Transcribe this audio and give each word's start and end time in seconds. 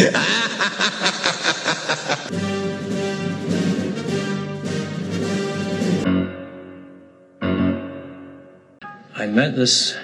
I 0.00 0.06
met 9.26 9.56
this 9.56 9.94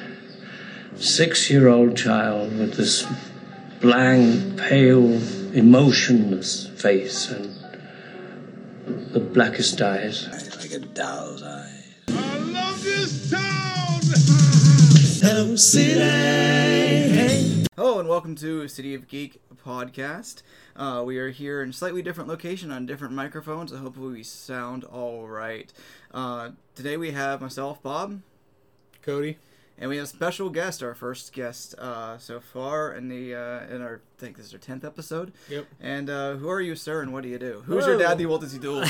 six 0.96 1.48
year 1.48 1.68
old 1.68 1.96
child 1.96 2.58
with 2.58 2.76
this 2.76 3.06
blank, 3.80 4.58
pale, 4.58 5.18
emotionless 5.54 6.68
face 6.68 7.30
and 7.30 7.56
the 9.14 9.20
blackest 9.20 9.80
eyes. 9.80 10.28
Like 10.58 10.72
a 10.72 10.80
doll's 10.80 11.42
eyes. 11.42 11.94
I 12.08 12.36
love 12.38 12.84
this 12.84 13.30
town! 13.30 14.00
Hello, 15.22 15.56
city. 15.56 17.65
Hello 17.76 18.00
and 18.00 18.08
welcome 18.08 18.34
to 18.36 18.66
City 18.68 18.94
of 18.94 19.06
Geek 19.06 19.40
podcast. 19.64 20.42
Uh, 20.74 21.02
we 21.04 21.18
are 21.18 21.28
here 21.28 21.62
in 21.62 21.70
a 21.70 21.72
slightly 21.74 22.00
different 22.00 22.28
location 22.28 22.70
on 22.70 22.86
different 22.86 23.12
microphones, 23.12 23.70
so 23.70 23.76
hopefully 23.76 24.14
we 24.14 24.22
sound 24.22 24.82
all 24.84 25.28
right. 25.28 25.70
Uh, 26.12 26.50
today 26.74 26.96
we 26.96 27.10
have 27.10 27.42
myself, 27.42 27.82
Bob, 27.82 28.22
Cody. 29.02 29.36
and 29.76 29.90
we 29.90 29.96
have 29.96 30.06
a 30.06 30.08
special 30.08 30.48
guest, 30.48 30.82
our 30.82 30.94
first 30.94 31.34
guest 31.34 31.74
uh, 31.78 32.16
so 32.16 32.40
far 32.40 32.94
in 32.94 33.08
the 33.08 33.34
uh, 33.34 33.66
in 33.66 33.82
our 33.82 34.00
I 34.16 34.20
think 34.20 34.38
this 34.38 34.46
is 34.46 34.54
our 34.54 34.58
tenth 34.58 34.84
episode. 34.84 35.34
Yep. 35.50 35.66
And 35.78 36.08
uh, 36.08 36.36
who 36.36 36.48
are 36.48 36.62
you, 36.62 36.76
sir, 36.76 37.02
and 37.02 37.12
what 37.12 37.24
do 37.24 37.28
you 37.28 37.38
do? 37.38 37.62
Who's 37.66 37.84
your 37.84 37.96
Hello. 37.96 38.08
dad? 38.08 38.16
The 38.16 38.24
Walt 38.24 38.40
Disney 38.40 38.58
Duel. 38.60 38.84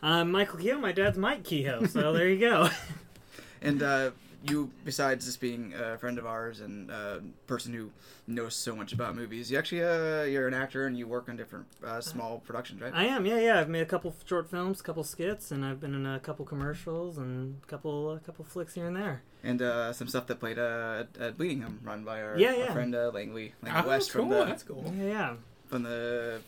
I'm 0.00 0.32
Michael 0.32 0.58
Kehoe. 0.58 0.78
My 0.78 0.92
dad's 0.92 1.18
Mike 1.18 1.44
Kehoe. 1.44 1.84
So 1.84 2.14
there 2.14 2.26
you 2.28 2.40
go. 2.40 2.70
and 3.60 3.82
uh, 3.82 4.10
you, 4.48 4.70
besides 4.84 5.26
just 5.26 5.40
being 5.40 5.74
a 5.74 5.98
friend 5.98 6.18
of 6.18 6.26
ours 6.26 6.60
and 6.60 6.90
a 6.90 7.20
person 7.46 7.72
who 7.74 7.90
knows 8.26 8.54
so 8.54 8.74
much 8.74 8.92
about 8.92 9.14
movies, 9.14 9.50
you 9.50 9.58
actually 9.58 9.82
uh, 9.84 10.22
you're 10.22 10.48
an 10.48 10.54
actor 10.54 10.86
and 10.86 10.96
you 10.96 11.06
work 11.06 11.28
on 11.28 11.36
different 11.36 11.66
uh, 11.84 12.00
small 12.00 12.38
productions, 12.38 12.80
right? 12.80 12.92
I 12.94 13.04
am. 13.06 13.26
Yeah, 13.26 13.38
yeah. 13.38 13.60
I've 13.60 13.68
made 13.68 13.82
a 13.82 13.86
couple 13.86 14.14
short 14.24 14.48
films, 14.50 14.80
a 14.80 14.82
couple 14.82 15.04
skits, 15.04 15.50
and 15.50 15.64
I've 15.64 15.80
been 15.80 15.94
in 15.94 16.06
a 16.06 16.18
couple 16.20 16.44
commercials 16.46 17.18
and 17.18 17.60
a 17.62 17.66
couple 17.66 18.12
a 18.12 18.20
couple 18.20 18.44
flicks 18.44 18.74
here 18.74 18.86
and 18.86 18.96
there. 18.96 19.22
and 19.44 19.60
uh, 19.60 19.92
some 19.92 20.08
stuff 20.08 20.26
that 20.28 20.40
played 20.40 20.58
uh, 20.58 21.04
at, 21.16 21.20
at 21.22 21.38
Bleedingham, 21.38 21.78
run 21.84 22.04
by 22.04 22.22
our, 22.22 22.38
Yeah, 22.38 22.48
our 22.52 22.56
yeah. 22.56 22.72
friend 22.72 22.94
uh, 22.94 23.10
Langley, 23.12 23.52
Langley 23.62 23.82
Ah, 23.82 23.86
West 23.86 24.06
that's 24.06 24.08
from 24.08 24.28
cool. 24.30 24.38
the 24.38 24.44
That's 24.46 24.62
cool. 24.62 24.94
Yeah, 24.96 25.04
yeah. 25.06 25.34
from 25.66 25.82
the 25.82 26.40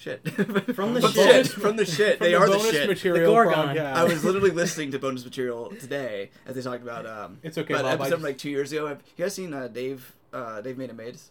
shit 0.00 0.26
From 0.74 0.94
the 0.94 1.00
From 1.00 1.12
shit. 1.12 1.46
from 1.48 1.76
the 1.76 1.84
shit. 1.84 2.18
they 2.18 2.30
the 2.32 2.38
are 2.38 2.48
the 2.48 2.56
bonus 2.56 2.70
shit. 2.72 2.88
material 2.88 3.32
Gorgon. 3.32 3.54
podcast. 3.76 3.92
I 3.94 4.04
was 4.04 4.24
literally 4.24 4.50
listening 4.50 4.90
to 4.92 4.98
bonus 4.98 5.24
material 5.24 5.70
today 5.78 6.30
as 6.46 6.54
they 6.56 6.62
talked 6.62 6.82
about 6.82 7.06
um. 7.06 7.38
It's 7.42 7.58
okay, 7.58 7.74
But 7.74 7.82
Bob, 7.82 7.86
I 7.86 7.92
episode 7.94 8.04
just- 8.10 8.14
from 8.14 8.22
like 8.22 8.38
two 8.38 8.50
years 8.50 8.72
ago. 8.72 8.86
Have 8.86 9.02
you 9.16 9.24
guys 9.24 9.34
seen 9.34 9.52
uh, 9.54 9.68
Dave? 9.68 10.14
Uh, 10.32 10.60
Dave 10.60 10.78
Made 10.78 10.90
a 10.90 10.94
Maze. 10.94 11.30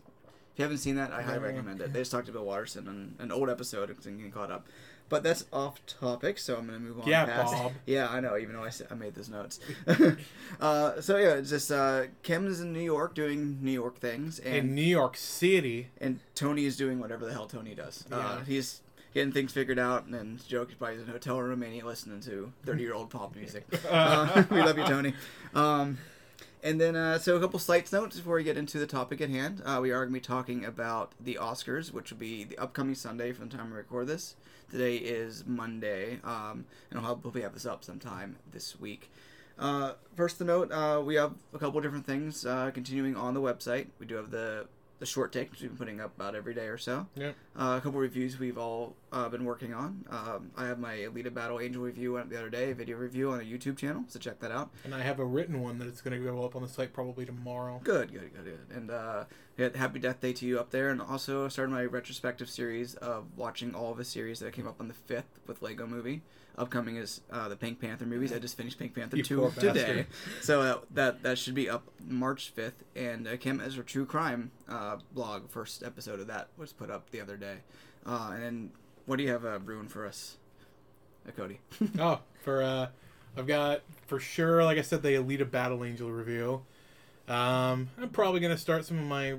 If 0.53 0.59
you 0.59 0.63
haven't 0.63 0.79
seen 0.79 0.95
that, 0.97 1.11
I 1.13 1.21
highly 1.21 1.39
recommend 1.39 1.79
it. 1.81 1.93
They 1.93 1.99
just 2.01 2.11
talked 2.11 2.27
about 2.27 2.45
Watterson 2.45 2.87
on 2.87 3.15
an 3.19 3.31
old 3.31 3.49
episode 3.49 3.89
and 3.89 4.17
getting 4.17 4.31
caught 4.31 4.51
up. 4.51 4.67
But 5.09 5.23
that's 5.23 5.45
off 5.51 5.83
topic, 5.87 6.37
so 6.37 6.55
I'm 6.55 6.67
gonna 6.67 6.79
move 6.79 6.99
on. 7.01 7.07
Yeah, 7.07 7.25
past. 7.25 7.53
Bob. 7.53 7.71
Yeah, 7.85 8.07
I 8.09 8.19
know. 8.19 8.37
Even 8.37 8.55
though 8.55 8.63
I, 8.63 8.69
said, 8.69 8.87
I 8.91 8.93
made 8.93 9.15
those 9.15 9.29
notes. 9.29 9.59
uh, 10.61 11.01
so 11.01 11.17
yeah, 11.17 11.33
it's 11.33 11.49
just 11.49 11.71
uh, 11.71 12.03
Kim 12.23 12.47
is 12.47 12.61
in 12.61 12.73
New 12.73 12.79
York 12.81 13.15
doing 13.15 13.57
New 13.61 13.71
York 13.71 13.97
things, 13.99 14.39
and 14.39 14.55
in 14.55 14.75
New 14.75 14.81
York 14.81 15.17
City. 15.17 15.87
and 15.99 16.19
Tony 16.35 16.65
is 16.65 16.77
doing 16.77 16.99
whatever 16.99 17.25
the 17.25 17.33
hell 17.33 17.47
Tony 17.47 17.73
does. 17.75 18.05
Uh, 18.11 18.15
Yeah. 18.17 18.45
he's 18.45 18.81
getting 19.13 19.31
things 19.33 19.51
figured 19.51 19.79
out, 19.79 20.05
and 20.05 20.13
then 20.13 20.39
joke 20.47 20.69
is 20.69 20.75
probably 20.75 21.01
in 21.01 21.09
a 21.09 21.11
hotel 21.11 21.41
room 21.41 21.63
and 21.63 21.73
he 21.73 21.81
listening 21.81 22.21
to 22.21 22.51
thirty 22.63 22.83
year 22.83 22.93
old 22.93 23.09
pop 23.09 23.35
music. 23.35 23.65
Uh, 23.89 24.43
we 24.51 24.61
love 24.61 24.77
you, 24.77 24.85
Tony. 24.85 25.13
Um, 25.55 25.97
and 26.63 26.79
then, 26.79 26.95
uh, 26.95 27.17
so 27.19 27.35
a 27.35 27.39
couple 27.39 27.59
sites 27.59 27.91
notes 27.91 28.17
before 28.17 28.35
we 28.35 28.43
get 28.43 28.57
into 28.57 28.79
the 28.79 28.87
topic 28.87 29.21
at 29.21 29.29
hand. 29.29 29.61
Uh, 29.65 29.79
we 29.81 29.91
are 29.91 30.05
going 30.05 30.09
to 30.09 30.13
be 30.13 30.19
talking 30.19 30.65
about 30.65 31.13
the 31.19 31.37
Oscars, 31.41 31.93
which 31.93 32.11
will 32.11 32.17
be 32.17 32.43
the 32.43 32.57
upcoming 32.57 32.95
Sunday 32.95 33.31
from 33.31 33.49
the 33.49 33.57
time 33.57 33.71
we 33.71 33.77
record 33.77 34.07
this. 34.07 34.35
Today 34.69 34.97
is 34.97 35.45
Monday, 35.47 36.19
um, 36.23 36.65
and 36.89 36.99
I'll 36.99 37.05
hopefully 37.05 37.41
have 37.41 37.53
this 37.53 37.65
up 37.65 37.83
sometime 37.83 38.37
this 38.51 38.79
week. 38.79 39.09
Uh, 39.57 39.93
first 40.15 40.39
the 40.39 40.45
note, 40.45 40.71
uh, 40.71 41.01
we 41.03 41.15
have 41.15 41.33
a 41.53 41.59
couple 41.59 41.81
different 41.81 42.05
things 42.05 42.45
uh, 42.45 42.71
continuing 42.73 43.15
on 43.15 43.33
the 43.33 43.41
website. 43.41 43.87
We 43.99 44.05
do 44.05 44.15
have 44.15 44.31
the 44.31 44.67
the 44.99 45.05
short 45.05 45.31
take, 45.31 45.49
which 45.49 45.61
we've 45.61 45.71
been 45.71 45.77
putting 45.77 46.01
up 46.01 46.15
about 46.15 46.35
every 46.35 46.53
day 46.53 46.67
or 46.67 46.77
so. 46.77 47.07
Yeah. 47.15 47.31
Uh, 47.55 47.77
a 47.77 47.81
couple 47.81 47.99
reviews 47.99 48.37
we've 48.37 48.57
all 48.57 48.95
uh, 49.11 49.29
been 49.29 49.45
working 49.45 49.73
on. 49.73 50.05
Um, 50.09 50.51
I 50.57 50.65
have 50.65 50.77
my 50.77 50.95
Alita 50.95 51.33
Battle 51.33 51.59
Angel 51.59 51.81
review 51.81 52.13
went 52.13 52.25
up 52.25 52.31
the 52.31 52.37
other 52.37 52.49
day, 52.49 52.71
a 52.71 52.75
video 52.75 52.97
review 52.97 53.31
on 53.31 53.39
a 53.39 53.43
YouTube 53.43 53.77
channel, 53.77 54.03
so 54.07 54.19
check 54.19 54.39
that 54.39 54.51
out. 54.51 54.71
And 54.83 54.93
I 54.93 55.01
have 55.01 55.19
a 55.19 55.25
written 55.25 55.61
one 55.61 55.79
that 55.79 55.87
is 55.87 56.01
going 56.01 56.19
to 56.19 56.23
go 56.23 56.43
up 56.43 56.55
on 56.55 56.61
the 56.61 56.67
site 56.67 56.93
probably 56.93 57.25
tomorrow. 57.25 57.79
Good, 57.83 58.11
good, 58.11 58.31
good, 58.33 58.45
good. 58.45 58.77
And 58.77 58.91
uh, 58.91 59.23
yeah, 59.57 59.69
happy 59.75 59.99
Death 59.99 60.19
Day 60.19 60.33
to 60.33 60.45
you 60.45 60.59
up 60.59 60.71
there. 60.71 60.89
And 60.89 61.01
also 61.01 61.47
started 61.47 61.71
my 61.71 61.85
retrospective 61.85 62.49
series 62.49 62.95
of 62.95 63.25
watching 63.37 63.73
all 63.73 63.91
of 63.91 63.97
the 63.97 64.05
series 64.05 64.39
that 64.39 64.53
came 64.53 64.67
up 64.67 64.81
on 64.81 64.89
the 64.89 65.13
5th 65.13 65.23
with 65.47 65.61
Lego 65.61 65.87
Movie. 65.87 66.21
Upcoming 66.57 66.97
is 66.97 67.21
uh, 67.31 67.47
the 67.47 67.55
Pink 67.55 67.79
Panther 67.79 68.05
movies. 68.05 68.33
I 68.33 68.39
just 68.39 68.57
finished 68.57 68.77
Pink 68.77 68.93
Panther 68.93 69.17
You 69.17 69.23
2 69.23 69.53
today. 69.59 70.05
So 70.41 70.61
uh, 70.61 70.77
that 70.91 71.23
that 71.23 71.37
should 71.37 71.55
be 71.55 71.69
up 71.69 71.83
March 72.05 72.53
5th. 72.55 72.73
And 72.95 73.27
uh, 73.27 73.37
Kim 73.37 73.61
Ezra 73.61 73.83
True 73.83 74.05
Crime 74.05 74.51
uh, 74.67 74.97
blog, 75.13 75.49
first 75.49 75.83
episode 75.83 76.19
of 76.19 76.27
that 76.27 76.49
was 76.57 76.73
put 76.73 76.89
up 76.89 77.11
the 77.11 77.21
other 77.21 77.37
day. 77.37 77.57
Uh, 78.05 78.31
and 78.33 78.43
then 78.43 78.71
what 79.05 79.17
do 79.17 79.23
you 79.23 79.29
have 79.29 79.45
uh, 79.45 79.57
brewing 79.59 79.87
for 79.87 80.05
us, 80.05 80.37
uh, 81.27 81.31
Cody? 81.31 81.59
oh, 81.99 82.19
for 82.43 82.61
uh, 82.61 82.87
I've 83.37 83.47
got 83.47 83.81
for 84.07 84.19
sure, 84.19 84.63
like 84.63 84.77
I 84.77 84.81
said, 84.81 85.01
the 85.01 85.09
Alita 85.09 85.49
Battle 85.49 85.83
Angel 85.83 86.11
review. 86.11 86.61
Um, 87.27 87.89
I'm 88.01 88.09
probably 88.11 88.39
going 88.39 88.55
to 88.55 88.61
start 88.61 88.85
some 88.85 88.97
of 88.97 89.05
my 89.05 89.35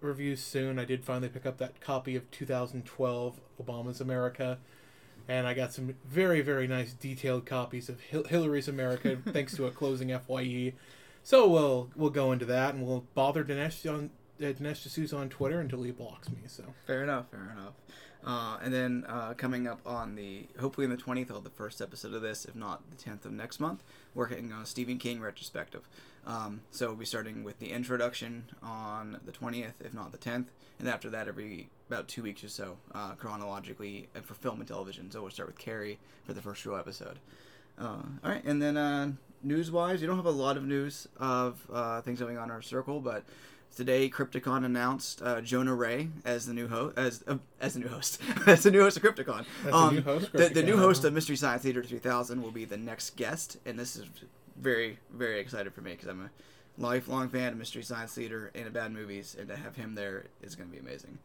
reviews 0.00 0.42
soon. 0.42 0.78
I 0.78 0.84
did 0.84 1.04
finally 1.04 1.28
pick 1.28 1.46
up 1.46 1.58
that 1.58 1.80
copy 1.80 2.16
of 2.16 2.30
2012 2.30 3.40
Obama's 3.62 4.00
America, 4.00 4.58
and 5.28 5.46
I 5.46 5.54
got 5.54 5.72
some 5.72 5.94
very 6.04 6.40
very 6.40 6.66
nice 6.66 6.92
detailed 6.92 7.46
copies 7.46 7.88
of 7.88 8.00
Hil- 8.00 8.24
Hillary's 8.24 8.68
America 8.68 9.18
thanks 9.32 9.54
to 9.56 9.66
a 9.66 9.70
closing 9.70 10.16
Fye. 10.18 10.72
So 11.22 11.48
we'll 11.48 11.90
we'll 11.96 12.10
go 12.10 12.32
into 12.32 12.44
that, 12.46 12.74
and 12.74 12.86
we'll 12.86 13.04
bother 13.14 13.44
Dinesh 13.44 13.88
on 13.92 14.10
uh, 14.40 14.44
Dinesh 14.44 14.84
D'Souza 14.84 15.16
on 15.16 15.28
Twitter 15.28 15.60
until 15.60 15.82
he 15.82 15.90
blocks 15.90 16.28
me. 16.28 16.38
So 16.46 16.64
Fair 16.86 17.02
enough. 17.02 17.30
Fair 17.30 17.52
enough. 17.56 17.74
Uh, 18.24 18.58
and 18.60 18.74
then 18.74 19.04
uh, 19.08 19.34
coming 19.34 19.68
up 19.68 19.80
on 19.86 20.16
the 20.16 20.46
hopefully 20.58 20.84
on 20.84 20.90
the 20.90 20.96
twentieth, 20.96 21.30
I'll 21.30 21.40
the 21.40 21.50
first 21.50 21.80
episode 21.80 22.12
of 22.12 22.22
this, 22.22 22.44
if 22.44 22.56
not 22.56 22.82
the 22.90 22.96
tenth 22.96 23.24
of 23.24 23.32
next 23.32 23.60
month. 23.60 23.84
Working 24.14 24.52
on 24.52 24.62
a 24.62 24.66
Stephen 24.66 24.98
King 24.98 25.20
retrospective. 25.20 25.88
Um, 26.26 26.62
so 26.72 26.88
we'll 26.88 26.96
be 26.96 27.04
starting 27.04 27.44
with 27.44 27.60
the 27.60 27.70
introduction 27.70 28.46
on 28.62 29.20
the 29.24 29.30
twentieth, 29.30 29.74
if 29.80 29.94
not 29.94 30.10
the 30.10 30.18
tenth, 30.18 30.50
and 30.80 30.88
after 30.88 31.08
that, 31.10 31.28
every 31.28 31.68
about 31.88 32.08
two 32.08 32.22
weeks 32.22 32.42
or 32.42 32.48
so, 32.48 32.76
uh, 32.94 33.12
chronologically, 33.12 34.08
for 34.22 34.34
film 34.34 34.58
and 34.60 34.68
television. 34.68 35.10
So 35.10 35.22
we'll 35.22 35.30
start 35.30 35.48
with 35.48 35.58
Carrie 35.58 35.98
for 36.24 36.32
the 36.32 36.42
first 36.42 36.64
real 36.66 36.76
episode. 36.76 37.18
Uh, 37.78 38.02
all 38.24 38.30
right, 38.30 38.44
and 38.44 38.60
then 38.60 38.76
uh, 38.76 39.12
news-wise, 39.42 40.00
you 40.00 40.06
don't 40.06 40.16
have 40.16 40.26
a 40.26 40.30
lot 40.30 40.56
of 40.56 40.64
news 40.64 41.08
of 41.18 41.60
uh, 41.72 42.00
things 42.00 42.18
going 42.20 42.38
on 42.38 42.44
in 42.44 42.50
our 42.50 42.62
circle, 42.62 43.00
but 43.00 43.24
today 43.76 44.08
Crypticon 44.08 44.64
announced 44.64 45.20
uh, 45.22 45.40
Jonah 45.42 45.74
Ray 45.74 46.08
as 46.24 46.46
the 46.46 46.54
new 46.54 46.68
host, 46.68 46.96
as 46.96 47.22
uh, 47.26 47.36
as 47.60 47.74
the 47.74 47.80
new 47.80 47.88
host, 47.88 48.20
as 48.46 48.62
the 48.62 48.70
new 48.70 48.80
host 48.80 48.96
of 48.96 49.02
Crypticon. 49.02 49.44
Um, 49.70 49.96
new 49.96 50.02
host 50.02 50.26
of 50.26 50.32
the, 50.32 50.48
the 50.48 50.62
new 50.62 50.78
host 50.78 51.04
of 51.04 51.12
Mystery 51.12 51.36
Science 51.36 51.62
Theater 51.62 51.82
3000 51.82 52.42
will 52.42 52.50
be 52.50 52.64
the 52.64 52.78
next 52.78 53.16
guest, 53.16 53.58
and 53.66 53.78
this 53.78 53.96
is 53.96 54.06
very 54.56 54.98
very 55.12 55.38
excited 55.38 55.74
for 55.74 55.82
me 55.82 55.92
because 55.92 56.08
I'm 56.08 56.22
a 56.22 56.30
lifelong 56.78 57.28
fan 57.28 57.52
of 57.52 57.58
Mystery 57.58 57.82
Science 57.82 58.14
Theater 58.14 58.50
and 58.54 58.66
of 58.66 58.72
bad 58.72 58.90
movies, 58.92 59.36
and 59.38 59.48
to 59.48 59.56
have 59.56 59.76
him 59.76 59.94
there 59.94 60.26
is 60.42 60.54
going 60.54 60.70
to 60.70 60.74
be 60.74 60.80
amazing. 60.80 61.18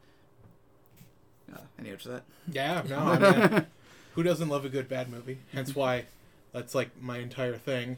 Uh, 1.54 1.60
any 1.80 1.90
answer 1.92 2.04
to 2.04 2.10
that? 2.10 2.24
yeah, 2.52 2.84
no, 2.88 2.98
I 3.00 3.20
mean, 3.50 3.66
who 4.16 4.24
doesn't 4.24 4.50
love 4.50 4.66
a 4.66 4.70
good 4.70 4.88
bad 4.90 5.10
movie? 5.10 5.40
Hence 5.54 5.76
why 5.76 6.06
that's 6.54 6.74
like 6.76 6.90
my 7.02 7.18
entire 7.20 7.56
thing. 7.58 7.98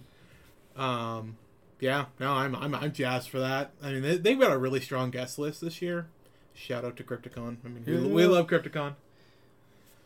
Um, 0.75 1.37
yeah, 1.79 2.05
no, 2.19 2.31
I'm 2.33 2.55
I'm 2.55 2.73
I'm 2.75 2.91
jazzed 2.91 3.29
for 3.29 3.39
that. 3.39 3.71
I 3.81 3.91
mean, 3.91 4.01
they, 4.01 4.17
they've 4.17 4.39
got 4.39 4.51
a 4.51 4.57
really 4.57 4.79
strong 4.79 5.11
guest 5.11 5.37
list 5.37 5.61
this 5.61 5.81
year. 5.81 6.07
Shout 6.55 6.85
out 6.85 6.97
to 6.97 7.03
Crypticon. 7.03 7.57
I 7.65 7.67
mean, 7.67 7.83
we, 7.85 7.97
we 8.07 8.25
love 8.25 8.47
Crypticon. 8.47 8.93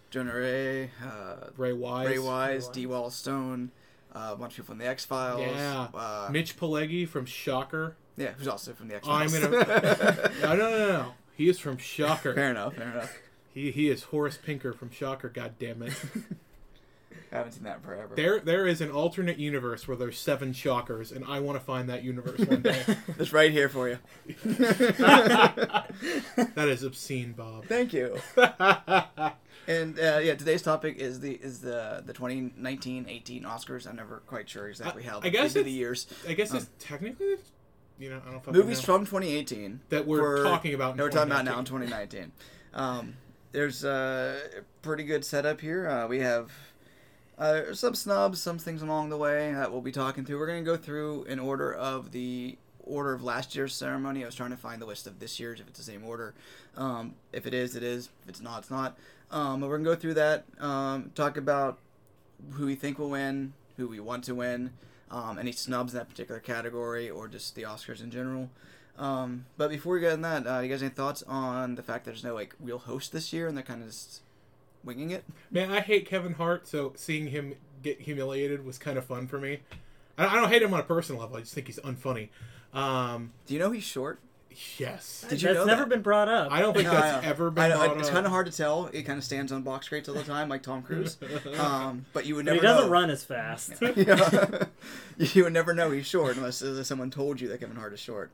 Jonah 0.09 0.35
Ray, 0.35 0.91
uh, 1.05 1.49
Ray 1.57 1.73
Wise, 1.73 2.07
Ray 2.07 2.19
Wise, 2.19 2.63
Wise. 2.65 2.67
Dee 2.69 2.85
Wallace 2.85 3.15
Stone, 3.15 3.71
uh, 4.15 4.29
a 4.31 4.35
bunch 4.37 4.53
of 4.53 4.55
people 4.57 4.73
from 4.73 4.77
the 4.79 4.87
X 4.87 5.03
Files. 5.05 5.41
Yeah. 5.41 5.87
uh, 5.93 6.29
Mitch 6.31 6.57
Pileggi 6.57 7.07
from 7.07 7.25
Shocker. 7.25 7.95
yeah, 8.15 8.31
who's 8.37 8.47
also 8.47 8.71
from 8.73 8.87
the 8.87 8.95
X 8.95 9.05
I'm 9.07 9.27
Files. 9.29 9.43
gonna. 9.43 10.31
no, 10.41 10.55
no, 10.55 10.69
no, 10.71 10.87
no. 10.87 11.13
He 11.35 11.49
is 11.49 11.59
from 11.59 11.77
Shocker. 11.77 12.33
fair 12.33 12.49
enough, 12.51 12.75
fair 12.75 12.89
enough. 12.89 13.13
He 13.57 13.71
he 13.71 13.89
is 13.89 14.03
Horace 14.03 14.37
Pinker 14.37 14.71
from 14.71 14.91
Shocker. 14.91 15.29
God 15.29 15.55
damn 15.57 15.81
it. 15.81 15.93
I 17.31 17.37
haven't 17.37 17.53
seen 17.53 17.63
that 17.63 17.77
in 17.77 17.81
forever. 17.81 18.13
There 18.15 18.39
there 18.39 18.67
is 18.67 18.81
an 18.81 18.91
alternate 18.91 19.39
universe 19.39 19.87
where 19.87 19.97
there's 19.97 20.19
seven 20.19 20.53
Shockers, 20.53 21.11
and 21.11 21.25
I 21.25 21.39
want 21.39 21.57
to 21.57 21.65
find 21.65 21.89
that 21.89 22.03
universe 22.03 22.39
one 22.41 22.61
day. 22.61 22.83
It's 23.19 23.33
right 23.33 23.51
here 23.51 23.67
for 23.67 23.89
you. 23.89 23.97
that 24.45 25.87
is 26.69 26.83
obscene, 26.83 27.33
Bob. 27.33 27.65
Thank 27.65 27.93
you. 27.93 28.17
And 29.67 29.99
uh, 29.99 30.19
yeah, 30.23 30.35
today's 30.35 30.61
topic 30.61 30.97
is 30.97 31.19
the 31.19 31.31
is 31.33 31.59
the 31.59 32.03
the 32.05 32.13
2019-18 32.13 33.43
Oscars. 33.43 33.87
I'm 33.87 33.95
never 33.95 34.21
quite 34.27 34.47
sure 34.47 34.69
exactly 34.69 35.01
how. 35.01 35.19
I 35.23 35.29
guess 35.29 35.53
the 35.53 35.67
years. 35.67 36.05
I 36.29 36.33
guess 36.33 36.51
Um, 36.51 36.57
it's 36.57 36.69
technically 36.77 37.37
you 37.99 38.11
know, 38.11 38.21
I 38.27 38.31
don't 38.31 38.51
Movies 38.53 38.77
know. 38.87 38.93
from 38.93 39.05
2018 39.07 39.79
That 39.89 40.05
we're 40.05 40.37
for- 40.37 40.43
talking 40.43 40.75
about 40.75 40.95
No, 40.95 41.05
we're 41.05 41.09
talking 41.09 41.31
about 41.31 41.43
now 41.45 41.57
in 41.57 41.65
2019. 41.65 42.31
2019. 42.31 42.31
Um, 42.75 43.15
there's 43.51 43.83
a 43.83 44.37
pretty 44.81 45.03
good 45.03 45.23
setup 45.23 45.61
here. 45.61 45.87
Uh, 45.87 46.07
we 46.07 46.19
have 46.19 46.51
uh, 47.37 47.73
some 47.73 47.95
snubs, 47.95 48.41
some 48.41 48.57
things 48.57 48.81
along 48.81 49.09
the 49.09 49.17
way 49.17 49.53
that 49.53 49.71
we'll 49.71 49.81
be 49.81 49.91
talking 49.91 50.25
through. 50.25 50.39
We're 50.39 50.47
gonna 50.47 50.61
go 50.63 50.77
through 50.77 51.23
in 51.25 51.39
order 51.39 51.73
of 51.73 52.11
the 52.11 52.57
order 52.83 53.13
of 53.13 53.23
last 53.23 53.55
year's 53.55 53.75
ceremony. 53.75 54.23
I 54.23 54.25
was 54.25 54.35
trying 54.35 54.51
to 54.51 54.57
find 54.57 54.81
the 54.81 54.85
list 54.85 55.07
of 55.07 55.19
this 55.19 55.39
year's 55.39 55.59
if 55.59 55.67
it's 55.67 55.77
the 55.77 55.85
same 55.85 56.03
order. 56.03 56.33
Um, 56.75 57.15
if 57.33 57.45
it 57.45 57.53
is, 57.53 57.75
it 57.75 57.83
is. 57.83 58.09
If 58.23 58.29
it's 58.29 58.41
not, 58.41 58.59
it's 58.59 58.71
not. 58.71 58.97
Um, 59.29 59.61
but 59.61 59.69
we're 59.69 59.77
gonna 59.77 59.89
go 59.89 59.95
through 59.95 60.15
that. 60.15 60.45
Um, 60.59 61.11
talk 61.15 61.37
about 61.37 61.77
who 62.53 62.65
we 62.65 62.75
think 62.75 62.99
will 62.99 63.09
win, 63.09 63.53
who 63.77 63.87
we 63.87 63.99
want 63.99 64.23
to 64.25 64.35
win, 64.35 64.71
um, 65.11 65.37
any 65.37 65.51
snubs 65.51 65.93
in 65.93 65.99
that 65.99 66.09
particular 66.09 66.39
category, 66.39 67.09
or 67.09 67.27
just 67.27 67.55
the 67.55 67.63
Oscars 67.63 68.01
in 68.01 68.11
general. 68.11 68.49
Um, 68.97 69.45
but 69.57 69.69
before 69.69 69.93
we 69.93 69.99
get 69.99 70.13
in 70.13 70.21
that, 70.21 70.47
uh, 70.47 70.59
you 70.59 70.69
guys 70.69 70.81
any 70.81 70.89
thoughts 70.89 71.23
on 71.27 71.75
the 71.75 71.83
fact 71.83 72.05
that 72.05 72.11
there's 72.11 72.23
no 72.23 72.33
like 72.33 72.55
real 72.59 72.79
host 72.79 73.11
this 73.11 73.31
year 73.31 73.47
and 73.47 73.55
they're 73.55 73.63
kind 73.63 73.81
of 73.81 73.89
just 73.89 74.21
winging 74.83 75.11
it? 75.11 75.23
Man, 75.51 75.71
I 75.71 75.81
hate 75.81 76.07
Kevin 76.07 76.33
Hart, 76.33 76.67
so 76.67 76.93
seeing 76.95 77.27
him 77.27 77.53
get 77.83 78.01
humiliated 78.01 78.65
was 78.65 78.77
kind 78.79 78.97
of 78.97 79.05
fun 79.05 79.27
for 79.27 79.39
me. 79.39 79.59
I, 80.17 80.25
I 80.27 80.35
don't 80.35 80.49
hate 80.49 80.61
him 80.63 80.73
on 80.73 80.79
a 80.79 80.83
personal 80.83 81.21
level. 81.21 81.37
I 81.37 81.41
just 81.41 81.53
think 81.53 81.67
he's 81.67 81.79
unfunny. 81.79 82.29
Um, 82.73 83.33
Do 83.45 83.53
you 83.53 83.59
know 83.59 83.71
he's 83.71 83.83
short? 83.83 84.19
yes. 84.79 85.23
Did 85.29 85.39
you 85.43 85.49
That's 85.49 85.59
know 85.59 85.65
never 85.65 85.81
that? 85.83 85.89
been 85.89 86.01
brought 86.01 86.27
up. 86.27 86.51
I 86.51 86.61
don't 86.61 86.73
think 86.73 86.87
No, 86.87 86.93
that's 86.95 87.23
I 87.23 87.29
ever 87.29 87.51
been 87.51 87.65
I 87.65 87.67
know, 87.69 87.77
brought 87.85 87.97
it's 87.99 88.07
up. 88.07 88.13
kind 88.15 88.25
of 88.25 88.31
hard 88.31 88.47
to 88.47 88.51
tell. 88.51 88.89
It 88.91 89.03
kind 89.03 89.19
of 89.19 89.23
stands 89.23 89.51
on 89.51 89.61
box 89.61 89.87
crates 89.87 90.09
all 90.09 90.15
the 90.15 90.23
time, 90.23 90.49
like 90.49 90.63
Tom 90.63 90.81
Cruise. 90.81 91.17
Um, 91.59 92.07
but 92.13 92.25
you 92.25 92.33
would 92.35 92.45
But 92.45 92.53
never 92.55 92.61
he 92.61 92.67
doesn't 92.67 92.85
know. 92.87 92.91
run 92.91 93.09
as 93.11 93.23
fast. 93.23 93.73
Yeah. 93.95 94.63
you 95.19 95.43
would 95.43 95.53
never 95.53 95.75
know 95.75 95.91
he's 95.91 96.07
short 96.07 96.37
unless 96.37 96.63
uh, 96.63 96.83
someone 96.83 97.11
told 97.11 97.39
you 97.39 97.47
that 97.49 97.59
Kevin 97.59 97.75
Hart 97.75 97.93
is 97.93 97.99
short. 97.99 98.31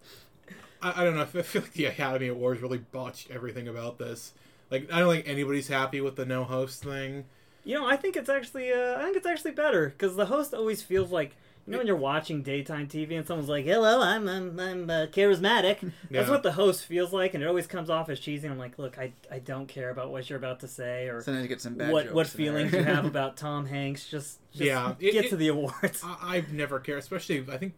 I, 0.84 1.02
I 1.02 1.04
don't 1.04 1.16
know. 1.16 1.22
I 1.22 1.26
feel 1.26 1.62
like 1.62 1.74
the 1.74 1.86
Academy 1.86 2.28
Awards 2.28 2.62
really 2.62 2.78
botched 2.80 3.32
everything 3.32 3.68
about 3.68 3.98
this. 3.98 4.34
Like, 4.70 4.92
I 4.92 5.00
don't 5.00 5.14
think 5.14 5.28
anybody's 5.28 5.68
happy 5.68 6.02
with 6.02 6.16
the 6.16 6.26
no 6.26 6.44
host 6.44 6.84
thing. 6.84 7.26
You 7.64 7.76
know, 7.80 7.88
I 7.88 7.96
think 7.96 8.16
it's 8.18 8.30
actually, 8.30 8.72
uh, 8.74 8.98
I 9.00 9.04
think 9.04 9.18
it's 9.18 9.28
actually 9.28 9.52
better 9.52 9.90
because 9.90 10.16
the 10.16 10.26
host 10.26 10.54
always 10.54 10.82
feels 10.82 11.12
like, 11.12 11.36
you 11.66 11.72
know, 11.72 11.78
when 11.78 11.88
you're 11.88 11.96
watching 11.96 12.42
daytime 12.44 12.88
TV 12.90 13.16
and 13.18 13.26
someone's 13.26 13.48
like, 13.48 13.64
"Hello, 13.64 14.02
I'm 14.02 14.28
I'm, 14.28 14.60
I'm 14.60 14.90
uh, 14.90 15.06
charismatic." 15.06 15.80
That's 15.80 15.94
Yeah. 16.10 16.30
what 16.30 16.44
the 16.44 16.52
host 16.52 16.84
feels 16.84 17.14
like, 17.14 17.36
and 17.36 17.42
it 17.42 17.48
always 17.48 17.68
comes 17.68 17.90
off 17.90 18.10
as 18.10 18.20
cheesy. 18.20 18.50
I'm 18.50 18.58
like, 18.58 18.78
look, 18.78 18.98
I, 19.00 19.14
I 19.32 19.40
don't 19.40 19.66
care 19.66 19.90
about 19.90 20.12
what 20.12 20.30
you're 20.30 20.36
about 20.38 20.60
to 20.60 20.68
say 20.68 21.08
or 21.08 21.22
Sometimes 21.22 21.44
you 21.44 21.48
get 21.48 21.62
some 21.62 21.76
bad 21.76 21.94
what 21.94 22.04
jokes 22.04 22.16
what 22.16 22.28
feelings 22.28 22.74
you 22.74 22.84
have 22.84 23.06
about 23.14 23.38
Tom 23.38 23.66
Hanks. 23.66 24.10
Just, 24.10 24.40
just 24.52 24.62
Yeah, 24.66 24.96
it- 25.00 25.14
get 25.14 25.26
it- 25.26 25.30
to 25.30 25.38
the 25.38 25.48
awards. 25.48 26.02
I, 26.04 26.18
I've 26.36 26.52
never 26.52 26.82
cared, 26.82 27.00
especially 27.00 27.40
I 27.50 27.56
think, 27.58 27.62
like 27.62 27.72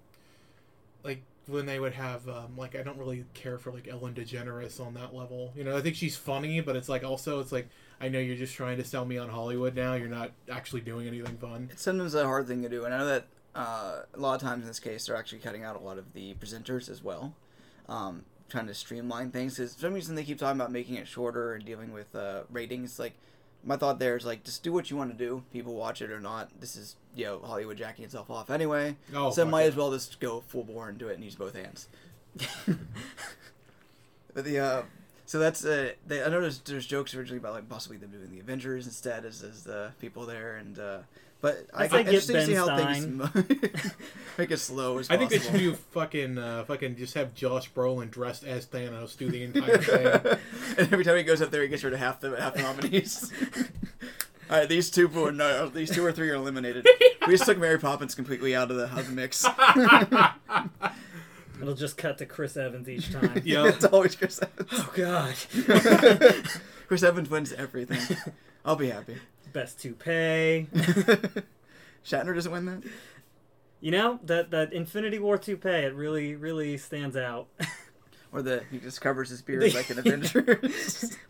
when 1.47 1.65
they 1.65 1.79
would 1.79 1.93
have 1.93 2.27
um, 2.27 2.57
like 2.57 2.75
I 2.75 2.81
don't 2.81 2.97
really 2.97 3.25
care 3.33 3.57
for 3.57 3.71
like 3.71 3.87
Ellen 3.87 4.13
DeGeneres 4.13 4.79
on 4.79 4.93
that 4.95 5.13
level. 5.13 5.53
You 5.55 5.63
know, 5.63 5.77
I 5.77 5.81
think 5.81 5.95
she's 5.95 6.15
funny, 6.15 6.61
but 6.61 6.75
it's 6.75 6.89
like 6.89 7.03
also 7.03 7.39
it's 7.39 7.51
like 7.51 7.67
I 8.01 8.09
know 8.09 8.19
you're 8.19 8.35
just 8.35 8.55
trying 8.55 8.77
to 8.77 8.83
sell 8.83 9.05
me 9.05 9.17
on 9.17 9.29
Hollywood 9.29 9.75
now. 9.75 9.93
You're 9.93 10.07
not 10.07 10.31
actually 10.49 10.81
doing 10.81 11.07
anything 11.07 11.37
fun. 11.37 11.69
It's 11.71 11.83
sometimes 11.83 12.15
a 12.15 12.25
hard 12.25 12.47
thing 12.47 12.63
to 12.63 12.69
do, 12.69 12.85
and 12.85 12.93
I 12.93 12.97
know 12.97 13.05
that 13.05 13.27
uh, 13.55 14.01
a 14.13 14.19
lot 14.19 14.35
of 14.35 14.41
times 14.41 14.63
in 14.63 14.67
this 14.67 14.79
case 14.79 15.05
they're 15.05 15.15
actually 15.15 15.39
cutting 15.39 15.63
out 15.63 15.75
a 15.75 15.79
lot 15.79 15.97
of 15.97 16.13
the 16.13 16.33
presenters 16.35 16.89
as 16.89 17.03
well, 17.03 17.33
um, 17.87 18.23
trying 18.49 18.67
to 18.67 18.73
streamline 18.73 19.31
things. 19.31 19.55
Because 19.55 19.75
for 19.75 19.81
some 19.81 19.93
reason 19.93 20.15
they 20.15 20.23
keep 20.23 20.39
talking 20.39 20.59
about 20.59 20.71
making 20.71 20.95
it 20.95 21.07
shorter 21.07 21.53
and 21.53 21.65
dealing 21.65 21.93
with 21.93 22.15
uh, 22.15 22.41
ratings. 22.51 22.99
Like 22.99 23.13
my 23.65 23.75
thought 23.75 23.99
there 23.99 24.15
is 24.15 24.25
like 24.25 24.43
just 24.43 24.63
do 24.63 24.71
what 24.71 24.89
you 24.91 24.97
want 24.97 25.11
to 25.11 25.17
do. 25.17 25.43
People 25.51 25.73
watch 25.73 26.01
it 26.01 26.11
or 26.11 26.19
not. 26.19 26.49
This 26.59 26.75
is 26.75 26.95
you 27.15 27.25
know 27.25 27.39
Hollywood 27.43 27.77
jacking 27.77 28.05
itself 28.05 28.29
off 28.29 28.49
anyway. 28.49 28.95
Oh, 29.13 29.31
so 29.31 29.45
might 29.45 29.63
yeah. 29.63 29.67
as 29.67 29.75
well 29.75 29.91
just 29.91 30.19
go 30.19 30.43
full 30.47 30.63
bore 30.63 30.89
and 30.89 30.97
do 30.97 31.07
it 31.07 31.15
and 31.15 31.23
use 31.23 31.35
both 31.35 31.55
hands. 31.55 31.87
but 34.33 34.45
the 34.45 34.59
uh, 34.59 34.83
so 35.25 35.39
that's 35.39 35.65
uh, 35.65 35.91
they, 36.05 36.23
I 36.23 36.29
know 36.29 36.41
there's, 36.41 36.59
there's 36.59 36.85
jokes 36.85 37.15
originally 37.15 37.39
about 37.39 37.53
like 37.53 37.67
possibly 37.67 37.97
them 37.97 38.11
doing 38.11 38.29
the 38.29 38.39
Avengers 38.39 38.85
instead 38.85 39.25
as, 39.25 39.41
as 39.41 39.63
the 39.63 39.91
people 39.99 40.25
there 40.25 40.57
and 40.57 40.77
uh, 40.77 40.97
but 41.41 41.67
I 41.73 41.83
I'd 41.83 41.91
get 41.91 42.05
get 42.05 42.07
interesting 42.07 42.35
to 42.35 42.45
see 42.45 42.53
how 42.53 42.67
Ben 42.75 43.19
things 43.29 43.91
make 44.37 44.51
it 44.51 44.57
slow 44.57 44.97
as 44.97 45.09
I 45.09 45.17
possible. 45.17 45.29
think 45.29 45.43
they 45.43 45.49
should 45.49 45.59
do 45.59 45.73
fucking 45.91 46.37
uh, 46.37 46.63
fucking 46.65 46.95
just 46.95 47.13
have 47.13 47.33
Josh 47.35 47.71
Brolin 47.71 48.09
dressed 48.09 48.43
as 48.43 48.65
Thanos 48.65 49.17
do 49.17 49.29
the 49.29 49.43
entire 49.43 49.77
thing. 49.77 50.07
and 50.77 50.91
every 50.91 51.03
time 51.03 51.17
he 51.17 51.23
goes 51.23 51.41
up 51.41 51.51
there, 51.51 51.61
he 51.61 51.67
gets 51.67 51.83
rid 51.83 51.93
of 51.93 51.99
half 51.99 52.19
the 52.19 52.35
half 52.39 52.55
the 52.55 52.61
nominees. 52.61 53.31
All 54.49 54.59
right, 54.59 54.69
these 54.69 54.91
two 54.91 55.09
are 55.25 55.31
no, 55.31 55.69
these 55.69 55.89
two 55.89 56.05
or 56.05 56.11
three 56.11 56.29
are 56.29 56.35
eliminated. 56.35 56.87
We 57.25 57.33
just 57.33 57.45
took 57.45 57.57
Mary 57.57 57.79
Poppins 57.79 58.13
completely 58.13 58.55
out 58.55 58.69
of 58.69 58.77
the, 58.77 58.85
out 58.91 58.99
of 58.99 59.07
the 59.07 59.13
mix. 59.13 59.43
It'll 61.59 61.73
just 61.73 61.97
cut 61.97 62.19
to 62.19 62.27
Chris 62.27 62.55
Evans 62.55 62.87
each 62.87 63.11
time. 63.11 63.41
Yeah. 63.43 63.67
it's 63.67 63.85
always 63.85 64.15
Chris 64.15 64.39
Evans. 64.41 64.69
Oh 64.71 64.91
God. 64.95 65.35
Chris 66.87 67.01
Evans 67.01 67.29
wins 67.29 67.53
everything. 67.53 68.17
I'll 68.63 68.75
be 68.75 68.89
happy. 68.89 69.17
Best 69.55 69.79
toupee. 69.79 70.67
Shatner 72.05 72.35
doesn't 72.35 72.51
win 72.51 72.65
that. 72.65 72.83
You 73.79 73.91
know 73.91 74.19
that 74.25 74.51
that 74.51 74.73
Infinity 74.73 75.17
War 75.17 75.37
toupee. 75.37 75.69
It 75.69 75.93
really 75.95 76.35
really 76.35 76.77
stands 76.77 77.15
out. 77.15 77.47
Or 78.33 78.41
the 78.41 78.63
he 78.69 78.79
just 78.79 78.99
covers 78.99 79.29
his 79.29 79.41
beard 79.41 79.73
like 79.73 79.89
an 79.89 79.97
Avenger. 80.05 80.41
what 80.41 80.61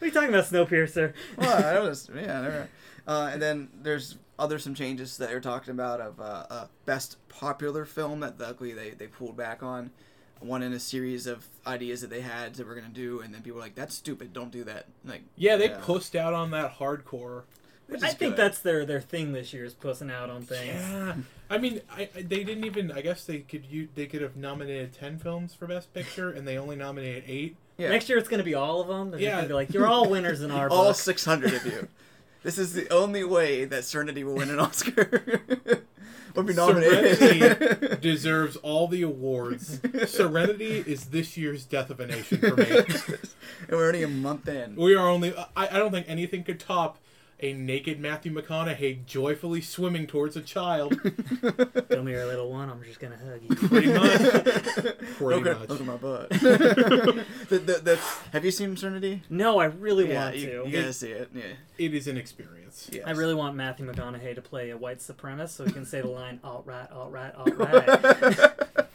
are 0.02 0.06
you 0.08 0.12
talking 0.12 0.30
about, 0.30 0.46
Snowpiercer? 0.46 1.14
well, 1.38 1.56
I 1.64 1.74
noticed. 1.76 2.10
Yeah, 2.10 2.42
there. 2.42 2.70
Uh, 3.08 3.30
and 3.32 3.40
then 3.40 3.70
there's 3.84 4.18
other 4.40 4.58
some 4.58 4.74
changes 4.74 5.18
that 5.18 5.30
you're 5.30 5.40
talking 5.40 5.70
about 5.70 6.02
of 6.02 6.20
uh, 6.20 6.48
uh, 6.50 6.68
best 6.86 7.18
popular 7.30 7.86
film 7.86 8.22
that 8.22 8.40
luckily 8.40 8.74
they, 8.74 8.90
they 8.90 9.06
pulled 9.06 9.38
back 9.38 9.62
on. 9.62 9.92
One 10.40 10.64
in 10.64 10.74
a 10.74 10.80
series 10.80 11.28
of 11.28 11.46
ideas 11.68 12.02
that 12.02 12.10
they 12.10 12.22
had 12.22 12.56
that 12.56 12.66
we're 12.66 12.74
gonna 12.74 12.88
do, 12.90 13.20
and 13.20 13.32
then 13.32 13.44
people 13.44 13.58
were 13.58 13.64
like, 13.64 13.76
"That's 13.76 13.94
stupid. 13.94 14.34
Don't 14.34 14.50
do 14.52 14.64
that." 14.64 14.88
Like, 15.06 15.22
Yeah, 15.36 15.58
they 15.58 15.70
pushed 15.70 16.16
out 16.16 16.34
on 16.34 16.50
that 16.52 16.80
hardcore. 16.80 17.44
Which 17.88 18.04
I 18.04 18.08
is 18.10 18.14
think 18.16 18.36
good. 18.36 18.44
that's 18.44 18.60
their 18.60 18.86
their 18.86 19.02
thing 19.02 19.34
this 19.34 19.54
year 19.54 19.66
is 19.66 19.74
pussing 19.74 20.10
out 20.12 20.30
on 20.30 20.42
things. 20.42 20.82
Yeah, 20.82 21.16
I 21.50 21.58
mean, 21.58 21.82
I, 21.92 22.10
I- 22.16 22.22
they 22.22 22.44
didn't 22.44 22.66
even. 22.66 22.92
I 22.92 23.02
guess 23.02 23.26
they 23.26 23.40
could 23.40 23.66
you 23.66 23.90
they 23.96 24.06
could 24.08 24.22
have 24.22 24.36
nominated 24.36 24.94
ten 24.94 25.20
films 25.20 25.54
for 25.54 25.68
Best 25.68 25.94
Picture, 25.94 26.30
and 26.32 26.48
they 26.48 26.58
only 26.58 26.76
nominated 26.76 27.24
eight. 27.28 27.56
yeah. 27.78 27.90
Next 27.90 28.10
year 28.10 28.18
it's 28.18 28.30
gonna 28.30 28.44
be 28.44 28.56
all 28.56 28.82
of 28.82 28.88
them. 28.88 29.12
They're 29.12 29.20
Yeah. 29.20 29.36
gonna 29.38 29.48
be 29.48 29.54
like, 29.54 29.74
you're 29.74 29.88
all 29.88 30.10
winners 30.10 30.42
in 30.42 30.52
our 30.60 30.70
all 30.70 30.94
600 30.94 31.54
of 31.54 31.66
you. 31.66 31.88
this 32.44 32.58
is 32.58 32.74
the 32.74 32.90
only 32.92 33.24
way 33.24 33.66
that 33.66 33.84
Serenity 33.84 34.24
will 34.24 34.36
win 34.36 34.50
an 34.50 34.60
Oscar. 34.60 35.22
or 36.36 36.44
be 36.44 36.54
nominated. 36.54 37.18
Serenity 37.18 37.96
deserves 38.02 38.56
all 38.58 38.88
the 38.88 39.02
awards. 39.04 39.80
Serenity 40.08 40.84
is 40.86 41.06
this 41.06 41.38
year's 41.38 41.64
Death 41.66 41.90
of 41.90 42.00
a 42.02 42.08
Nation 42.08 42.40
for 42.40 42.56
me. 42.58 42.66
and 42.70 43.72
we're 43.72 43.88
only 43.88 44.04
a 44.04 44.08
month 44.08 44.48
in. 44.50 44.76
We 44.76 44.96
are 44.96 45.08
only. 45.08 45.34
I, 45.56 45.68
I 45.68 45.78
don't 45.80 45.92
think 45.92 46.08
anything 46.10 46.44
could 46.44 46.60
top 46.60 46.98
a 47.42 47.52
naked 47.54 48.00
Matthew 48.00 48.34
McConaughey 48.34 49.06
joyfully 49.06 49.60
swimming 49.62 50.08
towards 50.08 50.36
a 50.38 50.42
child. 50.42 51.00
Come 51.90 52.08
here, 52.08 52.26
little 52.26 52.50
one. 52.50 52.70
I'm 52.70 52.82
just 52.84 53.00
gonna 53.00 53.18
hug 53.18 53.42
you. 53.42 53.56
Pretty 53.68 53.94
much. 53.94 54.22
Pretty 55.18 55.20
Look 55.20 55.46
at, 55.48 55.60
much. 55.60 55.70
look 55.70 55.80
at 55.82 55.86
my 55.86 55.98
butt. 55.98 56.30
the, 56.30 57.26
the, 57.50 57.60
the, 57.84 58.00
have 58.32 58.46
you 58.46 58.52
seen 58.52 58.76
Serenity? 58.78 59.22
No, 59.30 59.60
I 59.60 59.66
really 59.66 60.10
Yeah, 60.10 60.24
want 60.26 60.38
you, 60.38 60.46
to. 60.64 60.70
you 60.70 60.72
gotta 60.82 60.94
see 60.94 61.12
it. 61.12 61.30
Yeah. 61.34 61.44
It 61.78 61.94
is 61.94 62.08
an 62.08 62.18
experience. 62.18 62.90
Yes. 62.92 63.04
I 63.06 63.12
really 63.12 63.36
want 63.36 63.56
Matthew 63.56 63.86
McConaughey 63.92 64.34
to 64.36 64.42
play 64.42 64.70
a 64.70 64.78
white 64.78 65.00
supremacist 65.00 65.50
so 65.50 65.66
he 65.66 65.72
can 65.74 65.86
say 65.86 66.02
the 66.02 66.08
line, 66.08 66.40
all 66.44 66.64
right, 66.66 66.90
all 66.92 67.10
right, 67.10 67.34
all 67.36 67.46
right. 67.46 68.86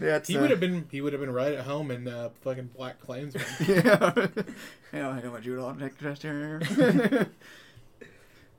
Yeah, 0.00 0.20
He 0.24 0.36
uh, 0.36 0.40
would 0.40 0.50
have 0.50 0.60
been. 0.60 0.86
He 0.90 1.00
would 1.00 1.12
have 1.12 1.20
been 1.20 1.32
right 1.32 1.52
at 1.52 1.64
home 1.64 1.90
in 1.90 2.08
uh, 2.08 2.30
fucking 2.42 2.70
Black 2.76 3.00
Klansman. 3.00 3.44
yeah. 3.68 4.26
yeah, 4.92 5.10
I 5.10 5.20
got 5.20 5.32
my 5.32 5.40
Jude 5.40 5.58
on 5.58 5.78
neck 5.78 5.92
here. 6.20 6.60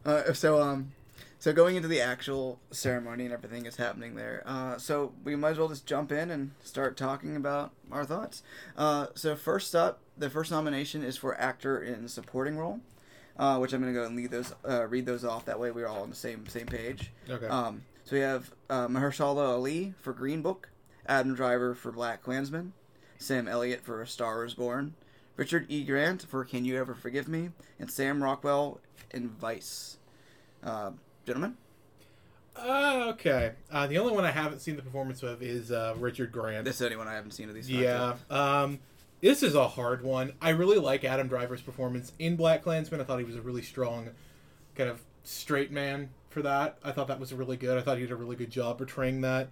uh, 0.05 0.33
so 0.33 0.61
um, 0.61 0.91
so 1.45 1.53
going 1.53 1.75
into 1.75 1.87
the 1.87 2.01
actual 2.01 2.59
ceremony 2.71 3.25
and 3.25 3.31
everything 3.31 3.67
is 3.67 3.75
happening 3.75 4.15
there. 4.15 4.41
Uh, 4.47 4.79
so 4.79 5.13
we 5.23 5.35
might 5.35 5.51
as 5.51 5.59
well 5.59 5.67
just 5.67 5.85
jump 5.85 6.11
in 6.11 6.31
and 6.31 6.49
start 6.63 6.97
talking 6.97 7.35
about 7.35 7.71
our 7.91 8.03
thoughts. 8.03 8.41
Uh, 8.75 9.07
so 9.13 9.35
first 9.35 9.75
up, 9.75 9.99
the 10.17 10.27
first 10.29 10.49
nomination 10.49 11.03
is 11.03 11.17
for 11.17 11.39
actor 11.39 11.79
in 11.79 12.07
supporting 12.07 12.57
role, 12.57 12.79
uh, 13.37 13.59
which 13.59 13.73
I'm 13.73 13.81
gonna 13.81 13.93
go 13.93 14.05
and 14.05 14.15
lead 14.15 14.31
those, 14.31 14.55
uh, 14.67 14.87
read 14.87 15.05
those 15.05 15.23
off. 15.23 15.45
That 15.45 15.59
way 15.59 15.69
we're 15.69 15.87
all 15.87 16.01
on 16.01 16.09
the 16.09 16.15
same 16.15 16.47
same 16.47 16.65
page. 16.65 17.11
Okay. 17.29 17.45
Um, 17.45 17.83
so 18.05 18.15
we 18.15 18.21
have 18.21 18.51
uh, 18.69 18.87
Mahershala 18.87 19.49
Ali 19.49 19.93
for 20.01 20.13
Green 20.13 20.41
Book, 20.41 20.69
Adam 21.07 21.35
Driver 21.35 21.75
for 21.75 21.91
Black 21.91 22.23
Klansman, 22.23 22.73
Sam 23.17 23.47
Elliott 23.47 23.81
for 23.81 24.01
A 24.01 24.07
Star 24.07 24.45
Is 24.45 24.53
Born, 24.53 24.95
Richard 25.35 25.65
E. 25.69 25.83
Grant 25.83 26.23
for 26.23 26.43
Can 26.43 26.65
You 26.65 26.77
Ever 26.77 26.95
Forgive 26.95 27.27
Me, 27.27 27.49
and 27.79 27.89
Sam 27.91 28.23
Rockwell 28.23 28.79
in 29.11 29.29
Vice. 29.29 29.97
Uh, 30.63 30.91
gentlemen? 31.25 31.57
Uh, 32.55 33.07
okay. 33.09 33.51
Uh, 33.71 33.85
the 33.87 33.97
only 33.97 34.13
one 34.13 34.23
I 34.23 34.31
haven't 34.31 34.59
seen 34.59 34.75
the 34.75 34.81
performance 34.81 35.23
of 35.23 35.43
is 35.43 35.71
uh, 35.71 35.93
Richard 35.97 36.31
Grant. 36.31 36.65
This 36.65 36.75
is 36.75 36.79
the 36.79 36.85
only 36.85 36.97
one 36.97 37.07
I 37.07 37.13
haven't 37.13 37.31
seen 37.31 37.49
of 37.49 37.55
these. 37.55 37.69
Yeah. 37.69 38.15
Um, 38.29 38.79
this 39.21 39.43
is 39.43 39.55
a 39.55 39.67
hard 39.67 40.03
one. 40.03 40.33
I 40.41 40.49
really 40.51 40.77
like 40.77 41.03
Adam 41.03 41.27
Driver's 41.27 41.61
performance 41.61 42.13
in 42.19 42.35
Black 42.35 42.63
Klansman. 42.63 43.01
I 43.01 43.03
thought 43.03 43.19
he 43.19 43.25
was 43.25 43.35
a 43.35 43.41
really 43.41 43.61
strong, 43.61 44.09
kind 44.75 44.89
of 44.89 45.01
straight 45.23 45.71
man 45.71 46.09
for 46.29 46.41
that. 46.43 46.77
I 46.83 46.91
thought 46.91 47.07
that 47.07 47.19
was 47.19 47.33
really 47.33 47.57
good. 47.57 47.77
I 47.77 47.81
thought 47.81 47.97
he 47.97 48.03
did 48.03 48.11
a 48.11 48.15
really 48.15 48.35
good 48.35 48.51
job 48.51 48.77
portraying 48.77 49.21
that. 49.21 49.49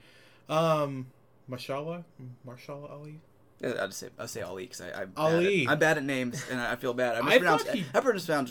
Um, 0.48 1.07
Mashallah, 1.47 2.05
Marshala 2.47 2.89
Ali. 2.91 3.19
I'll 3.63 3.88
just 3.88 4.00
say 4.00 4.09
I'll 4.19 4.27
say 4.27 4.41
Ali 4.41 4.63
because 4.63 4.81
I'm 4.81 5.13
Ali. 5.15 5.65
Bad 5.65 5.67
at, 5.67 5.71
I'm 5.73 5.79
bad 5.79 5.97
at 5.97 6.03
names 6.03 6.43
and 6.51 6.59
I 6.59 6.75
feel 6.75 6.93
bad. 6.93 7.15
I 7.15 7.19
I 7.19 7.21
mispronounce 7.21 7.63
thought 7.63 7.75
he- 7.75 7.85
I 7.93 8.00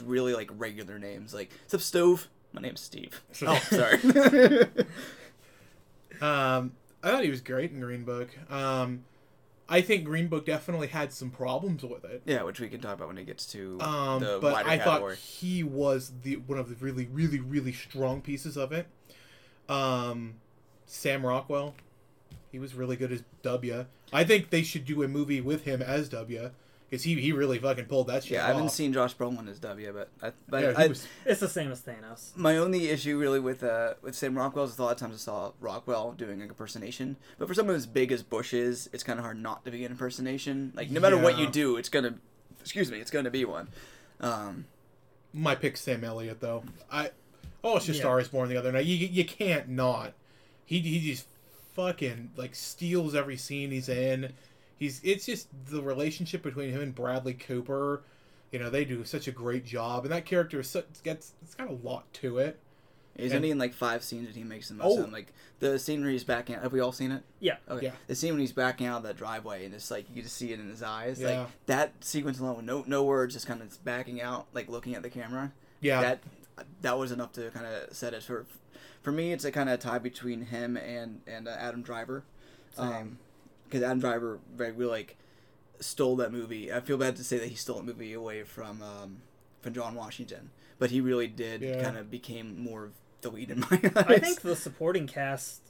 really 0.03 0.35
like 0.35 0.51
regular 0.57 0.99
names 0.99 1.35
like 1.35 1.51
up 1.75 1.83
stove. 1.83 2.29
My 2.53 2.61
name's 2.63 2.81
Steve. 2.81 3.21
Oh, 3.43 3.47
Oh. 3.73 3.77
sorry. 3.77 3.99
Um, 6.21 6.73
I 7.03 7.11
thought 7.11 7.25
he 7.25 7.31
was 7.31 7.41
great 7.41 7.73
in 7.73 7.81
Green 7.81 8.05
Book. 8.05 8.29
Um, 8.51 9.05
I 9.69 9.81
think 9.81 10.05
Green 10.05 10.29
Book 10.29 10.47
definitely 10.47 10.87
had 10.89 11.13
some 11.13 11.31
problems 11.31 11.83
with 11.83 12.05
it. 12.05 12.23
yeah, 12.27 12.43
which 12.43 12.61
we 12.61 12.69
can 12.69 12.81
talk 12.81 12.95
about 12.95 13.09
when 13.09 13.19
it 13.19 13.25
gets 13.27 13.47
to 13.47 13.81
Um, 13.81 14.21
the 14.21 14.39
but 14.41 14.53
wider 14.53 14.69
I 14.69 14.79
category. 14.79 15.17
thought 15.17 15.19
he 15.25 15.65
was 15.65 16.13
the 16.23 16.37
one 16.37 16.59
of 16.59 16.69
the 16.69 16.77
really, 16.77 17.07
really, 17.07 17.41
really 17.41 17.73
strong 17.73 18.21
pieces 18.21 18.57
of 18.57 18.71
it. 18.71 18.87
Um, 19.69 20.35
Sam 20.87 21.25
Rockwell, 21.27 21.75
he 22.53 22.59
was 22.61 22.75
really 22.75 22.95
good 22.97 23.11
as 23.11 23.23
W. 23.43 23.87
I 24.13 24.23
think 24.25 24.51
they 24.51 24.63
should 24.63 24.85
do 24.85 25.03
a 25.03 25.09
movie 25.09 25.41
with 25.41 25.65
him 25.65 25.83
as 25.83 26.09
W, 26.11 26.51
because 26.89 27.03
he 27.03 27.19
he 27.21 27.33
really 27.33 27.59
fucking 27.59 27.87
pulled 27.87 28.09
that 28.09 28.23
shit 28.25 28.33
yeah, 28.33 28.45
I 28.45 28.49
haven't 28.49 28.69
seen 28.71 28.93
Josh 28.93 29.17
Brolin 29.17 29.49
as 29.49 29.59
W, 29.59 29.93
but 29.93 30.11
I, 30.23 30.33
but 30.49 30.63
Yeah, 30.63 30.75
I, 30.77 30.87
was- 30.89 31.09
It's 31.25 31.41
the 31.41 31.49
same 31.49 31.73
as 31.73 31.81
Thanos. 31.81 32.37
my 32.37 32.59
only 32.59 32.91
issue 32.91 33.19
really 33.19 33.41
with 33.41 33.65
uh 33.65 33.95
with 34.03 34.15
Sam 34.15 34.37
Rockwell 34.37 34.67
is 34.67 34.79
a 34.79 34.83
lot 34.83 34.93
of 34.93 34.99
times 34.99 35.15
I 35.15 35.19
saw 35.19 35.53
Rockwell 35.61 36.13
doing 36.13 36.43
an 36.43 36.49
impersonation, 36.49 37.17
but 37.39 37.49
for 37.49 37.55
someone 37.55 37.75
as 37.75 37.87
big 37.87 38.13
as 38.13 38.23
Bush 38.23 38.53
is, 38.53 38.91
it's 38.93 39.03
kind 39.03 39.19
of 39.19 39.25
hard 39.25 39.39
not 39.39 39.65
to 39.65 39.71
be 39.71 39.85
an 39.85 39.91
impersonation. 39.93 40.73
Like 40.77 40.91
no 40.91 41.01
matter 41.01 41.17
what 41.19 41.39
you 41.39 41.49
do, 41.49 41.77
it's 41.79 41.89
gonna, 41.89 42.15
excuse 42.61 42.91
me, 42.91 42.99
it's 43.01 43.11
gonna 43.11 43.31
be 43.31 43.45
one. 43.47 43.69
Um, 44.21 44.67
My 45.33 45.55
pick 45.55 45.77
Sam 45.79 46.05
Elliott 46.05 46.41
though. 46.41 46.65
I 46.91 47.11
oh, 47.65 47.77
it's 47.79 47.87
just 47.87 47.97
Yeah. 47.99 48.03
Star 48.03 48.21
is 48.21 48.29
Born 48.29 48.49
the 48.51 48.57
other 48.59 48.71
night. 48.73 48.85
You 48.85 48.95
you 48.97 49.25
can't 49.25 49.69
not. 49.71 50.13
He 50.67 50.81
he 50.81 51.01
just 51.13 51.27
fucking 51.75 52.31
like 52.37 52.55
steals 52.55 53.15
every 53.15 53.37
scene 53.37 53.71
he's 53.71 53.89
in. 53.89 54.33
He's 54.77 55.01
it's 55.05 55.27
just 55.27 55.49
the 55.67 55.83
relationship 55.83 56.43
between 56.43 56.71
him 56.71 56.81
and 56.81 56.95
Bradley 56.95 57.35
Cooper. 57.35 58.03
You 58.51 58.59
know 58.59 58.69
they 58.71 58.85
do 58.85 59.05
such 59.05 59.29
a 59.29 59.33
great 59.33 59.65
job, 59.65 60.05
and 60.05 60.13
that 60.13 60.27
character 60.27 60.61
is 60.61 60.69
such, 60.69 60.85
gets 61.03 61.33
it's 61.43 61.55
got 61.55 61.69
a 61.69 61.73
lot 61.73 62.13
to 62.15 62.39
it. 62.39 62.59
he's 63.17 63.31
And- 63.33 63.37
only 63.37 63.51
in 63.51 63.59
like 63.59 63.75
five 63.75 64.03
scenes 64.03 64.27
that 64.27 64.37
he 64.37 64.43
makes 64.45 64.69
the 64.69 64.75
most 64.75 64.99
Oh. 64.99 65.05
of. 65.05 65.13
Like 65.13 65.33
the 65.61 65.79
scene 65.79 66.01
where 66.03 66.11
he's 66.11 66.25
backing 66.25 66.57
out. 66.57 66.63
Have 66.63 66.73
we 66.73 66.81
all 66.81 66.93
seen 66.93 67.13
it? 67.13 67.23
Yeah. 67.41 67.57
Okay. 67.69 67.87
Yeah. 67.87 67.93
The 68.07 68.15
scene 68.15 68.33
when 68.33 68.41
he's 68.41 68.53
backing 68.53 68.87
out 68.87 68.99
of 68.99 69.03
that 69.05 69.17
driveway 69.17 69.65
and 69.67 69.75
it's 69.75 69.91
like 69.91 70.09
you 70.09 70.15
can 70.17 70.25
just 70.25 70.37
see 70.37 70.51
it 70.53 70.59
in 70.61 70.69
his 70.69 70.83
eyes. 70.83 71.21
Yeah. 71.21 71.41
Like 71.41 71.49
that 71.67 71.93
sequence 72.01 72.39
alone, 72.41 72.57
with 72.57 72.65
no 72.65 72.85
no 72.87 73.05
words, 73.05 73.35
just 73.35 73.47
kind 73.47 73.61
of 73.63 73.85
backing 73.85 74.21
out, 74.21 74.47
like 74.55 74.69
looking 74.69 74.95
at 74.95 75.03
the 75.03 75.11
camera. 75.11 75.53
Yeah, 75.81 76.01
that 76.01 76.21
that 76.83 76.99
was 76.99 77.13
enough 77.13 77.33
to 77.33 77.51
kind 77.51 77.65
of 77.67 77.95
set 77.95 78.13
it 78.15 78.23
for 78.23 78.45
for 79.03 79.13
me 79.13 79.33
it's 79.33 79.45
a 79.45 79.53
kind 79.53 79.69
of 79.69 79.79
tie 79.81 79.99
between 79.99 80.47
him 80.47 80.77
and 80.77 81.21
and 81.27 81.47
uh, 81.49 81.51
adam 81.59 81.83
driver 81.83 82.25
Same. 82.75 83.19
because 83.65 83.83
adam 83.83 84.01
driver 84.01 84.39
very 84.55 84.73
really 84.73 84.91
like 84.91 85.17
stole 85.81 86.17
that 86.17 86.33
movie 86.33 86.73
i 86.73 86.81
feel 86.81 86.97
bad 86.97 87.17
to 87.17 87.25
say 87.25 87.39
that 87.39 87.49
he 87.49 87.55
stole 87.57 87.79
a 87.79 87.83
movie 87.83 88.13
away 88.13 88.43
from 88.45 88.81
um 88.83 89.23
from 89.61 89.75
john 89.75 89.95
washington 89.95 90.51
but 90.79 90.91
he 90.91 91.01
really 91.01 91.27
did 91.27 91.61
Yeah. 91.63 91.83
kind 91.83 91.97
of 91.97 92.11
became 92.11 92.63
more 92.63 92.85
of 92.85 92.93
the 93.21 93.31
lead 93.31 93.51
in 93.51 93.61
my 93.61 93.81
eyes 93.83 93.93
I 94.07 94.19
think 94.19 94.41
the 94.41 94.57
supporting 94.57 95.07
cast 95.07 95.61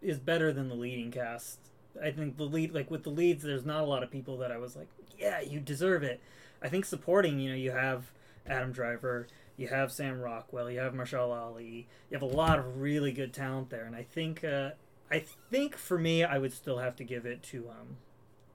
is 0.00 0.18
better 0.18 0.52
than 0.52 0.68
the 0.68 0.74
leading 0.76 1.10
cast. 1.10 1.58
I 2.00 2.10
think 2.12 2.36
the 2.36 2.44
lead, 2.44 2.72
like 2.72 2.88
with 2.90 3.02
the 3.04 3.10
leads, 3.10 3.42
there's 3.42 3.64
not 3.64 3.80
a 3.82 3.86
lot 3.86 4.02
of 4.04 4.10
people 4.12 4.36
that 4.38 4.52
I 4.52 4.58
was 4.58 4.76
like, 4.76 4.86
yeah, 5.18 5.40
you 5.40 5.58
deserve 5.58 6.02
it. 6.04 6.20
I 6.62 6.68
think 6.68 6.84
supporting, 6.84 7.40
you 7.40 7.50
know, 7.50 7.56
you 7.56 7.70
have 7.72 8.12
Adam 8.46 8.70
Driver, 8.70 9.26
you 9.56 9.68
have 9.68 9.92
Sam 9.92 10.20
Rockwell, 10.20 10.70
you 10.70 10.80
have 10.80 10.94
Marshall 10.94 11.32
Ali, 11.32 11.86
you 12.10 12.14
have 12.14 12.22
a 12.22 12.26
lot 12.26 12.58
of 12.58 12.80
really 12.80 13.12
good 13.12 13.32
talent 13.32 13.70
there, 13.70 13.84
and 13.84 13.94
I 13.94 14.02
think, 14.02 14.42
uh, 14.44 14.70
I 15.10 15.24
think 15.50 15.76
for 15.76 15.98
me, 15.98 16.24
I 16.24 16.38
would 16.38 16.52
still 16.52 16.78
have 16.78 16.96
to 16.96 17.04
give 17.04 17.24
it 17.26 17.42
to 17.44 17.68
um, 17.70 17.96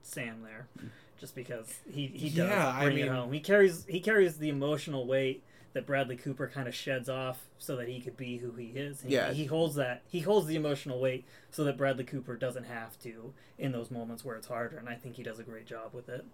Sam 0.02 0.42
there, 0.42 0.68
just 1.18 1.34
because 1.34 1.78
he 1.90 2.06
he 2.08 2.28
does 2.28 2.48
Yeah, 2.50 2.68
I 2.68 2.84
bring 2.84 2.98
it 2.98 3.08
home. 3.08 3.32
He 3.32 3.40
carries 3.40 3.86
he 3.86 4.00
carries 4.00 4.38
the 4.38 4.48
emotional 4.48 5.06
weight 5.06 5.42
that 5.72 5.86
Bradley 5.86 6.16
Cooper 6.16 6.48
kind 6.48 6.66
of 6.66 6.74
sheds 6.74 7.08
off 7.08 7.48
so 7.58 7.76
that 7.76 7.86
he 7.88 8.00
could 8.00 8.16
be 8.16 8.38
who 8.38 8.50
he 8.52 8.66
is. 8.70 9.02
And 9.02 9.12
Yeah. 9.12 9.30
he 9.32 9.44
holds 9.44 9.76
that 9.76 10.02
he 10.08 10.18
holds 10.20 10.48
the 10.48 10.56
emotional 10.56 11.00
weight 11.00 11.24
so 11.52 11.62
that 11.64 11.76
Bradley 11.76 12.02
Cooper 12.04 12.34
doesn't 12.36 12.64
have 12.64 12.98
to 13.00 13.32
in 13.56 13.70
those 13.70 13.88
moments 13.90 14.24
where 14.24 14.34
it's 14.36 14.48
harder. 14.48 14.78
And 14.78 14.88
I 14.88 14.96
think 14.96 15.14
he 15.14 15.22
does 15.22 15.38
a 15.38 15.44
great 15.44 15.66
job 15.66 15.94
with 15.94 16.08
it. 16.08 16.24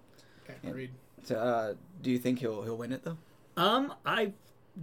Okay, 0.44 0.54
agreed. 0.66 0.90
so, 1.25 1.37
uh, 1.37 1.75
do 2.00 2.11
you 2.11 2.18
think 2.18 2.38
he'll 2.38 2.62
he'll 2.62 2.78
win 2.78 2.92
it 2.92 3.04
though 3.04 3.18
Um, 3.58 3.92
I 4.06 4.32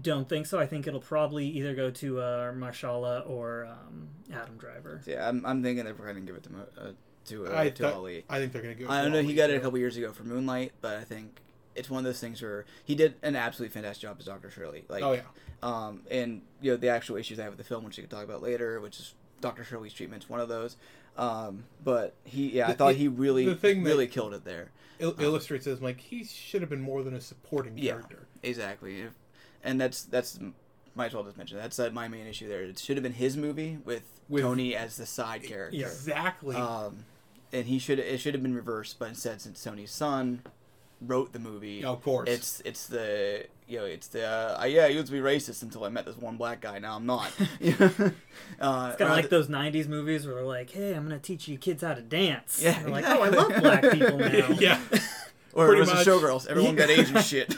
don't 0.02 0.28
think 0.28 0.46
so. 0.48 0.60
I 0.60 0.66
think 0.66 0.88
it'll 0.88 1.00
probably 1.00 1.46
either 1.48 1.76
go 1.76 1.92
to 1.92 2.20
uh, 2.22 2.52
Marshala 2.54 3.30
or 3.30 3.66
um, 3.66 4.08
Adam 4.34 4.58
Driver. 4.58 5.02
yeah 5.06 5.28
i'm, 5.30 5.46
I'm 5.46 5.62
thinking 5.62 5.86
they're 5.86 5.94
probably 5.94 6.14
going 6.14 6.26
to 6.26 6.34
give 6.34 6.38
it 6.42 6.44
to 6.76 6.82
uh, 6.82 6.92
to 7.26 7.48
uh, 7.48 7.60
I 7.62 7.70
to 7.70 7.84
thought- 7.84 7.94
ali 7.94 8.26
I 8.30 8.40
think 8.40 8.52
they're 8.54 8.62
gonna 8.62 8.76
go. 8.76 8.86
I 8.90 9.04
for 9.04 9.10
know 9.10 9.20
he 9.22 9.28
Ali, 9.28 9.34
got 9.36 9.50
it 9.50 9.56
a 9.58 9.60
couple 9.60 9.78
years 9.80 9.96
ago 9.98 10.12
for 10.12 10.24
Moonlight, 10.24 10.74
but 10.82 10.98
I 10.98 11.04
think 11.04 11.40
it's 11.76 11.90
one 11.90 12.00
of 12.00 12.04
those 12.06 12.20
things 12.20 12.42
where 12.42 12.66
he 12.84 12.96
did 12.96 13.16
an 13.24 13.36
absolutely 13.36 13.74
fantastic 13.74 14.02
job 14.02 14.18
as 14.20 14.26
Doctor 14.26 14.50
Shirley. 14.52 14.84
Like, 14.90 15.04
Oh 15.04 15.14
yeah, 15.14 15.22
um, 15.62 16.02
and 16.12 16.42
you 16.62 16.72
know 16.72 16.78
the 16.78 16.90
actual 16.90 17.16
issues 17.18 17.40
I 17.40 17.44
have 17.44 17.52
with 17.54 17.58
the 17.60 17.64
film, 17.64 17.84
which 17.86 17.98
we 17.98 18.04
could 18.04 18.12
talk 18.12 18.24
about 18.24 18.42
later, 18.44 18.80
which 18.82 19.00
is 19.00 19.14
Doctor 19.42 19.64
Shirley's 19.64 19.94
treatment's 19.94 20.28
one 20.30 20.40
of 20.40 20.50
those. 20.50 20.76
Um, 21.18 21.64
but 21.84 22.16
he, 22.24 22.50
yeah, 22.54 22.68
I 22.70 22.74
thought 22.74 22.92
it- 22.94 22.98
he 22.98 23.08
really, 23.08 23.46
the 23.46 23.56
thing 23.56 23.84
really 23.84 24.08
killed 24.08 24.34
it 24.34 24.44
there. 24.44 24.72
Il- 25.00 25.16
illustrates 25.20 25.66
as 25.68 25.82
like 25.82 26.00
he 26.00 26.24
should 26.24 26.62
have 26.62 26.70
been 26.70 26.82
more 26.82 27.04
than 27.04 27.14
a 27.14 27.22
supporting 27.22 27.78
Yeah. 27.78 27.94
character. 27.94 28.28
Exactly, 28.42 29.02
if, 29.02 29.14
and 29.64 29.80
that's 29.80 30.04
that's 30.04 30.40
might 30.96 31.08
as 31.08 31.14
well 31.14 31.24
just 31.24 31.38
mention 31.38 31.58
that's 31.58 31.80
uh, 31.80 31.90
my 31.92 32.08
main 32.08 32.28
issue 32.28 32.48
there. 32.48 32.62
It 32.62 32.78
should 32.80 32.98
have 32.98 33.04
been 33.04 33.14
his 33.14 33.36
movie 33.38 33.80
with, 33.84 34.04
With- 34.30 34.44
Tony 34.44 34.76
as 34.76 34.98
the 34.98 35.06
side 35.06 35.44
character. 35.44 35.78
Exactly. 35.80 36.56
Um, 36.56 37.06
and 37.52 37.66
he 37.66 37.80
should 37.80 38.00
it 38.00 38.20
should 38.20 38.34
have 38.34 38.44
been 38.44 38.56
reversed, 38.56 38.98
but 39.00 39.10
instead, 39.10 39.42
since 39.42 39.64
Tony's 39.64 39.92
son 39.92 40.42
wrote 41.02 41.34
the 41.34 41.40
movie, 41.40 41.84
of 41.84 42.02
course. 42.04 42.30
it's 42.30 42.62
it's 42.66 42.88
the 42.88 43.46
you 43.68 43.78
know 43.80 43.86
it's 43.86 44.08
the 44.08 44.26
uh, 44.26 44.64
yeah 44.66 44.86
I 44.86 44.88
used 44.88 45.08
to 45.08 45.12
be 45.12 45.20
racist 45.20 45.62
until 45.64 45.84
I 45.84 45.90
met 45.90 46.06
this 46.06 46.18
one 46.18 46.38
black 46.38 46.62
guy. 46.62 46.80
Now 46.80 46.96
I'm 46.96 47.06
not. 47.06 47.32
uh, 47.40 47.50
It's 47.62 48.10
kind 48.60 49.02
of 49.02 49.10
like 49.10 49.30
those 49.30 49.48
'90s 49.48 49.88
movies 49.88 50.26
where 50.26 50.36
they're 50.36 50.44
like, 50.46 50.70
"Hey, 50.72 50.94
I'm 50.94 51.04
gonna 51.04 51.20
teach 51.20 51.48
you 51.48 51.58
kids 51.58 51.84
how 51.84 51.94
to 51.94 52.02
dance." 52.02 52.60
Yeah, 52.64 52.82
like, 52.88 53.06
"Oh, 53.08 53.22
I 53.22 53.30
love 53.30 53.54
black 53.62 53.82
people 53.92 54.18
now." 54.18 54.48
yeah. 54.60 54.80
or 55.54 55.68
pretty 55.68 55.78
it 55.78 55.80
was 55.82 55.94
much. 55.94 56.06
the 56.06 56.12
showgirls. 56.12 56.48
Everyone 56.48 56.76
got 56.76 56.90
Asian 56.90 57.22
shit. 57.22 57.56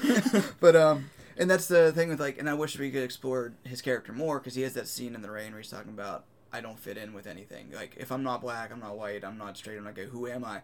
but 0.60 0.76
um, 0.76 1.10
and 1.38 1.50
that's 1.50 1.68
the 1.68 1.92
thing 1.92 2.10
with 2.10 2.20
like, 2.20 2.38
and 2.38 2.50
I 2.50 2.54
wish 2.54 2.77
we 2.77 2.92
could 2.92 3.04
explore 3.04 3.54
his 3.63 3.82
character 3.82 4.13
more 4.13 4.39
because 4.39 4.56
he 4.56 4.62
has 4.62 4.74
that 4.74 4.88
scene 4.88 5.15
in 5.15 5.22
the 5.22 5.32
rain 5.32 5.51
where 5.51 5.62
he's 5.62 5.72
talking 5.72 5.94
about 5.94 6.25
I 6.54 6.62
don't 6.62 6.80
fit 6.80 6.98
in 6.98 7.13
with 7.13 7.27
anything. 7.27 7.72
Like 7.74 7.96
if 7.98 8.12
I'm 8.12 8.24
not 8.24 8.42
black, 8.42 8.72
I'm 8.72 8.80
not 8.80 8.98
white, 8.98 9.24
I'm 9.25 9.38
not 9.38 9.58
straight, 9.58 9.77
I'm 9.77 9.84
not 9.84 9.96
gay. 9.96 10.06
Who 10.06 10.27
am 10.27 10.46
I? 10.46 10.62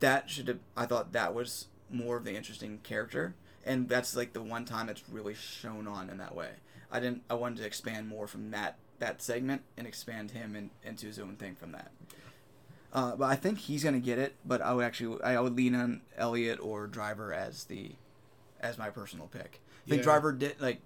That 0.00 0.30
should 0.30 0.48
have. 0.48 0.58
I 0.76 0.86
thought 0.86 1.12
that 1.12 1.34
was 1.34 1.66
more 1.90 2.16
of 2.16 2.24
the 2.24 2.34
interesting 2.34 2.78
character, 2.82 3.34
and 3.64 3.88
that's 3.88 4.16
like 4.16 4.32
the 4.32 4.42
one 4.42 4.64
time 4.64 4.88
it's 4.88 5.02
really 5.08 5.34
shown 5.34 5.86
on 5.86 6.10
in 6.10 6.18
that 6.18 6.34
way. 6.34 6.50
I 6.90 7.00
didn't. 7.00 7.22
I 7.28 7.34
wanted 7.34 7.58
to 7.58 7.66
expand 7.66 8.08
more 8.08 8.26
from 8.26 8.50
that 8.52 8.78
that 9.00 9.20
segment 9.20 9.62
and 9.76 9.86
expand 9.86 10.30
him 10.30 10.54
in, 10.54 10.70
into 10.84 11.06
his 11.06 11.18
own 11.18 11.34
thing 11.34 11.56
from 11.56 11.72
that. 11.72 11.90
Uh, 12.92 13.16
but 13.16 13.24
I 13.24 13.34
think 13.34 13.58
he's 13.58 13.82
gonna 13.82 13.98
get 13.98 14.18
it. 14.18 14.36
But 14.44 14.62
I 14.62 14.72
would 14.74 14.84
actually, 14.84 15.20
I 15.22 15.40
would 15.40 15.56
lean 15.56 15.74
on 15.74 16.02
Elliot 16.16 16.60
or 16.62 16.86
Driver 16.86 17.32
as 17.32 17.64
the, 17.64 17.92
as 18.60 18.78
my 18.78 18.90
personal 18.90 19.26
pick. 19.26 19.60
I 19.86 19.90
think 19.90 20.00
Yeah. 20.00 20.04
Driver 20.04 20.32
did 20.32 20.60
like, 20.60 20.80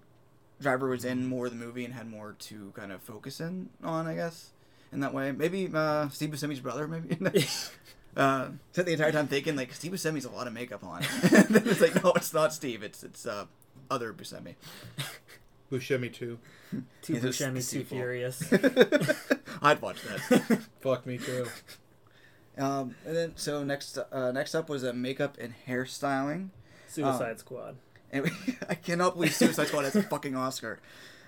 Driver 0.61 0.89
was 0.89 1.05
in 1.05 1.25
more 1.27 1.45
of 1.45 1.51
the 1.51 1.57
movie 1.57 1.85
and 1.85 1.93
had 1.93 2.09
more 2.09 2.35
to 2.39 2.71
kind 2.75 2.91
of 2.91 3.01
focus 3.01 3.39
in 3.39 3.69
on, 3.83 4.07
I 4.07 4.15
guess, 4.15 4.51
in 4.91 5.01
that 5.01 5.13
way. 5.13 5.31
Maybe 5.31 5.69
uh, 5.73 6.09
Steve 6.09 6.29
Buscemi's 6.31 6.59
brother, 6.59 6.87
maybe. 6.87 7.15
uh, 8.17 8.47
spent 8.71 8.85
the 8.87 8.93
entire 8.93 9.11
time 9.11 9.27
thinking 9.27 9.55
like 9.55 9.71
Steve 9.73 9.91
Buscemi's 9.91 10.25
a 10.25 10.31
lot 10.31 10.47
of 10.47 10.53
makeup 10.53 10.83
on. 10.83 11.03
and 11.21 11.45
then 11.49 11.67
it's 11.67 11.79
like, 11.81 12.03
no, 12.03 12.11
it's 12.13 12.33
not 12.33 12.53
Steve. 12.53 12.81
It's 12.81 13.03
it's 13.03 13.25
uh, 13.27 13.45
other 13.91 14.13
Buscemi. 14.13 14.55
Buscemi 15.71 16.11
too. 16.11 16.39
Too 17.01 17.13
He's 17.13 17.21
just 17.21 17.39
Buscemi, 17.41 17.69
too 17.71 17.83
furious. 17.83 18.41
I'd 19.61 19.81
watch 19.81 20.01
that. 20.03 20.61
Fuck 20.81 21.05
me 21.05 21.17
too. 21.17 21.45
Um, 22.57 22.95
and 23.05 23.15
then 23.15 23.33
so 23.35 23.63
next 23.63 23.97
uh, 24.11 24.31
next 24.31 24.55
up 24.55 24.69
was 24.69 24.83
a 24.83 24.93
makeup 24.93 25.37
and 25.39 25.53
hairstyling. 25.67 26.49
Suicide 26.87 27.37
Squad. 27.39 27.75
And 28.11 28.29
I 28.69 28.75
cannot 28.75 29.15
believe 29.15 29.33
Suicide 29.33 29.67
Squad 29.67 29.83
has 29.85 29.95
a 29.95 30.03
fucking 30.03 30.35
Oscar. 30.35 30.79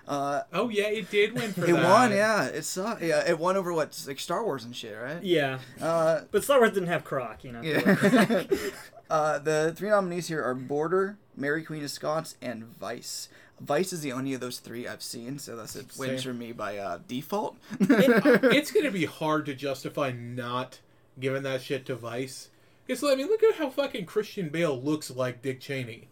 Uh, 0.07 0.41
Oh 0.53 0.69
yeah, 0.69 0.87
it 0.87 1.11
did 1.11 1.33
win 1.33 1.53
for 1.53 1.65
it 1.65 1.73
that. 1.73 1.83
won, 1.83 2.11
yeah. 2.11 2.45
It 2.45 2.63
saw, 2.63 2.97
yeah. 2.99 3.29
It 3.29 3.37
won 3.37 3.57
over 3.57 3.71
what 3.71 4.01
like 4.07 4.19
Star 4.19 4.43
Wars 4.43 4.63
and 4.65 4.75
shit, 4.75 4.97
right? 4.99 5.21
Yeah, 5.23 5.59
Uh, 5.79 6.21
but 6.31 6.43
Star 6.43 6.59
Wars 6.59 6.71
didn't 6.71 6.89
have 6.89 7.03
Croc, 7.03 7.43
you 7.43 7.51
know. 7.51 7.61
yeah. 7.61 8.43
uh, 9.09 9.39
the 9.39 9.73
three 9.75 9.89
nominees 9.89 10.27
here 10.27 10.43
are 10.43 10.55
Border, 10.55 11.17
Mary 11.37 11.63
Queen 11.63 11.83
of 11.83 11.91
Scots, 11.91 12.35
and 12.41 12.63
Vice. 12.63 13.29
Vice 13.59 13.91
is 13.93 14.01
the 14.01 14.13
only 14.13 14.33
of 14.33 14.39
those 14.39 14.59
three 14.59 14.87
I've 14.87 15.03
seen, 15.03 15.37
so 15.37 15.55
that's 15.57 15.75
it 15.75 15.87
wins 15.97 16.23
Same. 16.23 16.31
for 16.31 16.33
me 16.33 16.53
by 16.53 16.77
uh, 16.77 16.99
default. 17.07 17.57
it's 17.79 18.71
gonna 18.71 18.89
be 18.89 19.05
hard 19.05 19.45
to 19.47 19.53
justify 19.53 20.11
not 20.11 20.79
giving 21.19 21.43
that 21.43 21.61
shit 21.61 21.85
to 21.87 21.95
Vice. 21.95 22.49
Because 22.87 23.03
I 23.03 23.15
mean, 23.15 23.27
look 23.27 23.43
at 23.43 23.55
how 23.55 23.69
fucking 23.69 24.05
Christian 24.05 24.49
Bale 24.49 24.79
looks 24.81 25.11
like 25.11 25.41
Dick 25.41 25.59
Cheney. 25.59 26.07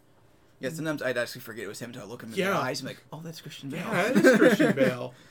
Yeah, 0.60 0.70
sometimes 0.70 1.02
I'd 1.02 1.16
actually 1.18 1.40
forget 1.42 1.64
it 1.64 1.68
was 1.68 1.80
him 1.80 1.90
until 1.90 2.02
I 2.02 2.06
look 2.06 2.22
him 2.22 2.28
in 2.30 2.32
the 2.32 2.38
Yeah. 2.38 2.58
eyes 2.58 2.80
and 2.80 2.88
be 2.88 2.94
like, 2.94 3.04
oh, 3.12 3.20
that's 3.22 3.40
Christian 3.40 3.68
Bale. 3.70 3.80
Yeah, 3.80 4.12
that 4.12 4.24
is 4.24 4.36
Christian 4.38 4.74
Bale. 4.76 5.14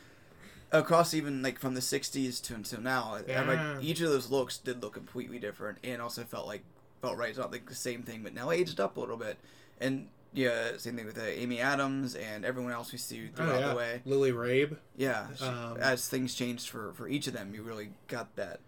across 0.71 1.13
even 1.13 1.41
like 1.41 1.59
from 1.59 1.73
the 1.75 1.79
'60s 1.81 2.41
to 2.43 2.53
until 2.55 2.81
now, 2.81 3.17
Yeah. 3.27 3.41
like, 3.43 3.83
each 3.83 4.01
of 4.01 4.09
those 4.09 4.29
looks 4.29 4.57
did 4.57 4.81
look 4.81 4.93
completely 4.93 5.39
different, 5.39 5.77
and 5.83 6.01
also 6.01 6.23
felt 6.23 6.47
like 6.47 6.63
felt 7.01 7.17
right. 7.17 7.29
It's 7.29 7.37
not 7.37 7.51
like 7.51 7.67
the 7.69 7.75
same 7.75 8.03
thing, 8.03 8.21
but 8.23 8.33
now 8.33 8.51
aged 8.51 8.79
up 8.79 8.97
a 8.97 8.99
little 8.99 9.17
bit. 9.17 9.37
And 9.79 10.07
yeah, 10.33 10.77
same 10.77 10.95
thing 10.97 11.05
with 11.05 11.17
uh, 11.17 11.21
Amy 11.21 11.59
Adams 11.61 12.15
and 12.15 12.43
everyone 12.43 12.71
else 12.73 12.91
we 12.91 12.97
see 12.97 13.29
Oh, 13.33 13.35
throughout 13.37 13.59
yeah. 13.61 13.69
the 13.69 13.75
way. 13.75 14.01
Lily 14.05 14.31
Rabe. 14.31 14.75
Yeah, 14.97 15.27
she- 15.35 15.45
Um, 15.45 15.77
as 15.77 16.07
things 16.09 16.33
changed 16.35 16.67
for 16.69 16.91
for 16.93 17.07
each 17.07 17.27
of 17.27 17.33
them, 17.33 17.53
you 17.55 17.61
really 17.63 17.91
got 18.07 18.35
that. 18.35 18.59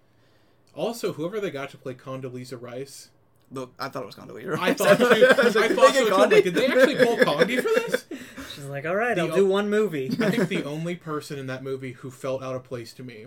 Also, 0.75 1.13
whoever 1.13 1.39
they 1.42 1.50
got 1.51 1.70
to 1.72 1.78
play 1.78 1.96
Condoleezza 1.96 2.60
Rice. 2.62 3.10
Look, 3.51 3.74
I 3.79 3.89
thought 3.89 4.03
it 4.03 4.06
was 4.06 4.15
Condoleezza. 4.15 4.58
I 4.58 4.70
Rice. 4.70 4.77
thought, 4.77 4.98
she, 4.98 5.03
I 5.03 5.44
was 5.44 5.58
I 5.58 5.68
thought 5.70 5.70
"Did 5.70 5.70
they 5.70 5.75
so 5.75 5.91
get 5.91 6.08
too. 6.08 6.15
Like, 6.15 6.44
did 6.44 6.53
they 6.53 6.68
actually 6.68 6.96
pull 6.98 7.18
Condi 7.25 7.56
for 7.58 7.89
this? 7.89 8.06
She's 8.53 8.65
like, 8.65 8.86
all 8.86 8.96
right, 8.96 9.15
The 9.15 9.22
I'll 9.24 9.32
o- 9.32 9.36
do 9.36 9.46
one 9.48 9.70
movie. 9.70 10.08
I 10.20 10.29
think 10.29 10.50
the 10.50 10.63
only 10.65 10.96
person 10.96 11.39
in 11.39 11.48
that 11.48 11.63
movie 11.63 11.94
who 11.94 12.12
felt 12.12 12.44
out 12.44 12.56
of 12.56 12.63
place 12.63 12.94
to 12.94 13.03
me 13.03 13.25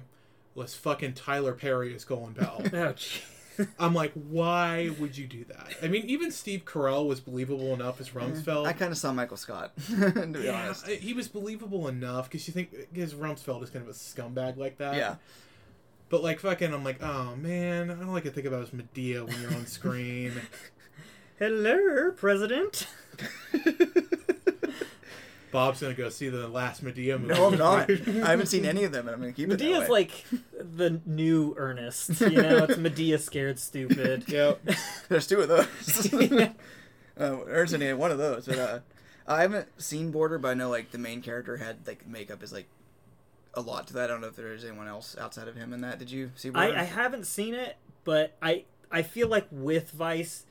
was 0.55 0.75
fucking 0.75 1.15
Tyler 1.15 1.55
Perry 1.55 1.95
as 1.95 2.05
Colin 2.05 2.35
Powell. 2.35 2.63
oh, 2.73 2.93
gee. 2.93 3.21
I'm 3.79 3.95
like, 3.95 4.13
why 4.15 4.91
would 4.99 5.17
you 5.17 5.27
do 5.27 5.45
that? 5.45 5.75
I 5.83 5.89
mean, 5.89 6.05
even 6.07 6.31
Steve 6.31 6.65
Carell 6.65 7.07
was 7.07 7.21
believable 7.21 7.75
enough 7.75 8.01
as 8.01 8.11
mm-hmm. 8.11 8.33
Rumsfeld. 8.33 8.67
I 8.67 8.73
kind 8.73 8.93
of 8.93 8.99
saw 8.99 9.13
Michael 9.13 9.37
Scott. 9.37 9.73
to 9.89 10.27
be 10.27 10.41
yeah, 10.41 10.65
honest. 10.65 10.87
He 10.87 11.13
was 11.13 11.29
believable 11.29 11.89
enough 11.89 12.31
because 12.31 12.47
you 12.47 12.55
think 12.55 12.71
because 12.93 13.15
Rumsfeld 13.15 13.63
is 13.63 13.71
kind 13.71 13.85
of 13.85 13.91
a 13.91 13.95
scumbag 13.95 14.57
like 14.57 14.79
that. 14.79 14.97
Yeah. 14.97 15.17
But 16.13 16.23
like 16.23 16.41
fucking, 16.41 16.75
I'm 16.75 16.85
like, 16.85 17.03
oh 17.03 17.35
man, 17.37 17.91
I 17.91 17.95
don't 17.95 18.13
like 18.13 18.25
to 18.25 18.31
think 18.31 18.47
about 18.47 18.61
as 18.65 18.69
Madea 18.69 19.27
when 19.27 19.41
you're 19.41 19.55
on 19.55 19.67
screen. 19.67 20.43
Hello, 21.39 22.11
President. 22.11 22.87
Bob's 25.53 25.81
gonna 25.81 25.95
go 25.95 26.11
see 26.11 26.29
the 26.29 26.49
last 26.49 26.85
Madea 26.85 27.19
movie. 27.19 27.33
No, 27.33 27.47
I'm 27.47 27.57
not. 27.57 27.91
I 27.91 28.29
haven't 28.29 28.49
seen 28.49 28.67
any 28.67 28.85
of 28.85 28.93
them, 28.93 29.09
and 29.09 29.15
I'm 29.15 29.23
gonna 29.23 29.33
keep 29.33 29.49
it. 29.51 29.59
Madea's 29.59 29.81
that 29.81 29.91
like 29.91 30.27
the 30.53 31.01
new 31.07 31.55
Ernest. 31.57 32.21
You 32.21 32.43
know, 32.43 32.65
it's 32.65 32.77
Madea 32.77 33.19
scared 33.19 33.59
stupid. 33.59 34.29
Yep. 34.29 34.69
There's 35.09 35.27
two 35.27 35.41
of 35.41 35.49
those. 35.49 36.13
uh, 36.13 36.51
Ernest 37.17 37.73
only 37.73 37.87
had 37.87 37.97
one 37.97 38.11
of 38.11 38.19
those, 38.19 38.45
but 38.45 38.59
uh, 38.59 38.79
I 39.27 39.41
haven't 39.41 39.81
seen 39.81 40.11
Border, 40.11 40.39
but 40.39 40.49
I 40.49 40.55
know 40.55 40.69
like 40.69 40.91
the 40.91 40.99
main 40.99 41.23
character 41.23 41.57
had 41.57 41.87
like 41.87 42.07
makeup 42.07 42.43
is 42.43 42.53
like 42.53 42.69
a 43.55 43.61
lot 43.61 43.87
to 43.89 43.95
that. 43.95 44.05
I 44.05 44.07
don't 44.07 44.21
know 44.21 44.29
if 44.29 44.37
there 44.37 44.53
is 44.53 44.65
anyone 44.65 44.89
else 44.89 45.17
outside 45.19 45.49
of 45.49 45.57
him 45.57 45.73
in 45.73 45.81
that. 45.83 45.99
Did 45.99 46.11
you 46.11 46.31
see 46.35 46.51
Border? 46.51 46.75
I, 46.77 46.81
I 46.81 46.85
haven't 46.85 47.27
seen 47.27 47.55
it, 47.55 47.77
but 48.05 48.37
I 48.43 48.65
I 48.91 49.03
feel 49.03 49.29
like 49.29 49.47
with 49.51 49.91
Vice, 49.91 50.45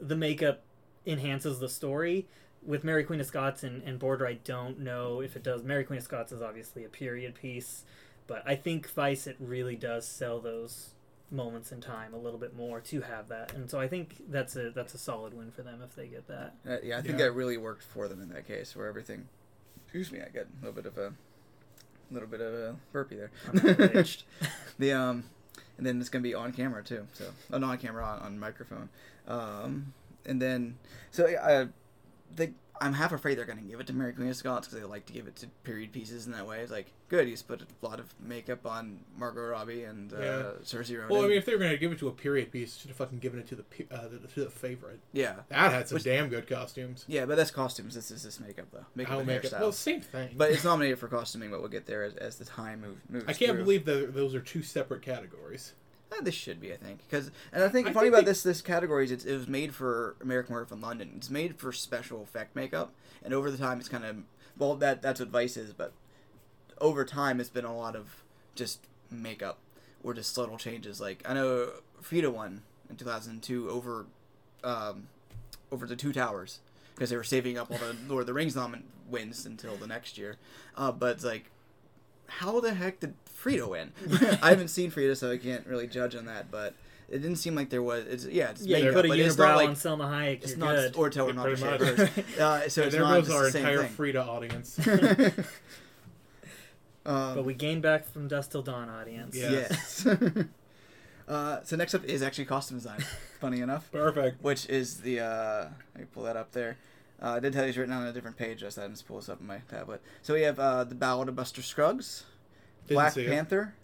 the 0.00 0.16
makeup 0.16 0.62
enhances 1.06 1.58
the 1.60 1.68
story. 1.68 2.26
With 2.62 2.84
Mary 2.84 3.04
Queen 3.04 3.20
of 3.20 3.26
Scots 3.26 3.62
and, 3.62 3.82
and 3.84 3.98
Border, 3.98 4.26
I 4.26 4.34
don't 4.34 4.80
know 4.80 5.20
if 5.22 5.34
it 5.34 5.42
does. 5.42 5.62
Mary 5.62 5.82
Queen 5.84 5.96
of 5.98 6.04
Scots 6.04 6.30
is 6.30 6.42
obviously 6.42 6.84
a 6.84 6.90
period 6.90 7.34
piece, 7.34 7.84
but 8.26 8.42
I 8.46 8.54
think 8.54 8.90
Vice 8.90 9.26
it 9.26 9.36
really 9.40 9.76
does 9.76 10.06
sell 10.06 10.40
those 10.40 10.90
moments 11.30 11.72
in 11.72 11.80
time 11.80 12.12
a 12.12 12.18
little 12.18 12.38
bit 12.40 12.54
more 12.56 12.80
to 12.80 13.00
have 13.02 13.28
that, 13.28 13.54
and 13.54 13.70
so 13.70 13.78
I 13.80 13.88
think 13.88 14.16
that's 14.28 14.56
a 14.56 14.70
that's 14.70 14.92
a 14.94 14.98
solid 14.98 15.32
win 15.32 15.50
for 15.52 15.62
them 15.62 15.80
if 15.82 15.94
they 15.94 16.06
get 16.06 16.26
that. 16.28 16.54
Uh, 16.68 16.76
yeah, 16.82 16.98
I 16.98 17.02
think 17.02 17.18
Yeah. 17.18 17.26
that 17.26 17.32
really 17.32 17.56
worked 17.56 17.82
for 17.84 18.08
them 18.08 18.20
in 18.20 18.28
that 18.30 18.46
case, 18.46 18.74
where 18.76 18.86
everything. 18.88 19.28
Excuse 19.84 20.12
me, 20.12 20.20
I 20.20 20.28
got 20.28 20.44
a 20.44 20.64
little 20.66 20.72
bit 20.74 20.86
of 20.86 20.98
a, 20.98 21.12
little 22.10 22.28
bit 22.28 22.40
of 22.40 22.52
a 22.52 22.76
burpee 22.92 23.16
there. 23.16 23.30
I'm 23.48 23.58
the 24.78 24.92
um, 24.92 25.24
and 25.78 25.86
then 25.86 26.00
it's 26.00 26.08
gonna 26.08 26.22
be 26.22 26.34
on 26.34 26.52
camera 26.52 26.82
too. 26.82 27.06
So, 27.14 27.24
oh, 27.52 27.58
not 27.58 27.70
on 27.70 27.78
camera, 27.78 28.04
on, 28.04 28.18
on 28.20 28.38
microphone. 28.38 28.88
Um, 29.26 29.94
and 30.26 30.40
then 30.40 30.78
so 31.10 31.26
I, 31.26 31.68
they, 32.34 32.52
I'm 32.80 32.92
half 32.92 33.12
afraid 33.12 33.38
they're 33.38 33.46
gonna 33.46 33.62
give 33.62 33.80
it 33.80 33.86
to 33.86 33.92
Mary 33.92 34.12
Queen 34.12 34.28
of 34.28 34.36
Scots 34.36 34.68
because 34.68 34.80
they 34.80 34.86
like 34.86 35.06
to 35.06 35.12
give 35.12 35.26
it 35.26 35.36
to 35.36 35.46
period 35.64 35.92
pieces 35.92 36.26
in 36.26 36.32
that 36.32 36.46
way. 36.46 36.60
It's 36.60 36.70
like 36.70 36.92
good, 37.10 37.28
he's 37.28 37.42
put 37.42 37.60
a 37.60 37.86
lot 37.86 38.00
of 38.00 38.14
makeup 38.18 38.64
on 38.66 39.00
Margot 39.18 39.48
Robbie 39.48 39.84
and 39.84 40.10
uh, 40.14 40.16
Yeah. 40.18 40.42
Saoirse 40.64 40.94
Ronan. 40.94 41.08
Well, 41.10 41.24
I 41.24 41.28
mean, 41.28 41.36
if 41.36 41.44
they 41.44 41.52
were 41.52 41.58
gonna 41.58 41.76
give 41.76 41.92
it 41.92 41.98
to 41.98 42.08
a 42.08 42.12
period 42.12 42.50
piece, 42.50 42.76
should 42.78 42.88
have 42.88 42.96
fucking 42.96 43.18
given 43.18 43.38
it 43.40 43.46
to 43.48 43.56
the 43.56 43.64
uh, 43.94 44.08
the- 44.08 44.26
to 44.28 44.44
the 44.44 44.50
favorite. 44.50 45.00
yeah, 45.12 45.34
That 45.50 45.72
had 45.72 45.88
some 45.88 45.96
Which- 45.96 46.04
damn 46.04 46.28
good 46.30 46.46
costumes. 46.48 47.04
yeah, 47.08 47.26
but 47.26 47.36
that's 47.36 47.50
costumes. 47.50 47.94
This 47.94 48.10
is 48.10 48.22
this 48.22 48.40
makeup 48.40 48.66
though. 48.72 48.86
Makeup 48.94 49.18
and 49.18 49.26
make 49.26 49.44
it? 49.44 49.52
hairstyle. 49.52 49.60
Well, 49.60 49.72
same 49.72 50.00
thing. 50.00 50.30
but 50.36 50.50
it's 50.52 50.64
nominated 50.64 50.98
for 50.98 51.08
costuming, 51.08 51.50
but 51.50 51.60
we'll 51.60 51.68
get 51.68 51.84
there 51.86 52.04
as, 52.04 52.14
as 52.14 52.36
the 52.36 52.44
time 52.46 52.80
move, 52.80 52.96
moves. 53.10 53.24
I 53.28 53.34
can't 53.34 53.52
through. 53.52 53.64
believe 53.64 53.84
that 53.84 54.14
those 54.14 54.34
are 54.34 54.40
two 54.40 54.62
separate 54.62 55.02
categories. 55.02 55.74
Uh, 56.12 56.20
this 56.22 56.34
should 56.34 56.60
be, 56.60 56.72
I 56.72 56.76
think, 56.76 56.98
because 57.08 57.30
and 57.52 57.62
I 57.62 57.68
think 57.68 57.86
I 57.86 57.92
funny 57.92 58.06
think 58.06 58.14
about 58.14 58.24
they- 58.24 58.30
this 58.32 58.42
this 58.42 58.62
category 58.62 59.04
is 59.04 59.12
it's, 59.12 59.24
it 59.24 59.36
was 59.36 59.46
made 59.48 59.74
for 59.74 60.16
American 60.22 60.54
Werewolf 60.54 60.72
in 60.72 60.80
London. 60.80 61.12
It's 61.16 61.30
made 61.30 61.56
for 61.58 61.72
special 61.72 62.22
effect 62.22 62.56
makeup, 62.56 62.92
and 63.22 63.32
over 63.34 63.50
the 63.50 63.58
time 63.58 63.78
it's 63.78 63.88
kind 63.88 64.04
of 64.04 64.16
well 64.58 64.74
that 64.76 65.02
that's 65.02 65.20
what 65.20 65.28
Vice 65.28 65.56
is, 65.56 65.72
but 65.72 65.92
over 66.80 67.04
time 67.04 67.40
it's 67.40 67.50
been 67.50 67.64
a 67.64 67.76
lot 67.76 67.94
of 67.96 68.22
just 68.54 68.80
makeup 69.10 69.58
or 70.02 70.14
just 70.14 70.34
subtle 70.34 70.56
changes. 70.58 71.00
Like 71.00 71.22
I 71.28 71.34
know 71.34 71.70
Frida 72.00 72.30
won 72.30 72.62
in 72.88 72.96
two 72.96 73.04
thousand 73.04 73.42
two 73.42 73.68
over 73.70 74.06
um, 74.64 75.08
over 75.72 75.86
the 75.86 75.96
Two 75.96 76.12
Towers 76.12 76.60
because 76.94 77.10
they 77.10 77.16
were 77.16 77.24
saving 77.24 77.56
up 77.58 77.70
all 77.70 77.78
the 77.78 77.96
Lord 78.08 78.22
of 78.22 78.26
the 78.26 78.34
Rings 78.34 78.54
nomin 78.54 78.82
wins 79.08 79.46
until 79.46 79.76
the 79.76 79.86
next 79.86 80.16
year, 80.18 80.36
uh, 80.76 80.92
but 80.92 81.16
it's 81.16 81.24
like 81.24 81.46
how 82.26 82.60
the 82.60 82.74
heck 82.74 83.00
did 83.00 83.14
Frida 83.26 83.66
win? 83.68 83.92
I 84.42 84.50
haven't 84.50 84.68
seen 84.68 84.90
Frida, 84.90 85.16
so 85.16 85.30
I 85.32 85.38
can't 85.38 85.66
really 85.66 85.86
judge 85.86 86.14
on 86.14 86.26
that. 86.26 86.50
But 86.50 86.74
it 87.08 87.18
didn't 87.18 87.36
seem 87.36 87.54
like 87.56 87.70
there 87.70 87.82
was. 87.82 88.06
It's 88.06 88.26
yeah, 88.26 88.50
it's 88.50 88.64
Yeah, 88.64 88.76
you 88.78 88.84
makeup, 88.84 88.94
put 88.96 89.04
a 89.06 89.08
but 89.08 89.18
it's 89.18 89.36
not 89.38 89.48
unibrow 89.48 89.56
like 89.56 89.68
on 89.70 89.74
Salma 89.74 90.10
Hayek, 90.10 90.42
it's 90.44 90.56
not 90.56 90.76
good. 90.76 90.96
or 90.96 91.10
tell 91.10 91.26
her 91.26 91.32
not 91.32 91.44
to 91.46 91.56
Pretty 91.56 91.62
shave 91.62 92.16
much. 92.16 92.38
Uh, 92.38 92.68
so 92.68 92.82
it's 92.84 92.94
there 92.94 93.02
not 93.02 93.14
goes 93.24 93.26
just 93.28 93.36
our 93.36 93.46
entire 93.48 93.78
thing. 93.82 93.88
Frida 93.90 94.22
audience. 94.22 94.78
Um, 97.06 97.34
But 97.34 97.44
we 97.44 97.54
gained 97.54 97.82
back 97.82 98.06
from 98.06 98.28
Dusk 98.28 98.50
Till 98.50 98.62
Dawn 98.62 98.88
audience. 98.88 99.36
Yeah. 99.36 99.50
yes. 99.50 100.06
uh, 101.28 101.60
so 101.62 101.76
next 101.76 101.94
up 101.94 102.04
is 102.04 102.22
actually 102.22 102.44
costume 102.46 102.78
design. 102.78 103.00
Funny 103.40 103.60
enough, 103.60 103.90
Perfect. 103.90 104.42
which 104.42 104.68
is 104.68 104.98
the 104.98 105.20
uh, 105.20 105.68
let 105.94 106.00
me 106.00 106.04
pull 106.12 106.24
that 106.24 106.36
up 106.36 106.52
there. 106.52 106.76
Uh, 107.22 107.30
I 107.32 107.40
did 107.40 107.52
tell 107.52 107.64
you 107.64 107.68
it's 107.70 107.78
written 107.78 107.94
on 107.94 108.06
a 108.06 108.12
different 108.12 108.36
page. 108.36 108.58
I 108.62 108.66
just 108.66 108.78
I 108.78 108.82
didn't 108.82 109.02
pull 109.06 109.16
this 109.16 109.28
up 109.28 109.40
on 109.40 109.46
my 109.46 109.58
tablet. 109.70 110.02
So 110.22 110.34
we 110.34 110.42
have 110.42 110.58
uh, 110.58 110.84
the 110.84 110.94
Ballad 110.94 111.28
of 111.28 111.36
Buster 111.36 111.62
Scruggs, 111.62 112.24
Didn't 112.86 112.96
Black 112.96 113.12
see 113.12 113.22
it. 113.22 113.28
Panther, 113.28 113.74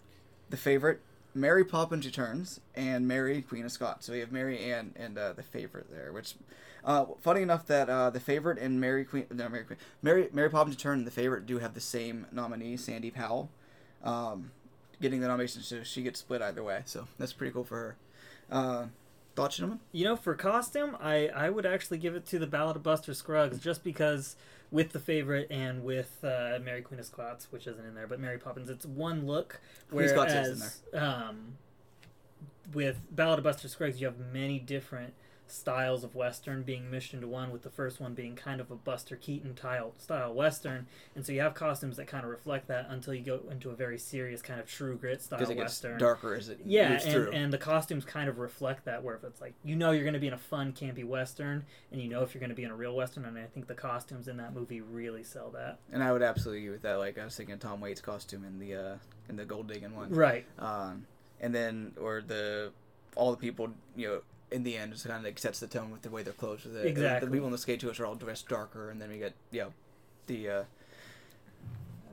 the 0.49 0.57
favorite, 0.57 1.01
Mary 1.37 1.63
Poppins 1.63 2.05
Returns, 2.05 2.59
and 2.75 3.07
Mary 3.07 3.41
Queen 3.41 3.63
of 3.63 3.71
Scots. 3.71 4.05
So 4.05 4.13
we 4.13 4.19
have 4.19 4.31
Mary 4.31 4.59
Ann 4.71 4.93
and 4.95 5.17
uh, 5.17 5.33
the 5.33 5.43
favorite 5.43 5.89
there. 5.91 6.11
Which, 6.11 6.33
uh, 6.83 7.05
funny 7.21 7.41
enough, 7.41 7.67
that 7.67 7.89
uh, 7.89 8.09
the 8.09 8.19
favorite 8.19 8.57
and 8.57 8.81
Mary 8.81 9.05
Queen, 9.05 9.27
no 9.31 9.47
Mary 9.47 9.63
Queen, 9.63 9.79
Mary 10.01 10.29
Mary 10.33 10.49
Poppins 10.49 10.75
Return 10.75 10.99
and 10.99 11.07
the 11.07 11.11
favorite 11.11 11.45
do 11.45 11.59
have 11.59 11.73
the 11.73 11.81
same 11.81 12.25
nominee, 12.31 12.75
Sandy 12.75 13.11
Powell, 13.11 13.49
um, 14.03 14.51
getting 15.01 15.21
the 15.21 15.27
nomination. 15.27 15.61
So 15.61 15.83
she 15.83 16.01
gets 16.01 16.19
split 16.19 16.41
either 16.41 16.63
way. 16.63 16.81
So 16.85 17.07
that's 17.19 17.33
pretty 17.33 17.53
cool 17.53 17.63
for 17.63 17.77
her. 17.77 17.95
Uh, 18.49 18.85
thoughts, 19.35 19.57
gentlemen? 19.57 19.79
You 19.91 20.05
know, 20.05 20.15
for 20.15 20.33
costume, 20.33 20.97
I, 20.99 21.27
I 21.27 21.49
would 21.49 21.65
actually 21.65 21.99
give 21.99 22.15
it 22.15 22.25
to 22.27 22.39
the 22.39 22.47
Ballad 22.47 22.75
of 22.75 22.83
Buster 22.83 23.13
Scruggs 23.13 23.59
just 23.59 23.83
because 23.83 24.35
with 24.71 24.91
the 24.91 24.99
favorite 24.99 25.47
and 25.49 25.83
with 25.83 26.23
uh, 26.23 26.59
Mary 26.63 26.81
Queen 26.81 26.99
of 26.99 27.05
Scots, 27.05 27.47
which 27.51 27.67
isn't 27.67 27.85
in 27.85 27.95
there, 27.95 28.07
but 28.07 28.19
Mary 28.19 28.37
Poppins, 28.37 28.69
it's 28.69 28.85
one 28.85 29.25
look. 29.25 29.59
Queen 29.89 30.05
of 30.05 30.09
Scots 30.11 30.33
is 30.33 30.81
Whereas 30.91 31.03
um, 31.03 31.57
with 32.73 32.97
Ballad 33.11 33.39
of 33.39 33.43
Buster 33.43 33.67
Scruggs, 33.67 34.01
you 34.01 34.07
have 34.07 34.19
many 34.33 34.59
different 34.59 35.13
styles 35.51 36.03
of 36.03 36.15
western 36.15 36.63
being 36.63 36.89
meshed 36.91 37.13
into 37.13 37.27
one. 37.27 37.51
With 37.51 37.63
the 37.63 37.69
first 37.69 37.99
one 37.99 38.13
being 38.13 38.35
kind 38.35 38.59
of 38.61 38.71
a 38.71 38.75
Buster 38.75 39.15
Keaton 39.15 39.55
style 39.57 39.93
style 39.97 40.33
western, 40.33 40.87
and 41.15 41.25
so 41.25 41.31
you 41.31 41.41
have 41.41 41.53
costumes 41.53 41.97
that 41.97 42.07
kind 42.07 42.23
of 42.23 42.29
reflect 42.29 42.67
that 42.67 42.87
until 42.89 43.13
you 43.13 43.23
go 43.23 43.39
into 43.49 43.69
a 43.69 43.75
very 43.75 43.97
serious 43.97 44.41
kind 44.41 44.59
of 44.59 44.67
true 44.67 44.95
grit 44.97 45.21
style 45.21 45.39
it 45.41 45.47
gets 45.47 45.57
western. 45.59 45.97
darker 45.97 46.35
as 46.35 46.49
it 46.49 46.59
Yeah, 46.65 46.89
moves 46.91 47.03
and, 47.05 47.13
through. 47.13 47.31
and 47.31 47.53
the 47.53 47.57
costumes 47.57 48.05
kind 48.05 48.29
of 48.29 48.37
reflect 48.39 48.85
that. 48.85 49.03
Where 49.03 49.15
if 49.15 49.23
it's 49.23 49.41
like 49.41 49.53
you 49.63 49.75
know 49.75 49.91
you're 49.91 50.03
going 50.03 50.13
to 50.13 50.19
be 50.19 50.27
in 50.27 50.33
a 50.33 50.37
fun, 50.37 50.73
campy 50.73 51.05
western, 51.05 51.65
and 51.91 52.01
you 52.01 52.09
know 52.09 52.21
if 52.23 52.33
you're 52.33 52.39
going 52.39 52.49
to 52.49 52.55
be 52.55 52.63
in 52.63 52.71
a 52.71 52.75
real 52.75 52.95
western, 52.95 53.25
and 53.25 53.37
I 53.37 53.45
think 53.45 53.67
the 53.67 53.73
costumes 53.75 54.27
in 54.27 54.37
that 54.37 54.53
movie 54.53 54.81
really 54.81 55.23
sell 55.23 55.49
that. 55.51 55.79
And 55.91 56.03
I 56.03 56.11
would 56.11 56.21
absolutely 56.21 56.63
agree 56.63 56.71
with 56.73 56.81
that. 56.83 56.95
Like 56.95 57.17
I 57.17 57.23
was 57.25 57.35
thinking 57.35 57.53
of 57.53 57.59
Tom 57.59 57.81
Waits 57.81 58.01
costume 58.01 58.43
in 58.45 58.59
the 58.59 58.75
uh, 58.75 58.95
in 59.29 59.35
the 59.35 59.45
gold 59.45 59.67
digging 59.67 59.95
one. 59.95 60.09
Right. 60.11 60.45
um, 60.59 61.05
and 61.39 61.53
then 61.53 61.93
or 62.01 62.21
the 62.21 62.71
all 63.15 63.31
the 63.31 63.37
people 63.37 63.69
you 63.95 64.07
know 64.07 64.21
in 64.51 64.63
the 64.63 64.77
end 64.77 64.93
just 64.93 65.05
kind 65.05 65.17
of 65.19 65.23
like 65.25 65.37
sets 65.39 65.59
the 65.59 65.67
tone 65.67 65.91
with 65.91 66.01
the 66.03 66.09
way 66.09 66.23
they're 66.23 66.33
clothes 66.33 66.63
with 66.63 66.75
it. 66.77 66.83
The- 66.83 66.87
Exactly. 66.89 67.27
The 67.27 67.31
people 67.33 67.45
on 67.47 67.51
the 67.51 67.57
skate 67.57 67.79
tours 67.79 67.99
are 67.99 68.05
all 68.05 68.15
dressed 68.15 68.47
darker, 68.47 68.89
and 68.89 69.01
then 69.01 69.09
we 69.09 69.17
get 69.17 69.33
yeah 69.51 69.65
the 70.27 70.49
uh, 70.49 70.63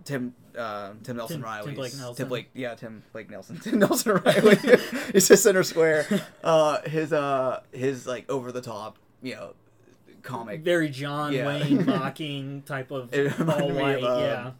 Tim 0.05 0.35
uh, 0.59 0.93
Tim 1.03 1.17
Nelson 1.17 1.43
Tim- 1.43 1.65
Tim 1.65 1.75
Blake 1.75 1.97
Nelson. 1.97 2.15
Tim 2.17 2.29
Blake 2.29 2.51
yeah 2.55 2.75
Tim 2.75 3.03
Blake 3.13 3.31
Nelson 3.31 3.59
Tim 3.63 3.79
Nelson 3.79 4.21
Riley. 4.25 4.57
He's 5.13 5.29
just 5.29 5.43
center 5.43 5.63
square. 5.63 6.07
Uh, 6.45 6.83
his 6.83 7.11
uh 7.13 7.63
his 7.73 8.07
like 8.07 8.29
over 8.31 8.53
the 8.53 8.61
top 8.61 8.99
you 9.23 9.35
know 9.35 9.55
comic. 10.23 10.61
Very 10.61 10.91
John 10.91 11.33
Yeah. 11.33 11.47
Wayne 11.47 11.87
mocking 11.87 12.63
type 12.63 12.91
of 12.91 13.15
It 13.15 13.39
reminded 13.39 13.63
all 13.63 13.69
me 13.71 13.81
white. 13.83 14.05
of, 14.05 14.19
um, 14.19 14.21
yeah. 14.21 14.51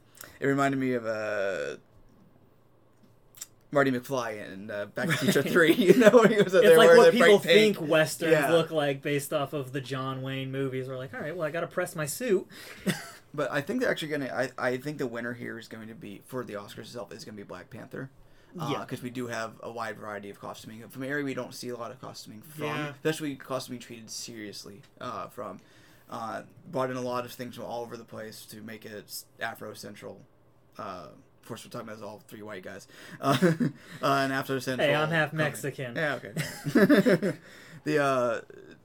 It 0.41 0.47
reminded 0.47 0.81
me 0.81 0.95
of 0.95 1.05
uh. 1.07 1.77
Marty 3.75 3.91
McFly 3.91 4.51
in 4.53 4.71
uh, 4.71 4.87
Back 4.87 5.07
to 5.09 5.13
the 5.13 5.17
Future 5.19 5.43
Three, 5.51 5.75
you 5.75 5.95
know, 5.99 6.23
he 6.23 6.37
was 6.43 6.55
It's 6.55 6.77
like 6.79 6.97
what 6.97 7.13
people 7.13 7.39
pink. 7.41 7.77
think 7.79 7.89
westerns 7.91 8.33
Yeah. 8.33 8.51
look 8.53 8.71
like 8.71 9.03
based 9.03 9.33
off 9.35 9.53
of 9.53 9.73
the 9.73 9.81
John 9.81 10.23
Wayne 10.23 10.51
movies. 10.51 10.89
We're 10.89 10.97
like, 10.97 11.13
all 11.13 11.21
right, 11.21 11.37
well, 11.37 11.47
I 11.47 11.51
got 11.51 11.61
to 11.61 11.67
press 11.67 11.95
my 11.95 12.07
suit. 12.07 12.47
But 13.37 13.51
I 13.51 13.63
think 13.63 13.81
they're 13.81 13.91
actually 13.91 14.09
gonna. 14.13 14.33
I, 14.33 14.51
I 14.69 14.77
think 14.77 14.99
the 14.99 15.09
winner 15.09 15.33
here 15.33 15.59
is 15.59 15.67
going 15.67 15.89
to 15.89 15.95
be 15.97 16.23
for 16.25 16.45
the 16.45 16.53
Oscars 16.53 16.79
itself 16.83 17.13
is 17.13 17.25
going 17.25 17.35
to 17.37 17.43
be 17.43 17.47
Black 17.47 17.69
Panther. 17.69 18.09
Yeah. 18.57 18.79
because 18.83 19.03
we 19.03 19.11
do 19.11 19.27
have 19.27 19.55
a 19.61 19.73
wide 19.73 19.99
variety 19.99 20.31
of 20.31 20.41
costuming. 20.41 20.87
From 20.89 21.03
area, 21.03 21.25
we 21.25 21.35
don't 21.35 21.53
see 21.53 21.71
a 21.71 21.77
lot 21.77 21.91
of 21.91 22.01
costuming 22.01 22.43
from, 22.43 22.67
Yeah. 22.67 22.91
especially 22.95 23.35
costuming 23.35 23.81
treated 23.81 24.09
seriously. 24.09 24.83
Uh, 25.01 25.27
from 25.27 25.59
uh, 26.09 26.43
brought 26.71 26.93
in 26.93 26.97
a 26.97 27.01
lot 27.01 27.25
of 27.25 27.33
things 27.33 27.57
from 27.57 27.65
all 27.65 27.83
over 27.83 27.97
the 27.97 28.05
place 28.05 28.47
to 28.47 28.59
make 28.63 28.87
it 28.87 29.25
Afro 29.41 29.75
Central. 29.75 30.21
Uh, 30.79 31.07
of 31.45 31.49
course, 31.49 31.63
we're 31.63 31.71
talking 31.71 31.87
about 31.87 32.03
all 32.03 32.23
three 32.27 32.41
white 32.41 32.63
guys. 32.63 32.89
Uh, 33.21 33.37
uh, 34.03 34.21
and 34.23 34.33
after 34.33 34.59
Central. 34.61 34.89
Hey, 34.89 34.95
I'm 34.95 35.11
half. 35.11 35.33
Mexican. 35.33 35.95
Yeah, 35.95 36.15
okay. 36.17 36.33
the 37.85 38.03
uh, 38.03 38.41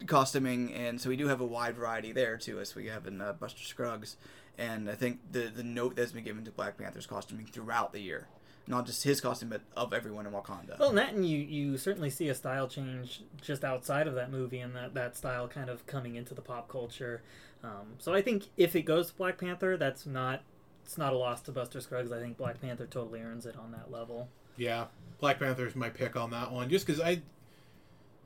costuming, 0.06 0.74
and 0.74 1.00
so 1.00 1.10
we 1.10 1.15
do 1.15 1.28
have 1.28 1.41
a 1.41 1.45
wide 1.45 1.76
variety 1.76 2.12
there 2.12 2.38
too, 2.38 2.60
as 2.60 2.76
we 2.76 2.88
have 2.88 3.08
in 3.08 3.22
uh, 3.22 3.34
Buster 3.34 3.63
Scruggs. 3.63 4.17
And 4.58 4.89
I 4.89 4.95
think 4.95 5.19
the 5.32 5.52
the 5.54 5.63
note 5.63 5.95
that's 5.95 6.12
been 6.12 6.24
given 6.24 6.45
to 6.45 6.52
Black 6.52 6.78
Panther's 6.78 7.08
costuming 7.08 7.45
throughout 7.45 7.91
the 7.91 8.02
year, 8.02 8.28
not 8.67 8.86
just 8.86 9.04
his 9.04 9.19
costume, 9.19 9.50
but 9.50 9.62
of 9.76 9.93
everyone 9.93 10.26
in 10.26 10.34
Wakanda. 10.34 10.78
Well, 10.80 10.89
and 10.89 10.98
that 10.98 11.13
and 11.13 11.28
you 11.28 11.38
you 11.38 11.78
certainly 11.78 12.10
see 12.10 12.28
a 12.30 12.36
style 12.36 12.67
change 12.67 13.22
just 13.41 13.63
outside 13.63 14.08
of 14.08 14.15
that 14.15 14.32
movie, 14.32 14.60
and 14.60 14.76
that 14.76 14.93
that 14.93 15.17
style 15.17 15.48
kind 15.48 15.69
of 15.69 15.86
coming 15.86 16.15
into 16.15 16.34
the 16.34 16.41
pop 16.41 16.67
culture. 16.67 17.22
Um, 17.63 17.95
so 18.00 18.13
I 18.13 18.22
think 18.22 18.48
if 18.58 18.76
it 18.76 18.84
goes 18.84 19.08
to 19.08 19.15
Black 19.15 19.38
Panther, 19.38 19.76
that's 19.76 20.06
not 20.06 20.43
it's 20.89 20.97
not 20.97 21.13
a 21.13 21.17
loss 21.17 21.41
to 21.41 21.52
Buster 21.52 21.82
Scruggs. 21.82 22.12
I 22.12 22.19
think 22.19 22.36
Black 22.36 22.60
Panther 22.60 22.88
totally 22.88 23.21
earns 23.21 23.45
it 23.45 23.56
on 23.56 23.71
that 23.73 23.91
level. 23.91 24.28
Yeah, 24.58 24.86
Black 25.19 25.38
Panther's 25.38 25.75
my 25.75 25.91
pick 25.91 26.15
on 26.15 26.32
that 26.32 26.52
one, 26.52 26.67
just 26.67 26.88
because 26.88 26.99
I, 26.99 27.21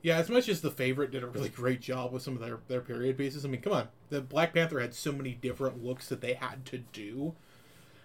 yeah, 0.00 0.16
as 0.16 0.30
much 0.30 0.48
as 0.48 0.62
the 0.62 0.70
favorite 0.70 1.10
did 1.10 1.22
a 1.22 1.26
really 1.26 1.50
great 1.50 1.82
job 1.82 2.10
with 2.10 2.22
some 2.22 2.32
of 2.32 2.40
their 2.40 2.60
their 2.68 2.80
period 2.80 3.18
pieces. 3.18 3.44
I 3.44 3.48
mean, 3.48 3.60
come 3.60 3.74
on, 3.74 3.88
the 4.08 4.22
Black 4.22 4.54
Panther 4.54 4.80
had 4.80 4.94
so 4.94 5.12
many 5.12 5.32
different 5.32 5.84
looks 5.84 6.08
that 6.08 6.22
they 6.22 6.32
had 6.32 6.64
to 6.64 6.78
do, 6.78 7.34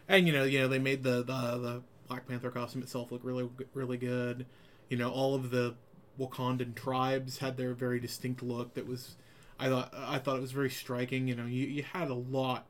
and 0.10 0.28
you 0.28 0.34
know, 0.34 0.44
you 0.44 0.60
know, 0.60 0.68
they 0.68 0.78
made 0.78 1.04
the 1.04 1.24
the, 1.24 1.58
the 1.58 1.82
Black 2.10 2.28
Panther 2.28 2.52
costume 2.52 2.82
itself 2.82 3.14
look 3.14 3.22
really 3.24 3.48
really 3.74 3.98
good. 3.98 4.46
You 4.90 4.98
know, 4.98 5.10
all 5.10 5.36
of 5.36 5.52
the 5.52 5.76
Wakandan 6.20 6.76
tribes 6.76 7.38
had 7.38 7.56
their 7.56 7.74
very 7.74 8.02
distinct 8.02 8.44
look 8.44 8.74
that 8.74 8.86
was, 8.86 9.16
I 9.58 9.70
thought 9.70 9.94
I 9.96 10.20
thought 10.20 10.36
it 10.36 10.42
was 10.42 10.52
very 10.52 10.70
striking. 10.70 11.30
You 11.30 11.36
know, 11.36 11.46
you 11.46 11.66
you 11.66 11.84
had 11.84 12.10
a 12.10 12.14
lot 12.14 12.66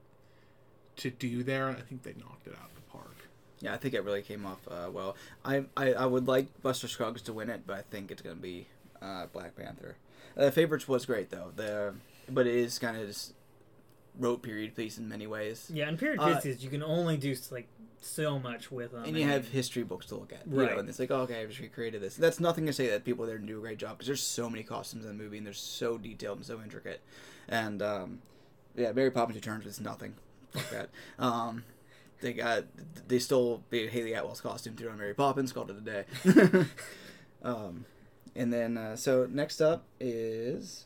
to 1.00 1.10
do 1.10 1.44
there, 1.44 1.68
I 1.70 1.82
think 1.82 2.04
they 2.04 2.14
knocked 2.14 2.48
it 2.48 2.54
out 2.54 2.70
of 2.70 2.76
the 2.76 2.82
park. 2.92 3.16
Yeah, 3.62 3.74
I 3.74 3.78
think 3.78 3.94
it 3.94 4.04
really 4.04 4.22
came 4.22 4.46
off 4.46 4.60
uh, 4.70 4.90
well. 4.92 5.16
I, 5.44 5.66
I 5.76 5.94
I 5.94 6.06
would 6.06 6.28
like 6.28 6.62
Buster 6.62 6.88
Scruggs 6.88 7.22
to 7.24 7.34
win 7.34 7.50
it, 7.50 7.62
but 7.68 7.78
I 7.78 7.82
think 7.82 8.12
it's 8.12 8.22
gonna 8.22 8.36
be 8.36 8.68
uh, 9.02 9.26
Black 9.34 9.56
Panther. 9.56 9.98
Uh, 10.38 10.46
the 10.46 10.52
favorites 10.52 10.88
was 10.88 11.06
great 11.06 11.30
though. 11.30 11.52
The 11.56 11.94
but 12.30 12.48
it 12.48 12.56
is 12.56 12.80
kind 12.80 12.96
of 12.98 13.08
just 13.08 13.34
rote 14.18 14.42
period 14.42 14.76
piece 14.76 14.98
in 14.98 15.10
many 15.10 15.28
ways. 15.28 15.70
Yeah, 15.74 15.88
and 15.90 15.98
period 15.98 16.20
Uh, 16.20 16.36
pieces 16.36 16.64
you 16.64 16.70
can 16.70 16.84
only 16.84 17.18
do 17.18 17.36
like 17.52 17.68
so 18.02 18.40
much 18.40 18.72
with 18.72 18.94
them. 18.94 19.04
and 19.04 19.18
you 19.18 19.26
I 19.26 19.30
have 19.32 19.50
history 19.50 19.84
books 19.84 20.06
to 20.08 20.16
look 20.16 20.32
at, 20.32 20.48
you 20.48 20.58
Right. 20.62 20.72
know, 20.72 20.80
and 20.80 20.88
it's 20.88 21.00
like, 21.00 21.12
oh, 21.12 21.22
okay, 21.24 21.42
I 21.42 21.46
just 21.46 21.60
recreated 21.60 22.02
this. 22.02 22.16
That's 22.16 22.40
nothing 22.40 22.66
to 22.66 22.72
say 22.72 22.88
that 22.88 23.04
people 23.04 23.26
there 23.26 23.36
didn't 23.38 23.48
do 23.48 23.58
a 23.58 23.62
great 23.62 23.78
job 23.78 23.98
because 23.98 24.08
there's 24.08 24.24
so 24.24 24.50
many 24.50 24.64
costumes 24.64 25.04
in 25.06 25.10
the 25.18 25.22
movie 25.22 25.38
and 25.38 25.46
they're 25.46 25.54
so 25.54 25.98
detailed 25.98 26.38
and 26.38 26.46
so 26.46 26.62
intricate, 26.62 27.02
and 27.50 27.82
um, 27.82 28.20
yeah, 28.76 28.94
Mary 28.94 29.12
Poppins 29.12 29.36
Returns 29.36 29.66
was 29.66 29.82
nothing. 29.82 30.14
Fuck 30.52 30.70
that. 30.72 30.90
Um, 31.18 31.64
they 32.22 32.34
got 32.34 32.66
they 33.08 33.20
stole 33.20 33.64
the 33.70 33.88
Hayley 33.88 34.14
Atwell's 34.14 34.42
costume 34.42 34.76
threw 34.76 34.90
on 34.90 34.98
Mary 34.98 35.14
Poppins, 35.14 35.52
called 35.52 35.72
it 35.72 35.78
a 35.78 35.82
day. 35.82 36.66
um, 37.44 37.86
and 38.36 38.52
then 38.52 38.78
uh, 38.78 38.96
so 38.96 39.28
next 39.30 39.62
up 39.62 39.86
is 40.00 40.86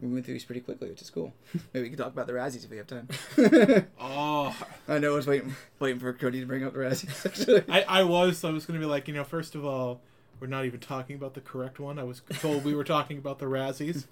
we 0.00 0.08
went 0.08 0.24
through 0.24 0.34
these 0.34 0.44
pretty 0.44 0.62
quickly, 0.62 0.88
which 0.88 1.02
is 1.02 1.10
cool. 1.10 1.34
Maybe 1.74 1.84
we 1.84 1.88
can 1.90 1.98
talk 1.98 2.12
about 2.12 2.26
the 2.26 2.32
Razzies 2.32 2.64
if 2.64 2.70
we 2.70 2.78
have 2.78 2.86
time. 2.86 3.08
Oh, 4.00 4.56
I 4.88 4.98
know 4.98 5.12
I 5.12 5.16
was 5.16 5.26
waiting 5.26 5.54
waiting 5.78 6.00
for 6.00 6.12
Cody 6.12 6.40
to 6.40 6.46
bring 6.46 6.64
up 6.64 6.72
the 6.72 6.78
Razzies. 6.78 7.26
Actually, 7.26 7.64
I, 7.68 8.00
I 8.00 8.02
was. 8.02 8.38
So 8.38 8.48
I 8.48 8.52
was 8.52 8.64
going 8.64 8.80
to 8.80 8.84
be 8.84 8.90
like, 8.90 9.08
you 9.08 9.14
know, 9.14 9.24
first 9.24 9.54
of 9.54 9.64
all, 9.64 10.00
we're 10.40 10.46
not 10.46 10.64
even 10.64 10.80
talking 10.80 11.16
about 11.16 11.34
the 11.34 11.40
correct 11.40 11.78
one. 11.78 11.98
I 11.98 12.04
was 12.04 12.22
told 12.40 12.64
we 12.64 12.74
were 12.74 12.84
talking 12.84 13.18
about 13.18 13.38
the 13.38 13.46
Razzies. 13.46 14.06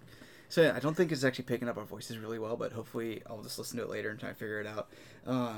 So 0.48 0.62
yeah, 0.62 0.72
I 0.74 0.80
don't 0.80 0.96
think 0.96 1.12
it's 1.12 1.24
actually 1.24 1.44
picking 1.44 1.68
up 1.68 1.76
our 1.76 1.84
voices 1.84 2.18
really 2.18 2.38
well, 2.38 2.56
but 2.56 2.72
hopefully 2.72 3.22
I'll 3.28 3.42
just 3.42 3.58
listen 3.58 3.76
to 3.78 3.84
it 3.84 3.90
later 3.90 4.10
and 4.10 4.18
try 4.18 4.30
and 4.30 4.38
figure 4.38 4.60
it 4.60 4.66
out. 4.66 4.88
Uh, 5.26 5.54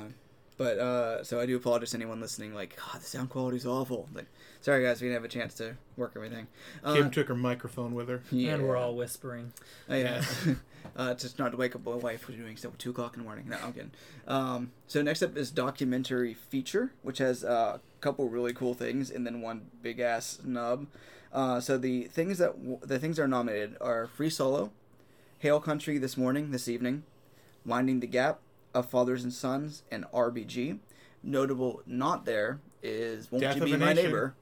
but 0.56 0.78
uh, 0.78 1.24
so 1.24 1.40
I 1.40 1.46
do 1.46 1.56
apologize 1.56 1.92
to 1.92 1.96
anyone 1.96 2.20
listening. 2.20 2.54
Like, 2.54 2.76
God, 2.76 3.00
the 3.00 3.06
sound 3.06 3.30
quality 3.30 3.56
is 3.56 3.64
awful. 3.66 4.08
Like, 4.12 4.26
sorry 4.60 4.84
guys, 4.84 5.00
we 5.00 5.06
didn't 5.08 5.22
have 5.22 5.24
a 5.24 5.32
chance 5.32 5.54
to 5.54 5.76
work 5.96 6.12
everything. 6.16 6.48
Uh, 6.84 6.94
Kim 6.94 7.10
took 7.10 7.28
her 7.28 7.34
microphone 7.34 7.94
with 7.94 8.08
her. 8.08 8.20
yeah. 8.30 8.54
and 8.54 8.66
we're 8.66 8.76
all 8.76 8.94
whispering. 8.94 9.52
Oh, 9.88 9.94
yeah. 9.94 10.22
uh, 10.96 11.14
just 11.14 11.38
not 11.38 11.52
to 11.52 11.56
wake 11.56 11.74
up 11.74 11.84
my 11.86 11.94
wife 11.94 12.22
for 12.22 12.32
doing 12.32 12.56
stuff 12.58 12.74
at 12.74 12.78
two 12.78 12.90
o'clock 12.90 13.14
in 13.14 13.20
the 13.20 13.24
morning. 13.24 13.48
No, 13.48 13.56
I'm 13.64 13.72
kidding. 13.72 13.92
Um, 14.28 14.72
so 14.86 15.00
next 15.00 15.22
up 15.22 15.34
is 15.36 15.50
documentary 15.50 16.34
feature, 16.34 16.92
which 17.02 17.18
has 17.18 17.42
uh, 17.42 17.78
a 17.78 18.00
couple 18.02 18.28
really 18.28 18.52
cool 18.52 18.74
things 18.74 19.10
and 19.10 19.24
then 19.24 19.40
one 19.40 19.68
big 19.82 20.00
ass 20.00 20.40
nub. 20.44 20.88
Uh, 21.32 21.60
so 21.60 21.78
the 21.78 22.04
things 22.04 22.38
that 22.38 22.58
w- 22.58 22.80
the 22.82 22.98
things 22.98 23.16
that 23.16 23.22
are 23.22 23.28
nominated 23.28 23.76
are 23.80 24.08
Free 24.08 24.28
Solo, 24.28 24.72
Hale 25.40 25.58
County 25.58 25.96
this 25.96 26.18
morning, 26.18 26.50
this 26.50 26.68
evening, 26.68 27.02
Minding 27.64 28.00
the 28.00 28.06
Gap, 28.06 28.40
Of 28.74 28.90
Fathers 28.90 29.24
and 29.24 29.32
Sons, 29.32 29.84
and 29.90 30.04
RBG. 30.12 30.80
Notable 31.22 31.80
not 31.86 32.26
there 32.26 32.60
is 32.82 33.32
Won't 33.32 33.44
Death 33.44 33.56
You 33.56 33.64
Be 33.64 33.76
My 33.78 33.94
Nation. 33.94 34.04
Neighbor? 34.04 34.34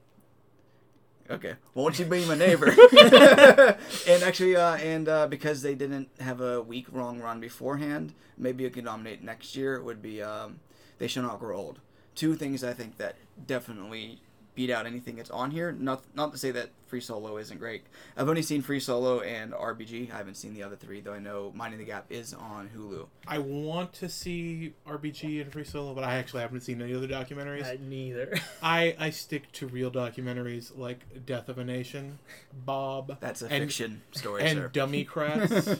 Okay, 1.29 1.53
won't 1.73 1.97
you 1.99 2.05
be 2.05 2.25
my 2.25 2.35
neighbor? 2.35 2.67
and 4.07 4.23
actually, 4.23 4.57
uh, 4.57 4.75
and 4.75 5.07
uh, 5.07 5.27
because 5.27 5.61
they 5.61 5.73
didn't 5.73 6.09
have 6.19 6.41
a 6.41 6.61
week 6.61 6.87
wrong 6.91 7.21
run 7.21 7.39
beforehand, 7.39 8.13
maybe 8.37 8.63
you 8.63 8.69
could 8.69 8.83
nominate 8.83 9.23
next 9.23 9.55
year. 9.55 9.75
It 9.75 9.85
would 9.85 10.01
be 10.01 10.21
um, 10.21 10.59
They 10.97 11.07
Shall 11.07 11.23
Not 11.23 11.39
Grow 11.39 11.55
Old. 11.55 11.79
Two 12.13 12.35
things 12.35 12.61
I 12.61 12.73
think 12.73 12.97
that 12.97 13.15
definitely 13.45 14.19
beat 14.59 14.69
out 14.69 14.85
anything 14.85 15.15
that's 15.15 15.29
on 15.29 15.51
here. 15.51 15.71
Not 15.71 16.03
not 16.13 16.33
to 16.33 16.37
say 16.37 16.51
that 16.51 16.71
Free 16.87 16.99
Solo 16.99 17.37
isn't 17.37 17.59
great. 17.59 17.83
I've 18.17 18.27
only 18.27 18.41
seen 18.41 18.61
Free 18.61 18.81
Solo 18.81 19.21
and 19.21 19.53
RBG. 19.53 20.11
I 20.13 20.17
haven't 20.17 20.35
seen 20.35 20.53
the 20.53 20.63
other 20.63 20.75
three, 20.75 20.99
though 20.99 21.13
I 21.13 21.19
know 21.19 21.53
Minding 21.55 21.79
the 21.79 21.85
Gap 21.85 22.07
is 22.09 22.33
on 22.33 22.69
Hulu. 22.75 23.07
I 23.25 23.37
want 23.37 23.93
to 23.93 24.09
see 24.09 24.73
RBG 24.85 25.41
and 25.41 25.49
Free 25.49 25.63
Solo, 25.63 25.93
but 25.93 26.03
I 26.03 26.15
actually 26.15 26.41
haven't 26.41 26.59
seen 26.59 26.81
any 26.81 26.93
other 26.93 27.07
documentaries. 27.07 27.65
Uh, 27.73 27.77
neither. 27.81 28.37
I, 28.61 28.97
I 28.99 29.11
stick 29.11 29.49
to 29.53 29.67
real 29.67 29.91
documentaries 29.91 30.77
like 30.77 31.25
Death 31.25 31.47
of 31.47 31.57
a 31.57 31.63
Nation, 31.63 32.19
Bob, 32.65 33.15
That's 33.21 33.41
a 33.41 33.45
and, 33.45 33.63
fiction 33.63 34.01
story, 34.11 34.43
and 34.43 34.59
sir. 34.59 34.67
Dummy 34.73 35.03
Crats. 35.05 35.69
Uh, 35.69 35.77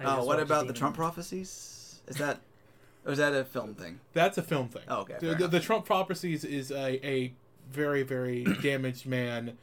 what 0.00 0.26
watched 0.26 0.40
about 0.40 0.68
the 0.68 0.72
Trump 0.72 0.96
prophecies? 0.96 2.00
Is 2.08 2.16
that 2.16 2.40
or 3.04 3.12
is 3.12 3.18
that 3.18 3.34
a 3.34 3.44
film 3.44 3.74
thing? 3.74 4.00
That's 4.12 4.38
a 4.38 4.42
film 4.42 4.68
thing. 4.68 4.82
Oh, 4.88 5.00
okay, 5.00 5.16
The, 5.20 5.34
the, 5.34 5.48
the 5.48 5.60
Trump 5.60 5.84
prophecies 5.84 6.44
is 6.44 6.70
a, 6.70 7.04
a 7.04 7.34
very, 7.70 8.02
very 8.02 8.44
damaged 8.62 9.06
man 9.06 9.58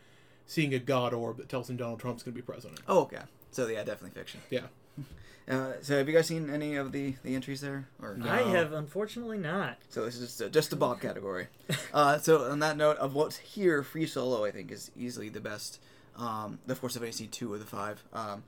seeing 0.45 0.73
a 0.73 0.79
god 0.79 1.13
orb 1.13 1.37
that 1.37 1.49
tells 1.49 1.69
him 1.69 1.77
Donald 1.77 1.99
Trump's 1.99 2.23
going 2.23 2.33
to 2.33 2.41
be 2.41 2.45
president. 2.45 2.79
Oh, 2.87 3.01
okay. 3.01 3.21
So 3.51 3.67
yeah, 3.67 3.83
definitely 3.83 4.19
fiction. 4.19 4.41
Yeah. 4.49 4.67
Uh, 5.49 5.73
so 5.81 5.97
have 5.97 6.07
you 6.07 6.13
guys 6.13 6.27
seen 6.27 6.47
any 6.47 6.75
of 6.75 6.91
the, 6.91 7.15
the 7.23 7.33
entries 7.33 7.59
there? 7.59 7.87
Or 7.99 8.15
No. 8.15 8.29
I 8.29 8.43
have 8.43 8.71
unfortunately 8.71 9.39
not. 9.39 9.77
So 9.89 10.05
this 10.05 10.13
is 10.13 10.21
just, 10.21 10.41
uh, 10.43 10.49
just 10.49 10.69
the 10.69 10.75
Bob 10.75 11.01
category. 11.01 11.47
uh, 11.91 12.19
so 12.19 12.51
on 12.51 12.59
that 12.59 12.77
note, 12.77 12.97
of 12.97 13.15
what's 13.15 13.37
here, 13.37 13.81
Free 13.81 14.05
Solo 14.05 14.45
I 14.45 14.51
think 14.51 14.71
is 14.71 14.91
easily 14.95 15.27
the 15.27 15.39
best. 15.39 15.81
Um, 16.15 16.59
of 16.67 16.79
course, 16.79 16.95
I've 16.95 17.01
only 17.01 17.13
seen 17.13 17.29
two 17.29 17.51
of 17.55 17.59
the 17.59 17.65
five. 17.65 18.03
Um, 18.13 18.43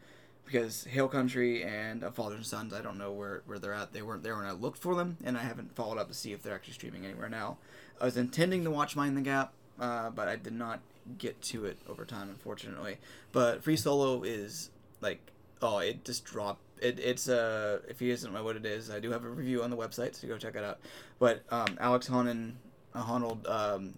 because 0.46 0.84
Hale 0.84 1.08
County 1.08 1.64
and 1.64 2.04
uh, 2.04 2.12
Fathers 2.12 2.38
and 2.38 2.46
Sons, 2.46 2.74
I 2.74 2.82
don't 2.82 2.98
know 2.98 3.12
where, 3.12 3.42
where 3.46 3.58
they're 3.58 3.74
at. 3.74 3.94
They 3.94 4.02
weren't 4.02 4.22
there 4.22 4.36
when 4.36 4.46
I 4.46 4.52
looked 4.52 4.78
for 4.78 4.96
them, 4.96 5.18
and 5.24 5.38
I 5.38 5.42
haven't 5.42 5.76
followed 5.76 5.98
up 5.98 6.10
to 6.10 6.14
see 6.14 6.34
if 6.34 6.44
they're 6.44 6.54
actually 6.54 6.74
streaming 6.74 7.06
anywhere 7.06 7.30
now. 7.30 7.58
I 8.02 8.06
was 8.06 8.18
intending 8.18 8.64
to 8.64 8.72
watch 8.72 8.96
Mind 8.96 9.16
the 9.16 9.22
Gap, 9.22 9.54
uh, 9.80 10.10
but 10.10 10.28
I 10.28 10.36
did 10.36 10.54
not 10.54 10.80
get 11.20 11.40
to 11.44 11.66
it 11.66 11.78
over 11.88 12.04
time, 12.04 12.30
unfortunately. 12.30 12.98
But 13.32 13.64
Free 13.64 13.78
Solo 13.78 14.24
is 14.24 14.72
like, 15.02 15.22
oh, 15.62 15.78
it 15.78 16.04
just 16.04 16.26
dropped. 16.26 16.62
It, 16.82 17.00
it's 17.00 17.30
uh, 17.30 17.82
if 17.88 18.00
he 18.00 18.10
isn't 18.10 18.34
what 18.34 18.56
it 18.56 18.66
is, 18.66 18.90
I 18.90 19.00
do 19.00 19.12
have 19.12 19.24
a 19.24 19.30
review 19.30 19.62
on 19.62 19.70
the 19.70 19.78
website, 19.78 20.16
so 20.16 20.28
go 20.28 20.38
check 20.40 20.56
it 20.56 20.64
out. 20.64 20.80
But 21.20 21.44
um, 21.52 21.78
Alex 21.80 22.10
Honnold, 22.10 22.54
uh, 22.96 23.04
Honnold 23.04 23.48
um, 23.48 23.94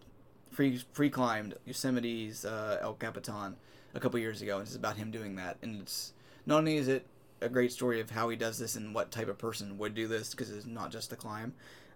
free 0.51 0.83
free 0.91 1.09
climbed 1.09 1.53
Yosemite's 1.65 2.43
uh, 2.43 2.79
El 2.81 2.95
Capitan 2.95 3.55
a 3.93 4.01
couple 4.01 4.19
years 4.19 4.41
ago, 4.41 4.57
and 4.57 4.67
it's 4.67 4.75
about 4.75 4.97
him 4.97 5.11
doing 5.11 5.37
that. 5.37 5.55
And 5.61 5.81
it's 5.81 6.11
not 6.45 6.57
only 6.57 6.75
is 6.75 6.89
it 6.89 7.05
a 7.39 7.47
great 7.47 7.71
story 7.71 8.01
of 8.01 8.09
how 8.09 8.27
he 8.27 8.35
does 8.35 8.57
this 8.57 8.75
and 8.75 8.93
what 8.93 9.11
type 9.11 9.29
of 9.29 9.37
person 9.37 9.77
would 9.77 9.95
do 9.95 10.07
this, 10.09 10.31
because 10.31 10.51
it's 10.51 10.65
not 10.65 10.91
just 10.91 11.09
the 11.09 11.15
climb. 11.15 11.53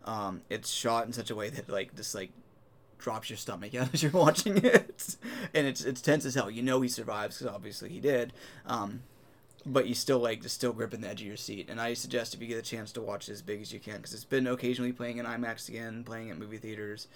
Um, 0.07 0.41
it's 0.49 0.71
shot 0.71 1.05
in 1.05 1.13
such 1.13 1.29
a 1.29 1.35
way 1.35 1.49
that 1.49 1.69
like 1.69 1.95
just 1.95 2.15
like 2.15 2.31
drops 2.97 3.29
your 3.29 3.37
stomach 3.37 3.75
as 3.93 4.01
you're 4.01 4.11
watching 4.11 4.57
it, 4.57 5.17
and 5.53 5.67
it's 5.67 5.83
it's 5.85 6.01
tense 6.01 6.25
as 6.25 6.33
hell. 6.35 6.49
You 6.49 6.63
know 6.63 6.81
he 6.81 6.89
survives 6.89 7.37
because 7.37 7.53
obviously 7.53 7.89
he 7.89 7.99
did. 7.99 8.33
Um, 8.65 9.03
but 9.65 9.85
you 9.87 9.93
still 9.93 10.19
like 10.19 10.41
just 10.41 10.55
still 10.55 10.71
gripping 10.73 11.01
the 11.01 11.09
edge 11.09 11.21
of 11.21 11.27
your 11.27 11.37
seat. 11.37 11.67
And 11.69 11.81
I 11.81 11.93
suggest 11.93 12.33
if 12.33 12.41
you 12.41 12.47
get 12.47 12.57
a 12.57 12.61
chance 12.61 12.91
to 12.93 13.01
watch 13.01 13.27
it 13.29 13.33
as 13.33 13.41
big 13.41 13.61
as 13.61 13.73
you 13.73 13.79
can 13.81 13.97
because 13.97 14.13
it's 14.13 14.23
been 14.23 14.47
occasionally 14.47 14.93
playing 14.93 15.17
in 15.17 15.25
IMAX 15.25 15.67
again, 15.69 16.03
playing 16.05 16.31
at 16.31 16.37
movie 16.37 16.57
theaters, 16.57 17.07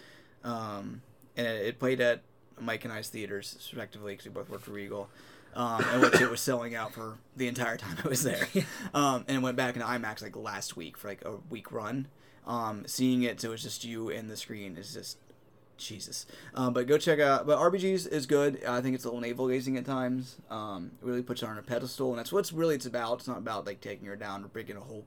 um, 0.44 1.02
and 1.38 1.48
it, 1.48 1.66
it 1.66 1.80
played 1.80 2.02
at 2.02 2.22
Mike 2.60 2.84
and 2.84 2.94
I's 2.94 3.08
theaters 3.10 3.56
respectively 3.72 4.14
because 4.14 4.26
we 4.26 4.32
both 4.34 4.50
worked 4.50 4.66
for 4.66 4.72
Regal. 4.72 5.10
um, 5.56 5.84
in 5.94 6.02
which 6.02 6.20
it 6.22 6.30
was 6.30 6.42
selling 6.42 6.76
out 6.76 6.94
for 6.94 7.18
the 7.38 7.48
entire 7.48 7.78
time 7.78 7.98
I 8.04 8.08
was 8.08 8.24
there. 8.24 8.48
Um, 8.94 9.24
and 9.28 9.38
it 9.38 9.42
went 9.42 9.56
back 9.58 9.76
into 9.76 9.88
IMAX 9.88 10.22
like 10.22 10.36
last 10.36 10.76
week 10.76 10.98
for 10.98 11.08
like 11.08 11.24
a 11.26 11.38
week 11.50 11.72
run. 11.72 12.08
Um, 12.46 12.84
seeing 12.88 13.24
it, 13.24 13.40
so 13.40 13.52
it's 13.52 13.64
just 13.64 13.84
you 13.84 14.10
and 14.10 14.30
the 14.30 14.36
screen 14.36 14.76
is 14.76 14.94
just 14.94 15.18
Jesus. 15.78 16.26
Um, 16.54 16.74
but 16.74 16.88
go 16.88 16.98
check 16.98 17.20
out. 17.20 17.46
But 17.46 17.60
RBGs 17.60 18.08
is 18.08 18.26
good. 18.26 18.64
I 18.64 18.82
think 18.82 18.96
it's 18.96 19.04
a 19.04 19.08
little 19.08 19.22
navel 19.22 19.48
gazing 19.48 19.78
at 19.78 19.86
times. 19.86 20.38
Um, 20.50 20.92
it 21.02 21.06
really 21.06 21.24
puts 21.24 21.42
her 21.42 21.48
on 21.48 21.58
a 21.58 21.62
pedestal, 21.62 22.10
and 22.12 22.20
that's 22.20 22.32
what's 22.32 22.54
really 22.54 22.76
it's 22.76 22.86
about. 22.86 23.20
It's 23.20 23.28
not 23.28 23.38
about 23.38 23.66
like 23.66 23.82
taking 23.82 24.08
her 24.08 24.16
down 24.16 24.44
or 24.44 24.48
breaking 24.48 24.78
a 24.78 24.82
whole 24.82 25.06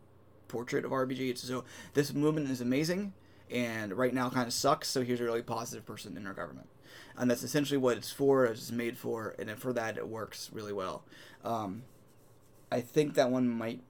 portrait 0.49 0.85
of 0.85 0.91
RBG. 0.91 1.31
It's 1.31 1.43
so 1.43 1.65
this 1.95 2.13
movement 2.13 2.51
is 2.51 2.61
amazing, 2.61 3.15
and 3.51 3.93
right 3.95 4.13
now 4.13 4.29
kind 4.31 4.47
of 4.47 4.53
sucks. 4.53 4.89
So 4.89 5.03
here's 5.03 5.21
a 5.21 5.25
really 5.25 5.43
positive 5.43 5.87
person 5.87 6.17
in 6.17 6.27
our 6.27 6.35
government, 6.35 6.69
and 7.17 7.31
that's 7.31 7.43
essentially 7.43 7.79
what 7.79 7.97
it's 7.97 8.11
for. 8.11 8.45
It's 8.47 8.71
made 8.71 8.99
for, 8.99 9.35
and 9.39 9.51
for 9.59 9.73
that 9.73 9.97
it 9.97 10.09
works 10.09 10.51
really 10.53 10.73
well. 10.73 11.05
Um, 11.45 11.85
I 12.71 12.81
think 12.81 13.15
that 13.15 13.31
one 13.31 13.49
might. 13.49 13.81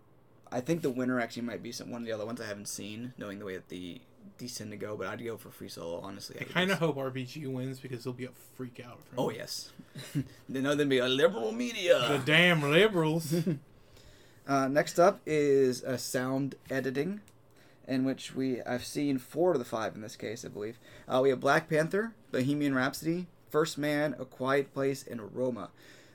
I 0.55 0.61
think 0.61 0.83
the 0.83 0.91
winner 0.91 1.19
actually 1.21 1.43
might 1.43 1.63
be 1.63 1.73
some 1.73 1.91
one 1.91 2.03
of 2.03 2.07
the 2.07 2.13
other 2.13 2.25
ones 2.25 2.41
I 2.41 2.47
haven't 2.47 2.69
seen, 2.69 3.13
knowing 3.19 3.41
the 3.41 3.45
way 3.45 3.55
that 3.55 3.69
the 3.69 4.01
these 4.39 4.57
tend 4.57 4.71
to 4.71 4.77
go. 4.77 4.97
But 4.97 5.09
I'd 5.09 5.25
go 5.25 5.37
for 5.37 5.51
Free 5.51 5.69
Solo, 5.69 5.99
honestly. 6.01 6.37
I 6.41 6.45
kind 6.45 6.71
of 6.71 6.79
hope 6.79 6.97
RBG 6.97 7.53
wins 7.53 7.81
because 7.81 8.05
there'll 8.05 8.15
be 8.15 8.27
a 8.27 8.31
freak 8.57 8.81
out. 8.87 9.01
From 9.03 9.19
Oh 9.19 9.31
yes, 9.31 9.73
they 10.49 10.61
know 10.61 10.77
there'd 10.77 10.89
be 10.89 10.99
a 10.99 11.09
liberal 11.09 11.51
media. 11.51 11.99
The 12.09 12.19
damn 12.19 12.63
liberals. 12.63 13.35
Uh, 14.47 14.69
next 14.69 14.99
up 14.99 15.23
is 15.25 15.83
uh, 15.85 15.97
sound 15.97 16.55
editing, 16.69 17.23
in 17.89 18.05
which 18.05 18.35
we 18.35 18.61
I've 18.61 18.85
seen 18.85 19.17
four 19.17 19.53
of 19.53 19.59
the 19.59 19.65
five 19.65 19.95
in 19.95 20.03
this 20.03 20.17
case, 20.17 20.45
I 20.45 20.49
believe. 20.49 20.79
Uh, 21.09 21.21
we 21.23 21.31
have 21.31 21.41
Black 21.41 21.67
Panther, 21.67 22.13
Bohemian 22.31 22.75
Rhapsody, 22.75 23.27
First 23.49 23.79
Man, 23.79 24.15
A 24.19 24.27
Quiet 24.27 24.75
Place, 24.75 25.03
and 25.11 25.35
Roma. 25.35 25.71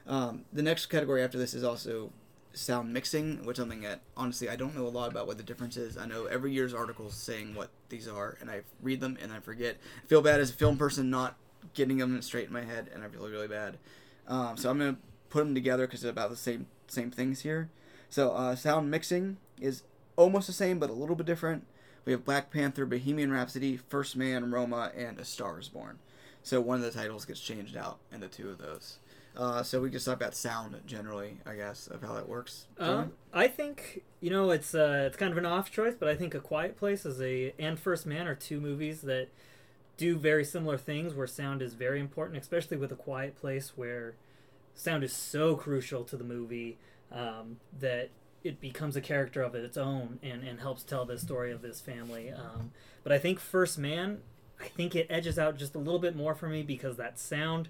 Um, 0.05 0.45
the 0.53 0.61
next 0.61 0.87
category 0.87 1.23
after 1.23 1.39
this 1.39 1.55
is 1.55 1.63
also 1.63 2.11
sound 2.53 2.93
mixing, 2.93 3.45
which 3.45 3.57
something 3.57 3.81
that 3.81 4.01
honestly 4.17 4.49
I 4.49 4.55
don't 4.55 4.75
know 4.75 4.87
a 4.87 4.89
lot 4.89 5.11
about 5.11 5.27
what 5.27 5.37
the 5.37 5.43
difference 5.43 5.77
is. 5.77 5.97
I 5.97 6.05
know 6.05 6.25
every 6.25 6.51
year's 6.51 6.73
articles 6.73 7.13
saying 7.13 7.55
what 7.55 7.69
these 7.89 8.07
are, 8.07 8.37
and 8.41 8.49
I 8.49 8.61
read 8.81 9.01
them 9.01 9.17
and 9.21 9.31
I 9.31 9.39
forget. 9.39 9.77
I 10.03 10.07
feel 10.07 10.21
bad 10.21 10.39
as 10.39 10.49
a 10.49 10.53
film 10.53 10.77
person 10.77 11.09
not 11.09 11.35
getting 11.73 11.97
them 11.97 12.21
straight 12.21 12.47
in 12.47 12.53
my 12.53 12.63
head, 12.63 12.89
and 12.93 13.03
I 13.03 13.07
feel 13.07 13.27
really 13.27 13.47
bad. 13.47 13.77
Um, 14.27 14.57
so 14.57 14.69
I'm 14.69 14.79
gonna 14.79 14.97
put 15.29 15.39
them 15.39 15.53
together 15.53 15.85
because 15.85 16.01
they're 16.01 16.11
about 16.11 16.29
the 16.29 16.35
same 16.35 16.67
same 16.87 17.11
things 17.11 17.41
here. 17.41 17.69
So 18.09 18.31
uh, 18.31 18.55
sound 18.55 18.89
mixing 18.89 19.37
is 19.59 19.83
almost 20.15 20.47
the 20.47 20.53
same, 20.53 20.79
but 20.79 20.89
a 20.89 20.93
little 20.93 21.15
bit 21.15 21.27
different. 21.27 21.65
We 22.05 22.13
have 22.13 22.25
Black 22.25 22.49
Panther, 22.49 22.85
Bohemian 22.85 23.31
Rhapsody, 23.31 23.77
First 23.77 24.15
Man, 24.15 24.51
Roma, 24.51 24.91
and 24.95 25.19
A 25.19 25.25
Star 25.25 25.59
Is 25.59 25.69
Born. 25.69 25.99
So 26.41 26.59
one 26.61 26.77
of 26.77 26.83
the 26.83 26.97
titles 26.97 27.25
gets 27.25 27.39
changed 27.39 27.77
out 27.77 27.99
in 28.11 28.21
the 28.21 28.27
two 28.27 28.49
of 28.49 28.57
those. 28.57 28.97
Uh, 29.35 29.63
so 29.63 29.79
we 29.81 29.89
just 29.89 30.05
talk 30.05 30.15
about 30.15 30.35
sound 30.35 30.75
generally, 30.85 31.37
I 31.45 31.55
guess, 31.55 31.87
of 31.87 32.01
how 32.01 32.13
that 32.13 32.27
works. 32.27 32.67
Um, 32.77 33.13
I 33.33 33.47
think 33.47 34.03
you 34.19 34.29
know 34.29 34.51
it's 34.51 34.75
uh, 34.75 35.05
it's 35.07 35.17
kind 35.17 35.31
of 35.31 35.37
an 35.37 35.45
off 35.45 35.71
choice, 35.71 35.93
but 35.97 36.09
I 36.09 36.15
think 36.15 36.33
A 36.33 36.39
Quiet 36.39 36.77
Place 36.77 37.05
is 37.05 37.21
a 37.21 37.53
and 37.59 37.79
First 37.79 38.05
Man 38.05 38.27
are 38.27 38.35
two 38.35 38.59
movies 38.59 39.01
that 39.01 39.29
do 39.97 40.17
very 40.17 40.45
similar 40.45 40.77
things 40.77 41.13
where 41.13 41.27
sound 41.27 41.61
is 41.61 41.73
very 41.73 41.99
important, 41.99 42.41
especially 42.41 42.77
with 42.77 42.91
A 42.91 42.95
Quiet 42.95 43.35
Place 43.35 43.73
where 43.75 44.15
sound 44.73 45.03
is 45.03 45.13
so 45.13 45.55
crucial 45.55 46.03
to 46.05 46.15
the 46.15 46.23
movie 46.23 46.77
um, 47.11 47.57
that 47.77 48.09
it 48.43 48.61
becomes 48.61 48.95
a 48.95 49.01
character 49.01 49.41
of 49.41 49.53
its 49.55 49.77
own 49.77 50.19
and, 50.23 50.43
and 50.43 50.59
helps 50.61 50.83
tell 50.83 51.05
the 51.05 51.17
story 51.17 51.51
of 51.51 51.61
this 51.61 51.81
family. 51.81 52.31
Um, 52.31 52.71
but 53.03 53.11
I 53.11 53.17
think 53.17 53.39
First 53.39 53.77
Man, 53.77 54.19
I 54.59 54.67
think 54.67 54.95
it 54.95 55.07
edges 55.09 55.37
out 55.37 55.57
just 55.57 55.75
a 55.75 55.79
little 55.79 55.99
bit 55.99 56.15
more 56.15 56.33
for 56.35 56.47
me 56.47 56.63
because 56.63 56.97
that 56.97 57.19
sound, 57.19 57.69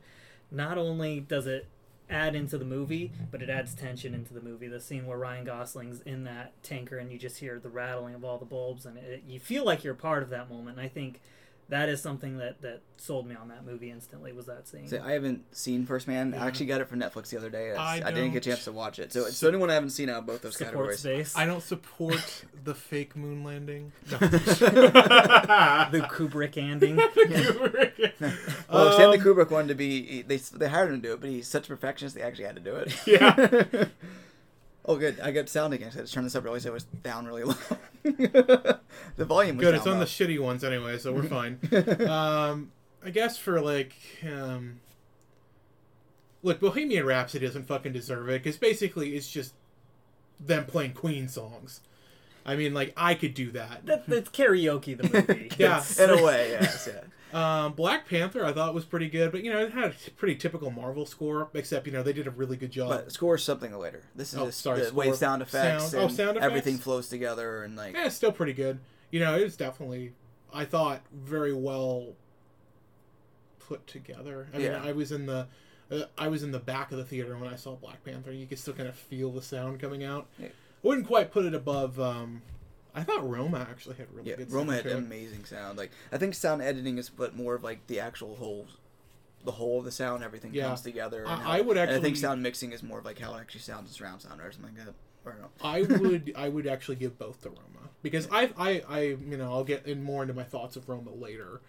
not 0.51 0.77
only 0.77 1.19
does 1.19 1.47
it 1.47 1.67
add 2.09 2.35
into 2.35 2.57
the 2.57 2.65
movie, 2.65 3.11
but 3.31 3.41
it 3.41 3.49
adds 3.49 3.75
tension 3.75 4.13
into 4.13 4.33
the 4.33 4.41
movie. 4.41 4.67
The 4.67 4.79
scene 4.79 5.05
where 5.05 5.17
Ryan 5.17 5.45
Gosling's 5.45 6.01
in 6.01 6.23
that 6.23 6.61
tanker 6.63 6.97
and 6.97 7.11
you 7.11 7.19
just 7.19 7.37
hear 7.37 7.59
the 7.59 7.69
rattling 7.69 8.15
of 8.15 8.23
all 8.23 8.37
the 8.37 8.45
bulbs 8.45 8.85
and 8.85 8.97
it, 8.97 9.23
you 9.27 9.39
feel 9.39 9.63
like 9.63 9.83
you're 9.83 9.93
part 9.93 10.23
of 10.23 10.29
that 10.29 10.49
moment. 10.49 10.77
And 10.77 10.85
I 10.85 10.89
think 10.89 11.21
that 11.69 11.87
is 11.87 12.01
something 12.01 12.37
that, 12.37 12.61
that 12.61 12.81
sold 12.97 13.27
me 13.27 13.35
on 13.35 13.47
that 13.49 13.63
movie 13.65 13.91
instantly 13.91 14.33
was 14.33 14.47
that 14.47 14.67
scene. 14.67 14.87
So 14.87 15.01
I 15.03 15.11
haven't 15.11 15.55
seen 15.55 15.85
First 15.85 16.07
Man. 16.07 16.33
Yeah. 16.33 16.43
I 16.43 16.47
actually 16.47 16.65
got 16.65 16.81
it 16.81 16.89
from 16.89 16.99
Netflix 16.99 17.29
the 17.29 17.37
other 17.37 17.49
day. 17.49 17.73
I 17.73 18.01
I, 18.07 18.11
didn't 18.11 18.31
get 18.31 18.45
a 18.45 18.49
chance 18.49 18.63
to 18.65 18.71
watch 18.71 18.97
it. 18.99 19.13
So, 19.13 19.29
so 19.29 19.47
anyone 19.47 19.69
I 19.69 19.75
haven't 19.75 19.91
seen 19.91 20.09
out 20.09 20.17
of 20.17 20.25
both 20.25 20.41
those 20.41 20.57
categories. 20.57 20.99
space. 20.99 21.35
I 21.37 21.45
don't 21.45 21.61
support 21.61 22.43
the 22.63 22.73
fake 22.73 23.15
moon 23.15 23.43
landing. 23.43 23.91
the 24.09 24.17
Kubrick 26.09 26.57
ending. 26.57 26.97
Well, 28.69 28.93
Stanley 28.93 29.19
Um, 29.19 29.23
Kubrick 29.23 29.51
wanted 29.51 29.69
to 29.69 29.75
be. 29.75 30.23
They 30.23 30.37
they 30.37 30.67
hired 30.69 30.89
him 30.91 31.01
to 31.01 31.07
do 31.07 31.13
it, 31.13 31.21
but 31.21 31.29
he's 31.29 31.47
such 31.47 31.65
a 31.67 31.69
perfectionist. 31.69 32.15
They 32.15 32.21
actually 32.21 32.45
had 32.45 32.55
to 32.55 32.61
do 32.61 32.75
it. 32.75 32.95
Yeah. 33.05 33.85
Oh, 34.85 34.97
good. 34.97 35.19
I 35.19 35.31
got 35.31 35.49
sound 35.49 35.73
again. 35.73 35.91
So 35.91 35.99
I 35.99 36.01
just 36.03 36.13
turned 36.13 36.25
this 36.25 36.35
up 36.35 36.43
really 36.43 36.59
so 36.59 36.69
it 36.69 36.73
was 36.73 36.83
down 36.83 37.25
really 37.25 37.43
low. 37.43 37.55
the 38.03 38.79
volume 39.25 39.57
was 39.57 39.65
Good. 39.65 39.71
down 39.71 39.79
It's 39.79 39.87
on 39.87 39.93
low. 39.93 39.99
the 39.99 40.05
shitty 40.05 40.39
ones 40.39 40.63
anyway, 40.63 40.97
so 40.97 41.11
we're 41.13 41.23
fine. 41.23 41.59
um, 42.09 42.71
I 43.03 43.09
guess 43.11 43.37
for 43.37 43.61
like, 43.61 43.93
um, 44.25 44.79
look, 46.43 46.59
Bohemian 46.59 47.05
Rhapsody 47.05 47.45
doesn't 47.45 47.67
fucking 47.67 47.93
deserve 47.93 48.29
it 48.29 48.43
because 48.43 48.57
basically 48.57 49.15
it's 49.15 49.29
just 49.29 49.53
them 50.39 50.65
playing 50.65 50.93
Queen 50.93 51.27
songs. 51.27 51.81
I 52.45 52.55
mean, 52.55 52.73
like 52.73 52.93
I 52.97 53.13
could 53.13 53.33
do 53.33 53.51
that. 53.51 53.85
that, 53.85 54.07
that's 54.07 54.29
karaoke, 54.29 54.97
the 54.97 55.03
movie. 55.27 55.51
Yeah. 55.57 55.83
In 55.99 56.09
a 56.09 56.23
way, 56.23 56.51
yes, 56.51 56.89
yeah. 56.91 57.01
Um, 57.33 57.73
Black 57.73 58.07
Panther 58.07 58.43
I 58.43 58.51
thought 58.51 58.73
was 58.73 58.85
pretty 58.85 59.07
good, 59.09 59.31
but 59.31 59.43
you 59.43 59.51
know 59.51 59.59
it 59.59 59.71
had 59.73 59.93
a 60.07 60.11
pretty 60.11 60.35
typical 60.35 60.71
Marvel 60.71 61.05
score, 61.05 61.49
except 61.53 61.85
you 61.85 61.93
know 61.93 62.01
they 62.03 62.13
did 62.13 62.25
a 62.27 62.31
really 62.31 62.57
good 62.57 62.71
job. 62.71 62.89
But 62.89 63.11
score 63.11 63.35
is 63.35 63.43
something 63.43 63.71
later. 63.77 64.01
This 64.15 64.33
is 64.33 64.39
Oh, 64.39 64.45
just 64.47 64.61
sorry, 64.61 64.81
the 64.81 64.93
way 64.93 65.11
sound 65.13 65.41
effects 65.41 65.91
Sound- 65.91 66.03
oh, 66.05 66.07
sound 66.07 66.37
effects? 66.37 66.45
everything 66.45 66.77
flows 66.77 67.07
together 67.09 67.63
and 67.63 67.75
like 67.75 67.93
yeah, 67.93 68.05
it's 68.07 68.15
still 68.15 68.31
pretty 68.31 68.53
good. 68.53 68.79
You 69.11 69.19
know, 69.19 69.37
it 69.37 69.43
was 69.43 69.55
definitely 69.57 70.13
I 70.53 70.65
thought 70.65 71.01
very 71.13 71.53
well 71.53 72.13
put 73.59 73.85
together. 73.87 74.47
I 74.53 74.57
mean, 74.57 74.71
I 74.73 74.91
was 74.91 75.11
in 75.11 75.25
the 75.25 75.47
uh, 75.91 76.01
I 76.17 76.27
was 76.27 76.43
in 76.43 76.51
the 76.51 76.59
back 76.59 76.91
of 76.91 76.97
the 76.97 77.03
theater 77.05 77.37
when 77.37 77.51
I 77.51 77.55
saw 77.55 77.75
Black 77.75 78.03
Panther. 78.03 78.31
You 78.31 78.45
could 78.47 78.59
still 78.59 78.73
kind 78.73 78.89
of 78.89 78.95
feel 78.95 79.31
the 79.31 79.41
sound 79.41 79.79
coming 79.79 80.03
out. 80.03 80.27
Yeah. 80.37 80.47
Wouldn't 80.83 81.07
quite 81.07 81.31
put 81.31 81.45
it 81.45 81.53
above. 81.53 81.99
Um, 81.99 82.41
I 82.95 83.03
thought 83.03 83.27
Roma 83.29 83.67
actually 83.69 83.95
had 83.97 84.07
really 84.13 84.29
yeah. 84.31 84.35
good. 84.37 84.51
Roma 84.51 84.73
sound 84.75 84.85
had 84.87 84.97
amazing 84.97 85.45
sound. 85.45 85.77
Like 85.77 85.91
I 86.11 86.17
think 86.17 86.33
sound 86.33 86.61
editing 86.61 86.97
is 86.97 87.09
but 87.09 87.35
more 87.35 87.55
of 87.55 87.63
like 87.63 87.85
the 87.87 87.99
actual 87.99 88.35
whole. 88.35 88.67
The 89.45 89.51
whole 89.53 89.79
of 89.79 89.85
the 89.85 89.91
sound, 89.91 90.21
everything 90.21 90.53
Yeah. 90.53 90.65
comes 90.67 90.81
together. 90.81 91.25
I- 91.25 91.35
how- 91.37 91.49
I 91.51 91.61
would 91.61 91.77
and 91.77 91.89
I 91.89 91.93
actually- 91.93 92.01
think 92.01 92.17
sound 92.17 92.43
mixing 92.43 92.73
is 92.73 92.83
more 92.83 92.99
of 92.99 93.05
like 93.05 93.19
how 93.19 93.33
it 93.35 93.39
actually 93.39 93.61
sounds 93.61 93.89
as 93.89 93.95
surround 93.95 94.21
sound 94.21 94.41
or 94.41 94.51
something 94.51 94.75
like 94.75 94.85
that. 94.85 94.93
I 95.61 95.81
would 95.83 96.33
I 96.35 96.49
would 96.49 96.65
actually 96.67 96.95
give 96.97 97.17
both 97.19 97.41
to 97.43 97.49
Roma 97.49 97.89
because 98.01 98.27
I 98.31 98.51
I, 98.57 98.81
I 98.89 98.99
you 99.01 99.37
know 99.37 99.51
I'll 99.51 99.63
get 99.63 99.85
in 99.85 100.03
more 100.03 100.23
into 100.23 100.33
my 100.33 100.43
thoughts 100.43 100.75
of 100.75 100.89
Roma 100.89 101.11
later, 101.13 101.61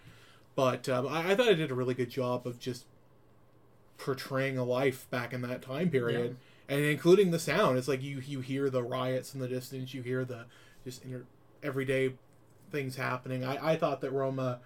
but 0.55 0.89
um, 0.89 1.07
I, 1.07 1.31
I 1.31 1.35
thought 1.35 1.47
I 1.47 1.53
did 1.53 1.69
a 1.71 1.75
really 1.75 1.93
good 1.93 2.09
job 2.09 2.45
of 2.47 2.59
just 2.59 2.85
portraying 3.97 4.57
a 4.57 4.63
life 4.63 5.07
back 5.09 5.31
in 5.33 5.41
that 5.41 5.61
time 5.61 5.89
period 5.89 6.37
and 6.67 6.81
including 6.81 7.31
the 7.31 7.39
sound. 7.39 7.77
It's 7.77 7.87
like 7.87 8.01
you 8.01 8.19
you 8.19 8.39
hear 8.39 8.69
the 8.69 8.81
riots 8.83 9.33
in 9.33 9.39
the 9.39 9.47
distance, 9.47 9.93
you 9.93 10.01
hear 10.01 10.25
the 10.25 10.45
just 10.83 11.03
inter- 11.03 11.25
everyday 11.63 12.13
things 12.71 12.95
happening. 12.95 13.43
I, 13.43 13.73
I 13.73 13.75
thought 13.75 14.01
that 14.01 14.11
Roma 14.11 14.59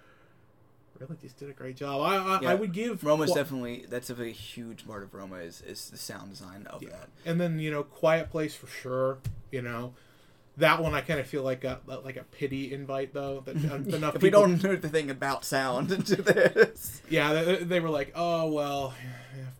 really 0.98 1.16
just 1.20 1.36
did 1.38 1.50
a 1.50 1.52
great 1.52 1.76
job. 1.76 2.00
I 2.00 2.16
I, 2.16 2.40
Yeah. 2.40 2.50
I 2.50 2.54
would 2.54 2.72
give 2.72 3.04
Roma's 3.04 3.32
definitely 3.32 3.84
that's 3.88 4.08
a 4.10 4.14
huge 4.26 4.86
part 4.86 5.02
of 5.02 5.12
Roma 5.12 5.36
is 5.36 5.60
is 5.62 5.90
the 5.90 5.98
sound 5.98 6.30
design 6.30 6.66
of 6.68 6.82
Yeah. 6.82 6.90
that. 6.90 7.08
and 7.26 7.40
then 7.40 7.58
you 7.58 7.70
know 7.70 7.82
quiet 7.82 8.30
place 8.30 8.54
for 8.54 8.66
sure 8.66 9.18
you 9.50 9.60
know 9.60 9.92
that 10.58 10.82
one 10.82 10.94
i 10.94 11.00
kind 11.00 11.20
of 11.20 11.26
feel 11.26 11.42
like 11.42 11.64
a 11.64 11.80
like 12.04 12.16
a 12.16 12.24
pity 12.24 12.72
invite 12.72 13.12
though 13.12 13.42
that 13.44 13.56
uh, 13.56 13.74
enough 13.96 14.16
If 14.16 14.22
we 14.22 14.30
don't 14.30 14.62
know 14.62 14.76
the 14.76 14.88
thing 14.88 15.10
about 15.10 15.44
sound 15.44 15.92
into 15.96 16.16
this, 16.22 17.02
yeah 17.08 17.32
they, 17.32 17.56
they 17.64 17.80
were 17.80 17.90
like 17.90 18.12
oh 18.14 18.50
well 18.50 18.94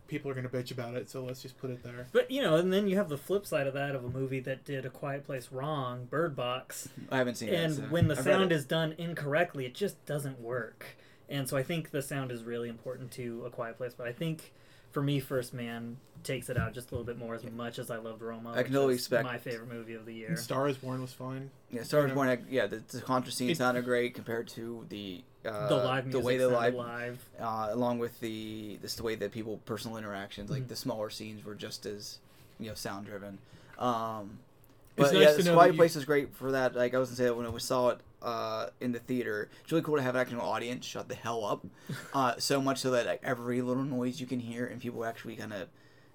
people 0.07 0.31
are 0.31 0.33
gonna 0.33 0.49
bitch 0.49 0.71
about 0.71 0.95
it 0.95 1.09
so 1.09 1.23
let's 1.23 1.41
just 1.41 1.57
put 1.59 1.69
it 1.69 1.83
there 1.83 2.07
But 2.13 2.31
you 2.31 2.41
know, 2.41 2.55
and 2.55 2.71
then 2.71 2.87
you 2.87 2.95
have 2.95 3.09
the 3.09 3.17
flip 3.17 3.45
side 3.45 3.67
of 3.67 3.73
that 3.73 3.93
of 3.93 4.05
a 4.05 4.09
movie 4.09 4.39
that 4.39 4.63
did 4.63 4.85
a 4.85 4.89
Quiet 4.89 5.25
Place 5.25 5.49
wrong, 5.51 6.05
Bird 6.05 6.35
Box, 6.35 6.87
I 7.11 7.17
haven't 7.17 7.35
seen 7.35 7.49
it. 7.49 7.55
and 7.55 7.73
so 7.75 7.81
when 7.83 8.07
the 8.07 8.17
I've 8.17 8.23
sound 8.23 8.51
is 8.53 8.65
done 8.65 8.95
incorrectly, 8.97 9.65
it 9.65 9.75
just 9.75 10.03
doesn't 10.05 10.39
work. 10.39 10.85
And 11.29 11.49
so 11.49 11.57
I 11.57 11.63
think 11.63 11.91
the 11.91 12.01
sound 12.01 12.31
is 12.31 12.43
really 12.45 12.69
important 12.69 13.11
to 13.11 13.43
a 13.45 13.49
Quiet 13.49 13.75
Place. 13.77 13.93
But 13.93 14.07
I 14.07 14.13
think 14.13 14.53
for 14.91 15.01
me, 15.01 15.19
First 15.19 15.53
Man 15.53 15.97
takes 16.23 16.49
it 16.49 16.57
out 16.57 16.73
just 16.73 16.91
a 16.91 16.95
little 16.95 17.05
bit 17.05 17.17
more. 17.17 17.35
As 17.35 17.43
much 17.43 17.79
as 17.79 17.89
I 17.91 17.97
loved 17.97 18.21
Roma, 18.21 18.51
I 18.51 18.55
can 18.55 18.63
which 18.63 18.71
totally 18.73 18.93
is 18.95 18.99
expect- 19.01 19.23
my 19.25 19.37
favorite 19.37 19.69
movie 19.71 19.93
of 19.93 20.05
the 20.05 20.13
year. 20.13 20.29
and 20.29 20.39
star 20.39 20.67
is 20.67 20.77
born 20.77 21.01
was 21.01 21.13
fine 21.13 21.51
Yeah, 21.71 21.83
Star 21.83 22.01
Wars 22.01 22.09
Yeah. 22.09 22.15
Born. 22.15 22.27
had- 22.27 22.45
Yeah, 22.49 22.67
the, 22.67 22.77
the 22.87 23.01
contra 23.01 23.31
scene 23.31 23.49
It- 23.49 23.57
sounded 23.57 23.85
great 23.85 24.13
compared 24.15 24.47
to 24.49 24.85
the 24.89 25.23
uh, 25.45 25.67
the 25.69 25.77
live 25.77 26.05
music, 26.05 26.21
the 26.21 26.25
way 26.25 26.37
they 26.37 26.45
live, 26.45 26.73
live. 26.75 27.19
uh, 27.39 27.67
along 27.71 27.99
with 27.99 28.19
the 28.19 28.77
this 28.81 28.95
the 28.95 29.03
way 29.03 29.15
that 29.15 29.31
people 29.31 29.61
personal 29.65 29.95
interactions, 29.97 30.49
like 30.49 30.63
Mhm. 30.63 30.67
the 30.67 30.75
smaller 30.75 31.09
scenes 31.09 31.45
were 31.45 31.55
just 31.55 31.85
as 31.85 32.19
you 32.59 32.67
know 32.67 32.73
sound 32.75 33.05
driven. 33.05 33.37
Um, 33.77 34.39
but 34.97 35.13
nice 35.13 35.21
yeah, 35.21 35.29
to 35.31 35.37
this 35.37 35.45
know 35.45 35.53
Quiet 35.53 35.67
that 35.67 35.73
you- 35.75 35.77
Place 35.77 35.95
is 35.95 36.03
great 36.05 36.35
for 36.35 36.51
that. 36.51 36.75
Like 36.75 36.93
I 36.93 36.97
was 36.97 37.09
gonna 37.09 37.15
say 37.17 37.29
when 37.31 37.49
we 37.53 37.59
saw 37.59 37.89
it 37.89 37.99
uh, 38.21 38.67
in 38.81 38.91
the 38.91 38.99
theater, 38.99 39.49
it's 39.63 39.71
really 39.71 39.83
cool 39.83 39.95
to 39.97 40.01
have 40.01 40.15
an 40.15 40.21
actual 40.21 40.41
audience 40.41 40.85
shut 40.85 41.07
the 41.09 41.15
hell 41.15 41.45
up. 41.45 41.65
Uh, 42.13 42.33
so 42.39 42.59
much 42.61 42.79
so 42.79 42.91
that 42.91 43.05
like, 43.05 43.21
every 43.23 43.61
little 43.61 43.83
noise 43.83 44.19
you 44.19 44.25
can 44.25 44.39
hear 44.39 44.65
and 44.65 44.81
people 44.81 45.05
actually 45.05 45.35
kind 45.35 45.53
of 45.53 45.67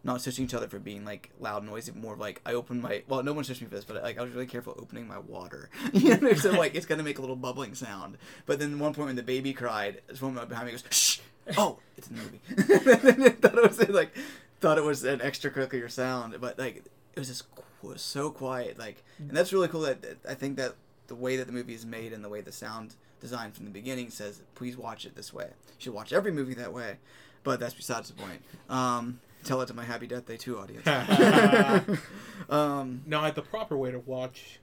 not 0.04 0.20
switching 0.20 0.44
each 0.44 0.54
other 0.54 0.66
for 0.66 0.80
being 0.80 1.04
like 1.04 1.30
loud 1.38 1.64
noisy, 1.64 1.92
more 1.92 2.14
of 2.14 2.18
like 2.18 2.40
I 2.44 2.54
open 2.54 2.80
my 2.80 3.02
well, 3.06 3.22
no 3.22 3.32
one 3.32 3.44
switched 3.44 3.60
me 3.62 3.68
for 3.68 3.74
this, 3.76 3.84
but 3.84 4.02
like 4.02 4.18
I 4.18 4.22
was 4.22 4.32
really 4.32 4.46
careful 4.46 4.74
opening 4.78 5.06
my 5.06 5.18
water. 5.18 5.70
you 5.92 6.16
know, 6.16 6.32
so 6.34 6.50
like 6.50 6.74
it's 6.74 6.86
gonna 6.86 7.04
make 7.04 7.18
a 7.18 7.20
little 7.20 7.36
bubbling 7.36 7.74
sound. 7.76 8.18
But 8.46 8.58
then 8.58 8.78
one 8.80 8.94
point 8.94 9.06
when 9.06 9.16
the 9.16 9.22
baby 9.22 9.52
cried, 9.52 10.00
someone 10.12 10.44
behind 10.48 10.66
me 10.66 10.72
goes, 10.72 10.84
"Shh!" 10.90 11.18
Oh, 11.56 11.78
it's 11.96 12.08
in 12.08 12.16
the 12.16 12.22
movie. 12.22 13.30
thought 13.40 13.54
it 13.58 13.62
was 13.68 13.88
like 13.90 14.16
thought 14.60 14.78
it 14.78 14.84
was 14.84 15.04
an 15.04 15.20
extracurricular 15.20 15.90
sound, 15.90 16.34
but 16.40 16.58
like 16.58 16.84
it 17.14 17.18
was 17.20 17.28
just 17.28 17.44
qu- 17.80 17.96
so 17.96 18.30
quiet. 18.30 18.78
Like, 18.80 19.04
and 19.18 19.30
that's 19.36 19.52
really 19.52 19.68
cool. 19.68 19.82
That 19.82 20.02
that- 20.02 20.18
I 20.28 20.34
think 20.34 20.56
that 20.56 20.74
the 21.06 21.14
way 21.14 21.36
that 21.36 21.46
the 21.46 21.52
movie 21.52 21.74
is 21.74 21.84
made 21.84 22.12
and 22.12 22.24
the 22.24 22.28
way 22.28 22.40
the 22.40 22.52
sound 22.52 22.94
design 23.20 23.52
from 23.52 23.64
the 23.64 23.70
beginning 23.70 24.10
says, 24.10 24.42
please 24.54 24.76
watch 24.76 25.04
it 25.04 25.14
this 25.14 25.32
way. 25.32 25.46
You 25.46 25.74
should 25.78 25.94
watch 25.94 26.12
every 26.12 26.32
movie 26.32 26.54
that 26.54 26.72
way. 26.72 26.96
But 27.44 27.60
that's 27.60 27.74
besides 27.74 28.08
the 28.08 28.14
point. 28.14 28.40
Um, 28.70 29.20
tell 29.44 29.60
it 29.62 29.66
to 29.66 29.74
my 29.74 29.84
Happy 29.84 30.06
Death 30.06 30.26
Day 30.26 30.36
2 30.36 30.58
audience. 30.58 30.86
um, 32.50 33.02
No, 33.06 33.30
the 33.30 33.42
proper 33.42 33.76
way 33.76 33.90
to 33.90 33.98
watch 33.98 34.60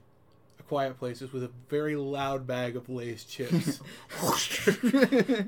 A 0.58 0.62
Quiet 0.62 0.98
Place 0.98 1.20
is 1.20 1.32
with 1.32 1.44
a 1.44 1.50
very 1.68 1.96
loud 1.96 2.46
bag 2.46 2.76
of 2.76 2.88
Lay's 2.88 3.24
chips. 3.24 3.80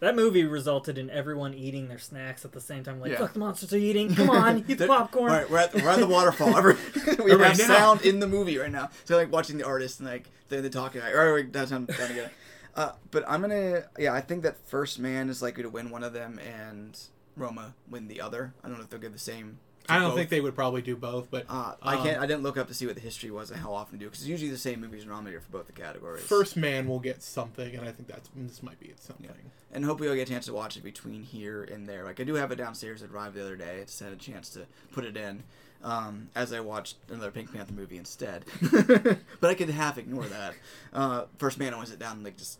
That 0.00 0.14
movie 0.14 0.44
resulted 0.44 0.98
in 0.98 1.08
everyone 1.08 1.54
eating 1.54 1.88
their 1.88 1.98
snacks 1.98 2.44
at 2.44 2.52
the 2.52 2.60
same 2.60 2.84
time. 2.84 3.00
Like, 3.00 3.12
Yeah. 3.12 3.18
fuck 3.18 3.32
the 3.32 3.38
monsters 3.38 3.72
are 3.72 3.78
eating. 3.78 4.14
Come 4.14 4.28
on, 4.28 4.58
eat 4.68 4.76
the 4.78 4.86
popcorn. 4.86 5.30
All 5.32 5.38
right, 5.38 5.50
we're 5.50 5.58
at, 5.58 5.74
we're 5.74 5.88
at 5.88 5.98
the 5.98 6.06
waterfall. 6.06 6.54
Every- 6.56 6.74
we 7.24 7.32
Right 7.32 7.56
have 7.56 7.58
now. 7.68 7.74
sound 7.76 8.02
in 8.02 8.20
the 8.20 8.26
movie 8.26 8.58
right 8.58 8.70
now. 8.70 8.90
So 9.06 9.16
like 9.16 9.32
watching 9.32 9.56
the 9.56 9.64
artist 9.64 10.00
and 10.00 10.08
like 10.08 10.28
they're, 10.48 10.60
they're 10.60 10.70
talking. 10.70 11.00
Like, 11.00 11.14
all 11.14 11.24
right, 11.24 11.32
wait, 11.32 11.52
that's 11.52 11.70
down 11.70 11.86
again. 11.88 12.30
Uh, 12.74 12.92
but 13.10 13.24
I'm 13.26 13.40
gonna 13.40 13.84
yeah. 13.98 14.12
I 14.12 14.20
think 14.20 14.42
that 14.42 14.58
First 14.68 14.98
Man 14.98 15.30
is 15.30 15.40
likely 15.40 15.62
to 15.62 15.70
win 15.70 15.88
one 15.90 16.04
of 16.04 16.12
them, 16.12 16.38
and 16.40 16.98
Roma 17.34 17.74
win 17.88 18.06
the 18.08 18.20
other. 18.20 18.52
I 18.62 18.68
don't 18.68 18.76
know 18.76 18.84
if 18.84 18.90
they'll 18.90 19.00
give 19.00 19.14
the 19.14 19.18
same. 19.18 19.58
I 19.88 19.98
don't 19.98 20.10
both. 20.10 20.18
think 20.18 20.30
they 20.30 20.40
would 20.40 20.54
probably 20.54 20.82
do 20.82 20.96
both, 20.96 21.30
but 21.30 21.46
Uh, 21.48 21.74
I 21.82 21.96
um, 21.96 22.02
can't. 22.02 22.20
I 22.20 22.26
didn't 22.26 22.42
look 22.42 22.56
up 22.56 22.68
to 22.68 22.74
see 22.74 22.86
what 22.86 22.94
the 22.94 23.00
history 23.00 23.30
was 23.30 23.50
and 23.50 23.60
how 23.60 23.72
often 23.72 23.98
do 23.98 24.06
because 24.06 24.20
it's 24.20 24.28
usually 24.28 24.50
the 24.50 24.58
same 24.58 24.80
movies 24.80 25.04
are 25.04 25.08
nominated 25.08 25.42
for 25.42 25.50
both 25.50 25.66
the 25.66 25.72
categories. 25.72 26.22
First 26.24 26.56
Man 26.56 26.86
will 26.88 27.00
get 27.00 27.22
something, 27.22 27.74
and 27.74 27.86
I 27.88 27.92
think 27.92 28.08
that's 28.08 28.28
this 28.36 28.62
might 28.62 28.78
be 28.80 28.86
it 28.86 29.00
something. 29.02 29.28
and 29.72 29.84
hopefully 29.84 30.08
I'll 30.08 30.14
get 30.16 30.28
a 30.28 30.32
chance 30.32 30.46
to 30.46 30.52
watch 30.52 30.76
it 30.76 30.82
between 30.84 31.22
here 31.22 31.62
and 31.64 31.86
there. 31.88 32.04
Like 32.04 32.20
I 32.20 32.24
do 32.24 32.34
have 32.34 32.50
it 32.52 32.56
downstairs. 32.56 33.02
It 33.02 33.10
arrived 33.10 33.34
the 33.34 33.42
other 33.42 33.56
day. 33.56 33.80
I 33.80 33.84
just 33.84 34.00
had 34.00 34.12
a 34.12 34.16
chance 34.16 34.48
to 34.50 34.66
put 34.92 35.04
it 35.04 35.16
in 35.16 35.42
um, 35.82 36.28
as 36.34 36.52
I 36.52 36.60
watched 36.60 36.96
another 37.10 37.30
Pink 37.30 37.52
Panther 37.52 37.74
movie 37.74 37.96
instead. 37.98 38.44
but 39.40 39.50
I 39.50 39.54
could 39.54 39.68
half 39.70 39.98
ignore 39.98 40.24
that. 40.26 40.54
Uh, 40.92 41.24
First 41.38 41.58
Man, 41.58 41.72
I 41.72 41.76
want 41.76 41.86
to 41.86 41.92
sit 41.92 42.00
down 42.00 42.16
and 42.16 42.24
like 42.24 42.36
just 42.36 42.58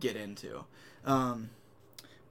get 0.00 0.16
into. 0.16 0.64
Um, 1.04 1.50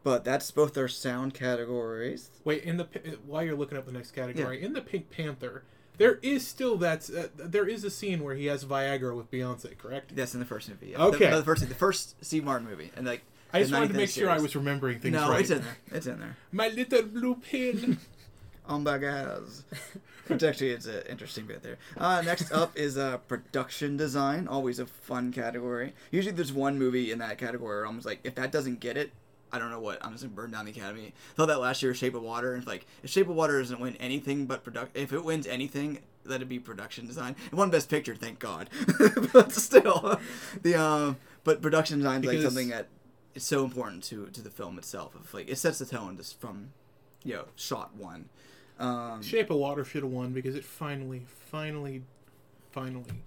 but 0.03 0.23
that's 0.23 0.51
both 0.51 0.73
their 0.73 0.87
sound 0.87 1.33
categories. 1.33 2.29
Wait, 2.43 2.63
in 2.63 2.77
the 2.77 2.87
while 3.25 3.43
you're 3.43 3.55
looking 3.55 3.77
up 3.77 3.85
the 3.85 3.91
next 3.91 4.11
category, 4.11 4.61
in 4.61 4.73
the 4.73 4.81
Pink 4.81 5.09
Panther, 5.09 5.63
there 5.97 6.19
is 6.21 6.45
still 6.45 6.77
that 6.77 7.09
uh, 7.09 7.27
there 7.35 7.67
is 7.67 7.83
a 7.83 7.89
scene 7.89 8.23
where 8.23 8.35
he 8.35 8.47
has 8.47 8.65
Viagra 8.65 9.15
with 9.15 9.31
Beyonce, 9.31 9.77
correct? 9.77 10.15
That's 10.15 10.33
in 10.33 10.39
the 10.39 10.45
first 10.45 10.69
movie. 10.69 10.89
Yeah. 10.91 11.03
Okay. 11.05 11.29
The, 11.29 11.37
the 11.37 11.43
first, 11.43 11.69
the 11.69 11.75
first 11.75 12.23
Steve 12.23 12.43
Martin 12.43 12.67
movie, 12.67 12.91
and 12.95 13.05
like. 13.05 13.23
I 13.55 13.59
just 13.59 13.71
wanted 13.71 13.89
to 13.89 13.93
make 13.93 14.09
sure 14.09 14.31
I 14.31 14.39
was 14.39 14.55
remembering 14.55 14.97
things 14.97 15.13
No, 15.13 15.29
right. 15.29 15.41
it's 15.41 15.51
in 15.51 15.61
there. 15.61 15.77
It's 15.91 16.07
in 16.07 16.19
there. 16.19 16.37
My 16.51 16.69
little 16.69 17.03
blue 17.03 17.35
pin. 17.35 17.99
on 18.65 18.83
bagaz. 18.83 19.63
Which 20.27 20.41
actually 20.41 20.69
is 20.69 20.85
an 20.85 21.03
interesting 21.09 21.45
bit 21.45 21.63
there. 21.63 21.77
Uh, 21.97 22.21
next 22.21 22.51
up 22.51 22.77
is 22.77 22.97
uh, 22.97 23.17
production 23.17 23.97
design, 23.97 24.47
always 24.47 24.79
a 24.79 24.85
fun 24.85 25.33
category. 25.33 25.93
Usually 26.11 26.33
there's 26.33 26.53
one 26.53 26.79
movie 26.79 27.11
in 27.11 27.19
that 27.19 27.37
category 27.37 27.75
where 27.79 27.85
I'm 27.85 27.95
just 27.95 28.05
like, 28.05 28.21
if 28.23 28.35
that 28.35 28.51
doesn't 28.51 28.79
get 28.79 28.95
it, 28.95 29.11
I 29.53 29.59
don't 29.59 29.69
know 29.69 29.79
what. 29.79 30.03
I'm 30.03 30.13
just 30.13 30.23
gonna 30.23 30.35
burn 30.35 30.49
down 30.49 30.65
the 30.65 30.71
academy. 30.71 31.13
Thought 31.35 31.45
that 31.45 31.59
last 31.59 31.83
year, 31.83 31.93
Shape 31.93 32.15
of 32.15 32.23
Water, 32.23 32.55
and 32.55 32.65
like 32.65 32.87
if 33.03 33.11
Shape 33.11 33.29
of 33.29 33.35
Water 33.35 33.59
doesn't 33.59 33.79
win 33.79 33.95
anything 33.97 34.47
but 34.47 34.63
product, 34.63 34.97
if 34.97 35.13
it 35.13 35.23
wins 35.23 35.45
anything, 35.45 35.99
let 36.25 36.41
it 36.41 36.49
be 36.49 36.57
production 36.57 37.05
design. 37.05 37.35
It 37.45 37.53
won 37.53 37.69
Best 37.69 37.87
Picture, 37.87 38.15
thank 38.15 38.39
God. 38.39 38.71
but 39.33 39.51
still, 39.51 40.19
the 40.63 40.75
um, 40.75 41.17
but 41.43 41.61
production 41.61 41.99
design 41.99 42.23
is 42.23 42.27
like 42.27 42.41
something 42.41 42.69
that 42.69 42.87
is 43.35 43.43
so 43.43 43.63
important 43.63 44.03
to 44.05 44.25
to 44.25 44.41
the 44.41 44.49
film 44.49 44.79
itself. 44.79 45.13
Of 45.13 45.31
like 45.35 45.47
it 45.47 45.59
sets 45.59 45.77
the 45.77 45.85
tone 45.85 46.17
just 46.17 46.41
from, 46.41 46.69
you 47.23 47.35
know, 47.35 47.45
shot 47.55 47.95
one. 47.95 48.29
Um, 48.79 49.21
Shape 49.21 49.51
of 49.51 49.57
Water 49.57 49.85
should 49.85 50.01
have 50.01 50.11
won 50.11 50.33
because 50.33 50.55
it 50.55 50.65
finally, 50.65 51.27
finally, 51.27 52.01
finally 52.71 53.21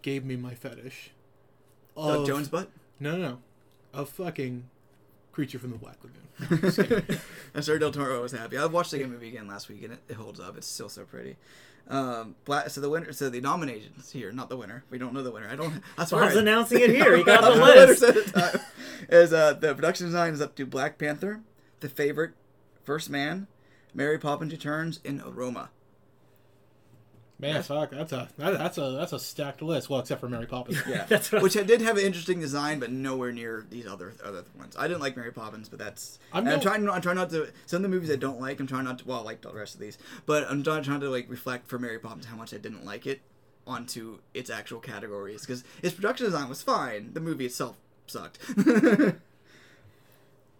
gave 0.00 0.24
me 0.24 0.36
my 0.36 0.54
fetish. 0.54 1.10
Doug 1.94 2.20
of- 2.20 2.26
Jones 2.26 2.48
butt. 2.48 2.70
No, 2.98 3.12
no, 3.16 3.28
no. 3.28 3.38
Of 3.92 4.08
fucking 4.08 4.64
Creature 5.34 5.58
from 5.58 5.72
the 5.72 5.78
Black 5.78 5.96
Lagoon. 6.04 7.18
I'm 7.56 7.62
sure 7.62 7.76
Del 7.76 7.90
Toro 7.90 8.22
was 8.22 8.30
happy. 8.30 8.56
I 8.56 8.66
watched 8.66 8.92
the 8.92 8.98
game 8.98 9.10
movie 9.10 9.26
again 9.28 9.48
last 9.48 9.68
week, 9.68 9.82
and 9.82 9.94
it, 9.94 9.98
it 10.08 10.14
holds 10.14 10.38
up. 10.38 10.56
It's 10.56 10.66
still 10.68 10.88
so 10.88 11.02
pretty. 11.04 11.36
Um, 11.88 12.36
Black, 12.44 12.70
so 12.70 12.80
the 12.80 12.88
winner, 12.88 13.12
so 13.12 13.28
the 13.28 13.40
nominations 13.40 14.12
here, 14.12 14.30
not 14.30 14.48
the 14.48 14.56
winner. 14.56 14.84
We 14.90 14.98
don't 14.98 15.12
know 15.12 15.24
the 15.24 15.32
winner. 15.32 15.48
I 15.50 15.56
don't. 15.56 15.82
I 15.98 16.04
swear. 16.04 16.22
Bob's 16.22 16.36
I- 16.36 16.40
announcing 16.40 16.80
it 16.82 16.90
here. 16.90 17.16
He 17.16 17.24
got 17.24 17.42
the 17.42 17.50
list. 17.60 18.02
at 18.04 18.16
a. 18.16 18.60
Is 19.08 19.32
uh, 19.32 19.54
the 19.54 19.74
production 19.74 20.06
design 20.06 20.32
is 20.34 20.40
up 20.40 20.54
to 20.54 20.64
Black 20.66 20.98
Panther, 20.98 21.40
The 21.80 21.88
Favorite, 21.88 22.34
First 22.84 23.10
Man, 23.10 23.48
Mary 23.92 24.18
Poppins 24.18 24.52
Returns, 24.52 25.00
and 25.04 25.20
Aroma. 25.20 25.70
Man, 27.52 27.62
fuck, 27.62 27.90
that's 27.90 28.12
a 28.12 28.28
that, 28.38 28.58
that's 28.58 28.78
a 28.78 28.90
that's 28.92 29.12
a 29.12 29.18
stacked 29.18 29.60
list. 29.62 29.90
Well, 29.90 30.00
except 30.00 30.20
for 30.20 30.28
Mary 30.28 30.46
Poppins. 30.46 30.80
Yeah, 30.88 31.04
That's 31.08 31.30
what- 31.30 31.42
which 31.42 31.56
I 31.56 31.62
did 31.62 31.80
have 31.82 31.96
an 31.98 32.04
interesting 32.04 32.40
design, 32.40 32.78
but 32.80 32.90
nowhere 32.90 33.32
near 33.32 33.66
these 33.70 33.86
other 33.86 34.14
other 34.24 34.44
ones. 34.58 34.76
I 34.78 34.88
didn't 34.88 35.00
like 35.02 35.16
Mary 35.16 35.32
Poppins, 35.32 35.68
but 35.68 35.78
that's. 35.78 36.18
I'm 36.32 36.46
I'm, 36.46 36.54
I'm 36.54 36.60
trying. 36.60 36.88
I'm 36.88 37.02
trying 37.02 37.16
not 37.16 37.30
to. 37.30 37.48
Some 37.66 37.76
of 37.78 37.82
the 37.82 37.88
movies 37.88 38.10
I 38.10 38.16
don't 38.16 38.40
like. 38.40 38.60
I'm 38.60 38.66
trying 38.66 38.84
not 38.84 38.98
to. 39.00 39.06
Well, 39.06 39.20
I 39.20 39.22
like 39.22 39.42
the 39.42 39.52
rest 39.52 39.74
of 39.74 39.80
these, 39.80 39.98
but 40.26 40.50
I'm 40.50 40.62
trying, 40.62 40.82
trying 40.82 41.00
to 41.00 41.10
like 41.10 41.26
reflect 41.28 41.68
for 41.68 41.78
Mary 41.78 41.98
Poppins 41.98 42.26
how 42.26 42.36
much 42.36 42.54
I 42.54 42.58
didn't 42.58 42.84
like 42.84 43.06
it 43.06 43.20
onto 43.66 44.18
its 44.34 44.50
actual 44.50 44.80
categories 44.80 45.40
because 45.42 45.64
its 45.82 45.94
production 45.94 46.26
design 46.26 46.48
was 46.48 46.62
fine. 46.62 47.12
The 47.14 47.20
movie 47.20 47.46
itself 47.46 47.76
sucked. 48.06 48.38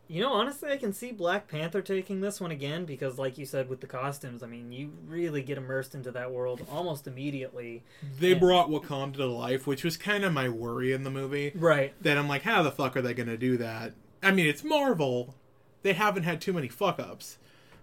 You 0.07 0.21
know, 0.21 0.33
honestly, 0.35 0.71
I 0.71 0.77
can 0.77 0.93
see 0.93 1.13
Black 1.13 1.49
Panther 1.49 1.81
taking 1.81 2.21
this 2.21 2.39
one 2.41 2.51
again 2.51 2.85
because, 2.85 3.19
like 3.19 3.39
you 3.39 3.47
said, 3.47 3.71
with 3.71 3.81
the 3.81 3.87
costumes, 3.87 4.43
I 4.43 4.47
mean, 4.47 4.71
you 4.71 4.93
really 5.07 5.41
get 5.43 5.57
immersed 5.57 5.95
into 5.95 6.11
that 6.11 6.31
world 6.31 6.61
almost 6.71 7.07
immediately. 7.07 7.83
They 8.21 8.33
Yeah. 8.33 8.39
brought 8.39 8.69
Wakanda 8.69 9.17
to 9.17 9.27
life, 9.27 9.67
which 9.67 9.83
was 9.83 9.97
kind 9.97 10.23
of 10.25 10.33
my 10.35 10.49
worry 10.51 10.93
in 10.93 11.05
the 11.05 11.11
movie. 11.11 11.53
Right. 11.55 11.95
That 12.03 12.19
I'm 12.19 12.29
like, 12.29 12.43
how 12.43 12.63
the 12.63 12.71
fuck 12.71 12.97
are 12.99 13.03
they 13.03 13.15
going 13.15 13.29
to 13.31 13.39
do 13.39 13.57
that? 13.57 13.95
I 14.23 14.31
mean, 14.31 14.47
it's 14.47 14.63
Marvel. 14.63 15.35
They 15.83 15.95
haven't 15.95 16.25
had 16.25 16.41
too 16.41 16.53
many 16.53 16.69
fuck 16.69 17.01
ups. 17.01 17.39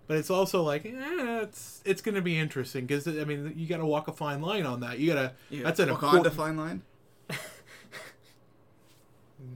But 0.07 0.17
it's 0.17 0.29
also 0.29 0.61
like, 0.61 0.85
eh, 0.85 0.91
it's 1.41 1.81
it's 1.85 2.01
going 2.01 2.15
to 2.15 2.21
be 2.21 2.37
interesting 2.37 2.85
because 2.85 3.07
I 3.07 3.23
mean, 3.23 3.53
you 3.55 3.65
got 3.67 3.77
to 3.77 3.85
walk 3.85 4.07
a 4.07 4.11
fine 4.11 4.41
line 4.41 4.65
on 4.65 4.81
that. 4.81 4.99
You 4.99 5.13
got 5.13 5.21
to. 5.21 5.31
Yeah, 5.49 5.63
That's 5.63 5.79
an 5.79 5.89
Wakanda 5.89 5.93
important. 6.25 6.35
fine 6.35 6.57
line. 6.57 6.81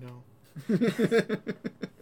No. 0.02 0.24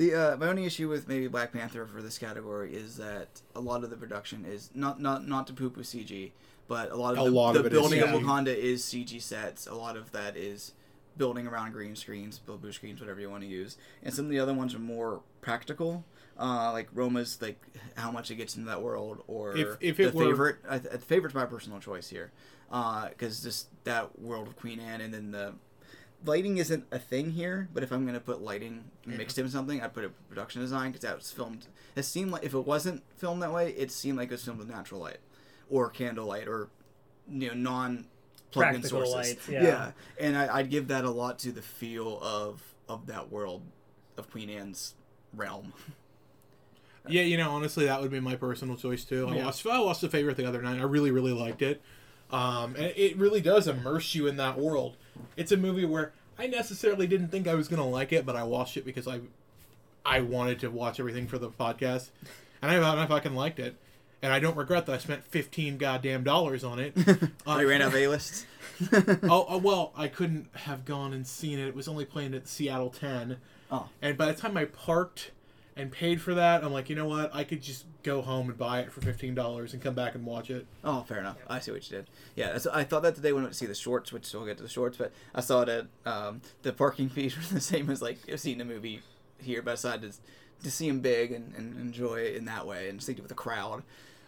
The 0.00 0.14
uh, 0.14 0.36
my 0.38 0.46
only 0.48 0.64
issue 0.64 0.88
with 0.88 1.08
maybe 1.08 1.26
Black 1.28 1.52
Panther 1.52 1.84
for 1.84 2.00
this 2.00 2.16
category 2.16 2.72
is 2.74 2.96
that 2.96 3.42
a 3.54 3.60
lot 3.60 3.84
of 3.84 3.90
the 3.90 3.96
production 3.98 4.46
is 4.46 4.70
not 4.74 4.98
not 4.98 5.28
not 5.28 5.46
to 5.48 5.52
poo 5.52 5.68
poo 5.68 5.82
CG, 5.82 6.30
but 6.68 6.90
a 6.90 6.96
lot 6.96 7.12
of 7.12 7.18
A 7.18 7.24
the, 7.24 7.30
lot 7.30 7.52
the 7.52 7.60
of 7.60 7.66
it 7.66 7.72
building 7.72 8.00
of 8.00 8.08
Wakanda 8.08 8.56
is 8.56 8.82
CG 8.82 9.20
sets. 9.20 9.66
A 9.66 9.74
lot 9.74 9.98
of 9.98 10.10
that 10.12 10.38
is 10.38 10.72
building 11.18 11.46
around 11.46 11.72
green 11.72 11.94
screens, 11.94 12.38
blue 12.38 12.72
screens, 12.72 12.98
whatever 12.98 13.20
you 13.20 13.28
want 13.28 13.42
to 13.42 13.46
use, 13.46 13.76
and 14.02 14.14
some 14.14 14.24
of 14.24 14.30
the 14.30 14.38
other 14.40 14.54
ones 14.54 14.74
are 14.74 14.78
more 14.78 15.20
practical. 15.42 16.02
Uh, 16.38 16.72
like 16.72 16.88
Roma's, 16.94 17.36
like 17.42 17.60
how 17.96 18.10
much 18.10 18.30
it 18.30 18.36
gets 18.36 18.56
into 18.56 18.70
that 18.70 18.80
world, 18.80 19.22
or 19.26 19.54
If- 19.54 19.76
if 19.82 19.96
the 19.98 20.10
were- 20.12 20.24
favorite. 20.24 20.56
I, 20.66 20.78
th- 20.78 20.92
the 20.92 20.98
favorite's 20.98 21.34
my 21.34 21.44
personal 21.44 21.78
choice 21.78 22.08
here, 22.08 22.32
because 22.70 23.42
just 23.42 23.66
that 23.84 24.18
world 24.18 24.48
of 24.48 24.56
Queen 24.56 24.80
Anne, 24.80 25.02
and 25.02 25.12
then 25.12 25.30
the 25.30 25.52
lighting 26.24 26.58
isn't 26.58 26.84
a 26.92 26.98
thing 26.98 27.30
here, 27.32 27.68
but 27.72 27.82
if 27.82 27.92
I'm 27.92 28.04
gonna 28.06 28.20
put 28.20 28.42
lighting 28.42 28.84
mixed 29.06 29.38
in 29.38 29.48
something, 29.48 29.80
I'd 29.82 29.92
put 29.94 30.04
a 30.04 30.10
production 30.28 30.60
design 30.60 30.90
because 30.92 31.02
that 31.02 31.16
was 31.16 31.30
filmed. 31.32 31.66
It 31.96 32.02
seemed 32.04 32.30
like 32.30 32.44
if 32.44 32.54
it 32.54 32.66
wasn't 32.66 33.02
filmed 33.16 33.42
that 33.42 33.52
way, 33.52 33.70
it 33.72 33.90
seemed 33.90 34.18
like 34.18 34.28
it 34.28 34.32
was 34.32 34.44
filmed 34.44 34.58
with 34.60 34.68
natural 34.68 35.00
light, 35.00 35.18
or 35.68 35.88
candlelight, 35.90 36.46
or 36.48 36.68
you 37.28 37.48
know 37.48 37.54
non 37.54 38.06
plugged 38.50 38.74
in 38.74 38.80
Practical 38.82 39.06
sources. 39.06 39.14
lights, 39.14 39.48
yeah. 39.48 39.92
and 40.18 40.36
I, 40.36 40.56
I'd 40.58 40.70
give 40.70 40.88
that 40.88 41.04
a 41.04 41.10
lot 41.10 41.38
to 41.40 41.52
the 41.52 41.62
feel 41.62 42.18
of 42.20 42.62
of 42.88 43.06
that 43.06 43.30
world 43.30 43.62
of 44.16 44.30
Queen 44.30 44.50
Anne's 44.50 44.94
realm. 45.34 45.72
Yeah, 47.08 47.22
you 47.22 47.36
know, 47.38 47.50
honestly, 47.50 47.86
that 47.86 48.00
would 48.02 48.10
be 48.10 48.20
my 48.20 48.36
personal 48.36 48.76
choice 48.76 49.04
too. 49.04 49.26
I 49.28 49.36
Yeah. 49.36 49.46
watched 49.46 49.66
I 49.66 50.06
the 50.06 50.08
favorite 50.10 50.36
the 50.36 50.44
other 50.46 50.60
night. 50.60 50.78
I 50.78 50.82
really, 50.82 51.10
really 51.10 51.32
liked 51.32 51.62
it. 51.62 51.80
Um, 52.32 52.74
and 52.76 52.92
it 52.96 53.16
really 53.16 53.40
does 53.40 53.66
immerse 53.66 54.14
you 54.14 54.26
in 54.26 54.36
that 54.36 54.58
world. 54.58 54.96
It's 55.36 55.52
a 55.52 55.56
movie 55.56 55.84
where 55.84 56.12
I 56.38 56.46
necessarily 56.46 57.06
didn't 57.06 57.28
think 57.28 57.48
I 57.48 57.54
was 57.54 57.68
gonna 57.68 57.88
like 57.88 58.12
it, 58.12 58.24
but 58.24 58.36
I 58.36 58.44
watched 58.44 58.76
it 58.76 58.84
because 58.84 59.08
I 59.08 59.20
I 60.04 60.20
wanted 60.20 60.60
to 60.60 60.70
watch 60.70 60.98
everything 61.00 61.26
for 61.26 61.38
the 61.38 61.50
podcast, 61.50 62.08
and 62.62 62.70
I, 62.70 62.74
don't 62.74 62.82
know 62.82 63.02
if 63.02 63.10
I 63.10 63.16
fucking 63.16 63.34
liked 63.34 63.58
it. 63.58 63.76
And 64.22 64.32
I 64.34 64.38
don't 64.38 64.56
regret 64.56 64.86
that 64.86 64.94
I 64.94 64.98
spent 64.98 65.24
fifteen 65.24 65.78
goddamn 65.78 66.24
dollars 66.24 66.62
on 66.62 66.78
it. 66.78 66.94
I 67.46 67.64
ran 67.64 67.82
out 67.82 67.88
of 67.88 67.94
A 67.96 68.06
lists. 68.08 68.46
oh, 68.92 69.18
oh, 69.48 69.58
well, 69.58 69.92
I 69.96 70.08
couldn't 70.08 70.48
have 70.54 70.84
gone 70.84 71.12
and 71.12 71.26
seen 71.26 71.58
it. 71.58 71.68
It 71.68 71.74
was 71.74 71.88
only 71.88 72.04
playing 72.04 72.34
at 72.34 72.48
Seattle 72.48 72.90
10. 72.90 73.36
Oh. 73.70 73.88
And 74.00 74.16
by 74.16 74.26
the 74.26 74.34
time 74.34 74.56
I 74.56 74.64
parked 74.64 75.30
and 75.80 75.90
paid 75.90 76.20
for 76.20 76.34
that, 76.34 76.62
I'm 76.62 76.72
like, 76.72 76.88
you 76.88 76.96
know 76.96 77.06
what? 77.06 77.34
I 77.34 77.44
could 77.44 77.62
just 77.62 77.84
go 78.02 78.22
home 78.22 78.48
and 78.48 78.56
buy 78.58 78.80
it 78.80 78.92
for 78.92 79.00
fifteen 79.00 79.34
dollars 79.34 79.72
and 79.72 79.82
come 79.82 79.94
back 79.94 80.14
and 80.14 80.24
watch 80.24 80.50
it. 80.50 80.66
Oh, 80.84 81.02
fair 81.02 81.18
enough. 81.18 81.38
I 81.48 81.58
see 81.60 81.72
what 81.72 81.90
you 81.90 81.96
did. 81.98 82.06
Yeah, 82.36 82.52
that's, 82.52 82.66
I 82.66 82.84
thought 82.84 83.02
that 83.02 83.14
today 83.14 83.32
when 83.32 83.42
I 83.42 83.44
went 83.44 83.54
to 83.54 83.58
see 83.58 83.66
the 83.66 83.74
shorts, 83.74 84.12
which 84.12 84.32
we'll 84.32 84.46
get 84.46 84.56
to 84.58 84.62
the 84.62 84.68
shorts, 84.68 84.96
but 84.96 85.12
I 85.34 85.40
saw 85.40 85.64
that 85.64 85.86
um, 86.06 86.42
the 86.62 86.72
parking 86.72 87.08
fees 87.14 87.36
were 87.36 87.42
the 87.54 87.60
same 87.60 87.90
as 87.90 88.00
like 88.02 88.18
seeing 88.36 88.60
a 88.60 88.64
movie 88.64 89.02
here, 89.38 89.62
but 89.62 89.72
I 89.72 89.74
decided 89.74 90.12
to, 90.12 90.18
to 90.64 90.70
see 90.70 90.88
them 90.88 91.00
big 91.00 91.32
and, 91.32 91.54
and 91.56 91.76
enjoy 91.78 92.16
it 92.20 92.36
in 92.36 92.44
that 92.44 92.66
way 92.66 92.88
and 92.88 93.02
see 93.02 93.12
it 93.12 93.22
with 93.22 93.32
a 93.32 93.34
crowd. 93.34 93.82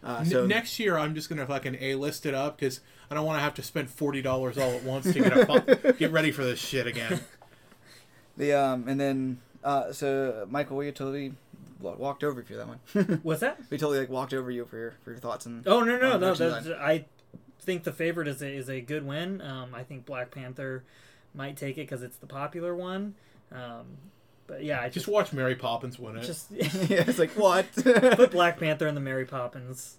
Uh, 0.04 0.24
so 0.24 0.46
next 0.46 0.78
year, 0.80 0.98
I'm 0.98 1.14
just 1.14 1.28
gonna 1.28 1.46
fucking 1.46 1.76
a 1.80 1.94
list 1.94 2.26
it 2.26 2.34
up 2.34 2.58
because 2.58 2.80
I 3.10 3.14
don't 3.14 3.24
want 3.24 3.36
to 3.38 3.42
have 3.42 3.54
to 3.54 3.62
spend 3.62 3.88
forty 3.88 4.20
dollars 4.20 4.58
all 4.58 4.72
at 4.72 4.82
once 4.82 5.04
to 5.12 5.12
get 5.12 5.36
a 5.36 5.46
fu- 5.46 5.92
get 5.98 6.10
ready 6.10 6.32
for 6.32 6.42
this 6.42 6.58
shit 6.58 6.88
again. 6.88 7.20
the 8.36 8.52
um 8.52 8.88
and 8.88 8.98
then 8.98 9.40
uh 9.62 9.92
so 9.92 10.44
Michael, 10.50 10.78
we 10.78 10.90
totally 10.90 11.34
walked 11.82 12.24
over 12.24 12.40
you 12.40 12.46
for 12.46 12.54
that 12.56 12.68
one. 12.68 13.20
What's 13.22 13.40
that? 13.40 13.60
we 13.70 13.78
totally 13.78 13.98
like 14.00 14.08
walked 14.10 14.32
over 14.34 14.50
you 14.50 14.64
for 14.64 14.78
your 14.78 14.94
for 15.04 15.10
your 15.10 15.20
thoughts 15.20 15.46
and 15.46 15.66
Oh 15.66 15.80
no 15.82 15.98
no 15.98 16.18
no! 16.18 16.34
That's. 16.34 16.68
I 16.68 17.04
think 17.60 17.84
the 17.84 17.92
favorite 17.92 18.28
is 18.28 18.42
a, 18.42 18.48
is 18.50 18.68
a 18.68 18.80
good 18.80 19.06
win. 19.06 19.40
Um, 19.40 19.74
I 19.74 19.82
think 19.84 20.04
Black 20.06 20.30
Panther 20.30 20.84
might 21.34 21.56
take 21.56 21.78
it 21.78 21.82
because 21.82 22.02
it's 22.02 22.16
the 22.16 22.26
popular 22.26 22.74
one. 22.74 23.14
Um, 23.52 23.86
but 24.46 24.64
yeah, 24.64 24.80
I 24.80 24.84
Just 24.86 24.94
just 24.94 25.08
watch 25.08 25.32
Mary 25.32 25.54
Poppins 25.54 25.98
win 25.98 26.16
it. 26.16 26.22
just 26.24 26.50
yeah, 26.50 26.64
it's 27.06 27.18
like 27.18 27.30
what? 27.32 27.66
put 27.74 28.30
Black 28.32 28.58
Panther 28.58 28.86
in 28.86 28.94
the 28.94 29.00
Mary 29.00 29.24
Poppins. 29.24 29.96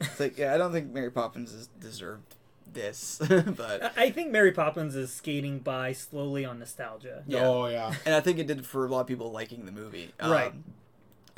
It's 0.00 0.20
like 0.20 0.38
yeah, 0.38 0.54
I 0.54 0.58
don't 0.58 0.72
think 0.72 0.92
Mary 0.92 1.10
Poppins 1.10 1.52
is 1.52 1.66
deserved 1.80 2.34
this, 2.72 3.18
but 3.28 3.92
I 3.96 4.04
I 4.04 4.10
think 4.10 4.30
Mary 4.30 4.52
Poppins 4.52 4.94
is 4.94 5.12
skating 5.12 5.58
by 5.60 5.92
slowly 5.92 6.44
on 6.44 6.58
nostalgia. 6.58 7.24
yeah. 7.26 7.46
Oh 7.46 7.66
yeah. 7.66 7.94
and 8.04 8.14
I 8.14 8.20
think 8.20 8.38
it 8.38 8.46
did 8.46 8.66
for 8.66 8.84
a 8.84 8.88
lot 8.88 9.00
of 9.00 9.06
people 9.06 9.32
liking 9.32 9.64
the 9.66 9.72
movie. 9.72 10.10
Right. 10.22 10.52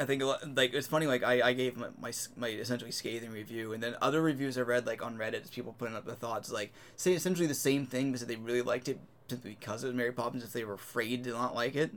I 0.00 0.06
think 0.06 0.22
lot, 0.22 0.56
like 0.56 0.72
it's 0.72 0.86
funny. 0.86 1.06
Like 1.06 1.22
I, 1.22 1.48
I 1.48 1.52
gave 1.52 1.76
my, 1.76 1.88
my 2.00 2.12
my 2.36 2.48
essentially 2.48 2.90
scathing 2.90 3.30
review, 3.30 3.74
and 3.74 3.82
then 3.82 3.96
other 4.00 4.22
reviews 4.22 4.56
I 4.56 4.62
read 4.62 4.86
like 4.86 5.04
on 5.04 5.18
Reddit, 5.18 5.50
people 5.52 5.74
putting 5.78 5.94
up 5.94 6.06
their 6.06 6.14
thoughts 6.14 6.50
like 6.50 6.72
say 6.96 7.12
essentially 7.12 7.46
the 7.46 7.54
same 7.54 7.84
thing, 7.84 8.10
but 8.10 8.26
they 8.26 8.36
really 8.36 8.62
liked 8.62 8.88
it 8.88 8.98
simply 9.28 9.56
because 9.60 9.84
it 9.84 9.88
was 9.88 9.96
Mary 9.96 10.12
Poppins. 10.12 10.42
If 10.42 10.52
they 10.54 10.64
were 10.64 10.74
afraid 10.74 11.24
to 11.24 11.30
not 11.30 11.54
like 11.54 11.76
it, 11.76 11.90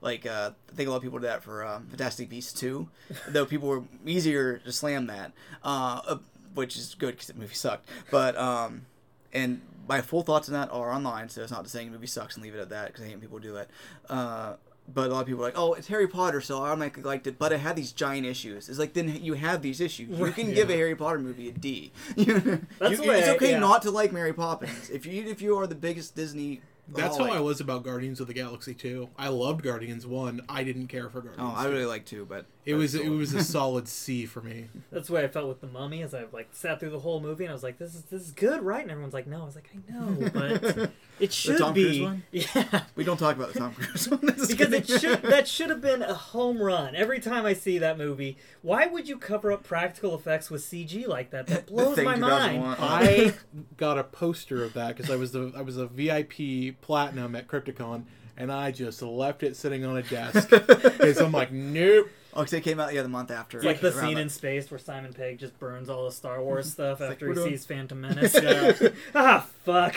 like 0.00 0.24
uh, 0.24 0.52
I 0.70 0.74
think 0.74 0.88
a 0.88 0.90
lot 0.90 0.96
of 0.96 1.02
people 1.02 1.18
did 1.18 1.28
that 1.28 1.42
for 1.42 1.64
um, 1.64 1.86
Fantastic 1.88 2.30
Beasts 2.30 2.58
two, 2.58 2.88
though 3.28 3.44
people 3.44 3.68
were 3.68 3.82
easier 4.06 4.58
to 4.58 4.72
slam 4.72 5.06
that, 5.08 5.32
uh, 5.62 6.16
which 6.54 6.78
is 6.78 6.94
good 6.94 7.12
because 7.12 7.26
the 7.26 7.34
movie 7.34 7.54
sucked. 7.54 7.86
But 8.10 8.38
um, 8.38 8.86
and 9.34 9.60
my 9.86 10.00
full 10.00 10.22
thoughts 10.22 10.48
on 10.48 10.54
that 10.54 10.72
are 10.72 10.92
online, 10.92 11.28
so 11.28 11.42
it's 11.42 11.52
not 11.52 11.64
to 11.64 11.70
saying 11.70 11.88
the 11.88 11.92
movie 11.92 12.06
sucks 12.06 12.36
and 12.36 12.42
leave 12.42 12.54
it 12.54 12.60
at 12.60 12.70
that 12.70 12.86
because 12.86 13.02
I 13.02 13.08
hate 13.08 13.14
when 13.14 13.20
people 13.20 13.38
do 13.38 13.52
that. 13.52 13.68
Uh, 14.08 14.54
but 14.92 15.10
a 15.10 15.12
lot 15.12 15.20
of 15.20 15.26
people 15.26 15.42
are 15.42 15.46
like, 15.46 15.58
"Oh, 15.58 15.74
it's 15.74 15.88
Harry 15.88 16.08
Potter, 16.08 16.40
so 16.40 16.62
I 16.62 16.68
automatically 16.68 17.02
liked 17.02 17.26
it." 17.26 17.38
But 17.38 17.52
it 17.52 17.60
had 17.60 17.76
these 17.76 17.92
giant 17.92 18.26
issues. 18.26 18.68
It's 18.68 18.78
like 18.78 18.92
then 18.92 19.22
you 19.22 19.34
have 19.34 19.62
these 19.62 19.80
issues. 19.80 20.18
You 20.18 20.32
can 20.32 20.52
give 20.52 20.70
a 20.70 20.74
Harry 20.74 20.96
Potter 20.96 21.18
movie 21.18 21.48
a 21.48 21.52
D. 21.52 21.92
That's 22.16 22.26
you- 22.26 22.96
the 22.96 23.04
way 23.06 23.18
it's 23.18 23.28
I- 23.28 23.34
okay 23.36 23.50
yeah. 23.52 23.58
not 23.58 23.82
to 23.82 23.90
like 23.90 24.12
Mary 24.12 24.32
Poppins 24.32 24.90
if 24.90 25.06
you 25.06 25.24
if 25.24 25.40
you 25.42 25.56
are 25.58 25.66
the 25.66 25.74
biggest 25.74 26.14
Disney. 26.16 26.60
That's 26.92 27.16
how 27.16 27.26
holic. 27.26 27.36
I 27.36 27.40
was 27.40 27.60
about 27.60 27.84
Guardians 27.84 28.18
of 28.20 28.26
the 28.26 28.34
Galaxy 28.34 28.74
2. 28.74 29.10
I 29.16 29.28
loved 29.28 29.62
Guardians 29.62 30.08
1. 30.08 30.40
I 30.48 30.64
didn't 30.64 30.88
care 30.88 31.08
for 31.08 31.18
oh, 31.18 31.22
Guardians. 31.22 31.52
Oh, 31.54 31.54
I 31.56 31.66
really 31.66 31.84
like 31.84 32.04
2, 32.04 32.26
but 32.26 32.46
It 32.66 32.74
was 32.74 32.94
it 32.94 33.08
was 33.08 33.32
a 33.32 33.42
solid 33.42 33.88
C 33.88 34.26
for 34.26 34.42
me. 34.42 34.68
That's 34.92 35.08
the 35.08 35.14
way 35.14 35.24
I 35.24 35.28
felt 35.28 35.48
with 35.48 35.60
the 35.62 35.66
Mummy, 35.66 36.02
as 36.02 36.12
I 36.14 36.24
like 36.32 36.48
sat 36.52 36.78
through 36.78 36.90
the 36.90 36.98
whole 37.00 37.20
movie 37.20 37.44
and 37.44 37.50
I 37.50 37.54
was 37.54 37.62
like, 37.62 37.78
"This 37.78 37.94
is 37.94 38.02
this 38.02 38.22
is 38.22 38.32
good, 38.32 38.62
right?" 38.62 38.82
And 38.82 38.90
everyone's 38.90 39.14
like, 39.14 39.26
"No." 39.26 39.42
I 39.42 39.44
was 39.46 39.54
like, 39.54 39.70
"I 39.74 39.92
know, 39.92 40.30
but 40.34 40.90
it 41.18 41.32
should 41.32 41.58
Tom 41.58 41.72
Cruise 41.72 41.98
be." 41.98 42.02
one? 42.02 42.22
Yeah. 42.32 42.82
we 42.96 43.04
don't 43.04 43.16
talk 43.16 43.34
about 43.36 43.54
the 43.54 43.58
Tom 43.58 43.72
Cruise 43.72 44.08
one. 44.08 44.20
This 44.22 44.40
is 44.40 44.48
because 44.48 44.72
it 44.74 44.86
should 44.86 45.22
that 45.22 45.48
should 45.48 45.70
have 45.70 45.80
been 45.80 46.02
a 46.02 46.12
home 46.14 46.60
run 46.62 46.94
every 46.94 47.18
time 47.18 47.46
I 47.46 47.54
see 47.54 47.78
that 47.78 47.96
movie. 47.96 48.36
Why 48.60 48.86
would 48.86 49.08
you 49.08 49.16
cover 49.16 49.50
up 49.52 49.62
practical 49.64 50.14
effects 50.14 50.50
with 50.50 50.62
CG 50.62 51.06
like 51.08 51.30
that? 51.30 51.46
That 51.46 51.66
blows 51.66 51.96
my 51.96 52.14
2001. 52.16 52.60
mind. 52.60 52.76
I 52.78 53.34
got 53.78 53.96
a 53.98 54.04
poster 54.04 54.62
of 54.62 54.74
that 54.74 54.96
because 54.96 55.10
I 55.10 55.16
was 55.16 55.32
the 55.32 55.50
I 55.56 55.62
was 55.62 55.78
a 55.78 55.86
VIP 55.86 56.78
platinum 56.82 57.34
at 57.34 57.48
Crypticon, 57.48 58.04
and 58.36 58.52
I 58.52 58.70
just 58.70 59.00
left 59.00 59.42
it 59.42 59.56
sitting 59.56 59.84
on 59.86 59.96
a 59.96 60.02
desk 60.02 60.50
because 60.50 61.18
I'm 61.18 61.32
like, 61.32 61.50
nope. 61.52 62.08
Oh, 62.32 62.40
'cause 62.42 62.52
it 62.52 62.60
came 62.62 62.78
out 62.78 62.94
yeah 62.94 63.02
the 63.02 63.08
month 63.08 63.30
after. 63.30 63.58
It's 63.58 63.66
like 63.66 63.80
the 63.80 63.90
scene 63.92 64.14
that- 64.14 64.20
in 64.22 64.28
space 64.28 64.70
where 64.70 64.78
Simon 64.78 65.12
Pegg 65.12 65.38
just 65.38 65.58
burns 65.58 65.88
all 65.88 66.04
the 66.04 66.12
Star 66.12 66.42
Wars 66.42 66.70
stuff 66.72 67.00
after 67.00 67.26
we're 67.28 67.34
he 67.34 67.40
doing- 67.40 67.50
sees 67.50 67.66
Phantom 67.66 68.00
Menace. 68.00 68.34
Yeah. 68.40 68.72
ah, 69.14 69.46
fuck. 69.64 69.96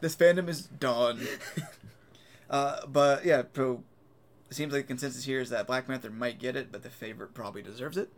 this 0.00 0.14
fandom 0.14 0.48
is 0.48 0.62
done. 0.62 1.26
uh, 2.50 2.86
but 2.86 3.24
yeah, 3.24 3.42
so 3.54 3.82
it 4.50 4.54
seems 4.54 4.72
like 4.72 4.82
the 4.84 4.88
consensus 4.88 5.24
here 5.24 5.40
is 5.40 5.50
that 5.50 5.66
Black 5.66 5.86
Panther 5.86 6.10
might 6.10 6.38
get 6.38 6.56
it, 6.56 6.70
but 6.72 6.82
the 6.82 6.90
favorite 6.90 7.34
probably 7.34 7.62
deserves 7.62 7.96
it. 7.96 8.10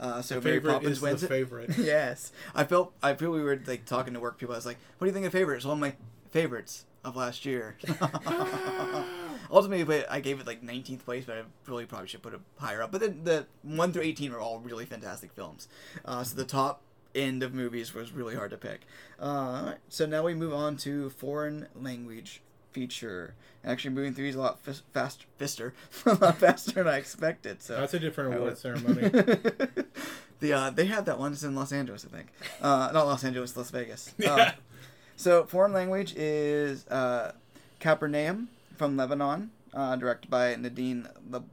Uh, 0.00 0.20
so 0.20 0.40
Mary 0.40 0.56
Favorite 0.56 0.72
Poppins 0.72 1.02
is 1.02 1.20
the 1.20 1.26
it. 1.26 1.28
favorite. 1.28 1.78
yes, 1.78 2.32
I 2.56 2.64
felt 2.64 2.92
I 3.04 3.14
feel 3.14 3.30
we 3.30 3.42
were 3.42 3.60
like 3.66 3.84
talking 3.84 4.14
to 4.14 4.20
work 4.20 4.36
people. 4.38 4.54
I 4.54 4.58
was 4.58 4.66
like, 4.66 4.78
"What 4.98 5.04
do 5.04 5.08
you 5.10 5.14
think 5.14 5.26
of 5.26 5.32
favorites?" 5.32 5.64
One 5.64 5.74
of 5.74 5.80
my 5.80 5.94
favorites 6.32 6.86
of 7.04 7.14
last 7.14 7.44
year. 7.46 7.76
Ultimately, 9.52 10.06
I 10.06 10.20
gave 10.20 10.40
it 10.40 10.46
like 10.46 10.62
19th 10.62 11.04
place, 11.04 11.24
but 11.26 11.36
I 11.36 11.42
really 11.70 11.84
probably 11.84 12.08
should 12.08 12.22
put 12.22 12.32
it 12.32 12.40
higher 12.58 12.82
up. 12.82 12.90
But 12.90 13.02
then 13.02 13.20
the 13.24 13.46
one 13.62 13.92
through 13.92 14.02
18 14.02 14.32
were 14.32 14.40
all 14.40 14.58
really 14.60 14.86
fantastic 14.86 15.30
films. 15.32 15.68
Uh, 16.04 16.24
so 16.24 16.34
the 16.34 16.46
top 16.46 16.80
end 17.14 17.42
of 17.42 17.52
movies 17.52 17.94
was 17.94 18.12
really 18.12 18.34
hard 18.34 18.50
to 18.50 18.56
pick. 18.56 18.80
Uh, 19.20 19.74
so 19.90 20.06
now 20.06 20.22
we 20.24 20.34
move 20.34 20.54
on 20.54 20.76
to 20.78 21.10
foreign 21.10 21.66
language 21.74 22.40
feature. 22.72 23.34
Actually, 23.64 23.94
moving 23.94 24.14
through 24.14 24.24
these 24.24 24.34
a 24.34 24.40
lot 24.40 24.58
fis- 24.60 24.82
fast, 24.92 25.26
fister, 25.38 25.72
a 26.06 26.14
lot 26.14 26.38
faster 26.38 26.72
than 26.72 26.88
I 26.88 26.96
expected. 26.96 27.62
So 27.62 27.76
That's 27.76 27.94
a 27.94 27.98
different 27.98 28.34
award 28.34 28.56
ceremony. 28.58 29.08
the 30.40 30.52
uh, 30.52 30.70
they 30.70 30.86
have 30.86 31.04
that 31.04 31.18
one. 31.18 31.32
It's 31.32 31.42
in 31.42 31.54
Los 31.54 31.72
Angeles, 31.72 32.06
I 32.10 32.16
think. 32.16 32.28
Uh, 32.60 32.90
not 32.92 33.06
Los 33.06 33.22
Angeles, 33.22 33.56
Las 33.56 33.70
Vegas. 33.70 34.14
Yeah. 34.18 34.34
Uh, 34.34 34.50
so 35.14 35.44
foreign 35.44 35.72
language 35.72 36.14
is 36.16 36.86
uh, 36.88 37.32
Capernaum 37.78 38.48
from 38.82 38.96
Lebanon, 38.96 39.52
uh, 39.74 39.94
directed 39.94 40.28
by 40.28 40.56
Nadine 40.56 41.06
Le- 41.30 41.44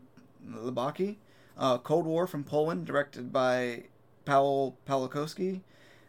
Labaki. 0.49 1.17
Uh, 1.55 1.77
Cold 1.77 2.07
War 2.07 2.25
from 2.25 2.43
Poland, 2.43 2.87
directed 2.87 3.31
by 3.31 3.83
Paweł 4.25 4.73
Pawlikowski. 4.87 5.61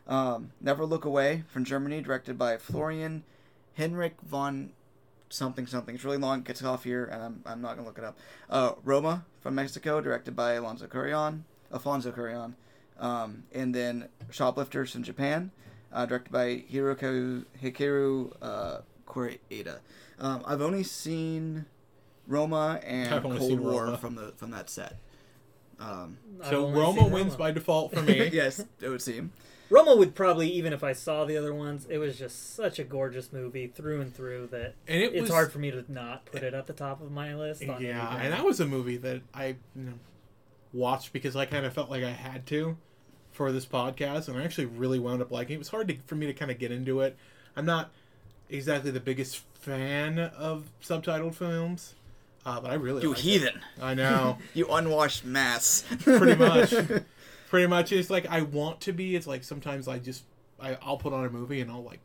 Um, 0.07 0.53
Never 0.63 0.87
Look 0.87 1.05
Away 1.05 1.45
from 1.47 1.67
Germany, 1.67 2.01
directed 2.01 2.39
by 2.39 2.57
Florian 2.57 3.25
Henrik 3.75 4.15
von 4.23 4.71
something 5.29 5.67
something. 5.67 5.95
It's 5.95 6.05
really 6.05 6.17
long. 6.17 6.39
It 6.39 6.47
gets 6.47 6.65
off 6.65 6.85
here, 6.85 7.05
and 7.05 7.23
I'm, 7.23 7.43
I'm 7.45 7.61
not 7.61 7.77
gonna 7.77 7.87
look 7.87 7.99
it 7.99 8.05
up. 8.05 8.17
Uh, 8.49 8.73
Roma 8.83 9.27
from 9.43 9.55
Mexico, 9.55 10.01
directed 10.01 10.35
by 10.35 10.55
Alonso 10.55 10.87
Cuarón, 10.87 11.43
Alfonso 11.71 12.13
Cuarón, 12.13 12.55
um, 12.99 13.43
and 13.53 13.75
then 13.75 14.09
Shoplifters 14.31 14.93
from 14.93 15.03
Japan, 15.03 15.51
uh, 15.93 16.07
directed 16.07 16.33
by 16.33 16.65
Hirokazu 16.73 17.45
Hikaru 17.63 18.33
uh, 18.41 18.79
Koreeda. 19.07 19.81
Um, 20.21 20.43
I've 20.47 20.61
only 20.63 20.83
seen 20.83 21.65
Roma 22.27 22.81
and 22.85 23.23
Cold 23.23 23.59
War 23.61 23.85
Roma. 23.87 23.99
from 23.99 24.15
the 24.15 24.33
from 24.37 24.51
that 24.53 24.69
set. 24.71 24.99
Um, 25.79 26.19
so 26.49 26.69
Roma 26.71 27.05
wins 27.09 27.33
Roma. 27.33 27.39
by 27.39 27.51
default 27.53 27.95
for 27.95 28.03
me. 28.03 28.29
yes, 28.33 28.65
it 28.81 28.89
would 28.89 29.01
seem. 29.03 29.33
Roma 29.71 29.95
would 29.95 30.15
probably, 30.17 30.51
even 30.51 30.73
if 30.73 30.83
I 30.83 30.93
saw 30.93 31.25
the 31.25 31.37
other 31.37 31.55
ones, 31.55 31.87
it 31.89 31.99
was 31.99 32.19
just 32.19 32.55
such 32.57 32.79
a 32.81 32.85
gorgeous 32.85 33.33
movie 33.33 33.69
through 33.69 34.01
and 34.01 34.13
through 34.15 34.49
that 34.49 34.75
And 34.89 35.01
it 35.01 35.13
it's 35.13 35.23
was 35.23 35.31
hard 35.31 35.53
for 35.53 35.61
me 35.61 35.71
to 35.71 35.85
not 35.91 36.25
put 36.27 36.43
it 36.43 36.55
at 36.55 36.67
the 36.67 36.73
top 36.73 37.01
of 37.01 37.13
my 37.13 37.35
list. 37.37 37.63
on 37.63 37.81
Yeah, 37.81 38.01
anything. 38.11 38.25
and 38.27 38.33
that 38.35 38.45
was 38.45 38.59
a 38.59 38.67
movie 38.67 38.97
that 38.99 39.23
I 39.33 39.47
you 39.47 39.57
know, 39.85 39.93
watched 40.73 41.13
because 41.13 41.37
I 41.37 41.47
kind 41.47 41.65
of 41.65 41.73
felt 41.73 41.89
like 41.89 42.03
I 42.03 42.11
had 42.11 42.47
to 42.49 42.77
for 43.31 43.53
this 43.53 43.65
podcast, 43.65 44.27
and 44.29 44.37
I 44.37 44.43
actually 44.43 44.67
really 44.67 44.99
wound 44.99 45.23
up 45.23 45.31
liking 45.31 45.53
it. 45.53 45.57
It 45.57 45.59
was 45.61 45.69
hard 45.69 45.87
to, 45.89 45.97
for 46.05 46.17
me 46.17 46.27
to 46.27 46.35
kind 46.35 46.51
of 46.51 46.59
get 46.59 46.73
into 46.73 47.01
it. 47.03 47.17
I'm 47.57 47.65
not 47.65 47.91
exactly 48.49 48.91
the 48.91 48.99
biggest 49.01 49.43
fan 49.61 50.19
of 50.19 50.65
subtitled 50.83 51.35
films, 51.35 51.95
uh, 52.47 52.61
but 52.61 52.71
I 52.71 52.75
really 52.75 53.03
You 53.03 53.09
liked 53.11 53.21
it. 53.21 53.25
heathen. 53.25 53.61
I 53.81 53.95
know, 53.95 54.39
You 54.55 54.67
unwashed 54.69 55.25
mass. 55.25 55.85
pretty 56.01 56.35
much. 56.37 56.73
pretty 57.49 57.67
much. 57.67 57.93
It's 57.93 58.11
like 58.11 58.27
I 58.29 58.43
want 58.43 58.81
to 58.83 58.93
be. 58.93 59.15
It's 59.17 59.27
like 59.27 59.45
sometimes 59.45 59.89
I 59.89 59.99
just 59.99 60.25
I, 60.61 60.77
I'll 60.83 60.97
put 60.99 61.13
on 61.13 61.25
a 61.25 61.31
movie 61.31 61.61
and 61.61 61.71
I'll 61.71 61.83
like 61.85 62.01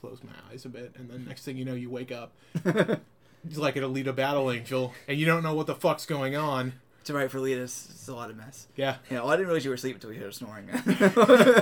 close 0.00 0.18
my 0.22 0.32
eyes 0.52 0.64
a 0.64 0.68
bit, 0.68 0.92
and 0.96 1.08
then 1.10 1.24
next 1.26 1.44
thing 1.44 1.56
you 1.56 1.64
know, 1.64 1.74
you 1.74 1.90
wake 1.90 2.12
up. 2.12 2.32
It's 3.48 3.58
like 3.58 3.76
an 3.76 3.84
Alita 3.84 4.12
Battle 4.12 4.50
Angel, 4.50 4.92
and 5.06 5.16
you 5.16 5.24
don't 5.24 5.44
know 5.44 5.54
what 5.54 5.68
the 5.68 5.74
fuck's 5.76 6.04
going 6.04 6.34
on. 6.34 6.72
to 7.04 7.14
write 7.14 7.30
for 7.30 7.38
Lita, 7.38 7.62
it's, 7.62 8.08
a 8.08 8.12
lot 8.12 8.28
of 8.28 8.36
mess. 8.36 8.66
Yeah. 8.74 8.96
Yeah, 9.08 9.18
well, 9.20 9.30
I 9.30 9.36
didn't 9.36 9.46
realize 9.46 9.64
you 9.64 9.70
were 9.70 9.76
asleep 9.76 9.94
until 9.94 10.12
you 10.12 10.18
heard 10.18 10.26
her 10.26 10.32
snoring. 10.32 10.68
I 10.72 10.80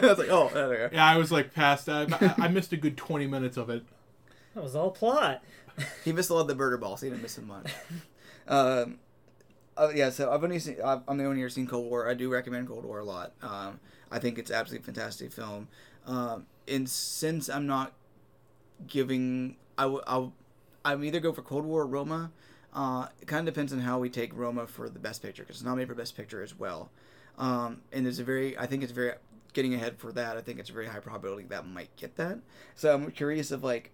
was 0.08 0.18
like, 0.18 0.30
oh, 0.30 0.50
there 0.54 0.68
we 0.70 0.76
go. 0.76 0.88
Yeah, 0.92 1.04
I 1.04 1.18
was 1.18 1.30
like 1.30 1.52
past. 1.52 1.90
I, 1.90 2.06
I 2.38 2.48
missed 2.48 2.72
a 2.72 2.78
good 2.78 2.96
twenty 2.96 3.26
minutes 3.26 3.58
of 3.58 3.68
it. 3.68 3.84
That 4.54 4.62
was 4.62 4.74
all 4.76 4.90
plot. 4.90 5.42
He 6.04 6.12
missed 6.12 6.30
a 6.30 6.34
lot 6.34 6.42
of 6.42 6.48
the 6.48 6.54
burger 6.54 6.76
balls. 6.78 7.00
He 7.00 7.08
didn't 7.08 7.22
miss 7.22 7.38
much. 7.40 7.72
um, 8.48 8.98
uh, 9.76 9.90
yeah, 9.94 10.10
so 10.10 10.30
I've 10.30 10.44
only 10.44 10.58
seen. 10.60 10.76
I've- 10.84 11.02
I'm 11.08 11.18
the 11.18 11.24
only 11.24 11.38
here 11.38 11.48
seen 11.48 11.66
Cold 11.66 11.90
War. 11.90 12.08
I 12.08 12.14
do 12.14 12.30
recommend 12.30 12.68
Cold 12.68 12.84
War 12.84 13.00
a 13.00 13.04
lot. 13.04 13.32
Um, 13.42 13.80
I 14.10 14.18
think 14.20 14.38
it's 14.38 14.50
absolutely 14.50 14.84
fantastic 14.84 15.32
film. 15.32 15.68
Um, 16.06 16.46
and 16.68 16.88
since 16.88 17.48
I'm 17.48 17.66
not 17.66 17.92
giving, 18.86 19.56
I 19.76 19.82
w- 19.84 20.02
I'll, 20.06 20.32
I'm 20.84 21.02
either 21.04 21.18
go 21.20 21.32
for 21.32 21.42
Cold 21.42 21.64
War 21.64 21.82
or 21.82 21.86
Roma. 21.86 22.30
Uh, 22.72 23.06
it 23.20 23.26
kind 23.26 23.46
of 23.48 23.52
depends 23.54 23.72
on 23.72 23.80
how 23.80 23.98
we 23.98 24.08
take 24.10 24.36
Roma 24.36 24.66
for 24.66 24.88
the 24.88 24.98
best 24.98 25.22
picture 25.22 25.42
because 25.42 25.56
it's 25.56 25.64
nominated 25.64 25.88
for 25.88 25.94
best 25.94 26.16
picture 26.16 26.42
as 26.42 26.58
well. 26.58 26.90
Um, 27.38 27.82
and 27.92 28.04
there's 28.04 28.18
a 28.18 28.24
very, 28.24 28.56
I 28.58 28.66
think 28.66 28.82
it's 28.82 28.92
very 28.92 29.12
getting 29.52 29.74
ahead 29.74 29.96
for 29.96 30.12
that. 30.12 30.36
I 30.36 30.40
think 30.40 30.58
it's 30.58 30.70
a 30.70 30.72
very 30.72 30.86
high 30.86 30.98
probability 30.98 31.44
that 31.48 31.66
might 31.66 31.94
get 31.96 32.16
that. 32.16 32.38
So 32.74 32.92
I'm 32.92 33.10
curious 33.12 33.50
of 33.50 33.62
like, 33.64 33.90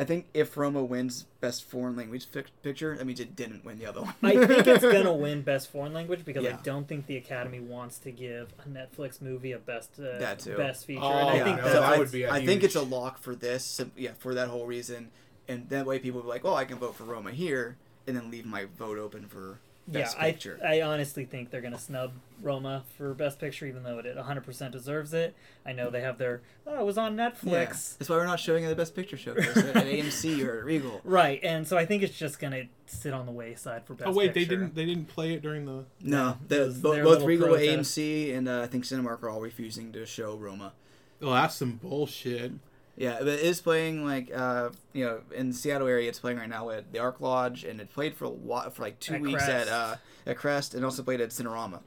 I 0.00 0.04
think 0.04 0.26
if 0.32 0.56
Roma 0.56 0.84
wins 0.84 1.24
best 1.40 1.64
foreign 1.64 1.96
language 1.96 2.30
fic- 2.30 2.46
picture, 2.62 2.96
that 2.96 3.04
means 3.04 3.18
it 3.18 3.34
didn't 3.34 3.64
win 3.64 3.78
the 3.80 3.86
other 3.86 4.02
one. 4.02 4.14
I 4.22 4.46
think 4.46 4.66
it's 4.66 4.82
gonna 4.92 5.12
win 5.12 5.42
best 5.42 5.72
foreign 5.72 5.92
language 5.92 6.24
because 6.24 6.46
I 6.46 6.52
don't 6.62 6.86
think 6.86 7.06
the 7.06 7.16
Academy 7.16 7.58
wants 7.58 7.98
to 8.00 8.12
give 8.12 8.52
a 8.64 8.68
Netflix 8.68 9.20
movie 9.20 9.50
a 9.52 9.58
best 9.58 9.98
uh, 9.98 10.18
That 10.18 10.38
too. 10.38 10.56
best 10.56 10.86
feature. 10.86 11.00
Oh, 11.02 11.10
and 11.10 11.28
I 11.30 11.34
yeah, 11.38 11.44
think 11.44 11.56
no, 11.56 11.62
that's 11.64 11.74
so 11.74 11.80
that 11.80 11.92
I, 11.94 11.98
would 11.98 12.12
be 12.12 12.22
a 12.22 12.30
I 12.32 12.46
think 12.46 12.62
it's 12.62 12.76
a 12.76 12.82
lock 12.82 13.18
for 13.18 13.34
this. 13.34 13.64
sim- 13.64 13.90
Yeah, 13.96 14.12
for 14.18 14.34
that 14.34 14.48
whole 14.48 14.66
reason, 14.66 15.10
and 15.48 15.68
that 15.70 15.84
way 15.84 15.98
people 15.98 16.18
will 16.20 16.24
be 16.26 16.28
like, 16.28 16.44
"Oh, 16.44 16.54
I 16.54 16.64
can 16.64 16.78
vote 16.78 16.94
for 16.94 17.02
Roma 17.04 17.32
here," 17.32 17.76
and 18.06 18.16
then 18.16 18.30
leave 18.30 18.46
my 18.46 18.66
vote 18.78 18.98
open 18.98 19.26
for 19.26 19.58
yeah. 19.58 19.67
Best 19.92 20.16
I 20.18 20.32
picture. 20.32 20.60
I 20.66 20.82
honestly 20.82 21.24
think 21.24 21.50
they're 21.50 21.60
gonna 21.60 21.78
snub 21.78 22.12
Roma 22.40 22.84
for 22.96 23.14
best 23.14 23.38
picture, 23.38 23.66
even 23.66 23.82
though 23.82 23.98
it 23.98 24.16
100 24.16 24.44
percent 24.44 24.72
deserves 24.72 25.12
it. 25.12 25.34
I 25.66 25.72
know 25.72 25.90
they 25.90 26.00
have 26.00 26.18
their 26.18 26.42
oh 26.66 26.80
it 26.80 26.84
was 26.84 26.98
on 26.98 27.16
yeah. 27.16 27.30
Netflix. 27.30 27.98
That's 27.98 28.08
why 28.08 28.16
we're 28.16 28.26
not 28.26 28.40
showing 28.40 28.64
it 28.64 28.66
at 28.66 28.70
the 28.70 28.76
best 28.76 28.94
picture 28.94 29.16
showcase 29.16 29.56
at 29.56 29.64
at 29.76 29.86
AMC 29.86 30.46
or 30.46 30.58
at 30.58 30.64
Regal. 30.64 31.00
Right, 31.04 31.40
and 31.42 31.66
so 31.66 31.76
I 31.76 31.86
think 31.86 32.02
it's 32.02 32.16
just 32.16 32.38
gonna 32.38 32.64
sit 32.86 33.12
on 33.12 33.26
the 33.26 33.32
wayside 33.32 33.84
for 33.86 33.94
best. 33.94 34.08
Oh 34.08 34.12
wait, 34.12 34.34
they 34.34 34.44
didn't 34.44 34.74
they 34.74 34.84
didn't 34.84 35.08
play 35.08 35.34
it 35.34 35.42
during 35.42 35.64
the. 35.64 35.84
No, 36.02 36.36
the, 36.46 36.56
Those- 36.56 36.78
bo- 36.78 36.92
their 36.94 37.04
both 37.04 37.22
Regal, 37.24 37.48
protest. 37.48 37.98
AMC, 37.98 38.36
and 38.36 38.48
uh, 38.48 38.62
I 38.62 38.66
think 38.66 38.84
Cinemark 38.84 39.22
are 39.22 39.30
all 39.30 39.40
refusing 39.40 39.92
to 39.92 40.06
show 40.06 40.36
Roma. 40.36 40.72
Oh, 41.20 41.32
that's 41.32 41.56
some 41.56 41.72
bullshit. 41.72 42.52
Yeah, 42.98 43.18
but 43.20 43.28
it 43.28 43.40
is 43.40 43.60
playing 43.60 44.04
like 44.04 44.30
uh, 44.34 44.70
you 44.92 45.04
know 45.04 45.20
in 45.34 45.48
the 45.48 45.54
Seattle 45.54 45.86
area. 45.86 46.08
It's 46.08 46.18
playing 46.18 46.38
right 46.38 46.48
now 46.48 46.68
at 46.70 46.92
the 46.92 46.98
ArcLight, 46.98 47.68
and 47.68 47.80
it 47.80 47.92
played 47.94 48.14
for 48.14 48.24
a 48.24 48.28
while, 48.30 48.68
for 48.70 48.82
like 48.82 48.98
two 48.98 49.14
At 49.14 49.20
weeks 49.20 49.42
at 49.44 49.66
Crest. 49.68 49.70
uh, 49.70 49.96
at 50.26 50.36
Crest, 50.36 50.74
and 50.74 50.84
also 50.84 51.02
played 51.04 51.20
at 51.20 51.30
Cinerama. 51.30 51.80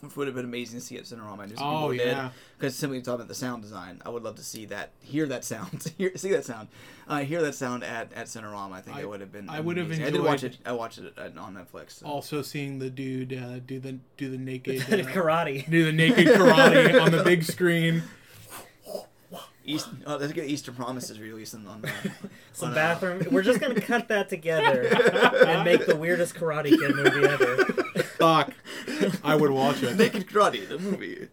Which 0.00 0.14
would 0.14 0.28
have 0.28 0.36
been 0.36 0.44
amazing 0.44 0.78
to 0.78 0.86
see 0.86 0.96
at 0.96 1.04
Cinerama. 1.04 1.48
Mm-hmm. 1.48 1.56
Oh, 1.58 1.90
yeah. 1.90 2.30
because 2.56 2.76
simply 2.76 3.00
talking 3.02 3.16
about 3.16 3.26
the 3.28 3.34
sound 3.34 3.62
design, 3.62 4.00
I 4.06 4.10
would 4.10 4.22
love 4.22 4.36
to 4.36 4.44
see 4.44 4.64
that, 4.66 4.90
hear 5.00 5.26
that 5.26 5.44
sound, 5.44 5.92
hear, 5.98 6.16
see 6.16 6.30
that 6.30 6.44
sound, 6.44 6.68
uh, 7.08 7.18
hear 7.18 7.42
that 7.42 7.56
sound 7.56 7.82
at 7.82 8.12
at 8.12 8.26
Cinerama. 8.28 8.74
I 8.74 8.80
think 8.80 8.96
I- 8.96 9.00
it 9.00 9.08
would 9.08 9.20
have 9.20 9.32
been. 9.32 9.50
I 9.50 9.58
would 9.60 9.76
have 9.76 9.86
amazing. 9.86 10.04
I 10.06 10.10
did 10.10 10.22
watch 10.22 10.44
it. 10.44 10.56
I 10.64 10.70
watched 10.72 10.98
it 10.98 11.18
on 11.18 11.54
Netflix. 11.56 11.98
so. 11.98 12.06
Also 12.06 12.40
seeing 12.42 12.78
the 12.78 12.88
dude 12.90 13.32
uh, 13.34 13.58
do 13.58 13.80
the 13.80 13.98
do 14.16 14.30
the 14.30 14.38
naked 14.38 14.80
uh, 14.82 14.84
karate. 15.10 15.68
do 15.68 15.84
the 15.84 15.92
naked 15.92 16.28
karate 16.28 17.02
on 17.02 17.10
the 17.10 17.22
big 17.24 17.42
screen. 17.54 18.02
East, 19.68 19.88
oh, 20.06 20.16
let's 20.16 20.32
get 20.32 20.48
Eastern 20.48 20.74
Promises 20.74 21.20
released 21.20 21.54
on. 21.54 21.66
on 21.66 21.84
uh, 21.84 21.88
Some 22.52 22.68
on, 22.68 22.72
uh, 22.72 22.74
bathroom. 22.74 23.26
We're 23.30 23.42
just 23.42 23.60
gonna 23.60 23.80
cut 23.80 24.08
that 24.08 24.28
together 24.28 24.82
and 25.46 25.64
make 25.64 25.86
the 25.86 25.96
weirdest 25.96 26.34
Karate 26.34 26.70
Kid 26.70 26.94
movie 26.94 27.26
ever. 27.26 27.64
Fuck, 28.18 28.52
I 29.22 29.36
would 29.36 29.50
watch 29.50 29.82
it. 29.82 29.96
Naked 29.96 30.26
Karate, 30.26 30.68
the 30.68 30.78
movie. 30.78 31.28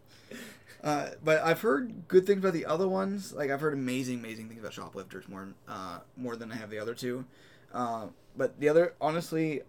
Uh, 0.83 1.09
but 1.23 1.41
I've 1.41 1.61
heard 1.61 2.07
good 2.07 2.27
things 2.27 2.39
about 2.39 2.53
the 2.53 2.65
other 2.65 2.87
ones. 2.87 3.33
Like 3.33 3.49
I've 3.49 3.61
heard 3.61 3.73
amazing, 3.73 4.19
amazing 4.19 4.49
things 4.49 4.59
about 4.59 4.73
Shoplifters 4.73 5.27
more, 5.27 5.49
uh, 5.67 5.99
more 6.15 6.35
than 6.35 6.51
I 6.51 6.55
have 6.55 6.69
the 6.69 6.77
other 6.77 6.93
two. 6.93 7.25
Uh, 7.73 8.07
but 8.37 8.59
the 8.59 8.69
other, 8.69 8.93
honestly, 9.01 9.63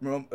Roma, 0.00 0.26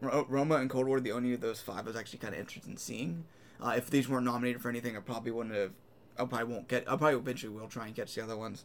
Roma 0.00 0.56
and 0.56 0.70
Cold 0.70 0.86
War, 0.86 1.00
the 1.00 1.12
only 1.12 1.34
of 1.34 1.40
those 1.40 1.60
five 1.60 1.80
I 1.80 1.82
was 1.82 1.96
actually 1.96 2.20
kind 2.20 2.32
of 2.32 2.40
interested 2.40 2.70
in 2.70 2.76
seeing. 2.78 3.24
Uh, 3.60 3.74
if 3.76 3.90
these 3.90 4.08
weren't 4.08 4.24
nominated 4.24 4.62
for 4.62 4.68
anything, 4.70 4.96
I 4.96 5.00
probably 5.00 5.30
wouldn't 5.30 5.54
have. 5.54 5.72
I 6.18 6.24
probably 6.24 6.52
won't 6.52 6.68
get. 6.68 6.82
I 6.82 6.96
probably 6.96 7.14
eventually 7.14 7.52
will 7.52 7.68
try 7.68 7.86
and 7.86 7.96
catch 7.96 8.14
the 8.14 8.22
other 8.22 8.36
ones. 8.36 8.64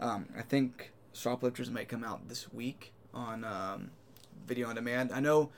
Um, 0.00 0.28
I 0.36 0.42
think 0.42 0.92
Shoplifters 1.12 1.70
might 1.70 1.88
come 1.88 2.04
out 2.04 2.28
this 2.28 2.52
week 2.52 2.92
on 3.12 3.44
um, 3.44 3.90
video 4.46 4.68
on 4.68 4.74
demand. 4.74 5.12
I 5.12 5.20
know 5.20 5.50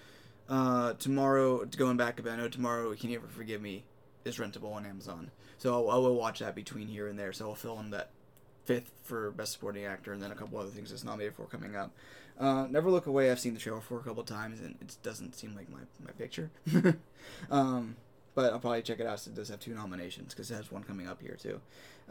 uh, 0.48 0.94
tomorrow, 0.94 1.64
going 1.64 1.96
back 1.96 2.18
a 2.18 2.22
bit, 2.22 2.32
I 2.32 2.36
know 2.36 2.48
tomorrow, 2.48 2.94
Can 2.94 3.10
You 3.10 3.18
Ever 3.18 3.28
Forgive 3.28 3.62
Me 3.62 3.84
is 4.24 4.38
rentable 4.38 4.72
on 4.74 4.84
Amazon. 4.84 5.30
So 5.58 5.88
I 5.88 5.96
will 5.96 6.16
watch 6.16 6.40
that 6.40 6.54
between 6.54 6.88
here 6.88 7.06
and 7.06 7.18
there. 7.18 7.32
So 7.32 7.48
I'll 7.48 7.54
fill 7.54 7.78
in 7.80 7.90
that 7.90 8.10
fifth 8.64 8.90
for 9.02 9.30
Best 9.30 9.52
Supporting 9.52 9.84
Actor 9.84 10.12
and 10.12 10.22
then 10.22 10.32
a 10.32 10.34
couple 10.34 10.58
other 10.58 10.70
things 10.70 10.90
that's 10.90 11.04
nominated 11.04 11.34
for 11.34 11.44
coming 11.46 11.76
up. 11.76 11.92
Uh, 12.38 12.66
Never 12.70 12.90
Look 12.90 13.06
Away, 13.06 13.30
I've 13.30 13.40
seen 13.40 13.54
the 13.54 13.60
trailer 13.60 13.80
for 13.80 13.98
a 13.98 14.02
couple 14.02 14.22
times 14.24 14.60
and 14.60 14.76
it 14.80 14.96
doesn't 15.02 15.34
seem 15.34 15.54
like 15.54 15.68
my, 15.70 15.80
my 16.04 16.12
picture. 16.12 16.50
um, 17.50 17.96
but 18.34 18.52
I'll 18.52 18.60
probably 18.60 18.82
check 18.82 19.00
it 19.00 19.06
out 19.06 19.20
since 19.20 19.36
it 19.36 19.40
does 19.40 19.48
have 19.48 19.60
two 19.60 19.74
nominations 19.74 20.34
because 20.34 20.50
it 20.50 20.54
has 20.54 20.70
one 20.70 20.84
coming 20.84 21.06
up 21.08 21.20
here 21.20 21.36
too. 21.40 21.60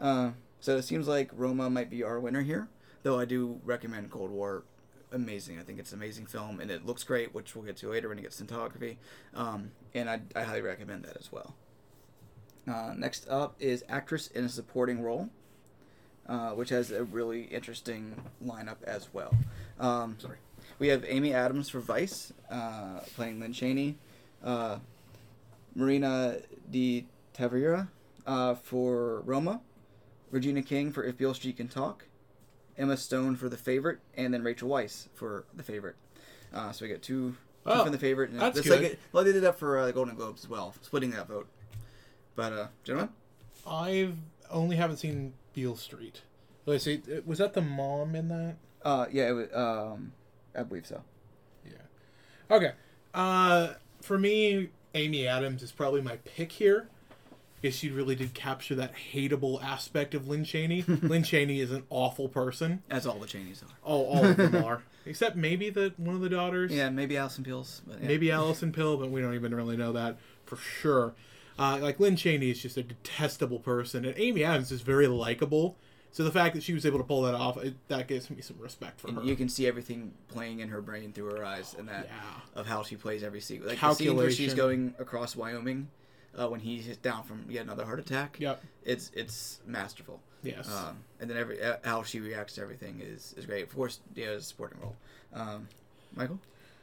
Uh, 0.00 0.30
so 0.60 0.76
it 0.76 0.82
seems 0.82 1.08
like 1.08 1.30
Roma 1.34 1.70
might 1.70 1.90
be 1.90 2.02
our 2.02 2.20
winner 2.20 2.42
here, 2.42 2.68
though 3.02 3.18
I 3.18 3.24
do 3.24 3.60
recommend 3.64 4.10
Cold 4.10 4.30
War. 4.30 4.64
Amazing. 5.12 5.58
I 5.58 5.62
think 5.62 5.78
it's 5.80 5.92
an 5.92 5.98
amazing 5.98 6.26
film 6.26 6.60
and 6.60 6.70
it 6.70 6.86
looks 6.86 7.02
great, 7.02 7.34
which 7.34 7.56
we'll 7.56 7.64
get 7.64 7.76
to 7.78 7.90
later 7.90 8.08
when 8.08 8.18
it 8.18 8.22
gets 8.22 8.40
cinematography. 8.40 8.96
Um, 9.34 9.72
and 9.94 10.08
I, 10.08 10.20
I 10.36 10.42
highly 10.42 10.62
recommend 10.62 11.04
that 11.04 11.16
as 11.16 11.32
well. 11.32 11.54
Uh, 12.68 12.92
next 12.96 13.28
up 13.28 13.56
is 13.58 13.82
actress 13.88 14.28
in 14.28 14.44
a 14.44 14.48
supporting 14.48 15.02
role, 15.02 15.28
uh, 16.28 16.50
which 16.50 16.68
has 16.68 16.92
a 16.92 17.02
really 17.02 17.44
interesting 17.44 18.14
lineup 18.44 18.82
as 18.84 19.08
well. 19.12 19.34
Um, 19.80 20.16
Sorry. 20.20 20.36
We 20.78 20.88
have 20.88 21.04
Amy 21.08 21.34
Adams 21.34 21.68
for 21.68 21.80
Vice, 21.80 22.32
uh, 22.50 23.00
playing 23.16 23.40
Lynn 23.40 23.52
Cheney. 23.52 23.98
Uh, 24.42 24.78
Marina 25.74 26.36
de 26.70 27.06
Tavira 27.34 27.88
uh, 28.26 28.54
for 28.54 29.20
Roma. 29.22 29.60
Regina 30.30 30.62
King 30.62 30.92
for 30.92 31.02
If 31.04 31.16
Beale 31.16 31.34
Street 31.34 31.56
Can 31.56 31.68
Talk. 31.68 32.06
Emma 32.78 32.96
Stone 32.96 33.36
for 33.36 33.48
The 33.48 33.56
Favorite, 33.58 33.98
and 34.16 34.32
then 34.32 34.42
Rachel 34.42 34.68
Weisz 34.68 35.08
for 35.14 35.44
The 35.54 35.62
Favorite. 35.62 35.96
Uh, 36.54 36.72
so 36.72 36.84
we 36.84 36.90
got 36.90 37.02
two, 37.02 37.30
two 37.32 37.36
Oh, 37.66 37.82
from 37.82 37.92
The 37.92 37.98
Favorite. 37.98 38.30
And 38.30 38.40
that's 38.40 38.58
it's 38.58 38.68
good. 38.68 38.82
Like, 38.82 38.98
well, 39.12 39.22
they 39.22 39.32
did 39.32 39.42
that 39.42 39.58
for 39.58 39.78
uh, 39.78 39.86
the 39.86 39.92
Golden 39.92 40.14
Globes 40.14 40.44
as 40.44 40.48
well, 40.48 40.74
splitting 40.80 41.10
that 41.10 41.28
vote. 41.28 41.46
But, 42.36 42.52
uh, 42.52 42.66
gentlemen? 42.84 43.10
I've 43.66 44.16
only 44.50 44.76
haven't 44.76 44.96
seen 44.96 45.34
Beale 45.52 45.76
Street. 45.76 46.22
Let's 46.64 46.84
see, 46.84 47.02
uh, 47.12 47.20
was 47.26 47.38
that 47.38 47.52
the 47.52 47.60
mom 47.60 48.14
in 48.14 48.28
that? 48.28 48.56
Uh, 48.82 49.06
yeah, 49.12 49.28
it 49.28 49.32
was, 49.32 49.48
um, 49.52 50.12
I 50.56 50.62
believe 50.62 50.86
so. 50.86 51.02
Yeah. 51.66 52.54
Okay. 52.56 52.72
Uh, 53.12 53.74
for 54.00 54.18
me, 54.18 54.70
Amy 54.94 55.26
Adams 55.26 55.62
is 55.62 55.72
probably 55.72 56.00
my 56.00 56.16
pick 56.16 56.52
here. 56.52 56.88
Because 57.60 57.76
she 57.76 57.90
really 57.90 58.14
did 58.14 58.32
capture 58.32 58.74
that 58.76 58.92
hateable 59.12 59.62
aspect 59.62 60.14
of 60.14 60.26
Lynn 60.26 60.44
Cheney. 60.44 60.82
Lynn 60.88 61.22
Cheney 61.22 61.60
is 61.60 61.70
an 61.70 61.82
awful 61.90 62.26
person. 62.26 62.82
As 62.88 63.06
all 63.06 63.18
the 63.18 63.26
Cheneys 63.26 63.62
are. 63.62 63.74
Oh, 63.84 64.04
all 64.06 64.24
of 64.24 64.36
them 64.38 64.64
are. 64.64 64.82
Except 65.04 65.36
maybe 65.36 65.68
the 65.68 65.92
one 65.98 66.14
of 66.14 66.22
the 66.22 66.30
daughters. 66.30 66.72
Yeah, 66.72 66.88
maybe 66.88 67.18
Allison 67.18 67.44
Peels. 67.44 67.82
Yeah. 67.86 67.96
Maybe 68.00 68.30
Alison 68.30 68.72
Pill, 68.72 68.96
but 68.96 69.10
we 69.10 69.20
don't 69.20 69.34
even 69.34 69.54
really 69.54 69.76
know 69.76 69.92
that 69.92 70.16
for 70.46 70.56
sure. 70.56 71.12
Uh, 71.58 71.78
like 71.82 72.00
Lynn 72.00 72.16
Cheney 72.16 72.50
is 72.50 72.62
just 72.62 72.78
a 72.78 72.82
detestable 72.82 73.58
person, 73.58 74.06
and 74.06 74.14
Amy 74.18 74.42
Adams 74.42 74.72
is 74.72 74.80
very 74.80 75.06
likable. 75.06 75.76
So 76.12 76.24
the 76.24 76.32
fact 76.32 76.54
that 76.54 76.62
she 76.62 76.72
was 76.72 76.84
able 76.84 76.98
to 76.98 77.04
pull 77.04 77.22
that 77.22 77.34
off, 77.34 77.56
it, 77.58 77.74
that 77.88 78.08
gives 78.08 78.30
me 78.30 78.40
some 78.42 78.58
respect 78.58 79.00
for 79.00 79.12
her. 79.12 79.22
You 79.22 79.36
can 79.36 79.48
see 79.48 79.66
everything 79.66 80.12
playing 80.28 80.60
in 80.60 80.68
her 80.68 80.80
brain 80.80 81.12
through 81.12 81.36
her 81.36 81.44
eyes, 81.44 81.74
and 81.78 81.88
that 81.88 82.06
Yeah. 82.06 82.60
of 82.60 82.66
how 82.66 82.82
she 82.82 82.96
plays 82.96 83.22
every 83.22 83.40
scene. 83.40 83.64
Like 83.64 83.80
the 83.80 83.94
scene 83.94 84.16
where 84.16 84.30
she's 84.30 84.54
going 84.54 84.94
across 84.98 85.36
Wyoming, 85.36 85.88
uh, 86.38 86.48
when 86.48 86.60
he's 86.60 86.96
down 86.96 87.22
from 87.24 87.44
yet 87.48 87.64
another 87.64 87.84
heart 87.84 88.00
attack. 88.00 88.36
Yep. 88.40 88.62
It's 88.84 89.10
it's 89.14 89.60
masterful. 89.66 90.20
Yes. 90.42 90.68
Um, 90.70 90.98
and 91.20 91.28
then 91.28 91.36
every 91.36 91.62
uh, 91.62 91.76
how 91.84 92.02
she 92.02 92.20
reacts 92.20 92.54
to 92.54 92.62
everything 92.62 93.00
is, 93.02 93.34
is 93.36 93.46
great. 93.46 93.62
Of 93.62 93.74
course, 93.74 94.00
yeah, 94.14 94.26
it's 94.28 94.46
a 94.46 94.48
supporting 94.48 94.80
role. 94.80 94.96
Um, 95.34 95.68
Michael. 96.14 96.40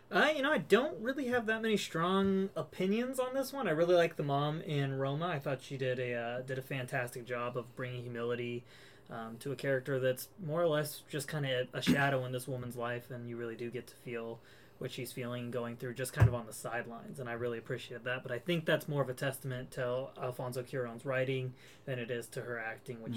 Uh, 0.09 0.29
you 0.33 0.41
know, 0.41 0.51
I 0.53 0.59
don't 0.59 0.97
really 1.01 1.27
have 1.27 1.47
that 1.47 1.61
many 1.61 1.75
strong 1.75 2.49
opinions 2.55 3.19
on 3.19 3.33
this 3.33 3.51
one. 3.51 3.67
I 3.67 3.71
really 3.71 3.95
like 3.95 4.15
the 4.15 4.23
mom 4.23 4.61
in 4.61 4.97
Roma. 4.97 5.27
I 5.27 5.37
thought 5.39 5.61
she 5.61 5.75
did 5.75 5.99
a 5.99 6.13
uh, 6.13 6.41
did 6.41 6.57
a 6.57 6.61
fantastic 6.61 7.25
job 7.25 7.57
of 7.57 7.75
bringing 7.75 8.03
humility 8.03 8.63
um, 9.09 9.37
to 9.39 9.51
a 9.51 9.55
character 9.55 9.99
that's 9.99 10.27
more 10.45 10.61
or 10.61 10.67
less 10.67 11.01
just 11.09 11.27
kind 11.27 11.45
of 11.45 11.67
a 11.73 11.81
shadow 11.81 12.25
in 12.25 12.31
this 12.31 12.47
woman's 12.47 12.75
life, 12.75 13.09
and 13.11 13.29
you 13.29 13.37
really 13.37 13.55
do 13.55 13.69
get 13.69 13.87
to 13.87 13.95
feel 13.95 14.39
what 14.79 14.91
she's 14.91 15.11
feeling 15.11 15.45
and 15.45 15.53
going 15.53 15.75
through, 15.75 15.93
just 15.93 16.13
kind 16.13 16.27
of 16.27 16.35
on 16.35 16.45
the 16.45 16.53
sidelines. 16.53 17.19
And 17.19 17.27
I 17.27 17.33
really 17.33 17.57
appreciated 17.57 18.05
that. 18.05 18.21
But 18.21 18.31
I 18.31 18.37
think 18.37 18.65
that's 18.65 18.87
more 18.87 19.01
of 19.01 19.09
a 19.09 19.13
testament 19.13 19.71
to 19.71 20.07
Alfonso 20.21 20.61
Cuarón's 20.61 21.03
writing 21.05 21.53
than 21.85 21.97
it 21.97 22.11
is 22.11 22.27
to 22.27 22.41
her 22.41 22.59
acting, 22.59 23.01
which. 23.01 23.15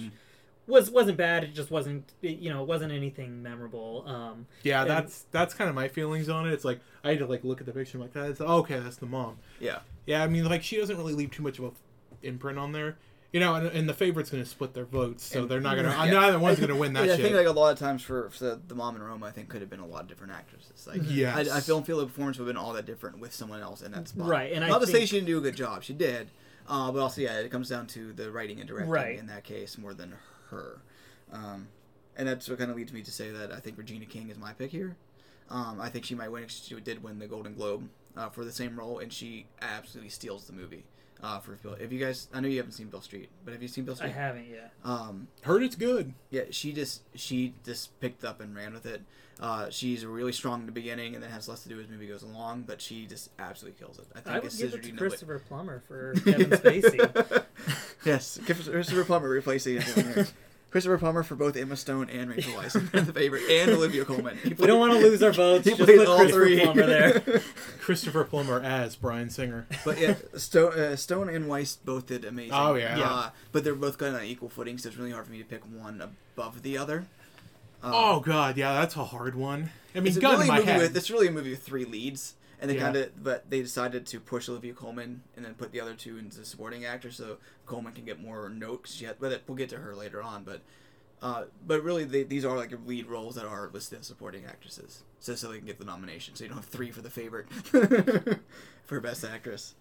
Was 0.67 0.89
wasn't 0.89 1.17
bad. 1.17 1.43
It 1.43 1.53
just 1.53 1.71
wasn't. 1.71 2.13
You 2.21 2.51
know, 2.51 2.63
it 2.63 2.69
wasn't 2.69 2.93
anything 2.93 3.43
memorable. 3.43 4.05
Um, 4.07 4.47
yeah, 4.63 4.83
and- 4.83 4.91
that's 4.91 5.25
that's 5.33 5.53
kind 5.53 5.69
of 5.69 5.75
my 5.75 5.89
feelings 5.89 6.29
on 6.29 6.47
it. 6.47 6.53
It's 6.53 6.65
like 6.65 6.79
I 7.03 7.09
had 7.11 7.19
to 7.21 7.27
like 7.27 7.43
look 7.43 7.59
at 7.61 7.67
the 7.67 7.73
picture. 7.73 7.99
I'm 7.99 8.03
like, 8.03 8.13
that's 8.13 8.41
okay, 8.41 8.79
that's 8.79 8.97
the 8.97 9.07
mom. 9.07 9.39
Yeah. 9.59 9.81
Yeah, 10.07 10.23
I 10.23 10.29
mean, 10.29 10.45
like 10.45 10.63
she 10.63 10.77
doesn't 10.77 10.97
really 10.97 11.15
leave 11.15 11.33
too 11.33 11.43
much 11.43 11.59
of 11.59 11.65
a 11.65 11.71
imprint 12.23 12.57
on 12.59 12.71
there. 12.73 12.99
You 13.33 13.39
know, 13.39 13.55
and, 13.55 13.67
and 13.69 13.89
the 13.89 13.95
favorite's 13.95 14.29
going 14.31 14.43
to 14.43 14.49
split 14.49 14.75
their 14.75 14.85
votes, 14.85 15.25
so 15.25 15.43
And- 15.43 15.49
they're 15.51 15.61
not 15.61 15.77
going 15.77 15.87
to. 15.87 15.93
Yeah. 15.93 16.11
Neither 16.21 16.39
one's 16.41 16.59
going 16.59 16.71
to 16.71 16.75
win 16.77 16.95
that 16.95 17.07
Yeah, 17.07 17.13
I 17.13 17.17
shit. 17.17 17.27
think 17.27 17.37
like 17.37 17.47
a 17.47 17.53
lot 17.53 17.73
of 17.73 17.79
times 17.79 18.03
for, 18.03 18.29
for 18.31 18.43
the, 18.45 18.61
the 18.67 18.75
mom 18.75 18.97
in 18.97 19.03
Roma, 19.03 19.27
I 19.27 19.31
think 19.31 19.49
could 19.49 19.61
have 19.61 19.71
been 19.71 19.79
a 19.81 19.87
lot 19.87 20.03
of 20.03 20.09
different 20.09 20.33
actresses. 20.33 20.87
Like, 20.89 21.03
yeah, 21.05 21.37
I, 21.37 21.41
I 21.59 21.61
don't 21.61 21.87
feel 21.87 21.99
the 21.99 22.07
performance 22.07 22.39
would 22.39 22.47
have 22.49 22.55
been 22.55 22.61
all 22.61 22.73
that 22.73 22.87
different 22.87 23.21
with 23.21 23.33
someone 23.33 23.61
else 23.61 23.83
in 23.83 23.93
that 23.93 24.09
spot. 24.09 24.27
Right, 24.27 24.53
and 24.53 24.65
I 24.65 24.69
not 24.69 24.81
to 24.81 24.87
say 24.89 25.07
she 25.07 25.17
didn't 25.17 25.29
do 25.29 25.39
a 25.39 25.41
good 25.41 25.55
job, 25.55 25.85
she 25.85 25.93
did, 25.93 26.29
uh, 26.69 26.91
but 26.91 26.99
also 27.01 27.21
yeah, 27.21 27.39
it 27.39 27.53
comes 27.53 27.69
down 27.69 27.87
to 27.89 28.13
the 28.13 28.33
writing 28.33 28.59
and 28.59 28.67
directing 28.69 28.91
Right. 28.91 29.17
in 29.19 29.27
that 29.29 29.45
case 29.45 29.79
more 29.79 29.95
than 29.95 30.15
her, 30.51 30.81
um, 31.33 31.69
and 32.17 32.27
that's 32.27 32.49
what 32.49 32.59
kind 32.59 32.71
of 32.73 32.77
leads 32.77 32.93
me 32.93 33.03
to 33.03 33.13
say 33.13 33.31
that 33.31 33.53
I 33.53 33.61
think 33.61 33.79
Regina 33.79 34.07
King 34.07 34.29
is 34.31 34.39
my 34.39 34.53
pick 34.55 34.73
here. 34.73 34.97
Um, 35.49 35.81
I 35.81 35.89
think 35.89 36.05
she 36.05 36.17
might 36.17 36.31
win. 36.33 36.47
She 36.49 36.75
did 36.81 37.03
win 37.03 37.19
the 37.21 37.27
Golden 37.29 37.55
Globe 37.55 37.89
uh, 38.17 38.29
for 38.29 38.45
the 38.45 38.53
same 38.53 38.77
role, 38.79 38.99
and 38.99 39.13
she 39.13 39.47
absolutely 39.63 40.11
steals 40.11 40.47
the 40.47 40.53
movie. 40.53 40.85
Uh, 41.23 41.39
for 41.39 41.53
Bill, 41.53 41.75
if 41.75 41.93
you 41.93 41.99
guys, 41.99 42.29
I 42.33 42.41
know 42.41 42.49
you 42.49 42.57
haven't 42.57 42.73
seen 42.73 42.87
Beale 42.89 43.03
Street, 43.03 43.29
but 43.45 43.53
have 43.53 43.61
you 43.63 43.69
seen 43.69 43.85
Beale 43.85 43.97
Street? 43.97 44.09
I 44.09 44.13
haven't 44.13 44.49
yet. 44.49 44.73
Um, 44.85 45.29
Heard 45.43 45.63
it's 45.63 45.77
good. 45.77 46.15
yeah, 46.31 46.45
she 46.51 46.73
just 46.73 47.03
she 47.15 47.55
just 47.65 47.99
picked 48.01 48.25
up 48.25 48.41
and 48.41 48.55
ran 48.55 48.73
with 48.73 48.87
it. 48.87 49.03
Uh, 49.39 49.71
she's 49.71 50.05
really 50.05 50.33
strong 50.33 50.61
in 50.61 50.67
the 50.67 50.73
beginning, 50.73 51.15
and 51.15 51.23
then 51.23 51.31
has 51.31 51.49
less 51.49 51.63
to 51.63 51.69
do 51.69 51.81
as 51.81 51.87
the 51.87 51.93
movie 51.93 52.07
goes 52.07 52.23
along. 52.23 52.65
But 52.67 52.81
she 52.81 53.07
just 53.07 53.31
absolutely 53.39 53.79
kills 53.79 53.99
it. 53.99 54.07
I 54.15 54.21
think 54.21 54.37
I 54.37 54.39
would 54.41 54.51
give 54.51 54.75
it 54.75 54.77
to 54.77 54.79
Dino, 54.83 54.99
Christopher 54.99 55.39
Plummer 55.39 55.83
for 55.87 56.15
Kevin 56.25 56.51
Spacey. 56.51 57.45
yes, 58.05 58.39
Christopher 58.45 59.05
Plummer 59.05 59.29
replacing 59.29 59.81
him. 59.81 60.27
Christopher 60.71 60.99
Plummer 60.99 61.23
for 61.25 61.35
both 61.35 61.57
Emma 61.57 61.77
Stone 61.77 62.11
and 62.11 62.31
Rachel 62.31 62.53
Weisz, 62.53 62.73
the 63.07 63.13
favorite, 63.13 63.43
and 63.51 63.73
Olivia 63.73 64.05
Colman. 64.05 64.39
He 64.43 64.55
We 64.55 64.67
don't 64.67 64.79
want 64.79 64.93
to 64.93 64.99
lose 65.01 65.23
our 65.23 65.33
votes. 65.33 65.65
He 65.69 65.75
Just 65.75 65.85
put 65.85 66.07
all 66.07 66.19
Christopher 66.19 66.45
three. 66.45 66.61
Plummer 66.61 66.87
there. 66.87 67.21
Christopher 67.81 68.25
Plummer 68.25 68.61
as 68.61 68.95
Bryan 68.95 69.31
Singer. 69.31 69.67
But 69.85 69.99
yeah, 69.99 70.15
Stone, 70.37 70.73
uh, 70.75 70.97
Stone 70.97 71.29
and 71.29 71.47
Weisz 71.47 71.77
both 71.85 72.07
did 72.07 72.25
amazing. 72.25 72.53
Oh, 72.55 72.75
yeah. 72.77 73.01
Uh, 73.01 73.31
but 73.51 73.65
they're 73.65 73.75
both 73.75 73.99
kind 73.99 74.15
of 74.15 74.21
on 74.21 74.27
equal 74.27 74.49
footing, 74.49 74.79
so 74.79 74.89
it's 74.89 74.97
really 74.99 75.11
hard 75.11 75.27
for 75.27 75.33
me 75.33 75.39
to 75.39 75.45
pick 75.45 75.63
one 75.65 76.01
above 76.01 76.63
the 76.63 76.79
other. 76.79 77.07
Uh, 77.83 77.91
Oh 77.95 78.21
god, 78.21 78.57
yeah, 78.57 78.75
that's 78.75 78.95
a 78.97 79.05
hard 79.05 79.35
one. 79.35 79.71
I 79.95 79.99
mean, 79.99 80.09
it's 80.09 80.19
gun 80.19 80.33
really 80.33 80.43
in 80.45 80.49
my 80.49 80.61
head. 80.61 80.81
with 80.83 80.97
it's 80.97 81.11
really 81.11 81.29
a 81.29 81.33
movie 81.33 81.51
with 81.51 81.63
three 81.63 81.85
leads, 81.85 82.35
and 82.61 82.71
they 82.71 82.75
Yeah. 82.77 82.81
kind 82.83 82.97
of 82.97 83.23
but 83.25 83.51
they 83.51 83.63
decided 83.63 84.07
to 84.07 84.21
push 84.21 84.49
Olivia 84.49 84.73
Colman 84.75 85.23
and 85.37 85.45
then 85.45 85.55
put 85.55 85.73
the 85.73 85.81
other 85.81 85.95
two 85.95 86.19
into 86.19 86.45
supporting 86.45 86.85
actors, 86.85 87.17
so 87.17 87.39
Coleman 87.67 87.93
can 87.95 88.05
get 88.05 88.21
more 88.23 88.49
notes. 88.49 88.95
She 88.95 89.07
had, 89.07 89.17
but 89.19 89.43
we'll 89.49 89.57
get 89.57 89.69
to 89.71 89.79
her 89.79 89.95
later 89.97 90.23
on, 90.23 90.45
but. 90.45 90.61
Uh, 91.23 91.45
but 91.67 91.83
really, 91.85 92.05
they, 92.05 92.23
these 92.23 92.47
are 92.47 92.57
like 92.57 92.73
lead 92.87 93.05
roles 93.07 93.35
that 93.35 93.45
are 93.45 93.69
listed 93.75 94.01
as 94.01 94.07
supporting 94.07 94.47
actresses, 94.47 95.03
so 95.19 95.35
so 95.35 95.49
they 95.53 95.59
can 95.59 95.67
get 95.67 95.79
the 95.79 95.85
nomination. 95.85 96.35
So 96.35 96.45
you 96.45 96.49
don't 96.49 96.57
have 96.57 96.65
three 96.65 96.91
for 96.91 97.03
the 97.03 97.11
favorite 97.11 97.47
for 98.85 99.01
best 99.03 99.23
actress. 99.23 99.75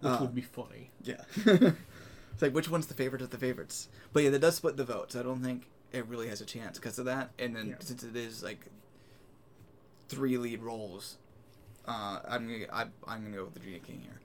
which 0.00 0.10
uh, 0.12 0.18
would 0.22 0.34
be 0.34 0.40
funny. 0.40 0.90
Yeah. 1.02 1.20
it's 1.36 2.40
like 2.40 2.54
which 2.54 2.70
one's 2.70 2.86
the 2.86 2.94
favorite 2.94 3.20
of 3.20 3.28
the 3.28 3.36
favorites? 3.36 3.90
But 4.14 4.22
yeah, 4.22 4.30
that 4.30 4.38
does 4.38 4.56
split 4.56 4.78
the 4.78 4.84
votes. 4.84 5.14
I 5.14 5.22
don't 5.22 5.42
think 5.42 5.68
it 5.92 6.06
really 6.06 6.28
has 6.28 6.40
a 6.40 6.46
chance 6.46 6.78
because 6.78 6.98
of 6.98 7.04
that. 7.04 7.32
And 7.38 7.54
then 7.54 7.68
Yeah. 7.68 7.74
since 7.80 8.02
it 8.02 8.16
is 8.16 8.42
like 8.42 8.66
three 10.08 10.38
lead 10.38 10.62
roles, 10.62 11.18
uh, 11.86 12.20
I'm 12.28 12.46
gonna 12.46 12.66
I, 12.72 12.82
I'm 13.06 13.22
gonna 13.24 13.36
go 13.36 13.44
with 13.44 13.56
Regina 13.56 13.78
King 13.80 14.00
here. 14.02 14.20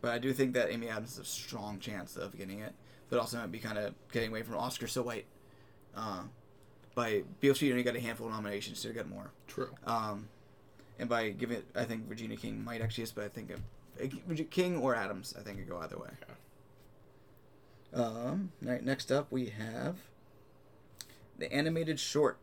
But 0.00 0.12
I 0.12 0.18
do 0.18 0.32
think 0.32 0.54
that 0.54 0.70
Amy 0.70 0.88
Adams 0.88 1.16
has 1.16 1.18
a 1.18 1.28
strong 1.28 1.80
chance 1.80 2.16
of 2.16 2.36
getting 2.36 2.60
it, 2.60 2.72
but 3.10 3.18
also 3.18 3.38
might 3.38 3.50
be 3.50 3.58
kind 3.58 3.78
of 3.78 3.94
getting 4.12 4.30
away 4.30 4.42
from 4.42 4.56
Oscar 4.56 4.86
so 4.86 5.02
white. 5.02 5.26
Uh, 5.96 6.22
by 6.94 7.22
Street 7.52 7.70
only 7.70 7.82
got 7.82 7.96
a 7.96 8.00
handful 8.00 8.26
of 8.26 8.32
nominations, 8.32 8.78
so 8.78 8.92
get 8.92 9.08
more. 9.08 9.30
True. 9.46 9.70
Um, 9.86 10.28
and 10.98 11.08
by 11.08 11.30
giving 11.30 11.58
it, 11.58 11.66
I 11.74 11.84
think 11.84 12.04
Regina 12.08 12.36
King 12.36 12.64
might 12.64 12.80
actually 12.80 13.04
is, 13.04 13.12
but 13.12 13.24
I 13.24 13.28
think 13.28 13.52
uh, 13.52 14.06
Reg- 14.26 14.50
King 14.50 14.78
or 14.78 14.94
Adams, 14.94 15.34
I 15.38 15.42
think 15.42 15.58
could 15.58 15.68
go 15.68 15.78
either 15.78 15.96
way. 15.96 16.10
Um, 17.94 18.52
right, 18.60 18.84
next 18.84 19.10
up 19.10 19.30
we 19.30 19.46
have 19.46 19.96
the 21.38 21.50
animated 21.52 21.98
short, 21.98 22.38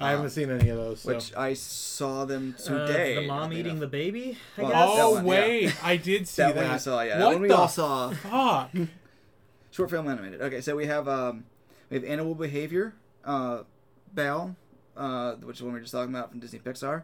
I 0.00 0.10
haven't 0.10 0.26
uh, 0.26 0.30
seen 0.30 0.50
any 0.50 0.68
of 0.68 0.76
those. 0.76 1.00
So. 1.00 1.14
which 1.14 1.34
I 1.36 1.54
saw 1.54 2.24
them 2.24 2.54
Uh, 2.58 2.86
today. 2.86 3.14
the 3.16 3.26
mom 3.26 3.52
eating 3.52 3.66
enough. 3.72 3.80
the 3.80 3.86
baby. 3.88 4.38
I 4.56 4.62
Well, 4.62 4.70
guess. 4.70 4.96
that 4.96 5.02
oh 5.02 5.10
one, 5.14 5.24
yeah. 5.24 5.30
wait, 5.30 5.84
I 5.84 5.96
did 5.96 6.28
see 6.28 6.42
that 6.42 6.54
that. 6.54 6.64
one 6.64 6.72
you 6.74 6.78
saw, 6.78 7.00
yeah, 7.02 7.18
that 7.18 7.24
What 7.24 7.32
one 7.34 7.42
we 7.42 7.48
the 7.48 7.56
all 7.56 7.68
saw. 7.68 8.10
Fuck. 8.10 8.70
Short 9.70 9.90
film 9.90 10.08
animated. 10.08 10.40
Okay, 10.40 10.60
so 10.60 10.74
we 10.76 10.86
have 10.86 11.08
um, 11.08 11.44
we 11.90 11.96
have 11.96 12.04
Animal 12.04 12.34
Behavior, 12.34 12.94
uh, 13.24 13.62
Belle, 14.12 14.56
uh, 14.96 15.32
which 15.34 15.56
is 15.56 15.58
the 15.60 15.64
one 15.66 15.74
we 15.74 15.78
were 15.78 15.82
just 15.82 15.92
talking 15.92 16.14
about 16.14 16.30
from 16.30 16.40
Disney 16.40 16.58
Pixar. 16.58 17.02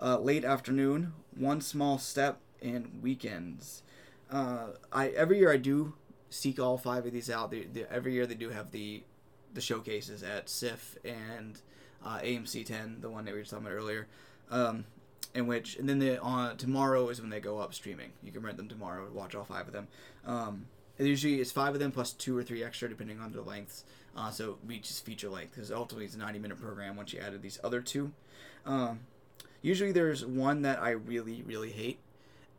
Uh, 0.00 0.18
Late 0.18 0.44
Afternoon, 0.44 1.12
One 1.36 1.60
Small 1.60 1.98
Step, 1.98 2.38
and 2.62 3.00
Weekends. 3.02 3.82
Uh, 4.30 4.68
I 4.92 5.08
every 5.08 5.38
year 5.38 5.52
I 5.52 5.56
do 5.56 5.94
seek 6.30 6.58
all 6.58 6.76
five 6.78 7.06
of 7.06 7.12
these 7.12 7.30
out. 7.30 7.50
They, 7.50 7.60
they, 7.64 7.84
every 7.90 8.12
year 8.14 8.26
they 8.26 8.34
do 8.34 8.50
have 8.50 8.72
the 8.72 9.04
the 9.54 9.60
showcases 9.60 10.22
at 10.22 10.48
SIFF 10.48 10.96
and 11.04 11.60
uh, 12.06 12.20
AMC 12.20 12.64
10, 12.64 12.98
the 13.00 13.10
one 13.10 13.24
that 13.24 13.34
we 13.34 13.40
were 13.40 13.44
talking 13.44 13.66
about 13.66 13.74
earlier. 13.74 14.06
Um, 14.50 14.84
in 15.34 15.46
which 15.46 15.76
and 15.76 15.88
then 15.88 15.98
the 15.98 16.18
on 16.20 16.56
tomorrow 16.56 17.08
is 17.08 17.20
when 17.20 17.30
they 17.30 17.40
go 17.40 17.58
up 17.58 17.74
streaming. 17.74 18.12
You 18.22 18.32
can 18.32 18.42
rent 18.42 18.56
them 18.56 18.68
tomorrow. 18.68 19.06
Watch 19.12 19.34
all 19.34 19.44
five 19.44 19.66
of 19.66 19.72
them. 19.72 19.88
Um, 20.24 20.66
usually 20.98 21.40
it's 21.40 21.52
five 21.52 21.74
of 21.74 21.80
them 21.80 21.92
plus 21.92 22.12
two 22.12 22.36
or 22.36 22.42
three 22.42 22.64
extra 22.64 22.88
depending 22.88 23.20
on 23.20 23.32
the 23.32 23.42
lengths. 23.42 23.84
Uh, 24.16 24.30
so 24.30 24.56
each 24.70 24.88
is 24.88 24.98
feature 24.98 25.28
length 25.28 25.54
because 25.54 25.70
ultimately 25.70 26.06
it's 26.06 26.14
a 26.14 26.18
90 26.18 26.38
minute 26.38 26.60
program 26.60 26.96
once 26.96 27.12
you 27.12 27.20
added 27.20 27.42
these 27.42 27.58
other 27.62 27.82
two. 27.82 28.12
Um, 28.64 29.00
usually 29.60 29.92
there's 29.92 30.24
one 30.24 30.62
that 30.62 30.80
I 30.80 30.90
really 30.90 31.42
really 31.42 31.70
hate, 31.70 31.98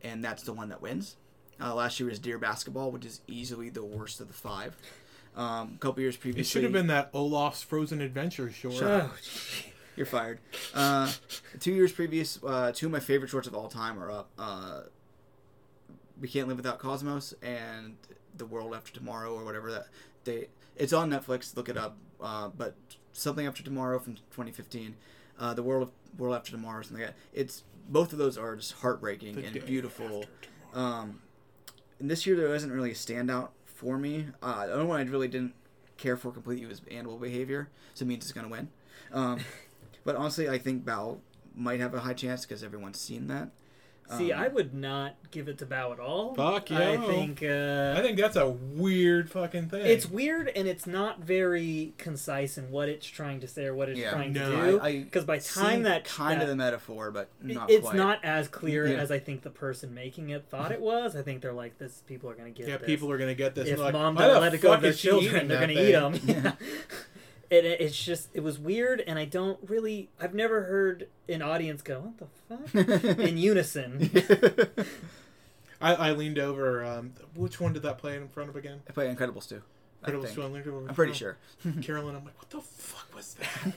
and 0.02 0.22
that's 0.22 0.44
the 0.44 0.52
one 0.52 0.68
that 0.68 0.80
wins. 0.80 1.16
Uh, 1.60 1.74
last 1.74 1.98
year 1.98 2.08
was 2.08 2.20
Dear 2.20 2.38
Basketball, 2.38 2.92
which 2.92 3.04
is 3.04 3.22
easily 3.26 3.70
the 3.70 3.84
worst 3.84 4.20
of 4.20 4.28
the 4.28 4.34
five. 4.34 4.76
Um, 5.36 5.74
a 5.76 5.78
couple 5.78 6.00
years 6.02 6.16
previously, 6.16 6.40
It 6.40 6.46
should 6.46 6.62
have 6.64 6.72
been 6.72 6.88
that 6.88 7.10
Olaf's 7.12 7.62
Frozen 7.62 8.00
Adventure 8.00 8.50
short. 8.50 8.82
Oh. 8.82 9.12
You're 9.96 10.06
fired. 10.06 10.38
Uh, 10.74 11.10
two 11.58 11.72
years 11.72 11.90
previous, 11.92 12.38
uh, 12.44 12.70
two 12.72 12.86
of 12.86 12.92
my 12.92 13.00
favorite 13.00 13.30
shorts 13.30 13.48
of 13.48 13.54
all 13.54 13.68
time 13.68 13.98
are 13.98 14.10
up. 14.10 14.30
Uh, 14.38 14.82
we 16.20 16.28
can't 16.28 16.46
live 16.46 16.56
without 16.56 16.78
Cosmos 16.78 17.34
and 17.42 17.96
The 18.36 18.46
World 18.46 18.74
After 18.74 18.92
Tomorrow 18.92 19.34
or 19.34 19.44
whatever 19.44 19.72
that 19.72 19.86
they. 20.22 20.48
It's 20.76 20.92
on 20.92 21.10
Netflix. 21.10 21.56
Look 21.56 21.68
it 21.68 21.76
up. 21.76 21.96
Uh, 22.20 22.48
but 22.48 22.76
something 23.12 23.46
after 23.46 23.62
tomorrow 23.62 23.98
from 23.98 24.14
2015. 24.14 24.96
Uh, 25.38 25.54
the 25.54 25.62
World 25.62 25.92
World 26.16 26.34
After 26.34 26.50
Tomorrow, 26.50 26.82
something 26.82 27.04
like 27.04 27.14
that. 27.14 27.38
It's 27.38 27.64
both 27.88 28.12
of 28.12 28.18
those 28.18 28.36
are 28.36 28.56
just 28.56 28.72
heartbreaking 28.74 29.36
The 29.36 29.46
and 29.46 29.66
beautiful. 29.66 30.24
Um, 30.74 31.20
and 31.98 32.10
this 32.10 32.26
year 32.26 32.36
there 32.36 32.48
wasn't 32.48 32.72
really 32.72 32.90
a 32.90 32.94
standout 32.94 33.48
for 33.78 33.96
me. 33.96 34.26
Uh, 34.42 34.66
the 34.66 34.72
only 34.72 34.86
one 34.86 35.00
I 35.00 35.08
really 35.08 35.28
didn't 35.28 35.54
care 35.96 36.16
for 36.16 36.32
completely 36.32 36.66
was 36.66 36.82
Animal 36.90 37.16
Behavior, 37.16 37.68
so 37.94 38.04
it 38.04 38.08
means 38.08 38.24
it's 38.24 38.32
gonna 38.32 38.48
win. 38.48 38.68
Um, 39.12 39.38
but 40.04 40.16
honestly, 40.16 40.48
I 40.48 40.58
think 40.58 40.84
Bao 40.84 41.18
might 41.54 41.78
have 41.78 41.94
a 41.94 42.00
high 42.00 42.14
chance 42.14 42.44
because 42.44 42.64
everyone's 42.64 42.98
seen 42.98 43.28
that. 43.28 43.50
See, 44.16 44.32
Um, 44.32 44.40
I 44.42 44.48
would 44.48 44.72
not 44.72 45.16
give 45.30 45.48
it 45.48 45.58
to 45.58 45.66
Bao 45.66 45.92
at 45.92 46.00
all. 46.00 46.34
Fuck 46.34 46.70
yeah! 46.70 46.78
I 46.92 46.96
think 46.96 47.42
uh, 47.42 47.94
I 47.96 48.00
think 48.00 48.16
that's 48.18 48.36
a 48.36 48.48
weird 48.48 49.30
fucking 49.30 49.68
thing. 49.68 49.84
it's 49.84 50.08
weird 50.08 50.48
and 50.56 50.66
it's 50.66 50.86
not 50.86 51.20
very 51.20 51.92
concise 51.98 52.56
in 52.56 52.70
what 52.70 52.88
it's 52.88 53.06
trying 53.06 53.40
to 53.40 53.46
say 53.48 53.66
or 53.66 53.74
what 53.74 53.90
it's 53.90 53.98
Yeah. 54.00 54.12
trying 54.12 54.32
No, 54.32 54.50
to 54.50 54.56
do. 54.70 54.80
I- 54.80 54.86
I 54.88 54.98
Because 55.00 55.24
by 55.24 55.38
time 55.38 55.82
that 55.82 56.04
kind 56.04 56.40
that, 56.40 56.44
of 56.44 56.48
the 56.48 56.56
metaphor, 56.56 57.10
but 57.10 57.28
not 57.42 57.70
it's 57.70 57.82
quite. 57.84 57.96
not 57.96 58.24
as 58.24 58.48
clear 58.48 58.86
Yeah. 58.86 58.96
as 58.96 59.10
I 59.10 59.18
think 59.18 59.42
the 59.42 59.50
person 59.50 59.92
making 59.92 60.30
it 60.30 60.46
thought 60.48 60.72
it 60.72 60.80
was. 60.80 61.14
I 61.14 61.20
think 61.22 61.42
they're 61.42 61.52
like, 61.52 61.76
"This 61.78 62.02
people 62.06 62.30
are 62.30 62.34
gonna 62.34 62.50
get 62.50 62.66
yeah, 62.68 62.78
this. 62.78 62.86
people 62.86 63.10
are 63.10 63.18
gonna 63.18 63.34
get 63.34 63.54
this. 63.54 63.68
if 63.68 63.78
like, 63.78 63.92
mom 63.92 64.14
"Why 64.14 64.28
doesn't 64.28 64.40
let 64.42 64.54
it 64.54 64.60
go 64.62 64.68
fuck 64.70 64.76
of 64.78 64.82
their 64.84 64.92
children, 64.94 65.48
they're 65.48 65.60
gonna 65.60 65.72
eat 65.74 65.92
thing?" 65.92 66.42
them." 66.42 66.52
and 67.50 67.66
it, 67.66 67.80
it's 67.80 68.02
just 68.02 68.28
it 68.34 68.40
was 68.40 68.58
weird, 68.58 69.00
and 69.06 69.18
I 69.18 69.24
don't 69.24 69.58
really. 69.68 70.10
I've 70.20 70.34
never 70.34 70.64
heard 70.64 71.08
an 71.28 71.42
audience 71.42 71.82
go, 71.82 72.00
"What 72.00 72.18
the 72.74 72.84
fuck?" 73.04 73.18
in 73.18 73.38
unison. 73.38 74.10
I, 75.80 75.94
I 75.94 76.12
leaned 76.12 76.38
over. 76.38 76.84
Um, 76.84 77.12
which 77.34 77.60
one 77.60 77.72
did 77.72 77.82
that 77.82 77.98
play 77.98 78.16
in 78.16 78.28
front 78.28 78.50
of 78.50 78.56
again? 78.56 78.80
I 78.88 78.92
played 78.92 79.16
Incredibles 79.16 79.48
too. 79.48 79.62
Incredibles 80.04 80.24
think. 80.24 80.34
2, 80.34 80.42
I 80.42 80.46
leaned 80.46 80.66
over 80.68 80.88
I'm 80.88 80.94
pretty 80.94 81.12
sure. 81.12 81.36
Carolyn, 81.82 82.14
I'm 82.16 82.24
like, 82.24 82.38
what 82.38 82.50
the 82.50 82.60
fuck 82.60 83.14
was 83.14 83.34
that? 83.34 83.72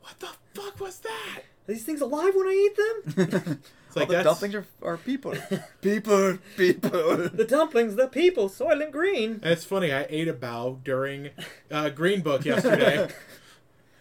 what 0.00 0.18
the 0.20 0.28
fuck 0.54 0.80
was 0.80 1.00
that? 1.00 1.38
Are 1.68 1.72
these 1.72 1.84
things 1.84 2.00
alive 2.00 2.34
when 2.34 2.46
I 2.46 2.70
eat 2.70 3.16
them? 3.16 3.62
It's 3.94 4.00
like 4.00 4.08
the 4.08 4.14
that's 4.14 4.26
dumplings 4.26 4.54
are, 4.56 4.66
are 4.82 4.96
people. 4.96 5.34
people, 5.80 6.38
people. 6.56 6.90
the 7.32 7.46
dumplings, 7.48 7.94
the 7.94 8.08
people, 8.08 8.48
Soylent 8.48 8.90
Green. 8.90 9.34
And 9.34 9.52
it's 9.52 9.64
funny. 9.64 9.92
I 9.92 10.04
ate 10.10 10.26
a 10.26 10.32
bao 10.32 10.82
during 10.82 11.30
uh, 11.70 11.90
Green 11.90 12.20
Book 12.20 12.44
yesterday, 12.44 13.08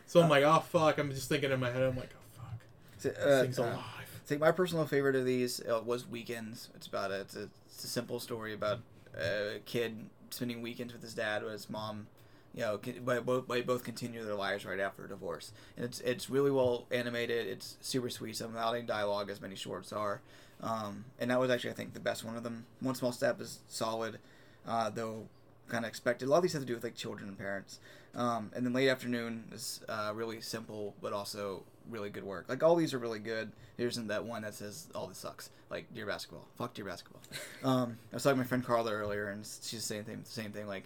so 0.07 0.23
I'm 0.23 0.29
like, 0.29 0.43
oh 0.43 0.61
fuck. 0.61 0.97
I'm 0.97 1.11
just 1.11 1.29
thinking 1.29 1.51
in 1.51 1.59
my 1.59 1.69
head. 1.69 1.83
I'm 1.83 1.95
like, 1.95 2.09
oh 2.15 2.41
fuck, 2.41 2.59
So, 2.97 3.09
this 3.09 3.17
uh, 3.19 3.41
thing's 3.43 3.59
uh, 3.59 3.63
alive. 3.65 3.77
I 3.77 4.25
think 4.25 4.41
my 4.41 4.51
personal 4.51 4.87
favorite 4.87 5.15
of 5.15 5.25
these 5.25 5.61
uh, 5.61 5.81
was 5.85 6.07
Weekends. 6.07 6.69
It's 6.75 6.87
about 6.87 7.11
a, 7.11 7.21
it's 7.21 7.35
a, 7.35 7.49
it's 7.67 7.83
a 7.83 7.87
simple 7.87 8.19
story 8.19 8.53
about 8.53 8.79
a 9.15 9.59
kid 9.65 10.09
spending 10.31 10.63
weekends 10.63 10.91
with 10.91 11.03
his 11.03 11.13
dad, 11.13 11.43
with 11.43 11.53
his 11.53 11.69
mom. 11.69 12.07
You 12.55 12.61
know, 12.61 12.79
by 13.03 13.19
both 13.19 13.47
by 13.47 13.61
both 13.61 13.83
continue 13.83 14.23
their 14.23 14.35
lives 14.35 14.63
right 14.65 14.79
after 14.79 15.05
a 15.05 15.09
divorce, 15.09 15.51
and 15.75 15.85
it's 15.85 15.99
it's 16.01 16.29
really 16.29 16.51
well 16.51 16.85
animated. 16.91 17.47
It's 17.47 17.77
super 17.81 18.09
sweet. 18.09 18.35
Some 18.35 18.53
without 18.53 18.75
any 18.75 18.85
dialogue, 18.85 19.29
as 19.31 19.41
many 19.41 19.55
shorts 19.55 19.91
are, 19.91 20.21
um, 20.61 21.05
and 21.19 21.31
that 21.31 21.39
was 21.39 21.49
actually 21.49 21.71
I 21.71 21.73
think 21.73 21.93
the 21.93 21.99
best 21.99 22.23
one 22.23 22.35
of 22.37 22.43
them. 22.43 22.65
One 22.79 22.93
small 22.93 23.11
step 23.11 23.41
is 23.41 23.59
solid, 23.67 24.19
uh, 24.67 24.91
though 24.91 25.27
kind 25.67 25.85
of 25.85 25.89
expected. 25.89 26.27
A 26.27 26.29
lot 26.29 26.37
of 26.37 26.43
these 26.43 26.53
have 26.53 26.61
to 26.61 26.67
do 26.67 26.75
with 26.75 26.83
like 26.83 26.95
children 26.95 27.27
and 27.29 27.37
parents. 27.37 27.79
Um, 28.15 28.51
and 28.55 28.65
then 28.65 28.73
late 28.73 28.89
afternoon 28.89 29.45
is 29.51 29.81
uh, 29.89 30.11
really 30.13 30.39
simple, 30.41 30.93
but 31.01 31.13
also 31.13 31.63
really 31.89 32.09
good 32.09 32.23
work. 32.23 32.45
Like 32.47 32.61
all 32.61 32.75
these 32.75 32.93
are 32.93 32.99
really 32.99 33.19
good. 33.19 33.51
There 33.77 33.87
isn't 33.87 34.07
that 34.07 34.25
one 34.25 34.43
that 34.43 34.53
says 34.53 34.87
all 34.93 35.07
this 35.07 35.17
sucks. 35.17 35.49
Like 35.69 35.91
Dear 35.93 36.05
Basketball, 36.05 36.47
fuck 36.57 36.73
Dear 36.73 36.85
Basketball. 36.85 37.21
Um, 37.63 37.97
I 38.11 38.17
was 38.17 38.23
talking 38.23 38.35
to 38.35 38.43
my 38.43 38.47
friend 38.47 38.65
Carla 38.65 38.91
earlier, 38.91 39.29
and 39.29 39.45
she's 39.45 39.85
saying 39.85 40.03
thing, 40.03 40.19
the 40.21 40.29
same 40.29 40.51
thing. 40.51 40.67
Like 40.67 40.83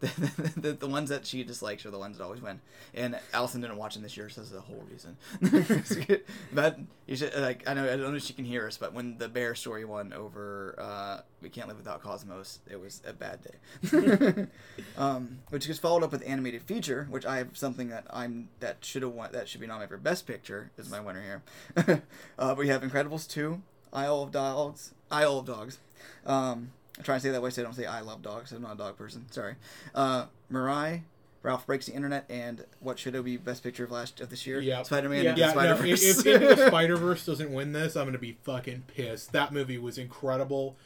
the, 0.16 0.52
the, 0.56 0.72
the 0.72 0.86
ones 0.86 1.10
that 1.10 1.26
she 1.26 1.44
dislikes 1.44 1.84
are 1.84 1.90
the 1.90 1.98
ones 1.98 2.16
that 2.16 2.24
always 2.24 2.40
win. 2.40 2.60
And 2.94 3.18
Allison 3.34 3.60
didn't 3.60 3.76
watch 3.76 3.94
them 3.94 4.02
this 4.02 4.16
year, 4.16 4.30
so 4.30 4.40
that's 4.40 4.50
the 4.50 4.60
whole 4.62 4.82
reason. 4.90 5.18
but 6.52 6.78
you 7.06 7.16
should 7.16 7.36
like 7.36 7.68
I 7.68 7.74
know 7.74 7.84
I 7.84 7.96
don't 7.96 8.10
know 8.10 8.14
if 8.14 8.22
she 8.22 8.32
can 8.32 8.46
hear 8.46 8.66
us, 8.66 8.78
but 8.78 8.94
when 8.94 9.18
the 9.18 9.28
bear 9.28 9.54
story 9.54 9.84
won 9.84 10.14
over 10.14 10.74
uh, 10.78 11.20
"We 11.42 11.50
Can't 11.50 11.68
Live 11.68 11.76
Without 11.76 12.02
Cosmos," 12.02 12.60
it 12.70 12.80
was 12.80 13.02
a 13.06 13.12
bad 13.12 13.40
day. 13.42 14.46
um, 14.96 15.40
which 15.50 15.66
gets 15.66 15.78
followed 15.78 16.02
up 16.02 16.12
with 16.12 16.26
animated 16.26 16.62
feature, 16.62 17.06
which 17.10 17.26
I 17.26 17.36
have 17.36 17.58
something 17.58 17.90
that 17.90 18.06
I'm 18.08 18.48
that 18.60 18.78
should 18.82 19.02
have 19.02 19.12
won 19.12 19.32
that 19.32 19.50
should 19.50 19.60
be 19.60 19.66
nominated 19.66 19.90
for 19.90 19.98
best 19.98 20.26
picture 20.26 20.70
is 20.78 20.90
my 20.90 21.00
winner 21.00 21.42
here. 21.76 22.02
uh, 22.38 22.54
we 22.56 22.68
have 22.68 22.80
Incredibles 22.80 23.28
two, 23.28 23.60
Isle 23.92 24.22
of 24.22 24.32
Dogs, 24.32 24.94
Isle 25.10 25.40
of 25.40 25.46
Dogs. 25.46 25.78
Um, 26.24 26.72
I 27.00 27.02
try 27.02 27.14
to 27.16 27.20
say 27.20 27.30
that 27.30 27.40
way 27.40 27.48
so 27.50 27.62
I 27.62 27.64
don't 27.64 27.74
say 27.74 27.86
I 27.86 28.00
love 28.00 28.20
dogs. 28.22 28.52
I'm 28.52 28.60
not 28.62 28.74
a 28.74 28.78
dog 28.78 28.96
person. 28.98 29.24
Sorry. 29.30 29.54
Uh, 29.94 30.26
Mirai, 30.52 31.00
Ralph 31.42 31.66
Breaks 31.66 31.86
the 31.86 31.92
Internet, 31.94 32.26
and 32.28 32.64
what 32.80 32.98
should 32.98 33.14
it 33.14 33.24
be 33.24 33.38
best 33.38 33.62
picture 33.62 33.84
of 33.84 33.90
last 33.90 34.20
of 34.20 34.28
this 34.28 34.46
year? 34.46 34.60
Yeah. 34.60 34.82
Spider 34.82 35.08
Man 35.08 35.24
Yeah. 35.24 35.30
and 35.30 35.38
Yeah, 35.38 35.50
Spider 35.52 35.82
no, 35.82 35.84
if, 35.90 36.02
if 36.02 36.16
the 36.56 36.66
Spider 36.68 36.96
Verse 36.96 37.24
doesn't 37.24 37.50
win 37.52 37.72
this, 37.72 37.96
I'm 37.96 38.04
gonna 38.06 38.18
be 38.18 38.36
fucking 38.42 38.84
pissed. 38.86 39.32
That 39.32 39.50
movie 39.52 39.78
was 39.78 39.96
incredible. 39.96 40.76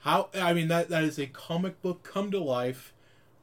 How 0.00 0.28
I 0.34 0.52
mean 0.52 0.68
that 0.68 0.90
that 0.90 1.04
is 1.04 1.18
a 1.18 1.26
comic 1.26 1.80
book 1.80 2.02
come 2.02 2.30
to 2.30 2.38
life, 2.38 2.92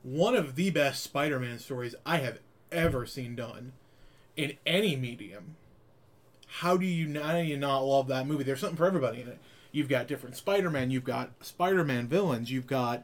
one 0.03 0.35
of 0.35 0.55
the 0.55 0.69
best 0.69 1.01
Spider-Man 1.03 1.57
stories 1.59 1.95
I 2.05 2.17
have 2.17 2.39
ever 2.71 3.05
seen 3.07 3.35
done, 3.35 3.73
in 4.37 4.53
any 4.67 4.95
medium. 4.95 5.55
How 6.59 6.77
do 6.77 6.85
you 6.85 7.07
not, 7.07 7.23
how 7.23 7.31
do 7.33 7.39
you 7.43 7.57
not 7.57 7.79
love 7.79 8.07
that 8.07 8.27
movie? 8.27 8.43
There's 8.43 8.59
something 8.61 8.77
for 8.77 8.85
everybody 8.85 9.21
in 9.21 9.27
it. 9.27 9.39
You've 9.75 9.89
got 9.89 10.07
different 10.07 10.35
Spider-Man. 10.37 10.89
You've 10.91 11.03
got 11.03 11.31
Spider-Man 11.41 12.07
villains. 12.07 12.49
You've 12.51 12.67
got 12.67 13.03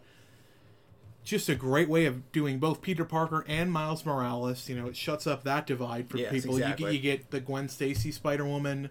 just 1.24 1.50
a 1.50 1.56
great 1.56 1.90
way 1.90 2.06
of 2.06 2.32
doing 2.32 2.60
both 2.60 2.82
Peter 2.82 3.06
Parker 3.06 3.46
and 3.48 3.72
Miles 3.72 4.06
Morales. 4.06 4.68
You 4.70 4.76
know, 4.76 4.88
it 4.88 4.96
shuts 4.96 5.28
up 5.28 5.44
that 5.44 5.68
divide 5.68 6.10
for 6.10 6.18
Yes, 6.18 6.32
people. 6.32 6.56
exactly. 6.58 6.86
You, 6.96 7.00
get- 7.00 7.04
you 7.04 7.18
get 7.18 7.32
the 7.32 7.40
Gwen 7.40 7.68
Stacy 7.70 8.12
Spider 8.12 8.46
Woman, 8.46 8.90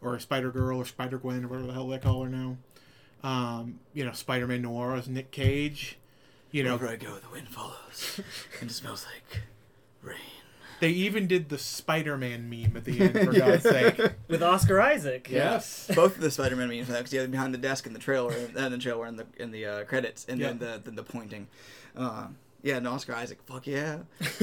or 0.00 0.18
Spider 0.18 0.50
Girl, 0.50 0.78
or 0.80 0.84
Spider 0.84 1.18
Gwen, 1.18 1.44
or 1.44 1.48
whatever 1.48 1.66
the 1.68 1.72
hell 1.74 1.88
they 1.88 1.98
call 1.98 2.24
her 2.24 2.28
now. 2.30 2.56
Um, 3.22 3.80
you 3.94 4.04
know, 4.04 4.12
Spider 4.12 4.46
Man 4.46 4.62
Noir 4.62 4.94
as 4.96 5.08
Nick 5.08 5.30
Cage. 5.30 5.98
You 6.50 6.62
know, 6.62 6.76
Wherever 6.76 6.92
I 6.94 6.96
go, 6.96 7.16
the 7.18 7.28
wind 7.30 7.48
follows, 7.48 8.20
and 8.60 8.70
it 8.70 8.72
smells 8.72 9.04
like 9.12 9.42
rain. 10.02 10.16
They 10.80 10.90
even 10.90 11.26
did 11.26 11.48
the 11.48 11.58
Spider 11.58 12.16
Man 12.16 12.48
meme 12.48 12.76
at 12.76 12.84
the 12.84 13.00
end, 13.00 13.12
for 13.14 13.32
God's 13.32 13.62
sake. 13.68 14.00
with 14.28 14.42
Oscar 14.42 14.80
Isaac. 14.80 15.28
Yes. 15.30 15.90
Both 15.94 16.16
of 16.16 16.20
the 16.20 16.30
Spider-Man 16.30 16.68
memes, 16.68 16.88
because 16.88 17.12
yeah, 17.12 17.26
behind 17.26 17.52
the 17.54 17.58
desk 17.58 17.86
in 17.86 17.92
the 17.92 17.98
trailer, 17.98 18.32
and 18.56 18.72
the 18.72 18.78
trailer 18.78 19.06
in 19.06 19.16
the 19.16 19.26
in 19.36 19.50
the 19.50 19.66
uh, 19.66 19.84
credits, 19.84 20.26
and 20.28 20.40
then 20.40 20.58
the, 20.58 20.80
the 20.84 20.90
the 20.90 21.02
pointing. 21.02 21.48
Um, 21.96 22.36
yeah, 22.62 22.76
and 22.76 22.88
Oscar 22.88 23.14
Isaac, 23.14 23.38
fuck 23.46 23.66
yeah, 23.66 24.00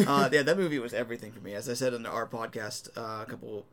uh, 0.08 0.30
yeah. 0.32 0.42
That 0.42 0.58
movie 0.58 0.80
was 0.80 0.94
everything 0.94 1.32
for 1.32 1.40
me. 1.42 1.54
As 1.54 1.68
I 1.70 1.74
said 1.74 1.94
in 1.94 2.06
our 2.06 2.26
podcast 2.26 2.90
uh, 2.98 3.24
a 3.24 3.26
couple 3.30 3.66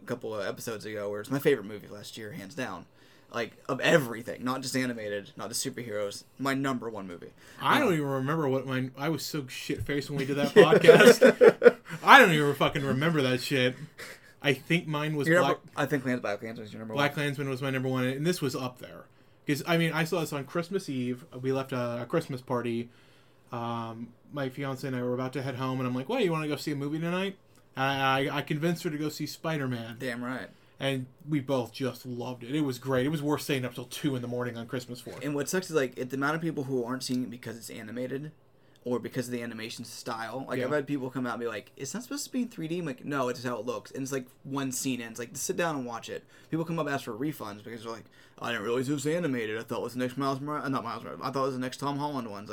a 0.00 0.04
couple 0.04 0.34
of 0.34 0.46
episodes 0.46 0.84
ago, 0.84 1.10
where 1.10 1.20
it's 1.20 1.30
my 1.30 1.38
favorite 1.40 1.66
movie 1.66 1.88
last 1.88 2.16
year, 2.16 2.32
hands 2.32 2.54
down. 2.54 2.86
Like 3.32 3.52
of 3.68 3.80
everything, 3.80 4.42
not 4.42 4.62
just 4.62 4.74
animated, 4.74 5.32
not 5.36 5.50
just 5.50 5.64
superheroes. 5.64 6.24
My 6.38 6.54
number 6.54 6.88
one 6.88 7.06
movie. 7.06 7.32
I 7.60 7.78
don't 7.78 7.92
even 7.92 8.06
remember 8.06 8.48
what 8.48 8.66
my. 8.66 8.90
I 8.96 9.10
was 9.10 9.24
so 9.24 9.46
shit 9.48 9.82
faced 9.82 10.08
when 10.08 10.18
we 10.18 10.24
did 10.24 10.36
that 10.36 10.54
podcast. 10.54 11.76
I 12.02 12.18
don't 12.18 12.32
even 12.32 12.54
fucking 12.54 12.82
remember 12.82 13.20
that 13.22 13.42
shit. 13.42 13.76
I 14.40 14.54
think 14.54 14.86
mine 14.86 15.14
was 15.16 15.28
Black. 15.28 15.42
number, 15.42 15.60
I 15.76 15.84
think 15.86 16.06
Land 16.06 16.22
Black 16.22 16.42
Lanterns 16.42 16.68
is 16.68 16.72
your 16.72 16.78
number 16.78 16.94
Black 16.94 17.10
one. 17.10 17.24
Klansman 17.24 17.48
was 17.50 17.60
my 17.60 17.70
number 17.70 17.88
one, 17.88 18.04
and 18.04 18.26
this 18.26 18.40
was 18.40 18.56
up 18.56 18.78
there. 18.78 19.04
Because 19.44 19.62
I 19.66 19.76
mean, 19.76 19.92
I 19.92 20.04
saw 20.04 20.20
this 20.20 20.32
on 20.32 20.44
Christmas 20.44 20.88
Eve. 20.88 21.24
We 21.40 21.52
left 21.52 21.72
a, 21.72 22.02
a 22.02 22.06
Christmas 22.06 22.40
party. 22.40 22.88
Um, 23.50 24.08
my 24.32 24.48
fiance 24.48 24.86
and 24.86 24.94
I 24.96 25.02
were 25.02 25.14
about 25.14 25.32
to 25.34 25.42
head 25.42 25.56
home, 25.56 25.80
and 25.80 25.86
I'm 25.86 25.94
like, 25.94 26.08
"Well, 26.08 26.20
you 26.20 26.30
want 26.30 26.44
to 26.44 26.48
go 26.48 26.56
see 26.56 26.72
a 26.72 26.76
movie 26.76 26.98
tonight?" 26.98 27.36
I, 27.76 28.28
I, 28.28 28.36
I 28.38 28.42
convinced 28.42 28.82
her 28.84 28.90
to 28.90 28.98
go 28.98 29.08
see 29.08 29.26
Spider 29.26 29.68
Man, 29.68 29.96
Damn 29.98 30.22
right. 30.22 30.48
And 30.80 31.06
we 31.28 31.40
both 31.40 31.72
just 31.72 32.06
loved 32.06 32.44
it. 32.44 32.54
It 32.54 32.62
was 32.62 32.78
great. 32.78 33.06
It 33.06 33.10
was 33.10 33.22
worth 33.22 33.42
staying 33.42 33.64
up 33.64 33.74
till 33.74 33.84
two 33.84 34.16
in 34.16 34.22
the 34.22 34.28
morning 34.28 34.56
on 34.56 34.66
Christmas 34.66 35.00
for. 35.00 35.14
And 35.22 35.34
what 35.34 35.48
sucks 35.48 35.70
is 35.70 35.76
like 35.76 35.98
it, 35.98 36.10
the 36.10 36.16
amount 36.16 36.36
of 36.36 36.42
people 36.42 36.64
who 36.64 36.84
aren't 36.84 37.02
seeing 37.02 37.22
it 37.22 37.30
because 37.30 37.56
it's 37.56 37.70
animated, 37.70 38.32
or 38.84 38.98
because 38.98 39.26
of 39.26 39.32
the 39.32 39.42
animation 39.42 39.84
style. 39.84 40.46
Like 40.48 40.60
I've 40.60 40.70
had 40.70 40.86
people 40.86 41.10
come 41.10 41.26
out 41.26 41.34
and 41.34 41.40
be 41.40 41.46
like, 41.46 41.72
"It's 41.76 41.92
not 41.94 42.04
supposed 42.04 42.24
to 42.24 42.32
be 42.32 42.42
in 42.42 42.48
3D." 42.48 42.78
I'm 42.78 42.86
like, 42.86 43.04
no, 43.04 43.28
it's 43.28 43.44
how 43.44 43.58
it 43.58 43.66
looks. 43.66 43.90
And 43.90 44.02
it's 44.02 44.12
like 44.12 44.26
one 44.44 44.72
scene, 44.72 45.00
and 45.00 45.10
it's 45.10 45.18
like 45.18 45.30
sit 45.34 45.56
down 45.56 45.76
and 45.76 45.84
watch 45.84 46.08
it. 46.08 46.24
People 46.50 46.64
come 46.64 46.78
up 46.78 46.86
and 46.86 46.94
ask 46.94 47.04
for 47.04 47.12
refunds 47.12 47.62
because 47.64 47.82
they're 47.82 47.92
like, 47.92 48.06
"I 48.38 48.52
didn't 48.52 48.64
realize 48.64 48.88
it 48.88 48.94
was 48.94 49.06
animated. 49.06 49.58
I 49.58 49.62
thought 49.62 49.80
it 49.80 49.84
was 49.84 49.94
the 49.94 49.98
next 49.98 50.16
Miles 50.16 50.40
Morales, 50.40 50.70
not 50.70 50.84
Miles 50.84 51.02
Morales. 51.02 51.20
I 51.22 51.30
thought 51.30 51.42
it 51.42 51.46
was 51.46 51.54
the 51.54 51.60
next 51.60 51.78
Tom 51.78 51.98
Holland 51.98 52.30
one." 52.30 52.44
It's 52.44 52.52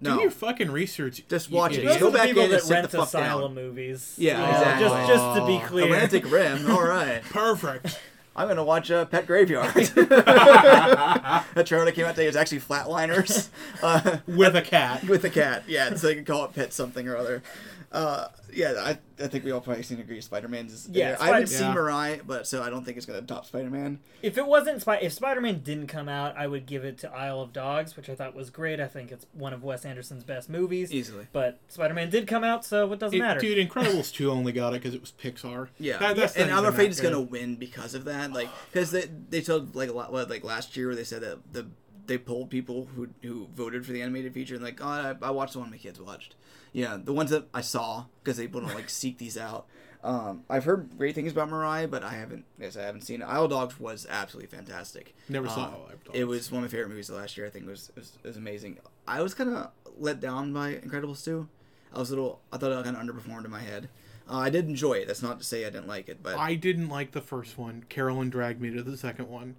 like, 0.00 0.14
Do 0.16 0.20
your 0.22 0.30
fucking 0.30 0.70
research. 0.70 1.22
Just 1.28 1.50
you 1.50 1.56
watch 1.56 1.72
it. 1.72 1.78
idiot. 1.78 1.92
Those 1.94 2.00
Go 2.00 2.10
the 2.10 2.18
back 2.18 2.26
people 2.28 2.42
in 2.42 2.50
and 2.50 2.54
that 2.54 2.62
sit 2.62 2.68
the 2.68 2.74
rent 2.74 2.90
fuck 2.92 3.06
asylum 3.08 3.54
down. 3.54 3.64
movies. 3.64 4.14
Yeah, 4.16 4.38
You 4.38 4.42
know, 4.46 4.58
exactly. 4.58 4.88
Just, 4.88 5.08
just 5.08 5.38
to 5.40 5.46
be 5.46 5.52
Aw. 5.56 5.66
clear, 5.66 5.84
Atlantic 5.86 6.30
Rim. 6.30 6.70
All 6.70 6.82
right, 6.86 7.22
Perfect. 7.22 8.00
I'm 8.36 8.46
gonna 8.46 8.62
watch 8.62 8.88
uh, 8.92 9.04
Pet 9.06 9.26
Graveyard. 9.26 9.74
a 9.76 11.64
trailer 11.64 11.84
that 11.86 11.92
came 11.94 12.04
out 12.06 12.14
today 12.14 12.28
is 12.28 12.36
actually 12.36 12.60
Flatliners. 12.60 13.48
Uh, 13.82 14.18
With 14.28 14.54
a 14.54 14.62
cat. 14.62 15.02
with 15.08 15.24
a 15.24 15.30
cat. 15.30 15.64
Yeah, 15.66 15.92
so 15.94 16.06
they 16.06 16.14
can 16.14 16.24
call 16.24 16.44
it 16.44 16.54
Pet 16.54 16.72
something 16.72 17.08
or 17.08 17.16
other. 17.16 17.42
Uh, 17.90 18.28
yeah, 18.52 18.74
I, 18.78 18.98
I 19.22 19.28
think 19.28 19.44
we 19.44 19.50
all 19.50 19.62
probably 19.62 19.82
seem 19.82 19.96
to 19.96 20.02
agree 20.02 20.20
Spider 20.20 20.46
Man's. 20.46 20.88
Yeah, 20.92 21.16
I 21.18 21.28
haven't 21.28 21.46
Spider- 21.46 21.46
seen 21.46 21.66
Yeah. 21.68 21.74
Mirai, 21.74 22.20
but 22.26 22.46
so 22.46 22.62
I 22.62 22.68
don't 22.68 22.84
think 22.84 22.98
it's 22.98 23.06
gonna 23.06 23.22
top 23.22 23.46
Spider 23.46 23.70
Man. 23.70 24.00
If 24.22 24.36
it 24.36 24.46
wasn't 24.46 24.82
Spy- 24.82 24.98
if 24.98 25.12
Spider-Man 25.14 25.60
didn't 25.60 25.86
come 25.86 26.08
out, 26.08 26.36
I 26.36 26.48
would 26.48 26.66
give 26.66 26.84
it 26.84 26.98
to 26.98 27.10
Isle 27.10 27.40
of 27.40 27.52
Dogs, 27.52 27.96
which 27.96 28.10
I 28.10 28.14
thought 28.14 28.34
was 28.34 28.50
great. 28.50 28.78
I 28.80 28.88
think 28.88 29.10
it's 29.10 29.24
one 29.32 29.52
of 29.54 29.62
Wes 29.64 29.84
Anderson's 29.86 30.22
best 30.24 30.50
movies. 30.50 30.92
Easily. 30.92 31.28
But 31.32 31.60
Spider-Man 31.68 32.10
did 32.10 32.26
come 32.26 32.44
out, 32.44 32.64
so 32.64 32.92
it 32.92 32.98
doesn't 32.98 33.16
It- 33.16 33.22
matter. 33.22 33.40
dude, 33.40 33.66
Incredibles 33.68 34.12
2 34.14 34.30
only 34.30 34.52
got 34.52 34.74
it 34.74 34.82
because 34.82 34.94
it 34.94 35.00
was 35.00 35.12
Pixar. 35.12 35.68
Yeah, 35.78 35.96
That- 35.98 36.16
that's 36.16 36.36
and 36.36 36.50
I'm 36.50 36.64
afraid 36.66 36.90
it's 36.90 37.00
gonna 37.00 37.20
win 37.20 37.54
because 37.56 37.94
of 37.94 38.04
that. 38.04 38.32
Like, 38.32 38.48
because 38.72 38.90
they 38.90 39.08
they 39.30 39.40
told 39.40 39.74
like 39.74 39.88
a 39.88 39.92
lot, 39.92 40.12
like 40.12 40.44
last 40.44 40.76
year 40.76 40.88
where 40.88 40.96
they 40.96 41.04
said 41.04 41.22
that 41.22 41.52
the 41.54 41.66
they 42.08 42.18
polled 42.18 42.50
people 42.50 42.88
who 42.96 43.08
who 43.22 43.46
voted 43.54 43.86
for 43.86 43.92
the 43.92 44.02
animated 44.02 44.34
feature 44.34 44.56
and 44.56 44.64
like, 44.64 44.80
oh, 44.82 44.88
I, 44.88 45.14
I 45.22 45.30
watched 45.30 45.52
the 45.52 45.60
one 45.60 45.70
my 45.70 45.76
kids 45.76 46.00
watched. 46.00 46.34
Yeah, 46.72 46.98
the 47.02 47.12
ones 47.12 47.30
that 47.30 47.46
I 47.54 47.60
saw 47.60 48.06
because 48.22 48.36
they 48.36 48.46
don't 48.48 48.64
like 48.74 48.90
seek 48.90 49.18
these 49.18 49.38
out. 49.38 49.66
Um, 50.02 50.44
I've 50.48 50.64
heard 50.64 50.96
great 50.96 51.14
things 51.16 51.32
about 51.32 51.48
Mirai, 51.50 51.90
but 51.90 52.02
I 52.04 52.10
haven't. 52.14 52.44
Yes, 52.58 52.76
I 52.76 52.82
haven't 52.82 53.00
seen 53.02 53.20
it. 53.22 53.24
Isle 53.24 53.48
Dogs 53.48 53.80
was 53.80 54.06
absolutely 54.08 54.46
fantastic. 54.56 55.14
Never 55.28 55.48
saw 55.48 55.66
Um, 55.66 55.72
Isle 55.74 55.90
Dogs. 56.04 56.18
It 56.18 56.24
was 56.24 56.52
one 56.52 56.62
of 56.64 56.70
my 56.70 56.72
favorite 56.76 56.90
movies 56.90 57.10
of 57.10 57.16
last 57.16 57.36
year. 57.36 57.46
I 57.46 57.50
think 57.50 57.66
it 57.66 57.70
was 57.70 57.88
it 57.90 57.96
was, 57.96 58.12
it 58.22 58.26
was 58.26 58.36
amazing. 58.36 58.78
I 59.06 59.22
was 59.22 59.34
kind 59.34 59.50
of 59.50 59.70
let 59.98 60.20
down 60.20 60.52
by 60.52 60.74
Incredibles 60.74 61.24
2. 61.24 61.48
I 61.94 61.98
was 61.98 62.10
a 62.10 62.14
little. 62.14 62.40
I 62.52 62.58
thought 62.58 62.70
it 62.72 62.84
kind 62.84 62.96
of 62.96 63.02
underperformed 63.02 63.44
in 63.44 63.50
my 63.50 63.60
head. 63.60 63.88
Uh, 64.30 64.36
I 64.36 64.50
did 64.50 64.66
enjoy 64.68 64.92
it. 64.94 65.06
That's 65.06 65.22
not 65.22 65.38
to 65.38 65.44
say 65.44 65.64
I 65.66 65.70
didn't 65.70 65.88
like 65.88 66.08
it, 66.08 66.22
but 66.22 66.36
I 66.36 66.54
didn't 66.54 66.88
like 66.90 67.12
the 67.12 67.20
first 67.22 67.56
one. 67.58 67.84
Carolyn 67.88 68.28
dragged 68.30 68.60
me 68.60 68.70
to 68.70 68.82
the 68.82 68.96
second 68.96 69.28
one. 69.28 69.56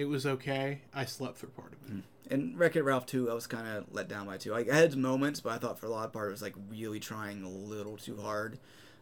It 0.00 0.08
was 0.08 0.24
okay. 0.24 0.80
I 0.94 1.04
slept 1.04 1.36
through 1.36 1.50
part 1.50 1.74
of 1.74 1.94
it. 1.94 2.04
And 2.30 2.58
Wreck 2.58 2.74
It 2.74 2.84
Ralph 2.84 3.04
2, 3.04 3.30
I 3.30 3.34
was 3.34 3.46
kind 3.46 3.68
of 3.68 3.84
let 3.92 4.08
down 4.08 4.24
by 4.24 4.38
too. 4.38 4.50
Like, 4.50 4.70
I 4.70 4.76
had 4.76 4.96
moments, 4.96 5.40
but 5.40 5.52
I 5.52 5.58
thought 5.58 5.78
for 5.78 5.84
a 5.84 5.90
lot 5.90 6.06
of 6.06 6.12
part 6.14 6.28
it 6.28 6.30
was 6.30 6.40
like 6.40 6.54
really 6.70 6.98
trying 7.00 7.42
a 7.42 7.50
little 7.50 7.98
too 7.98 8.16
hard. 8.16 8.58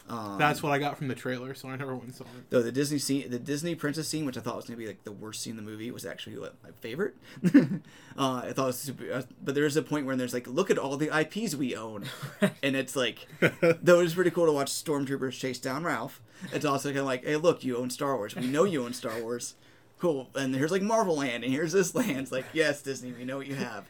Um, 0.09 0.39
That's 0.39 0.61
what 0.61 0.73
I 0.73 0.79
got 0.79 0.99
from 0.99 1.07
the 1.07 1.15
trailer, 1.15 1.55
so 1.55 1.69
I 1.69 1.77
never 1.77 1.93
went 1.95 2.07
and 2.07 2.15
saw 2.17 2.25
it. 2.25 2.51
though 2.51 2.63
the 2.63 2.73
Disney 2.73 2.99
scene, 2.99 3.31
the 3.31 3.39
Disney 3.39 3.77
princess 3.77 4.09
scene, 4.09 4.27
which 4.27 4.37
I 4.37 4.41
thought 4.41 4.57
was 4.57 4.65
gonna 4.65 4.77
be 4.77 4.89
like 4.89 5.05
the 5.05 5.13
worst 5.13 5.41
scene 5.41 5.57
in 5.57 5.65
the 5.65 5.71
movie, 5.71 5.89
was 5.93 6.05
actually 6.05 6.35
like, 6.35 6.55
my 6.65 6.71
favorite. 6.81 7.15
uh, 7.55 8.43
I 8.45 8.53
thought 8.53 8.65
it 8.65 8.67
was 8.67 8.79
super, 8.79 9.13
uh, 9.13 9.23
but 9.45 9.55
there's 9.55 9.77
a 9.77 9.83
point 9.83 10.05
where 10.05 10.17
there's 10.17 10.35
like, 10.35 10.49
look 10.49 10.69
at 10.69 10.79
all 10.79 10.97
the 10.97 11.17
IPs 11.17 11.55
we 11.55 11.77
own, 11.77 12.07
and 12.63 12.75
it's 12.75 12.97
like, 12.97 13.29
though 13.83 14.01
it's 14.01 14.15
pretty 14.15 14.31
cool 14.31 14.47
to 14.47 14.53
watch 14.53 14.73
stormtroopers 14.73 15.39
chase 15.39 15.59
down 15.61 15.85
Ralph. 15.85 16.21
It's 16.53 16.65
also 16.65 16.89
kind 16.89 17.01
of 17.01 17.07
like, 17.07 17.25
hey, 17.25 17.37
look, 17.37 17.63
you 17.63 17.77
own 17.77 17.91
Star 17.91 18.17
Wars. 18.17 18.35
We 18.35 18.47
know 18.47 18.65
you 18.65 18.85
own 18.85 18.95
Star 18.95 19.21
Wars. 19.21 19.55
Cool. 19.99 20.31
And 20.37 20.55
here's 20.55 20.71
like 20.71 20.83
Marvel 20.83 21.17
Land, 21.17 21.43
and 21.43 21.53
here's 21.53 21.73
this 21.73 21.93
land. 21.95 22.19
It's 22.19 22.31
like, 22.33 22.45
yes, 22.53 22.83
Disney, 22.83 23.11
we 23.13 23.25
know 23.25 23.37
what 23.39 23.47
you 23.49 23.57
have. 23.57 23.85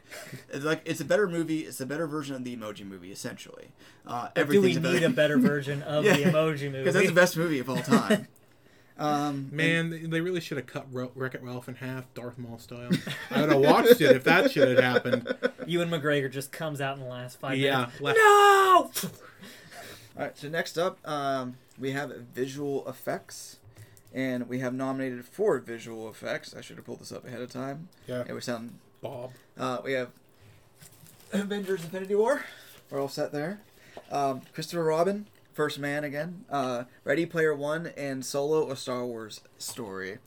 It's 0.50 0.64
like 0.64 0.80
it's 0.86 1.00
a 1.00 1.04
better 1.04 1.28
movie. 1.28 1.60
It's 1.60 1.80
a 1.80 1.86
better 1.86 2.06
version 2.06 2.34
of 2.36 2.44
the 2.44 2.56
Emoji 2.56 2.86
Movie, 2.86 3.12
essentially. 3.12 3.68
Uh, 4.06 4.28
Do 4.28 4.32
we 4.36 4.40
everything's 4.42 4.80
need 4.80 5.02
a 5.02 5.10
better 5.10 5.36
version 5.38 5.82
of 5.82 6.04
Yeah. 6.06 6.14
the 6.16 6.22
Emoji 6.24 6.62
Movie? 6.72 6.78
because 6.78 6.94
that's 6.94 7.08
the 7.08 7.12
best 7.12 7.36
movie 7.36 7.58
of 7.58 7.68
all 7.68 7.76
time. 7.76 8.26
Um, 9.00 9.48
Man, 9.52 9.90
they- 9.90 9.98
they 10.06 10.20
really 10.20 10.40
should 10.40 10.56
have 10.56 10.66
cut 10.66 10.86
Ro- 10.90 11.12
Wreck 11.14 11.36
It 11.36 11.42
Ralph 11.44 11.68
in 11.68 11.76
half, 11.76 12.12
Darth 12.14 12.36
Maul 12.36 12.58
style. 12.58 12.90
I 13.30 13.42
would 13.42 13.52
have 13.52 13.60
watched 13.60 14.00
it 14.00 14.16
if 14.16 14.24
that 14.24 14.50
shit 14.50 14.66
had 14.66 14.80
happened. 14.82 15.36
Ewan 15.68 15.88
McGregor 15.88 16.28
just 16.28 16.50
comes 16.50 16.80
out 16.80 16.96
in 16.96 17.04
the 17.04 17.08
last 17.08 17.38
five 17.38 17.58
Yeah, 17.58 17.76
minutes. 17.76 18.00
left- 18.00 18.18
No. 18.18 18.90
All 20.16 20.24
right, 20.24 20.36
so 20.36 20.48
next 20.48 20.76
up, 20.78 20.98
um, 21.08 21.58
we 21.78 21.92
have 21.92 22.10
visual 22.34 22.88
effects, 22.88 23.58
and 24.14 24.48
we 24.48 24.58
have 24.60 24.74
nominated 24.74 25.24
for 25.24 25.58
visual 25.58 26.08
effects. 26.08 26.54
I 26.56 26.60
should 26.60 26.76
have 26.76 26.84
pulled 26.86 27.00
this 27.00 27.12
up 27.12 27.26
ahead 27.26 27.40
of 27.40 27.50
time. 27.50 27.88
Yeah. 28.06 28.24
It 28.28 28.32
would 28.32 28.44
sound. 28.44 28.78
Bob. 29.02 29.32
Uh, 29.56 29.78
we 29.84 29.92
have 29.92 30.08
Avengers: 31.32 31.84
Infinity 31.84 32.14
War. 32.14 32.44
We're 32.90 33.00
all 33.00 33.08
set 33.08 33.32
there. 33.32 33.60
Um, 34.10 34.42
Christopher 34.54 34.84
Robin, 34.84 35.26
First 35.52 35.78
Man 35.78 36.04
again. 36.04 36.44
Uh, 36.50 36.84
Ready 37.04 37.26
Player 37.26 37.54
One 37.54 37.88
and 37.96 38.24
Solo: 38.24 38.70
A 38.70 38.76
Star 38.76 39.04
Wars 39.04 39.40
Story. 39.58 40.18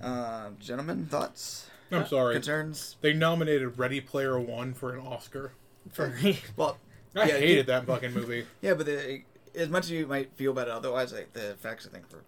Um, 0.00 0.56
gentlemen, 0.58 1.06
thoughts, 1.06 1.68
I'm 1.90 2.06
sorry. 2.06 2.34
concerns? 2.34 2.96
They 3.02 3.12
nominated 3.12 3.78
Ready 3.78 4.00
Player 4.00 4.38
One 4.40 4.74
for 4.74 4.92
an 4.94 5.06
Oscar. 5.06 5.52
for 5.92 6.08
me. 6.22 6.40
Well, 6.56 6.78
I 7.16 7.26
Yeah, 7.28 7.38
hated 7.38 7.58
it- 7.58 7.66
that 7.66 7.86
fucking 7.86 8.12
movie. 8.12 8.46
yeah, 8.62 8.74
but 8.74 8.86
the, 8.86 9.22
as 9.54 9.68
much 9.68 9.84
as 9.84 9.90
you 9.92 10.06
might 10.06 10.32
feel 10.34 10.50
about 10.52 10.68
it 10.68 10.72
otherwise, 10.72 11.12
like 11.12 11.32
the 11.34 11.50
effects, 11.50 11.86
I 11.88 11.92
think, 11.94 12.10
were 12.12 12.24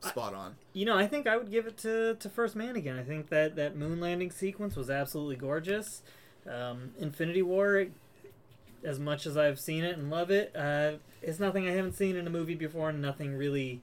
spot 0.00 0.34
on. 0.34 0.56
You 0.72 0.84
know, 0.84 0.96
I 0.96 1.06
think 1.06 1.26
I 1.26 1.36
would 1.36 1.50
give 1.50 1.66
it 1.66 1.76
to, 1.78 2.14
to 2.14 2.28
First 2.28 2.56
Man 2.56 2.76
again. 2.76 2.98
I 2.98 3.02
think 3.02 3.28
that 3.30 3.56
that 3.56 3.76
moon 3.76 4.00
landing 4.00 4.30
sequence 4.30 4.76
was 4.76 4.90
absolutely 4.90 5.36
gorgeous. 5.36 6.02
Um, 6.48 6.92
Infinity 6.98 7.42
War, 7.42 7.86
as 8.84 8.98
much 8.98 9.26
as 9.26 9.36
I've 9.36 9.58
seen 9.58 9.84
it 9.84 9.96
and 9.96 10.10
love 10.10 10.30
it, 10.30 10.54
uh, 10.54 10.92
it's 11.22 11.40
nothing 11.40 11.68
I 11.68 11.72
haven't 11.72 11.94
seen 11.94 12.16
in 12.16 12.26
a 12.26 12.30
movie 12.30 12.54
before, 12.54 12.90
and 12.90 13.02
nothing 13.02 13.36
really. 13.36 13.82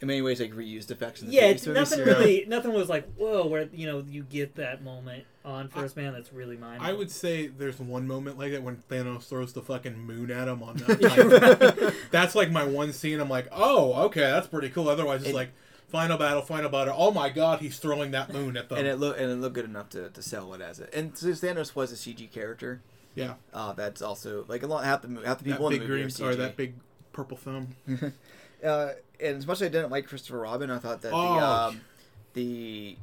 In 0.00 0.08
many 0.08 0.22
ways, 0.22 0.40
like 0.40 0.52
reused 0.52 0.90
effects. 0.90 1.20
In 1.20 1.28
the 1.28 1.34
Yeah, 1.34 1.46
it's 1.46 1.66
nothing 1.66 2.00
really. 2.00 2.44
Nothing 2.48 2.72
was 2.72 2.88
like 2.88 3.12
whoa, 3.14 3.46
where 3.46 3.68
you 3.72 3.86
know 3.86 4.04
you 4.08 4.22
get 4.22 4.56
that 4.56 4.82
moment 4.82 5.24
on 5.44 5.68
First 5.68 5.96
Man 5.96 6.12
that's 6.14 6.32
really 6.32 6.56
mine. 6.56 6.78
I 6.80 6.92
would 6.92 7.10
say 7.10 7.46
there's 7.48 7.78
one 7.78 8.06
moment 8.06 8.38
like 8.38 8.52
that 8.52 8.62
when 8.62 8.76
Thanos 8.90 9.24
throws 9.28 9.52
the 9.52 9.62
fucking 9.62 9.98
moon 9.98 10.30
at 10.30 10.48
him 10.48 10.62
on 10.62 10.76
that. 10.78 11.94
that's 12.10 12.34
like 12.34 12.50
my 12.50 12.64
one 12.64 12.92
scene. 12.92 13.20
I'm 13.20 13.28
like, 13.28 13.48
oh, 13.52 13.92
okay, 14.04 14.20
that's 14.22 14.46
pretty 14.46 14.70
cool. 14.70 14.88
Otherwise, 14.88 15.20
it's 15.20 15.26
And- 15.28 15.34
like 15.36 15.50
final 15.88 16.16
battle, 16.18 16.42
final 16.42 16.70
battle. 16.70 16.94
Oh 16.96 17.10
my 17.10 17.28
god, 17.28 17.60
he's 17.60 17.78
throwing 17.78 18.10
that 18.12 18.32
moon 18.32 18.56
at 18.56 18.68
them. 18.68 18.78
and 18.78 18.86
it 18.86 18.96
looked 18.96 19.20
and 19.20 19.30
it 19.30 19.36
looked 19.36 19.54
good 19.54 19.64
enough 19.66 19.90
to, 19.90 20.08
to 20.10 20.22
sell 20.22 20.54
it 20.54 20.60
as 20.60 20.80
it. 20.80 20.92
And 20.94 21.16
since 21.16 21.40
Thanos 21.40 21.74
was 21.76 21.92
a 21.92 21.96
CG 21.96 22.32
character, 22.32 22.80
yeah, 23.14 23.34
uh, 23.52 23.72
that's 23.74 24.02
also 24.02 24.44
like 24.48 24.62
a 24.62 24.66
lot 24.66 24.84
half 24.84 25.02
the 25.02 25.08
half 25.24 25.38
the 25.38 25.44
that 25.44 25.50
people 25.52 25.66
in 25.68 25.72
big 25.74 25.80
the 25.82 25.86
movie 25.88 26.00
green 26.02 26.06
are 26.06 26.08
CG. 26.08 26.32
or 26.32 26.36
that 26.36 26.56
big 26.56 26.74
purple 27.12 27.36
thumb. 27.36 27.68
Uh, 28.64 28.92
and 29.20 29.36
as 29.36 29.46
much 29.46 29.58
as 29.60 29.64
I 29.64 29.68
didn't 29.68 29.90
like 29.90 30.06
Christopher 30.06 30.38
Robin, 30.38 30.70
I 30.70 30.78
thought 30.78 31.02
that 31.02 31.12
Oh. 31.12 31.34
the 31.34 31.44
um, 31.44 31.80
the 32.32 32.96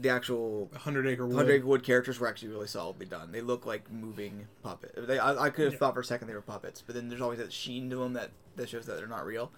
the 0.00 0.08
actual 0.10 0.70
Hundred 0.76 1.06
acre 1.06 1.26
wood. 1.26 1.36
Hundred 1.36 1.52
Acre 1.54 1.66
Wood 1.66 1.82
characters 1.82 2.18
were 2.20 2.28
actually 2.28 2.48
really 2.50 2.66
solidly 2.66 3.06
done. 3.06 3.32
They 3.32 3.40
look 3.40 3.66
like 3.66 3.90
moving 3.90 4.46
puppet. 4.62 4.94
They, 4.96 5.18
I, 5.18 5.44
I 5.46 5.50
could 5.50 5.64
have 5.64 5.72
Yeah. 5.74 5.78
thought 5.78 5.94
for 5.94 6.00
a 6.00 6.04
second 6.04 6.28
they 6.28 6.34
were 6.34 6.40
puppets, 6.42 6.82
but 6.84 6.94
then 6.94 7.08
there's 7.08 7.20
always 7.22 7.38
that 7.38 7.52
sheen 7.52 7.90
to 7.90 7.96
them 7.96 8.12
that, 8.14 8.30
that 8.56 8.68
shows 8.68 8.86
that 8.86 8.96
they're 8.96 9.06
not 9.06 9.24
real. 9.26 9.50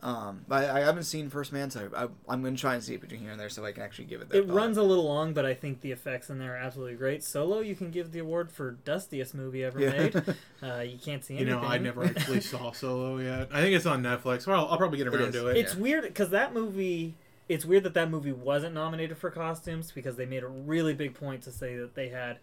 Um, 0.00 0.44
but 0.46 0.62
I, 0.70 0.76
I 0.76 0.80
haven't 0.84 1.04
seen 1.04 1.28
First 1.28 1.52
Man, 1.52 1.70
so 1.70 1.90
I, 1.96 2.06
I'm 2.32 2.40
going 2.40 2.54
to 2.54 2.60
try 2.60 2.74
and 2.74 2.84
see 2.84 2.94
it 2.94 3.00
between 3.00 3.18
here 3.20 3.32
and 3.32 3.40
there 3.40 3.48
so 3.48 3.64
I 3.64 3.72
can 3.72 3.82
actually 3.82 4.04
give 4.04 4.20
it 4.20 4.28
that. 4.28 4.38
It 4.38 4.46
thought. 4.46 4.54
runs 4.54 4.76
a 4.76 4.82
little 4.84 5.04
long, 5.06 5.32
but 5.34 5.44
I 5.44 5.54
think 5.54 5.80
the 5.80 5.90
effects 5.90 6.30
in 6.30 6.38
there 6.38 6.54
are 6.54 6.56
absolutely 6.56 6.94
great. 6.94 7.24
Solo, 7.24 7.58
you 7.58 7.74
can 7.74 7.90
give 7.90 8.12
the 8.12 8.20
award 8.20 8.52
for 8.52 8.72
dustiest 8.84 9.34
movie 9.34 9.64
ever 9.64 9.80
Yeah. 9.80 9.90
made. 9.90 10.22
Uh, 10.62 10.80
you 10.80 10.98
can't 10.98 11.24
see 11.24 11.34
anything. 11.36 11.54
You 11.54 11.60
know, 11.60 11.66
I 11.66 11.78
never 11.78 12.04
actually 12.04 12.40
saw 12.42 12.72
Solo 12.72 13.18
yet. 13.18 13.48
I 13.52 13.60
think 13.60 13.76
it's 13.76 13.86
on 13.86 14.02
Netflix. 14.02 14.44
Well, 14.46 14.58
I'll, 14.66 14.72
I'll 14.72 14.76
probably 14.78 14.98
get 14.98 15.06
around 15.06 15.28
is. 15.28 15.34
to 15.34 15.46
it. 15.48 15.56
It's 15.56 15.74
Yeah. 15.74 15.80
weird 15.80 16.02
because 16.04 16.30
that 16.30 16.52
movie. 16.54 17.16
It's 17.48 17.64
weird 17.64 17.84
that 17.84 17.94
that 17.94 18.10
movie 18.10 18.32
wasn't 18.32 18.74
nominated 18.74 19.16
for 19.16 19.30
costumes 19.30 19.90
because 19.90 20.16
they 20.16 20.26
made 20.26 20.42
a 20.42 20.48
really 20.48 20.92
big 20.94 21.14
point 21.14 21.42
to 21.44 21.50
say 21.52 21.76
that 21.76 21.94
they 21.94 22.08
had 22.10 22.38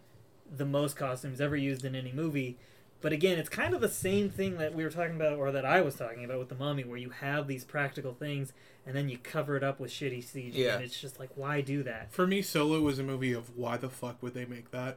the 0.54 0.64
most 0.64 0.96
costumes 0.96 1.40
ever 1.40 1.56
used 1.56 1.84
in 1.84 1.94
any 1.94 2.12
movie. 2.12 2.58
But 3.00 3.12
again, 3.12 3.38
it's 3.38 3.48
kind 3.48 3.74
of 3.74 3.80
the 3.80 3.88
same 3.88 4.30
thing 4.30 4.56
that 4.58 4.74
we 4.74 4.82
were 4.82 4.90
talking 4.90 5.14
about, 5.16 5.34
or 5.38 5.52
that 5.52 5.64
I 5.66 5.80
was 5.80 5.94
talking 5.94 6.24
about 6.24 6.38
with 6.38 6.48
the 6.48 6.54
Mummy, 6.56 6.82
where 6.82 6.96
you 6.98 7.10
have 7.10 7.46
these 7.46 7.62
practical 7.62 8.14
things 8.14 8.52
and 8.86 8.96
then 8.96 9.08
you 9.08 9.18
cover 9.18 9.56
it 9.56 9.62
up 9.62 9.78
with 9.78 9.90
shitty 9.90 10.24
CG, 10.24 10.52
Yeah. 10.54 10.76
and 10.76 10.84
it's 10.84 10.98
just 11.00 11.18
like, 11.20 11.30
why 11.34 11.60
do 11.60 11.82
that? 11.82 12.10
For 12.12 12.26
me, 12.26 12.40
Solo 12.42 12.80
was 12.80 12.98
a 12.98 13.02
movie 13.02 13.32
of 13.32 13.56
why 13.56 13.76
the 13.76 13.88
fuck 13.90 14.22
would 14.22 14.34
they 14.34 14.44
make 14.44 14.70
that? 14.70 14.96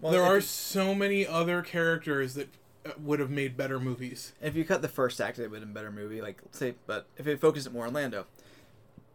Well, 0.00 0.12
there 0.12 0.22
are 0.22 0.36
you- 0.36 0.40
so 0.40 0.94
many 0.94 1.26
other 1.26 1.62
characters 1.62 2.34
that 2.34 2.48
uh, 2.84 2.92
would 2.98 3.20
have 3.20 3.30
made 3.30 3.56
better 3.58 3.78
movies. 3.78 4.32
If 4.40 4.56
you 4.56 4.64
cut 4.64 4.80
the 4.80 4.88
first 4.88 5.20
act, 5.20 5.38
it 5.38 5.50
would 5.50 5.60
have 5.60 5.68
been 5.68 5.70
a 5.70 5.74
better 5.74 5.92
movie. 5.92 6.22
Like, 6.22 6.40
say, 6.50 6.74
but 6.86 7.06
if 7.18 7.26
it 7.26 7.38
focused 7.40 7.66
it 7.66 7.72
more 7.74 7.86
on 7.86 7.92
Lando, 7.92 8.24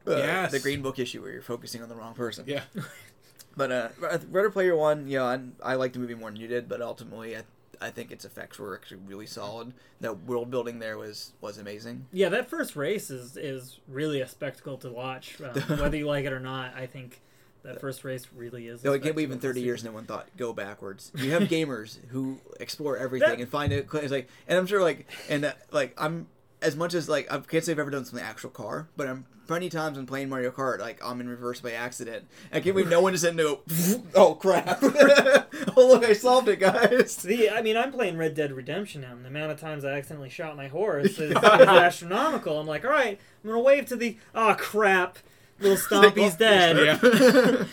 uh, 0.07 0.15
Yes. 0.17 0.51
the 0.51 0.59
Green 0.59 0.81
Book 0.81 0.99
issue 0.99 1.21
where 1.21 1.31
you're 1.31 1.41
focusing 1.41 1.81
on 1.81 1.89
the 1.89 1.95
wrong 1.95 2.13
person. 2.13 2.45
Yeah. 2.47 2.61
But 3.57 3.71
uh, 3.71 3.87
Ready 4.31 4.49
Player 4.49 4.75
One, 4.75 5.07
you 5.07 5.17
know, 5.17 5.25
I, 5.25 5.39
I 5.63 5.75
liked 5.75 5.93
the 5.93 5.99
movie 6.01 6.13
more 6.13 6.29
than 6.29 6.39
you 6.39 6.47
did, 6.47 6.67
but 6.67 6.81
ultimately, 6.81 7.37
I, 7.37 7.43
I 7.79 7.89
think 7.89 8.11
its 8.11 8.25
effects 8.25 8.59
were 8.59 8.75
actually 8.75 8.99
really 9.07 9.25
solid. 9.27 9.71
That 10.01 10.23
world 10.23 10.51
building 10.51 10.79
there 10.79 10.97
was 10.97 11.31
was 11.39 11.57
amazing. 11.57 12.05
Yeah, 12.11 12.27
that 12.29 12.49
first 12.49 12.75
race 12.75 13.09
is 13.09 13.37
is 13.37 13.79
really 13.87 14.19
a 14.19 14.27
spectacle 14.27 14.77
to 14.79 14.89
watch, 14.89 15.37
um, 15.41 15.53
whether 15.79 15.95
you 15.95 16.05
like 16.05 16.25
it 16.25 16.33
or 16.33 16.41
not. 16.41 16.75
I 16.75 16.85
think 16.85 17.21
that 17.63 17.79
first 17.79 18.03
race 18.03 18.27
really 18.35 18.67
is. 18.67 18.83
No, 18.83 18.89
Though 18.89 18.95
I 18.97 18.99
can't 18.99 19.15
believe 19.15 19.31
in 19.31 19.39
30 19.39 19.61
years 19.61 19.85
no 19.85 19.93
one 19.93 20.03
thought 20.03 20.27
go 20.35 20.51
backwards. 20.51 21.13
You 21.15 21.31
have 21.31 21.43
gamers 21.49 21.97
who 22.09 22.39
explore 22.59 22.97
everything 22.97 23.29
That- 23.29 23.39
and 23.39 23.47
find 23.49 23.71
it. 23.71 23.87
It's 23.93 24.11
like, 24.11 24.27
and 24.49 24.57
I'm 24.57 24.67
sure 24.67 24.81
like, 24.81 25.07
and 25.29 25.45
uh, 25.45 25.53
like 25.71 25.93
I'm 25.97 26.27
as 26.61 26.75
much 26.75 26.93
as 26.93 27.07
like 27.07 27.31
I 27.31 27.37
can't 27.39 27.63
say 27.63 27.71
I've 27.71 27.79
ever 27.79 27.89
done 27.89 28.03
something 28.03 28.25
actual 28.27 28.49
car, 28.49 28.89
but 28.97 29.07
I'm 29.07 29.25
plenty 29.47 29.69
times 29.69 29.97
when 29.97 30.05
playing 30.05 30.29
Mario 30.29 30.51
Kart, 30.51 30.79
like 30.79 30.99
I'm 31.03 31.21
in 31.21 31.29
reverse 31.29 31.61
by 31.61 31.71
accident. 31.71 32.25
I 32.51 32.59
can't 32.59 32.75
believe 32.75 32.89
no 32.89 33.01
one 33.01 33.13
just 33.13 33.33
no. 33.33 33.59
Oh 34.15 34.35
crap! 34.35 34.79
oh 34.81 35.45
look, 35.77 36.05
I 36.05 36.13
solved 36.13 36.47
it, 36.47 36.59
guys. 36.59 37.11
See, 37.11 37.49
I 37.49 37.61
mean, 37.61 37.77
I'm 37.77 37.91
playing 37.91 38.17
Red 38.17 38.33
Dead 38.33 38.51
Redemption 38.51 39.01
now, 39.01 39.11
and 39.11 39.23
the 39.23 39.29
amount 39.29 39.51
of 39.51 39.59
times 39.59 39.83
I 39.83 39.91
accidentally 39.91 40.29
shot 40.29 40.55
my 40.55 40.67
horse 40.67 41.19
is, 41.19 41.31
is 41.31 41.35
astronomical. 41.37 42.59
I'm 42.59 42.67
like, 42.67 42.85
all 42.85 42.91
right, 42.91 43.19
I'm 43.43 43.49
gonna 43.49 43.61
wave 43.61 43.85
to 43.87 43.95
the. 43.95 44.17
Oh 44.33 44.55
crap! 44.57 45.17
Little 45.59 45.77
oh, 45.77 45.79
Stompy's 45.79 46.35
dead. 46.35 47.67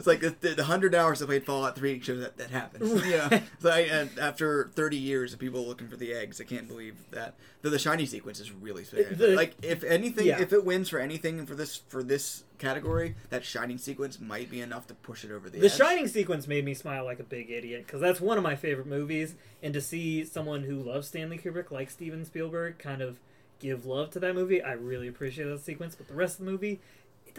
It's 0.00 0.06
like 0.06 0.20
the, 0.20 0.54
the, 0.54 0.64
hundred 0.64 0.94
hours 0.94 1.22
I 1.22 1.26
played 1.26 1.44
Fallout 1.44 1.76
Three 1.76 2.00
shows 2.00 2.20
that 2.20 2.38
that 2.38 2.50
happens. 2.50 3.04
Yeah. 3.10 3.40
So 3.60 3.70
I, 3.70 3.80
and 3.80 4.10
after 4.18 4.70
thirty 4.74 4.96
years 4.96 5.34
of 5.34 5.38
people 5.38 5.66
looking 5.66 5.88
for 5.88 5.96
the 5.96 6.14
eggs, 6.14 6.40
I 6.40 6.44
can't 6.44 6.66
believe 6.66 6.96
that. 7.10 7.34
The, 7.60 7.68
the 7.68 7.78
shiny 7.78 8.06
sequence 8.06 8.40
is 8.40 8.50
really 8.50 8.84
spectacular. 8.84 9.28
The- 9.28 9.36
like 9.36 9.54
if 9.62 9.84
anything, 9.84 10.26
yeah. 10.26 10.40
if 10.40 10.54
it 10.54 10.64
wins 10.64 10.88
for 10.88 10.98
anything 10.98 11.44
for 11.44 11.54
this 11.54 11.76
for 11.88 12.02
this 12.02 12.44
category, 12.58 13.16
that 13.28 13.44
shining 13.44 13.76
sequence 13.76 14.18
might 14.18 14.50
be 14.50 14.62
enough 14.62 14.86
to 14.86 14.94
push 14.94 15.24
it 15.24 15.30
over 15.30 15.50
the, 15.50 15.58
The 15.58 15.66
edge. 15.66 15.76
Shining 15.76 16.08
sequence 16.08 16.48
made 16.48 16.64
me 16.64 16.72
smile 16.72 17.04
like 17.04 17.20
a 17.20 17.24
big 17.24 17.50
idiot 17.50 17.86
because 17.86 18.00
that's 18.00 18.20
one 18.20 18.38
of 18.38 18.42
my 18.42 18.56
favorite 18.56 18.86
movies, 18.86 19.34
and 19.62 19.74
to 19.74 19.82
see 19.82 20.24
someone 20.24 20.62
who 20.62 20.76
loves 20.76 21.08
Stanley 21.08 21.36
Kubrick 21.36 21.70
like 21.70 21.90
Steven 21.90 22.24
Spielberg 22.24 22.78
kind 22.78 23.02
of 23.02 23.18
give 23.60 23.86
love 23.86 24.10
to 24.10 24.20
that 24.20 24.34
movie, 24.34 24.62
I 24.62 24.72
really 24.72 25.06
appreciate 25.06 25.44
that 25.44 25.60
sequence. 25.60 25.94
But 25.94 26.08
the 26.08 26.14
rest 26.14 26.40
of 26.40 26.46
the 26.46 26.50
movie, 26.50 26.80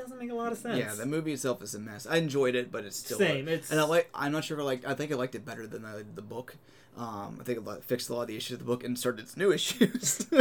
doesn't 0.01 0.17
make 0.19 0.31
a 0.31 0.35
lot 0.35 0.51
of 0.51 0.57
sense. 0.57 0.77
Yeah, 0.79 0.93
the 0.93 1.05
movie 1.05 1.33
itself 1.33 1.61
is 1.63 1.75
a 1.75 1.79
mess. 1.79 2.05
I 2.09 2.17
enjoyed 2.17 2.55
it, 2.55 2.71
but 2.71 2.83
it's 2.85 2.97
still 2.97 3.17
Same, 3.17 3.47
it's- 3.47 3.71
and 3.71 3.79
I 3.79 3.83
like. 3.83 4.09
I'm 4.13 4.31
not 4.31 4.43
sure 4.43 4.57
if 4.57 4.61
I 4.61 4.65
like. 4.65 4.85
I 4.87 4.93
think 4.93 5.11
I 5.11 5.15
liked 5.15 5.35
it 5.35 5.45
better 5.45 5.67
than 5.67 5.85
I, 5.85 6.03
the 6.15 6.21
book. 6.21 6.55
Um, 6.97 7.37
I 7.39 7.43
think 7.43 7.57
it 7.65 7.83
fixed 7.85 8.09
a 8.09 8.13
lot 8.13 8.23
of 8.23 8.27
the 8.27 8.35
issues 8.35 8.53
of 8.55 8.59
the 8.59 8.65
book 8.65 8.83
and 8.83 8.99
started 8.99 9.21
its 9.21 9.37
new 9.37 9.51
issues. 9.51 10.27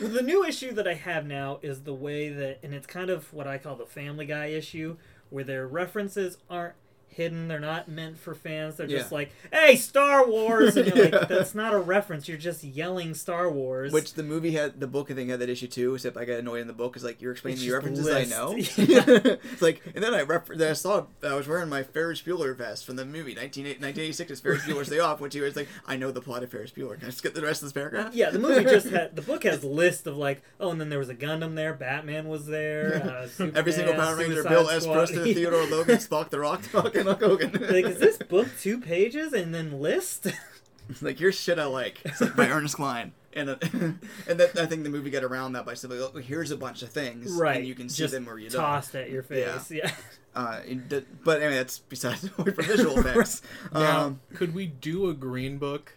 Well, 0.00 0.08
the 0.12 0.22
new 0.22 0.44
issue 0.46 0.72
that 0.74 0.88
I 0.88 0.94
have 0.94 1.26
now 1.26 1.58
is 1.60 1.82
the 1.82 1.92
way 1.92 2.30
that, 2.30 2.60
and 2.62 2.72
it's 2.72 2.86
kind 2.86 3.10
of 3.10 3.30
what 3.34 3.46
I 3.46 3.58
call 3.58 3.76
the 3.76 3.84
Family 3.84 4.24
Guy 4.24 4.46
issue, 4.46 4.96
where 5.28 5.44
their 5.44 5.66
references 5.66 6.38
aren't 6.48 6.74
hidden. 7.10 7.48
They're 7.48 7.58
not 7.60 7.88
meant 7.88 8.18
for 8.18 8.34
fans. 8.34 8.76
They're 8.76 8.86
just 8.86 9.10
Yeah. 9.10 9.14
like, 9.16 9.32
"Hey, 9.52 9.76
Star 9.76 10.26
Wars!" 10.28 10.76
And 10.76 10.86
you're 10.94 11.08
like, 11.10 11.28
"That's 11.28 11.54
not 11.54 11.72
a 11.74 11.78
reference. 11.78 12.28
You're 12.28 12.38
just 12.38 12.62
yelling 12.64 13.14
Star 13.14 13.50
Wars." 13.50 13.92
Which 13.92 14.14
the 14.14 14.22
movie 14.22 14.52
had, 14.52 14.80
the 14.80 14.86
book 14.86 15.10
I 15.10 15.14
think 15.14 15.30
had 15.30 15.40
that 15.40 15.48
issue 15.48 15.66
too. 15.66 15.94
Except 15.94 16.16
I 16.16 16.24
got 16.24 16.38
annoyed 16.38 16.60
in 16.60 16.66
the 16.66 16.72
book. 16.72 16.96
Is 16.96 17.04
like 17.04 17.20
you're 17.20 17.32
explaining 17.32 17.60
me 17.60 17.70
references 17.70 18.04
list. 18.06 18.32
I 18.32 18.36
know. 18.36 18.54
Yeah. 18.90 19.04
it's 19.52 19.62
like, 19.62 19.82
and 19.94 20.02
then 20.02 20.14
I 20.14 20.20
refer- 20.20 20.56
then 20.56 20.70
I 20.70 20.74
saw 20.74 21.06
I 21.22 21.34
was 21.34 21.46
wearing 21.46 21.68
my 21.68 21.82
Ferris 21.82 22.22
Bueller 22.22 22.56
vest 22.56 22.84
from 22.86 22.96
the 22.96 23.04
movie 23.04 23.34
19, 23.34 23.64
1986. 23.64 24.30
It's 24.30 24.40
Ferris 24.40 24.62
Bueller's 24.62 24.88
Day 24.88 24.98
Off, 24.98 25.20
which 25.20 25.34
he 25.34 25.40
was 25.40 25.56
like, 25.56 25.68
I 25.86 25.96
know 25.96 26.10
the 26.10 26.20
plot 26.20 26.42
of 26.42 26.50
Ferris 26.50 26.70
Bueller. 26.70 26.96
Can 26.96 27.06
I 27.06 27.10
just 27.10 27.22
get 27.22 27.34
the 27.34 27.42
rest 27.42 27.62
of 27.62 27.66
this 27.66 27.72
paragraph? 27.72 28.14
yeah, 28.14 28.30
the 28.30 28.38
movie 28.38 28.64
just 28.64 28.88
had 28.88 29.14
the 29.16 29.22
book 29.22 29.44
has 29.44 29.62
a 29.62 29.68
list 29.68 30.06
of 30.06 30.16
like, 30.16 30.42
oh, 30.58 30.70
and 30.70 30.80
then 30.80 30.88
there 30.88 30.98
was 30.98 31.08
a 31.08 31.14
Gundam 31.14 31.54
there. 31.54 31.74
Batman 31.74 32.28
was 32.28 32.46
there. 32.46 33.02
Uh, 33.40 33.44
Every 33.54 33.72
single 33.72 33.92
Superman, 33.94 33.96
Power 33.96 34.16
Ranger, 34.16 34.42
Bill 34.44 34.68
S. 34.70 34.86
Preston, 34.86 35.24
Theodore 35.24 35.66
Logan, 35.66 35.96
Spock 35.98 36.30
the 36.30 36.40
Rock, 36.40 36.62
Talk, 36.70 36.94
and 37.00 37.08
Hulk 37.08 37.20
Hogan. 37.20 37.52
like, 37.52 37.84
is 37.86 37.98
this 37.98 38.18
book 38.18 38.48
two 38.60 38.80
pages 38.80 39.32
and 39.32 39.54
then 39.54 39.80
list? 39.80 40.26
like 41.02 41.18
here's 41.18 41.38
shit 41.38 41.58
I 41.58 41.64
like. 41.66 42.00
It's 42.04 42.20
like 42.20 42.36
by 42.36 42.48
Ernest 42.50 42.76
Cline. 42.76 43.12
And 43.32 43.50
uh, 43.50 43.56
and 43.62 44.00
that, 44.40 44.58
I 44.58 44.66
think 44.66 44.82
the 44.82 44.88
movie 44.90 45.10
got 45.10 45.22
around 45.22 45.52
that 45.52 45.64
by 45.64 45.74
simply 45.74 46.00
oh, 46.00 46.10
here's 46.18 46.50
a 46.50 46.56
bunch 46.56 46.82
of 46.82 46.88
things, 46.90 47.30
right. 47.32 47.58
And 47.58 47.66
you 47.66 47.76
can 47.76 47.88
see 47.88 47.98
just 48.02 48.12
them 48.12 48.28
or 48.28 48.38
you 48.38 48.50
don't. 48.50 48.60
tossed 48.60 48.94
at 48.96 49.08
your 49.10 49.22
face. 49.22 49.70
Yeah. 49.70 49.90
Uh, 50.34 50.60
did- 50.88 51.06
but 51.24 51.40
anyway, 51.40 51.56
that's 51.56 51.78
besides 51.78 52.22
the 52.22 52.30
point 52.30 52.54
for 52.56 52.62
visual 52.62 52.98
effects. 52.98 53.42
Now, 53.72 54.06
Um, 54.06 54.20
could 54.34 54.52
we 54.54 54.66
do 54.66 55.08
a 55.08 55.14
Green 55.14 55.58
Book 55.58 55.92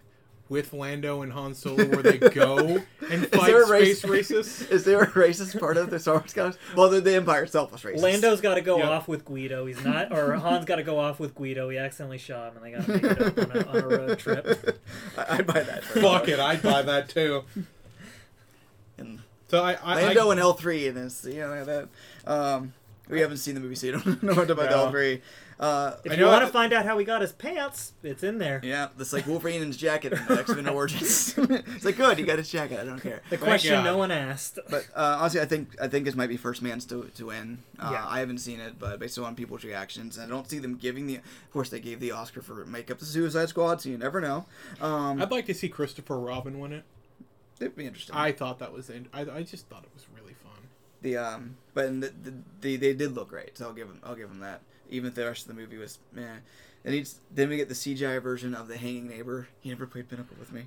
with 0.49 0.73
Lando 0.73 1.21
and 1.21 1.31
Han 1.33 1.53
Solo 1.55 1.85
where 1.85 2.03
they 2.03 2.17
go 2.17 2.57
and 3.09 3.27
fight 3.29 3.47
there 3.47 3.65
race- 3.65 3.99
space 4.01 4.29
racists? 4.31 4.69
is 4.71 4.83
there 4.83 5.01
a 5.01 5.07
racist 5.07 5.59
part 5.59 5.77
of 5.77 5.89
the 5.89 5.97
Star 5.99 6.15
Wars 6.19 6.33
guys? 6.33 6.57
Well, 6.75 6.89
the, 6.89 7.01
the 7.01 7.15
Empire 7.15 7.43
itself 7.43 7.71
was 7.71 7.81
racist. 7.81 8.01
Lando's 8.01 8.41
got 8.41 8.55
to 8.55 8.61
go 8.61 8.77
Yep. 8.77 8.87
off 8.89 9.07
with 9.07 9.25
Greedo. 9.25 9.67
He's 9.67 9.83
not, 9.83 10.11
or 10.11 10.35
Han's 10.35 10.65
got 10.65 10.75
to 10.75 10.83
go 10.83 10.99
off 10.99 11.19
with 11.19 11.33
Greedo. 11.33 11.71
He 11.71 11.77
accidentally 11.77 12.17
shot 12.17 12.53
him, 12.53 12.63
and 12.63 12.65
they 12.65 12.77
got 12.77 12.85
to 12.85 12.91
make 12.91 13.03
it 13.03 13.21
up 13.21 13.37
on 13.37 13.57
a, 13.57 13.67
on 13.67 13.75
a 13.83 13.87
road 13.97 14.19
trip. 14.19 14.79
I, 15.17 15.37
I'd 15.37 15.47
buy 15.47 15.61
that. 15.61 15.83
Fuck 15.83 16.27
it, 16.27 16.39
I'd 16.39 16.61
buy 16.61 16.81
that 16.81 17.09
too. 17.09 17.43
And 18.97 19.19
So 19.47 19.63
I, 19.63 19.73
I, 19.83 19.95
Lando 19.95 20.29
I 20.29 20.31
and 20.33 20.39
L 20.39 20.53
three, 20.53 20.87
and 20.87 20.97
this, 20.97 21.25
you 21.25 21.35
know, 21.39 21.63
that. 21.65 21.89
Um, 22.25 22.73
we 23.09 23.19
haven't 23.19 23.37
seen 23.37 23.53
the 23.55 23.59
movie, 23.61 23.75
so 23.75 23.87
you 23.87 23.91
don't 23.93 24.23
know 24.23 24.33
much 24.33 24.49
about 24.49 24.69
No. 24.69 24.85
L 24.85 24.91
three. 24.91 25.21
Uh, 25.64 25.97
If 26.03 26.11
I 26.11 26.16
you 26.16 26.26
want 26.26 26.45
to 26.45 26.51
find 26.51 26.74
out 26.74 26.86
how 26.86 26.97
he 26.97 27.05
got 27.05 27.22
his 27.22 27.32
pants, 27.32 27.93
it's 28.03 28.22
in 28.22 28.38
there. 28.38 28.59
yeah, 28.64 28.89
that's 28.97 29.14
like 29.14 29.26
Wolverine 29.26 29.61
in 29.61 29.68
his 29.68 29.78
jacket 29.78 30.11
in 30.14 30.20
X 30.38 30.49
Men 30.49 30.68
Origins. 30.68 31.36
it's 31.38 31.86
like 31.86 31.95
good, 31.95 32.18
he 32.18 32.24
got 32.26 32.38
his 32.38 32.49
jacket. 32.49 32.80
I 32.80 32.84
don't 32.84 32.99
care. 32.99 33.22
The 33.30 33.38
question 33.38 33.84
no 33.84 33.97
one 33.97 34.11
asked. 34.11 34.59
But 34.70 34.86
uh, 34.95 35.18
honestly, 35.22 35.39
I 35.39 35.45
think 35.45 35.76
I 35.82 35.88
think 35.88 36.03
this 36.05 36.16
might 36.16 36.28
be 36.28 36.36
first 36.38 36.61
man's 36.61 36.86
to 36.88 37.03
to 37.16 37.26
win. 37.28 37.59
Uh, 37.80 37.89
Yeah. 37.93 38.05
I 38.07 38.20
haven't 38.20 38.39
seen 38.39 38.59
it, 38.59 38.78
but 38.78 38.99
based 38.99 39.18
on 39.18 39.36
people's 39.36 39.64
reactions, 39.64 40.20
I 40.20 40.26
don't 40.28 40.49
see 40.49 40.59
them 40.59 40.76
giving 40.76 41.07
the. 41.07 41.16
Of 41.18 41.51
course, 41.53 41.70
they 41.70 41.80
gave 41.80 41.99
the 42.01 42.11
Oscar 42.11 42.41
for 42.41 42.66
makeup 42.66 42.99
to 42.99 43.05
Suicide 43.05 43.47
Squad, 43.49 43.80
so 43.82 43.89
you 43.89 43.97
never 43.97 44.20
know. 44.20 44.45
Um, 44.82 45.22
I'd 45.22 45.32
like 45.32 45.45
to 45.45 45.53
see 45.53 45.70
Christopher 45.70 46.20
Robin 46.20 46.59
win 46.59 46.74
it. 46.74 46.84
it'd 47.61 47.76
be 47.76 47.86
interesting. 47.86 48.16
I 48.16 48.32
thought 48.34 48.59
that 48.59 48.74
was. 48.74 48.89
In, 48.89 49.07
I, 49.14 49.22
I 49.22 49.43
just 49.43 49.68
thought 49.68 49.84
it 49.84 49.91
was 49.93 50.05
really 50.14 50.34
fun. 50.34 50.68
the 51.01 51.16
um, 51.18 51.55
but 51.74 51.88
the, 52.01 52.11
the, 52.22 52.34
the 52.61 52.76
they 52.78 52.93
did 52.93 53.14
look 53.16 53.30
great, 53.30 53.57
so 53.57 53.68
I'll 53.68 53.74
give 53.74 53.88
them 53.88 53.99
I'll 54.03 54.16
give 54.16 54.28
them 54.30 54.39
that. 54.41 54.61
Even 54.89 55.09
if 55.09 55.15
the 55.15 55.25
rest 55.25 55.43
of 55.43 55.47
the 55.47 55.61
movie 55.61 55.77
was 55.77 55.99
man. 56.11 56.41
And 56.86 56.93
he's, 56.93 57.19
then 57.34 57.49
we 57.49 57.57
get 57.57 57.69
the 57.69 57.75
CGI 57.75 58.21
version 58.21 58.53
of 58.53 58.67
the 58.67 58.77
hanging 58.77 59.07
neighbor. 59.07 59.47
He 59.61 59.69
never 59.69 59.88
played 59.88 60.09
Pinochle 60.09 60.36
with 60.38 60.51
me. 60.51 60.63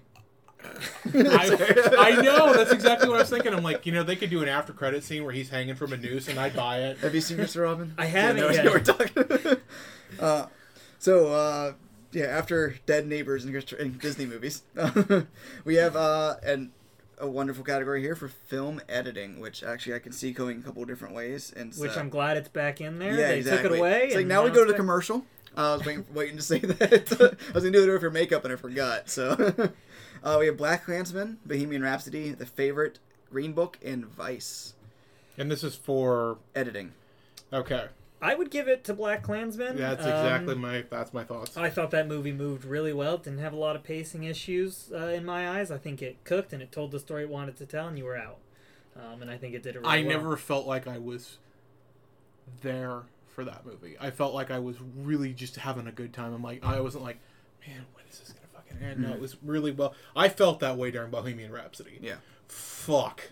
I, 0.64 1.84
I 1.98 2.22
know 2.22 2.54
that's 2.54 2.72
exactly 2.72 3.08
what 3.08 3.16
I 3.16 3.20
was 3.20 3.30
thinking. 3.30 3.54
I'm 3.54 3.62
like, 3.62 3.86
you 3.86 3.92
know, 3.92 4.02
they 4.02 4.16
could 4.16 4.30
do 4.30 4.42
an 4.42 4.48
after 4.48 4.72
credit 4.72 5.04
scene 5.04 5.24
where 5.24 5.32
he's 5.32 5.50
hanging 5.50 5.74
from 5.74 5.92
a 5.92 5.96
noose, 5.96 6.28
and 6.28 6.38
I'd 6.38 6.56
buy 6.56 6.78
it. 6.78 6.98
Have 6.98 7.14
you 7.14 7.20
seen 7.20 7.38
Mr. 7.38 7.62
Robin? 7.62 7.94
I 7.98 8.06
haven't 8.06 8.42
no 8.42 8.50
yet. 8.50 8.60
idea 8.60 8.70
we're 8.70 8.80
talking. 8.80 9.56
uh, 10.20 10.46
so 10.98 11.32
uh, 11.32 11.72
yeah, 12.12 12.24
after 12.24 12.76
Dead 12.86 13.06
Neighbors 13.06 13.44
and, 13.44 14.00
Disney 14.00 14.26
movies, 14.26 14.62
we 15.64 15.74
have 15.76 15.96
uh, 15.96 16.36
an, 16.42 16.72
a 17.18 17.28
wonderful 17.28 17.64
category 17.64 18.00
here 18.00 18.14
for 18.14 18.28
film 18.28 18.80
editing, 18.88 19.40
which 19.40 19.62
actually 19.62 19.94
I 19.94 19.98
can 19.98 20.12
see 20.12 20.32
going 20.32 20.58
a 20.58 20.62
couple 20.62 20.82
of 20.82 20.88
different 20.88 21.14
ways. 21.14 21.52
And 21.54 21.74
Which 21.74 21.96
uh, 21.96 22.00
I'm 22.00 22.08
glad 22.10 22.36
it's 22.36 22.48
back 22.48 22.80
in 22.80 22.98
there. 22.98 23.12
yeah, 23.12 23.28
they 23.28 23.38
exactly. 23.38 23.62
took 23.62 23.72
it 23.72 23.78
away. 23.80 24.04
It's 24.04 24.14
like 24.14 24.22
and 24.22 24.28
now 24.28 24.44
we 24.44 24.50
go 24.50 24.60
to 24.60 24.66
the 24.66 24.72
back. 24.72 24.76
commercial. 24.76 25.24
Uh, 25.56 25.72
I 25.72 25.76
was 25.76 25.86
waiting, 25.86 26.06
waiting 26.14 26.36
to 26.36 26.42
say 26.42 26.58
that. 26.58 27.36
I 27.50 27.52
was 27.52 27.64
gonna 27.64 27.72
do 27.78 27.94
it 27.94 28.00
for 28.00 28.10
makeup 28.10 28.44
and 28.44 28.52
I 28.52 28.56
forgot. 28.56 29.08
So 29.08 29.54
uh, 30.24 30.36
we 30.38 30.46
have 30.46 30.56
Black 30.56 30.84
Klansman, 30.84 31.38
Bohemian 31.46 31.82
Rhapsody, 31.82 32.32
The 32.32 32.46
Favorite, 32.46 32.98
Green 33.30 33.52
Book, 33.52 33.78
and 33.84 34.04
Vice 34.04 34.74
And 35.38 35.50
this 35.50 35.64
is 35.64 35.74
for 35.74 36.38
editing. 36.54 36.92
okay. 37.52 37.86
I 38.20 38.34
would 38.34 38.50
give 38.50 38.66
it 38.66 38.82
to 38.84 38.94
Black 38.94 39.22
Klansman. 39.22 39.76
That's 39.76 40.02
Um, 40.02 40.08
exactly 40.08 40.54
my. 40.54 40.84
That's 40.88 41.12
my 41.12 41.22
thoughts. 41.24 41.56
I 41.56 41.68
thought 41.70 41.90
that 41.90 42.08
movie 42.08 42.32
moved 42.32 42.64
really 42.64 42.92
well. 42.92 43.16
It 43.16 43.24
didn't 43.24 43.40
have 43.40 43.52
a 43.52 43.56
lot 43.58 43.76
of 43.76 43.82
pacing 43.84 44.24
issues 44.24 44.90
uh, 44.94 45.08
in 45.08 45.24
my 45.24 45.58
eyes. 45.58 45.70
I 45.70 45.76
think 45.78 46.00
it 46.02 46.24
cooked 46.24 46.52
and 46.52 46.62
it 46.62 46.72
told 46.72 46.92
the 46.92 46.98
story 47.00 47.24
it 47.24 47.28
wanted 47.28 47.56
to 47.56 47.66
tell, 47.66 47.88
and 47.88 47.98
you 47.98 48.04
were 48.04 48.16
out. 48.16 48.38
Um, 48.96 49.20
and 49.20 49.30
I 49.30 49.36
think 49.36 49.54
it 49.54 49.62
did 49.62 49.76
it 49.76 49.80
really 49.82 49.90
I 49.92 50.00
well. 50.00 50.08
never 50.08 50.36
felt 50.38 50.66
like 50.66 50.86
I 50.86 50.96
was 50.96 51.36
there 52.62 53.02
for 53.28 53.44
that 53.44 53.66
movie. 53.66 53.96
I 54.00 54.10
felt 54.10 54.34
like 54.34 54.50
I 54.50 54.58
was 54.58 54.76
really 54.96 55.32
just 55.34 55.56
having 55.56 55.86
a 55.86 55.92
good 55.92 56.12
time. 56.12 56.32
I'm 56.32 56.42
like, 56.42 56.64
I 56.64 56.80
wasn't 56.80 57.04
like, 57.04 57.18
man, 57.66 57.84
when 57.94 58.04
is 58.10 58.18
this 58.20 58.32
gonna 58.32 58.46
fucking 58.54 58.82
end? 58.82 59.00
No, 59.02 59.12
it 59.12 59.20
was 59.20 59.36
really 59.42 59.72
well. 59.72 59.94
I 60.14 60.30
felt 60.30 60.60
that 60.60 60.78
way 60.78 60.90
during 60.90 61.10
Bohemian 61.10 61.52
Rhapsody. 61.52 61.98
Yeah. 62.00 62.16
Fuck. 62.48 63.24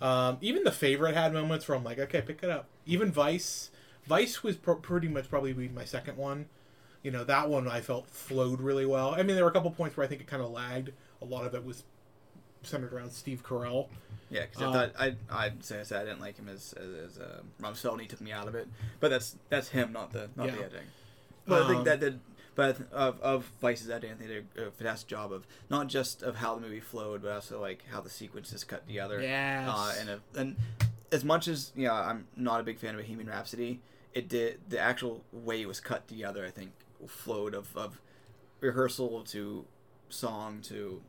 Um, 0.00 0.38
even 0.40 0.62
the 0.64 0.70
favorite 0.72 1.14
had 1.16 1.32
moments 1.32 1.66
where 1.68 1.76
I'm 1.76 1.82
like, 1.84 1.98
okay, 1.98 2.22
pick 2.22 2.42
it 2.42 2.48
up. 2.50 2.66
Even 2.86 3.10
Vice, 3.10 3.69
Vice 4.10 4.42
was 4.42 4.56
pr- 4.56 4.72
pretty 4.72 5.06
much 5.08 5.30
probably 5.30 5.54
my 5.68 5.84
second 5.84 6.16
one. 6.16 6.46
You 7.04 7.12
know, 7.12 7.22
that 7.24 7.48
one 7.48 7.66
I 7.68 7.80
felt 7.80 8.08
flowed 8.08 8.60
really 8.60 8.84
well. 8.84 9.14
I 9.14 9.22
mean, 9.22 9.36
there 9.36 9.44
were 9.44 9.50
a 9.50 9.52
couple 9.54 9.70
points 9.70 9.96
where 9.96 10.04
I 10.04 10.08
think 10.08 10.20
it 10.20 10.26
kind 10.26 10.42
of 10.42 10.50
lagged. 10.50 10.90
A 11.22 11.24
lot 11.24 11.46
of 11.46 11.54
it 11.54 11.64
was 11.64 11.84
centered 12.62 12.92
around 12.92 13.10
Steve 13.12 13.42
Carell. 13.42 13.88
Yeah, 14.28 14.42
because 14.46 14.62
Um, 14.62 14.68
I 14.68 14.72
thought 14.72 14.92
I 14.98 15.16
I'd 15.46 15.64
say 15.64 15.80
I 15.80 15.82
said 15.84 16.02
I 16.02 16.04
didn't 16.04 16.20
like 16.20 16.36
him 16.36 16.48
as 16.48 16.74
as, 16.74 17.12
as 17.12 17.18
uh, 17.18 17.40
Rumsfeld. 17.62 18.00
He 18.00 18.06
took 18.08 18.20
me 18.20 18.32
out 18.32 18.48
of 18.48 18.54
it, 18.54 18.68
but 18.98 19.10
that's 19.10 19.36
that's 19.48 19.68
him, 19.68 19.92
not 19.92 20.12
the 20.12 20.28
not 20.36 20.46
Yeah. 20.48 20.56
the 20.56 20.64
editing. 20.64 20.86
But 21.46 21.62
I 21.62 21.66
think 21.68 21.78
Um, 21.78 21.84
that 21.84 22.00
did. 22.00 22.20
But 22.56 22.76
of 22.92 23.20
of 23.22 23.44
Vice's 23.60 23.88
editing, 23.88 24.10
I 24.10 24.14
think 24.16 24.28
they 24.28 24.60
did 24.60 24.68
a 24.68 24.70
fantastic 24.72 25.08
job 25.08 25.32
of 25.32 25.46
not 25.70 25.86
just 25.86 26.22
of 26.22 26.36
how 26.36 26.56
the 26.56 26.60
movie 26.60 26.80
flowed, 26.80 27.22
but 27.22 27.30
also 27.32 27.60
like 27.60 27.84
how 27.90 28.00
the 28.00 28.10
sequences 28.10 28.64
cut 28.64 28.86
together. 28.86 29.22
Yes. 29.22 29.68
Uh, 29.72 29.94
and 30.00 30.10
a, 30.10 30.20
and 30.38 30.56
as 31.12 31.24
much 31.24 31.48
as 31.48 31.72
you 31.74 31.86
know, 31.86 31.94
I'm 31.94 32.26
not 32.36 32.60
a 32.60 32.62
big 32.62 32.78
fan 32.78 32.94
of 32.94 33.00
Bohemian 33.00 33.28
Rhapsody. 33.30 33.80
It 34.14 34.28
did 34.28 34.60
the 34.68 34.78
actual 34.78 35.24
way 35.32 35.62
it 35.62 35.68
was 35.68 35.80
cut 35.80 36.08
together. 36.08 36.44
I 36.44 36.50
think 36.50 36.72
flowed 37.06 37.54
of 37.54 37.76
of 37.76 38.00
rehearsal 38.60 39.22
to 39.22 39.64
song 40.08 40.60
to 40.62 41.02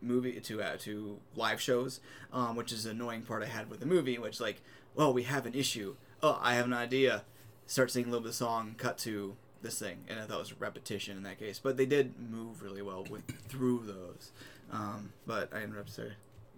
movie 0.00 0.40
to 0.40 0.62
uh, 0.62 0.76
to 0.80 1.18
live 1.34 1.60
shows, 1.60 2.00
um, 2.32 2.56
which 2.56 2.72
is 2.72 2.84
the 2.84 2.90
annoying 2.90 3.22
part 3.22 3.42
I 3.42 3.46
had 3.46 3.70
with 3.70 3.80
the 3.80 3.86
movie, 3.86 4.18
which 4.18 4.40
like, 4.40 4.60
well, 4.94 5.12
we 5.12 5.24
have 5.24 5.46
an 5.46 5.54
issue. 5.54 5.96
Oh, 6.22 6.38
I 6.42 6.54
have 6.54 6.66
an 6.66 6.72
idea. 6.72 7.24
Start 7.66 7.90
singing 7.90 8.08
a 8.08 8.10
little 8.10 8.22
bit 8.22 8.30
of 8.30 8.34
song, 8.34 8.74
cut 8.78 8.98
to 8.98 9.36
this 9.60 9.78
thing, 9.78 10.04
and 10.08 10.18
I 10.18 10.24
thought 10.24 10.36
it 10.36 10.38
was 10.38 10.60
repetition 10.60 11.16
in 11.16 11.22
that 11.24 11.38
case. 11.38 11.58
But 11.58 11.76
they 11.76 11.86
did 11.86 12.14
move 12.18 12.62
really 12.62 12.82
well 12.82 13.06
with 13.08 13.24
through 13.48 13.84
those. 13.86 14.32
Um, 14.70 15.12
but 15.26 15.52
I 15.52 15.62
interrupted. 15.62 15.94
Sorry. 15.94 16.12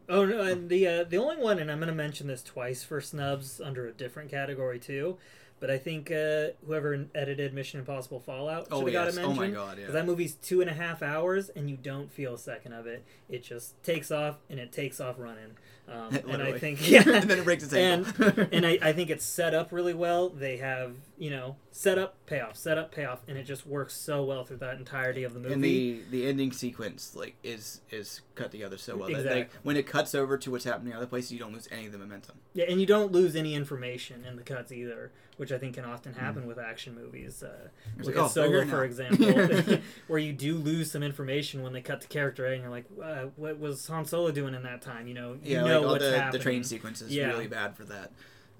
Oh 0.08 0.24
no, 0.24 0.40
and 0.40 0.68
the 0.68 0.86
uh, 0.86 1.04
the 1.04 1.18
only 1.18 1.36
one, 1.36 1.58
and 1.58 1.70
I'm 1.70 1.78
going 1.78 1.88
to 1.88 1.94
mention 1.94 2.26
this 2.26 2.42
twice 2.42 2.82
for 2.82 3.00
snubs 3.00 3.60
under 3.60 3.86
a 3.86 3.92
different 3.92 4.30
category 4.30 4.78
too. 4.78 5.18
But 5.60 5.70
I 5.70 5.76
think 5.78 6.10
uh, 6.10 6.48
whoever 6.66 7.06
edited 7.14 7.52
Mission 7.52 7.80
Impossible 7.80 8.18
Fallout 8.18 8.64
should 8.64 8.72
Oh, 8.72 8.80
have 8.86 8.92
got 8.92 9.04
yes. 9.08 9.16
a 9.18 9.22
Oh, 9.22 9.34
my. 9.34 9.50
God, 9.50 9.76
yeah. 9.76 9.82
Because 9.82 9.92
that 9.94 10.06
movie's 10.06 10.34
two 10.34 10.62
and 10.62 10.70
a 10.70 10.72
half 10.74 11.02
hours, 11.02 11.50
and 11.50 11.68
you 11.68 11.76
don't 11.76 12.10
feel 12.10 12.34
a 12.34 12.38
second 12.38 12.72
of 12.72 12.86
it. 12.86 13.04
It 13.28 13.44
just 13.44 13.80
takes 13.84 14.10
off, 14.10 14.38
and 14.48 14.58
it 14.58 14.72
takes 14.72 15.00
off 15.00 15.16
running. 15.18 15.56
Um, 15.90 16.14
and 16.28 16.42
I 16.42 16.56
think 16.58 16.88
yeah, 16.88 17.02
and 17.04 17.28
then 17.28 17.38
it 17.38 17.44
breaks 17.44 17.64
its 17.64 17.72
and 17.72 18.06
ankle. 18.06 18.46
and 18.52 18.64
I, 18.64 18.78
I 18.80 18.92
think 18.92 19.10
it's 19.10 19.24
set 19.24 19.54
up 19.54 19.72
really 19.72 19.94
well. 19.94 20.28
They 20.28 20.58
have 20.58 20.94
you 21.18 21.30
know 21.30 21.56
set 21.72 21.98
up 21.98 22.14
payoff, 22.26 22.56
set 22.56 22.78
up 22.78 22.92
payoff, 22.92 23.20
and 23.26 23.36
it 23.36 23.42
just 23.44 23.66
works 23.66 23.94
so 23.94 24.22
well 24.22 24.44
through 24.44 24.58
that 24.58 24.76
entirety 24.78 25.24
of 25.24 25.34
the 25.34 25.40
movie. 25.40 25.54
and 25.54 25.64
the 25.64 26.00
the 26.10 26.26
ending 26.28 26.52
sequence 26.52 27.14
like 27.16 27.36
is 27.42 27.80
is 27.90 28.20
cut 28.36 28.50
together 28.52 28.78
so 28.78 28.96
well 28.96 29.08
that 29.10 29.26
like, 29.26 29.50
when 29.62 29.76
it 29.76 29.86
cuts 29.86 30.14
over 30.14 30.38
to 30.38 30.50
what's 30.50 30.64
happening 30.64 30.92
in 30.92 30.96
other 30.96 31.06
places, 31.06 31.32
you 31.32 31.38
don't 31.38 31.52
lose 31.52 31.68
any 31.72 31.86
of 31.86 31.92
the 31.92 31.98
momentum. 31.98 32.36
Yeah, 32.54 32.66
and 32.68 32.80
you 32.80 32.86
don't 32.86 33.10
lose 33.12 33.34
any 33.34 33.54
information 33.54 34.24
in 34.24 34.36
the 34.36 34.42
cuts 34.42 34.72
either, 34.72 35.12
which 35.36 35.52
I 35.52 35.58
think 35.58 35.74
can 35.74 35.84
often 35.84 36.14
happen 36.14 36.46
with 36.46 36.58
action 36.58 36.94
movies. 36.94 37.42
Uh, 37.42 37.68
It's 37.98 38.06
like, 38.06 38.16
oh, 38.16 38.28
Solo, 38.28 38.64
for 38.66 38.84
example, 38.84 39.78
where 40.06 40.18
you 40.18 40.32
do 40.32 40.56
lose 40.56 40.90
some 40.90 41.02
information 41.02 41.62
when 41.62 41.72
they 41.72 41.80
cut 41.80 42.00
to 42.02 42.08
character 42.08 42.46
A, 42.46 42.52
and 42.52 42.62
you're 42.62 42.70
like, 42.70 42.86
uh, 43.02 43.26
"What 43.36 43.58
was 43.58 43.86
Han 43.88 44.04
Solo 44.04 44.30
doing 44.30 44.54
in 44.54 44.62
that 44.64 44.82
time?" 44.82 45.06
You 45.06 45.14
know, 45.14 45.32
you 45.42 45.56
yeah, 45.56 45.64
know 45.64 45.79
all 45.84 45.98
the, 45.98 46.10
happening. 46.16 46.32
the 46.32 46.38
train 46.38 46.64
sequence 46.64 47.00
is 47.02 47.14
Yeah. 47.14 47.28
really 47.28 47.46
bad 47.46 47.76
for 47.76 47.84
that. 47.84 48.12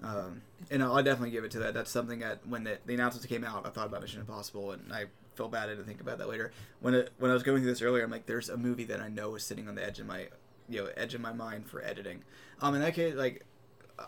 Um, 0.03 0.41
and 0.71 0.81
I'll 0.81 1.03
definitely 1.03 1.31
give 1.31 1.43
it 1.43 1.51
to 1.51 1.59
that. 1.59 1.73
That's 1.73 1.91
something 1.91 2.19
that 2.19 2.45
when 2.47 2.63
the, 2.63 2.79
the 2.85 2.93
announcements 2.95 3.25
came 3.27 3.43
out, 3.43 3.65
I 3.65 3.69
thought 3.69 3.85
about 3.87 4.01
Mission 4.01 4.19
Impossible, 4.21 4.71
and 4.71 4.91
I 4.91 5.05
felt 5.35 5.51
bad 5.51 5.69
I 5.69 5.73
didn't 5.73 5.85
think 5.85 6.01
about 6.01 6.17
that 6.17 6.27
later. 6.27 6.51
When 6.79 6.93
it, 6.95 7.11
when 7.19 7.29
I 7.29 7.33
was 7.33 7.43
going 7.43 7.61
through 7.61 7.69
this 7.71 7.81
earlier, 7.81 8.03
I'm 8.03 8.11
like, 8.11 8.25
there's 8.25 8.49
a 8.49 8.57
movie 8.57 8.85
that 8.85 8.99
I 8.99 9.09
know 9.09 9.35
is 9.35 9.43
sitting 9.43 9.67
on 9.67 9.75
the 9.75 9.85
edge 9.85 9.99
of 9.99 10.07
my 10.07 10.27
you 10.69 10.83
know 10.83 10.89
edge 10.97 11.13
of 11.13 11.21
my 11.21 11.33
mind 11.33 11.67
for 11.67 11.83
editing. 11.83 12.23
Um, 12.61 12.75
in 12.75 12.81
that 12.81 12.93
case, 12.95 13.13
like 13.15 13.45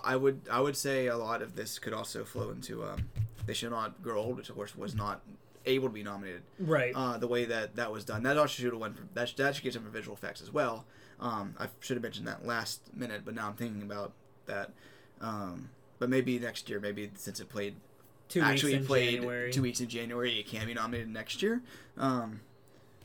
I 0.04 0.16
would 0.16 0.42
I 0.50 0.62
would 0.62 0.76
say 0.78 1.08
a 1.08 1.18
lot 1.18 1.42
of 1.42 1.56
this 1.56 1.78
could 1.78 1.94
also 1.94 2.24
flow 2.24 2.50
into 2.52 2.84
um, 2.84 3.10
They 3.46 3.54
Should 3.54 3.72
Not 3.72 4.02
Grow 4.02 4.20
Old, 4.22 4.38
which 4.38 4.50
of 4.50 4.56
course 4.56 4.76
was 4.76 4.96
not 4.96 5.22
able 5.66 5.88
to 5.90 5.94
be 5.94 6.04
nominated. 6.04 6.42
Right. 6.60 6.94
uh, 6.96 7.18
the 7.18 7.28
way 7.28 7.46
that 7.46 7.76
that 7.76 7.92
was 7.92 8.04
done. 8.06 8.24
That 8.24 8.38
also 8.38 8.62
should 8.64 8.72
have 8.72 8.82
went. 8.82 8.98
For, 8.98 9.04
that, 9.14 9.34
that 9.38 9.56
should 9.56 9.64
get 9.64 9.74
some 9.74 9.84
for 9.84 9.90
visual 9.90 10.16
effects 10.16 10.42
as 10.42 10.52
well. 10.52 10.86
Um, 11.20 11.56
I 11.60 11.68
should 11.80 11.96
have 11.96 12.04
mentioned 12.04 12.28
that 12.28 12.46
last 12.46 12.82
minute, 12.94 13.22
but 13.26 13.36
now 13.36 13.48
I'm 13.48 13.56
thinking 13.56 13.82
about 13.82 14.14
that. 14.46 14.72
Um, 15.22 15.70
but 16.00 16.10
maybe 16.10 16.38
next 16.40 16.70
year, 16.70 16.80
maybe 16.80 17.12
since 17.16 17.40
it 17.40 17.50
played 17.50 17.76
Two 18.30 18.42
actually 18.42 18.74
weeks 18.74 18.82
in 18.82 18.88
played 18.88 19.16
January. 19.16 19.52
two 19.52 19.62
weeks 19.62 19.80
in 19.80 19.88
January, 19.88 20.40
it 20.40 20.48
can 20.48 20.66
be 20.66 20.74
nominated 20.74 21.10
next 21.10 21.42
year. 21.42 21.62
Um, 21.98 22.42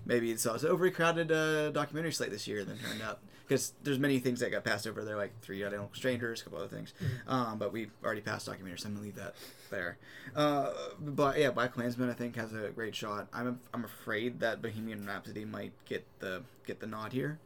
maybe 0.07 0.31
it's, 0.31 0.47
an 0.47 0.67
overly 0.67 0.93
uh, 0.97 1.71
documentary 1.71 2.13
slate 2.13 2.31
this 2.31 2.49
year 2.49 2.65
than 2.65 2.79
turned 2.79 3.03
out 3.03 3.21
because 3.47 3.73
there's 3.83 3.99
many 3.99 4.19
things 4.19 4.41
that 4.41 4.51
got 4.51 4.65
passed 4.65 4.87
over 4.87 5.05
there, 5.05 5.17
like 5.17 5.39
Three 5.41 5.65
Identical 5.65 5.91
Strangers, 5.95 6.41
a 6.41 6.45
couple 6.45 6.59
other 6.59 6.69
things. 6.69 6.93
Mm-hmm. 7.03 7.33
Um, 7.33 7.59
but 7.59 7.73
we 7.73 7.91
already 8.05 8.21
passed 8.21 8.49
documentaries, 8.49 8.81
so 8.81 8.89
I'm 8.89 8.95
gonna 8.95 9.07
leave 9.07 9.17
that 9.17 9.35
there. 9.71 9.97
Uh, 10.37 10.73
but 11.01 11.39
yeah, 11.39 11.51
Black 11.51 11.73
Klansman 11.75 12.11
I 12.11 12.15
think 12.15 12.37
has 12.37 12.53
a 12.53 12.69
great 12.69 12.95
shot. 12.95 13.29
I'm 13.33 13.61
I'm 13.73 13.85
afraid 13.85 14.41
that 14.41 14.61
Bohemian 14.61 15.07
Rhapsody 15.07 15.45
might 15.45 15.73
get 15.87 16.07
the 16.21 16.43
get 16.67 16.81
the 16.81 16.87
nod 16.87 17.13
here. 17.13 17.39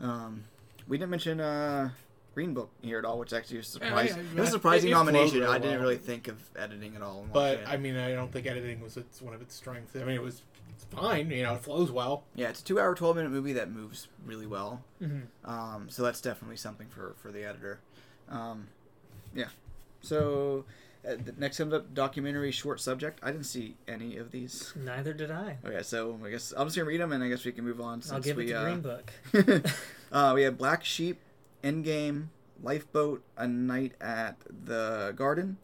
Um, 0.00 0.44
we 0.88 0.98
didn't 0.98 1.10
mention 1.10 1.40
uh, 1.40 1.90
Green 2.34 2.54
Book 2.54 2.70
here 2.82 2.98
at 2.98 3.04
all, 3.04 3.18
which 3.18 3.32
actually 3.32 3.58
was 3.58 3.68
a 3.68 3.70
surprise. 3.72 4.10
Yeah, 4.10 4.16
yeah, 4.16 4.22
it 4.36 4.40
was 4.40 4.48
a 4.48 4.52
surprising 4.52 4.90
it 4.90 4.94
flowed 4.94 5.06
nomination. 5.06 5.40
really 5.40 5.50
I 5.54 5.58
didn't 5.58 5.70
well. 5.74 5.80
really 5.82 5.96
think 5.98 6.28
of 6.28 6.36
editing 6.56 6.96
at 6.96 7.02
all. 7.02 7.26
But. 7.32 7.60
I 7.66 7.76
mean, 7.76 7.96
I 7.96 8.12
don't 8.12 8.32
think 8.32 8.46
editing 8.46 8.80
was 8.80 8.96
its 8.96 9.20
one 9.20 9.34
of 9.34 9.42
its 9.42 9.54
strengths. 9.54 9.94
I 9.96 10.00
mean, 10.00 10.16
it 10.16 10.22
was 10.22 10.42
it's 10.70 10.84
fine. 10.84 11.30
You 11.30 11.42
know, 11.42 11.54
it 11.54 11.60
flows 11.60 11.90
well. 11.90 12.24
Yeah, 12.34 12.48
it's 12.48 12.60
a 12.60 12.64
two-hour, 12.64 12.94
twelve-minute 12.94 13.30
movie 13.30 13.52
that 13.54 13.70
moves 13.70 14.08
really 14.24 14.46
well. 14.46 14.82
Mhm. 15.02 15.22
Um, 15.44 15.88
so 15.90 16.02
that's 16.02 16.20
definitely 16.20 16.56
something 16.56 16.88
for 16.88 17.14
for 17.20 17.30
the 17.30 17.44
editor. 17.44 17.80
Um, 18.28 18.68
yeah. 19.34 19.48
So 20.02 20.64
uh, 21.06 21.16
the 21.24 21.32
next 21.38 21.58
comes 21.58 21.72
up 21.72 21.94
documentary 21.94 22.50
short 22.50 22.80
subject. 22.80 23.20
I 23.22 23.30
didn't 23.32 23.46
see 23.46 23.76
any 23.88 24.16
of 24.16 24.30
these. 24.30 24.72
Neither 24.76 25.12
did 25.12 25.30
I. 25.30 25.58
Okay, 25.64 25.82
so 25.82 26.18
I 26.24 26.30
guess 26.30 26.52
I'm 26.56 26.66
just 26.66 26.76
gonna 26.76 26.88
read 26.88 27.00
them, 27.00 27.12
and 27.12 27.24
I 27.24 27.28
guess 27.28 27.44
we 27.44 27.52
can 27.52 27.64
move 27.64 27.80
on. 27.80 28.02
Since 28.02 28.12
I'll 28.12 28.20
give 28.20 28.36
we, 28.36 28.46
it 28.46 28.48
to 28.48 28.60
uh, 28.60 28.64
Green 28.64 28.80
Book. 28.80 29.12
uh, 30.12 30.32
we 30.34 30.42
have 30.42 30.58
Black 30.58 30.84
Sheep, 30.84 31.18
Endgame, 31.64 32.26
Lifeboat, 32.62 33.22
A 33.38 33.48
Night 33.48 33.92
at 34.00 34.36
the 34.66 35.14
Garden, 35.16 35.56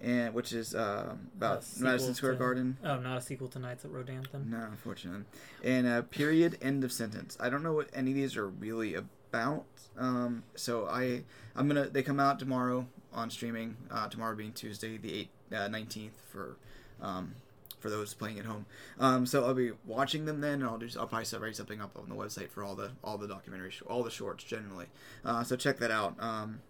and 0.00 0.32
which 0.32 0.52
is 0.52 0.74
uh, 0.74 1.14
about 1.36 1.64
Madison 1.78 2.14
Square 2.14 2.32
to- 2.32 2.38
Garden. 2.38 2.76
Oh, 2.84 2.98
not 2.98 3.18
a 3.18 3.20
sequel 3.20 3.48
to 3.48 3.58
Nights 3.58 3.84
at 3.84 3.90
Rodanthe. 3.90 4.46
No, 4.46 4.58
unfortunately. 4.70 5.24
And 5.64 5.88
uh, 5.88 6.02
period 6.02 6.58
end 6.62 6.84
of 6.84 6.92
sentence. 6.92 7.36
I 7.40 7.48
don't 7.48 7.64
know 7.64 7.72
what 7.72 7.88
any 7.92 8.12
of 8.12 8.16
these 8.16 8.36
are 8.36 8.48
really 8.48 8.94
about. 8.94 9.64
Um, 9.98 10.44
so 10.54 10.86
I 10.86 11.24
I'm 11.56 11.66
gonna 11.66 11.88
they 11.88 12.02
come 12.02 12.20
out 12.20 12.38
tomorrow 12.38 12.86
on 13.14 13.30
streaming. 13.30 13.76
Uh, 13.90 14.08
tomorrow 14.08 14.34
being 14.34 14.52
Tuesday 14.52 14.96
the 14.96 15.12
eight 15.20 15.30
uh, 15.54 15.68
nineteenth 15.68 16.14
for 16.30 16.56
um, 17.00 17.34
for 17.80 17.90
those 17.90 18.14
playing 18.14 18.38
at 18.38 18.44
home. 18.44 18.66
Um, 18.98 19.26
so 19.26 19.44
I'll 19.44 19.54
be 19.54 19.72
watching 19.86 20.24
them 20.24 20.40
then. 20.40 20.54
And 20.54 20.64
I'll 20.64 20.78
do 20.78 20.88
I'll 20.98 21.06
probably 21.06 21.24
set- 21.24 21.40
write 21.40 21.56
something 21.56 21.80
up 21.80 21.96
on 21.98 22.08
the 22.08 22.14
website 22.14 22.50
for 22.50 22.62
all 22.64 22.74
the 22.74 22.90
all 23.02 23.18
the 23.18 23.28
documentary 23.28 23.70
sh- 23.70 23.82
all 23.86 24.02
the 24.02 24.10
shorts 24.10 24.44
generally. 24.44 24.86
Uh, 25.24 25.44
so 25.44 25.56
check 25.56 25.78
that 25.78 25.90
out. 25.90 26.14
Um, 26.20 26.60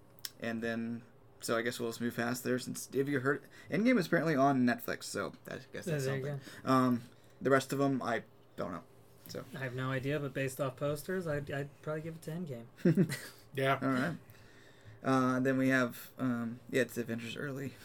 and 0.41 0.63
then. 0.63 1.03
So 1.41 1.59
I 1.59 1.61
guess 1.63 1.79
we'll 1.79 1.91
just 1.91 2.01
move 2.01 2.17
past 2.17 2.43
there 2.43 2.59
since 2.59 2.89
have 2.97 3.07
you 3.07 3.21
heard 3.21 3.43
Endgame 3.71 3.99
is 3.99 4.07
apparently 4.07 4.35
on 4.35 4.65
Netflix, 4.67 5.05
so 5.05 5.33
I 5.47 5.57
guess 5.75 5.85
that's 5.85 5.87
there 5.87 6.01
something. 6.01 6.41
Um, 6.65 7.03
the 7.43 7.51
rest 7.51 7.71
of 7.75 7.79
them, 7.79 8.01
I 8.03 8.23
don't 8.57 8.73
know. 8.73 8.81
So 9.29 9.45
I 9.55 9.63
have 9.63 9.75
no 9.75 9.91
idea, 9.91 10.19
but 10.19 10.33
based 10.33 10.59
off 10.59 10.77
posters, 10.77 11.27
I'd, 11.27 11.51
I'd 11.51 11.69
probably 11.83 12.01
give 12.01 12.15
it 12.15 12.23
to 12.23 12.31
Endgame. 12.31 13.15
Yeah. 13.57 13.79
All 13.83 13.89
right. 13.89 14.13
Uh, 15.05 15.39
then 15.41 15.59
we 15.59 15.69
have, 15.69 16.11
um, 16.19 16.61
yeah, 16.71 16.83
it's 16.83 16.97
Adventures 16.97 17.37
Early. 17.37 17.73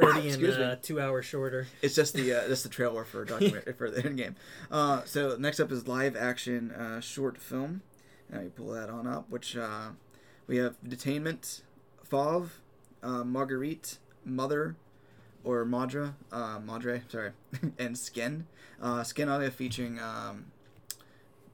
Excuse 0.00 0.58
me. 0.58 0.64
uh, 0.64 0.76
two 0.82 1.00
hours 1.00 1.24
shorter. 1.24 1.66
it's 1.80 1.94
just 1.94 2.14
the 2.14 2.32
uh, 2.34 2.48
just 2.48 2.62
the 2.64 2.68
trailer 2.68 3.04
for 3.04 3.24
document 3.24 3.76
for 3.76 3.90
the 3.90 4.04
end 4.04 4.16
game. 4.18 4.36
Uh, 4.70 5.02
so 5.04 5.36
next 5.38 5.60
up 5.60 5.70
is 5.72 5.88
live 5.88 6.16
action 6.16 6.70
uh, 6.72 7.00
short 7.00 7.38
film. 7.38 7.82
Now 8.30 8.40
you 8.40 8.50
pull 8.50 8.68
that 8.68 8.88
on 8.90 9.06
up, 9.06 9.28
which 9.30 9.56
uh, 9.56 9.90
we 10.46 10.56
have 10.56 10.76
Detainment, 10.86 11.62
Fauve, 12.04 12.60
uh, 13.02 13.24
Marguerite, 13.24 13.98
Mother, 14.24 14.76
or 15.44 15.64
Madra, 15.64 16.14
uh, 16.30 16.58
Madre, 16.64 17.02
sorry, 17.08 17.32
and 17.78 17.96
Skin. 17.96 18.46
Uh, 18.80 19.02
Skin 19.02 19.28
Audio 19.28 19.50
featuring 19.50 19.98
um, 20.00 20.46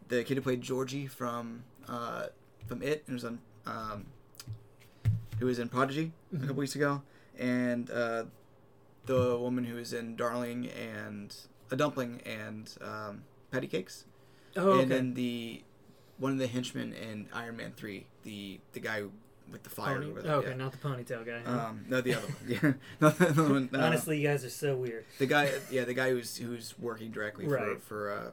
the 0.08 0.24
kid 0.24 0.36
who 0.36 0.42
played 0.42 0.62
Georgie 0.62 1.06
from 1.06 1.64
uh, 1.88 2.26
from 2.68 2.82
It, 2.82 3.04
on 3.08 3.38
um, 3.66 4.06
who 5.38 5.46
was 5.46 5.58
in 5.58 5.68
Prodigy 5.68 6.12
a 6.34 6.38
couple 6.40 6.56
weeks 6.56 6.74
ago, 6.76 7.02
and 7.38 7.90
uh, 7.90 8.24
the 9.06 9.36
woman 9.38 9.64
who 9.64 9.76
was 9.76 9.92
in 9.92 10.14
Darling 10.16 10.68
and 10.68 11.34
a 11.70 11.76
Dumpling 11.76 12.20
and 12.26 12.72
um, 12.80 13.22
Patty 13.50 13.66
Cakes, 13.66 14.04
Oh, 14.56 14.70
okay. 14.70 14.82
and 14.82 14.90
then 14.90 15.14
the 15.14 15.62
one 16.18 16.32
of 16.32 16.38
the 16.38 16.46
henchmen 16.48 16.92
in 16.92 17.28
Iron 17.32 17.56
Man 17.56 17.72
Three, 17.76 18.06
the 18.24 18.60
the 18.72 18.80
guy 18.80 19.04
with 19.50 19.62
the 19.62 19.70
fire. 19.70 20.00
Pony- 20.00 20.12
oh, 20.26 20.30
okay, 20.40 20.50
yeah. 20.50 20.56
not 20.56 20.72
the 20.72 20.78
ponytail 20.78 21.24
guy. 21.24 21.40
huh? 21.44 21.68
Um, 21.68 21.84
no, 21.88 22.00
the 22.02 22.14
other 22.14 22.26
one. 22.26 22.36
Yeah, 22.48 22.72
no, 23.00 23.10
the 23.10 23.28
other 23.28 23.42
one. 23.44 23.70
uh, 23.72 23.78
Honestly, 23.78 24.20
you 24.20 24.26
guys 24.28 24.44
are 24.44 24.50
so 24.50 24.76
weird. 24.76 25.04
the 25.18 25.26
guy, 25.26 25.50
yeah, 25.70 25.84
the 25.84 25.94
guy 25.94 26.10
who's 26.10 26.36
who's 26.36 26.74
working 26.78 27.10
directly 27.10 27.46
Right. 27.46 27.78
for 27.80 27.86
for 27.86 28.12
uh, 28.12 28.30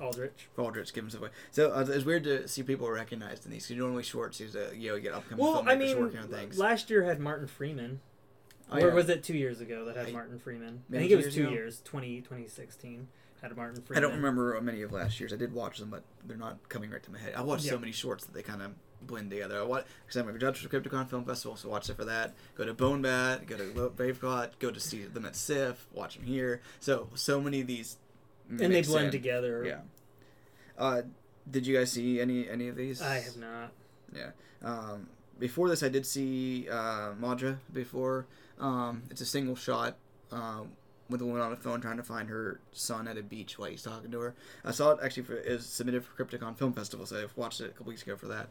Aldrich. 0.00 0.48
Aldrich 0.56 0.88
stuff 0.88 1.14
away. 1.14 1.28
So 1.50 1.70
uh, 1.72 1.84
it's 1.88 2.04
weird 2.04 2.24
to 2.24 2.48
see 2.48 2.62
people 2.62 2.90
recognized 2.90 3.44
in 3.44 3.52
these. 3.52 3.64
'cause 3.64 3.70
you 3.72 3.76
normally 3.78 4.02
shorts, 4.02 4.38
he's 4.38 4.54
a 4.54 4.70
you 4.74 4.88
know 4.90 4.94
you 4.96 5.02
get 5.02 5.12
upcoming 5.12 5.44
Well, 5.44 5.62
filmmakers 5.62 5.68
I 5.68 5.74
mean, 5.76 6.00
working 6.00 6.18
on 6.20 6.28
things. 6.28 6.58
last 6.58 6.90
year 6.90 7.04
had 7.04 7.20
Martin 7.20 7.46
Freeman. 7.46 8.00
Oh, 8.70 8.76
or 8.76 8.88
yeah. 8.88 8.94
was 8.94 9.08
it 9.10 9.22
two 9.22 9.36
years 9.36 9.60
ago 9.60 9.84
that 9.84 9.96
had 9.96 10.08
I- 10.08 10.12
Martin 10.12 10.38
Freeman? 10.38 10.82
I 10.90 10.96
think 10.98 11.10
it 11.10 11.16
was 11.16 11.34
two 11.34 11.42
ago? 11.42 11.50
years, 11.52 11.82
20, 11.84 12.22
2016, 12.22 13.08
had 13.42 13.54
Martin 13.56 13.82
Freeman. 13.82 14.02
I 14.02 14.06
don't 14.06 14.16
remember 14.16 14.58
many 14.62 14.80
of 14.82 14.92
last 14.92 15.20
year's. 15.20 15.32
I 15.32 15.36
did 15.36 15.52
watch 15.52 15.78
them, 15.78 15.90
but 15.90 16.02
they're 16.26 16.36
not 16.38 16.68
coming 16.70 16.90
right 16.90 17.02
to 17.02 17.12
my 17.12 17.18
head. 17.18 17.34
I 17.36 17.42
watched 17.42 17.64
so 17.64 17.78
many 17.78 17.92
shorts 17.92 18.24
that 18.24 18.32
they 18.32 18.42
kind 18.42 18.62
of 18.62 18.72
blend 19.02 19.30
together. 19.30 19.58
I 19.58 19.62
watch 19.64 19.84
because 20.06 20.16
I'm 20.16 20.28
a 20.34 20.38
judge 20.38 20.58
for 20.64 20.68
Crypticon 20.68 21.08
Film 21.10 21.24
Festival, 21.24 21.56
so 21.56 21.68
watch 21.68 21.90
it 21.90 21.96
for 21.96 22.04
that. 22.06 22.34
Go 22.54 22.64
to 22.64 22.72
Bone 22.72 23.02
Bat, 23.02 23.46
go 23.46 23.56
to 23.58 23.90
Bravecot, 23.94 24.52
go 24.58 24.70
to 24.70 24.80
see 24.80 25.04
them 25.04 25.26
at 25.26 25.36
SIFF, 25.36 25.86
watch 25.92 26.14
them 26.16 26.24
here. 26.24 26.62
So 26.80 27.08
so 27.14 27.40
many 27.42 27.60
of 27.60 27.66
these, 27.66 27.98
And 28.48 28.58
they 28.72 28.82
blend 28.82 29.06
in. 29.06 29.12
together. 29.12 29.64
Yeah. 29.64 29.80
Uh, 30.78 31.02
did 31.50 31.66
you 31.66 31.76
guys 31.76 31.90
see 31.90 32.20
any 32.20 32.48
any 32.48 32.68
of 32.68 32.76
these? 32.76 33.00
I 33.02 33.20
have 33.20 33.36
not. 33.36 33.72
Yeah. 34.14 34.30
Um, 34.62 35.08
before 35.38 35.68
this, 35.68 35.82
I 35.82 35.88
did 35.88 36.06
see 36.06 36.68
uh, 36.70 37.12
Madra 37.20 37.58
before. 37.72 38.26
Um, 38.60 39.02
it's 39.10 39.20
a 39.20 39.26
single 39.26 39.56
shot 39.56 39.96
um, 40.30 40.68
with 41.08 41.20
a 41.20 41.26
woman 41.26 41.42
on 41.42 41.50
the 41.50 41.56
phone 41.56 41.80
trying 41.80 41.96
to 41.96 42.02
find 42.02 42.28
her 42.28 42.60
son 42.72 43.08
at 43.08 43.16
a 43.18 43.22
beach 43.22 43.58
while 43.58 43.70
he's 43.70 43.82
talking 43.82 44.10
to 44.10 44.20
her. 44.20 44.34
I 44.64 44.70
saw 44.70 44.92
it 44.92 45.00
actually 45.02 45.24
for 45.24 45.34
is 45.36 45.66
submitted 45.66 46.04
for 46.04 46.24
Crypticon 46.24 46.56
Film 46.56 46.72
Festival, 46.72 47.06
so 47.06 47.16
I 47.16 47.24
watched 47.36 47.60
it 47.60 47.66
a 47.66 47.68
couple 47.70 47.86
weeks 47.86 48.02
ago 48.02 48.16
for 48.16 48.28
that. 48.28 48.48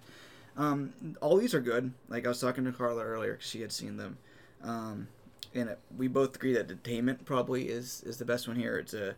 Um, 0.57 0.93
all 1.21 1.37
these 1.37 1.53
are 1.53 1.61
good. 1.61 1.93
Like 2.09 2.25
I 2.25 2.29
was 2.29 2.41
talking 2.41 2.65
to 2.65 2.71
Carla 2.71 3.03
earlier, 3.03 3.37
she 3.39 3.61
had 3.61 3.71
seen 3.71 3.95
them, 3.97 4.17
um, 4.63 5.07
and 5.55 5.69
it, 5.69 5.79
we 5.97 6.07
both 6.09 6.35
agree 6.35 6.53
that 6.53 6.67
Detainment 6.67 7.23
probably 7.23 7.69
is 7.69 8.03
is 8.05 8.17
the 8.17 8.25
best 8.25 8.47
one 8.47 8.57
here. 8.57 8.77
It's 8.77 8.93
a, 8.93 9.15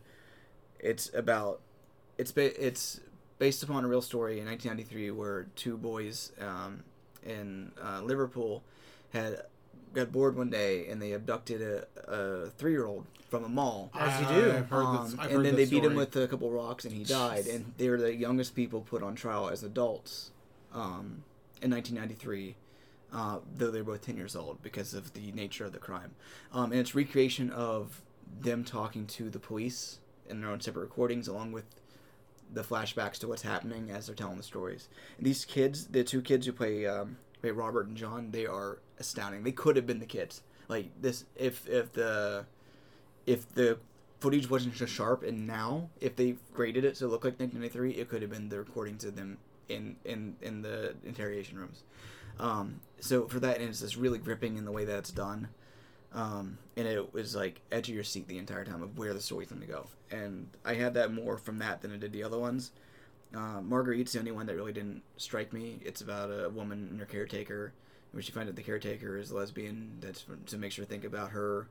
it's 0.84 1.10
about, 1.14 1.60
it's 2.18 2.30
ba- 2.30 2.64
it's 2.64 3.00
based 3.38 3.62
upon 3.62 3.84
a 3.84 3.88
real 3.88 4.02
story 4.02 4.38
in 4.38 4.46
1993 4.46 5.10
where 5.10 5.46
two 5.56 5.76
boys 5.76 6.30
um, 6.40 6.84
in 7.24 7.72
uh, 7.82 8.00
Liverpool 8.02 8.62
had 9.12 9.42
got 9.92 10.12
bored 10.12 10.36
one 10.36 10.50
day 10.50 10.86
and 10.88 11.00
they 11.00 11.12
abducted 11.12 11.60
a, 11.62 11.86
a 12.12 12.50
three 12.50 12.72
year 12.72 12.86
old 12.86 13.06
from 13.28 13.44
a 13.44 13.48
mall. 13.48 13.90
As 13.94 14.20
you 14.20 14.26
do. 14.42 14.52
I've 14.52 14.68
heard 14.68 14.82
Um, 14.84 15.04
this, 15.04 15.14
I've 15.14 15.20
and 15.26 15.32
heard 15.36 15.46
then 15.46 15.54
they 15.56 15.62
this 15.62 15.70
beat 15.70 15.84
him 15.84 15.94
with 15.96 16.14
a 16.16 16.28
couple 16.28 16.50
rocks 16.50 16.84
and 16.84 16.94
he 16.94 17.02
died. 17.04 17.46
And 17.46 17.72
they 17.78 17.88
were 17.88 17.96
the 17.96 18.14
youngest 18.14 18.54
people 18.54 18.80
put 18.82 19.02
on 19.02 19.14
trial 19.14 19.48
as 19.48 19.62
adults 19.64 20.30
um, 20.72 21.24
in 21.62 21.70
1993, 21.70 22.54
uh, 23.12 23.38
though 23.56 23.70
they 23.70 23.78
were 23.82 23.94
both 23.94 24.02
10 24.02 24.16
years 24.16 24.36
old 24.36 24.62
because 24.62 24.94
of 24.94 25.14
the 25.14 25.32
nature 25.32 25.64
of 25.64 25.72
the 25.72 25.78
crime. 25.78 26.12
Um, 26.52 26.70
and 26.72 26.80
it's 26.80 26.94
recreation 26.94 27.50
of 27.50 28.02
them 28.40 28.62
talking 28.64 29.06
to 29.06 29.30
the 29.30 29.38
police 29.38 29.98
in 30.28 30.40
their 30.40 30.50
own 30.50 30.60
separate 30.60 30.82
recordings, 30.82 31.28
along 31.28 31.52
with 31.52 31.64
the 32.52 32.62
flashbacks 32.62 33.18
to 33.18 33.28
what's 33.28 33.42
happening 33.42 33.90
as 33.90 34.06
they're 34.06 34.14
telling 34.14 34.36
the 34.36 34.42
stories. 34.42 34.88
And 35.16 35.26
these 35.26 35.44
kids, 35.44 35.86
the 35.86 36.04
two 36.04 36.22
kids 36.22 36.46
who 36.46 36.52
play 36.52 36.86
um, 36.86 37.16
play 37.40 37.50
Robert 37.50 37.86
and 37.86 37.96
John, 37.96 38.30
they 38.30 38.46
are 38.46 38.78
astounding. 38.98 39.42
They 39.42 39.52
could 39.52 39.76
have 39.76 39.86
been 39.86 40.00
the 40.00 40.06
kids. 40.06 40.42
Like 40.68 40.90
this, 41.00 41.24
if 41.36 41.68
if 41.68 41.92
the 41.92 42.46
if 43.26 43.52
the 43.54 43.78
footage 44.20 44.48
wasn't 44.48 44.76
so 44.76 44.86
sharp, 44.86 45.22
and 45.22 45.46
now 45.46 45.90
if 46.00 46.16
they 46.16 46.36
graded 46.54 46.84
it 46.84 46.96
so 46.96 47.06
it 47.06 47.10
looked 47.10 47.24
like 47.24 47.38
1993, 47.38 48.00
it 48.00 48.08
could 48.08 48.22
have 48.22 48.30
been 48.30 48.48
the 48.48 48.58
recordings 48.58 49.04
of 49.04 49.16
them 49.16 49.38
in 49.68 49.96
in 50.04 50.36
in 50.40 50.62
the 50.62 50.94
interrogation 51.04 51.58
rooms. 51.58 51.82
Um, 52.38 52.80
so 53.00 53.28
for 53.28 53.40
that, 53.40 53.58
and 53.58 53.68
it's 53.68 53.80
just 53.80 53.96
really 53.96 54.18
gripping 54.18 54.56
in 54.56 54.64
the 54.64 54.72
way 54.72 54.84
that 54.84 54.96
it's 54.96 55.10
done. 55.10 55.48
Um, 56.14 56.58
and 56.76 56.86
it 56.86 57.12
was 57.12 57.34
like 57.34 57.60
edge 57.72 57.88
of 57.88 57.94
your 57.94 58.04
seat 58.04 58.28
the 58.28 58.38
entire 58.38 58.64
time 58.64 58.82
of 58.82 58.96
where 58.96 59.12
the 59.12 59.20
story's 59.20 59.48
going 59.48 59.60
to 59.62 59.66
go. 59.66 59.86
And 60.10 60.48
I 60.64 60.74
had 60.74 60.94
that 60.94 61.12
more 61.12 61.36
from 61.36 61.58
that 61.58 61.82
than 61.82 61.92
I 61.92 61.96
did 61.96 62.12
the 62.12 62.22
other 62.22 62.38
ones. 62.38 62.70
Uh, 63.34 63.60
Marguerite's 63.60 64.12
the 64.12 64.20
only 64.20 64.30
one 64.30 64.46
that 64.46 64.54
really 64.54 64.72
didn't 64.72 65.02
strike 65.16 65.52
me. 65.52 65.80
It's 65.84 66.02
about 66.02 66.30
a 66.30 66.48
woman 66.48 66.86
and 66.90 67.00
her 67.00 67.06
caretaker, 67.06 67.72
where 68.12 68.22
she 68.22 68.30
finds 68.30 68.48
out 68.48 68.54
the 68.54 68.62
caretaker 68.62 69.18
is 69.18 69.32
lesbian. 69.32 69.98
That's 70.00 70.24
to 70.46 70.56
make 70.56 70.72
her 70.74 70.84
think 70.84 71.02
about 71.02 71.30
her, 71.30 71.66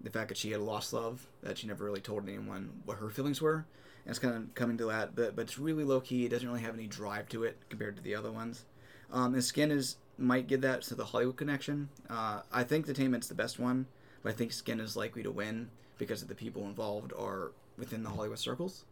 the 0.00 0.08
fact 0.10 0.28
that 0.28 0.38
she 0.38 0.52
had 0.52 0.62
lost 0.62 0.94
love, 0.94 1.26
that 1.42 1.58
she 1.58 1.66
never 1.66 1.84
really 1.84 2.00
told 2.00 2.26
anyone 2.26 2.80
what 2.86 2.96
her 2.96 3.10
feelings 3.10 3.42
were. 3.42 3.66
And 4.06 4.10
it's 4.10 4.18
kind 4.18 4.34
of 4.34 4.54
coming 4.54 4.78
to 4.78 4.86
that, 4.86 5.14
but 5.14 5.36
but 5.36 5.42
it's 5.42 5.58
really 5.58 5.84
low 5.84 6.00
key. 6.00 6.24
It 6.24 6.30
doesn't 6.30 6.48
really 6.48 6.62
have 6.62 6.74
any 6.74 6.86
drive 6.86 7.28
to 7.30 7.44
it 7.44 7.58
compared 7.68 7.96
to 7.96 8.02
the 8.02 8.14
other 8.14 8.32
ones. 8.32 8.64
Um, 9.12 9.34
and 9.34 9.44
Skin 9.44 9.70
is 9.70 9.96
might 10.18 10.46
give 10.46 10.62
that 10.62 10.82
to 10.82 10.94
the 10.94 11.04
Hollywood 11.04 11.36
connection. 11.36 11.88
Uh, 12.08 12.40
I 12.52 12.64
think 12.64 12.86
Detainment's 12.86 13.28
the 13.28 13.34
best 13.34 13.58
one, 13.58 13.86
but 14.22 14.32
I 14.32 14.34
think 14.34 14.52
Skin 14.52 14.80
is 14.80 14.96
likely 14.96 15.22
to 15.22 15.30
win 15.30 15.70
because 15.98 16.22
of 16.22 16.28
the 16.28 16.34
people 16.34 16.62
involved 16.66 17.12
are 17.12 17.52
within 17.78 18.02
the 18.02 18.10
Hollywood 18.10 18.38
circles. 18.38 18.84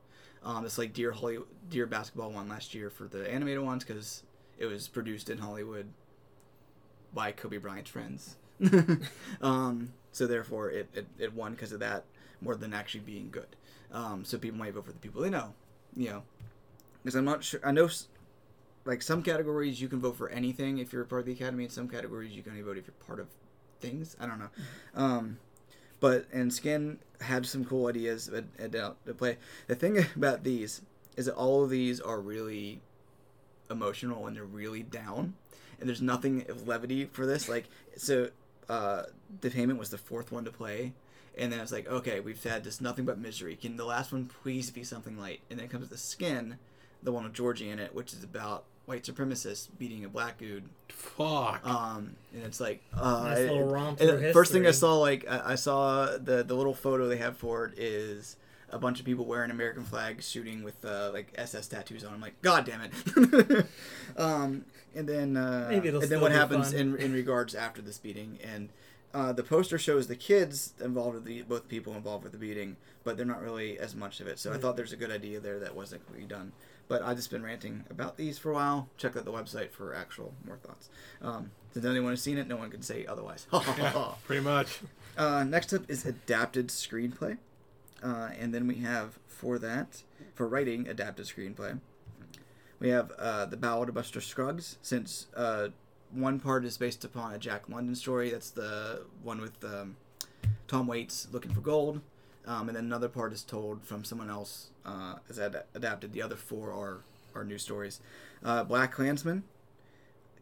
Um, 0.43 0.67
it's 0.67 0.79
like 0.79 0.93
Dear 0.93 1.13
Hollywood, 1.13 1.47
Dear 1.71 1.87
Basketball 1.87 2.31
won 2.31 2.49
last 2.49 2.75
year 2.75 2.91
for 2.91 3.05
the 3.05 3.31
animated 3.31 3.63
ones 3.63 3.85
because 3.85 4.23
it 4.59 4.67
was 4.67 4.89
produced 4.89 5.31
in 5.31 5.39
Hollywood 5.39 5.87
by 7.15 7.33
Kobe 7.33 7.57
Bryant's 7.57 7.91
friends. 7.91 8.37
um, 9.41 9.93
so 10.13 10.27
therefore, 10.27 10.71
it, 10.71 10.89
it, 10.95 11.07
it 11.19 11.35
won 11.35 11.53
because 11.53 11.73
of 11.73 11.81
that 11.81 12.05
more 12.41 12.55
than 12.55 12.75
actually 12.75 13.01
being 13.01 13.31
good. 13.31 13.57
Um, 13.93 14.25
so 14.25 14.39
people 14.39 14.59
might 14.59 14.75
vote 14.75 14.85
for 14.85 14.93
the 14.93 14.99
people 14.99 15.23
they 15.23 15.31
know, 15.31 15.55
you 15.97 16.11
know, 16.11 16.23
because 17.03 17.15
I'm 17.15 17.25
not 17.25 17.43
sure. 17.43 17.61
I 17.65 17.73
know, 17.73 17.89
like 18.85 19.03
some 19.03 19.23
categories 19.23 19.81
you 19.81 19.89
can 19.89 20.01
vote 20.01 20.17
for 20.17 20.29
anything 20.29 20.79
if 20.79 20.93
you're 20.93 21.05
part 21.05 21.21
of 21.21 21.27
the 21.27 21.33
academy. 21.33 21.65
In 21.65 21.71
some 21.71 21.89
categories 21.89 22.33
you 22.33 22.43
can 22.43 22.53
only 22.53 22.63
vote 22.63 22.79
if 22.79 22.87
you're 22.87 23.07
part 23.07 23.21
of 23.21 23.29
things. 23.81 24.17
I 24.21 24.27
don't 24.27 24.39
know. 24.39 24.51
Um, 24.95 25.39
but 26.01 26.27
and 26.33 26.53
Skin 26.53 26.99
had 27.21 27.47
some 27.47 27.65
cool 27.65 27.87
ideas 27.87 28.29
uh, 28.29 28.43
to 28.59 29.15
play. 29.15 29.39
The 29.67 29.75
thing 29.75 30.05
about 30.17 30.45
these 30.45 30.83
is 31.17 31.27
that 31.27 31.35
all 31.35 31.65
of 31.65 31.71
these 31.71 32.01
are 32.01 32.21
really 32.21 32.81
emotional 33.71 34.27
and 34.27 34.37
they're 34.37 34.45
really 34.45 34.83
down, 34.83 35.35
and 35.81 35.89
there's 35.89 36.03
nothing 36.03 36.45
of 36.51 36.69
levity 36.69 37.07
for 37.07 37.25
this. 37.25 37.49
Like 37.49 37.67
so, 37.97 38.31
uh, 38.69 39.05
Detainment 39.41 39.79
was 39.79 39.91
the 39.91 39.99
fourth 39.99 40.31
one 40.33 40.45
to 40.45 40.51
play, 40.51 40.93
and 41.39 41.53
then 41.53 41.59
I 41.59 41.63
was 41.63 41.73
like, 41.73 41.89
okay, 41.89 42.21
we've 42.21 42.43
had 42.43 42.65
this 42.65 42.81
nothing 42.81 43.05
but 43.05 43.19
misery. 43.19 43.57
Can 43.57 43.77
the 43.77 43.85
last 43.85 44.13
one 44.13 44.27
please 44.27 44.71
be 44.71 44.85
something 44.85 45.19
light? 45.19 45.41
And 45.51 45.59
then 45.59 45.69
comes 45.69 45.89
the 45.89 45.97
Skin. 45.99 46.59
the 47.03 47.13
one 47.13 47.25
with 47.25 47.33
Georgie 47.33 47.71
in 47.71 47.79
it, 47.79 47.95
which 47.95 48.13
is 48.13 48.25
about 48.25 48.65
white 48.87 49.05
supremacists 49.05 49.69
beating 49.79 50.05
a 50.05 50.09
black 50.09 50.39
dude. 50.39 50.69
Fuck. 50.89 51.67
Um, 51.67 52.17
and 52.33 52.43
it's 52.43 52.61
like 52.61 52.83
uh, 52.95 53.25
Nice 53.25 53.39
little 53.39 53.69
romp 53.69 54.01
and 54.01 54.11
through 54.11 54.33
first 54.33 54.53
thing 54.53 54.67
I 54.67 54.73
saw, 54.73 54.97
like 54.97 55.27
I, 55.29 55.53
I 55.53 55.55
saw 55.55 56.17
the 56.19 56.43
the 56.43 56.55
little 56.55 56.75
photo 56.75 57.09
they 57.09 57.17
have 57.17 57.37
for 57.37 57.67
it 57.67 57.79
is 57.79 58.37
a 58.71 58.79
bunch 58.79 58.99
of 58.99 59.07
people 59.07 59.25
wearing 59.25 59.51
American 59.51 59.85
flags 59.85 60.29
shooting 60.29 60.65
with 60.65 60.85
uh, 60.85 61.11
like 61.13 61.33
SS 61.37 61.69
tattoos 61.69 62.05
on. 62.05 62.13
I'm 62.15 62.21
like, 62.21 62.41
God 62.43 62.65
damn 62.65 62.81
it. 62.83 63.67
um, 64.17 64.65
and 64.95 65.09
then 65.09 65.37
uh, 65.37 65.69
Maybe 65.71 65.89
it'll 65.89 66.03
and 66.03 66.11
then 66.11 66.21
what 66.21 66.33
happens 66.33 66.73
fun. 66.73 66.81
in 66.81 66.97
in 66.97 67.13
regards 67.13 67.55
after 67.55 67.83
this 67.83 67.99
beating 67.99 68.39
and. 68.45 68.69
Uh, 69.13 69.33
the 69.33 69.45
poster 69.45 69.79
shows 69.79 70.09
the 70.09 70.17
kids 70.17 70.73
involved 70.83 71.15
with 71.15 71.25
the 71.25 71.43
both 71.43 71.69
people 71.69 71.95
involved 71.95 72.25
with 72.25 72.33
the 72.33 72.39
beating, 72.39 72.75
but 73.05 73.17
they're 73.17 73.25
not 73.25 73.41
really 73.41 73.79
as 73.79 73.95
much 73.95 74.19
of 74.19 74.27
it. 74.27 74.41
So 74.41 74.53
I 74.53 74.57
thought 74.57 74.77
there's 74.77 74.93
a 74.93 74.97
good 74.97 75.13
idea 75.13 75.39
there 75.39 75.61
that 75.61 75.77
wasn't 75.77 76.05
completely 76.05 76.27
done. 76.27 76.51
But 76.87 77.03
I've 77.03 77.17
just 77.17 77.31
been 77.31 77.43
ranting 77.43 77.85
about 77.89 78.17
these 78.17 78.39
for 78.39 78.51
a 78.51 78.55
while. 78.55 78.89
Check 78.99 79.17
out 79.17 79.25
the 79.25 79.33
website 79.33 79.71
for 79.71 79.95
actual 79.95 80.35
more 80.47 80.57
thoughts. 80.57 80.91
Um, 81.23 81.51
since 81.73 81.85
anyone 81.85 82.13
has 82.13 82.23
seen 82.23 82.37
it, 82.37 82.47
no 82.47 82.57
one 82.57 82.71
can 82.71 82.83
say 82.83 83.07
otherwise. 83.07 83.47
yeah, 83.53 84.13
pretty 84.25 84.43
much. 84.43 84.81
Uh, 85.17 85.45
next 85.45 85.73
up 85.73 85.89
is 85.89 86.05
adapted 86.05 86.69
screenplay, 86.69 87.39
uh, 88.03 88.31
and 88.39 88.53
then 88.55 88.67
we 88.67 88.77
have 88.77 89.19
for 89.27 89.59
that 89.59 90.03
for 90.35 90.47
writing 90.47 90.89
adapted 90.89 91.27
screenplay. 91.27 91.79
We 92.81 92.91
have 92.91 93.13
uh, 93.19 93.47
the 93.47 93.57
Ballad 93.57 93.89
of 93.89 93.95
Buster 93.95 94.21
Scruggs, 94.21 94.77
since 94.83 95.29
uh, 95.35 95.69
one 96.11 96.39
part 96.39 96.65
is 96.65 96.77
based 96.77 97.05
upon 97.05 97.33
a 97.33 97.39
Jack 97.39 97.69
London 97.69 97.95
story. 97.95 98.31
That's 98.31 98.51
the 98.51 99.05
one 99.23 99.41
with 99.41 99.65
um, 99.65 99.97
Tom 100.69 100.87
Waits 100.87 101.29
looking 101.33 101.53
for 101.53 101.61
gold, 101.61 102.01
um, 102.47 102.69
and 102.69 102.77
then 102.77 102.85
another 102.85 103.09
part 103.09 103.33
is 103.33 103.43
told 103.43 103.83
from 103.85 104.05
someone 104.05 104.31
else 104.31 104.69
uh, 104.85 105.17
as 105.29 105.39
ad- 105.39 105.65
adapted. 105.75 106.13
The 106.13 106.23
other 106.23 106.37
four 106.37 106.73
are 106.73 107.01
are 107.35 107.45
new 107.45 107.59
stories. 107.59 108.01
Uh, 108.45 108.63
Black 108.65 108.93
Klansman, 108.93 109.43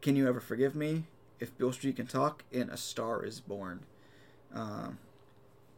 Can 0.01 0.17
You 0.17 0.29
Ever 0.29 0.41
Forgive 0.41 0.75
Me? 0.75 1.05
If 1.41 1.57
Beale 1.59 1.73
Street 1.73 1.97
Can 1.97 2.07
Talk, 2.07 2.45
and 2.53 2.71
A 2.71 2.77
Star 2.77 3.25
Is 3.25 3.41
Born. 3.41 3.81
Um, 4.55 4.99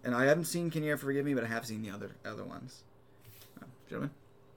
and 0.02 0.14
I 0.14 0.24
haven't 0.24 0.44
seen 0.44 0.70
Can 0.70 0.82
You 0.82 0.92
Ever 0.92 1.06
Forgive 1.06 1.24
Me, 1.24 1.34
but 1.34 1.44
I 1.44 1.48
have 1.48 1.66
seen 1.66 1.82
the 1.82 1.90
other 1.90 2.12
other 2.24 2.44
ones. 2.44 2.82
Uh, 3.60 3.66
gentlemen, 3.88 4.10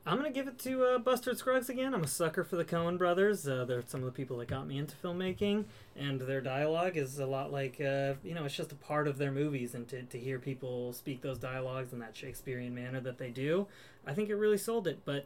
I'm 0.08 0.16
gonna 0.16 0.32
give 0.32 0.48
it 0.48 0.58
to 0.60 0.86
uh, 0.86 1.00
Buster 1.00 1.36
Scruggs 1.36 1.68
again. 1.68 1.94
I'm 1.94 2.06
a 2.06 2.08
sucker 2.08 2.46
for 2.46 2.56
the 2.56 2.64
Coen 2.64 2.98
Brothers. 2.98 3.46
Uh, 3.46 3.66
they're 3.66 3.84
some 3.86 4.00
of 4.00 4.06
the 4.06 4.14
people 4.14 4.38
that 4.38 4.48
got 4.48 4.66
me 4.66 4.78
into 4.78 4.96
filmmaking, 4.96 5.66
and 5.98 6.22
their 6.22 6.40
dialogue 6.40 6.96
is 6.96 7.20
a 7.20 7.26
lot 7.26 7.52
like 7.52 7.82
uh, 7.82 8.14
you 8.24 8.34
know, 8.34 8.46
it's 8.46 8.56
just 8.56 8.72
a 8.72 8.76
part 8.76 9.10
of 9.10 9.18
their 9.18 9.34
movies. 9.34 9.76
And 9.76 9.86
to, 9.90 10.04
to 10.04 10.18
hear 10.18 10.40
people 10.40 10.94
speak 10.94 11.22
those 11.22 11.38
dialogues 11.38 11.92
in 11.92 12.00
that 12.00 12.16
Shakespearean 12.16 12.74
manner 12.74 13.02
that 13.02 13.18
they 13.18 13.32
do, 13.32 13.68
I 14.06 14.14
think 14.14 14.30
it 14.30 14.36
really 14.36 14.58
sold 14.58 14.88
it. 14.88 15.00
But 15.04 15.26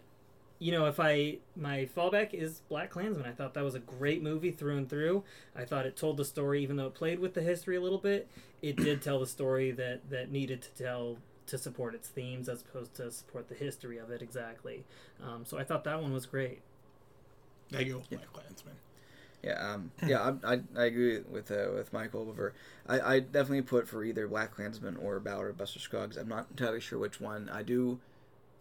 you 0.58 0.72
know, 0.72 0.88
if 0.88 1.00
I 1.00 1.38
my 1.56 1.88
fallback 1.96 2.34
is 2.34 2.64
Black 2.68 2.90
Klansman. 2.90 3.28
I 3.28 3.34
thought 3.34 3.54
that 3.54 3.64
was 3.64 3.76
a 3.76 3.80
great 3.80 4.24
movie 4.24 4.52
through 4.52 4.78
and 4.78 4.90
through. 4.90 5.24
I 5.56 5.64
thought 5.64 5.86
it 5.86 5.96
told 5.96 6.18
the 6.18 6.26
story, 6.26 6.64
even 6.64 6.78
though 6.78 6.88
it 6.88 6.96
played 6.96 7.20
with 7.20 7.36
the 7.36 7.44
history 7.44 7.76
a 7.76 7.82
little 7.82 8.00
bit. 8.00 8.28
It 8.64 8.78
did 8.78 9.04
tell 9.04 9.20
the 9.20 9.28
story 9.28 9.70
that 9.74 10.10
that 10.10 10.32
needed 10.32 10.64
to 10.64 10.84
tell 10.84 11.18
to 11.52 11.58
support 11.58 11.94
its 11.94 12.08
themes 12.08 12.48
as 12.48 12.62
opposed 12.62 12.96
to 12.96 13.12
support 13.12 13.50
the 13.50 13.56
history 13.56 13.98
of 13.98 14.10
it 14.10 14.22
exactly. 14.22 14.86
Um, 15.22 15.44
so 15.46 15.58
I 15.58 15.66
thought 15.66 15.84
that 15.84 16.02
one 16.02 16.14
was 16.14 16.26
great. 16.26 16.62
I 17.76 17.84
go 17.84 17.98
with 17.98 18.12
my 18.12 18.26
Klansman. 18.34 18.76
yeah, 19.44 19.74
um, 19.74 19.92
yeah, 20.06 20.34
I, 20.44 20.54
I, 20.54 20.62
I 20.78 20.86
agree 20.86 21.20
with 21.20 21.52
uh, 21.52 21.72
with 21.74 21.92
Michael 21.92 22.30
over. 22.30 22.54
I, 22.88 23.00
I 23.00 23.20
definitely 23.20 23.64
put 23.64 23.88
for 23.88 24.04
either 24.04 24.28
Black 24.28 24.56
Klansman 24.56 24.96
or 24.98 25.20
Ballad 25.20 25.50
of 25.50 25.58
Buster 25.58 25.80
Scruggs. 25.80 26.18
I'm 26.18 26.30
not 26.30 26.48
entirely 26.52 26.80
sure 26.80 27.00
which 27.00 27.20
one. 27.20 27.50
I 27.50 27.64
do, 27.64 28.00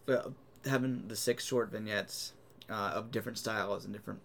but 0.07 0.33
having 0.67 1.07
the 1.07 1.17
six 1.17 1.45
short 1.45 1.71
vignettes 1.71 2.33
uh, 2.69 2.93
of 2.95 3.13
different 3.13 3.39
styles 3.39 3.85
and 3.85 3.95
different 3.95 4.21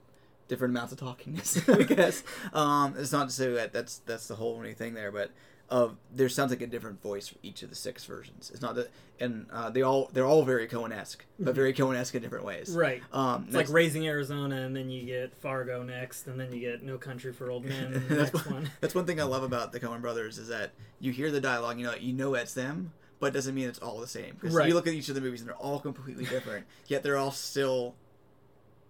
different 0.47 0.71
amounts 0.73 0.91
of 0.91 0.99
talkingness, 0.99 1.67
I 1.79 1.83
guess. 1.83 2.23
Um, 2.53 2.95
it's 2.97 3.11
not 3.11 3.29
to 3.29 3.33
say 3.33 3.51
that 3.53 3.73
that's 3.73 3.99
that's 4.05 4.27
the 4.27 4.35
whole 4.35 4.55
only 4.55 4.73
thing 4.73 4.95
there, 4.95 5.11
but 5.11 5.31
of 5.69 5.95
there 6.13 6.29
sounds 6.29 6.51
like 6.51 6.61
a 6.61 6.67
different 6.67 7.01
voice 7.01 7.27
for 7.27 7.35
each 7.41 7.63
of 7.63 7.69
the 7.69 7.75
six 7.75 8.05
versions. 8.05 8.51
It's 8.53 8.61
not 8.61 8.75
that, 8.75 8.91
and 9.19 9.47
uh, 9.51 9.69
they 9.71 9.81
all 9.81 10.09
they're 10.13 10.25
all 10.25 10.43
very 10.43 10.67
Coen-esque, 10.67 11.25
but 11.39 11.55
very 11.55 11.73
Coen-esque 11.73 12.13
in 12.13 12.21
different 12.21 12.45
ways. 12.45 12.69
Right. 12.69 13.01
Um, 13.11 13.45
It's 13.47 13.55
like 13.55 13.69
Raising 13.69 14.07
Arizona, 14.07 14.57
and 14.57 14.75
then 14.75 14.89
you 14.89 15.03
get 15.05 15.35
Fargo 15.37 15.81
next, 15.81 16.27
and 16.27 16.39
then 16.39 16.51
you 16.53 16.59
get 16.59 16.83
No 16.83 16.97
Country 16.97 17.33
for 17.33 17.49
Old 17.49 17.65
Men. 17.65 18.03
that's, 18.09 18.33
next 18.33 18.45
one, 18.45 18.53
one. 18.55 18.71
that's 18.79 18.93
one 18.93 19.05
thing 19.05 19.19
I 19.19 19.23
love 19.23 19.41
about 19.43 19.71
the 19.71 19.79
Coen 19.79 20.01
Brothers 20.01 20.37
is 20.37 20.49
that 20.49 20.71
you 20.99 21.11
hear 21.11 21.31
the 21.31 21.41
dialogue, 21.41 21.79
you 21.79 21.85
know, 21.85 21.95
you 21.95 22.13
know 22.13 22.35
it's 22.35 22.53
them, 22.53 22.93
but 23.19 23.27
it 23.27 23.33
doesn't 23.33 23.55
mean 23.55 23.67
it's 23.67 23.79
all 23.79 23.99
the 23.99 24.07
same. 24.07 24.35
Because 24.39 24.53
Right. 24.53 24.67
you 24.67 24.75
look 24.75 24.85
at 24.87 24.93
each 24.93 25.09
of 25.09 25.15
the 25.15 25.21
movies 25.21 25.41
and 25.41 25.49
they're 25.49 25.55
all 25.57 25.79
completely 25.79 26.25
different, 26.25 26.65
yet 26.87 27.01
they're 27.01 27.17
all 27.17 27.31
still 27.31 27.95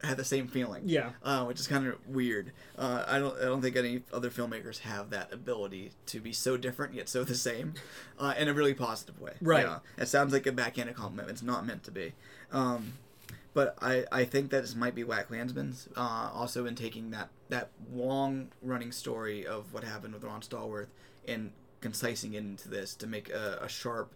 have 0.10 0.18
the 0.18 0.24
same 0.26 0.48
feeling. 0.48 0.84
Yeah. 0.86 1.12
uh, 1.24 1.46
which 1.46 1.60
is 1.60 1.68
kind 1.68 1.88
of 1.88 1.96
weird. 2.08 2.52
Uh, 2.78 3.04
I 3.08 3.20
don't 3.20 3.38
I 3.40 3.46
don't 3.46 3.62
think 3.62 3.76
any 3.76 4.04
other 4.14 4.30
filmmakers 4.30 4.80
have 4.80 5.10
that 5.12 5.34
ability 5.34 5.92
to 6.08 6.20
be 6.20 6.34
so 6.34 6.58
different 6.58 6.94
yet 6.94 7.10
so 7.10 7.24
the 7.24 7.36
same, 7.36 7.74
uh, 8.20 8.34
in 8.38 8.48
a 8.48 8.54
really 8.54 8.74
positive 8.74 9.20
way. 9.20 9.34
Right. 9.42 9.66
Yeah. 9.66 9.80
It 9.98 10.08
sounds 10.08 10.34
like 10.34 10.46
a 10.46 10.52
backhanded 10.52 10.96
compliment. 10.96 11.30
It's 11.30 11.44
not 11.44 11.66
meant 11.66 11.84
to 11.84 11.92
be. 11.92 12.14
Um, 12.52 12.94
but 13.54 13.78
I, 13.82 14.04
I 14.12 14.26
think 14.26 14.52
that 14.52 14.62
this 14.62 14.76
might 14.76 14.96
be 14.96 15.04
Black 15.04 15.28
Klansman's. 15.28 15.88
Uh, 15.96 16.30
also 16.34 16.66
in 16.66 16.76
taking 16.76 17.12
that 17.12 17.30
that 17.50 17.70
long 17.94 18.50
running 18.62 18.92
story 18.92 19.46
of 19.46 19.74
what 19.74 19.84
happened 19.84 20.14
with 20.14 20.24
Ron 20.24 20.42
Stallworth 20.42 20.88
and 21.28 21.52
concising 21.82 22.34
it 22.34 22.40
into 22.40 22.68
this 22.68 22.96
to 22.96 23.08
make 23.08 23.30
a, 23.30 23.60
a 23.62 23.70
sharp, 23.70 24.14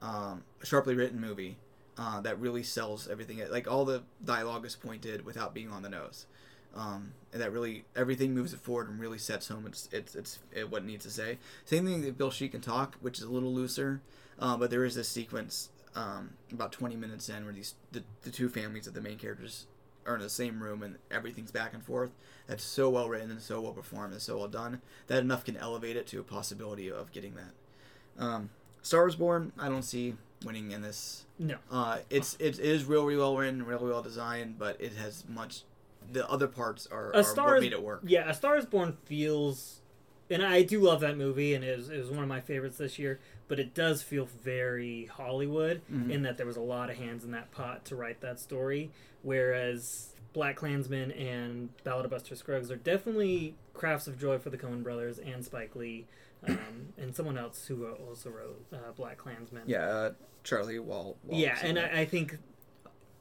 um, 0.00 0.44
sharply 0.62 0.94
written 0.94 1.20
movie 1.20 1.58
uh, 1.98 2.20
that 2.20 2.38
really 2.40 2.62
sells 2.62 3.08
everything. 3.08 3.42
Like 3.50 3.70
all 3.70 3.84
the 3.84 4.02
dialogue 4.24 4.64
is 4.64 4.76
pointed 4.76 5.24
without 5.24 5.54
being 5.54 5.70
on 5.70 5.82
the 5.82 5.88
nose, 5.88 6.26
um, 6.74 7.12
and 7.32 7.42
that 7.42 7.52
really 7.52 7.84
everything 7.94 8.34
moves 8.34 8.52
it 8.52 8.60
forward 8.60 8.88
and 8.88 8.98
really 8.98 9.18
sets 9.18 9.48
home 9.48 9.66
its 9.66 9.88
it's 9.92 10.14
it's 10.14 10.38
it, 10.52 10.70
what 10.70 10.82
it 10.82 10.86
needs 10.86 11.04
to 11.04 11.10
say. 11.10 11.38
Same 11.64 11.84
thing 11.84 12.02
that 12.02 12.18
Beale 12.18 12.30
Street 12.30 12.52
can 12.52 12.60
talk, 12.60 12.96
which 13.00 13.18
is 13.18 13.24
a 13.24 13.30
little 13.30 13.52
looser, 13.52 14.00
uh, 14.38 14.56
but 14.56 14.70
there 14.70 14.84
is 14.84 14.94
this 14.94 15.08
sequence 15.08 15.68
um, 15.94 16.30
about 16.50 16.72
20 16.72 16.96
minutes 16.96 17.28
in 17.28 17.44
where 17.44 17.52
these 17.52 17.74
the, 17.92 18.02
the 18.22 18.30
two 18.30 18.48
families 18.48 18.86
of 18.86 18.94
the 18.94 19.00
main 19.00 19.18
characters 19.18 19.66
are 20.06 20.16
in 20.16 20.20
the 20.20 20.30
same 20.30 20.62
room 20.62 20.82
and 20.82 20.96
everything's 21.10 21.52
back 21.52 21.74
and 21.74 21.84
forth. 21.84 22.10
That's 22.46 22.64
so 22.64 22.90
well 22.90 23.08
written 23.08 23.30
and 23.30 23.40
so 23.40 23.60
well 23.60 23.72
performed 23.72 24.12
and 24.12 24.22
so 24.22 24.38
well 24.38 24.48
done 24.48 24.80
that 25.06 25.20
enough 25.20 25.44
can 25.44 25.56
elevate 25.56 25.96
it 25.96 26.06
to 26.08 26.20
a 26.20 26.24
possibility 26.24 26.90
of 26.90 27.12
getting 27.12 27.34
that. 27.34 28.22
Um, 28.22 28.50
Star 28.82 29.06
Is 29.06 29.14
Born, 29.14 29.52
I 29.58 29.68
don't 29.68 29.84
see 29.84 30.16
winning 30.44 30.70
in 30.72 30.82
this. 30.82 31.24
No. 31.38 31.56
Uh, 31.70 31.98
it's 32.10 32.36
it 32.38 32.58
is 32.58 32.84
really 32.84 33.16
well 33.16 33.36
written, 33.36 33.64
really 33.64 33.88
well 33.90 34.02
designed, 34.02 34.58
but 34.58 34.80
it 34.80 34.92
has 34.94 35.24
much. 35.28 35.62
The 36.10 36.28
other 36.28 36.48
parts 36.48 36.86
are, 36.90 37.12
A 37.12 37.18
are 37.18 37.22
Star 37.22 37.56
is, 37.56 37.62
made 37.62 37.72
it 37.72 37.82
work. 37.82 38.02
Yeah, 38.04 38.28
A 38.28 38.34
Star 38.34 38.56
is 38.58 38.66
Born 38.66 38.96
feels, 39.04 39.80
and 40.28 40.42
I 40.44 40.62
do 40.62 40.80
love 40.80 41.00
that 41.00 41.16
movie, 41.16 41.54
and 41.54 41.64
it 41.64 41.76
was, 41.76 41.90
it 41.90 41.98
was 41.98 42.10
one 42.10 42.22
of 42.22 42.28
my 42.28 42.40
favorites 42.40 42.76
this 42.78 42.98
year. 42.98 43.20
But 43.48 43.60
it 43.60 43.74
does 43.74 44.02
feel 44.02 44.24
very 44.26 45.06
Hollywood 45.06 45.82
Mm-hmm. 45.92 46.10
in 46.10 46.22
that 46.22 46.36
there 46.38 46.46
was 46.46 46.56
a 46.56 46.60
lot 46.62 46.90
of 46.90 46.96
hands 46.96 47.22
in 47.24 47.30
that 47.32 47.50
pot 47.52 47.84
to 47.86 47.96
write 47.96 48.20
that 48.22 48.40
story, 48.40 48.90
whereas 49.22 50.10
Black 50.32 50.56
Klansman 50.56 51.10
and 51.12 51.68
Ballad 51.84 52.04
of 52.06 52.10
Buster 52.10 52.34
Scruggs 52.36 52.70
are 52.70 52.76
definitely 52.76 53.54
crafts 53.74 54.06
of 54.06 54.18
joy 54.18 54.38
for 54.38 54.50
the 54.50 54.56
Coen 54.58 54.82
Brothers 54.82 55.18
and 55.18 55.44
Spike 55.44 55.74
Lee, 55.76 56.06
um, 56.48 56.92
and 56.98 57.14
someone 57.14 57.38
else 57.38 57.66
who 57.66 57.86
also 57.86 58.30
wrote 58.30 58.64
uh, 58.72 58.92
Black 58.96 59.18
Klansman. 59.18 59.62
Yeah, 59.66 59.86
uh, 59.86 60.12
Charlie 60.44 60.78
Wall. 60.78 61.16
Wall 61.24 61.40
Yeah, 61.40 61.58
and 61.62 61.78
I, 61.78 62.00
I 62.00 62.04
think 62.04 62.38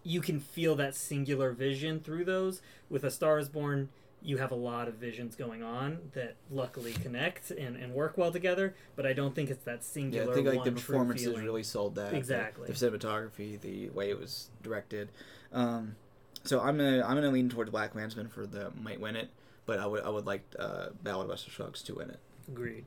you 0.03 0.22
can 0.22 0.39
feel 0.39 0.76
that 0.76 0.95
singular 0.95 1.52
vision 1.52 1.99
through 1.99 2.26
those. 2.26 2.61
With 2.89 3.03
A 3.03 3.11
Star 3.11 3.38
is 3.38 3.49
Born, 3.49 3.89
you 4.23 4.38
have 4.38 4.52
a 4.52 4.56
lot 4.56 4.88
of 4.88 4.95
visions 4.95 5.35
going 5.35 5.64
on 5.64 5.99
that 6.14 6.35
luckily 6.49 6.93
connect 6.93 7.52
and, 7.52 7.76
and 7.76 7.93
work 7.93 8.18
well 8.18 8.31
together, 8.31 8.76
but 8.95 9.06
I 9.06 9.14
don't 9.14 9.34
think 9.35 9.49
it's 9.49 9.64
that 9.65 9.84
singular. 9.84 10.26
yeah, 10.26 10.31
I 10.31 10.34
think 10.35 10.48
like 10.48 10.64
the 10.64 10.72
performances 10.72 11.39
really 11.39 11.64
sold 11.64 11.95
that. 11.95 12.11
the- 12.11 12.18
Exactly. 12.18 12.68
The, 12.68 12.73
cinematography, 12.73 13.60
the 13.60 13.89
way 13.89 14.10
it 14.10 14.19
was 14.19 14.49
directed. 14.64 15.10
Um, 15.53 15.95
so 16.43 16.60
I'm 16.60 16.77
gonna 16.77 17.03
I'm 17.06 17.15
gonna 17.15 17.30
lean 17.30 17.49
towards 17.49 17.69
Black 17.69 17.91
Klansman 17.91 18.27
for 18.27 18.48
the 18.48 18.72
might 18.81 18.99
win 18.99 19.15
it, 19.15 19.30
but 19.65 19.80
I 19.80 19.85
would 19.85 20.03
I 20.03 20.10
would 20.10 20.26
like 20.26 20.41
uh, 20.57 20.88
Ballad 21.03 21.26
of 21.26 21.30
Buster 21.30 21.52
Scruggs 21.52 21.84
to 21.84 21.95
win 21.95 22.10
it. 22.10 22.19
Agreed. 22.48 22.85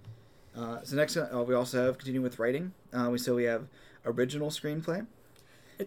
Uh, 0.56 0.78
so 0.84 0.96
next, 0.96 1.16
uh, 1.16 1.44
we 1.46 1.54
also 1.54 1.84
have 1.86 1.98
continuing 1.98 2.22
with 2.22 2.38
writing. 2.38 2.72
Uh, 2.92 3.08
we 3.10 3.18
so 3.18 3.34
we 3.34 3.44
have 3.44 3.66
original 4.06 4.50
screenplay. 4.50 5.06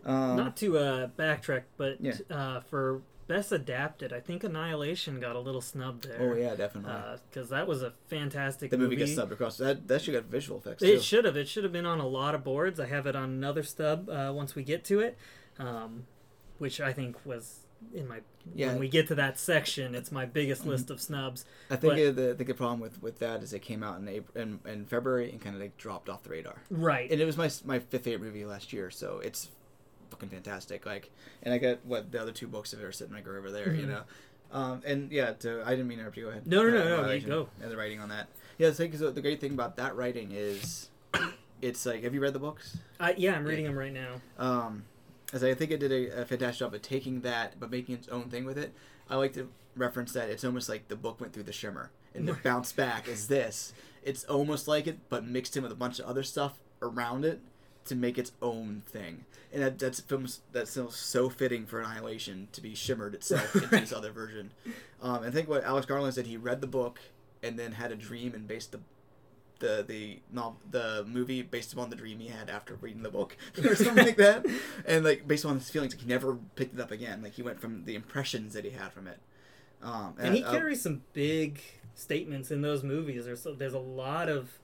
Um, 0.05 0.35
Not 0.35 0.57
to 0.57 0.77
uh, 0.77 1.07
backtrack, 1.17 1.63
but 1.77 2.01
Yeah. 2.01 2.15
uh, 2.29 2.59
for 2.61 3.01
Best 3.27 3.51
Adapted, 3.51 4.11
I 4.13 4.19
think 4.19 4.43
Annihilation 4.43 5.19
got 5.19 5.35
a 5.35 5.39
little 5.39 5.61
snubbed 5.61 6.07
there. 6.07 6.17
oh 6.19 6.35
yeah, 6.35 6.55
definitely. 6.55 6.91
Because 7.29 7.49
that 7.49 7.67
was 7.67 7.81
a 7.83 7.93
fantastic 8.07 8.71
the 8.71 8.77
movie 8.77 8.95
gets 8.97 9.11
subbed 9.13 9.31
across. 9.31 9.57
That 9.57 9.87
that 9.87 10.01
should 10.01 10.13
got 10.13 10.25
visual 10.25 10.59
effects 10.59 10.81
too. 10.81 10.87
It 10.89 11.03
should 11.03 11.23
have. 11.25 11.37
It 11.37 11.47
should 11.47 11.63
have 11.63 11.73
been 11.73 11.85
on 11.85 11.99
a 11.99 12.07
lot 12.07 12.35
of 12.35 12.43
boards. 12.43 12.79
I 12.79 12.85
have 12.87 13.05
it 13.07 13.15
on 13.15 13.25
another 13.29 13.63
stub 13.63 14.09
uh, 14.09 14.31
once 14.33 14.55
we 14.55 14.63
get 14.63 14.83
to 14.85 14.99
it, 14.99 15.17
um, 15.59 16.07
which 16.57 16.79
I 16.81 16.91
think 16.93 17.17
was 17.25 17.66
in 17.93 18.07
my. 18.07 18.19
Yeah. 18.55 18.67
When 18.67 18.79
we 18.79 18.87
get 18.89 19.07
to 19.09 19.15
that 19.15 19.37
section, 19.39 19.93
it's 19.93 20.11
my 20.11 20.25
biggest 20.25 20.65
list 20.65 20.89
of 20.89 21.01
snubs. 21.01 21.45
I 21.69 21.75
think 21.75 21.93
but- 21.95 22.01
uh, 22.01 22.11
the, 22.11 22.33
the 22.43 22.53
problem 22.53 22.79
with, 22.79 23.01
with 23.01 23.19
that 23.19 23.43
is 23.43 23.51
it 23.53 23.59
came 23.61 23.83
out 23.83 23.99
in 23.99 24.07
April, 24.07 24.41
in, 24.41 24.59
in 24.65 24.85
February 24.85 25.29
and 25.31 25.41
kind 25.41 25.55
of 25.55 25.61
like 25.61 25.75
dropped 25.77 26.07
off 26.09 26.23
the 26.23 26.29
radar. 26.29 26.55
Right. 26.71 27.11
And 27.11 27.19
it 27.19 27.25
was 27.25 27.35
my 27.37 27.49
my 27.65 27.79
fifth 27.79 28.03
favorite 28.05 28.25
movie 28.25 28.45
last 28.45 28.71
year, 28.73 28.89
so 28.89 29.19
it's 29.23 29.49
fucking 30.09 30.29
fantastic. 30.29 30.85
Like, 30.85 31.11
and 31.43 31.53
I 31.53 31.57
got 31.57 31.85
what 31.85 32.11
the 32.11 32.21
other 32.21 32.31
two 32.31 32.47
books 32.47 32.71
of 32.73 32.79
it 32.79 32.83
are 32.85 32.91
sitting 32.93 33.13
like 33.13 33.27
over 33.27 33.51
there, 33.51 33.73
you 33.73 33.85
Mhm. 33.85 33.89
know. 33.89 34.01
Um, 34.49 34.81
and 34.85 35.11
yeah, 35.11 35.33
to, 35.33 35.61
I 35.65 35.71
didn't 35.71 35.89
mean 35.89 35.97
to 35.97 36.03
interrupt 36.03 36.15
you. 36.17 36.23
Go 36.23 36.29
ahead. 36.29 36.47
No, 36.47 36.63
no, 36.63 36.69
no, 36.71 36.79
Uh, 36.99 37.01
no, 37.01 37.09
I 37.09 37.13
you 37.15 37.27
go. 37.27 37.49
And 37.61 37.69
the 37.69 37.75
writing 37.75 37.99
on 37.99 38.07
that. 38.09 38.27
Yeah, 38.57 38.69
the 38.69 38.75
thing 38.75 38.91
the 38.91 39.21
great 39.21 39.41
thing 39.41 39.51
about 39.51 39.75
that 39.75 39.97
writing 39.97 40.31
is, 40.31 40.89
it's 41.61 41.85
like, 41.85 42.03
have 42.03 42.13
you 42.13 42.21
read 42.21 42.31
the 42.31 42.39
books? 42.39 42.77
I, 42.97 43.13
yeah, 43.17 43.33
I'm 43.35 43.43
reading 43.43 43.65
them 43.65 43.77
right 43.77 43.91
now. 43.91 44.21
um, 44.39 44.85
as 45.33 45.43
I 45.43 45.53
think 45.53 45.71
it 45.71 45.79
did 45.79 45.91
a, 45.91 46.21
a 46.21 46.25
fantastic 46.25 46.59
job 46.59 46.73
of 46.73 46.81
taking 46.81 47.21
that 47.21 47.59
but 47.59 47.69
making 47.71 47.95
its 47.95 48.07
own 48.09 48.29
thing 48.29 48.45
with 48.45 48.57
it. 48.57 48.73
I 49.09 49.15
like 49.15 49.33
to 49.33 49.49
reference 49.75 50.13
that 50.13 50.29
it's 50.29 50.43
almost 50.43 50.69
like 50.69 50.87
the 50.87 50.95
book 50.95 51.19
went 51.21 51.33
through 51.33 51.43
the 51.43 51.53
shimmer 51.53 51.91
and 52.13 52.27
it 52.29 52.43
bounced 52.43 52.75
back 52.75 53.07
as 53.07 53.27
this. 53.27 53.73
It's 54.03 54.23
almost 54.25 54.67
like 54.67 54.87
it, 54.87 54.99
but 55.09 55.25
mixed 55.25 55.55
in 55.57 55.63
with 55.63 55.71
a 55.71 55.75
bunch 55.75 55.99
of 55.99 56.05
other 56.05 56.23
stuff 56.23 56.59
around 56.81 57.25
it 57.25 57.41
to 57.85 57.95
make 57.95 58.17
its 58.17 58.31
own 58.41 58.83
thing. 58.87 59.25
And 59.53 59.61
that, 59.63 59.79
that's 59.79 59.99
films 60.01 60.41
that's 60.51 60.71
so- 60.71 60.89
so 60.89 61.29
fitting 61.29 61.65
for 61.65 61.79
Annihilation 61.81 62.47
to 62.53 62.61
be 62.61 62.75
shimmered 62.75 63.13
itself 63.15 63.53
into 63.55 63.67
this 63.67 63.93
other 63.95 64.11
version. 64.11 64.51
Um, 65.01 65.23
I 65.23 65.29
think 65.29 65.47
what 65.47 65.63
Alex 65.63 65.85
Garland 65.85 66.13
said, 66.13 66.27
he 66.27 66.37
read 66.37 66.59
the 66.61 66.67
book 66.67 66.99
and 67.43 67.57
then 67.57 67.73
had 67.73 67.91
a 67.91 67.95
dream 67.95 68.33
and 68.33 68.47
based 68.47 68.71
the 68.71 68.79
the 69.59 69.83
the 69.87 70.19
no, 70.31 70.55
the 70.69 71.05
movie 71.07 71.41
based 71.41 71.73
upon 71.73 71.89
the 71.89 71.95
dream 71.95 72.19
he 72.19 72.27
had 72.27 72.49
after 72.49 72.75
reading 72.75 73.03
the 73.03 73.09
book 73.09 73.35
or 73.65 73.75
something 73.75 74.05
like 74.05 74.17
that, 74.17 74.45
and 74.85 75.03
like 75.05 75.27
based 75.27 75.45
on 75.45 75.55
his 75.57 75.69
feelings, 75.69 75.93
like 75.93 76.01
he 76.01 76.07
never 76.07 76.35
picked 76.55 76.73
it 76.75 76.79
up 76.81 76.91
again. 76.91 77.21
Like 77.21 77.33
he 77.33 77.41
went 77.43 77.59
from 77.59 77.85
the 77.85 77.95
impressions 77.95 78.53
that 78.53 78.63
he 78.65 78.71
had 78.71 78.91
from 78.93 79.07
it. 79.07 79.19
Um, 79.81 80.15
and 80.19 80.35
he 80.35 80.43
I- 80.43 80.51
carries 80.51 80.81
some 80.81 81.03
big 81.13 81.61
statements 81.95 82.51
in 82.51 82.61
those 82.61 82.83
movies. 82.83 83.25
There's 83.25 83.41
so, 83.41 83.53
there's 83.53 83.73
a 83.73 83.79
lot 83.79 84.29
of 84.29 84.59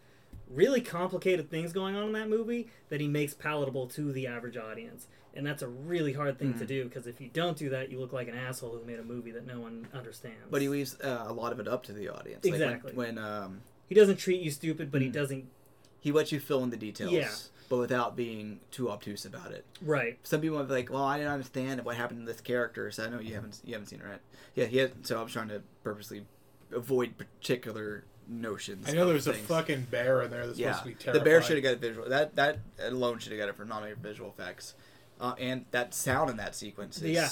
really 0.50 0.82
complicated 0.82 1.50
things 1.50 1.72
going 1.74 1.96
on 1.96 2.06
in 2.08 2.12
that 2.14 2.30
movie 2.30 2.68
that 2.90 3.00
he 3.02 3.08
makes 3.08 3.34
palatable 3.34 3.88
to 3.88 4.12
the 4.12 4.28
average 4.28 4.58
audience, 4.58 5.08
and 5.34 5.46
that's 5.46 5.62
a 5.64 5.68
really 5.68 6.14
hard 6.14 6.38
thing 6.38 6.54
Mm. 6.54 6.60
to 6.60 6.66
do 6.66 6.84
because 6.84 7.08
if 7.08 7.20
you 7.22 7.30
don't 7.32 7.58
do 7.58 7.70
that, 7.70 7.92
you 7.92 8.00
look 8.00 8.14
like 8.14 8.28
an 8.28 8.36
asshole 8.36 8.72
who 8.78 8.86
made 8.86 9.00
a 9.00 9.04
movie 9.04 9.32
that 9.32 9.46
no 9.48 9.60
one 9.60 9.88
understands. 9.94 10.38
but 10.52 10.62
he 10.62 10.70
leaves 10.70 11.00
uh, 11.02 11.26
a 11.28 11.34
lot 11.34 11.52
of 11.52 11.60
it 11.60 11.68
up 11.68 11.84
to 11.84 11.94
the 11.94 12.10
audience. 12.10 12.44
Like, 12.46 12.54
when- 12.54 12.62
Exactly. 12.62 12.94
when, 12.94 13.18
um, 13.18 13.62
he 13.88 13.96
doesn't 13.96 14.18
treat 14.18 14.42
you 14.42 14.52
stupid, 14.52 14.92
but 14.92 15.02
he 15.02 15.10
Mm. 15.10 15.14
doesn't. 15.14 15.46
he 16.00 16.12
lets 16.12 16.34
you 16.34 16.40
fill 16.42 16.62
in 16.64 16.70
the 16.70 16.76
details, 16.76 17.14
Yeah. 17.14 17.32
but 17.70 17.78
without 17.78 18.14
being 18.18 18.60
too 18.72 18.90
obtuse 18.92 19.24
about 19.26 19.52
it. 19.54 19.64
Right. 19.82 20.20
Some 20.24 20.42
people 20.42 20.60
are 20.60 20.64
like, 20.64 20.90
"Well, 20.92 21.02
I 21.04 21.18
didn't 21.18 21.32
understand 21.32 21.86
what 21.86 21.96
happened 21.96 22.26
to 22.28 22.32
this 22.34 22.42
character." 22.42 22.92
So 22.92 23.06
I 23.06 23.10
know 23.10 23.20
you 23.22 23.36
haven't 23.36 23.62
you 23.64 23.72
haven't 23.74 23.88
seen 23.88 24.02
it, 24.02 24.06
right? 24.06 24.20
Yeah, 24.54 24.66
he 24.66 24.78
had, 24.80 25.08
so 25.08 25.22
I'm 25.22 25.28
trying 25.30 25.48
to 25.48 25.62
purposely 25.82 26.26
avoid 26.74 27.18
particular 27.18 28.04
notions. 28.28 28.90
I 28.90 28.92
know 28.94 29.04
of 29.04 29.10
there's 29.10 29.28
a 29.28 29.34
fucking 29.34 29.84
bear 29.92 30.22
in 30.24 30.32
there 30.32 30.46
that's 30.46 30.60
yeah, 30.60 30.74
supposed 30.76 31.00
to 31.02 31.12
be 31.14 31.18
the 31.20 31.24
bear 31.24 31.42
should 31.42 31.56
have 31.56 31.64
got 31.64 31.78
visual. 31.78 32.10
That 32.10 32.36
that 32.36 32.60
alone 32.80 33.20
should 33.20 33.32
have 33.32 33.40
got 33.40 33.48
it 33.48 33.56
for 33.56 33.64
nominated 33.64 34.00
visual 34.04 34.30
effects, 34.38 34.76
uh, 35.22 35.36
and 35.40 35.66
that 35.72 35.94
sound 35.94 36.30
in 36.32 36.36
that 36.38 36.56
sequence 36.56 36.98
is 36.98 37.12
Yeah. 37.12 37.30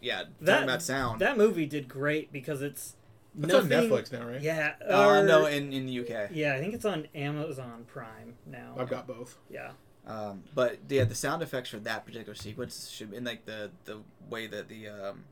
yeah. 0.00 0.24
That 0.40 0.52
talking 0.52 0.64
about 0.70 0.82
sound. 0.82 1.20
That 1.20 1.36
movie 1.36 1.66
did 1.66 1.86
great 1.86 2.32
because 2.32 2.62
it's 2.62 2.94
That's 3.36 3.52
nothing. 3.52 3.72
on 3.72 3.84
Netflix 3.84 4.12
now, 4.12 4.26
right? 4.26 4.40
Yeah. 4.40 4.74
uh, 4.88 5.22
no, 5.22 5.46
in 5.46 5.72
in 5.72 5.86
the 5.86 6.00
UK. 6.00 6.30
yeah, 6.32 6.54
I 6.54 6.58
think 6.60 6.74
it's 6.74 6.84
on 6.84 7.06
Amazon 7.14 7.84
Prime 7.86 8.34
now. 8.46 8.74
I've 8.78 8.88
got 8.88 9.06
both. 9.06 9.36
Yeah. 9.50 9.72
Um, 10.06 10.44
but 10.54 10.78
yeah, 10.88 11.04
the 11.04 11.14
sound 11.16 11.42
effects 11.42 11.68
for 11.70 11.78
that 11.80 12.06
particular 12.06 12.34
sequence 12.34 12.88
should 12.88 13.12
in 13.12 13.24
like 13.24 13.44
the 13.44 13.70
the 13.84 13.98
way 14.30 14.46
that 14.46 14.68
the 14.68 14.88
um, 14.88 15.24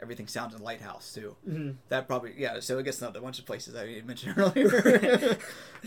everything 0.00 0.28
sounds 0.28 0.54
in 0.54 0.62
Lighthouse 0.62 1.12
too. 1.12 1.34
hmm 1.44 1.70
That 1.88 2.06
probably 2.06 2.34
yeah. 2.36 2.60
So 2.60 2.78
I 2.78 2.82
guess 2.82 3.00
not 3.00 3.16
a 3.16 3.20
bunch 3.20 3.38
of 3.40 3.46
places 3.46 3.74
I 3.74 4.00
mentioned 4.06 4.34
earlier, 4.38 5.36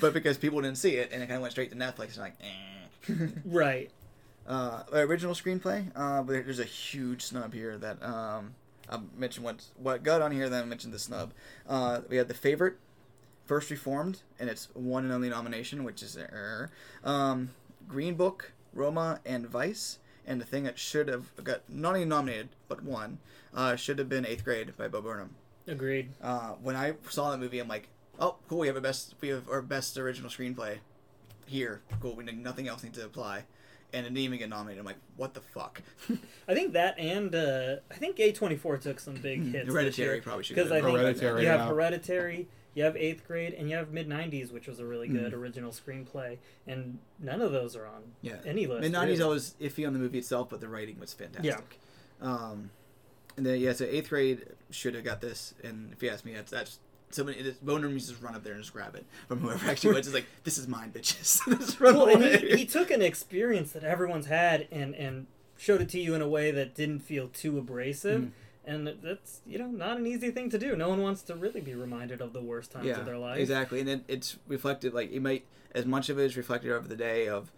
but 0.02 0.14
because 0.14 0.38
people 0.38 0.62
didn't 0.62 0.78
see 0.78 0.96
it 0.96 1.12
and 1.14 1.24
it 1.24 1.28
kind 1.28 1.38
of 1.38 1.42
went 1.42 1.54
straight 1.54 1.72
to 1.72 1.78
Netflix, 1.78 2.16
and 2.16 2.18
like, 2.18 2.36
eh. 2.42 3.28
Right. 3.46 3.90
uh, 4.48 4.84
original 4.92 5.34
screenplay. 5.34 5.90
Uh, 5.96 6.22
but 6.24 6.34
there's 6.34 6.60
a 6.60 6.64
huge 6.66 7.22
snub 7.22 7.54
here 7.54 7.78
that 7.78 8.04
um, 8.04 8.56
I 8.90 9.00
mentioned 9.16 9.46
what 9.46 9.66
what 9.78 10.04
got 10.04 10.22
on 10.22 10.32
here. 10.32 10.50
Then 10.50 10.64
I 10.64 10.66
mentioned 10.66 10.94
the 10.94 11.00
snub. 11.00 11.34
Uh, 11.68 12.02
we 12.10 12.18
had 12.18 12.28
the 12.28 12.34
favorite, 12.34 12.78
First 13.46 13.70
Reformed, 13.70 14.22
and 14.40 14.50
its 14.50 14.70
one 14.74 15.04
and 15.04 15.14
only 15.14 15.30
nomination, 15.30 15.84
which 15.84 16.02
is 16.02 16.18
error. 16.18 16.72
Um, 17.04 17.52
Green 17.88 18.16
Book, 18.16 18.54
Roma, 18.74 19.20
and 19.26 19.48
Vice. 19.48 20.00
And 20.28 20.40
the 20.40 20.46
thing 20.46 20.64
that 20.66 20.78
should 20.78 21.08
have 21.08 21.34
got 21.44 21.62
not 21.68 21.96
only 21.96 22.06
nominated 22.06 22.50
but 22.68 22.84
won 22.84 23.18
uh, 23.54 23.76
should 23.76 23.98
have 23.98 24.10
been 24.10 24.28
Eighth 24.28 24.44
Grade 24.44 24.78
by 24.78 24.88
Bo 24.88 25.02
Burnham. 25.02 25.36
Agreed. 25.68 26.10
Uh, 26.22 26.52
when 26.62 26.76
I 26.76 26.94
saw 27.10 27.32
that 27.32 27.40
movie, 27.40 27.60
I'm 27.60 27.68
like, 27.68 27.88
oh, 28.20 28.36
cool, 28.48 28.60
we 28.60 28.68
have 28.68 28.76
a 28.76 28.82
best, 28.82 29.16
we 29.22 29.30
have 29.30 29.50
our 29.50 29.62
best 29.62 29.98
original 29.98 30.30
screenplay 30.30 30.78
here. 31.48 31.82
Cool, 32.00 32.16
we 32.16 32.24
need 32.24 32.44
nothing 32.44 32.68
else 32.68 32.84
needs 32.84 32.98
to 32.98 33.06
apply, 33.06 33.46
and 33.94 34.06
it 34.06 34.10
didn't 34.10 34.20
even 34.20 34.40
get 34.40 34.50
nominated. 34.50 34.80
I'm 34.80 34.86
like, 34.86 34.98
what 35.18 35.34
the 35.34 35.42
fuck? 35.42 35.82
I 36.48 36.54
think 36.54 36.74
that 36.74 36.98
and 37.00 37.34
uh, 37.34 37.78
I 37.92 37.96
think 37.96 38.18
A24 38.18 38.82
took 38.82 39.00
some 39.00 39.16
big 39.16 39.44
hits. 39.52 39.68
Hereditary 39.72 40.22
probably 40.22 40.44
should 40.44 40.56
because 40.56 40.72
I 40.72 40.82
think 40.82 40.98
Hereditary, 40.98 41.42
you 41.44 41.48
have 41.48 41.60
yeah. 41.62 41.68
Hereditary, 41.68 42.48
you 42.76 42.84
have 42.84 42.96
Eighth 42.96 43.26
Grade, 43.28 43.54
and 43.54 43.70
you 43.70 43.76
have 43.76 43.92
Mid 43.92 44.08
'90s, 44.08 44.52
which 44.52 44.68
was 44.68 44.80
a 44.80 44.86
really 44.86 45.08
good 45.08 45.34
Mhm. 45.34 45.38
original 45.38 45.72
screenplay, 45.72 46.38
and 46.68 47.00
none 47.20 47.42
of 47.42 47.52
those 47.52 47.76
are 47.76 47.86
on 47.88 48.04
Yeah. 48.22 48.38
any 48.46 48.68
list. 48.68 48.82
Mid 48.82 48.92
'90s, 48.94 49.08
really. 49.20 49.24
I 49.24 49.28
was 49.28 49.56
iffy 49.60 49.86
on 49.88 49.94
the 49.94 50.00
movie 50.00 50.20
itself, 50.20 50.50
but 50.50 50.62
the 50.62 50.68
writing 50.70 51.00
was 51.00 51.14
fantastic. 51.14 51.80
Um, 52.22 52.70
and 53.38 53.46
then 53.46 53.60
yeah, 53.60 53.74
so 53.74 53.86
eighth 53.86 54.10
grade 54.10 54.46
should 54.70 54.94
have 54.96 55.04
got 55.04 55.22
this, 55.22 55.54
and 55.64 55.92
if 55.94 56.04
you 56.04 56.10
ask 56.10 56.26
me, 56.26 56.34
that's 56.34 56.52
that's 56.52 56.80
somebody. 57.12 57.40
It 57.40 57.46
is, 57.46 57.56
Boner 57.58 57.90
needs 57.90 58.06
to 58.06 58.12
just 58.12 58.24
run 58.24 58.36
up 58.36 58.44
there 58.44 58.54
and 58.54 58.62
just 58.62 58.74
grab 58.74 58.96
it 58.96 59.06
from 59.28 59.40
whoever 59.40 59.70
actually 59.70 59.94
wins. 59.94 60.08
It's 60.08 60.14
like 60.14 60.28
this 60.44 60.58
is 60.58 60.68
mine, 60.68 60.92
bitches. 60.92 61.42
Just 61.60 61.80
run 61.80 61.96
well, 61.96 62.08
and 62.08 62.24
away. 62.24 62.38
he, 62.38 62.58
he 62.58 62.66
took 62.66 62.92
an 62.92 63.02
experience 63.02 63.72
that 63.74 63.84
everyone's 63.84 64.28
had 64.28 64.68
and 64.72 64.96
and 64.96 65.28
showed 65.58 65.82
it 65.82 65.90
to 65.90 66.00
you 66.00 66.16
in 66.16 66.22
a 66.22 66.28
way 66.28 66.52
that 66.52 66.76
didn't 66.76 67.00
feel 67.00 67.28
too 67.28 67.58
abrasive. 67.58 68.22
Mm. 68.22 68.32
And 68.66 68.96
that's 69.02 69.42
you 69.48 69.58
know 69.58 69.68
not 69.68 69.98
an 69.98 70.06
easy 70.06 70.32
thing 70.32 70.50
to 70.52 70.60
do. 70.60 70.76
No 70.76 70.90
one 70.90 71.02
wants 71.02 71.22
to 71.24 71.36
really 71.36 71.62
be 71.62 71.74
reminded 71.74 72.22
of 72.22 72.34
the 72.34 72.42
worst 72.42 72.72
times 72.72 72.98
of 72.98 73.06
their 73.06 73.18
life. 73.18 73.40
Exactly, 73.40 73.80
and 73.80 73.90
it, 73.90 74.04
it's 74.08 74.38
reflected 74.48 74.94
like 74.94 75.12
it 75.12 75.22
might 75.22 75.46
as 75.74 75.86
much 75.86 76.10
of 76.10 76.20
it 76.20 76.26
is 76.26 76.38
reflected 76.38 76.72
over 76.72 76.88
the 76.88 76.96
day 76.96 77.28
of 77.28 77.52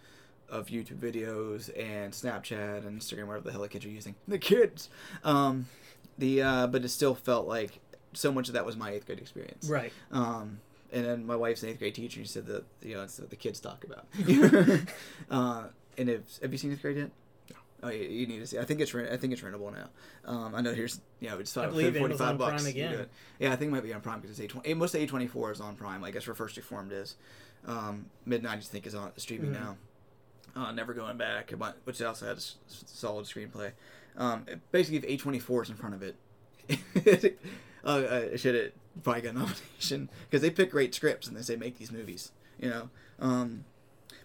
of 0.48 0.66
YouTube 0.66 0.98
videos 0.98 1.70
and 1.78 2.12
Snapchat 2.12 2.86
and 2.86 3.00
Instagram, 3.00 3.26
whatever 3.26 3.44
the 3.44 3.52
hell 3.52 3.62
the 3.62 3.68
kids 3.68 3.86
are 3.86 3.90
using. 3.90 4.14
The 4.28 4.38
kids, 4.38 4.90
um, 5.24 5.66
the 6.18 6.42
uh, 6.42 6.66
but 6.66 6.84
it 6.84 6.88
still 6.88 7.14
felt 7.14 7.48
like 7.48 7.80
so 8.12 8.32
much 8.32 8.48
of 8.48 8.54
that 8.54 8.64
was 8.66 8.76
my 8.76 8.90
eighth 8.90 9.06
grade 9.06 9.18
experience. 9.18 9.68
Right. 9.68 9.92
Um, 10.10 10.60
and 10.92 11.04
then 11.04 11.24
my 11.26 11.36
wife's 11.36 11.62
an 11.62 11.70
eighth 11.70 11.78
grade 11.78 11.94
teacher. 11.94 12.20
She 12.20 12.26
said 12.28 12.46
that 12.46 12.64
you 12.82 12.94
know 12.94 13.02
it's 13.02 13.18
what 13.18 13.30
the 13.30 13.36
kids 13.36 13.60
talk 13.60 13.84
about. 13.84 14.06
uh, 15.30 15.64
and 15.98 16.08
if 16.10 16.20
have 16.42 16.52
you 16.52 16.58
seen 16.58 16.72
eighth 16.72 16.82
grade 16.82 16.96
yet? 16.98 17.10
Oh, 17.84 17.88
you, 17.88 18.04
you 18.04 18.26
need 18.28 18.38
to 18.38 18.46
see. 18.46 18.58
I 18.58 18.64
think 18.64 18.80
it's 18.80 18.94
I 18.94 19.16
think 19.16 19.32
it's 19.32 19.42
rentable 19.42 19.72
now. 19.74 19.88
Um, 20.24 20.54
I 20.54 20.60
know 20.60 20.72
here's 20.72 21.00
you 21.20 21.28
know 21.30 21.38
it's 21.38 21.56
I 21.56 21.64
about 21.64 21.74
forty 21.96 22.14
five 22.16 22.38
bucks. 22.38 22.62
Prime 22.62 22.70
again. 22.70 23.06
Yeah, 23.40 23.52
I 23.52 23.56
think 23.56 23.70
it 23.70 23.74
might 23.74 23.82
be 23.82 23.92
on 23.92 24.00
Prime 24.00 24.20
because 24.20 24.38
it's 24.38 24.52
A20. 24.54 24.76
Most 24.76 24.94
A 24.94 25.04
twenty 25.06 25.26
four 25.26 25.50
is 25.50 25.60
on 25.60 25.74
Prime. 25.74 26.04
I 26.04 26.10
guess 26.12 26.22
for 26.24 26.34
First 26.34 26.56
Reformed 26.56 26.92
is. 26.92 27.16
Um, 27.66 28.06
Mid 28.26 28.42
nineties 28.42 28.68
I 28.68 28.72
think 28.72 28.86
is 28.86 28.94
on 28.94 29.10
streaming 29.16 29.50
Mhm. 29.52 29.60
now. 29.60 29.76
Uh, 30.54 30.70
Never 30.72 30.92
going 30.94 31.16
back, 31.16 31.50
which 31.84 32.02
also 32.02 32.26
has 32.26 32.56
s- 32.68 32.84
solid 32.86 33.24
screenplay. 33.24 33.72
Um, 34.16 34.44
basically, 34.70 34.98
if 34.98 35.04
A 35.04 35.16
twenty 35.16 35.38
four 35.38 35.62
is 35.62 35.70
in 35.70 35.76
front 35.76 35.94
of 35.94 36.02
it, 36.02 36.16
uh, 37.84 37.88
uh, 37.88 38.36
should 38.36 38.54
it 38.54 38.74
probably 39.02 39.22
got 39.22 39.30
a 39.34 39.38
nomination 39.38 40.08
because 40.24 40.42
they 40.42 40.50
pick 40.50 40.70
great 40.70 40.94
scripts 40.94 41.26
and 41.28 41.36
they 41.36 41.42
say 41.42 41.56
make 41.56 41.78
these 41.78 41.92
movies. 41.92 42.32
You 42.58 42.70
know. 42.70 42.90
Um, 43.20 43.64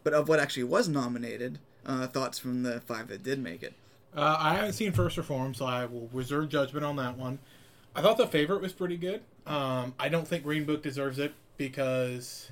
but 0.04 0.14
of 0.14 0.28
what 0.30 0.40
actually 0.40 0.64
was 0.66 0.88
nominated, 0.88 1.60
uh, 1.86 2.08
thoughts 2.08 2.40
from 2.40 2.64
the 2.64 2.80
five 2.82 3.08
that 3.10 3.24
did 3.24 3.40
make 3.40 3.64
it. 3.64 3.74
Uh, 4.16 4.36
I 4.40 4.56
haven't 4.56 4.74
seen 4.74 4.92
First 4.94 5.18
Reform, 5.18 5.54
so 5.54 5.66
I 5.66 5.86
will 5.86 6.10
reserve 6.14 6.50
judgment 6.50 6.86
on 6.86 6.96
that 6.96 7.18
one. 7.18 7.40
I 7.96 8.02
thought 8.02 8.18
the 8.18 8.28
favorite 8.28 8.62
was 8.62 8.74
pretty 8.74 8.98
good. 8.98 9.22
Um, 9.46 9.94
I 10.00 10.10
don't 10.10 10.28
think 10.28 10.44
Green 10.44 10.66
Book 10.66 10.82
deserves 10.82 11.20
it 11.20 11.34
because 11.58 12.50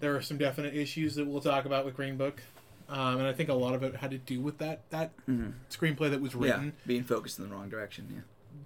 there 0.00 0.16
are 0.16 0.22
some 0.22 0.38
definite 0.38 0.74
issues 0.74 1.14
that 1.16 1.26
we'll 1.26 1.40
talk 1.40 1.64
about 1.64 1.84
with 1.84 1.94
Green 1.96 2.16
Book, 2.16 2.42
um, 2.88 3.18
and 3.18 3.26
I 3.26 3.32
think 3.32 3.48
a 3.50 3.54
lot 3.54 3.74
of 3.74 3.82
it 3.82 3.96
had 3.96 4.10
to 4.12 4.18
do 4.18 4.40
with 4.40 4.58
that 4.58 4.88
that 4.90 5.12
Mhm. 5.28 5.52
screenplay 5.70 6.10
that 6.10 6.20
was 6.20 6.34
Yeah, 6.34 6.40
written. 6.40 6.72
being 6.86 7.04
focused 7.04 7.38
in 7.38 7.48
the 7.48 7.54
wrong 7.54 7.68
direction. 7.68 8.08
Yeah. 8.12 8.20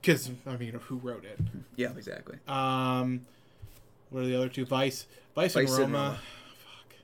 Because 0.05 0.31
I 0.47 0.57
mean, 0.59 0.75
who 0.75 0.97
wrote 0.99 1.25
it? 1.25 1.39
Yeah, 1.77 1.93
exactly. 1.97 2.37
Um, 2.47 3.23
what 4.11 4.23
are 4.23 4.27
the 4.27 4.37
other 4.37 4.51
two? 4.51 4.67
Vice, 4.67 5.07
Vice, 5.35 5.57
and 5.57 5.67
Vice 5.67 5.79
and 5.79 5.93
Roma. 5.95 5.99
Roma. 5.99 6.19
Fuck. 6.59 6.97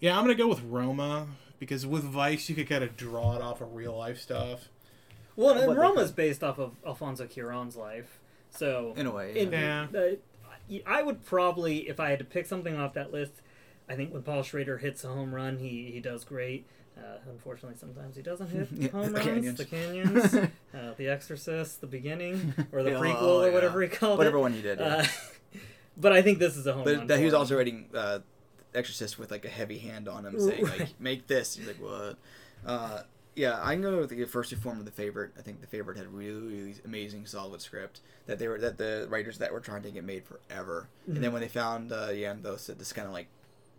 Yeah, 0.00 0.16
I'm 0.18 0.22
gonna 0.24 0.34
go 0.34 0.48
with 0.48 0.62
Roma 0.64 1.28
because 1.58 1.86
with 1.86 2.04
Vice 2.04 2.48
you 2.50 2.54
could 2.54 2.68
kind 2.68 2.84
of 2.84 2.94
draw 2.96 3.36
it 3.36 3.42
off 3.42 3.62
of 3.62 3.74
real 3.74 3.96
life 3.96 4.20
stuff. 4.20 4.68
Well, 5.34 5.54
What 5.54 5.62
and 5.64 5.72
they 5.72 5.80
Roma's 5.80 6.12
based 6.12 6.44
off 6.44 6.58
of 6.58 6.72
Alfonso 6.86 7.24
Cuarón's 7.26 7.76
life, 7.76 8.18
so 8.50 8.92
In 8.96 9.06
a 9.06 9.10
way. 9.10 9.34
in- 9.38 9.52
Yeah. 9.52 9.86
uh, 9.96 10.16
I 10.86 11.02
would 11.02 11.24
probably, 11.24 11.88
if 11.88 11.98
I 11.98 12.10
had 12.10 12.18
to 12.18 12.24
pick 12.26 12.44
something 12.44 12.76
off 12.76 12.92
that 12.94 13.12
list, 13.12 13.32
I 13.88 13.94
think 13.94 14.12
when 14.12 14.22
Paul 14.22 14.42
Schrader 14.42 14.76
hits 14.78 15.04
a 15.04 15.08
home 15.08 15.34
run, 15.34 15.58
he 15.58 15.90
he 15.92 16.00
does 16.00 16.24
great. 16.24 16.66
Uh, 16.98 17.18
unfortunately, 17.30 17.76
sometimes 17.78 18.16
he 18.16 18.22
doesn't 18.22 18.48
hit 18.50 18.68
Yeah, 18.76 18.88
home 18.88 19.06
the 19.12 19.12
runs. 19.12 19.24
canyons. 19.26 19.58
The 19.58 19.64
canyons, 19.64 20.34
uh, 20.74 20.94
The 20.96 21.08
Exorcist, 21.08 21.80
the 21.80 21.86
beginning, 21.86 22.54
or 22.72 22.82
the 22.82 22.90
Yeah, 22.90 22.96
prequel, 22.98 23.16
oh, 23.20 23.40
or 23.42 23.48
yeah. 23.48 23.54
whatever 23.54 23.80
he 23.82 23.88
called 23.88 24.18
Whatever 24.18 24.38
it. 24.38 24.40
Whatever 24.40 24.40
one 24.40 24.52
he 24.52 24.62
did. 24.62 24.78
Yeah. 24.80 24.86
Uh, 25.54 25.58
but 25.96 26.12
I 26.12 26.22
think 26.22 26.38
this 26.38 26.56
is 26.56 26.66
a 26.66 26.72
home 26.72 26.84
run. 26.84 26.98
but 26.98 27.08
that, 27.08 27.18
he 27.18 27.24
was 27.24 27.34
also 27.34 27.56
writing 27.56 27.86
uh, 27.94 28.18
Exorcist 28.74 29.18
with 29.18 29.30
like 29.30 29.44
a 29.44 29.48
heavy 29.48 29.78
hand 29.78 30.08
on 30.08 30.24
him, 30.26 30.38
saying 30.38 30.64
like, 30.64 31.00
"Make 31.00 31.26
this." 31.26 31.56
He's 31.56 31.66
like, 31.66 31.80
"What?" 31.80 32.16
Uh, 32.66 33.02
yeah, 33.34 33.58
I 33.62 33.72
can 33.74 33.82
go 33.82 33.98
with 34.00 34.10
the 34.10 34.24
first 34.24 34.50
reform 34.52 34.78
of 34.80 34.84
the 34.84 34.90
favorite. 34.90 35.30
I 35.38 35.42
think 35.42 35.60
the 35.60 35.66
favorite 35.66 35.96
had 35.96 36.12
really, 36.12 36.40
really 36.40 36.74
amazing, 36.84 37.26
solid 37.26 37.60
script 37.62 38.00
that 38.26 38.38
they 38.38 38.46
were 38.48 38.58
that 38.58 38.78
the 38.78 39.06
writers 39.08 39.38
that 39.38 39.52
were 39.52 39.60
trying 39.60 39.82
to 39.82 39.90
get 39.90 40.04
made 40.04 40.24
forever. 40.24 40.88
And 41.06 41.16
then 41.22 41.32
when 41.32 41.40
they 41.42 41.48
found 41.48 41.90
uh, 41.92 42.08
Yorgos, 42.08 42.66
that 42.66 42.78
this 42.78 42.92
kind 42.92 43.06
of 43.06 43.12
like 43.12 43.28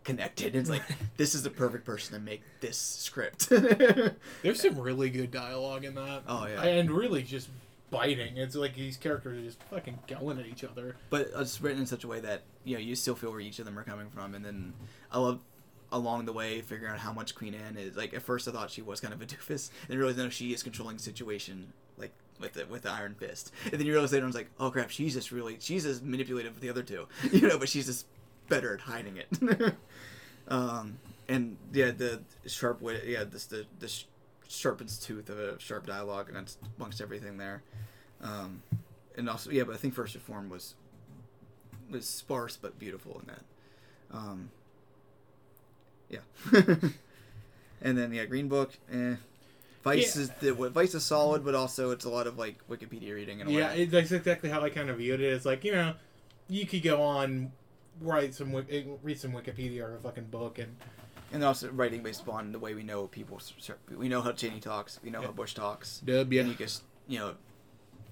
connected. 0.10 0.56
It's 0.56 0.70
like 0.70 0.84
this 1.18 1.36
is 1.36 1.44
the 1.44 1.50
perfect 1.50 1.86
person 1.86 2.14
to 2.14 2.20
make 2.20 2.42
this 2.62 2.78
script. 2.78 3.50
There's 4.42 4.62
some 4.62 4.80
really 4.80 5.10
good 5.10 5.32
dialogue 5.32 5.86
in 5.86 5.96
that. 5.96 6.24
Oh, 6.28 6.48
yeah. 6.48 6.64
and 6.64 6.92
really 6.92 7.24
just 7.24 7.50
biting. 7.92 8.38
It's 8.38 8.56
like 8.56 8.76
these 8.76 8.98
characters 8.98 9.40
are 9.40 9.46
just 9.46 9.64
fucking 9.64 10.00
going 10.08 10.40
at 10.40 10.46
each 10.46 10.64
other. 10.64 10.96
but 11.10 11.30
it's 11.36 11.62
written 11.62 11.80
in 11.82 11.86
such 11.86 12.04
a 12.04 12.08
way 12.08 12.20
that 12.22 12.44
you 12.64 12.76
know 12.76 12.82
you 12.82 12.96
still 12.96 13.16
feel 13.16 13.32
where 13.32 13.40
each 13.40 13.60
of 13.60 13.66
them 13.66 13.78
are 13.78 13.84
coming 13.84 14.10
from, 14.10 14.36
and 14.36 14.44
then 14.44 14.74
I 15.12 15.20
love 15.20 15.40
along 15.92 16.26
the 16.26 16.34
way 16.34 16.62
figuring 16.62 16.94
out 16.94 17.00
how 17.00 17.12
much 17.14 17.36
Queen 17.36 17.56
Anne 17.56 17.78
is. 17.78 17.96
Like 17.96 18.14
at 18.14 18.22
first, 18.22 18.48
I 18.48 18.52
thought 18.52 18.72
she 18.72 18.82
was 18.82 19.00
kind 19.00 19.14
of 19.14 19.22
a 19.22 19.26
doofus, 19.26 19.70
and 19.82 19.90
then 19.90 19.98
realized 19.98 20.18
no, 20.18 20.30
she 20.30 20.54
is 20.54 20.64
controlling 20.64 20.98
the 20.98 21.04
situation 21.04 21.74
like 21.98 22.12
with 22.40 22.54
the 22.54 22.66
with 22.66 22.84
the 22.84 22.92
Iron 22.92 23.16
Fist. 23.16 23.52
And 23.66 23.74
then 23.74 23.86
you 23.86 23.94
realize 23.94 24.12
later, 24.12 24.26
I 24.26 24.28
was 24.28 24.36
like, 24.36 24.50
oh 24.60 24.72
crap, 24.72 24.90
she's 24.90 25.14
just 25.14 25.32
really 25.32 25.58
she's 25.60 25.86
as 25.86 26.02
manipulative 26.02 26.54
with 26.54 26.62
the 26.62 26.70
other 26.70 26.84
two, 26.84 27.08
you 27.32 27.48
know, 27.48 27.60
but 27.60 27.70
she's 27.70 27.86
just 27.86 28.06
better 28.50 28.74
at 28.74 28.82
hiding 28.82 29.18
it. 29.18 29.74
um, 30.48 30.98
and 31.28 31.58
yeah, 31.74 31.92
the 31.92 32.22
sharp 32.48 32.82
wit, 32.82 33.04
yeah, 33.06 33.24
this 33.24 33.46
the 33.46 33.66
the 33.80 33.88
sh- 33.88 34.06
sharpens 34.48 34.98
tooth 34.98 35.30
of 35.30 35.40
a 35.40 35.60
sharp 35.60 35.86
dialogue, 35.86 36.28
and 36.28 36.38
that's 36.38 36.58
amongst 36.78 37.02
everything 37.02 37.38
there. 37.38 37.62
Um, 38.22 38.62
and 39.16 39.30
also, 39.30 39.52
yeah, 39.52 39.64
but 39.64 39.74
I 39.76 39.78
think 39.78 39.94
First 39.94 40.16
Reform 40.16 40.50
was 40.50 40.76
was 41.90 42.08
sparse 42.08 42.58
but 42.58 42.78
beautiful 42.80 43.22
in 43.22 43.28
that. 43.28 43.44
Um, 44.12 44.50
yeah, 46.10 46.20
and 47.82 47.98
then 47.98 48.14
yeah, 48.14 48.26
Green 48.26 48.48
Book. 48.48 48.74
Eh. 48.92 49.16
Vice 49.82 50.18
Yeah. 50.18 50.24
is 50.24 50.30
the 50.42 50.54
Vice 50.70 50.94
is 50.94 51.04
solid, 51.06 51.46
but 51.46 51.56
also 51.56 51.92
it's 51.92 52.04
a 52.06 52.10
lot 52.10 52.28
of 52.28 52.38
like 52.38 52.58
Wikipedia 52.68 53.14
reading 53.14 53.42
and 53.42 53.50
Yeah, 53.50 53.72
it, 53.72 53.92
that's 53.92 54.12
exactly 54.12 54.50
how 54.50 54.62
I 54.62 54.70
kind 54.70 54.90
of 54.90 54.98
viewed 54.98 55.22
it. 55.22 55.32
It's 55.32 55.46
like 55.46 55.64
you 55.64 55.72
know, 55.72 55.94
you 56.50 56.66
could 56.66 56.84
go 56.84 57.02
on, 57.02 57.52
write 58.02 58.34
some, 58.36 58.56
eh, 58.70 58.84
read 59.04 59.20
some 59.20 59.32
Wikipedia 59.34 59.82
or 59.84 59.96
a 59.96 60.00
fucking 60.00 60.26
book, 60.26 60.60
and 60.60 60.76
and 61.32 61.44
also 61.44 61.70
writing 61.72 62.02
based 62.02 62.22
upon 62.22 62.52
the 62.52 62.60
way 62.60 62.74
we 62.74 62.84
know 62.84 63.08
people. 63.08 63.38
s- 63.38 63.54
s- 63.60 63.72
We 63.96 64.10
know 64.10 64.22
how 64.22 64.32
Cheney 64.32 64.60
talks. 64.60 65.00
We 65.04 65.10
know 65.12 65.22
how 65.22 65.32
Bush 65.32 65.54
talks. 65.54 66.00
dub 66.00 66.32
And 66.34 66.50
you 66.50 66.56
just 66.56 66.84
you 67.08 67.20
know 67.20 67.36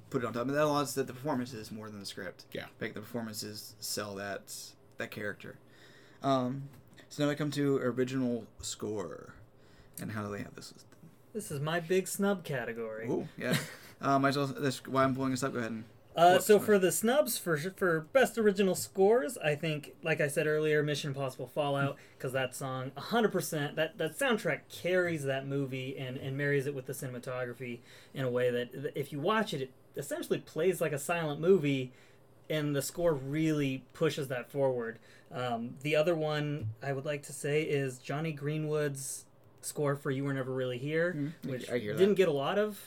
put 0.10 0.24
it 0.24 0.26
on 0.28 0.34
top. 0.34 0.44
And 0.48 0.56
that 0.56 0.64
allows 0.64 0.94
that 0.96 1.08
the 1.08 1.14
performances 1.14 1.72
more 1.72 1.90
than 1.90 2.00
the 2.00 2.06
script. 2.06 2.46
Yeah. 2.54 2.66
Make 2.80 2.94
the 2.94 3.02
performances 3.02 3.76
sell 3.80 4.16
that 4.16 4.54
that 4.98 5.12
character. 5.12 5.58
Um, 6.24 6.70
so 7.10 7.24
now 7.26 7.32
I 7.32 7.36
come 7.36 7.52
to 7.52 7.78
original 7.78 8.46
score, 8.62 9.34
and 10.02 10.12
how 10.12 10.24
do 10.24 10.32
they 10.32 10.40
have 10.44 10.56
this? 10.56 10.74
This 11.34 11.52
is 11.52 11.60
my 11.60 11.80
big 11.80 12.08
snub 12.08 12.44
category. 12.44 13.08
Ooh, 13.08 13.28
yeah. 13.38 13.56
um, 14.02 14.26
I 14.26 14.32
just, 14.32 14.60
that's 14.62 14.86
why 14.88 15.04
I'm 15.04 15.14
pulling 15.16 15.32
this 15.32 15.44
up. 15.44 15.54
Go 15.54 15.60
ahead 15.60 15.72
and. 15.72 15.84
Uh, 16.18 16.40
so 16.40 16.58
for 16.58 16.80
the 16.80 16.92
snubs 16.92 17.38
for 17.38 17.56
for 17.58 18.02
best 18.12 18.40
original 18.40 18.74
scores, 18.74 19.38
I 19.38 19.54
think, 19.54 19.94
like 20.02 20.20
I 20.20 20.28
said 20.28 20.48
earlier, 20.48 20.82
Mission 20.82 21.10
Impossible 21.12 21.46
Fallout, 21.48 21.96
because 22.18 22.34
that 22.34 22.56
song, 22.56 22.92
hundred 22.98 23.32
percent, 23.32 23.76
that 23.76 24.00
that 24.00 24.18
soundtrack 24.18 24.62
carries 24.70 25.24
that 25.26 25.46
movie 25.46 25.96
and 25.96 26.18
and 26.18 26.36
marries 26.36 26.66
it 26.66 26.74
with 26.74 26.88
the 26.88 26.94
cinematography 26.94 27.80
in 28.16 28.26
a 28.26 28.30
way 28.32 28.50
that 28.50 28.92
if 28.96 29.12
you 29.12 29.20
watch 29.20 29.54
it, 29.54 29.62
it 29.62 29.72
essentially 29.96 30.40
plays 30.40 30.82
like 30.82 30.92
a 30.92 31.00
silent 31.00 31.40
movie, 31.40 31.92
and 32.50 32.76
the 32.76 32.82
score 32.82 33.14
really 33.14 33.84
pushes 33.94 34.28
that 34.30 34.50
forward. 34.52 34.98
Um, 35.32 35.76
the 35.82 35.96
other 35.96 36.16
one 36.16 36.70
I 36.82 36.94
would 36.94 37.06
like 37.06 37.22
to 37.24 37.34
say 37.34 37.62
is 37.62 38.00
Jonny 38.00 38.32
Greenwood's 38.32 39.26
score 39.62 39.96
for 39.96 40.10
"You 40.10 40.24
Were 40.24 40.34
Never 40.34 40.52
Really 40.52 40.80
Here," 40.80 41.14
Mm, 41.16 41.34
which 41.48 41.70
I 41.70 41.78
didn't 41.78 42.16
get 42.16 42.28
a 42.28 42.32
lot 42.34 42.58
of 42.58 42.80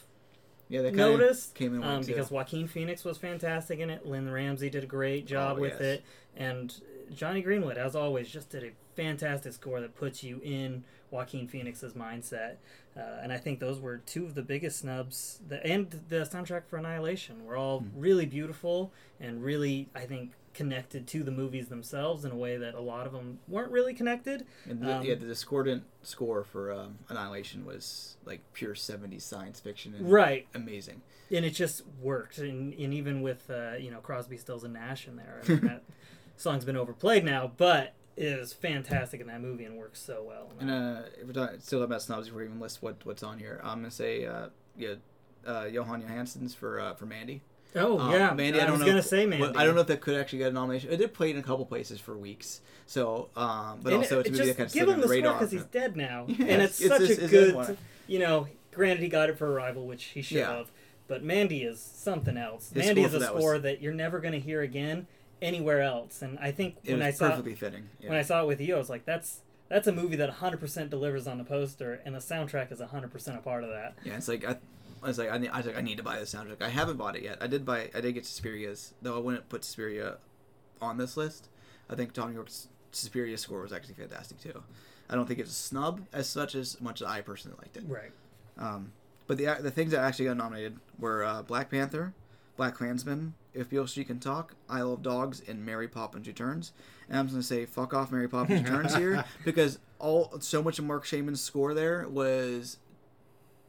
Yeah, 0.70 0.82
that 0.82 0.94
noticed 0.94 1.54
came 1.54 1.74
in 1.74 1.82
um, 1.84 2.02
because 2.02 2.30
Joaquin 2.30 2.66
Phoenix 2.68 3.04
was 3.04 3.18
fantastic 3.18 3.78
in 3.80 3.90
it. 3.90 4.06
Lynne 4.06 4.30
Ramsay 4.30 4.70
did 4.70 4.84
a 4.84 4.86
great 4.86 5.26
job 5.26 5.56
Oh, 5.58 5.60
with 5.60 5.72
yes. 5.72 5.80
it, 5.80 6.04
and 6.36 6.72
Jonny 7.14 7.42
Greenwood, 7.42 7.76
as 7.76 7.94
always, 7.96 8.28
just 8.30 8.50
did 8.50 8.62
a 8.64 8.70
fantastic 8.96 9.52
score 9.52 9.80
that 9.80 9.96
puts 9.96 10.22
you 10.22 10.40
in 10.44 10.84
Joaquin 11.10 11.48
Phoenix's 11.48 11.94
mindset. 11.94 12.54
Uh, 12.96 13.00
and 13.22 13.32
I 13.32 13.38
think 13.38 13.58
those 13.60 13.80
were 13.80 13.98
two 13.98 14.24
of 14.24 14.34
the 14.34 14.42
biggest 14.42 14.78
snubs. 14.80 15.40
The, 15.48 15.64
and 15.66 15.90
the 16.08 16.18
soundtrack 16.20 16.66
for 16.68 16.76
Annihilation 16.76 17.44
were 17.44 17.56
all 17.56 17.80
Hmm. 17.80 18.00
really 18.00 18.26
beautiful 18.26 18.92
and 19.18 19.42
really, 19.42 19.88
I 19.94 20.00
think, 20.06 20.32
connected 20.52 21.06
to 21.08 21.22
the 21.22 21.30
movies 21.30 21.68
themselves 21.68 22.24
in 22.24 22.32
a 22.32 22.36
way 22.36 22.56
that 22.56 22.74
a 22.74 22.80
lot 22.80 23.06
of 23.06 23.12
them 23.12 23.38
weren't 23.46 23.70
really 23.70 23.94
connected. 23.94 24.44
And 24.68 24.82
the, 24.82 24.96
Um, 24.98 25.04
yeah, 25.06 25.14
the 25.14 25.26
discordant 25.26 25.84
score 26.02 26.42
for 26.44 26.72
um, 26.72 26.98
Annihilation 27.08 27.64
was 27.64 28.16
like 28.24 28.40
pure 28.52 28.74
'70s 28.74 29.22
science 29.22 29.60
fiction 29.60 29.94
and 29.94 30.10
Right. 30.10 30.46
amazing. 30.54 31.02
and 31.32 31.44
it 31.44 31.50
just 31.50 31.82
worked 32.02 32.38
and, 32.38 32.74
and 32.74 32.92
even 32.92 33.22
with 33.22 33.48
uh, 33.50 33.74
you 33.78 33.90
know 33.90 34.00
crosby 34.00 34.36
stills 34.36 34.64
and 34.64 34.74
nash 34.74 35.06
in 35.06 35.16
there 35.16 35.40
I 35.44 35.48
mean, 35.52 35.60
that 35.60 35.82
song's 36.36 36.64
been 36.64 36.76
overplayed 36.76 37.24
now 37.24 37.52
but 37.56 37.94
it 38.16 38.24
is 38.26 38.52
fantastic 38.52 39.20
in 39.20 39.28
that 39.28 39.40
movie 39.40 39.64
and 39.64 39.76
works 39.78 40.00
so 40.00 40.24
well 40.26 40.50
And 40.58 40.68
uh, 40.70 41.02
if 41.20 41.26
we're 41.26 41.32
talking, 41.32 41.60
still 41.60 41.82
about 41.84 42.02
snobs 42.02 42.26
before 42.26 42.40
we 42.40 42.46
even 42.46 42.58
list 42.58 42.82
what 42.82 42.96
what's 43.04 43.22
on 43.22 43.38
here, 43.38 43.60
I'm 43.62 43.78
gonna 43.78 43.90
say 43.92 44.26
uh, 44.26 44.48
yeah, 44.76 44.94
uh, 45.46 45.64
Jóhann 45.64 46.02
Jóhannsson's 46.06 46.54
for 46.54 46.80
uh, 46.80 46.94
for 46.94 47.06
Mandy. 47.06 47.42
Oh 47.76 47.98
Um, 47.98 48.12
yeah 48.12 48.32
Mandy. 48.34 48.58
i, 48.60 48.62
I, 48.62 48.66
don't 48.66 48.72
was 48.72 48.80
know. 48.80 48.86
gonna 48.86 48.98
if- 48.98 49.04
say 49.06 49.26
Mandy. 49.26 49.46
man 49.46 49.56
I 49.56 49.64
don't 49.64 49.74
know 49.74 49.80
if 49.82 49.86
that 49.88 50.00
could 50.00 50.16
actually 50.18 50.38
get 50.40 50.48
a 50.48 50.52
nomination. 50.52 50.90
It 50.90 50.96
did 50.96 51.14
play 51.14 51.30
in 51.30 51.36
a 51.38 51.42
couple 51.42 51.64
places 51.66 52.00
for 52.00 52.16
weeks. 52.16 52.60
So, 52.86 53.28
um, 53.36 53.80
but 53.82 53.92
also 53.92 54.18
it's 54.20 54.28
a 54.28 54.32
movie 54.32 54.44
that 54.46 54.56
kind 54.56 54.66
of 54.66 54.72
give 54.72 54.88
him 54.88 55.00
the 55.00 55.06
radar. 55.06 55.34
because 55.34 55.52
he's 55.52 55.64
dead 55.64 55.96
now 55.96 56.24
Yeah, 56.28 56.36
and 56.48 56.62
it's, 56.62 56.80
it's- 56.80 57.00
such 57.00 57.10
it's- 57.10 57.28
a 57.28 57.30
good 57.30 57.76
you 58.08 58.18
know 58.18 58.48
granted 58.72 59.02
he 59.02 59.08
got 59.08 59.28
it 59.30 59.38
for 59.38 59.50
arrival 59.52 59.86
which 59.86 60.04
he 60.04 60.22
should 60.22 60.38
Yeah. 60.38 60.56
have 60.56 60.70
but 61.08 61.22
mandy 61.22 61.62
is 61.62 61.80
something 61.80 62.36
else 62.36 62.70
His 62.72 62.86
mandy 62.86 63.02
is 63.02 63.14
a 63.14 63.18
that 63.20 63.34
was- 63.34 63.42
score 63.42 63.58
that 63.58 63.80
you're 63.80 63.92
never 63.94 64.18
going 64.20 64.32
to 64.32 64.40
hear 64.40 64.62
again 64.62 65.06
anywhere 65.42 65.80
else 65.82 66.20
and 66.22 66.38
i 66.40 66.50
think 66.50 66.76
It 66.84 66.90
when 66.90 66.98
was 66.98 67.06
i 67.06 67.10
saw 67.12 67.28
perfectly 67.30 67.54
fitting. 67.54 67.88
Yeah. 68.00 68.08
when 68.10 68.18
I 68.18 68.22
saw 68.22 68.42
it 68.42 68.46
with 68.46 68.60
you, 68.60 68.74
I 68.74 68.78
was 68.78 68.90
like, 68.90 69.04
that's 69.06 69.40
that's 69.68 69.86
a 69.86 69.92
movie 69.92 70.16
that 70.16 70.28
100% 70.38 70.90
delivers 70.90 71.28
on 71.28 71.38
the 71.38 71.44
poster, 71.44 72.00
and 72.04 72.12
the 72.12 72.18
soundtrack 72.18 72.72
is 72.72 72.80
100% 72.80 73.36
a 73.36 73.40
part 73.40 73.62
of 73.62 73.70
that. 73.70 73.94
Yeah, 74.04 74.16
it's 74.16 74.26
like 74.26 74.44
I, 74.44 74.56
I 75.02 75.08
was 75.08 75.18
like 75.18 75.30
I, 75.30 75.38
need, 75.38 75.48
I 75.48 75.58
was 75.58 75.66
like 75.66 75.76
I 75.76 75.80
need 75.80 75.96
to 75.96 76.02
buy 76.02 76.18
the 76.18 76.24
soundtrack. 76.24 76.62
I 76.62 76.68
haven't 76.68 76.96
bought 76.96 77.16
it 77.16 77.22
yet. 77.22 77.38
I 77.40 77.46
did 77.46 77.64
buy. 77.64 77.90
I 77.94 78.00
did 78.00 78.12
get 78.12 78.24
Suspiria's, 78.24 78.94
though 79.00 79.16
I 79.16 79.20
wouldn't 79.20 79.48
put 79.48 79.64
Suspiria 79.64 80.18
on 80.80 80.98
this 80.98 81.16
list. 81.16 81.48
I 81.88 81.94
think 81.94 82.12
Thom 82.12 82.32
Yorke's 82.34 82.68
Suspiria 82.92 83.36
score 83.38 83.62
was 83.62 83.72
actually 83.72 83.94
fantastic 83.94 84.40
too. 84.40 84.62
I 85.08 85.14
don't 85.14 85.26
think 85.26 85.40
it's 85.40 85.50
a 85.50 85.54
snub 85.54 86.02
as 86.12 86.28
such 86.28 86.54
as 86.54 86.80
much 86.80 87.02
as 87.02 87.08
I 87.08 87.20
personally 87.20 87.58
liked 87.60 87.76
it. 87.76 87.84
Right. 87.88 88.12
Um, 88.58 88.92
but 89.26 89.38
the 89.38 89.56
the 89.60 89.70
things 89.70 89.92
that 89.92 90.00
actually 90.00 90.26
got 90.26 90.36
nominated 90.36 90.78
were 90.98 91.24
uh, 91.24 91.42
Black 91.42 91.70
Panther, 91.70 92.14
Black 92.56 92.74
Klansman, 92.74 93.34
If 93.54 93.70
Beale 93.70 93.86
Street 93.86 94.08
Can 94.08 94.20
Talk, 94.20 94.54
Isle 94.68 94.94
of 94.94 95.02
Dogs, 95.02 95.42
and 95.48 95.64
Mary 95.64 95.88
Poppins 95.88 96.26
Returns. 96.26 96.72
And 97.08 97.18
I'm 97.18 97.26
just 97.26 97.34
gonna 97.34 97.42
say 97.42 97.66
fuck 97.66 97.94
off 97.94 98.12
Mary 98.12 98.28
Poppins 98.28 98.62
Returns 98.62 98.94
here 98.94 99.24
because 99.44 99.78
all 99.98 100.32
so 100.40 100.62
much 100.62 100.78
of 100.78 100.84
Marc 100.84 101.04
Shaiman's 101.04 101.40
score 101.40 101.74
there 101.74 102.08
was 102.08 102.78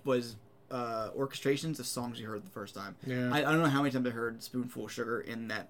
was 0.03 0.35
uh, 0.71 1.09
orchestrations 1.17 1.79
of 1.79 1.85
songs 1.85 2.19
you 2.19 2.27
heard 2.27 2.45
the 2.45 2.49
first 2.49 2.73
time. 2.73 2.95
Yeah. 3.05 3.29
I, 3.31 3.39
I 3.39 3.41
don't 3.41 3.59
know 3.61 3.69
how 3.69 3.81
many 3.81 3.91
times 3.91 4.07
I 4.07 4.11
heard 4.11 4.41
"Spoonful 4.41 4.85
of 4.85 4.91
Sugar" 4.91 5.19
in 5.21 5.47
that 5.49 5.67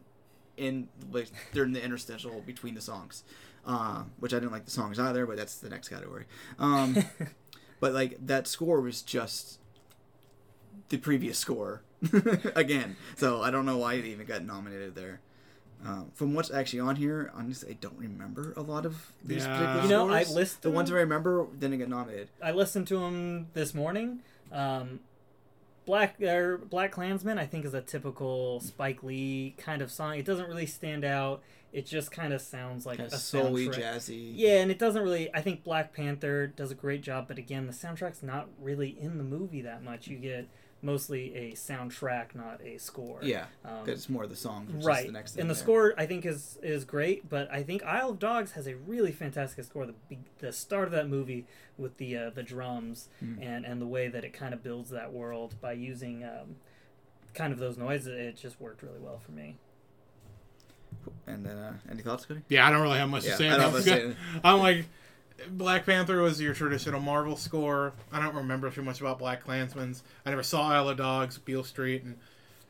in 0.58 0.88
like 1.12 1.28
during 1.54 1.74
the 1.74 1.84
interstitial 1.84 2.42
between 2.46 2.76
the 2.76 2.82
songs, 2.82 3.24
uh, 3.66 4.04
which 4.20 4.34
I 4.34 4.38
didn't 4.40 4.52
like 4.52 4.66
the 4.66 4.72
songs 4.72 5.00
either, 5.00 5.26
but 5.26 5.38
that's 5.38 5.58
the 5.58 5.70
next 5.70 5.90
category. 5.90 6.26
Um, 6.60 6.98
but 7.80 7.94
like 7.94 8.18
that 8.28 8.48
score 8.48 8.82
was 8.82 9.02
just 9.02 9.60
the 10.90 10.98
previous 10.98 11.38
score 11.40 11.82
again, 12.56 12.96
so 13.16 13.42
I 13.42 13.52
don't 13.52 13.66
know 13.66 13.78
why 13.78 13.96
it 13.96 14.06
even 14.06 14.26
got 14.26 14.44
nominated 14.44 14.96
there. 14.96 15.22
Um, 15.84 16.12
from 16.14 16.36
what's 16.36 16.52
actually 16.52 16.82
on 16.82 16.96
here, 16.96 17.32
honestly, 17.34 17.72
I 17.72 17.74
don't 17.74 17.98
remember 17.98 18.54
a 18.56 18.62
lot 18.62 18.86
of 18.86 19.12
these 19.26 19.46
Yeah. 19.46 19.58
particular 19.58 19.82
You 19.84 19.90
know, 19.90 20.14
I 20.14 20.22
scores. 20.24 20.36
listed 20.36 20.62
the 20.62 20.70
ones. 20.70 20.92
I 20.92 20.96
remember 20.96 21.48
didn't 21.58 21.80
get 21.80 21.90
nominated. 21.90 22.30
I 22.44 22.52
listened 22.52 22.86
to 22.90 23.00
them 23.00 23.48
this 23.54 23.74
morning. 23.74 24.20
Um, 24.52 25.00
Black 25.86 26.22
or 26.22 26.58
Black 26.58 26.92
Klansman, 26.92 27.38
I 27.38 27.46
think, 27.46 27.66
is 27.66 27.74
a 27.74 27.82
typical 27.82 28.60
Spike 28.60 29.04
Lee 29.04 29.56
kind 29.58 29.82
of 29.82 29.92
song. 29.92 30.18
It 30.18 30.26
doesn't 30.26 30.48
really 30.48 30.66
stand 30.68 31.04
out. 31.04 31.42
It 31.74 31.86
just 31.86 32.12
kind 32.12 32.34
of 32.34 32.42
sounds 32.42 32.86
like 32.86 32.98
Kind 32.98 33.12
a 33.14 33.18
soul-y, 33.18 33.62
jazzy. 33.62 34.32
Yeah, 34.36 34.60
and 34.60 34.70
it 34.70 34.78
doesn't 34.78 35.02
really. 35.02 35.34
I 35.34 35.42
think 35.42 35.64
Black 35.64 35.94
Panther 35.94 36.48
does 36.48 36.70
a 36.70 36.76
great 36.76 37.02
job, 37.02 37.28
but 37.28 37.38
again, 37.38 37.66
the 37.66 37.74
soundtrack's 37.74 38.22
not 38.22 38.50
really 38.60 38.90
in 39.00 39.18
the 39.18 39.24
movie 39.24 39.62
that 39.62 39.84
much. 39.84 40.08
You 40.08 40.18
get 40.18 40.48
mostly 40.84 41.36
a 41.36 41.52
soundtrack, 41.54 42.34
not 42.34 42.60
a 42.64 42.78
score. 42.78 43.20
Yeah, 43.22 43.46
Um, 43.64 43.86
'cause 43.86 43.90
it's 43.90 44.10
more 44.10 44.24
of 44.24 44.30
the 44.30 44.36
song. 44.36 44.68
Which 44.68 44.84
right 44.86 45.00
Is 45.02 45.06
the 45.08 45.12
next 45.12 45.32
thing 45.34 45.42
and 45.42 45.50
the 45.50 45.54
there. 45.54 45.64
score 45.64 45.94
i 45.98 46.06
think 46.06 46.26
is 46.26 46.58
is 46.64 46.86
great 46.86 47.28
but 47.30 47.52
i 47.52 47.62
think 47.64 47.84
isle 47.84 48.10
of 48.12 48.20
dogs 48.20 48.54
has 48.54 48.68
a 48.68 48.76
really 48.76 49.12
fantastic 49.12 49.64
score 49.66 49.86
the, 49.86 49.94
the 50.40 50.52
start 50.52 50.86
of 50.86 50.92
that 50.92 51.08
movie 51.08 51.46
with 51.78 51.98
the 51.98 52.18
uh, 52.18 52.30
the 52.32 52.44
drums 52.44 53.10
Mm. 53.24 53.38
and 53.42 53.66
and 53.66 53.82
the 53.82 53.86
way 53.88 54.08
that 54.08 54.24
it 54.24 54.34
kind 54.34 54.54
of 54.54 54.64
builds 54.64 54.90
that 54.90 55.12
world 55.14 55.54
by 55.62 55.74
using 55.74 56.24
um, 56.24 56.56
kind 57.34 57.54
of 57.54 57.60
those 57.60 57.78
noises 57.78 58.08
it 58.08 58.36
just 58.38 58.60
worked 58.60 58.82
really 58.82 59.00
well 59.00 59.20
for 59.20 59.32
me 59.32 59.58
And 61.28 61.46
then, 61.46 61.58
uh, 61.58 61.74
any 61.90 62.02
thoughts, 62.02 62.26
Cody? 62.26 62.42
Yeah, 62.50 62.68
I 62.68 62.72
don't 62.72 62.82
really 62.82 62.98
have 63.00 63.10
much 63.10 63.24
Yeah, 63.26 63.32
to 63.32 63.38
say 63.38 63.48
I 63.48 63.52
don't 63.52 63.60
about 63.60 63.74
have 63.78 63.86
much 63.86 63.86
to 63.86 64.10
it. 64.10 64.16
I'm 64.44 64.60
like, 64.60 64.86
Black 65.50 65.86
Panther 65.86 66.22
was 66.22 66.40
your 66.42 66.54
traditional 66.54 67.00
Marvel 67.00 67.36
score. 67.36 67.94
I 68.12 68.22
don't 68.22 68.36
remember 68.36 68.70
too 68.70 68.82
much 68.84 69.02
about 69.02 69.20
Black 69.20 69.44
Klansman's. 69.44 70.04
I 70.26 70.30
never 70.30 70.44
saw 70.44 70.70
Isle 70.72 70.90
of 70.90 70.98
Dogs, 70.98 71.38
Beale 71.38 71.64
Street, 71.64 72.04
and 72.04 72.18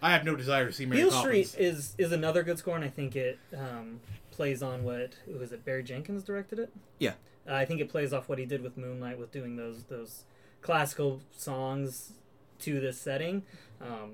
I 0.02 0.12
have 0.12 0.24
no 0.26 0.36
desire 0.36 0.66
to 0.68 0.74
see 0.74 0.86
Mary 0.86 1.02
Beale 1.02 1.12
Poppins. 1.12 1.50
Street 1.52 1.64
is 1.66 1.96
is 1.98 2.12
another 2.12 2.44
good 2.44 2.58
score, 2.60 2.76
and 2.76 2.84
I 2.86 2.90
think 2.90 3.16
it 3.16 3.40
um, 3.58 4.00
plays 4.32 4.64
on 4.64 4.84
what 4.84 5.14
was 5.40 5.52
it 5.52 5.64
Barry 5.66 5.84
Jenkins 5.84 6.24
directed 6.24 6.60
it. 6.60 6.72
Yeah. 7.00 7.14
Uh, 7.50 7.56
I 7.56 7.66
think 7.66 7.82
it 7.82 7.90
plays 7.90 8.14
off 8.14 8.30
what 8.30 8.38
he 8.38 8.46
did 8.46 8.62
with 8.62 8.78
Moonlight, 8.78 9.18
with 9.20 9.32
doing 9.32 9.56
those 9.56 9.84
those 9.84 10.24
classical 10.62 11.22
songs 11.36 12.14
to 12.60 12.80
this 12.80 13.00
setting, 13.00 13.44
um, 13.82 14.12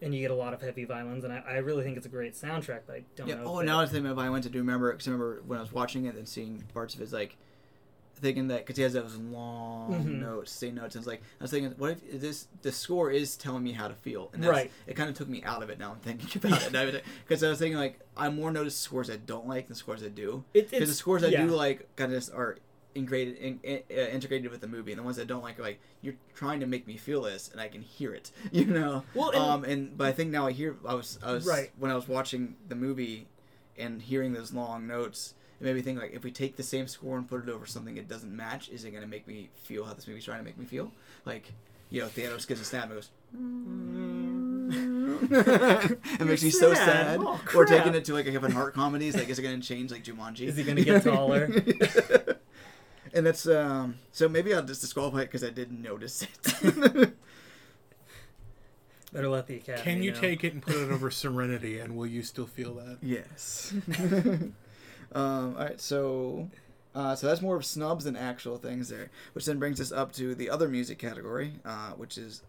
and 0.00 0.14
you 0.14 0.20
get 0.20 0.30
a 0.30 0.34
lot 0.34 0.54
of 0.54 0.62
heavy 0.62 0.84
violins, 0.84 1.24
and 1.24 1.32
I, 1.32 1.42
I 1.48 1.56
really 1.56 1.82
think 1.82 1.96
it's 1.96 2.06
a 2.06 2.10
great 2.10 2.34
soundtrack. 2.34 2.80
But 2.86 2.96
I 2.96 3.02
don't 3.16 3.28
Yeah. 3.28 3.34
know. 3.36 3.44
Oh, 3.46 3.60
now 3.60 3.80
it- 3.80 3.84
I 3.84 3.86
think 3.86 4.06
about 4.06 4.24
I 4.24 4.40
do 4.40 4.58
remember 4.58 4.92
because 4.92 5.08
I 5.08 5.10
remember 5.10 5.42
when 5.46 5.58
I 5.58 5.62
was 5.62 5.72
watching 5.72 6.04
it 6.04 6.14
and 6.14 6.28
seeing 6.28 6.62
parts 6.72 6.94
of 6.94 7.00
it, 7.00 7.04
it's 7.04 7.12
like 7.12 7.36
thinking 8.20 8.48
that 8.48 8.58
because 8.58 8.76
he 8.76 8.82
has 8.82 8.92
those 8.92 9.16
long 9.16 9.92
Mhm. 10.04 10.20
notes, 10.20 10.52
same 10.52 10.74
notes, 10.76 10.94
and 10.94 11.02
it's 11.02 11.06
like 11.08 11.22
I 11.40 11.44
was 11.44 11.50
thinking, 11.50 11.72
what 11.78 11.92
if 12.12 12.20
this 12.20 12.46
the 12.62 12.72
score 12.72 13.10
is 13.10 13.36
telling 13.36 13.62
me 13.62 13.72
how 13.72 13.88
to 13.88 13.94
feel, 13.94 14.30
and 14.32 14.42
that's, 14.42 14.50
Right. 14.50 14.70
It 14.86 14.94
kind 14.94 15.08
of 15.10 15.16
took 15.16 15.28
me 15.28 15.42
out 15.42 15.62
of 15.62 15.70
it. 15.70 15.78
Now 15.78 15.92
I'm 15.92 15.98
thinking 15.98 16.28
about 16.68 16.88
it 16.88 17.04
because 17.26 17.42
I 17.42 17.48
was 17.48 17.58
thinking 17.58 17.78
like 17.78 17.98
I 18.16 18.28
more 18.30 18.50
notice 18.50 18.76
scores 18.76 19.10
I 19.10 19.16
don't 19.16 19.46
like 19.48 19.66
than 19.66 19.76
scores 19.76 20.02
I 20.02 20.08
do. 20.08 20.44
It- 20.54 20.70
Because 20.70 20.88
the 20.88 20.94
scores 20.94 21.24
I 21.24 21.28
yeah. 21.28 21.44
do 21.46 21.50
like 21.52 21.94
kind 21.96 22.12
of 22.12 22.18
just 22.18 22.32
are 22.32 22.58
integrated 22.92 23.36
in, 23.36 23.60
in, 23.62 23.82
uh, 23.90 24.00
integrated 24.10 24.50
with 24.50 24.60
the 24.60 24.66
movie, 24.66 24.90
and 24.92 24.98
the 24.98 25.04
ones 25.04 25.18
I 25.18 25.24
don't 25.24 25.42
like 25.42 25.58
are 25.60 25.62
like 25.62 25.78
you're 26.02 26.16
trying 26.34 26.58
to 26.60 26.66
make 26.66 26.86
me 26.86 26.96
feel 26.96 27.22
this, 27.22 27.48
and 27.52 27.60
I 27.60 27.68
can 27.68 27.82
hear 27.82 28.12
it, 28.12 28.32
you 28.52 28.64
know. 28.64 29.04
Well, 29.14 29.30
and- 29.30 29.38
um, 29.38 29.64
and 29.64 29.96
but 29.96 30.08
I 30.08 30.12
think 30.12 30.30
now 30.30 30.46
I 30.46 30.52
hear 30.52 30.76
I 30.86 30.94
was 30.94 31.18
I 31.22 31.32
was 31.32 31.46
Right. 31.46 31.70
when 31.78 31.90
I 31.90 31.94
was 31.94 32.08
watching 32.08 32.56
the 32.68 32.74
movie 32.74 33.28
and 33.78 34.02
hearing 34.02 34.32
those 34.32 34.52
long 34.52 34.86
notes. 34.86 35.34
It 35.60 35.64
made 35.64 35.76
me 35.76 35.82
think 35.82 36.00
like 36.00 36.12
if 36.12 36.24
we 36.24 36.30
take 36.30 36.56
the 36.56 36.62
same 36.62 36.88
score 36.88 37.18
and 37.18 37.28
put 37.28 37.46
it 37.46 37.50
over 37.50 37.66
something 37.66 37.98
it 37.98 38.08
doesn't 38.08 38.34
match, 38.34 38.70
is 38.70 38.84
it 38.84 38.92
going 38.92 39.02
to 39.02 39.08
make 39.08 39.26
me 39.26 39.50
feel 39.54 39.84
how 39.84 39.92
this 39.92 40.08
movie's 40.08 40.24
trying 40.24 40.38
to 40.38 40.44
make 40.44 40.56
me 40.56 40.64
feel? 40.64 40.90
Like, 41.26 41.52
you 41.90 42.00
know, 42.00 42.08
Thanos 42.08 42.48
gives 42.48 42.62
a 42.62 42.64
snap 42.64 42.84
and 42.84 42.94
goes. 42.94 43.10
it 46.20 46.26
makes 46.26 46.42
me 46.42 46.48
so 46.48 46.72
sad. 46.72 46.86
sad. 46.86 47.20
Oh, 47.20 47.38
or 47.54 47.66
taking 47.66 47.94
it 47.94 48.06
to 48.06 48.14
like 48.14 48.26
a 48.26 48.32
Kevin 48.32 48.52
Hart 48.52 48.72
comedies, 48.74 49.14
like 49.14 49.28
is 49.28 49.38
it 49.38 49.42
going 49.42 49.60
to 49.60 49.66
change 49.66 49.92
like 49.92 50.02
Jumanji? 50.02 50.46
Is 50.46 50.56
he 50.56 50.64
gonna 50.64 50.82
get 50.82 51.04
taller? 51.04 51.44
and 53.12 53.26
that's 53.26 53.46
um. 53.46 53.96
So 54.12 54.28
maybe 54.28 54.54
I'll 54.54 54.62
just 54.62 54.80
disqualify 54.80 55.20
it 55.20 55.26
because 55.26 55.44
I 55.44 55.50
didn't 55.50 55.82
notice 55.82 56.22
it. 56.22 56.62
Better 59.12 59.28
let 59.28 59.46
the 59.46 59.56
academy. 59.56 59.82
Can 59.82 60.02
you 60.02 60.12
know. 60.12 60.20
take 60.20 60.44
it 60.44 60.54
and 60.54 60.62
put 60.62 60.76
it 60.76 60.90
over 60.90 61.10
Serenity, 61.10 61.80
and 61.80 61.96
will 61.96 62.06
you 62.06 62.22
still 62.22 62.46
feel 62.46 62.74
that? 62.74 62.98
yes. 63.02 63.74
Um. 65.12 65.56
All 65.56 65.64
right. 65.64 65.80
So. 65.80 66.48
Uh, 66.92 67.14
so 67.14 67.28
that's 67.28 67.40
more 67.40 67.54
of 67.54 67.64
snubs 67.64 68.02
than 68.02 68.16
actual 68.16 68.56
things 68.56 68.88
there, 68.88 69.10
which 69.32 69.44
then 69.44 69.60
brings 69.60 69.80
us 69.80 69.92
up 69.92 70.10
to 70.10 70.34
the 70.34 70.50
other 70.50 70.68
music 70.68 70.98
category, 70.98 71.52
uh, 71.64 71.92
which 71.92 72.18
is 72.18 72.42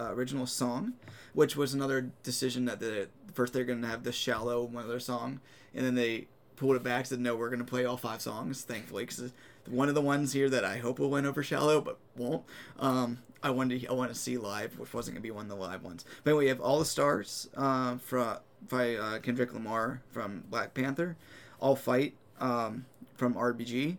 uh, 0.00 0.14
original 0.14 0.46
song, 0.46 0.94
which 1.34 1.56
was 1.56 1.74
another 1.74 2.10
decision 2.22 2.64
that 2.64 2.80
the 2.80 3.08
first 3.34 3.52
they're 3.52 3.64
going 3.64 3.82
to 3.82 3.88
have 3.88 4.02
the 4.02 4.10
shallow 4.10 4.64
one 4.64 4.84
other 4.84 4.98
song, 4.98 5.40
and 5.74 5.84
then 5.84 5.94
they 5.94 6.26
pulled 6.62 6.76
it 6.76 6.82
back 6.82 7.06
said 7.06 7.18
no 7.18 7.34
we're 7.34 7.48
going 7.48 7.58
to 7.58 7.64
play 7.64 7.84
all 7.84 7.96
five 7.96 8.20
songs 8.20 8.62
thankfully 8.62 9.04
because 9.04 9.32
one 9.68 9.88
of 9.88 9.96
the 9.96 10.00
ones 10.00 10.32
here 10.32 10.48
that 10.48 10.64
I 10.64 10.76
hope 10.76 11.00
will 11.00 11.10
win 11.10 11.26
over 11.26 11.42
shallow 11.42 11.80
but 11.80 11.98
won't 12.16 12.44
um, 12.78 13.18
I 13.42 13.50
wanted 13.50 13.80
to, 13.80 13.88
I 13.88 13.92
want 13.92 14.12
to 14.12 14.18
see 14.18 14.38
live 14.38 14.78
which 14.78 14.94
wasn't 14.94 15.16
going 15.16 15.22
to 15.22 15.26
be 15.26 15.32
one 15.32 15.46
of 15.46 15.48
the 15.48 15.56
live 15.56 15.82
ones 15.82 16.04
but 16.22 16.30
anyway 16.30 16.44
we 16.44 16.48
have 16.50 16.60
all 16.60 16.78
the 16.78 16.84
stars 16.84 17.48
uh, 17.56 17.96
from 17.96 18.36
by 18.68 18.94
uh, 18.94 19.18
Kendrick 19.18 19.52
Lamar 19.52 20.02
from 20.12 20.44
Black 20.48 20.72
Panther 20.72 21.16
I'll 21.62 21.76
Fight 21.76 22.14
um, 22.40 22.84
from 23.14 23.34
RBG 23.34 23.96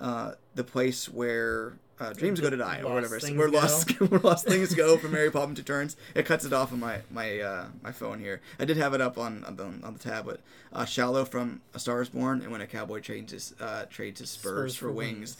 uh, 0.00 0.32
the 0.54 0.64
place 0.64 1.08
where 1.08 1.74
uh, 1.98 2.12
dreams 2.12 2.40
go 2.40 2.50
to 2.50 2.56
die 2.56 2.82
or 2.84 2.92
whatever. 2.94 3.18
Things 3.18 3.38
Where 3.38 3.48
Go. 3.48 3.58
lost 3.58 3.90
where 4.00 4.20
lost 4.20 4.46
things 4.46 4.74
go 4.74 4.98
from 4.98 5.12
Mary 5.12 5.30
Poppins 5.30 5.58
Returns. 5.58 5.96
It 6.14 6.26
cuts 6.26 6.44
it 6.44 6.52
off 6.52 6.72
on 6.72 6.80
my 6.80 7.00
my 7.10 7.40
uh, 7.40 7.66
my 7.82 7.92
phone 7.92 8.20
here. 8.20 8.40
I 8.58 8.64
did 8.64 8.76
have 8.76 8.92
it 8.94 9.00
up 9.00 9.16
on 9.16 9.44
on 9.44 9.56
the, 9.56 9.64
on 9.64 9.92
the 9.94 9.98
tablet. 9.98 10.40
Uh, 10.72 10.84
Shallow 10.84 11.24
from 11.24 11.62
A 11.74 11.78
Star 11.78 12.02
Is 12.02 12.10
Born, 12.10 12.42
and 12.42 12.52
when 12.52 12.60
a 12.60 12.66
cowboy 12.66 13.00
trades 13.00 13.32
his 13.32 13.54
uh, 13.60 13.86
trades 13.88 14.20
his 14.20 14.30
spurs, 14.30 14.52
Spurs 14.52 14.76
for 14.76 14.86
for 14.88 14.92
wings, 14.92 15.18
Wings. 15.18 15.36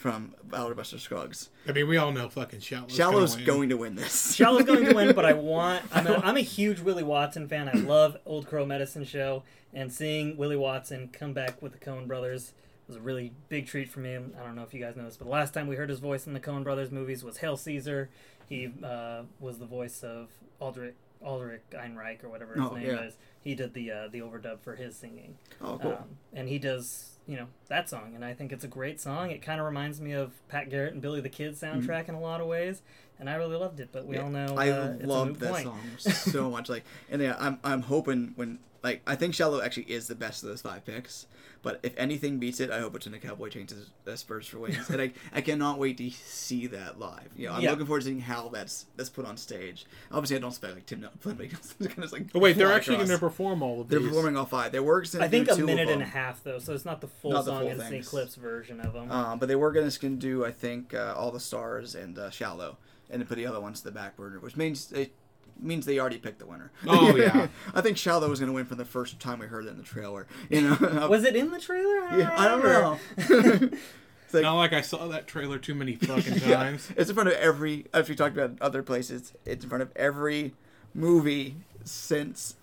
From 0.00 0.34
Ballad 0.44 0.70
of 0.70 0.76
Buster 0.78 0.98
Scruggs. 0.98 1.50
I 1.68 1.72
mean, 1.72 1.86
we 1.86 1.98
all 1.98 2.10
know 2.10 2.30
fucking 2.30 2.60
Shallow's, 2.60 2.94
Shallow's 2.94 3.34
gonna 3.34 3.44
win. 3.44 3.54
going 3.56 3.68
to 3.68 3.76
win 3.76 3.94
this. 3.96 4.34
Shallow's 4.34 4.64
going 4.64 4.86
to 4.86 4.94
win, 4.94 5.14
but 5.14 5.26
I 5.26 5.32
want. 5.34 5.82
I'm 5.92 6.06
a, 6.06 6.14
I'm 6.24 6.36
a 6.38 6.40
huge 6.40 6.80
Willie 6.80 7.02
Watson 7.02 7.46
fan. 7.48 7.68
I 7.68 7.72
love 7.76 8.16
Old 8.24 8.46
Crow 8.46 8.64
Medicine 8.64 9.04
Show, 9.04 9.42
and 9.74 9.92
seeing 9.92 10.38
Willie 10.38 10.56
Watson 10.56 11.10
come 11.12 11.34
back 11.34 11.60
with 11.60 11.72
the 11.72 11.78
Coen 11.78 12.06
Brothers 12.06 12.54
was 12.88 12.96
a 12.96 13.00
really 13.00 13.32
big 13.50 13.66
treat 13.66 13.90
for 13.90 14.00
me. 14.00 14.14
I 14.16 14.42
don't 14.42 14.56
know 14.56 14.62
if 14.62 14.72
you 14.72 14.80
guys 14.80 14.96
know 14.96 15.04
this, 15.04 15.18
but 15.18 15.26
the 15.26 15.30
last 15.32 15.52
time 15.52 15.66
we 15.66 15.76
heard 15.76 15.90
his 15.90 16.00
voice 16.00 16.26
in 16.26 16.32
the 16.32 16.40
Coen 16.40 16.64
Brothers 16.64 16.90
movies 16.90 17.22
was 17.22 17.36
Hail 17.36 17.58
Caesar. 17.58 18.08
He 18.48 18.72
uh, 18.82 19.24
was 19.38 19.58
the 19.58 19.66
voice 19.66 20.02
of 20.02 20.30
Aldrich 20.60 20.94
Aldrich 21.22 21.60
Einreich 21.72 22.24
or 22.24 22.30
whatever 22.30 22.54
his 22.54 22.62
Oh, 22.64 22.74
name 22.74 22.86
yeah. 22.86 23.02
is. 23.02 23.18
He 23.44 23.54
did 23.54 23.74
the 23.74 23.90
uh, 23.90 24.08
the 24.10 24.20
overdub 24.20 24.60
for 24.62 24.76
his 24.76 24.96
singing. 24.96 25.36
Oh, 25.60 25.78
cool. 25.80 25.92
Um, 25.92 26.16
and 26.32 26.48
he 26.48 26.58
does, 26.58 27.18
you 27.30 27.36
know, 27.36 27.46
that 27.68 27.88
song, 27.88 28.12
and 28.16 28.24
I 28.24 28.34
think 28.34 28.50
it's 28.50 28.64
a 28.64 28.68
great 28.68 29.00
song. 29.00 29.30
It 29.30 29.40
kind 29.40 29.60
of 29.60 29.66
reminds 29.66 30.00
me 30.00 30.10
of 30.10 30.32
Pat 30.48 30.68
Garrett 30.68 30.94
and 30.94 31.00
Billy 31.00 31.20
the 31.20 31.28
Kid 31.28 31.54
soundtrack 31.54 31.86
mm-hmm. 31.86 32.10
in 32.10 32.14
a 32.16 32.20
lot 32.20 32.40
of 32.40 32.48
ways, 32.48 32.82
and 33.20 33.30
I 33.30 33.34
really 33.34 33.56
loved 33.56 33.78
it. 33.80 33.90
But 33.92 34.06
we. 34.06 34.16
Yeah, 34.16 34.22
all 34.24 34.30
know 34.30 34.54
I 34.56 34.70
uh, 34.70 34.92
it's 34.94 35.04
a 35.04 35.06
loved 35.06 35.40
that 35.40 35.52
point. 35.52 35.64
song 35.64 35.80
so 35.98 36.50
much. 36.50 36.68
Like, 36.68 36.84
and 37.10 37.22
yeah, 37.22 37.36
I'm 37.38 37.58
I'm 37.62 37.82
hoping 37.82 38.32
when 38.36 38.58
like 38.82 39.02
I 39.06 39.14
think 39.14 39.34
Shallow 39.34 39.60
actually 39.62 39.84
is 39.84 40.08
the 40.08 40.14
best 40.14 40.42
of 40.42 40.48
those 40.48 40.62
five 40.62 40.84
picks. 40.84 41.26
But 41.62 41.78
if 41.82 41.92
anything 41.98 42.38
beats 42.38 42.58
it, 42.58 42.70
I 42.70 42.78
hope 42.80 42.96
it's 42.96 43.04
when 43.04 43.12
the 43.12 43.18
cowboy 43.18 43.50
changes 43.50 43.90
uh, 44.10 44.16
spurs 44.16 44.46
for 44.46 44.58
wings, 44.60 44.88
and 44.88 44.98
I, 44.98 45.12
I 45.30 45.42
cannot 45.42 45.78
wait 45.78 45.98
to 45.98 46.08
see 46.08 46.66
that 46.68 46.98
live. 46.98 47.28
You 47.36 47.48
know, 47.48 47.52
I'm 47.52 47.60
Yeah. 47.60 47.72
looking 47.72 47.84
forward 47.84 48.00
to 48.00 48.06
seeing 48.06 48.20
how 48.20 48.48
that's 48.48 48.86
that's 48.96 49.10
put 49.10 49.26
on 49.26 49.36
stage. 49.36 49.84
Obviously, 50.10 50.36
I 50.36 50.38
don't 50.38 50.48
expect 50.52 50.74
like 50.74 50.86
Tim 50.86 51.06
Flynn 51.20 51.36
kind 51.36 52.02
of 52.02 52.12
like. 52.12 52.28
Oh 52.34 52.38
wait, 52.38 52.56
they're 52.56 52.72
actually 52.72 52.96
going 52.96 53.08
to 53.10 53.18
perform 53.18 53.62
all 53.62 53.82
of 53.82 53.88
these. 53.90 53.98
They're 53.98 54.08
performing 54.08 54.38
all 54.38 54.46
five. 54.46 54.72
They 54.72 54.80
were 54.80 55.02
gonna 55.02 55.22
I 55.22 55.28
think 55.28 55.50
a 55.50 55.56
minute 55.58 55.90
and 55.90 56.00
a 56.00 56.06
half 56.06 56.42
though, 56.42 56.60
so 56.60 56.72
it's 56.72 56.86
not 56.86 57.02
the 57.02 57.08
full 57.08 57.32
Not 57.32 57.44
the 57.44 57.50
song. 57.50 57.60
full 57.60 57.68
it's 57.72 57.88
the. 57.90 57.96
Eclipse 57.98 58.36
version 58.36 58.80
of 58.80 58.94
them. 58.94 59.12
Um, 59.12 59.38
but 59.38 59.46
they 59.50 59.56
were 59.56 59.70
gonna 59.70 59.90
gonna 60.00 60.16
do 60.16 60.46
I 60.46 60.52
think 60.52 60.94
uh, 60.94 61.12
all 61.14 61.30
the 61.30 61.40
stars 61.40 61.94
and 61.94 62.18
uh, 62.18 62.30
shallow, 62.30 62.78
and 63.10 63.20
then 63.20 63.26
put 63.26 63.36
the 63.36 63.46
other 63.46 63.60
ones 63.60 63.80
to 63.80 63.84
the 63.84 63.92
back 63.92 64.16
burner, 64.16 64.38
which 64.40 64.56
means 64.56 64.92
it 64.92 65.12
means 65.60 65.84
they 65.84 65.98
already 65.98 66.18
picked 66.18 66.38
the 66.38 66.46
winner. 66.46 66.70
Oh, 66.86 67.14
yeah. 67.16 67.48
I 67.74 67.80
think 67.82 67.96
shallow 67.98 68.28
was 68.28 68.40
gonna 68.40 68.52
win 68.52 68.64
from 68.64 68.78
the 68.78 68.84
first 68.84 69.18
time 69.20 69.38
we 69.40 69.46
heard 69.46 69.66
it 69.66 69.70
in 69.70 69.76
the 69.76 69.82
trailer. 69.82 70.26
You 70.48 70.62
know, 70.80 71.08
was 71.08 71.24
it 71.24 71.36
in 71.36 71.50
the 71.50 71.60
trailer? 71.60 72.00
Yeah, 72.18 72.34
I 72.36 72.48
don't 72.48 72.62
know. 72.62 72.98
it's 73.16 74.34
like, 74.34 74.42
Not 74.42 74.54
like 74.56 74.72
I 74.72 74.80
saw 74.80 75.06
that 75.08 75.26
trailer 75.26 75.58
too 75.58 75.74
many 75.74 75.96
fucking 75.96 76.40
times. 76.40 76.90
it's 76.96 77.08
in 77.10 77.14
front 77.14 77.28
of 77.28 77.34
every. 77.36 77.86
As 77.92 78.08
we 78.08 78.14
talked 78.14 78.36
about 78.36 78.60
other 78.60 78.82
places, 78.82 79.32
it's 79.44 79.64
in 79.64 79.68
front 79.70 79.82
of 79.82 79.92
every 79.96 80.54
movie 80.94 81.56
since 81.84 82.56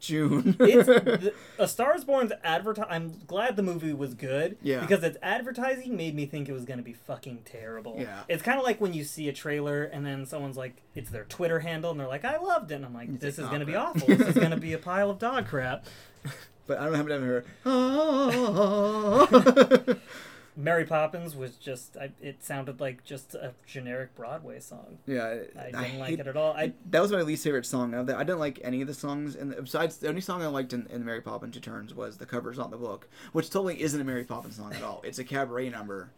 June. 0.00 0.56
it's 0.60 0.86
the, 0.86 1.34
A 1.58 1.68
Star 1.68 1.94
Is 1.94 2.04
Born's 2.04 2.32
adverti 2.44 2.84
I'm 2.88 3.12
glad 3.26 3.56
the 3.56 3.62
movie 3.62 3.92
was 3.92 4.14
good. 4.14 4.56
Yeah. 4.62 4.80
Because 4.80 5.02
its 5.04 5.18
advertising 5.22 5.96
made 5.96 6.14
me 6.14 6.26
think 6.26 6.48
it 6.48 6.52
was 6.52 6.64
going 6.64 6.78
to 6.78 6.84
be 6.84 6.92
fucking 6.92 7.40
terrible. 7.44 7.96
Yeah. 7.98 8.22
It's 8.28 8.42
kind 8.42 8.58
of 8.58 8.64
like 8.64 8.80
when 8.80 8.92
you 8.94 9.04
see 9.04 9.28
a 9.28 9.32
trailer 9.32 9.84
and 9.84 10.04
then 10.06 10.26
someone's 10.26 10.56
like, 10.56 10.82
it's 10.94 11.10
their 11.10 11.24
Twitter 11.24 11.60
handle 11.60 11.90
and 11.90 12.00
they're 12.00 12.08
like, 12.08 12.24
I 12.24 12.38
loved 12.38 12.70
it. 12.72 12.76
And 12.76 12.84
I'm 12.84 12.94
like, 12.94 13.20
this 13.20 13.38
is 13.38 13.44
"Oh, 13.46 13.48
going 13.48 13.60
to 13.60 13.66
be 13.66 13.76
awful. 13.76 14.06
This 14.06 14.28
is 14.28 14.34
going 14.34 14.50
to 14.50 14.56
be 14.56 14.72
a 14.72 14.78
pile 14.78 15.10
of 15.10 15.18
dog 15.18 15.46
crap. 15.46 15.84
but 16.66 16.78
I 16.78 16.84
don't 16.86 16.94
have 16.94 17.10
ever 17.10 17.44
heard. 17.64 18.38
Mary 20.60 20.84
Poppins 20.84 21.36
was 21.36 21.54
just, 21.54 21.96
I, 21.96 22.10
it 22.20 22.42
sounded 22.44 22.80
like 22.80 23.04
just 23.04 23.34
a 23.36 23.52
generic 23.64 24.16
Broadway 24.16 24.58
song. 24.58 24.98
yeah, 25.06 25.42
I 25.56 25.64
didn't 25.70 25.98
like 26.00 26.08
hate- 26.10 26.18
it 26.20 26.26
at 26.26 26.36
all. 26.36 26.52
I 26.52 26.72
That 26.90 27.00
was 27.00 27.12
my 27.12 27.22
least 27.22 27.44
favorite 27.44 27.64
song 27.64 27.94
of 27.94 28.08
that. 28.08 28.16
I 28.16 28.24
didn't 28.24 28.40
like 28.40 28.58
any 28.64 28.80
of 28.80 28.88
the 28.88 28.94
songs, 28.94 29.36
and 29.36 29.54
besides, 29.54 29.98
the 29.98 30.08
only 30.08 30.20
song 30.20 30.42
I 30.42 30.48
liked 30.48 30.72
in, 30.72 30.86
in 30.88 31.04
Mary 31.04 31.20
Poppins 31.20 31.54
Returns 31.54 31.94
was 31.94 32.18
the 32.18 32.26
covers 32.26 32.58
on 32.58 32.72
the 32.72 32.76
book, 32.76 33.08
which 33.30 33.50
totally 33.50 33.80
isn't 33.80 34.00
a 34.00 34.04
Mary 34.04 34.24
Poppins 34.24 34.56
song 34.56 34.74
at 34.74 34.82
all. 34.82 35.00
It's 35.04 35.20
a 35.20 35.24
cabaret 35.24 35.68
number, 35.68 36.10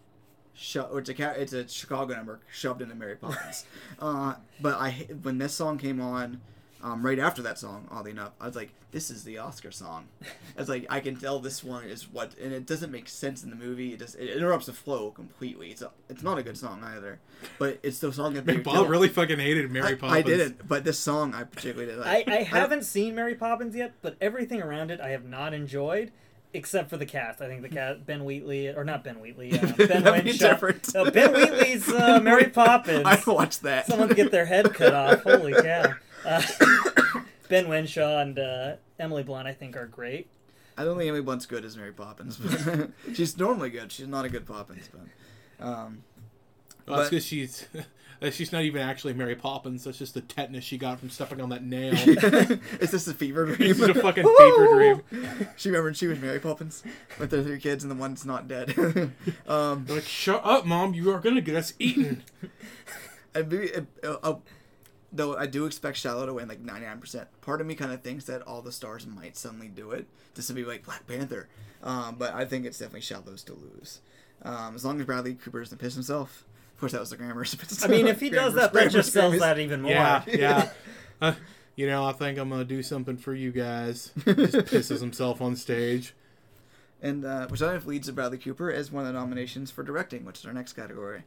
sho- 0.55 0.89
or 0.91 1.01
it's 1.01 1.11
a 1.11 1.41
it's 1.43 1.53
a 1.53 1.69
Chicago 1.69 2.15
number 2.15 2.41
shoved 2.51 2.81
into 2.81 2.95
Mary 2.95 3.17
Poppins. 3.17 3.67
uh, 3.99 4.37
but 4.59 4.75
I 4.81 5.07
when 5.23 5.37
this 5.37 5.53
song 5.53 5.77
came 5.77 6.01
on, 6.01 6.41
um, 6.83 7.05
right 7.05 7.19
after 7.19 7.43
that 7.43 7.59
song, 7.59 7.87
oddly 7.91 8.11
enough, 8.13 8.33
I 8.41 8.47
was 8.47 8.57
like, 8.57 8.71
this 8.91 9.11
is 9.11 9.23
the 9.25 9.39
Oscar 9.39 9.71
song. 9.71 10.07
I 10.23 10.61
was 10.61 10.69
like, 10.69 10.87
I 10.91 11.01
can 11.01 11.17
tell 11.17 11.39
this 11.39 11.63
one 11.63 11.85
is 11.85 12.09
what, 12.11 12.35
and 12.43 12.53
it 12.53 12.67
doesn't 12.67 12.91
make 12.91 13.09
sense 13.09 13.45
in 13.45 13.51
the 13.51 13.57
movie. 13.57 13.93
It 13.93 13.99
just 14.01 14.17
it 14.17 14.37
interrupts 14.37 14.67
the 14.67 14.73
flow 14.73 15.11
completely. 15.11 15.71
It's 15.71 15.83
a, 15.83 15.91
it's 16.09 16.23
not 16.23 16.39
a 16.39 16.43
good 16.43 16.57
song 16.59 16.83
either, 16.85 17.19
but 17.59 17.79
it's 17.83 17.99
the 18.01 18.13
song 18.13 18.35
that 18.35 18.47
they 18.47 18.57
Bob 18.57 18.89
really 18.89 19.09
fucking 19.09 19.39
hated 19.39 19.71
Mary 19.71 19.89
I, 19.89 19.95
Poppins. 19.95 20.13
I 20.13 20.23
didn't, 20.23 20.67
but 20.69 20.85
this 20.85 20.99
song 20.99 21.35
I 21.35 21.45
particularly 21.45 21.93
did. 21.93 22.01
I, 22.03 22.13
Like. 22.13 22.29
I 22.29 22.37
don't- 22.39 22.47
haven't 22.47 22.85
seen 22.85 23.15
Mary 23.15 23.35
Poppins 23.35 23.77
yet, 23.77 23.93
but 24.03 24.17
everything 24.21 24.61
around 24.63 24.91
it 24.91 25.01
I 25.01 25.11
have 25.11 25.25
not 25.25 25.55
enjoyed, 25.55 26.11
except 26.53 26.91
for 26.91 26.97
the 26.97 27.07
cast. 27.07 27.41
I 27.41 27.47
think 27.47 27.63
the 27.63 27.69
cast 27.69 28.05
Ben 28.07 28.25
Wheatley 28.25 28.69
or 28.69 28.85
not 28.85 29.05
Ben 29.05 29.21
Wheatley, 29.21 29.53
uh, 29.59 29.67
Ben 29.77 30.03
That'd 30.03 30.25
be 30.25 30.37
No, 30.95 31.11
Ben 31.11 31.33
Wheatley's 31.33 31.89
uh, 31.89 32.21
Mary 32.21 32.47
Poppins. 32.51 33.05
I 33.07 33.21
watched 33.27 33.63
that. 33.63 33.87
Someone 33.87 34.09
get 34.09 34.31
their 34.33 34.47
head 34.47 34.73
cut 34.75 34.95
off. 34.95 35.23
Holy 35.23 35.53
cow! 35.53 35.95
Uh, 36.25 36.43
ben 37.49 37.69
Wenshaw 37.69 38.19
and 38.21 38.39
uh, 38.39 38.77
Emily 38.99 39.23
Blunt, 39.23 39.47
I 39.49 39.53
think, 39.53 39.77
are 39.77 39.87
great. 39.87 40.29
I 40.77 40.85
don't 40.85 40.97
think 40.97 41.09
Emily 41.09 41.23
Blunt's 41.23 41.47
good 41.47 41.65
as 41.65 41.77
Mary 41.77 41.93
Poppins. 41.93 42.37
But 42.39 42.91
she's 43.15 43.37
normally 43.37 43.71
good. 43.71 43.93
She's 43.93 44.07
not 44.09 44.25
a 44.25 44.29
good 44.29 44.47
Poppins, 44.47 44.89
but 44.93 45.67
um, 45.67 46.03
Well, 46.87 46.99
that's 46.99 47.11
because 47.11 47.27
she's 47.27 47.67
she's 48.31 48.51
not 48.53 48.63
even 48.63 48.81
actually 48.81 49.13
Mary 49.13 49.35
Poppins. 49.35 49.85
That's 49.85 49.99
just 49.99 50.15
the 50.15 50.23
tetanus 50.23 50.65
she 50.65 50.79
got 50.79 50.99
from 51.01 51.11
stepping 51.11 51.41
on 51.41 51.51
that 51.51 51.63
nail. 51.65 51.93
is 52.81 52.91
this 52.93 53.07
a 53.09 53.13
fever 53.15 53.45
dream? 53.47 53.71
It's 53.73 53.81
a 53.81 53.93
fucking 53.95 54.25
fever 54.25 54.67
dream. 54.75 55.03
She 55.57 55.69
remembered 55.69 55.97
she 55.99 56.07
was 56.07 56.19
Mary 56.19 56.39
Poppins 56.39 56.83
with 57.19 57.31
the 57.31 57.43
three 57.43 57.59
kids 57.59 57.85
and 57.85 57.91
the 57.91 57.95
one's 57.97 58.25
not 58.25 58.49
dead. 58.49 58.75
um, 59.47 59.85
Like, 59.87 60.05
shut 60.05 60.41
up, 60.45 60.65
mom! 60.65 60.95
You 60.95 61.11
are 61.13 61.21
gonna 61.21 61.41
get 61.43 61.57
us 61.57 61.75
eaten. 61.79 62.23
and 63.35 63.51
maybe, 63.53 63.75
uh, 63.75 63.83
uh, 64.03 64.17
uh, 64.23 64.35
though 65.13 65.37
I 65.37 65.47
do 65.47 65.67
expect 65.67 65.97
Shallow 65.97 66.27
to 66.27 66.35
win 66.35 66.49
like 66.49 66.63
99%. 66.63 67.27
Part 67.41 67.61
of 67.61 67.67
me 67.67 67.75
kind 67.75 67.93
of 67.93 68.03
thinks 68.03 68.25
that 68.27 68.43
all 68.43 68.63
the 68.63 68.73
stars 68.73 69.07
might 69.07 69.37
suddenly 69.37 69.69
do 69.69 69.91
it 69.91 70.07
to 70.35 70.43
simply 70.43 70.63
be 70.63 70.69
like 70.69 70.85
Black 70.85 71.07
Panther. 71.07 71.49
Um, 71.83 72.17
but 72.19 72.35
I 72.35 72.45
think 72.45 72.67
it's 72.67 72.79
definitely 72.79 73.01
Shallow's 73.01 73.43
to 73.45 73.55
lose. 73.55 74.01
Um, 74.43 74.75
as 74.75 74.85
long 74.85 75.01
as 75.01 75.07
Bradley 75.07 75.35
Cooper 75.35 75.61
doesn't 75.61 75.79
piss 75.79 75.95
himself. 75.95 76.45
Of 76.75 76.81
course, 76.81 76.93
that 76.93 77.01
was 77.01 77.11
the 77.11 77.17
grammar. 77.17 77.45
I 77.83 77.89
mean, 77.89 78.07
if 78.07 78.21
he 78.21 78.31
does 78.31 78.55
that, 78.55 78.73
that 78.73 78.91
just 78.91 79.13
sells 79.13 79.39
that 79.39 79.59
even 79.59 79.83
more. 79.83 79.93
Yeah, 79.93 80.23
yeah. 80.33 80.71
Uh, 81.21 81.35
you 81.77 81.87
know, 81.87 82.07
I 82.07 82.13
think 82.13 82.39
I'm 82.39 82.49
gonna 82.49 82.65
do 82.65 82.83
something 82.83 83.19
for 83.19 83.35
you 83.35 83.53
guys. 83.53 84.13
Just 84.25 84.55
pisses 84.55 85.01
himself 85.01 85.43
on 85.43 85.57
stage. 85.57 86.15
and 87.03 87.25
uh, 87.25 87.49
which 87.49 87.61
I 87.61 87.73
have 87.73 87.87
leads 87.87 88.07
to 88.07 88.15
Bradley 88.15 88.39
Cooper 88.39 88.73
as 88.73 88.91
one 88.91 89.07
of 89.07 89.13
the 89.13 89.19
nominations 89.19 89.71
for 89.71 89.83
directing, 89.83 90.25
which 90.25 90.39
is 90.39 90.47
our 90.47 90.55
next 90.55 90.73
category. 90.73 91.25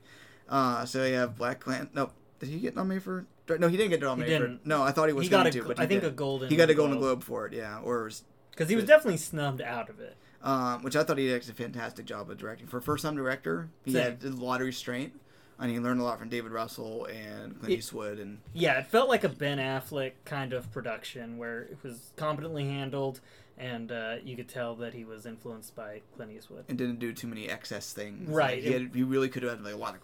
Uh, 0.49 0.85
so 0.85 1.05
you 1.05 1.13
have 1.15 1.37
Black 1.37 1.59
Clan. 1.59 1.89
No, 1.93 2.09
did 2.39 2.49
he 2.49 2.59
get 2.59 2.75
nominated 2.75 3.03
for? 3.03 3.25
No, 3.49 3.67
he 3.67 3.75
didn't 3.77 3.89
get 3.91 4.01
nominated. 4.01 4.39
didn't. 4.41 4.61
For, 4.63 4.67
no, 4.69 4.83
I 4.83 4.91
thought 4.91 5.07
he 5.07 5.13
was 5.13 5.25
He 5.25 5.29
got 5.29 5.43
going 5.43 5.47
a, 5.47 5.51
to, 5.61 5.63
but 5.67 5.79
I 5.79 5.85
think 5.85 6.01
did. 6.01 6.07
a 6.07 6.11
golden. 6.11 6.49
He 6.49 6.55
got 6.55 6.69
a 6.69 6.73
Golden 6.73 6.97
Globe 6.97 7.23
for 7.23 7.45
it, 7.47 7.53
yeah, 7.53 7.79
or 7.79 8.09
because 8.51 8.69
he 8.69 8.75
was 8.75 8.85
definitely 8.85 9.17
snubbed 9.17 9.61
out 9.61 9.89
of 9.89 9.99
it. 9.99 10.15
um, 10.41 10.83
which 10.83 10.95
I 10.95 11.03
thought 11.03 11.17
he 11.17 11.27
did 11.27 11.49
a 11.49 11.53
fantastic 11.53 12.05
job 12.05 12.29
of 12.29 12.37
directing. 12.37 12.67
For 12.67 12.77
a 12.77 12.81
first 12.81 13.03
time 13.03 13.15
director, 13.15 13.69
he 13.83 13.91
Same. 13.93 14.03
had 14.03 14.23
a 14.23 14.29
lot 14.29 14.61
of 14.61 14.67
restraint, 14.67 15.13
and 15.59 15.71
he 15.71 15.79
learned 15.79 15.99
a 15.99 16.03
lot 16.03 16.19
from 16.19 16.29
David 16.29 16.51
Russell 16.51 17.05
and 17.05 17.57
Clint 17.59 17.73
It- 17.73 17.77
Eastwood. 17.79 18.19
And 18.19 18.39
Yeah, 18.53 18.79
it 18.79 18.87
felt 18.87 19.09
like 19.09 19.23
a 19.23 19.29
Ben 19.29 19.57
Affleck 19.57 20.13
kind 20.25 20.53
of 20.53 20.71
production 20.71 21.37
where 21.37 21.63
it 21.63 21.77
was 21.83 22.11
competently 22.15 22.65
handled, 22.65 23.19
and 23.57 23.91
uh, 23.91 24.15
you 24.23 24.35
could 24.35 24.47
tell 24.49 24.75
that 24.75 24.93
he 24.93 25.03
was 25.05 25.25
influenced 25.25 25.75
by 25.75 26.01
Clint 26.15 26.31
Eastwood. 26.31 26.65
and 26.69 26.77
didn't 26.77 26.99
do 26.99 27.11
too 27.13 27.27
many 27.27 27.49
excess 27.49 27.91
things. 27.93 28.29
Right. 28.29 28.55
Like, 28.55 28.63
he, 28.63 28.71
had, 28.73 28.91
he 28.95 29.03
really 29.03 29.27
could 29.29 29.43
have 29.43 29.53
had 29.53 29.63
like 29.63 29.73
a 29.73 29.77
lot 29.77 29.95
of 29.95 30.01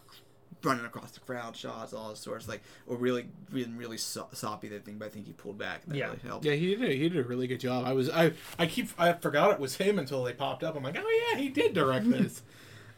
running 0.63 0.85
across 0.85 1.11
the 1.11 1.19
crowd 1.21 1.55
shots, 1.55 1.93
all 1.93 2.09
those 2.09 2.19
sorts. 2.19 2.47
Like, 2.47 2.61
or 2.87 2.97
really, 2.97 3.27
really, 3.51 3.71
really 3.71 3.97
so- 3.97 4.27
soppy 4.33 4.67
that 4.69 4.85
thing. 4.85 4.97
But 4.97 5.05
I 5.05 5.09
think 5.09 5.25
he 5.27 5.33
pulled 5.33 5.57
back. 5.57 5.85
That 5.85 5.95
Yeah. 5.95 6.05
really 6.07 6.19
helped. 6.19 6.45
Yeah, 6.45 6.53
he 6.53 6.75
did. 6.75 6.83
A, 6.89 6.93
he 6.93 7.09
did 7.09 7.17
a 7.17 7.27
really 7.27 7.47
good 7.47 7.59
job. 7.59 7.85
I 7.85 7.93
was, 7.93 8.09
I, 8.09 8.33
I 8.57 8.65
keep, 8.65 8.89
I 8.97 9.13
forgot 9.13 9.51
it 9.51 9.59
was 9.59 9.75
him 9.77 9.97
until 9.99 10.23
they 10.23 10.33
popped 10.33 10.63
up. 10.63 10.75
I'm 10.75 10.83
like, 10.83 10.97
oh 10.99 11.29
yeah, 11.31 11.39
he 11.39 11.49
did 11.49 11.73
direct 11.73 12.09
this. 12.09 12.41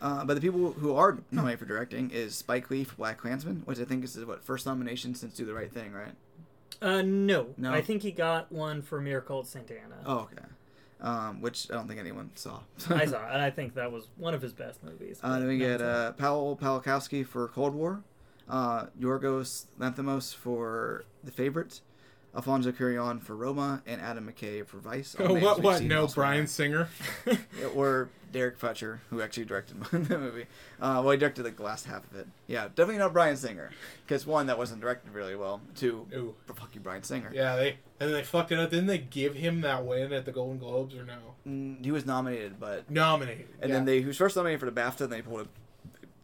Uh, 0.01 0.25
but 0.25 0.33
the 0.33 0.41
people 0.41 0.71
who 0.73 0.95
are 0.95 1.19
nominated 1.29 1.59
for 1.59 1.65
directing 1.65 2.09
is 2.09 2.33
Spike 2.35 2.71
Lee 2.71 2.83
for 2.83 2.95
Black 2.95 3.19
Klansman, 3.19 3.61
which 3.65 3.79
I 3.79 3.83
think 3.85 4.03
is 4.03 4.17
what 4.25 4.43
first 4.43 4.65
nomination 4.65 5.13
since 5.13 5.35
Do 5.35 5.45
the 5.45 5.53
Right 5.53 5.71
Thing, 5.71 5.91
right? 5.93 6.13
Uh, 6.81 7.03
no, 7.03 7.49
No? 7.57 7.71
I 7.71 7.81
think 7.81 8.01
he 8.01 8.09
got 8.11 8.51
one 8.51 8.81
for 8.81 8.99
Miracle 8.99 9.41
at 9.41 9.45
St. 9.45 9.69
Anna. 9.69 9.97
Oh, 10.03 10.19
okay. 10.21 10.41
Um, 11.01 11.41
which 11.41 11.67
I 11.71 11.73
don't 11.73 11.87
think 11.87 11.99
anyone 11.99 12.29
saw. 12.35 12.59
I 12.89 13.05
saw, 13.07 13.27
and 13.31 13.41
I 13.41 13.49
think 13.49 13.73
that 13.73 13.91
was 13.91 14.07
one 14.17 14.35
of 14.35 14.41
his 14.43 14.53
best 14.53 14.83
movies. 14.83 15.19
Uh, 15.23 15.39
then 15.39 15.47
we 15.47 15.57
get 15.57 15.81
uh, 15.81 16.13
Paweł 16.15 16.59
Pawlikowski 16.59 17.25
for 17.25 17.47
Cold 17.47 17.73
War, 17.73 18.03
uh, 18.47 18.85
Yorgos 18.99 19.65
Lanthimos 19.79 20.35
for 20.35 21.05
The 21.23 21.31
Favorite, 21.31 21.81
Alfonso 22.35 22.71
Cuarón 22.71 23.21
for 23.21 23.35
Roma, 23.35 23.81
and 23.85 23.99
Adam 24.01 24.31
McKay 24.31 24.65
for 24.65 24.77
Vice. 24.77 25.15
Oh, 25.19 25.33
what? 25.33 25.61
What? 25.61 25.83
No. 25.83 26.07
Bryan 26.07 26.47
Singer. 26.47 26.87
or 27.75 28.09
Dexter 28.31 28.55
Fletcher, 28.57 29.01
who 29.09 29.21
actually 29.21 29.45
directed 29.45 29.83
the 29.91 30.17
movie. 30.17 30.45
Uh, 30.79 31.01
well, 31.03 31.11
he 31.11 31.17
directed 31.17 31.43
like 31.43 31.57
the 31.57 31.63
last 31.63 31.85
half 31.85 32.09
of 32.09 32.17
it. 32.17 32.27
Yeah, 32.47 32.67
definitely 32.67 32.97
not 32.97 33.13
Bryan 33.13 33.35
Singer, 33.35 33.71
because 34.05 34.25
one, 34.25 34.47
that 34.47 34.57
wasn't 34.57 34.81
directed 34.81 35.13
really 35.13 35.35
well. 35.35 35.61
Two, 35.75 36.07
Ooh. 36.13 36.35
fuck 36.55 36.69
you, 36.73 36.81
Bryan 36.81 37.03
Singer. 37.03 37.31
Yeah, 37.33 37.55
they 37.55 37.69
and 37.99 38.09
then 38.09 38.13
they 38.13 38.23
fucked 38.23 38.51
it 38.51 38.59
up. 38.59 38.69
Didn't 38.69 38.87
they 38.87 38.97
give 38.97 39.35
him 39.35 39.61
that 39.61 39.85
win 39.85 40.13
at 40.13 40.25
the 40.25 40.31
Golden 40.31 40.57
Globes 40.57 40.95
or 40.95 41.03
no? 41.03 41.17
Mm, 41.47 41.83
he 41.83 41.91
was 41.91 42.05
nominated, 42.05 42.59
but 42.59 42.89
Nominated. 42.89 43.47
and 43.61 43.69
yeah. 43.69 43.75
then 43.75 43.85
they 43.85 43.99
he 44.01 44.07
was 44.07 44.17
first 44.17 44.35
nominated 44.35 44.59
for 44.59 44.69
the 44.69 44.79
BAFTA, 44.79 45.01
and 45.01 45.11
they 45.11 45.21
pulled 45.21 45.41
it. 45.41 45.47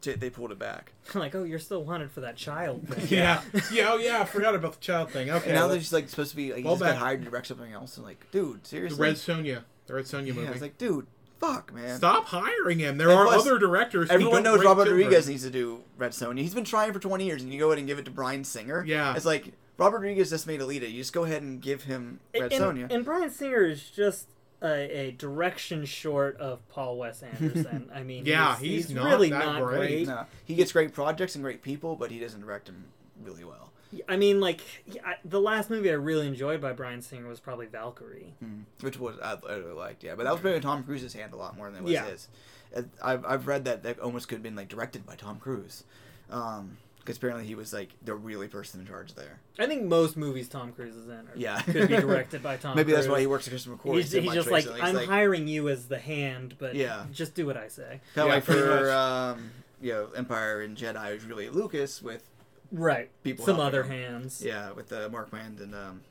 T- 0.00 0.12
They 0.12 0.30
pulled 0.30 0.52
it 0.52 0.58
back. 0.58 0.92
like, 1.14 1.34
oh, 1.34 1.42
you're 1.44 1.58
still 1.58 1.82
wanted 1.84 2.10
for 2.10 2.20
that 2.20 2.36
child 2.36 2.86
thing. 2.88 3.06
Yeah, 3.08 3.42
yeah, 3.72 3.90
oh 3.92 3.96
yeah. 3.98 4.20
I 4.20 4.24
forgot 4.24 4.54
about 4.54 4.74
the 4.74 4.80
child 4.80 5.10
thing. 5.10 5.28
Okay. 5.30 5.46
And 5.46 5.54
now 5.54 5.62
well, 5.62 5.68
they're 5.70 5.78
just 5.78 5.92
like 5.92 6.08
supposed 6.08 6.30
to 6.30 6.36
be 6.36 6.50
like 6.50 6.58
he 6.58 6.64
Well, 6.64 6.74
just 6.76 6.84
got 6.84 6.96
hired 6.98 7.24
to 7.24 7.30
direct 7.30 7.46
something 7.48 7.72
else, 7.72 7.96
and 7.96 8.06
like, 8.06 8.30
dude, 8.30 8.66
seriously. 8.66 8.96
the 9.10 9.16
seriously. 9.16 9.34
Red 9.34 9.44
Sonja, 9.44 9.64
the 9.86 9.94
Red 9.94 10.04
Sonja 10.04 10.26
movie. 10.26 10.28
yeah, 10.28 10.34
movie. 10.42 10.52
it's 10.52 10.62
like, 10.62 10.78
dude, 10.78 11.06
fuck, 11.40 11.72
man. 11.74 11.96
Stop 11.96 12.26
hiring 12.26 12.78
him. 12.78 12.96
There 12.98 13.08
And 13.10 13.18
are 13.18 13.26
plus, 13.26 13.40
other 13.46 13.58
directors. 13.58 14.08
who 14.08 14.14
Everyone 14.14 14.42
don't 14.42 14.54
knows 14.56 14.64
Robert 14.64 14.84
children. 14.84 15.04
Rodriguez 15.04 15.28
needs 15.28 15.42
to 15.42 15.50
do 15.50 15.80
Red 15.96 16.12
Sonja. 16.12 16.38
He's 16.38 16.54
been 16.54 16.64
trying 16.64 16.92
for 16.92 17.00
20 17.00 17.24
years, 17.26 17.42
and 17.42 17.52
you 17.52 17.58
go 17.58 17.68
ahead 17.68 17.78
and 17.78 17.86
give 17.88 17.98
it 17.98 18.04
to 18.04 18.10
Bryan 18.10 18.44
Singer. 18.44 18.84
Yeah. 18.86 19.14
It's 19.16 19.24
like 19.26 19.52
Robert 19.78 19.96
Rodriguez 19.98 20.30
just 20.30 20.46
made 20.46 20.60
Alita. 20.60 20.90
You 20.90 20.98
just 20.98 21.12
go 21.12 21.24
ahead 21.24 21.42
and 21.42 21.60
give 21.60 21.84
him 21.84 22.20
Red 22.34 22.52
and, 22.52 22.62
Sonja. 22.62 22.92
and 22.92 23.04
Bryan 23.04 23.30
Singer 23.30 23.64
is 23.64 23.90
just 23.90 24.28
a, 24.62 24.98
a 25.08 25.10
direction 25.12 25.84
short 25.84 26.36
of 26.38 26.66
Paul 26.68 26.96
Wes 26.98 27.22
Anderson. 27.22 27.90
I 27.94 28.02
mean, 28.02 28.26
Yeah, 28.26 28.56
he's, 28.58 28.86
he's 28.86 28.94
not 28.96 29.04
really 29.06 29.30
that 29.30 29.44
not 29.44 29.62
great. 29.62 29.78
great. 29.78 30.06
no, 30.08 30.24
he 30.44 30.54
gets 30.54 30.72
great 30.72 30.92
projects 30.92 31.34
and 31.34 31.44
great 31.44 31.62
people, 31.62 31.94
but 31.96 32.10
he 32.10 32.18
doesn't 32.18 32.40
direct 32.40 32.66
them 32.66 32.84
really 33.22 33.44
well. 33.44 33.72
I 34.06 34.16
mean, 34.16 34.38
like 34.40 34.60
yeah, 34.86 35.00
I, 35.04 35.14
the 35.24 35.40
last 35.40 35.70
movie 35.70 35.88
I 35.90 35.94
really 35.94 36.26
enjoyed 36.26 36.60
by 36.60 36.72
Bryan 36.72 37.00
Singer 37.00 37.26
was 37.26 37.40
probably 37.40 37.66
Valkyrie. 37.66 38.34
Hmm, 38.40 38.60
which 38.80 38.98
was 38.98 39.16
I, 39.20 39.36
I 39.48 39.54
really 39.54 39.72
liked, 39.72 40.04
yeah. 40.04 40.14
But 40.14 40.24
that 40.24 40.34
was 40.34 40.42
maybe 40.42 40.60
Tom 40.60 40.84
Cruise's 40.84 41.14
hand 41.14 41.32
a 41.32 41.36
lot 41.36 41.56
more 41.56 41.70
than 41.70 41.76
it 41.80 41.84
was 41.84 41.92
Yeah. 41.92 42.04
his. 42.06 42.28
I've, 43.02 43.24
I've 43.24 43.46
read 43.46 43.64
that 43.64 43.82
that 43.84 43.98
almost 43.98 44.28
could 44.28 44.34
have 44.36 44.42
been 44.42 44.56
like 44.56 44.68
directed 44.68 45.06
by 45.06 45.14
Tom 45.16 45.38
Cruise, 45.40 45.84
um, 46.30 46.76
because 47.08 47.16
apparently 47.16 47.46
he 47.46 47.54
was 47.54 47.72
like 47.72 47.88
the 48.04 48.14
really 48.14 48.48
person 48.48 48.80
in 48.80 48.86
charge 48.86 49.14
there. 49.14 49.40
I 49.58 49.64
think 49.66 49.84
most 49.84 50.14
movies 50.14 50.46
Tom 50.46 50.72
Cruise 50.72 50.94
is 50.94 51.06
in 51.06 51.12
are, 51.14 51.32
Yeah. 51.34 51.58
could 51.62 51.88
be 51.88 51.96
directed 52.00 52.42
by 52.42 52.56
Tom. 52.58 52.74
Cruise. 52.74 52.76
Maybe 52.84 52.92
that's 52.92 53.08
why 53.08 53.18
he 53.20 53.26
works 53.26 53.46
at 53.46 53.52
Christopher 53.52 53.76
McQuarrie. 53.76 53.94
He's, 53.96 54.10
so 54.10 54.20
he's 54.20 54.34
just 54.34 54.50
like, 54.50 54.64
recently. 54.66 54.82
I'm 54.82 54.94
like, 54.94 55.08
hiring 55.08 55.48
you 55.48 55.70
as 55.70 55.88
the 55.88 55.98
hand, 55.98 56.56
but 56.58 56.74
Yeah. 56.74 57.06
just 57.10 57.34
do 57.34 57.46
what 57.46 57.56
I 57.56 57.68
say. 57.68 58.00
Kind 58.14 58.18
of 58.18 58.26
Yeah, 58.28 58.34
like 58.34 58.44
for 58.44 58.52
much. 58.82 58.84
um, 58.94 59.50
you 59.80 59.92
know 59.92 60.08
Empire 60.14 60.60
and 60.60 60.76
Jedi 60.76 61.14
was 61.14 61.24
really 61.24 61.48
Lucas 61.48 62.02
with 62.02 62.28
Right. 62.70 63.08
People 63.24 63.46
Some 63.46 63.58
other 63.58 63.84
him. 63.84 63.90
hands. 63.90 64.42
yeah 64.44 64.72
with 64.72 64.92
uh, 64.92 65.08
Marquand 65.10 65.60
and 65.60 65.74
um, 65.74 66.02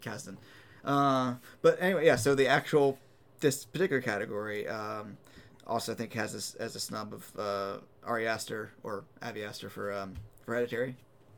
Kasdan. 0.00 0.38
Uh, 0.84 1.34
but 1.60 1.76
anyway, 1.82 2.06
yeah. 2.06 2.16
So 2.16 2.34
the 2.34 2.46
actual 2.48 2.98
this 3.40 3.64
particular 3.66 4.00
category 4.00 4.66
um, 4.68 5.18
also 5.66 5.92
I 5.92 5.94
think 5.94 6.12
has 6.14 6.32
this 6.32 6.54
as 6.54 6.74
a 6.76 6.80
snub 6.80 7.12
of 7.12 7.32
uh, 7.38 7.76
Ari 8.06 8.26
Aster 8.28 8.72
or 8.82 9.04
Avi 9.22 9.44
Aster 9.44 9.68
for 9.68 9.92
um, 9.92 10.14
Hereditary. 10.46 10.96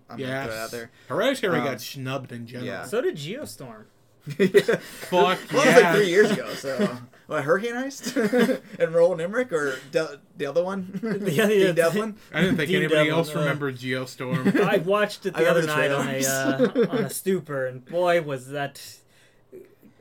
I'm 0.08 0.18
gonna 0.18 0.30
Yes. 0.30 0.46
throw 0.46 0.54
it 0.54 0.58
out 0.58 0.70
there. 0.70 0.90
Hereditary 1.08 1.58
Um, 1.58 1.64
got 1.64 1.80
snubbed 1.80 2.32
in 2.32 2.46
general. 2.46 2.66
yeah. 2.66 2.84
So 2.84 3.00
did 3.00 3.16
Geostorm. 3.16 3.84
Fuck 4.26 5.12
Well, 5.12 5.64
that 5.64 5.74
was 5.74 5.82
like 5.82 5.94
three 5.96 6.08
years 6.08 6.30
ago. 6.32 6.48
So, 6.54 6.98
what, 7.28 7.44
Hurricane 7.44 7.74
Heist 7.74 8.60
and 8.80 8.92
Roland 8.94 9.20
Emmerich 9.20 9.52
or 9.52 9.76
the, 9.92 10.18
the 10.36 10.46
other 10.46 10.64
one? 10.64 10.98
Yeah, 11.24 11.46
yeah. 11.48 11.66
Dean 11.66 11.74
Devlin. 11.76 12.16
I 12.34 12.40
didn't 12.40 12.56
think 12.56 12.68
Dean 12.68 12.78
anybody 12.78 13.04
Devlin, 13.08 13.14
else 13.18 13.34
uh, 13.34 13.38
remembered 13.38 13.76
Geostorm. 13.76 14.60
I 14.60 14.78
watched 14.78 15.26
it 15.26 15.36
I 15.36 15.42
the 15.44 15.50
other 15.50 15.64
night 15.66 15.92
on 15.92 16.08
a 16.08 16.24
uh, 16.26 16.86
on 16.90 16.98
a 17.04 17.10
stupor, 17.10 17.66
and 17.66 17.84
boy, 17.84 18.20
was 18.22 18.48
that 18.48 18.80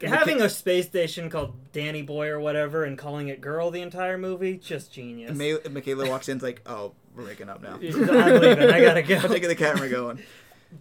having 0.02 0.42
a 0.42 0.50
space 0.50 0.86
station 0.86 1.30
called 1.30 1.54
Danny 1.72 2.02
Boy 2.02 2.28
or 2.28 2.40
whatever, 2.40 2.84
and 2.84 2.98
calling 2.98 3.28
it 3.28 3.42
Girl 3.42 3.72
the 3.72 3.82
entire 3.82 4.18
movie, 4.18 4.58
just 4.58 4.92
genius. 4.92 5.36
May- 5.38 5.58
Michaela 5.70 6.10
walks 6.10 6.30
in, 6.30 6.40
like, 6.40 6.62
"Oh, 6.66 6.94
we're 7.16 7.24
making 7.26 7.50
up 7.50 7.62
now." 7.62 7.76
I'm 7.76 7.82
leaving. 7.82 8.70
I 8.70 8.82
gotta 8.82 9.02
go. 9.02 9.16
I'm 9.16 9.30
taking 9.30 9.50
the 9.50 9.56
camera 9.56 9.90
going. 9.90 10.20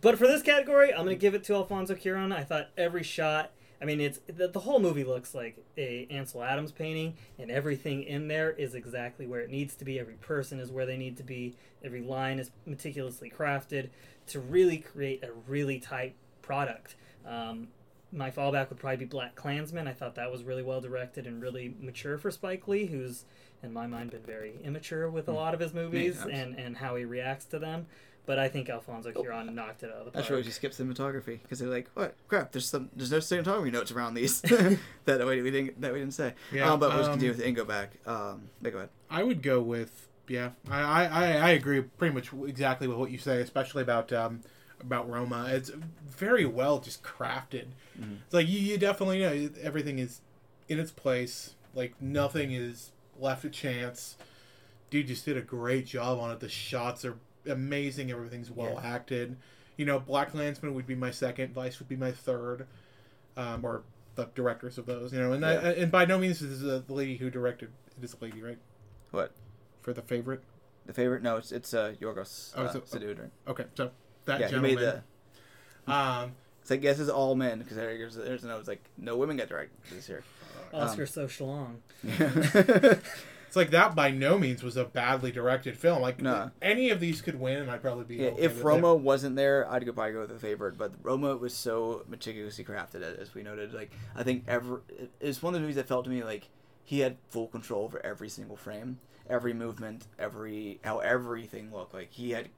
But 0.01 0.19
for 0.19 0.27
this 0.27 0.43
category, 0.43 0.93
I'm 0.93 1.05
gonna 1.05 1.15
give 1.15 1.35
it 1.35 1.45
to 1.45 1.55
Alfonso 1.55 1.95
Cuarón. 1.95 2.35
I 2.35 2.45
thought 2.45 2.71
every 2.77 3.03
shot. 3.03 3.53
I 3.83 3.87
mean, 3.87 4.01
it's 4.01 4.19
the, 4.27 4.49
the 4.49 4.61
whole 4.61 4.81
movie 4.81 5.05
looks 5.05 5.35
like 5.35 5.59
a 5.77 6.07
Ansel 6.11 6.43
Adams 6.43 6.73
painting, 6.73 7.17
and 7.39 7.51
everything 7.51 8.03
in 8.05 8.29
there 8.29 8.51
is 8.51 8.75
exactly 8.75 9.27
where 9.27 9.41
it 9.41 9.51
needs 9.51 9.75
to 9.77 9.85
be. 9.85 9.99
Every 10.01 10.15
person 10.15 10.59
is 10.59 10.71
where 10.71 10.87
they 10.87 10.97
need 10.97 11.17
to 11.19 11.23
be. 11.23 11.57
Every 11.85 12.01
line 12.01 12.39
is 12.39 12.51
meticulously 12.65 13.31
crafted 13.31 13.91
to 14.29 14.41
really 14.41 14.79
create 14.79 15.23
a 15.23 15.31
really 15.47 15.79
tight 15.79 16.15
product. 16.41 16.97
Um, 17.27 17.69
my 18.15 18.31
fallback 18.31 18.71
would 18.71 18.79
probably 18.79 18.99
be 18.99 19.05
Black 19.05 19.35
Klansman. 19.35 19.89
I 19.89 19.93
thought 19.93 20.15
that 20.15 20.31
was 20.31 20.45
really 20.45 20.63
well 20.63 20.81
directed 20.81 21.27
and 21.27 21.43
really 21.43 21.75
mature 21.81 22.17
for 22.17 22.31
Spike 22.31 22.67
Lee, 22.69 22.87
who's 22.87 23.25
in 23.63 23.73
my 23.73 23.87
mind 23.87 24.11
been 24.11 24.23
very 24.23 24.55
immature 24.63 25.11
with 25.11 25.29
a 25.29 25.33
lot 25.33 25.55
of 25.55 25.61
his 25.61 25.75
movies 25.75 26.19
times. 26.19 26.31
and, 26.33 26.59
and 26.59 26.77
how 26.77 26.97
he 26.97 27.05
reacts 27.05 27.47
to 27.47 27.59
them. 27.59 27.87
But 28.27 28.39
I 28.39 28.49
think 28.49 28.71
Alfonso 28.71 29.11
Cuarón 29.11 29.53
knocked 29.53 29.83
it 29.83 29.91
out 29.91 29.99
of 29.99 30.05
the 30.07 30.11
park. 30.11 30.15
That's 30.15 30.29
park. 30.29 30.39
why 30.39 30.43
she 30.45 30.51
skipped 30.51 30.79
cinematography 30.79 31.43
because 31.43 31.59
they're 31.59 31.69
like, 31.69 31.91
"What 31.93 32.15
crap? 32.27 32.53
There's 32.53 32.67
some, 32.67 32.89
there's 32.97 33.11
no 33.11 33.19
cinematography 33.19 33.71
notes 33.71 33.93
around 33.93 34.15
these 34.15 34.41
that 35.05 35.27
we, 35.27 35.43
we 35.43 35.51
didn't 35.51 35.79
that 35.83 35.93
we 35.93 35.99
didn't 35.99 36.15
say." 36.15 36.33
Yeah, 36.51 36.73
um, 36.73 36.81
but 36.81 36.89
we'll 36.91 36.99
just 37.01 37.11
um, 37.11 37.19
continue 37.21 37.37
with 37.37 37.45
Ingo 37.45 37.69
back. 37.69 37.99
Um, 38.07 38.49
yeah, 38.63 38.71
go 38.71 38.79
ahead. 38.79 38.91
I 39.11 39.23
would 39.25 39.43
go 39.43 39.61
with 39.61 40.09
yeah. 40.27 40.51
I, 40.71 40.81
I, 40.81 41.05
I 41.05 41.33
I 41.33 41.51
agree 41.51 41.83
pretty 41.83 42.15
much 42.15 42.31
exactly 42.47 42.89
with 42.89 42.97
what 42.97 43.11
you 43.11 43.19
say, 43.19 43.43
especially 43.43 43.83
about 43.83 44.11
um, 44.15 44.41
about 44.81 45.09
Roma. 45.09 45.47
It's 45.51 45.71
very 46.07 46.45
well 46.45 46.79
just 46.79 47.03
crafted. 47.03 47.67
Mm-hmm. 47.99 48.15
It's 48.25 48.35
like 48.35 48.49
you, 48.49 48.59
you 48.59 48.79
definitely 48.79 49.21
know 49.21 49.51
everything 49.63 49.99
is 49.99 50.21
in 50.69 50.79
its 50.79 50.91
place. 50.91 51.55
Like 51.75 52.01
nothing 52.01 52.53
is 52.53 52.93
left 53.19 53.43
to 53.43 53.51
chance. 53.51 54.17
Dude 54.91 55.07
just 55.09 55.25
did 55.25 55.37
a 55.37 55.43
great 55.43 55.87
job 55.87 56.19
on 56.21 56.31
it. 56.31 56.41
The 56.41 56.49
shots 56.49 57.05
are 57.05 57.17
amazing. 57.47 58.11
Everything's 58.11 58.51
well 58.51 58.81
acted. 58.83 59.37
You 59.77 59.87
know, 59.87 59.99
Black 59.99 60.31
Klansman 60.31 60.75
would 60.75 60.87
be 60.87 60.95
my 60.95 61.11
second. 61.11 61.53
Vice 61.53 61.79
would 61.81 61.89
be 61.89 61.97
my 61.97 62.13
third. 62.13 62.67
Um, 63.37 63.65
or 63.65 63.83
the 64.15 64.29
directors 64.35 64.79
of 64.79 64.87
those. 64.87 65.13
You 65.13 65.21
know, 65.21 65.33
and 65.33 65.45
I, 65.45 65.55
and 65.55 65.91
by 65.91 66.05
no 66.05 66.19
means 66.19 66.41
is 66.43 66.61
the 66.61 66.85
lady 66.89 67.17
who 67.17 67.31
directed. 67.31 67.71
It 67.99 68.05
is 68.05 68.15
a 68.15 68.25
lady, 68.25 68.41
right? 68.43 68.59
What? 69.11 69.33
For 69.83 69.93
the 69.93 70.03
favorite. 70.03 70.43
The 70.87 70.93
favorite? 70.93 71.23
No, 71.23 71.37
it's 71.37 71.51
it's 71.51 71.75
uh, 71.75 71.95
Yorgos 72.01 72.53
Oh, 72.57 72.65
uh, 72.65 72.73
it- 72.73 73.31
Okay, 73.49 73.65
so 73.75 73.91
that 74.27 74.41
Yeah, 74.41 74.47
he 74.47 74.53
gentleman. 74.53 74.75
made 74.77 75.03
the. 75.87 75.93
Um, 75.93 76.33
It's 76.63 76.71
like 76.71 76.83
yes, 76.83 76.99
it's 76.99 77.11
all 77.11 77.35
men 77.35 77.59
because 77.59 77.77
there's 77.77 78.15
there's 78.17 78.45
no 78.45 78.59
it's 78.59 78.69
like 78.69 78.83
no 78.97 79.17
women 79.17 79.37
get 79.37 79.49
directed 79.49 79.77
this 79.93 80.09
year. 80.09 80.23
Oscar 80.73 81.07
so 81.07 81.29
long. 81.41 81.83
It's 83.47 83.57
like 83.57 83.71
that 83.71 83.95
by 83.95 84.11
no 84.11 84.37
means 84.37 84.65
was 84.65 84.77
a 84.77 84.85
badly 84.85 85.31
directed 85.31 85.77
film. 85.79 86.03
Like 86.03 86.21
No. 86.21 86.51
any 86.61 86.91
of 86.91 86.99
these 86.99 87.23
could 87.23 87.39
win, 87.39 87.59
and 87.63 87.71
I'd 87.71 87.83
probably 87.83 88.05
be. 88.05 88.17
Yeah, 88.17 88.31
okay 88.31 88.43
if 88.43 88.57
with 88.57 88.65
Roma 88.65 88.93
wasn't 88.97 89.37
there, 89.37 89.71
I'd 89.71 89.87
go 89.87 89.93
probably 89.93 90.13
go 90.15 90.21
with 90.23 90.31
the 90.31 90.41
favorite. 90.41 90.77
But 90.77 90.91
Roma 91.05 91.37
was 91.37 91.55
so 91.55 92.03
meticulously 92.09 92.65
crafted, 92.65 93.03
as 93.03 93.33
we 93.33 93.45
noted. 93.45 93.73
Like 93.73 93.93
I 94.17 94.25
think 94.25 94.43
ever 94.49 94.83
it's 95.21 95.41
one 95.41 95.55
of 95.55 95.61
the 95.61 95.61
movies 95.61 95.77
that 95.77 95.87
felt 95.87 96.05
to 96.07 96.11
me 96.11 96.25
like 96.25 96.49
he 96.83 96.99
had 96.99 97.17
full 97.31 97.47
control 97.47 97.85
over 97.85 98.05
every 98.05 98.29
single 98.29 98.57
frame, 98.57 98.99
every 99.31 99.53
movement, 99.53 100.07
every 100.19 100.81
how 100.83 100.99
everything 100.99 101.73
looked. 101.73 101.95
Like 101.95 102.11
he 102.11 102.33
had, 102.33 102.49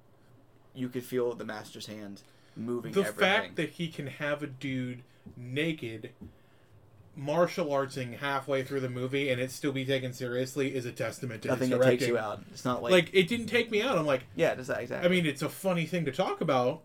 you 0.77 0.89
could 0.89 1.05
feel 1.05 1.33
the 1.35 1.45
master's 1.45 1.87
hand 1.87 2.23
moving. 2.57 2.93
the 2.93 3.01
everything. 3.01 3.19
fact 3.21 3.57
that 3.57 3.71
he 3.71 3.89
can 3.89 4.07
have 4.07 4.43
a 4.43 4.47
dude 4.47 5.03
naked, 5.37 6.11
martial 7.15 7.67
artsing 7.67 8.19
halfway 8.19 8.63
through 8.63 8.81
the 8.81 8.89
movie, 8.91 9.31
and 9.31 9.41
it 9.41 9.51
still 9.51 9.73
be 9.73 9.85
taken 9.85 10.13
seriously 10.13 10.75
is 10.75 10.85
a 10.85 10.93
testament 10.93 11.43
to 11.43 11.49
nothing 11.49 11.63
his 11.63 11.71
that 11.71 11.77
directing. 11.77 11.99
takes 11.99 12.09
you 12.09 12.19
out. 12.19 12.43
It's 12.53 12.65
not 12.65 12.83
like, 12.83 12.93
Like 12.93 13.11
it 13.15 13.29
didn't 13.29 13.47
take 13.47 13.71
me 13.71 13.81
out. 13.83 13.97
I'm 13.99 14.07
like, 14.07 14.25
yeah, 14.35 14.55
does 14.55 14.67
that 14.67 14.81
exactly. 14.83 15.09
I 15.09 15.11
mean, 15.11 15.25
it's 15.27 15.43
a 15.43 15.49
funny 15.49 15.87
thing 15.87 16.05
to 16.05 16.13
talk 16.13 16.41
about, 16.41 16.83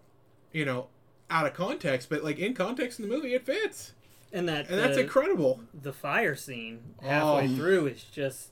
you 0.53 0.63
know, 0.65 0.87
out 1.29 1.45
of 1.45 1.53
context, 1.53 2.09
but 2.09 2.23
like 2.23 2.39
in 2.39 2.53
context 2.53 2.99
in 2.99 3.07
the 3.07 3.13
movie, 3.13 3.33
it 3.33 3.45
fits, 3.45 3.91
And 4.33 4.47
that 4.49 4.69
and 4.69 4.79
that's 4.79 4.97
incredible. 4.97 5.59
the 5.73 5.93
fire 5.93 6.35
scene 6.35 6.79
halfway 7.01 7.47
Oh. 7.51 7.55
through 7.55 7.87
is 7.87 8.03
just 8.03 8.49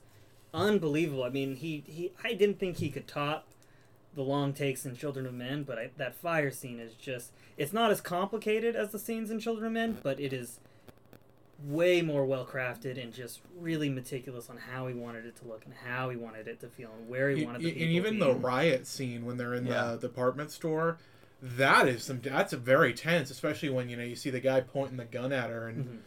unbelievable. 0.52 1.24
I 1.24 1.30
mean, 1.30 1.56
he, 1.56 1.82
he 1.86 2.12
I 2.24 2.34
didn't 2.34 2.58
think 2.58 2.76
he 2.78 2.90
could 2.90 3.06
top 3.08 3.46
the 4.14 4.22
long 4.22 4.52
takes 4.52 4.84
in 4.84 4.96
Children 4.96 5.26
of 5.26 5.34
Men, 5.34 5.62
but 5.62 5.78
I, 5.78 5.90
that 5.96 6.14
fire 6.16 6.50
scene 6.50 6.80
is 6.80 6.94
just 6.94 7.32
it's 7.56 7.72
not 7.72 7.90
as 7.90 8.00
complicated 8.00 8.74
as 8.76 8.90
the 8.92 8.98
scenes 8.98 9.30
in 9.30 9.38
Children 9.40 9.66
of 9.66 9.72
Men, 9.72 9.98
but 10.02 10.18
it 10.20 10.32
is 10.32 10.58
way 11.66 12.00
more 12.00 12.24
well 12.24 12.46
crafted 12.46 13.00
and 13.02 13.12
just 13.12 13.40
really 13.58 13.90
meticulous 13.90 14.48
on 14.48 14.56
how 14.56 14.86
he 14.86 14.94
wanted 14.94 15.26
it 15.26 15.36
to 15.36 15.44
look 15.46 15.62
and 15.66 15.74
how 15.86 16.08
he 16.08 16.16
wanted 16.16 16.48
it 16.48 16.58
to 16.58 16.66
feel 16.68 16.90
and 16.98 17.06
where 17.08 17.28
he 17.28 17.44
wanted 17.44 17.62
y- 17.62 17.70
the 17.70 17.82
and 17.82 17.90
even 17.92 18.18
to 18.18 18.24
the 18.24 18.34
riot 18.34 18.86
scene 18.86 19.26
when 19.26 19.36
they're 19.36 19.54
in 19.54 19.66
Yeah. 19.66 19.92
the 19.92 19.98
department 19.98 20.50
store 20.50 20.96
that 21.42 21.86
is 21.86 22.02
some 22.02 22.20
that's 22.22 22.54
a 22.54 22.56
very 22.56 22.94
tense 22.94 23.30
especially 23.30 23.68
when 23.68 23.90
you 23.90 23.96
know 23.98 24.02
you 24.02 24.16
see 24.16 24.30
the 24.30 24.40
guy 24.40 24.62
pointing 24.62 24.96
the 24.96 25.04
gun 25.04 25.32
at 25.34 25.50
her 25.50 25.68
and 25.68 25.84
Mhm. 25.84 25.98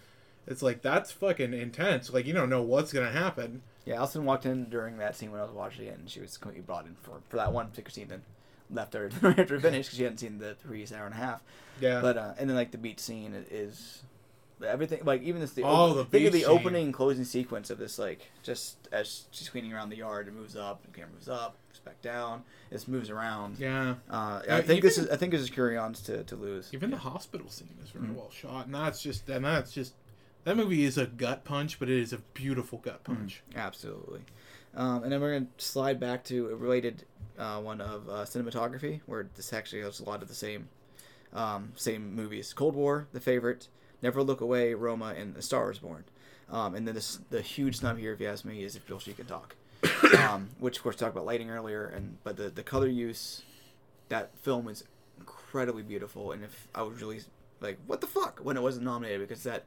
It's 0.48 0.61
like 0.61 0.82
that's 0.82 1.11
fucking 1.11 1.53
intense 1.53 2.11
like 2.11 2.26
you 2.26 2.34
don't 2.34 2.49
know 2.49 2.61
what's 2.61 2.91
gonna 2.94 3.11
happen 3.11 3.61
Yeah, 3.86 3.95
Alison 3.95 4.26
walked 4.26 4.45
in 4.45 4.70
during 4.70 4.98
that 4.98 5.15
scene 5.15 5.32
when 5.32 5.40
I 5.40 5.44
was 5.44 5.53
watching 5.53 5.88
it, 5.88 5.98
and 5.98 6.10
she 6.10 6.20
was 6.20 6.38
completely 6.38 6.64
brought 6.65 6.86
in 6.86 6.95
for, 7.02 7.22
for 7.30 7.38
that 7.38 7.52
one 7.53 7.68
particular 7.70 7.91
scene, 7.91 8.07
then 8.10 8.22
left 8.72 8.94
her 8.94 9.06
after 9.24 9.56
it 9.56 9.61
finished 9.61 9.90
because 9.90 9.98
she 9.98 10.03
hadn't 10.03 10.18
seen 10.20 10.38
the 10.40 10.56
previous 10.65 10.91
hour 10.91 11.06
and 11.06 11.14
a 11.14 11.18
half. 11.18 11.41
yeah 11.80 12.02
But 12.02 12.18
uh, 12.18 12.34
and 12.38 12.49
then 12.49 12.56
like 12.57 12.72
the 12.72 12.78
beach 12.78 12.99
scene 12.99 13.34
is 13.52 14.03
everything 14.65 15.02
like 15.03 15.22
even 15.24 15.41
this 15.41 15.52
the 15.52 15.64
Oh, 15.64 15.68
op- 15.68 15.95
the 15.98 16.06
think 16.06 16.28
of 16.28 16.34
the 16.34 16.41
scene. 16.41 16.49
opening 16.49 16.86
and 16.86 16.94
closing 16.94 17.26
sequence 17.26 17.70
of 17.70 17.78
this 17.78 17.99
like 17.99 18.32
just 18.44 18.78
as 18.91 19.24
she's 19.32 19.49
cleaning 19.49 19.74
around 19.74 19.90
the 19.90 19.98
yard, 19.98 20.28
it 20.28 20.34
moves 20.34 20.56
up, 20.56 20.82
the 20.84 20.91
camera 20.91 21.11
moves 21.14 21.28
up, 21.28 21.57
moves 21.70 21.80
back 21.80 22.02
down, 22.02 22.44
it 22.72 22.88
moves 22.88 23.10
around. 23.10 23.60
yeah 23.60 23.95
Uh, 24.10 24.14
Uh, 24.14 24.41
I 24.49 24.61
think 24.61 24.82
this 24.82 24.98
is 24.98 25.10
I 25.10 25.18
think 25.18 25.32
this 25.34 25.41
is 25.41 25.49
Cuarón's 25.49 26.02
to, 26.03 26.24
to 26.24 26.36
lose. 26.36 26.70
even 26.74 26.91
the 26.91 26.98
hospital 26.98 27.49
scene 27.49 27.76
is 27.84 27.90
Mm-hmm. 27.90 28.06
very 28.06 28.14
well 28.18 28.32
shot 28.32 28.65
and 28.68 28.76
that's 28.76 29.02
just 29.02 29.28
and 29.30 29.44
that's 29.44 29.72
just 29.74 29.94
that 30.44 30.57
movie 30.57 30.84
is 30.84 30.98
a 30.98 31.06
gut 31.06 31.44
punch 31.44 31.80
but 31.80 31.90
it 31.90 31.99
is 31.99 32.14
a 32.14 32.18
beautiful 32.34 32.80
gut 32.80 33.03
Mm-hmm. 33.03 33.15
punch 33.15 33.44
Absolutely. 33.56 34.22
Um, 34.76 35.03
and 35.03 35.11
then 35.11 35.22
we're 35.22 35.32
going 35.32 35.48
to 35.57 35.65
slide 35.65 35.99
back 35.99 36.24
to 36.26 36.49
a 36.49 36.56
related 36.56 37.06
uh, 37.38 37.60
one 37.60 37.80
of 37.82 38.10
uh, 38.10 38.14
cinematography, 38.26 39.02
where 39.06 39.28
this 39.36 39.53
actually 39.53 39.82
has 39.82 39.99
a 39.99 40.03
lot 40.03 40.22
of 40.22 40.28
the 40.28 40.34
same 40.34 40.70
um, 41.34 41.74
same 41.76 42.15
movies. 42.15 42.53
Cold 42.53 42.76
War, 42.76 43.07
The 43.11 43.20
Favorite, 43.20 43.68
Never 44.02 44.22
Look 44.24 44.41
Away, 44.41 44.74
Roma, 44.74 45.14
and 45.18 45.34
The 45.36 45.41
Star 45.41 45.72
Is 45.72 45.80
Born. 45.80 46.03
Um, 46.49 46.76
and 46.76 46.88
then 46.88 46.94
this, 46.95 47.20
the 47.30 47.41
huge 47.41 47.78
snub 47.78 47.98
here, 47.98 48.14
if 48.14 48.20
you 48.20 48.28
ask 48.28 48.45
me, 48.45 48.64
is 48.64 48.76
If 48.76 48.86
Beale 48.86 48.99
Street 48.99 49.18
Can 49.18 49.26
Talk. 49.26 49.56
um, 50.20 50.49
which, 50.60 50.78
of 50.78 50.84
course, 50.84 50.95
talked 50.95 51.15
about 51.15 51.26
lighting 51.26 51.49
earlier, 51.49 51.86
and 51.86 52.18
but 52.24 52.38
the, 52.38 52.49
the 52.49 52.64
color 52.64 52.88
use, 52.88 53.41
that 54.10 54.38
film 54.38 54.68
is 54.68 54.84
incredibly 55.20 55.84
beautiful. 55.84 56.32
And 56.32 56.44
if 56.44 56.68
I 56.74 56.84
was 56.84 57.02
really 57.02 57.22
like, 57.61 57.78
what 57.88 57.99
the 58.02 58.07
fuck, 58.07 58.40
when 58.41 58.56
it 58.57 58.61
wasn't 58.61 58.86
nominated, 58.86 59.28
because 59.28 59.44
that, 59.44 59.64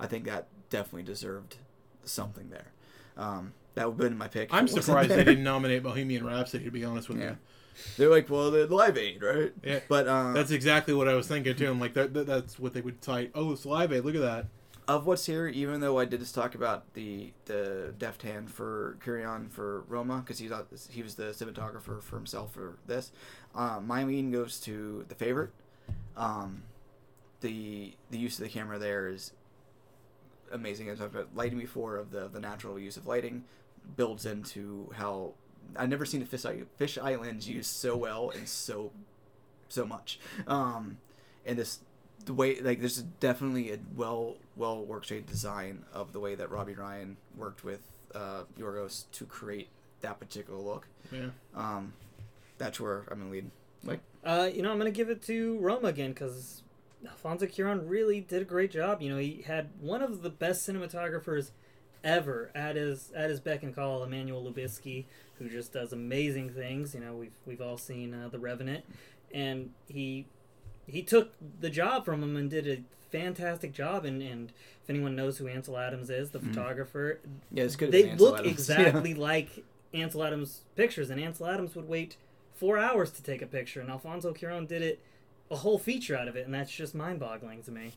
I 0.00 0.06
think 0.06 0.24
that 0.24 0.48
definitely 0.70 1.02
deserved 1.02 1.56
something 2.04 2.50
there. 2.50 2.72
Um, 3.16 3.52
that 3.74 3.86
would 3.86 4.00
have 4.02 4.10
been 4.10 4.18
my 4.18 4.28
pick. 4.28 4.52
i'm 4.52 4.66
surprised 4.66 5.10
they 5.10 5.24
didn't 5.24 5.44
nominate 5.44 5.82
bohemian 5.82 6.24
rhapsody 6.26 6.64
to 6.64 6.70
be 6.70 6.84
honest 6.84 7.08
with 7.08 7.18
Yeah. 7.18 7.30
you 7.30 7.36
They're 7.96 8.10
like, 8.10 8.28
well, 8.28 8.50
the 8.50 8.66
Live 8.66 8.98
Aid, 8.98 9.22
right? 9.22 9.52
Yeah. 9.62 9.80
But 9.88 10.08
uh, 10.08 10.32
that's 10.32 10.50
exactly 10.50 10.92
what 10.94 11.06
i 11.08 11.14
was 11.14 11.28
thinking 11.28 11.54
too 11.54 11.70
i'm 11.70 11.78
like 11.80 11.94
that, 11.94 12.12
that 12.14 12.26
that's 12.26 12.58
what 12.58 12.74
they 12.74 12.80
would 12.80 13.02
cite 13.04 13.30
oh 13.34 13.52
it's 13.52 13.64
live 13.66 13.92
aid 13.92 14.04
look 14.04 14.14
at 14.16 14.20
that 14.22 14.46
of 14.88 15.06
what's 15.06 15.24
here, 15.26 15.46
even 15.46 15.80
though 15.80 16.00
I 16.00 16.04
did 16.04 16.18
just 16.18 16.34
talk 16.34 16.56
about 16.56 16.94
the 16.94 17.32
the 17.44 17.94
deft 17.96 18.22
hand 18.22 18.50
for 18.50 18.96
Cuarón 19.04 19.48
for 19.48 19.82
Roma, 19.82 20.18
because 20.18 20.40
he's 20.40 20.50
he 20.90 21.00
was 21.04 21.14
the 21.14 21.24
cinematographer 21.26 22.02
for 22.02 22.16
himself 22.16 22.52
for 22.54 22.76
this. 22.88 23.12
Uh, 23.54 23.78
my 23.80 24.02
lean 24.02 24.32
goes 24.32 24.58
to 24.60 25.04
the 25.08 25.14
favorite. 25.14 25.50
Um, 26.16 26.64
the 27.40 27.94
the 28.10 28.18
use 28.18 28.38
of 28.40 28.42
the 28.44 28.50
camera 28.50 28.80
there 28.80 29.06
is 29.06 29.32
amazing. 30.52 30.88
As 30.88 31.00
I've 31.00 31.12
talked 31.12 31.14
about 31.14 31.36
lighting 31.36 31.58
before 31.58 31.96
of 31.96 32.10
the 32.10 32.28
the 32.28 32.40
natural 32.40 32.78
use 32.78 32.96
of 32.96 33.06
lighting 33.06 33.44
builds 33.96 34.26
into 34.26 34.90
how 34.96 35.32
I've 35.76 35.88
never 35.88 36.04
seen 36.04 36.22
a 36.22 36.26
fish 36.26 36.44
eye, 36.44 36.62
fisheye 36.78 37.20
lenses 37.20 37.48
used 37.48 37.70
so 37.70 37.96
well 37.96 38.30
and 38.30 38.48
so 38.48 38.92
so 39.68 39.84
much. 39.86 40.18
Um, 40.46 40.98
and 41.46 41.58
this 41.58 41.80
the 42.24 42.34
way 42.34 42.60
like 42.60 42.80
there's 42.80 42.98
definitely 43.20 43.72
a 43.72 43.78
well 43.96 44.36
well 44.56 44.84
orchestrated 44.88 45.26
design 45.26 45.84
of 45.92 46.12
the 46.12 46.20
way 46.20 46.34
that 46.34 46.50
Robbie 46.50 46.74
Ryan 46.74 47.16
worked 47.36 47.64
with 47.64 47.80
uh, 48.14 48.42
Yorgos 48.58 49.04
to 49.12 49.24
create 49.24 49.68
that 50.02 50.18
particular 50.18 50.60
look. 50.60 50.86
yeah 51.12 51.30
Um, 51.54 51.92
that's 52.58 52.78
where 52.80 53.04
I'm 53.10 53.18
gonna 53.18 53.30
lead. 53.30 53.50
Like 53.84 54.00
Uh, 54.24 54.50
you 54.52 54.62
know, 54.62 54.70
I'm 54.70 54.78
gonna 54.78 54.90
give 54.90 55.08
it 55.08 55.22
to 55.22 55.58
Roma 55.58 55.88
again 55.88 56.10
because 56.10 56.62
Alfonso 57.06 57.46
Cuarón 57.46 57.88
really 57.88 58.20
did 58.20 58.42
a 58.42 58.44
great 58.44 58.70
job. 58.70 59.00
You 59.00 59.10
know, 59.10 59.18
he 59.18 59.42
had 59.46 59.70
one 59.80 60.02
of 60.02 60.22
the 60.22 60.30
best 60.30 60.68
cinematographers 60.68 61.50
ever 62.02 62.50
at 62.54 62.76
his 62.76 63.12
at 63.14 63.30
his 63.30 63.40
beck 63.40 63.62
and 63.62 63.74
call, 63.74 64.02
Emmanuel 64.02 64.42
Lubezki, 64.42 65.04
who 65.38 65.48
just 65.48 65.72
does 65.72 65.92
amazing 65.92 66.50
things. 66.50 66.94
You 66.94 67.00
know, 67.00 67.14
we've 67.14 67.38
we've 67.46 67.60
all 67.60 67.78
seen 67.78 68.14
uh, 68.14 68.28
The 68.28 68.38
Revenant, 68.38 68.84
and 69.32 69.70
he 69.88 70.26
he 70.86 71.02
took 71.02 71.32
the 71.60 71.70
job 71.70 72.04
from 72.04 72.22
him 72.22 72.36
and 72.36 72.50
did 72.50 72.66
a 72.66 72.82
fantastic 73.10 73.72
job. 73.72 74.04
And, 74.04 74.22
and 74.22 74.52
if 74.82 74.90
anyone 74.90 75.14
knows 75.14 75.38
who 75.38 75.46
Ansel 75.46 75.78
Adams 75.78 76.10
is, 76.10 76.30
the 76.30 76.40
photographer, 76.40 77.20
yeah, 77.52 77.64
it's 77.64 77.76
good. 77.76 77.92
they 77.92 78.14
look 78.16 78.44
exactly 78.46 79.14
like 79.14 79.64
Ansel 79.94 80.24
Adams 80.24 80.62
pictures, 80.76 81.10
and 81.10 81.20
Ansel 81.20 81.46
Adams 81.46 81.74
would 81.74 81.88
wait 81.88 82.16
four 82.54 82.78
hours 82.78 83.10
to 83.12 83.22
take 83.22 83.40
a 83.42 83.46
picture, 83.46 83.80
and 83.80 83.90
Alfonso 83.90 84.32
Cuarón 84.34 84.68
did 84.68 84.82
it 84.82 85.00
a 85.50 85.56
whole 85.56 85.78
feature 85.78 86.16
out 86.16 86.28
of 86.28 86.36
it, 86.36 86.44
and 86.46 86.54
that's 86.54 86.70
just 86.70 86.94
mind-boggling 86.94 87.62
to 87.64 87.70
me. 87.70 87.92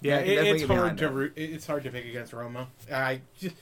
Yeah, 0.00 0.20
Yeah, 0.20 0.42
it, 0.42 0.46
it's 0.56 0.64
hard 0.64 0.96
to 0.98 1.04
that. 1.08 1.12
root, 1.12 1.32
it's 1.36 1.66
hard 1.66 1.82
to 1.84 1.90
pick 1.90 2.06
against 2.06 2.32
Roma. 2.32 2.68
I 2.92 3.22
just 3.38 3.56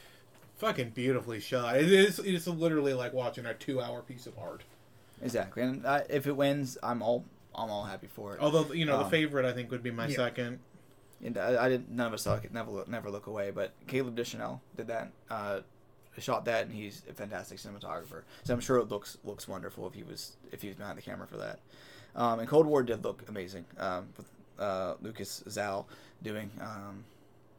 fucking 0.59 0.91
beautifully 0.91 1.41
shot. 1.41 1.77
It 1.77 1.91
is 1.91 2.19
it's 2.19 2.47
literally 2.47 2.93
like 2.95 3.13
watching 3.13 3.47
a 3.47 3.55
two 3.55 3.81
hour 3.81 4.03
piece 4.03 4.27
of 4.27 4.39
art. 4.39 4.63
exactly. 5.23 5.63
And 5.63 5.87
I, 5.87 6.05
if 6.11 6.27
it 6.27 6.37
wins, 6.37 6.77
I'm 6.83 7.03
all 7.03 7.25
I'm 7.55 7.71
all 7.71 7.85
happy 7.85 8.07
for 8.07 8.35
it. 8.35 8.41
Although 8.41 8.73
you 8.75 8.85
know 8.85 8.97
Um, 8.99 9.05
the 9.05 9.09
favorite 9.11 9.47
I 9.47 9.53
think 9.53 9.71
would 9.71 9.83
be 9.83 9.91
my 9.91 10.07
yeah. 10.09 10.17
second. 10.17 10.59
And 11.25 11.39
I, 11.39 11.65
I 11.65 11.69
didn't. 11.71 11.91
None 11.91 12.07
of 12.09 12.13
us 12.13 12.23
saw 12.23 12.35
it. 12.35 12.53
Never 12.53 12.71
look, 12.71 12.89
never 12.89 13.11
look 13.11 13.27
away. 13.27 13.51
But 13.51 13.73
Caleb 13.87 14.15
Deschanel 14.15 14.61
did 14.77 14.89
that. 14.89 15.11
Uh, 15.31 15.61
shot 16.19 16.45
that, 16.45 16.67
and 16.67 16.75
he's 16.75 17.03
a 17.09 17.15
fantastic 17.15 17.57
cinematographer. 17.59 18.23
So 18.45 18.53
I'm 18.53 18.61
sure 18.61 18.77
it 18.77 18.89
looks 18.91 19.17
looks 19.25 19.49
wonderful 19.49 19.87
if 19.87 19.95
he 19.95 20.03
was 20.03 20.37
if 20.53 20.61
he 20.61 20.69
was 20.69 20.77
behind 20.77 20.99
the 20.99 21.03
camera 21.03 21.27
for 21.27 21.39
that. 21.39 21.61
Um, 22.17 22.41
and 22.41 22.49
Cold 22.49 22.67
War 22.67 22.83
did 22.83 23.05
look 23.05 23.23
amazing 23.29 23.65
um, 23.79 24.09
with 24.17 24.27
uh, 24.59 24.95
Łukasz 25.03 25.45
Żal 25.45 25.85
doing 26.23 26.51
um, 26.61 27.05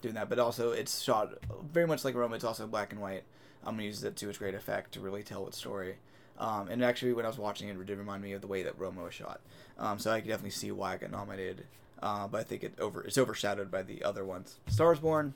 doing 0.02 0.16
that. 0.16 0.30
But 0.30 0.40
also, 0.40 0.72
it's 0.72 1.02
shot 1.02 1.34
very 1.72 1.88
much 1.88 2.04
like 2.04 2.16
Roma. 2.16 2.36
It's 2.36 2.44
also 2.44 2.68
black 2.68 2.92
and 2.92 3.02
white. 3.02 3.24
I'm 3.64 3.76
gonna 3.76 3.84
use 3.84 4.02
that 4.02 4.16
to 4.18 4.30
its 4.30 4.38
great 4.38 4.56
effect 4.56 4.94
to 4.94 5.00
really 5.00 5.24
tell 5.24 5.48
its 5.48 5.58
story. 5.58 5.96
Um, 6.40 6.68
and 6.70 6.84
actually, 6.84 7.14
when 7.14 7.26
I 7.26 7.30
was 7.30 7.38
watching 7.38 7.70
it, 7.70 7.78
it 7.78 7.86
did 7.86 7.98
remind 7.98 8.22
me 8.22 8.34
of 8.34 8.42
the 8.42 8.48
way 8.48 8.64
that 8.64 8.78
Roma 8.78 9.04
was 9.04 9.14
shot. 9.14 9.42
Um, 9.78 10.00
so 10.00 10.12
I 10.12 10.22
could 10.22 10.28
definitely 10.30 10.52
see 10.52 10.72
why 10.72 10.96
it 10.96 11.02
got 11.02 11.12
nominated. 11.12 11.66
Uh, 12.02 12.28
but 12.28 12.42
I 12.42 12.44
think 12.44 12.64
it 12.64 12.74
over 12.80 13.04
it's 13.04 13.18
overshadowed 13.18 13.72
by 13.72 13.84
the 13.84 14.04
other 14.04 14.24
ones. 14.24 14.58
Stars 14.68 15.00
Born, 15.00 15.34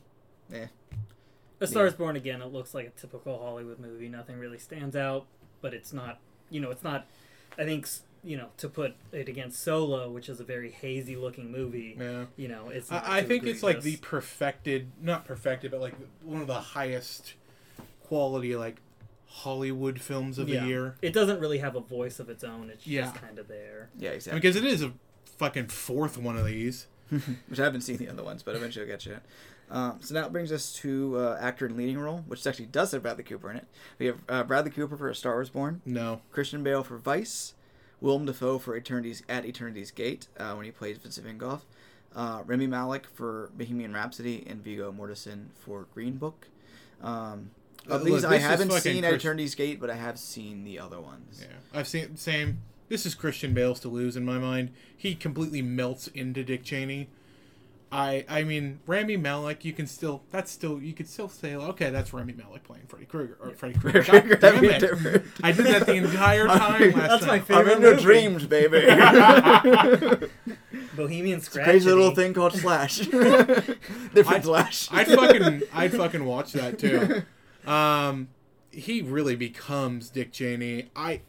Eh. 0.53 0.67
A 1.59 1.67
Star 1.67 1.85
is 1.85 1.93
Born 1.93 2.15
again. 2.15 2.41
It 2.41 2.51
looks 2.51 2.73
like 2.73 2.87
a 2.87 2.99
typical 2.99 3.37
Hollywood 3.37 3.79
movie. 3.79 4.07
Nothing 4.07 4.39
really 4.39 4.57
stands 4.57 4.95
out, 4.95 5.27
but 5.61 5.73
it's 5.73 5.93
not. 5.93 6.19
You 6.49 6.59
know, 6.59 6.71
it's 6.71 6.83
not. 6.83 7.05
I 7.57 7.65
think 7.65 7.87
you 8.23 8.37
know 8.37 8.49
to 8.57 8.69
put 8.69 8.95
it 9.11 9.27
against 9.27 9.61
Solo, 9.61 10.09
which 10.09 10.29
is 10.29 10.39
a 10.39 10.43
very 10.43 10.71
hazy 10.71 11.15
looking 11.15 11.51
movie. 11.51 11.97
Yeah. 11.99 12.25
You 12.35 12.47
know, 12.47 12.69
it's. 12.69 12.91
I, 12.91 13.17
I 13.17 13.23
think 13.23 13.45
it's 13.45 13.63
like 13.63 13.81
the 13.81 13.97
perfected, 13.97 14.91
not 15.01 15.25
perfected, 15.25 15.71
but 15.71 15.81
like 15.81 15.95
one 16.23 16.41
of 16.41 16.47
the 16.47 16.61
highest 16.61 17.33
quality 18.03 18.55
like 18.55 18.81
Hollywood 19.27 20.01
films 20.01 20.37
of 20.37 20.49
yeah. 20.49 20.61
the 20.61 20.67
year. 20.67 20.95
It 21.01 21.13
doesn't 21.13 21.39
really 21.39 21.59
have 21.59 21.75
a 21.75 21.79
voice 21.79 22.19
of 22.19 22.29
its 22.29 22.43
own. 22.43 22.69
It's 22.69 22.85
Yeah. 22.85 23.03
just 23.03 23.15
kind 23.15 23.39
of 23.39 23.47
there. 23.47 23.89
Yeah, 23.97 24.11
exactly. 24.11 24.39
Because 24.39 24.55
it 24.55 24.65
is 24.65 24.83
a 24.83 24.93
fucking 25.37 25.67
fourth 25.67 26.17
one 26.17 26.37
of 26.37 26.45
these. 26.45 26.87
which 27.49 27.59
I 27.59 27.65
haven't 27.65 27.81
seen 27.81 27.97
the 27.97 28.07
other 28.07 28.23
ones, 28.23 28.41
but 28.41 28.55
eventually 28.55 28.85
I'll 28.85 28.91
get 28.91 29.05
you. 29.05 29.17
Um, 29.69 29.97
so 30.01 30.13
now 30.13 30.25
it 30.25 30.31
brings 30.31 30.51
us 30.51 30.73
to 30.75 31.17
uh, 31.17 31.37
actor 31.41 31.65
in 31.65 31.75
leading 31.77 31.97
role, 31.99 32.23
which 32.27 32.45
actually 32.47 32.65
does 32.67 32.91
have 32.91 33.01
Bradley 33.01 33.23
Cooper 33.23 33.51
in 33.51 33.57
it. 33.57 33.67
We 33.99 34.05
have 34.07 34.17
uh, 34.29 34.43
Bradley 34.43 34.71
Cooper 34.71 34.95
for 34.97 35.09
A 35.09 35.15
Star 35.15 35.37
Was 35.37 35.49
Born, 35.49 35.81
No. 35.85 36.21
Christian 36.31 36.63
Bale 36.63 36.83
for 36.83 36.97
Vice, 36.97 37.53
Willem 38.01 38.25
Dafoe 38.25 38.57
for 38.59 38.75
Eternity's 38.75 39.23
at 39.29 39.45
Eternity's 39.45 39.91
Gate 39.91 40.27
uh, 40.37 40.53
when 40.53 40.65
he 40.65 40.71
plays 40.71 40.97
Vincent 40.97 41.25
Van 41.25 41.37
Gogh, 41.37 41.61
uh, 42.15 42.41
Rami 42.45 42.67
Malek 42.67 43.05
for 43.13 43.51
Bohemian 43.57 43.93
Rhapsody, 43.93 44.43
and 44.47 44.63
Viggo 44.63 44.91
Mortensen 44.91 45.45
for 45.59 45.85
Green 45.93 46.17
Book. 46.17 46.47
Um, 47.01 47.51
Uh, 47.89 47.95
of 47.95 48.03
these, 48.05 48.21
look, 48.23 48.31
I 48.31 48.37
haven't 48.37 48.71
seen 48.73 49.03
at 49.03 49.09
Chris- 49.09 49.23
Eternity's 49.23 49.55
Gate, 49.55 49.79
but 49.79 49.89
I 49.89 49.95
have 49.95 50.19
seen 50.19 50.63
the 50.65 50.77
other 50.77 50.99
ones. 51.01 51.41
Yeah. 51.41 51.79
I've 51.79 51.87
seen 51.87 52.15
same. 52.17 52.59
This 52.89 53.05
is 53.05 53.15
Christian 53.15 53.53
Bale's 53.53 53.79
to 53.79 53.87
lose 53.87 54.15
in 54.17 54.25
my 54.25 54.37
mind. 54.37 54.69
He 54.95 55.15
completely 55.15 55.61
melts 55.61 56.07
into 56.09 56.43
Dick 56.43 56.63
Cheney. 56.63 57.09
I 57.93 58.23
I 58.29 58.43
mean 58.43 58.79
Rami 58.87 59.17
Malek, 59.17 59.65
you 59.65 59.73
can 59.73 59.85
still 59.85 60.21
that's 60.31 60.49
still 60.49 60.81
you 60.81 60.93
could 60.93 61.09
still 61.09 61.27
say 61.27 61.55
okay 61.55 61.89
that's 61.89 62.13
Rami 62.13 62.31
Malek 62.33 62.63
playing 62.63 62.83
Freddy 62.87 63.05
Krueger 63.05 63.37
or 63.41 63.51
Freddy 63.51 63.77
Krueger. 63.77 64.01
God 64.11 64.21
damn 64.29 64.39
That'd 64.39 64.61
be 64.61 64.67
it. 64.67 64.79
different. 64.79 65.25
I 65.43 65.51
did 65.51 65.65
that 65.65 65.85
the 65.85 65.95
entire 65.95 66.47
time 66.59 66.91
last 66.93 66.95
That's 67.09 67.25
my 67.27 67.39
favorite. 67.39 67.71
I'm 67.71 67.77
in 67.77 67.81
your 67.83 67.97
dreams, 67.97 68.45
baby. 68.45 68.79
Bohemian 70.95 71.41
Scratch. 71.41 71.65
Crazy 71.65 71.89
little 71.89 72.15
thing 72.15 72.33
called 72.33 72.53
Slash. 72.53 72.99
Different 72.99 73.77
I'd- 74.15 74.43
Slash. 74.43 74.87
I'd 74.91 75.07
fucking 75.07 75.61
I'd 75.73 75.91
fucking 75.93 76.25
watch 76.25 76.53
that 76.53 76.79
too. 76.79 77.23
Um, 77.69 78.29
he 78.71 79.01
really 79.01 79.35
becomes 79.35 80.09
Dick 80.09 80.31
Cheney. 80.31 80.89
I 80.95 81.21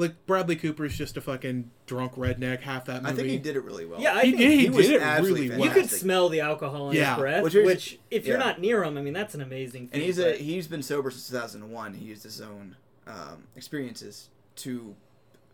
like 0.00 0.26
Bradley 0.26 0.56
Cooper's 0.56 0.96
just 0.96 1.16
a 1.16 1.20
fucking 1.20 1.70
drunk 1.86 2.14
redneck 2.14 2.60
half 2.62 2.86
that 2.86 3.02
movie. 3.02 3.12
I 3.12 3.16
think 3.16 3.28
he 3.28 3.38
did 3.38 3.54
it 3.56 3.64
really 3.64 3.84
well. 3.86 4.00
Yeah, 4.00 4.14
I 4.14 4.24
He 4.24 4.30
think 4.32 4.38
did. 4.38 4.50
He, 4.50 4.58
he 4.64 4.70
was 4.70 4.86
did 4.86 4.96
it 4.96 5.02
absolutely 5.02 5.50
really 5.50 5.62
You 5.62 5.70
could 5.70 5.90
smell 5.90 6.28
the 6.28 6.40
alcohol 6.40 6.90
in 6.90 6.96
Yeah. 6.96 7.14
his 7.14 7.20
breath, 7.20 7.42
Which 7.44 7.54
which, 7.54 7.92
is- 7.94 7.98
if 8.10 8.26
you're 8.26 8.38
yeah. 8.38 8.44
not 8.44 8.60
near 8.60 8.82
him, 8.82 8.96
I 8.98 9.02
mean, 9.02 9.12
that's 9.14 9.34
an 9.34 9.40
amazing. 9.42 9.88
Feat, 9.88 9.94
and 9.94 10.02
he's 10.02 10.18
a 10.18 10.32
he's 10.36 10.66
been 10.66 10.82
sober 10.82 11.10
since 11.10 11.28
2001. 11.28 11.94
He 11.94 12.04
used 12.06 12.22
his 12.24 12.40
own 12.40 12.76
um, 13.06 13.44
experiences 13.56 14.28
to 14.56 14.94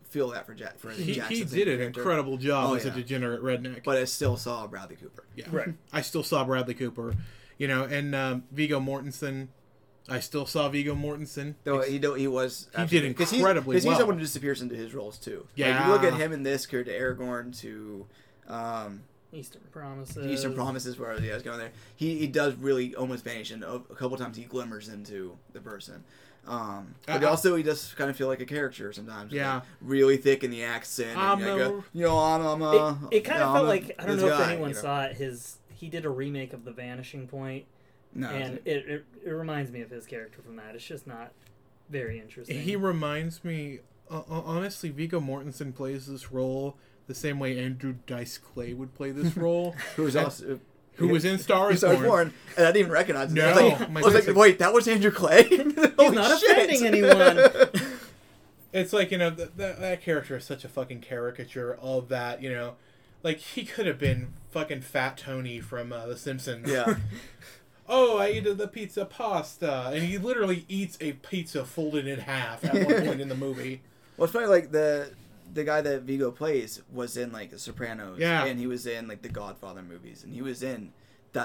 feel 0.09 0.29
that 0.29 0.45
for 0.45 0.53
Jack 0.53 0.79
for 0.79 0.89
He, 0.91 1.13
Jackson. 1.13 1.35
he 1.35 1.43
did 1.43 1.67
an 1.67 1.81
incredible 1.81 2.37
job 2.37 2.71
Oh, 2.71 2.73
as 2.75 2.85
a 2.85 2.91
degenerate 2.91 3.43
redneck. 3.43 3.83
but 3.83 3.97
I 3.97 4.05
still 4.05 4.37
saw 4.37 4.65
Bradley 4.67 4.95
Cooper. 4.95 5.25
yeah, 5.35 5.45
Right. 5.51 5.73
I 5.91 6.01
still 6.01 6.23
saw 6.23 6.45
Bradley 6.45 6.73
Cooper, 6.75 7.13
you 7.57 7.67
know, 7.67 7.83
and 7.83 8.15
um, 8.15 8.43
Viggo 8.51 8.79
Mortensen. 8.79 9.49
I 10.09 10.19
still 10.21 10.45
saw 10.45 10.69
Viggo 10.69 10.95
Mortensen. 10.95 11.55
Though 11.65 11.81
he 11.81 11.99
do, 11.99 12.13
he 12.13 12.27
was 12.27 12.67
He 12.71 12.77
did 12.77 12.81
absolutely- 12.83 13.13
'cause 13.13 13.33
incredibly 13.33 13.73
Because 13.73 13.83
he's 13.83 13.89
well. 13.89 13.99
someone 13.99 14.17
who 14.17 14.23
disappears 14.23 14.61
into 14.61 14.75
his 14.75 14.93
roles 14.93 15.17
too. 15.17 15.39
like, 15.39 15.47
Yeah. 15.55 15.85
you 15.87 15.91
look 15.93 16.03
at 16.03 16.13
him 16.13 16.31
in 16.31 16.43
this 16.43 16.65
compared 16.65 16.85
to 16.87 16.97
Aragorn 16.97 17.57
to 17.59 18.05
um, 18.47 19.03
Eastern 19.33 19.61
Promises. 19.71 20.25
Eastern 20.25 20.53
Promises, 20.55 20.97
where 20.97 21.19
yeah, 21.21 21.31
I 21.31 21.33
was 21.33 21.43
going 21.43 21.59
there. 21.59 21.71
He 21.95 22.17
he 22.19 22.27
does 22.27 22.55
really 22.55 22.95
almost 22.95 23.25
vanish, 23.25 23.51
and 23.51 23.63
a, 23.63 23.73
a 23.73 23.95
couple 23.95 24.15
times 24.17 24.37
he 24.37 24.43
glimmers 24.45 24.87
into 24.87 25.37
the 25.51 25.59
person. 25.59 26.03
Um, 26.47 26.95
but 27.05 27.21
Uh, 27.21 27.27
also 27.29 27.57
he 27.57 27.63
does 27.63 27.93
kind 27.97 28.09
of 28.09 28.15
feel 28.15 28.27
like 28.27 28.39
a 28.39 28.45
character 28.45 28.93
sometimes. 28.93 29.33
Yeah. 29.33 29.55
like, 29.55 29.63
really 29.81 30.15
thick 30.15 30.45
in 30.45 30.51
the 30.51 30.63
accent. 30.63 31.17
I'm 31.17 31.41
and, 31.43 31.51
like, 31.51 31.59
a- 31.59 31.77
uh, 31.79 31.81
you 31.91 32.03
know, 32.05 32.17
I'm, 32.17 32.41
I'm 32.45 32.61
a, 32.61 33.09
It, 33.11 33.17
it 33.17 33.21
kind 33.25 33.39
you 33.39 33.45
of 33.45 33.51
felt 33.53 33.57
I'm 33.57 33.65
a- 33.65 33.67
like 33.67 33.95
I 33.99 34.05
don't 34.05 34.15
this 34.15 34.25
know 34.25 34.33
if 34.41 34.47
anyone 34.47 34.69
you 34.69 34.75
know. 34.75 34.81
saw 34.81 35.03
it. 35.03 35.17
His 35.17 35.57
he 35.75 35.89
did 35.89 36.05
a 36.05 36.09
remake 36.09 36.53
of 36.53 36.63
The 36.63 36.71
Vanishing 36.71 37.27
Point, 37.27 37.65
No, 38.17 38.29
and 38.29 38.59
it, 38.65 38.85
it 38.87 39.05
it 39.25 39.29
reminds 39.29 39.71
me 39.71 39.81
of 39.81 39.89
his 39.89 40.05
character 40.05 40.41
from 40.41 40.55
that. 40.57 40.75
It's 40.75 40.85
just 40.85 41.05
not 41.07 41.31
very 41.89 42.19
interesting. 42.19 42.59
He 42.61 42.75
reminds 42.75 43.43
me, 43.45 43.79
uh, 44.11 44.17
uh, 44.29 44.41
honestly, 44.43 44.89
Viggo 44.89 45.19
Mortensen 45.21 45.73
plays 45.73 46.07
this 46.07 46.31
role 46.31 46.75
the 47.07 47.15
same 47.15 47.39
way 47.39 47.57
Andrew 47.57 47.95
Dice 48.07 48.37
Clay 48.37 48.73
would 48.73 48.93
play 48.95 49.11
this 49.11 49.37
role. 49.37 49.75
who 49.95 50.03
was 50.03 50.15
also 50.15 50.59
who 50.95 51.07
was 51.09 51.23
in 51.25 51.37
Star 51.37 51.69
He's 51.71 51.83
Is 51.83 51.93
Born. 51.95 52.03
born, 52.05 52.33
and 52.57 52.65
I 52.65 52.71
didn't 52.71 52.77
even 52.87 52.91
recognize 52.91 53.29
him. 53.29 53.35
No, 53.35 53.47
I 53.47 53.51
was 53.51 53.61
like, 53.61 53.89
I 53.89 54.01
was 54.01 54.27
like 54.27 54.35
wait, 54.35 54.59
that 54.59 54.73
was 54.73 54.87
Andrew 54.87 55.11
Clay. 55.11 55.43
He's 55.47 56.11
not 56.11 56.41
offending 56.43 56.85
anyone. 56.85 57.39
It's 58.73 58.91
like 58.93 59.11
you 59.11 59.17
know 59.17 59.29
th- 59.31 59.49
that 59.57 59.79
that 59.79 60.01
character 60.01 60.35
is 60.37 60.43
such 60.45 60.65
a 60.65 60.67
fucking 60.67 61.01
caricature 61.01 61.75
of 61.81 62.09
that. 62.09 62.41
You 62.41 62.49
know, 62.49 62.73
like 63.23 63.37
he 63.37 63.63
could 63.63 63.85
have 63.85 63.97
been 63.99 64.33
fucking 64.51 64.81
Fat 64.81 65.17
Tony 65.17 65.59
from 65.61 65.93
uh, 65.93 66.05
The 66.07 66.17
Simpsons. 66.17 66.69
yeah, 66.69 66.95
Oh, 67.89 68.17
I 68.17 68.27
ate 68.27 68.57
the 68.57 68.67
pizza 68.67 69.05
pasta, 69.05 69.91
and 69.93 70.03
he 70.03 70.17
literally 70.17 70.65
eats 70.67 70.97
a 70.99 71.13
pizza 71.13 71.63
folded 71.65 72.05
in 72.07 72.19
half 72.19 72.63
at 72.65 72.73
one 72.85 73.05
point 73.05 73.21
in 73.21 73.29
the 73.29 73.35
movie. 73.35 73.81
well, 74.17 74.25
it's 74.25 74.33
funny. 74.33 74.47
Like 74.47 74.71
the 74.71 75.11
the 75.53 75.63
guy 75.63 75.79
that 75.81 76.01
Viggo 76.01 76.31
plays 76.31 76.81
was 76.91 77.15
in 77.15 77.31
like 77.31 77.51
The 77.51 77.59
Sopranos, 77.59 78.19
Yeah. 78.19 78.43
and 78.45 78.59
he 78.59 78.67
was 78.67 78.85
in 78.85 79.07
like 79.07 79.21
the 79.21 79.29
Godfather 79.29 79.81
movies, 79.81 80.23
and 80.23 80.33
he 80.33 80.41
was 80.41 80.61
in 80.63 80.91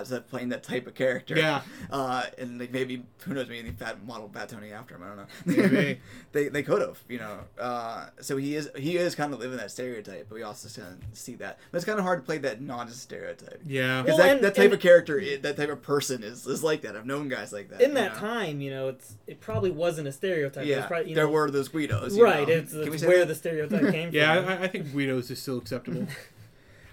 that's 0.01 0.13
playing 0.31 0.49
that 0.51 0.63
type 0.63 0.87
of 0.87 0.95
character. 0.95 1.37
Yeah. 1.37 1.63
uh, 1.91 2.25
and 2.39 2.59
like 2.59 2.73
maybe 2.73 3.05
who 3.25 3.35
knows, 3.35 3.49
maybe 3.49 3.71
fat 3.71 4.05
model 4.05 4.29
Fat 4.33 4.49
Tony 4.49 4.73
after 4.73 4.95
him. 4.97 5.03
I 5.03 5.07
don't 5.09 5.17
know. 5.17 5.27
Maybe. 5.69 6.01
they 6.33 6.49
they 6.49 6.63
could 6.63 6.81
have, 6.81 6.99
you 7.09 7.19
know. 7.19 7.39
Uh, 7.59 8.07
so 8.21 8.37
he 8.37 8.57
is 8.57 8.69
he 8.77 8.97
is 8.97 9.15
kind 9.15 9.33
of 9.33 9.41
living 9.41 9.57
that 9.59 9.71
stereotype, 9.71 10.27
but 10.29 10.35
we 10.35 10.43
also 10.43 10.69
kind 10.81 10.99
of 11.03 11.19
see 11.19 11.35
that. 11.37 11.59
But 11.71 11.77
it's 11.79 11.85
kind 11.85 11.99
of 11.99 12.05
hard 12.05 12.21
to 12.21 12.27
play 12.27 12.39
that 12.39 12.61
non-stereotype. 12.61 13.61
Yeah. 13.67 14.03
Because 14.03 14.19
Well, 14.19 14.27
that, 14.27 14.37
and- 14.37 14.45
that 14.45 14.55
type 14.55 14.65
and- 14.67 14.75
of 14.75 14.81
character, 14.81 15.21
i- 15.21 15.39
that 15.43 15.57
type 15.57 15.69
of 15.71 15.83
person 15.83 16.23
is, 16.23 16.47
is 16.47 16.63
like 16.65 16.83
that. 16.83 16.97
I've 16.97 17.07
known 17.07 17.29
guys 17.29 17.53
like 17.53 17.69
that. 17.71 17.81
in 17.81 17.95
that 17.95 18.15
know? 18.15 18.19
time, 18.21 18.61
you 18.61 18.71
know, 18.71 18.89
it's 18.89 19.17
it 19.27 19.41
probably 19.41 19.71
wasn't 19.71 20.09
a 20.09 20.13
stereotype. 20.13 20.65
It 20.65 20.69
Yeah, 20.69 20.87
probably, 20.87 21.11
you 21.11 21.15
there 21.15 21.27
know, 21.27 21.31
were 21.33 21.51
those 21.51 21.69
Guidos. 21.69 22.17
you 22.17 22.25
right. 22.25 22.47
know. 22.47 22.55
It's, 22.55 22.73
Can 22.73 22.81
we 22.83 22.89
it's 22.89 23.01
say 23.03 23.07
where 23.09 23.19
that? 23.21 23.29
the 23.29 23.35
stereotype 23.35 23.93
came 23.93 24.11
Yeah, 24.13 24.41
from. 24.43 24.49
I, 24.49 24.63
I 24.65 24.69
think 24.69 24.93
Guido's 24.93 25.31
is 25.31 25.41
still 25.41 25.59
acceptable. 25.59 26.07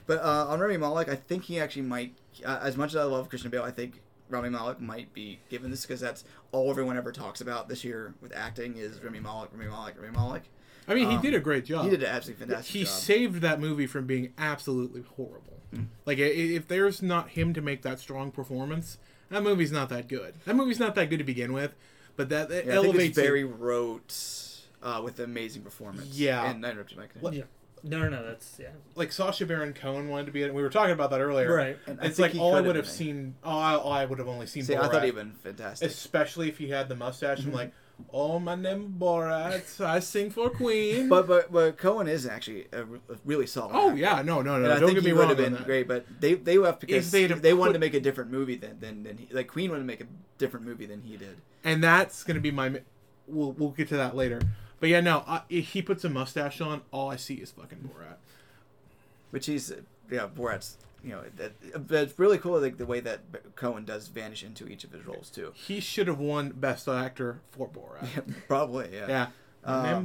But 0.09 0.23
uh, 0.23 0.47
on 0.49 0.59
Rami 0.59 0.77
Malek, 0.77 1.07
I 1.07 1.13
think 1.15 1.43
he 1.43 1.59
actually 1.59 1.83
might. 1.83 2.15
Uh, 2.43 2.59
as 2.63 2.75
much 2.75 2.89
as 2.89 2.95
I 2.95 3.03
love 3.03 3.29
Christian 3.29 3.51
Bale, 3.51 3.61
I 3.61 3.69
think 3.69 4.01
Rami 4.27 4.49
Malek 4.49 4.81
might 4.81 5.13
be 5.13 5.37
given 5.49 5.69
this 5.69 5.83
because 5.83 5.99
that's 6.01 6.23
all 6.51 6.71
everyone 6.71 6.97
ever 6.97 7.11
talks 7.11 7.41
about 7.41 7.69
this 7.69 7.83
year 7.83 8.15
with 8.19 8.35
acting 8.35 8.75
is 8.77 8.99
Rami 9.03 9.19
Malek, 9.19 9.51
Rami 9.53 9.67
Malek, 9.67 10.01
Rami 10.01 10.11
Malek. 10.17 10.43
I 10.87 10.95
mean, 10.95 11.11
he 11.11 11.17
Um, 11.17 11.21
did 11.21 11.35
a 11.35 11.39
great 11.39 11.63
job. 11.63 11.83
He 11.83 11.91
did 11.91 12.01
an 12.01 12.09
absolutely 12.09 12.47
fantastic 12.47 12.73
job. 12.73 12.79
he 12.79 12.85
job. 12.85 12.93
saved 12.93 13.35
that 13.41 13.59
movie 13.61 13.85
from 13.85 14.07
being 14.07 14.33
absolutely 14.39 15.03
horrible. 15.15 15.59
Hmm. 15.71 15.83
Like, 16.07 16.17
if 16.17 16.67
there's 16.67 17.03
not 17.03 17.29
him 17.29 17.53
to 17.53 17.61
make 17.61 17.83
that 17.83 17.99
strong 17.99 18.31
performance, 18.31 18.97
that 19.29 19.43
movie's 19.43 19.71
not 19.71 19.89
that 19.89 20.07
good. 20.07 20.33
That 20.45 20.55
movie's 20.55 20.79
not 20.79 20.95
that 20.95 21.11
good 21.11 21.19
to 21.19 21.23
begin 21.23 21.53
with, 21.53 21.75
but 22.15 22.29
that, 22.29 22.49
that 22.49 22.65
yeah, 22.65 22.71
I 22.71 22.75
think 22.77 22.85
elevates 22.85 23.09
it's 23.09 23.17
it. 23.19 23.21
very 23.21 23.43
rote 23.43 24.55
uh, 24.81 25.01
with 25.03 25.19
amazing 25.19 25.61
performance. 25.61 26.07
Yeah. 26.17 26.49
and 26.49 26.65
I 26.65 26.71
interrupted 26.71 26.95
you, 26.97 27.01
Mike. 27.03 27.11
What- 27.19 27.33
yeah. 27.35 27.43
No, 27.83 27.99
no, 27.99 28.09
no. 28.09 28.23
That's 28.25 28.57
yeah. 28.59 28.67
like 28.95 29.11
Sacha 29.11 29.45
Baron 29.45 29.73
Cohen 29.73 30.09
wanted 30.09 30.25
to 30.27 30.31
be 30.31 30.43
in 30.43 30.49
it. 30.49 30.53
We 30.53 30.61
were 30.61 30.69
talking 30.69 30.93
about 30.93 31.09
that 31.11 31.21
earlier. 31.21 31.53
Right. 31.53 31.77
And 31.87 31.99
I 32.01 32.05
It's 32.07 32.17
think 32.17 32.25
like 32.25 32.31
he 32.33 32.39
all 32.39 32.55
I 32.55 32.59
could 32.59 32.67
would 32.67 32.75
have 32.75 32.85
have 32.85 32.91
been. 32.97 33.05
seen. 33.07 33.35
Oh, 33.43 33.57
I, 33.57 33.75
oh, 33.75 33.89
I 33.89 34.05
would 34.05 34.19
have 34.19 34.27
only 34.27 34.45
seen. 34.47 34.63
See, 34.63 34.73
Borat. 34.73 34.83
I 34.83 34.87
thought 34.89 35.03
he'd 35.03 35.15
been 35.15 35.31
fantastic. 35.43 35.89
especially 35.89 36.49
if 36.49 36.57
he 36.57 36.69
had 36.69 36.89
the 36.89 36.95
mustache. 36.95 37.43
I'm 37.45 37.53
like, 37.53 37.71
oh, 38.13 38.39
my 38.39 38.55
name 38.55 38.81
is 38.81 39.01
Borat. 39.01 39.81
I 39.85 39.99
sing 39.99 40.29
for 40.29 40.49
Queen. 40.49 41.09
But 41.09 41.27
but 41.27 41.51
but 41.51 41.77
Cohen 41.77 42.07
is 42.07 42.25
actually 42.25 42.67
a, 42.73 42.85
really 43.25 43.47
solid. 43.47 43.71
oh 43.75 43.89
actor. 43.89 43.99
yeah, 43.99 44.21
no, 44.21 44.41
no, 44.41 44.57
no. 44.57 44.65
And 44.65 44.73
I 44.73 44.79
don't 44.79 44.89
think 44.89 44.95
get 44.97 45.03
me 45.03 45.09
he 45.09 45.13
would 45.13 45.19
wrong. 45.21 45.29
have 45.29 45.37
on 45.39 45.43
been 45.45 45.53
that. 45.53 45.65
great, 45.65 45.87
but 45.87 46.05
they 46.19 46.33
they 46.35 46.57
left 46.57 46.81
because 46.81 47.09
they'd 47.11 47.27
they, 47.29 47.49
have 47.49 47.57
wanted 47.57 47.71
put- 47.71 47.73
to 47.73 47.79
make 47.79 47.93
a 47.93 47.99
different 47.99 48.31
movie 48.31 48.55
than 48.55 48.79
than, 48.79 49.03
than 49.03 49.17
he, 49.17 49.27
like 49.33 49.47
Queen 49.47 49.69
wanted 49.69 49.83
to 49.83 49.87
make 49.87 50.01
a 50.01 50.07
different 50.37 50.65
movie 50.65 50.85
than 50.85 51.01
he 51.01 51.17
did. 51.17 51.37
and 51.63 51.83
that's 51.83 52.23
gonna 52.23 52.39
be 52.39 52.51
my. 52.51 52.81
We'll 53.27 53.51
we'll 53.53 53.69
get 53.69 53.89
to 53.89 53.97
that 53.97 54.15
later. 54.15 54.41
But 54.79 54.89
yeah, 54.89 55.01
no. 55.01 55.23
I, 55.27 55.41
if 55.49 55.69
he 55.69 55.81
puts 55.81 56.03
a 56.03 56.09
mustache 56.09 56.61
on, 56.61 56.81
all 56.91 57.09
I 57.09 57.15
see 57.15 57.35
is 57.35 57.51
fucking 57.51 57.79
Borat. 57.79 58.15
Which 59.31 59.45
he's 59.45 59.71
yeah 60.09 60.27
Borat's 60.27 60.77
you 61.03 61.11
know 61.11 61.23
that, 61.37 61.53
it's 61.91 62.17
really 62.17 62.37
cool 62.37 62.59
like 62.59 62.77
the 62.77 62.85
way 62.85 62.99
that 62.99 63.21
Cohen 63.55 63.85
does 63.85 64.07
vanish 64.07 64.43
into 64.43 64.67
each 64.67 64.83
of 64.83 64.91
his 64.91 65.05
roles 65.05 65.29
too. 65.29 65.51
He 65.55 65.79
should 65.79 66.07
have 66.07 66.19
won 66.19 66.49
Best 66.49 66.87
Actor 66.87 67.41
for 67.51 67.67
Borat. 67.69 68.33
Probably 68.47 68.89
yeah. 68.93 69.07
Yeah. 69.07 69.27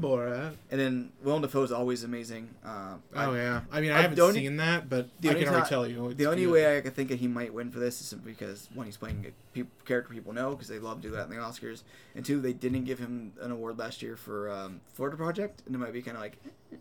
Borat. 0.01 0.55
And 0.71 0.81
then 0.81 1.13
Willem 1.23 1.43
Dafoe 1.43 1.63
is 1.63 1.73
always 1.73 2.03
amazing. 2.05 2.51
Uh, 2.65 2.97
I- 3.15 3.25
Oh 3.27 3.35
yeah. 3.35 3.61
I 3.71 3.81
mean, 3.81 3.93
I 3.93 3.99
I 3.99 4.03
haven't 4.03 4.33
seen 4.35 4.57
that, 4.59 4.89
but 4.91 5.09
I 5.25 5.35
can 5.35 5.49
already 5.49 5.63
ti- 5.63 5.69
tell 5.69 5.87
you. 5.87 6.13
the 6.15 6.27
only 6.27 6.45
good. 6.45 6.53
way 6.53 6.77
I 6.77 6.81
could 6.81 6.95
think 6.95 7.09
that 7.11 7.19
he 7.21 7.29
might 7.29 7.55
win 7.55 7.71
for 7.71 7.79
this 7.79 8.01
is 8.01 8.13
because 8.15 8.69
one, 8.75 8.87
he's 8.87 8.97
playing 8.97 9.25
a 9.29 9.55
pe- 9.57 9.69
character 9.85 10.13
people 10.13 10.33
know 10.33 10.51
because 10.51 10.69
they 10.69 10.79
love 10.79 11.01
to 11.03 11.09
do 11.09 11.15
that 11.15 11.25
in 11.25 11.31
the 11.31 11.37
Oscars, 11.37 11.83
and 12.15 12.25
two, 12.25 12.41
they 12.41 12.53
didn't 12.53 12.85
give 12.85 12.99
him 12.99 13.33
an 13.41 13.51
award 13.53 13.79
last 13.79 14.03
year 14.03 14.17
for 14.17 14.51
um, 14.51 14.81
Florida 14.93 15.17
Project, 15.17 15.63
and 15.67 15.75
it 15.75 15.79
might 15.79 15.93
be 15.93 16.03
kind 16.03 16.17
of 16.17 16.23
like, 16.23 16.37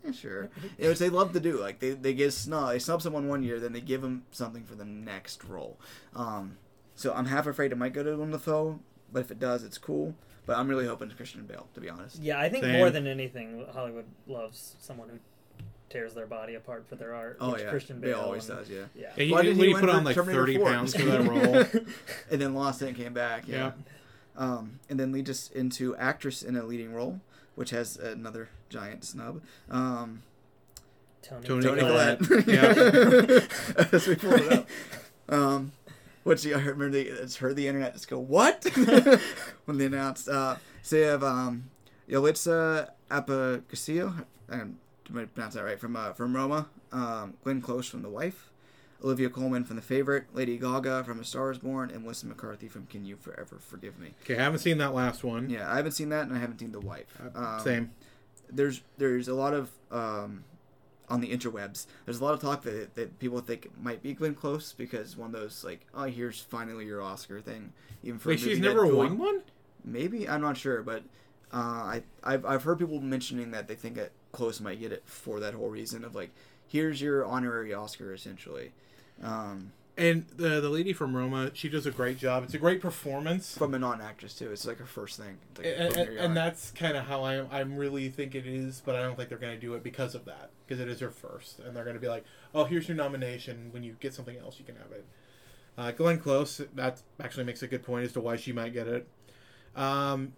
eh, 0.06 0.12
sure, 0.12 0.50
it 0.78 0.88
was 0.88 0.98
they 0.98 1.10
love 1.10 1.32
to 1.32 1.40
do 1.40 1.58
like 1.60 1.78
they 1.78 1.90
they 1.90 2.12
give 2.12 2.32
snub 2.34 2.70
they 2.72 2.78
snub 2.80 3.00
someone 3.00 3.28
one 3.28 3.42
year, 3.44 3.60
then 3.60 3.72
they 3.72 3.80
give 3.80 4.02
them 4.02 4.24
something 4.32 4.64
for 4.64 4.74
the 4.74 4.84
next 4.84 5.44
role. 5.44 5.78
Um, 6.14 6.56
So 6.96 7.12
I'm 7.14 7.26
half 7.26 7.46
afraid 7.46 7.72
it 7.72 7.78
might 7.78 7.92
go 7.92 8.02
to 8.02 8.10
Willem 8.10 8.30
Dafoe, 8.32 8.80
but 9.12 9.20
if 9.20 9.30
it 9.30 9.38
does, 9.38 9.62
it's 9.62 9.78
cool. 9.78 10.14
But 10.46 10.58
I'm 10.58 10.68
really 10.68 10.86
hoping 10.86 11.08
it's 11.08 11.16
Christian 11.16 11.46
Bale, 11.46 11.66
to 11.74 11.80
be 11.80 11.88
honest. 11.88 12.20
Yeah, 12.20 12.38
I 12.38 12.48
think 12.48 12.64
Same. 12.64 12.76
more 12.76 12.90
than 12.90 13.06
anything, 13.06 13.64
Hollywood 13.72 14.04
loves 14.26 14.76
someone 14.78 15.08
who 15.08 15.18
tears 15.88 16.12
their 16.14 16.26
body 16.26 16.54
apart 16.54 16.86
for 16.88 16.96
their 16.96 17.14
art. 17.14 17.38
Oh 17.40 17.52
which 17.52 17.62
yeah, 17.62 17.70
Christian 17.70 18.00
Bale 18.00 18.16
Bale 18.16 18.24
always 18.24 18.48
and- 18.48 18.58
does. 18.58 18.68
Yeah, 18.68 18.80
Yeah. 18.94 19.10
Yeah, 19.16 19.24
he, 19.24 19.32
Why 19.32 19.42
did 19.42 19.56
he 19.56 19.66
he 19.68 19.74
put 19.74 19.88
on 19.88 20.04
like 20.04 20.14
Terminator 20.14 20.40
30 20.42 20.56
4? 20.58 20.70
pounds 20.70 20.94
for 20.96 21.02
that 21.04 21.22
role. 21.74 21.82
and 22.30 22.40
then 22.40 22.54
lost 22.54 22.82
it 22.82 22.88
and 22.88 22.96
came 22.96 23.12
back. 23.14 23.48
Yeah. 23.48 23.56
Yeah. 23.56 23.72
Um, 24.36 24.80
and 24.90 24.98
then 24.98 25.12
leads 25.12 25.30
us 25.30 25.50
into 25.50 25.96
actress 25.96 26.42
in 26.42 26.56
a 26.56 26.64
leading 26.64 26.92
role, 26.92 27.20
which 27.54 27.70
has 27.70 27.96
another 27.96 28.48
giant 28.68 29.04
snub. 29.04 29.40
Um, 29.70 30.22
Toni, 31.22 31.46
Toni 31.46 31.62
Toni 31.64 31.80
Collette. 31.80 32.18
Collette. 32.18 32.46
Yeah. 32.48 33.84
As 33.92 34.06
we 34.08 34.16
pulled 34.16 34.40
it 34.40 34.52
up. 34.52 34.68
Um, 35.28 35.72
which 36.24 36.44
I 36.46 36.50
remember 36.58 36.90
the, 36.90 37.02
it's 37.02 37.36
heard 37.36 37.54
the 37.56 37.68
internet 37.68 37.94
just 37.94 38.08
go, 38.08 38.18
what? 38.18 38.66
when 39.64 39.78
they 39.78 39.86
announced. 39.86 40.28
Uh, 40.28 40.56
so 40.82 40.96
you 40.96 41.02
have 41.04 41.24
um, 41.24 41.70
Yalitza 42.08 42.90
Aparicio, 43.10 44.24
I 44.50 44.62
might 45.10 45.34
pronounce 45.34 45.54
that 45.54 45.64
right, 45.64 45.78
from 45.78 45.96
uh, 45.96 46.12
from 46.12 46.34
Roma, 46.34 46.68
um, 46.92 47.34
Glenn 47.42 47.60
Close 47.60 47.88
from 47.88 48.02
The 48.02 48.08
Wife, 48.08 48.50
Olivia 49.02 49.28
Colman 49.28 49.64
from 49.64 49.76
The 49.76 49.82
Favorite, 49.82 50.26
Lady 50.34 50.58
Gaga 50.58 51.04
from 51.04 51.20
A 51.20 51.24
Star 51.24 51.50
is 51.50 51.58
Born, 51.58 51.90
and 51.90 52.02
Melissa 52.02 52.26
McCarthy 52.26 52.68
from 52.68 52.86
Can 52.86 53.04
You 53.04 53.16
Forever 53.16 53.58
Forgive 53.60 53.98
Me. 53.98 54.10
Okay, 54.22 54.38
I 54.38 54.42
haven't 54.42 54.60
seen 54.60 54.78
that 54.78 54.94
last 54.94 55.24
one. 55.24 55.50
Yeah, 55.50 55.70
I 55.70 55.76
haven't 55.76 55.92
seen 55.92 56.08
that, 56.10 56.26
and 56.26 56.36
I 56.36 56.40
haven't 56.40 56.58
seen 56.58 56.72
The 56.72 56.80
Wife. 56.80 57.20
Um, 57.34 57.60
Same. 57.60 57.90
there's 58.50 58.82
there's 58.98 59.28
a 59.28 59.34
lot 59.34 59.54
of 59.54 59.70
um, 59.90 60.44
on 61.08 61.20
the 61.20 61.28
interwebs. 61.28 61.86
There's 62.04 62.20
a 62.20 62.24
lot 62.24 62.34
of 62.34 62.40
talk 62.40 62.62
that, 62.62 62.94
that 62.94 63.18
people 63.18 63.40
think 63.40 63.70
might 63.80 64.02
be 64.02 64.14
Glenn 64.14 64.34
Close 64.34 64.72
because 64.72 65.16
one 65.16 65.34
of 65.34 65.40
those 65.40 65.64
like 65.64 65.86
oh 65.94 66.04
here's 66.04 66.40
finally 66.40 66.86
your 66.86 67.02
Oscar 67.02 67.40
thing. 67.40 67.72
Even 68.02 68.18
for 68.18 68.30
Wait, 68.30 68.40
she's 68.40 68.58
never 68.58 68.86
won 68.86 69.18
one? 69.18 69.42
Maybe 69.84 70.28
I'm 70.28 70.40
not 70.40 70.56
sure, 70.56 70.82
but 70.82 71.04
uh, 71.52 71.56
I 71.56 72.02
I've, 72.22 72.44
I've 72.44 72.62
heard 72.64 72.78
people 72.78 73.00
mentioning 73.00 73.50
that 73.52 73.68
they 73.68 73.74
think 73.74 73.96
that 73.96 74.12
Close 74.32 74.60
might 74.60 74.80
get 74.80 74.92
it 74.92 75.02
for 75.06 75.40
that 75.40 75.54
whole 75.54 75.68
reason 75.70 76.04
of 76.04 76.14
like 76.14 76.30
here's 76.66 77.00
your 77.00 77.24
honorary 77.24 77.72
Oscar 77.74 78.12
essentially. 78.12 78.72
Um, 79.22 79.72
And 79.96 80.26
the 80.36 80.60
the 80.60 80.68
lady 80.70 80.92
from 80.92 81.14
Roma, 81.16 81.52
she 81.54 81.68
does 81.68 81.86
a 81.86 81.92
great 81.92 82.18
job. 82.18 82.42
It's 82.42 82.54
a 82.54 82.58
great 82.58 82.80
performance. 82.80 83.56
from 83.56 83.74
a 83.74 83.78
non-actress 83.78 84.34
too. 84.34 84.50
It's 84.50 84.66
like 84.66 84.78
her 84.78 84.86
first 84.86 85.18
thing. 85.18 85.38
Like, 85.56 85.66
and, 85.78 85.96
and, 85.96 86.18
and 86.18 86.36
that's 86.36 86.72
kind 86.72 86.96
of 86.96 87.06
how 87.06 87.22
I 87.22 87.46
I'm 87.60 87.76
really 87.76 88.08
think 88.08 88.34
it 88.34 88.44
is, 88.46 88.82
but 88.84 88.96
I 88.96 89.02
don't 89.02 89.16
think 89.16 89.28
they're 89.28 89.38
going 89.38 89.54
to 89.54 89.60
do 89.60 89.74
it 89.74 89.84
because 89.84 90.16
of 90.16 90.24
that. 90.24 90.50
Because 90.66 90.80
it 90.80 90.88
is 90.88 90.98
her 91.00 91.10
first, 91.10 91.60
and 91.60 91.76
they're 91.76 91.84
going 91.84 91.94
to 91.94 92.00
be 92.00 92.08
like, 92.08 92.24
"Oh, 92.54 92.64
here's 92.64 92.88
your 92.88 92.96
nomination. 92.96 93.68
When 93.70 93.84
you 93.84 93.96
get 94.00 94.14
something 94.14 94.36
else, 94.38 94.58
you 94.58 94.64
can 94.64 94.76
have 94.76 94.90
it." 94.90 95.04
Uh, 95.78 95.90
Glenn 95.92 96.18
Close, 96.18 96.60
that 96.74 97.02
actually 97.20 97.44
makes 97.44 97.62
a 97.62 97.66
good 97.68 97.82
point 97.84 98.04
as 98.04 98.12
to 98.14 98.20
why 98.20 98.36
she 98.36 98.52
might 98.52 98.72
get 98.72 98.88
it. 98.88 99.06
Um, 99.76 100.32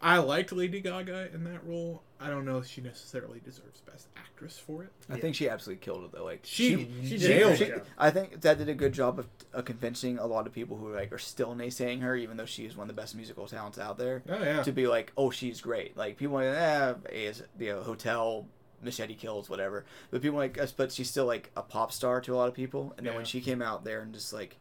I 0.00 0.18
liked 0.18 0.50
Lady 0.52 0.80
Gaga 0.80 1.32
in 1.32 1.44
that 1.44 1.64
role. 1.64 2.02
I 2.20 2.28
don't 2.28 2.44
know 2.44 2.58
if 2.58 2.66
she 2.66 2.80
necessarily 2.80 3.40
deserves 3.44 3.80
Best 3.82 4.08
Actress 4.16 4.58
for 4.58 4.82
it. 4.84 4.90
I 5.08 5.16
think 5.18 5.34
she 5.36 5.48
absolutely 5.48 5.84
killed 5.84 6.04
it 6.04 6.12
though. 6.12 6.24
Like 6.24 6.40
She, 6.42 6.88
she 7.04 7.18
did 7.18 7.30
nailed 7.30 7.58
great 7.58 7.70
it. 7.70 7.86
I 7.98 8.10
think 8.10 8.40
that 8.40 8.58
did 8.58 8.68
a 8.68 8.74
good 8.74 8.92
job 8.92 9.18
of 9.20 9.28
uh, 9.54 9.62
convincing 9.62 10.18
a 10.18 10.26
lot 10.26 10.46
of 10.48 10.52
people 10.52 10.76
who 10.76 10.92
like 10.94 11.12
are 11.12 11.18
still 11.18 11.54
naysaying 11.54 12.00
her, 12.02 12.16
even 12.16 12.36
though 12.36 12.46
she 12.46 12.64
is 12.64 12.76
one 12.76 12.88
of 12.90 12.94
the 12.96 13.00
best 13.00 13.14
musical 13.14 13.46
talents 13.46 13.78
out 13.78 13.96
there, 13.98 14.22
Oh 14.28 14.42
yeah. 14.42 14.62
to 14.64 14.72
be 14.72 14.86
like, 14.88 15.12
oh, 15.16 15.30
she's 15.30 15.60
great. 15.60 15.96
Like 15.96 16.16
people, 16.16 16.36
are 16.38 16.48
like, 16.52 16.58
eh, 16.58 16.94
is 17.12 17.42
you 17.58 17.70
know, 17.72 17.82
hotel, 17.82 18.46
machete 18.82 19.14
kills, 19.14 19.48
whatever. 19.48 19.84
But 20.10 20.22
people 20.22 20.36
are 20.38 20.42
like, 20.42 20.60
us, 20.60 20.72
but 20.72 20.90
she's 20.90 21.08
still 21.10 21.26
like 21.26 21.50
a 21.56 21.62
pop 21.62 21.92
star 21.92 22.20
to 22.22 22.34
a 22.34 22.36
lot 22.36 22.48
of 22.48 22.54
people. 22.54 22.92
And 22.98 23.06
then 23.06 23.14
when 23.14 23.24
she 23.24 23.40
came 23.40 23.62
out 23.62 23.84
there 23.84 24.00
and 24.00 24.12
just 24.12 24.32
like 24.32 24.56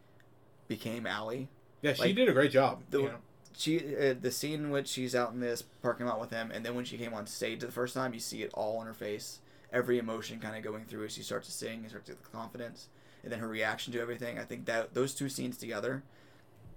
became 0.67 1.05
Ally, 1.07 1.45
Yeah, 1.81 1.93
she 1.93 2.01
like, 2.03 2.15
did 2.15 2.29
a 2.29 2.33
great 2.33 2.51
job. 2.51 2.83
the- 2.91 2.99
you 3.01 3.07
know. 3.07 3.17
She 3.57 3.79
uh, 3.95 4.13
the 4.19 4.31
scene 4.31 4.55
in 4.65 4.69
which 4.71 4.87
she's 4.87 5.15
out 5.15 5.33
in 5.33 5.39
this 5.39 5.61
parking 5.81 6.05
lot 6.05 6.19
with 6.19 6.31
him, 6.31 6.51
and 6.51 6.65
then 6.65 6.75
when 6.75 6.85
she 6.85 6.97
came 6.97 7.13
on 7.13 7.27
stage 7.27 7.59
the 7.61 7.71
first 7.71 7.93
time, 7.93 8.13
you 8.13 8.19
see 8.19 8.41
it 8.43 8.51
all 8.53 8.77
on 8.77 8.85
her 8.87 8.93
face, 8.93 9.39
every 9.71 9.97
emotion 9.97 10.39
kind 10.39 10.55
of 10.55 10.63
going 10.63 10.85
through 10.85 11.05
as 11.05 11.13
she 11.13 11.23
starts 11.23 11.47
to 11.47 11.53
sing 11.53 11.79
and 11.79 11.89
starts 11.89 12.07
to 12.07 12.13
get 12.13 12.23
the 12.23 12.29
confidence, 12.29 12.87
and 13.23 13.31
then 13.31 13.39
her 13.39 13.47
reaction 13.47 13.93
to 13.93 13.99
everything. 14.01 14.37
I 14.39 14.43
think 14.43 14.65
that 14.65 14.93
those 14.93 15.13
two 15.13 15.29
scenes 15.29 15.57
together 15.57 16.03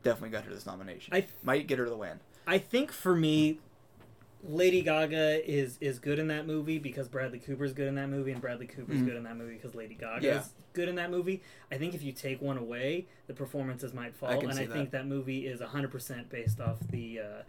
definitely 0.02 0.30
got 0.30 0.44
her 0.44 0.52
this 0.52 0.66
nomination. 0.66 1.14
I- 1.14 1.26
might 1.42 1.66
get 1.66 1.78
her 1.78 1.88
the 1.88 1.96
win. 1.96 2.20
I 2.46 2.58
think 2.58 2.92
for 2.92 3.14
me, 3.16 3.58
Lady 4.46 4.82
Gaga 4.82 5.48
is 5.50 5.78
is 5.80 5.98
good 5.98 6.18
in 6.18 6.28
that 6.28 6.46
movie 6.46 6.78
because 6.78 7.08
Bradley 7.08 7.38
Cooper's 7.38 7.72
good 7.72 7.88
in 7.88 7.94
that 7.94 8.08
movie, 8.08 8.32
and 8.32 8.40
Bradley 8.40 8.66
Cooper's 8.66 8.98
Mhm. 8.98 9.06
good 9.06 9.16
in 9.16 9.22
that 9.24 9.36
movie 9.36 9.54
because 9.54 9.74
Lady 9.74 9.94
Gaga 9.94 10.26
Yeah. 10.26 10.40
is 10.40 10.52
good 10.74 10.88
in 10.88 10.96
that 10.96 11.10
movie. 11.10 11.42
I 11.70 11.78
think 11.78 11.94
if 11.94 12.02
you 12.02 12.12
take 12.12 12.42
one 12.42 12.58
away, 12.58 13.06
the 13.26 13.34
performances 13.34 13.94
might 13.94 14.14
fall, 14.14 14.28
I 14.30 14.34
and 14.36 14.52
I 14.52 14.66
think 14.66 14.90
that 14.90 15.06
movie 15.06 15.46
is 15.46 15.60
hundred 15.60 15.90
percent 15.90 16.28
based 16.30 16.60
off 16.60 16.80
the. 16.88 17.20
Uh, 17.20 17.42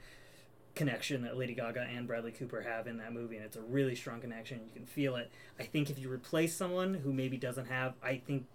connection 0.73 1.21
that 1.21 1.37
Lady 1.37 1.53
Gaga 1.53 1.79
and 1.83 2.05
Bradley 2.05 2.33
Cooper 2.33 2.59
have 2.59 2.85
in 2.85 2.97
that 2.97 3.13
movie 3.13 3.37
and 3.37 3.45
it's 3.45 3.55
a 3.55 3.61
really 3.61 3.95
strong 3.95 4.19
connection 4.19 4.59
you 4.59 4.71
can 4.73 4.85
feel 4.85 5.15
it 5.15 5.31
I 5.57 5.63
think 5.63 5.89
if 5.89 5.97
you 5.97 6.11
replace 6.11 6.53
someone 6.53 6.95
who 6.95 7.13
maybe 7.13 7.37
doesn't 7.37 7.67
have 7.67 7.93
I 8.03 8.17
think 8.17 8.45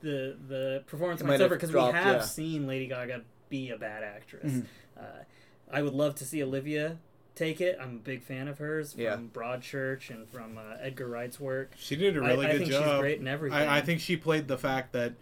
the 0.00 0.36
the 0.46 0.84
performance 0.86 1.20
It 1.20 1.24
might 1.24 1.38
suffer 1.38 1.56
because 1.56 1.72
we 1.72 1.80
have 1.80 1.92
yeah. 1.92 2.20
seen 2.20 2.68
Lady 2.68 2.86
Gaga 2.86 3.22
be 3.48 3.70
a 3.70 3.76
bad 3.76 4.04
actress 4.04 4.52
Mhm. 4.52 4.66
uh, 4.96 5.24
I 5.68 5.82
would 5.82 5.94
love 5.94 6.14
to 6.14 6.24
see 6.24 6.40
Olivia 6.44 7.00
take 7.34 7.60
it. 7.60 7.78
I'm 7.80 7.96
a 7.96 7.98
big 7.98 8.22
fan 8.22 8.48
of 8.48 8.58
hers 8.58 8.92
from 8.92 9.02
Yeah. 9.02 9.16
Broadchurch 9.32 10.10
and 10.10 10.28
from 10.28 10.56
uh, 10.58 10.76
Edgar 10.80 11.08
Wright's 11.08 11.40
work. 11.40 11.72
She 11.76 11.96
did 11.96 12.16
a 12.16 12.20
really 12.20 12.46
I, 12.46 12.52
good 12.52 12.58
think 12.60 12.70
job. 12.72 12.84
she's 12.84 13.00
great 13.00 13.20
in 13.20 13.28
everything. 13.28 13.58
I, 13.58 13.78
I 13.78 13.80
think 13.80 14.00
she 14.00 14.16
played 14.16 14.48
the 14.48 14.58
fact 14.58 14.92
that 14.92 15.14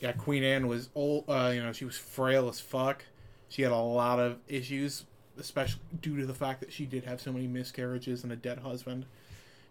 yeah, 0.00 0.12
Queen 0.12 0.44
Anne 0.44 0.68
was 0.68 0.90
old. 0.94 1.24
Uh, 1.28 1.50
you 1.54 1.62
know, 1.62 1.72
she 1.72 1.84
was 1.84 1.96
frail 1.96 2.48
as 2.48 2.60
fuck. 2.60 3.04
She 3.48 3.62
had 3.62 3.72
a 3.72 3.76
lot 3.76 4.18
of 4.20 4.38
issues, 4.46 5.06
especially 5.38 5.80
due 6.00 6.16
to 6.18 6.26
the 6.26 6.34
fact 6.34 6.60
that 6.60 6.72
she 6.72 6.86
did 6.86 7.04
have 7.04 7.20
so 7.20 7.32
many 7.32 7.46
miscarriages 7.46 8.22
and 8.22 8.32
a 8.32 8.36
dead 8.36 8.58
husband. 8.60 9.06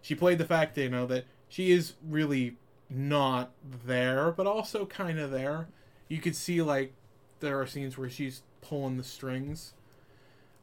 She 0.02 0.14
played 0.14 0.38
the 0.38 0.44
fact 0.44 0.74
that 0.74 0.82
you 0.82 0.90
know 0.90 1.06
that 1.06 1.24
she 1.48 1.70
is 1.70 1.94
really 2.06 2.56
not 2.90 3.50
there, 3.86 4.30
but 4.30 4.46
also 4.46 4.86
kind 4.86 5.18
of 5.18 5.30
there. 5.30 5.68
You 6.08 6.18
could 6.18 6.36
see 6.36 6.60
like 6.62 6.92
there 7.40 7.60
are 7.60 7.66
scenes 7.66 7.96
where 7.96 8.10
she's 8.10 8.42
pulling 8.60 8.96
the 8.96 9.04
strings. 9.04 9.72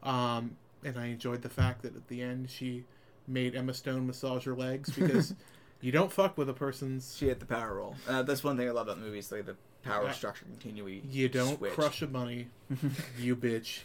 Um, 0.02 0.56
and 0.86 0.98
I 0.98 1.06
enjoyed 1.06 1.42
the 1.42 1.48
fact 1.50 1.82
that 1.82 1.94
at 1.96 2.08
the 2.08 2.22
end 2.22 2.48
she 2.50 2.84
made 3.28 3.54
Emma 3.54 3.74
Stone 3.74 4.06
massage 4.06 4.44
her 4.46 4.54
legs 4.54 4.90
because 4.90 5.34
you 5.80 5.92
don't 5.92 6.12
fuck 6.12 6.38
with 6.38 6.48
a 6.48 6.54
person's. 6.54 7.16
She 7.16 7.26
hit 7.26 7.40
the 7.40 7.46
power 7.46 7.74
roll. 7.76 7.96
Uh, 8.08 8.22
that's 8.22 8.42
one 8.44 8.56
thing 8.56 8.68
I 8.68 8.70
love 8.70 8.86
about 8.88 8.98
the 9.00 9.04
movies, 9.06 9.30
like 9.32 9.46
the 9.46 9.56
power 9.82 10.04
Yeah. 10.06 10.12
structure 10.12 10.44
continually. 10.44 11.02
You 11.10 11.28
don't 11.28 11.58
switch. 11.58 11.72
crush 11.72 12.00
a 12.02 12.06
bunny, 12.06 12.48
you 13.18 13.36
bitch. 13.36 13.80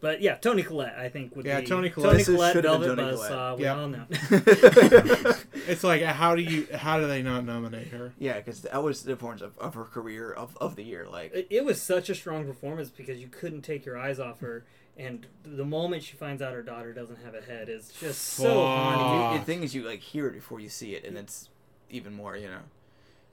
But 0.00 0.20
yeah, 0.20 0.34
Toni 0.34 0.64
Collette, 0.64 0.96
I 0.98 1.08
think 1.08 1.36
would 1.36 1.46
Yeah, 1.46 1.60
be 1.60 1.66
Toni 1.66 1.88
Collette. 1.88 2.10
Toni 2.10 2.18
This 2.18 2.28
is- 2.28 2.34
Collette, 2.34 2.52
should 2.54 2.64
have 2.64 2.80
been 2.80 2.96
Velvet 2.96 3.16
Toni 3.16 3.16
Buzzsaw. 3.30 3.56
We 3.56 3.62
Yeah. 3.64 3.78
all 3.80 3.88
know. 3.88 5.34
It's 5.68 5.84
like 5.84 6.02
how 6.02 6.34
do 6.34 6.42
you 6.42 6.66
how 6.74 6.98
do 6.98 7.06
they 7.06 7.22
not 7.22 7.44
nominate 7.44 7.86
her? 7.88 8.12
yeah, 8.18 8.36
because 8.38 8.62
that 8.62 8.82
was 8.82 9.04
the 9.04 9.12
performance 9.14 9.42
of, 9.42 9.56
of 9.58 9.74
her 9.74 9.84
career 9.84 10.32
of, 10.32 10.56
of 10.60 10.74
the 10.74 10.82
year. 10.82 11.06
Like 11.08 11.32
it, 11.32 11.46
it 11.50 11.64
was 11.64 11.80
such 11.80 12.10
a 12.10 12.16
strong 12.16 12.44
performance 12.46 12.90
because 12.90 13.20
you 13.20 13.28
couldn't 13.28 13.62
take 13.62 13.86
your 13.86 13.96
eyes 13.96 14.18
off 14.18 14.40
her. 14.40 14.64
And 14.96 15.26
the 15.42 15.64
moment 15.64 16.02
she 16.02 16.16
finds 16.16 16.42
out 16.42 16.52
her 16.52 16.62
daughter 16.62 16.92
doesn't 16.92 17.18
have 17.24 17.34
a 17.34 17.40
head 17.40 17.68
is 17.70 17.88
just 17.98 18.20
so 18.20 18.44
Fuck. 18.44 18.54
haunting. 18.54 19.38
the 19.40 19.44
thing 19.46 19.62
is, 19.62 19.74
you 19.74 19.82
like 19.84 20.00
hear 20.00 20.26
it 20.26 20.32
before 20.34 20.60
you 20.60 20.68
see 20.68 20.94
it, 20.94 21.04
and 21.04 21.16
it's 21.16 21.48
even 21.88 22.12
more, 22.12 22.36
you 22.36 22.48
know. 22.48 22.60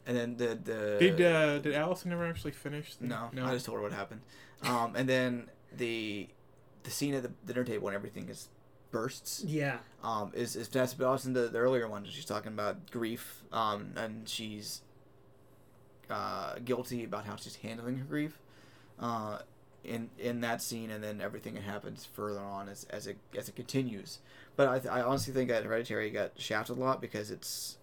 And 0.05 0.15
then 0.17 0.37
the 0.37 0.55
the 0.55 0.97
Did 0.99 1.21
uh, 1.21 1.59
did 1.59 1.73
Allison 1.73 2.11
ever 2.13 2.25
actually 2.25 2.51
finish? 2.51 2.95
the- 2.95 3.07
no, 3.07 3.29
no. 3.33 3.45
I 3.45 3.53
just 3.53 3.65
told 3.65 3.77
her 3.77 3.81
what 3.83 3.91
happened. 3.91 4.21
Um, 4.63 4.95
and 4.95 5.07
then 5.09 5.49
the 5.75 6.29
the 6.83 6.91
scene 6.91 7.13
at 7.13 7.23
the 7.23 7.31
dinner 7.45 7.63
table 7.65 7.85
when 7.85 7.93
everything 7.93 8.29
is 8.29 8.47
bursts 8.91 9.43
Yeah, 9.43 9.79
um, 10.01 10.31
is 10.33 10.55
is 10.55 10.67
fantastic. 10.67 10.97
But 10.99 11.07
also 11.07 11.27
in 11.27 11.33
the, 11.33 11.47
the 11.49 11.59
earlier 11.59 11.87
one, 11.89 12.05
she's 12.05 12.25
talking 12.25 12.53
about 12.53 12.89
grief, 12.89 13.43
um, 13.51 13.91
and 13.97 14.27
she's 14.27 14.81
uh, 16.09 16.55
guilty 16.63 17.03
about 17.03 17.25
how 17.25 17.35
she's 17.35 17.57
handling 17.57 17.97
her 17.97 18.05
grief. 18.05 18.39
Uh, 18.99 19.39
in 19.83 20.09
in 20.19 20.41
that 20.41 20.61
scene, 20.61 20.89
and 20.91 21.03
then 21.03 21.21
everything 21.21 21.53
that 21.55 21.63
happens 21.63 22.05
further 22.05 22.41
on 22.41 22.69
as, 22.69 22.85
as 22.89 23.07
it 23.07 23.17
as 23.37 23.49
it 23.49 23.55
continues. 23.55 24.19
But 24.55 24.67
I, 24.67 24.79
th- 24.79 24.91
I 24.93 25.01
honestly 25.01 25.33
think 25.33 25.49
that 25.49 25.63
Hereditary 25.63 26.09
got 26.09 26.31
shafted 26.37 26.77
a 26.77 26.79
lot 26.79 26.99
because 27.01 27.31
it's 27.31 27.77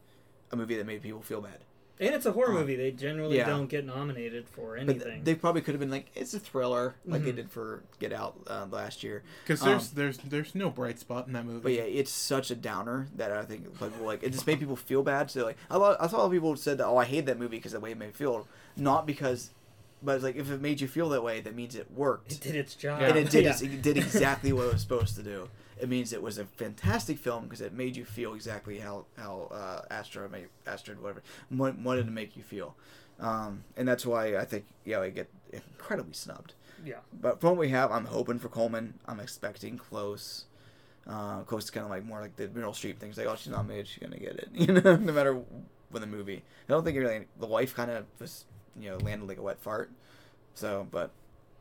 a 0.52 0.56
movie 0.56 0.77
that 0.77 0.86
made 0.86 1.02
people 1.02 1.23
feel 1.23 1.40
bad. 1.40 1.59
and 1.98 2.14
it's 2.14 2.27
a 2.27 2.32
horror 2.32 2.51
Uh, 2.51 2.60
movie. 2.60 2.77
They 2.77 2.90
generally 2.90 3.39
yeah. 3.39 3.47
don't 3.47 3.68
get 3.68 3.86
nominated 3.86 4.47
for 4.47 4.73
But 4.74 4.81
anything. 4.82 5.12
th- 5.12 5.24
they 5.24 5.35
probably 5.35 5.62
could 5.62 5.73
have 5.73 5.81
been 5.81 5.90
like 5.90 6.10
it's 6.14 6.35
a 6.35 6.39
thriller, 6.39 6.94
like 7.06 7.24
they 7.24 7.32
Mhm. 7.32 7.36
did 7.36 7.51
for 7.51 7.82
Get 7.98 8.12
Out 8.12 8.36
uh, 8.47 8.66
last 8.70 9.02
year. 9.02 9.23
Because 9.44 9.62
there's 9.62 9.85
um, 9.89 9.93
there's 9.94 10.18
there's 10.18 10.55
no 10.55 10.68
bright 10.68 10.98
spot 10.98 11.27
in 11.27 11.32
that 11.32 11.47
movie. 11.47 11.60
But 11.62 11.73
yeah, 11.73 11.85
it's 12.01 12.10
such 12.12 12.51
a 12.51 12.55
downer 12.55 13.06
that 13.16 13.32
I 13.32 13.43
think 13.47 13.73
people 13.73 14.05
like 14.05 14.23
it 14.23 14.32
just 14.32 14.47
made 14.47 14.59
people 14.60 14.77
feel 14.77 15.02
bad. 15.02 15.31
So 15.31 15.44
like 15.44 15.56
a 15.70 15.78
lot, 15.78 15.97
I 15.98 16.06
saw 16.09 16.16
a 16.16 16.18
lot 16.18 16.27
of 16.27 16.32
people 16.32 16.55
said 16.56 16.77
that 16.77 16.86
oh 16.86 16.98
I 16.98 17.06
hate 17.06 17.24
that 17.24 17.39
movie 17.39 17.56
because 17.56 17.73
the 17.73 17.81
way 17.81 17.93
it 17.93 17.97
made 17.98 18.09
me 18.09 18.12
feel, 18.12 18.47
not 18.77 19.06
because, 19.06 19.51
but 20.07 20.15
it's 20.15 20.24
like 20.24 20.37
if 20.37 20.51
it 20.51 20.62
made 20.62 20.81
you 20.81 20.89
feel 20.89 21.11
that 21.11 21.23
way, 21.23 21.41
that 21.41 21.55
means 21.55 21.74
it 21.74 21.91
worked. 21.93 22.33
it 22.33 22.41
did 22.41 22.55
its 22.55 22.74
job. 22.74 23.01
Yeah. 23.03 23.09
and 23.09 23.19
it 23.19 23.31
did 23.31 23.45
Yeah. 23.45 23.57
it 23.62 23.83
did 23.83 23.97
exactly 24.07 24.53
what 24.53 24.66
it 24.69 24.73
was 24.73 24.81
supposed 24.83 25.16
to 25.16 25.23
do. 25.23 25.49
It 25.78 25.91
means 25.91 26.15
it 26.15 26.23
was 26.23 26.39
a 26.39 26.47
fantastic 26.47 27.19
film 27.19 27.45
because 27.45 27.61
it 27.61 27.74
made 27.74 27.97
you 27.97 28.05
feel 28.07 28.33
exactly 28.35 28.78
how 28.78 29.05
how 29.19 29.49
uh, 29.53 30.28
made 30.33 30.47
Astrid 30.66 31.03
whatever 31.03 31.23
wanted 31.51 32.07
to 32.07 32.11
make 32.12 32.35
you 32.37 32.43
feel. 32.43 32.74
um, 33.20 33.65
and 33.77 33.87
that's 33.87 34.07
why 34.07 34.37
I 34.39 34.45
think 34.47 34.65
yeah 34.85 35.01
I 35.01 35.11
get 35.11 35.28
incredibly 35.53 36.15
snubbed. 36.15 36.55
Yeah. 36.85 37.01
But 37.20 37.41
from 37.41 37.51
what 37.51 37.59
we 37.59 37.70
have, 37.70 37.91
I'm 37.91 38.05
hoping 38.07 38.39
for 38.39 38.49
Colman. 38.49 38.95
I'm 39.07 39.20
expecting 39.20 39.77
close. 39.78 40.45
Uh, 41.07 41.43
close 41.43 41.66
to 41.66 41.73
kind 41.73 41.85
of 41.85 41.91
like 41.91 42.05
more 42.05 42.20
like 42.20 42.35
the 42.37 42.49
Meryl 42.49 42.73
Streep 42.73 42.99
things. 42.99 43.16
Like, 43.16 43.27
oh, 43.28 43.37
she's 43.37 43.53
nominated, 43.53 43.87
she's 43.89 44.03
gonna 44.03 44.19
get 44.19 44.37
it. 44.37 44.49
You 44.55 44.73
know, 44.74 44.97
no 44.97 45.12
matter 45.12 45.41
when 45.91 46.01
the 46.01 46.07
movie. 46.07 46.43
I 46.69 46.73
don't 46.73 46.85
think 46.85 46.99
really 46.99 47.27
the 47.39 47.47
wife 47.47 47.74
kind 47.74 47.91
of 47.93 48.05
was, 48.19 48.45
you 48.81 48.90
know, 48.90 48.97
landed 48.98 49.28
like 49.28 49.39
a 49.39 49.43
wet 49.43 49.59
fart. 49.61 49.90
So, 50.55 50.86
but 50.90 51.11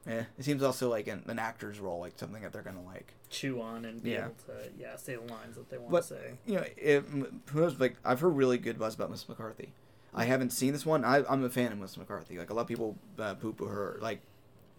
yeah, 0.08 0.24
it 0.38 0.46
seems 0.46 0.62
also 0.64 0.90
like 0.90 1.08
an, 1.08 1.24
an 1.28 1.40
actor's 1.40 1.80
role, 1.80 2.00
like 2.00 2.14
something 2.18 2.42
that 2.44 2.54
they're 2.54 2.62
gonna 2.62 2.84
like. 2.84 3.14
Chew 3.30 3.60
on 3.62 3.86
and 3.86 4.02
be 4.04 4.12
Yeah. 4.12 4.26
able 4.26 4.36
to 4.48 4.70
yeah 4.78 4.96
say 4.96 5.16
the 5.16 5.22
lines 5.34 5.56
that 5.56 5.70
they 5.70 5.78
want 5.78 5.92
But 5.92 6.02
to 6.04 6.08
say. 6.08 6.32
you 6.46 6.56
know, 6.56 6.66
it, 6.78 7.04
who 7.52 7.60
knows? 7.62 7.80
Like, 7.80 7.96
I've 8.06 8.20
heard 8.20 8.30
really 8.36 8.58
good 8.58 8.78
buzz 8.80 8.96
about 8.96 9.10
Miss 9.12 9.28
McCarthy. 9.28 9.74
I 10.14 10.26
haven't 10.26 10.52
seen 10.52 10.72
this 10.72 10.86
one. 10.86 11.04
I, 11.04 11.24
I'm 11.30 11.44
a 11.44 11.50
fan 11.50 11.72
of 11.74 11.78
Miss 11.80 11.98
McCarthy. 11.98 12.38
Like 12.38 12.50
a 12.50 12.54
lot 12.54 12.62
of 12.62 12.68
people 12.68 12.96
uh, 13.20 13.34
poo 13.34 13.52
poo 13.52 13.66
her. 13.66 13.98
Like 14.02 14.22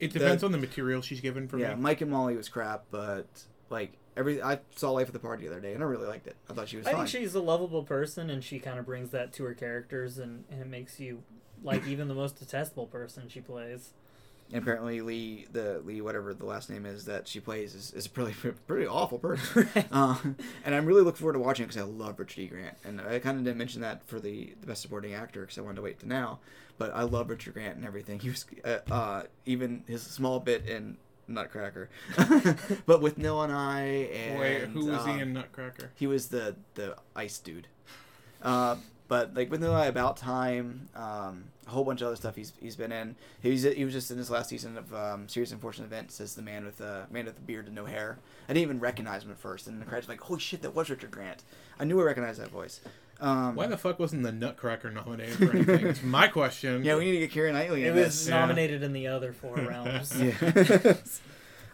It 0.00 0.12
depends 0.12 0.42
on 0.44 0.52
the 0.52 0.58
material 0.58 1.02
she's 1.02 1.20
given 1.20 1.46
for 1.48 1.58
yeah, 1.58 1.74
me. 1.74 1.80
Mike 1.82 2.00
and 2.00 2.10
Molly 2.10 2.36
was 2.36 2.48
crap, 2.48 2.84
but 2.90 3.26
like 3.68 3.92
every 4.16 4.40
I 4.40 4.60
saw 4.76 4.92
Life 4.92 5.08
at 5.08 5.12
the 5.12 5.18
Party 5.18 5.44
the 5.46 5.50
other 5.52 5.60
day 5.60 5.74
and 5.74 5.82
I 5.82 5.86
really 5.86 6.06
liked 6.06 6.26
it. 6.26 6.36
I 6.48 6.54
thought 6.54 6.68
she 6.70 6.78
was 6.78 6.86
I 6.86 6.92
fine. 6.92 7.00
think 7.06 7.08
she's 7.22 7.34
a 7.34 7.40
lovable 7.42 7.82
person, 7.82 8.30
and 8.30 8.42
she 8.42 8.58
kind 8.60 8.78
of 8.78 8.86
brings 8.86 9.10
that 9.10 9.32
to 9.34 9.44
her 9.44 9.52
characters, 9.54 10.16
and, 10.16 10.44
and 10.50 10.62
it 10.62 10.68
makes 10.68 10.98
you 11.00 11.22
like 11.62 11.86
even 11.86 12.08
the 12.08 12.14
most 12.14 12.38
detestable 12.38 12.86
person 12.86 13.28
she 13.28 13.40
plays. 13.40 13.90
And 14.52 14.62
apparently 14.62 15.00
Lee, 15.00 15.46
the 15.50 15.82
Lee, 15.84 16.00
whatever 16.00 16.32
the 16.32 16.46
last 16.46 16.70
name 16.70 16.86
is 16.86 17.06
that 17.06 17.26
she 17.26 17.40
plays, 17.40 17.74
is, 17.74 17.92
is 17.92 18.06
a 18.06 18.10
pretty 18.10 18.32
pretty 18.66 18.86
awful 18.86 19.18
person. 19.18 19.68
Right. 19.74 19.86
uh, 19.92 20.16
and 20.64 20.74
I'm 20.74 20.86
really 20.86 21.02
looking 21.02 21.18
forward 21.18 21.32
to 21.32 21.40
watching 21.40 21.64
it 21.64 21.68
because 21.68 21.82
I 21.82 21.84
love 21.84 22.18
Richard 22.18 22.40
E. 22.42 22.46
Grant, 22.46 22.76
and 22.84 23.00
I 23.00 23.18
kind 23.18 23.38
of 23.38 23.44
didn't 23.44 23.58
mention 23.58 23.80
that 23.82 24.06
for 24.06 24.20
the, 24.20 24.54
the 24.60 24.66
best 24.68 24.82
supporting 24.82 25.14
actor 25.14 25.40
because 25.40 25.58
I 25.58 25.62
wanted 25.62 25.76
to 25.76 25.82
wait 25.82 25.98
to 26.00 26.08
now. 26.08 26.38
But 26.78 26.94
I 26.94 27.02
love 27.02 27.28
Richard 27.30 27.54
Grant 27.54 27.76
and 27.76 27.84
everything. 27.84 28.20
He 28.20 28.28
was 28.28 28.46
uh, 28.64 28.78
uh, 28.90 29.22
even 29.46 29.82
his 29.88 30.02
small 30.02 30.38
bit 30.38 30.66
in 30.66 30.98
Nutcracker, 31.26 31.88
but 32.16 33.00
Withnail 33.00 33.42
and 33.44 33.52
I 33.52 33.80
and 33.80 34.38
Wait, 34.38 34.62
who 34.68 34.86
was 34.86 35.00
um, 35.00 35.16
he 35.16 35.22
in 35.22 35.32
Nutcracker? 35.32 35.90
He 35.96 36.06
was 36.06 36.28
the 36.28 36.54
the 36.74 36.96
ice 37.16 37.38
dude. 37.38 37.66
But 39.08 39.34
like 39.34 39.50
Withnail 39.50 39.78
and 39.80 39.88
About 39.88 40.16
Time, 40.16 40.88
um, 40.96 41.44
a 41.66 41.70
whole 41.70 41.84
bunch 41.84 42.00
of 42.00 42.08
other 42.08 42.16
stuff 42.16 42.34
he's 42.34 42.52
he's 42.60 42.74
been 42.76 42.90
in. 42.92 43.14
He 43.40 43.50
was 43.52 43.62
he 43.62 43.84
was 43.84 43.94
just 43.94 44.10
in 44.10 44.16
this 44.18 44.30
last 44.30 44.48
season 44.48 44.76
of 44.76 44.92
um, 44.94 45.28
Serious 45.28 45.52
Unfortunate 45.52 45.84
Events 45.86 46.20
as 46.20 46.34
the 46.34 46.42
man 46.42 46.64
with 46.64 46.78
the 46.78 47.06
man 47.10 47.26
with 47.26 47.36
the 47.36 47.40
beard 47.42 47.66
and 47.66 47.74
no 47.74 47.84
hair. 47.84 48.18
I 48.48 48.52
didn't 48.52 48.62
even 48.62 48.80
recognize 48.80 49.22
him 49.22 49.30
at 49.30 49.38
first, 49.38 49.66
and 49.68 49.80
the 49.80 49.86
credits 49.86 50.08
were 50.08 50.14
like, 50.14 50.20
holy 50.22 50.40
shit, 50.40 50.62
that 50.62 50.74
was 50.74 50.90
Richard 50.90 51.10
Grant. 51.12 51.44
I 51.78 51.84
knew 51.84 52.00
I 52.00 52.04
recognized 52.04 52.40
that 52.40 52.48
voice. 52.50 52.80
Um, 53.18 53.54
Why 53.54 53.66
the 53.66 53.78
fuck 53.78 53.98
wasn't 53.98 54.24
the 54.24 54.32
Nutcracker 54.32 54.90
nominated 54.90 55.36
for 55.36 55.56
anything? 55.56 55.86
It's 55.86 56.02
my 56.02 56.28
question. 56.28 56.84
yeah, 56.84 56.96
we 56.96 57.04
need 57.06 57.12
to 57.12 57.18
get 57.20 57.30
Karen 57.30 57.54
Knightley 57.54 57.84
It 57.84 57.88
in 57.90 57.94
was 57.96 58.04
this. 58.04 58.28
Yeah. 58.28 58.40
nominated 58.40 58.82
in 58.82 58.92
the 58.92 59.06
other 59.06 59.32
four 59.32 59.54
rounds. 59.56 60.20
Yeah. 60.20 60.34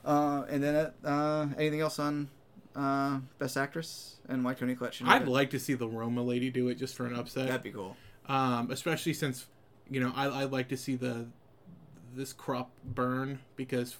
uh, 0.05 0.45
and 0.49 0.63
then 0.63 0.93
uh, 1.05 1.49
anything 1.59 1.81
else 1.81 1.99
on 1.99 2.29
uh, 2.77 3.19
Best 3.39 3.57
Actress 3.57 4.17
and 4.29 4.45
White 4.45 4.59
Toni 4.59 4.75
Collette? 4.75 5.01
I'd 5.05 5.29
like 5.29 5.51
to 5.51 5.59
see 5.59 5.75
the 5.75 5.89
Roma 5.89 6.23
lady 6.23 6.51
do 6.51 6.69
it 6.69 6.77
just 6.77 6.95
for 6.97 7.07
an 7.07 7.15
upset. 7.15 7.47
That'd 7.49 7.63
be 7.63 7.73
cool. 7.73 7.97
um, 8.27 8.71
especially 8.71 9.15
since 9.15 9.47
you 9.91 10.01
know 10.01 10.13
I 10.15 10.43
I'd 10.43 10.53
like 10.53 10.69
to 10.69 10.77
see 10.77 10.97
the 10.97 11.27
this 12.15 12.33
crop 12.33 12.71
burn 12.85 13.41
because 13.57 13.97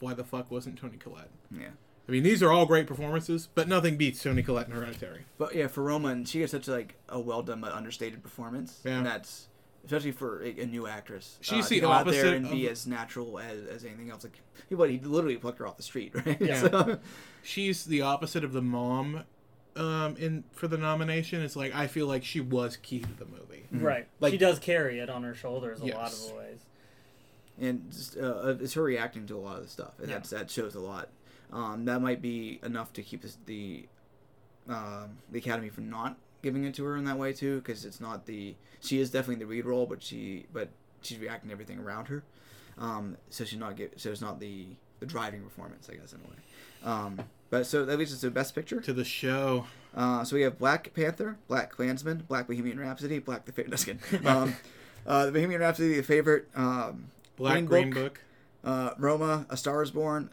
why 0.00 0.14
the 0.14 0.24
fuck 0.24 0.50
wasn't 0.50 0.78
Toni 0.78 0.96
Collette? 0.98 1.30
Yeah. 1.50 1.68
I 2.08 2.12
mean, 2.12 2.22
these 2.22 2.40
are 2.42 2.52
all 2.52 2.66
great 2.66 2.86
performances, 2.86 3.48
but 3.54 3.66
nothing 3.66 3.96
beats 3.96 4.22
Toni 4.22 4.42
Collette 4.42 4.68
in 4.68 4.72
Hereditary. 4.74 5.24
But 5.38 5.54
yeah, 5.56 5.66
for 5.66 5.82
Roman, 5.82 6.24
she 6.24 6.40
has 6.42 6.52
such 6.52 6.68
like 6.68 6.94
a 7.08 7.18
well 7.18 7.42
done 7.42 7.60
but 7.60 7.72
understated 7.72 8.22
performance. 8.22 8.80
Yeah. 8.84 8.98
And 8.98 9.06
that's 9.06 9.48
especially 9.86 10.12
for 10.12 10.42
a, 10.42 10.60
a 10.60 10.66
new 10.66 10.86
actress. 10.86 11.38
She's 11.40 11.64
uh, 11.66 11.68
the 11.68 11.74
to 11.76 11.80
go 11.80 11.92
out 11.92 12.06
there 12.06 12.14
opposite 12.26 12.34
and 12.36 12.50
be 12.50 12.66
of- 12.66 12.72
as 12.72 12.86
natural 12.86 13.38
as, 13.38 13.64
as 13.66 13.84
anything 13.84 14.10
else. 14.10 14.24
Like 14.24 14.38
he, 14.68 14.74
what, 14.74 14.90
he 14.90 14.98
literally 14.98 15.36
plucked 15.36 15.58
her 15.58 15.66
off 15.66 15.76
the 15.78 15.82
street, 15.82 16.12
right? 16.26 16.40
Yeah. 16.40 16.60
So- 16.60 16.98
She's 17.42 17.84
the 17.84 18.02
opposite 18.02 18.42
of 18.44 18.52
the 18.52 18.60
mom 18.62 19.22
um, 19.76 20.16
in 20.16 20.44
for 20.52 20.68
the 20.68 20.76
nomination. 20.78 21.40
It's 21.42 21.56
like 21.56 21.74
I 21.74 21.86
feel 21.86 22.06
like 22.06 22.24
she 22.24 22.40
was 22.40 22.76
key 22.76 23.00
to 23.00 23.12
the 23.18 23.24
movie. 23.26 23.64
Right. 23.72 24.06
Like- 24.20 24.32
she 24.32 24.38
does 24.38 24.58
carry 24.58 24.98
it 24.98 25.08
on 25.08 25.22
her 25.22 25.34
shoulders 25.34 25.80
a 25.80 25.86
lot 25.86 26.12
of 26.12 26.28
the 26.28 26.34
ways. 26.34 26.58
and 27.60 27.90
just, 27.90 28.16
uh, 28.18 28.54
it's 28.60 28.74
her 28.74 28.82
reacting 28.82 29.26
to 29.28 29.36
a 29.36 29.38
lot 29.40 29.56
of 29.58 29.62
the 29.62 29.68
stuff, 29.70 29.98
and 29.98 30.08
Yeah. 30.08 30.16
that's 30.16 30.30
that 30.30 30.50
shows 30.50 30.74
a 30.74 30.80
lot. 30.80 31.08
Um, 31.52 31.84
that 31.84 32.00
might 32.02 32.20
be 32.20 32.58
enough 32.64 32.92
to 32.94 33.02
keep 33.02 33.22
this, 33.22 33.38
the 33.46 33.86
um, 34.68 35.18
the 35.30 35.38
Academy 35.38 35.68
from 35.68 35.88
not 35.88 36.16
giving 36.46 36.62
it 36.64 36.74
to 36.76 36.84
her 36.84 36.96
in 36.96 37.04
that 37.04 37.18
way 37.18 37.32
too, 37.32 37.58
because 37.58 37.84
it's 37.84 38.00
not 38.00 38.26
the 38.26 38.54
she 38.80 39.00
is 39.00 39.10
definitely 39.10 39.44
the 39.44 39.50
lead 39.50 39.66
role, 39.66 39.84
but 39.86 40.00
she 40.02 40.46
but 40.52 40.68
she's 41.02 41.18
reacting 41.18 41.48
to 41.48 41.52
everything 41.52 41.78
around 41.80 42.06
her, 42.06 42.22
um, 42.78 43.16
so 43.30 43.44
she's 43.44 43.58
not 43.58 43.76
get 43.76 44.00
so 44.00 44.10
it's 44.10 44.20
not 44.20 44.38
the 44.38 44.66
the 45.00 45.06
driving 45.06 45.42
performance, 45.42 45.88
I 45.90 45.96
guess 45.96 46.12
in 46.12 46.20
a 46.20 46.30
way. 46.30 46.36
Um, 46.84 47.20
but 47.50 47.66
so 47.66 47.84
that 47.84 47.98
leads 47.98 48.12
us 48.12 48.20
to 48.20 48.30
best 48.30 48.54
picture. 48.54 48.80
To 48.80 48.92
the 48.92 49.04
show, 49.04 49.66
Uh, 49.94 50.22
so 50.24 50.36
we 50.36 50.42
have 50.42 50.56
Black 50.58 50.92
Panther, 50.94 51.36
Black 51.48 51.70
Klansman, 51.70 52.24
Black 52.28 52.46
Bohemian 52.46 52.78
Rhapsody, 52.78 53.18
Black 53.18 53.44
the 53.44 53.52
Favorite. 53.52 53.98
Um, 54.24 54.54
uh, 55.06 55.26
the 55.26 55.32
Bohemian 55.32 55.60
Rhapsody, 55.60 55.96
the 55.96 56.02
favorite. 56.02 56.48
Um, 56.54 57.10
Black 57.36 57.64
Green 57.66 57.90
Book. 57.90 58.20
uh, 58.64 58.90
Roma, 58.98 59.46
A 59.50 59.56
Star 59.56 59.82
Is 59.82 59.90
Born, 59.90 60.30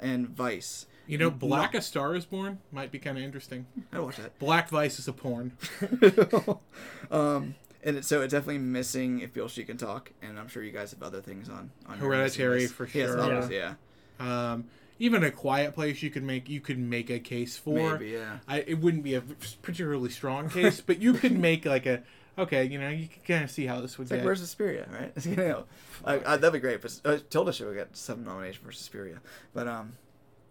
and 0.00 0.28
Vice. 0.28 0.86
You 1.08 1.18
know, 1.18 1.30
Black 1.30 1.74
A 1.74 1.80
Star 1.80 2.14
Is 2.14 2.26
Born 2.26 2.58
might 2.70 2.92
be 2.92 2.98
kind 2.98 3.16
of 3.16 3.24
interesting. 3.24 3.66
I 3.92 3.98
watch 3.98 4.16
that. 4.16 4.38
Black 4.38 4.68
Vice 4.68 4.98
is 4.98 5.08
a 5.08 5.12
porn. 5.12 5.56
um, 7.10 7.54
and 7.82 7.96
it, 7.96 8.04
so 8.04 8.20
it's 8.20 8.32
definitely 8.32 8.58
missing 8.58 9.20
if 9.20 9.32
Beale 9.32 9.48
Street 9.48 9.68
Can 9.68 9.78
Talk, 9.78 10.12
and 10.20 10.38
I'm 10.38 10.48
sure 10.48 10.62
you 10.62 10.70
guys 10.70 10.90
have 10.90 11.02
other 11.02 11.22
things 11.22 11.48
on. 11.48 11.70
on 11.86 11.98
Hereditary 11.98 12.66
for 12.66 12.86
sure. 12.86 13.18
others, 13.18 13.50
yeah. 13.50 13.74
Um, 14.20 14.66
even 14.98 15.24
a 15.24 15.30
quiet 15.30 15.74
place 15.74 16.02
you 16.02 16.10
could 16.10 16.24
make 16.24 16.48
you 16.48 16.60
could 16.60 16.78
make 16.78 17.08
a 17.08 17.18
case 17.18 17.56
for. 17.56 17.94
Maybe, 17.94 18.10
yeah. 18.10 18.38
I, 18.46 18.60
it 18.66 18.74
wouldn't 18.74 19.02
be 19.02 19.14
a 19.14 19.22
particularly 19.22 20.10
strong 20.10 20.50
case, 20.50 20.80
but 20.86 21.00
you 21.00 21.14
could 21.14 21.38
make 21.38 21.64
like 21.64 21.86
a 21.86 22.02
okay, 22.36 22.64
you 22.64 22.78
know, 22.78 22.88
you 22.88 23.08
can 23.08 23.22
kind 23.26 23.44
of 23.44 23.50
see 23.50 23.66
how 23.66 23.80
this 23.80 23.98
would 23.98 24.04
It's 24.04 24.10
like 24.10 24.20
get. 24.20 24.26
where's 24.26 24.40
Suspiria, 24.40 24.88
right? 24.92 25.12
you 25.26 25.36
know, 25.36 25.64
like, 26.04 26.22
uh, 26.26 26.36
that'd 26.36 26.52
be 26.52 26.60
great. 26.60 26.80
But 26.82 27.00
uh, 27.04 27.18
Tilda 27.30 27.52
should 27.52 27.74
get 27.74 27.96
some 27.96 28.24
nomination 28.24 28.64
for 28.64 28.72
Suspiria, 28.72 29.20
but 29.54 29.66
um, 29.66 29.94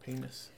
penis. 0.07 0.49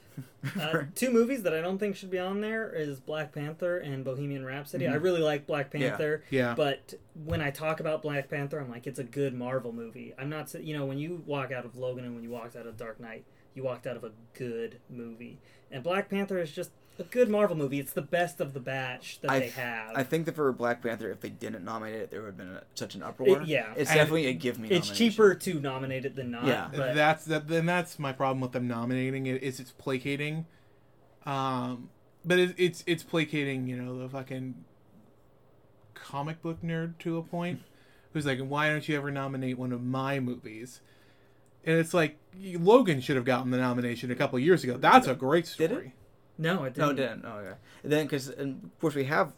Uh, 0.59 0.83
two 0.95 1.11
movies 1.11 1.43
that 1.43 1.53
I 1.53 1.61
don't 1.61 1.77
think 1.77 1.95
should 1.95 2.11
be 2.11 2.19
on 2.19 2.41
there 2.41 2.69
is 2.69 2.99
Black 2.99 3.33
Panther 3.33 3.77
and 3.77 4.03
Bohemian 4.03 4.45
Rhapsody. 4.45 4.87
I 4.87 4.95
really 4.95 5.21
like 5.21 5.47
Black 5.47 5.69
Mm-hmm. 5.71 5.81
Yeah. 5.81 5.89
Panther. 5.89 6.23
Yeah. 6.29 6.53
But 6.55 6.93
when 7.25 7.41
I 7.41 7.51
talk 7.51 7.79
about 7.79 8.01
Black 8.01 8.29
Panther, 8.29 8.59
I'm 8.59 8.69
like, 8.69 8.85
it's 8.87 8.99
a 8.99 9.03
good 9.03 9.33
Marvel 9.33 9.71
movie. 9.71 10.13
I'm 10.17 10.29
not, 10.29 10.53
you 10.53 10.77
know, 10.77 10.85
when 10.85 10.97
you 10.97 11.23
walk 11.25 11.51
out 11.51 11.65
of 11.65 11.75
Logan 11.77 12.05
and 12.05 12.15
when 12.15 12.23
you 12.23 12.29
walked 12.29 12.55
out 12.55 12.67
of 12.67 12.77
Dark 12.77 12.99
Knight, 12.99 13.25
you 13.53 13.63
walked 13.63 13.87
out 13.87 13.95
of 13.97 14.03
a 14.03 14.11
good 14.33 14.79
movie. 14.89 15.39
And 15.71 15.83
Black 15.83 16.09
Panther 16.09 16.39
is 16.39 16.51
just 16.51 16.71
a 16.99 17.03
good 17.03 17.29
Marvel 17.29 17.55
movie. 17.55 17.79
It's 17.79 17.93
the 17.93 18.01
best 18.01 18.39
of 18.41 18.53
the 18.53 18.59
batch 18.59 19.19
that 19.21 19.31
I, 19.31 19.39
they 19.39 19.49
have. 19.49 19.91
I 19.95 20.03
think 20.03 20.25
that 20.25 20.35
for 20.35 20.51
Black 20.51 20.81
Panther, 20.81 21.09
if 21.11 21.21
they 21.21 21.29
didn't 21.29 21.63
nominate 21.65 21.95
it, 22.01 22.11
there 22.11 22.21
would 22.21 22.27
have 22.27 22.37
been 22.37 22.49
a, 22.55 22.63
such 22.75 22.95
an 22.95 23.03
uproar. 23.03 23.41
It- 23.41 23.47
yeah. 23.47 23.73
it's 23.75 23.89
And 23.89 23.97
definitely 23.97 24.27
a 24.27 24.33
give 24.33 24.59
me. 24.59 24.69
it's 24.69 24.87
nomination. 24.89 24.95
cheaper 24.95 25.35
to 25.35 25.59
nominate 25.59 26.05
it 26.05 26.15
than 26.15 26.31
not. 26.31 26.45
Yeah. 26.45 26.69
But 26.75 26.95
that's 26.95 27.25
that. 27.25 27.47
Then 27.47 27.65
that's 27.65 27.99
my 27.99 28.11
problem 28.13 28.41
with 28.41 28.51
them 28.51 28.67
nominating 28.67 29.25
it. 29.27 29.41
Is 29.43 29.59
it's 29.59 29.71
placating, 29.71 30.45
um, 31.25 31.89
but 32.25 32.39
it, 32.39 32.55
it's 32.57 32.83
it's 32.87 33.03
placating. 33.03 33.67
You 33.67 33.81
know 33.81 33.97
the 33.99 34.09
fucking 34.09 34.65
comic 35.93 36.41
book 36.41 36.61
nerd 36.63 36.97
to 36.99 37.17
a 37.17 37.21
point, 37.23 37.61
who's 38.13 38.25
like, 38.25 38.39
why 38.39 38.69
don't 38.69 38.87
you 38.87 38.95
ever 38.97 39.11
nominate 39.11 39.57
one 39.57 39.71
of 39.71 39.83
my 39.83 40.19
movies? 40.19 40.81
And 41.65 41.77
it's 41.77 41.93
like 41.93 42.17
Logan 42.41 43.01
should 43.01 43.15
have 43.17 43.25
gotten 43.25 43.51
the 43.51 43.57
nomination 43.57 44.09
a 44.11 44.15
couple 44.15 44.39
years 44.39 44.63
ago. 44.63 44.77
That's 44.77 45.07
a 45.07 45.13
great 45.15 45.53
Did 45.57 45.71
it? 45.71 45.73
story. 45.73 45.93
No, 46.39 46.63
it 46.63 46.73
didn't. 46.73 46.79
No, 46.79 46.89
it 46.89 46.95
didn't. 46.95 47.25
Oh, 47.25 47.37
okay. 47.37 47.57
And 47.83 47.91
then, 47.91 48.05
because 48.05 48.29
of 48.29 48.55
course 48.81 48.95
we 48.95 49.03
have 49.03 49.33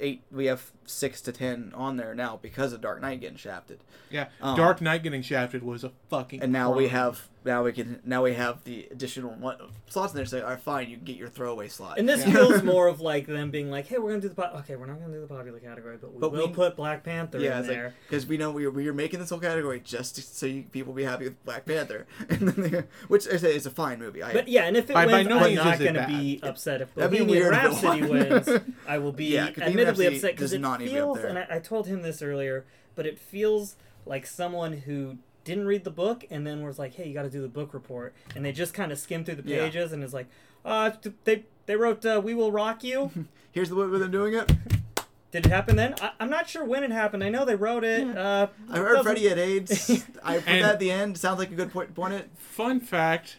eight, 0.00 0.22
we 0.32 0.46
have 0.46 0.72
six 0.88 1.20
to 1.22 1.32
ten 1.32 1.72
on 1.74 1.96
there 1.96 2.14
now 2.14 2.38
because 2.40 2.72
of 2.72 2.80
Dark 2.80 3.00
Knight 3.00 3.20
getting 3.20 3.36
shafted, 3.38 3.80
Yeah, 4.10 4.28
Um, 4.40 4.56
Dark 4.56 4.80
Knight 4.80 5.02
getting 5.02 5.22
shafted 5.22 5.62
was 5.62 5.84
a 5.84 5.92
fucking. 6.10 6.42
and 6.42 6.52
now 6.52 6.72
we 6.72 6.88
have 6.88 7.28
now 7.44 7.62
we 7.62 7.72
can 7.72 8.00
now 8.04 8.24
we 8.24 8.34
have 8.34 8.62
the 8.64 8.86
additional 8.90 9.30
one, 9.30 9.56
slots 9.88 10.12
in 10.12 10.16
there. 10.16 10.26
Say, 10.26 10.40
all 10.42 10.50
right, 10.50 10.60
fine, 10.60 10.90
you 10.90 10.96
can 10.96 11.04
get 11.04 11.16
your 11.16 11.28
throwaway 11.28 11.68
slot. 11.68 11.98
And 11.98 12.06
this 12.08 12.26
Yeah. 12.26 12.32
feels 12.34 12.62
more 12.74 12.88
of 12.88 13.00
like 13.00 13.26
them 13.26 13.50
being 13.50 13.70
like, 13.70 13.86
"Hey, 13.86 13.96
we're 13.98 14.10
gonna 14.10 14.20
do 14.20 14.28
the 14.28 14.34
po- 14.34 14.50
okay. 14.58 14.76
We're 14.76 14.86
not 14.86 15.00
gonna 15.00 15.14
do 15.14 15.20
the 15.20 15.26
popular 15.28 15.58
category, 15.58 15.96
but 16.00 16.12
we 16.12 16.20
But 16.20 16.32
will 16.32 16.48
we- 16.48 16.52
put 16.52 16.76
Black 16.76 17.04
Panther 17.04 17.38
yeah, 17.38 17.52
in 17.54 17.58
it's 17.60 17.68
there." 17.68 17.84
like 17.84 17.94
because 18.08 18.26
we 18.26 18.36
know 18.36 18.50
we 18.50 18.66
are, 18.66 18.70
we 18.70 18.86
are 18.88 18.92
making 18.92 19.20
this 19.20 19.30
whole 19.30 19.38
category 19.38 19.80
just 19.82 20.16
to, 20.16 20.22
so 20.22 20.44
you, 20.46 20.64
people 20.64 20.92
be 20.92 21.04
happy 21.04 21.24
with 21.24 21.42
Black 21.44 21.64
Panther, 21.64 22.06
and 22.28 22.48
then 22.48 22.84
which 23.08 23.26
I 23.28 23.36
say 23.36 23.54
is 23.56 23.64
a 23.66 23.70
fine 23.70 23.98
movie. 23.98 24.22
I, 24.22 24.32
But 24.32 24.48
yeah, 24.48 24.64
and 24.64 24.76
if 24.76 24.90
it 24.90 24.94
By- 24.94 25.06
by 25.06 25.12
wins, 25.18 25.28
no 25.28 25.38
I'm 25.38 25.54
not 25.54 25.78
gonna 25.78 25.92
bad. 26.00 26.08
be 26.08 26.40
upset 26.42 26.82
if 26.82 26.94
That'd 26.96 27.12
be 27.12 27.18
Bohemian 27.18 27.38
weird 27.44 27.54
if 27.54 27.60
it 27.62 27.66
Rhapsody 27.66 28.02
wins. 28.02 28.62
I 28.86 28.98
will 28.98 29.12
be 29.22 29.26
Yeah, 29.26 29.46
'cause 29.46 29.54
Bohemian 29.56 29.78
admittedly 29.88 30.04
Rhapsody 30.06 30.16
upset 30.16 30.30
because 30.32 30.50
does 30.50 30.54
it 30.54 30.60
not 30.60 30.77
need 30.78 30.86
to 30.86 30.90
be 30.90 30.96
feels, 30.96 31.18
there. 31.18 31.26
and 31.28 31.38
I, 31.38 31.46
I 31.50 31.58
told 31.58 31.86
him 31.86 32.02
this 32.02 32.22
earlier, 32.22 32.64
but 32.94 33.06
it 33.06 33.18
feels 33.18 33.76
like 34.06 34.26
someone 34.26 34.72
who 34.72 35.18
didn't 35.44 35.66
read 35.66 35.84
the 35.84 35.90
book 35.90 36.24
and 36.30 36.46
then 36.46 36.62
was 36.64 36.78
like, 36.78 36.94
"Hey, 36.94 37.08
you 37.08 37.14
got 37.14 37.22
to 37.22 37.30
do 37.30 37.40
the 37.40 37.48
book 37.48 37.72
report," 37.74 38.14
and 38.36 38.44
they 38.44 38.52
just 38.52 38.74
kind 38.74 38.92
of 38.92 38.98
skimmed 38.98 39.26
through 39.26 39.36
the 39.36 39.48
Yeah. 39.48 39.64
pages 39.64 39.92
and 39.92 40.02
is 40.04 40.12
like, 40.14 40.26
"Uh, 40.64 40.90
they 41.24 41.44
they 41.66 41.76
wrote 41.76 42.04
uh, 42.04 42.20
We 42.22 42.34
Will 42.34 42.52
Rock 42.52 42.82
You." 42.84 43.10
here's 43.52 43.68
the 43.70 43.74
way 43.76 43.86
them 43.98 44.10
doing 44.10 44.34
it. 44.34 44.50
Did 45.30 45.44
it 45.44 45.50
happen 45.50 45.76
then? 45.76 45.94
I, 46.00 46.12
I'm 46.20 46.30
not 46.30 46.48
sure 46.48 46.64
when 46.64 46.82
it 46.84 46.90
happened. 46.90 47.22
I 47.22 47.28
know 47.28 47.44
they 47.44 47.54
wrote 47.54 47.84
it. 47.84 48.16
Uh, 48.16 48.46
I 48.70 48.74
it 48.74 48.78
heard 48.78 48.88
doesn't- 48.88 49.04
Freddie 49.04 49.28
had 49.28 49.38
AIDS. 49.38 49.90
I 50.24 50.38
put 50.38 50.48
And- 50.48 50.64
that 50.64 50.72
at 50.74 50.78
the 50.78 50.90
end. 50.90 51.18
Sounds 51.18 51.38
like 51.38 51.50
a 51.50 51.54
good 51.54 51.70
point. 51.70 51.94
Point 51.94 52.14
it. 52.14 52.30
Fun 52.36 52.80
fact: 52.80 53.36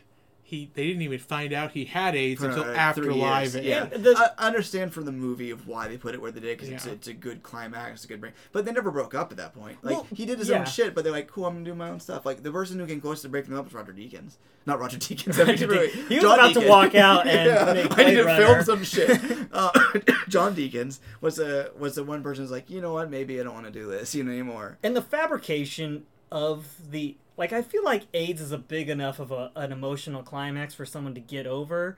he 0.50 0.70
they 0.74 0.88
didn't 0.88 1.02
even 1.04 1.20
find 1.20 1.54
out 1.54 1.72
he 1.72 1.86
had 1.86 2.16
AIDS 2.16 2.42
For, 2.42 2.50
until 2.50 2.64
uh, 2.64 2.74
after 2.74 3.14
Live. 3.14 3.56
Aid. 3.56 3.64
Yeah, 3.66 3.88
And 3.92 4.04
the- 4.04 4.34
I 4.38 4.48
understand 4.48 4.94
from 4.94 5.06
the 5.06 5.12
movie 5.12 5.52
of 5.52 5.68
why 5.68 5.88
they 5.88 5.98
put 5.98 6.14
it 6.16 6.22
where 6.22 6.32
they 6.32 6.40
did 6.40 6.58
because 6.58 6.70
it's, 6.74 6.86
Yeah. 6.86 6.94
it's 6.94 7.08
a 7.08 7.14
good 7.14 7.44
climax, 7.44 7.92
it's 7.96 8.06
a 8.06 8.08
good 8.08 8.20
break. 8.20 8.34
But 8.52 8.66
they 8.66 8.72
never 8.72 8.92
broke 8.92 9.14
up 9.14 9.32
at 9.32 9.38
that 9.38 9.54
point. 9.54 9.78
Like 9.84 9.94
Well, 9.96 10.08
he 10.14 10.26
did 10.26 10.40
his 10.40 10.50
yeah. 10.50 10.60
own 10.60 10.66
shit, 10.66 10.96
but 10.96 11.04
they're 11.04 11.14
like, 11.14 11.28
"Cool, 11.28 11.46
I'm 11.46 11.54
gonna 11.54 11.66
do 11.66 11.76
my 11.76 11.90
own 11.90 12.00
stuff." 12.00 12.26
Like 12.26 12.44
the 12.44 12.52
person 12.52 12.80
who 12.80 12.86
came 12.88 13.00
close 13.02 13.22
to 13.22 13.30
breaking 13.30 13.52
them 13.52 13.60
up 13.60 13.66
was 13.66 13.74
Roger 13.74 13.94
Deakins, 13.94 14.34
not 14.66 14.80
Roger 14.80 14.98
Deakins. 15.06 15.36
I 15.36 15.44
mean, 15.44 15.48
Roger 15.48 15.68
Deakins. 15.68 16.08
He 16.08 16.16
was 16.16 16.24
John 16.24 16.40
about 16.40 16.54
to 16.62 16.68
walk 16.68 16.96
out 16.96 17.28
and 17.28 17.78
make 17.90 17.98
I 18.00 18.04
need 18.06 18.16
to 18.16 18.24
Blade 18.24 18.38
film 18.46 18.64
some 18.64 18.84
shit. 18.84 19.20
Uh, 19.52 19.72
John 20.28 20.56
Deakins 20.56 21.00
was 21.22 21.40
a 21.40 21.72
was 21.78 21.96
the 21.96 22.04
one 22.04 22.22
person 22.24 22.44
who's 22.44 22.52
like, 22.52 22.70
you 22.70 22.82
know 22.82 22.94
what, 22.94 23.10
maybe 23.10 23.40
I 23.40 23.44
don't 23.44 23.54
want 23.54 23.66
to 23.66 23.72
do 23.72 23.88
this, 23.90 24.14
you 24.16 24.24
know, 24.24 24.32
anymore. 24.32 24.78
and 24.84 24.96
the 24.96 25.02
fabrication 25.02 26.06
of 26.32 26.68
the 26.92 27.18
like 27.40 27.52
i 27.52 27.62
feel 27.64 27.84
like 27.84 28.04
aids 28.14 28.40
is 28.40 28.52
a 28.52 28.58
big 28.58 28.90
enough 28.90 29.20
of 29.20 29.32
a, 29.32 29.52
an 29.56 29.72
emotional 29.72 30.22
climax 30.22 30.76
for 30.76 30.86
someone 30.86 31.16
to 31.16 31.22
get 31.22 31.48
over 31.48 31.98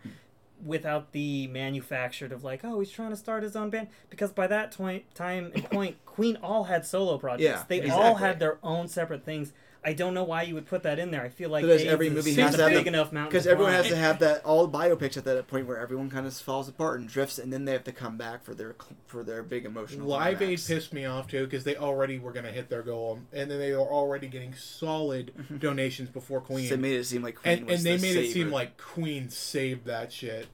without 0.63 1.11
the 1.11 1.47
manufactured 1.47 2.31
of 2.31 2.43
like 2.43 2.63
oh 2.63 2.79
he's 2.79 2.91
trying 2.91 3.09
to 3.09 3.15
start 3.15 3.43
his 3.43 3.55
own 3.55 3.69
band. 3.69 3.87
Because 4.09 4.31
by 4.31 4.47
that 4.47 4.71
toi- 4.71 5.03
time 5.13 5.51
and 5.53 5.63
point 5.69 5.97
queen 6.05 6.37
all 6.41 6.65
had 6.65 6.85
solo 6.85 7.17
projects. 7.17 7.65
Yeah, 7.69 7.79
they 7.81 7.89
all 7.89 8.15
had 8.15 8.39
their 8.39 8.59
own 8.63 8.87
separate 8.87 9.25
things 9.25 9.53
i 9.83 9.93
don't 9.93 10.13
know 10.13 10.23
why 10.23 10.43
you 10.43 10.53
would 10.53 10.65
put 10.67 10.83
that 10.83 10.99
in 10.99 11.09
there 11.11 11.23
i 11.23 11.29
feel 11.29 11.49
like 11.49 11.63
Because 11.63 11.81
AIDS 11.81 11.91
every 11.91 12.09
movie 12.09 12.33
has 12.35 12.53
a 12.53 12.57
to 12.57 12.63
have 12.63 12.71
big 12.71 12.83
the- 12.83 12.89
enough 12.89 13.11
mountain 13.11 13.29
Because 13.31 13.45
to 13.45 13.51
everyone 13.51 13.73
has 13.73 13.87
to 13.87 13.95
have 13.95 14.19
that 14.19 14.43
all 14.45 14.69
biopics 14.69 15.17
at 15.17 15.23
that 15.25 15.47
point 15.47 15.65
where 15.67 15.77
everyone 15.77 16.09
kind 16.09 16.27
of 16.27 16.33
falls 16.35 16.69
apart 16.69 16.99
and 16.99 17.09
drifts, 17.09 17.39
and 17.39 17.51
then 17.51 17.65
they 17.65 17.71
have 17.71 17.83
to 17.85 17.91
come 17.91 18.15
back 18.17 18.43
for 18.43 18.53
their 18.53 18.75
for 19.07 19.23
their 19.23 19.41
big 19.43 19.65
emotional. 19.65 20.07
Live 20.07 20.41
Aid 20.41 20.61
pissed 20.65 20.93
me 20.93 21.05
off 21.05 21.27
too 21.27 21.45
because 21.45 21.63
they 21.63 21.75
already 21.75 22.19
were 22.19 22.31
going 22.31 22.45
to 22.45 22.51
hit 22.51 22.69
their 22.69 22.83
goal, 22.83 23.19
and 23.33 23.49
then 23.49 23.57
they 23.59 23.71
were 23.73 23.79
already 23.79 24.27
getting 24.27 24.53
solid 24.53 25.31
donations 25.59 26.09
before 26.09 26.41
Queen, 26.41 26.67
So 26.67 26.75
it 26.75 26.79
made 26.79 26.95
it 26.99 27.05
seem 27.05 27.23
like 27.23 27.35
Queen 27.35 27.57
and, 27.59 27.67
was 27.67 27.75
and 27.77 27.85
they 27.85 27.97
the 27.97 28.01
made 28.15 28.25
it 28.25 28.31
seem 28.33 28.51
like 28.51 28.77
Queen 28.77 29.29
saved 29.29 29.85
that 29.85 30.11
shit. 30.13 30.47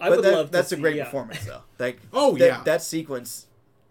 i 0.00 0.08
But 0.08 0.16
would 0.18 0.24
that, 0.24 0.32
love 0.34 0.46
to 0.46 0.52
that's 0.52 0.72
a 0.72 0.76
see- 0.76 0.80
great 0.82 0.96
yeah. 0.96 1.04
performance 1.04 1.44
though. 1.44 1.62
Like 1.78 2.00
Oh, 2.12 2.36
that, 2.36 2.44
yeah. 2.46 2.62
that 2.64 2.82
sequence. 2.82 3.46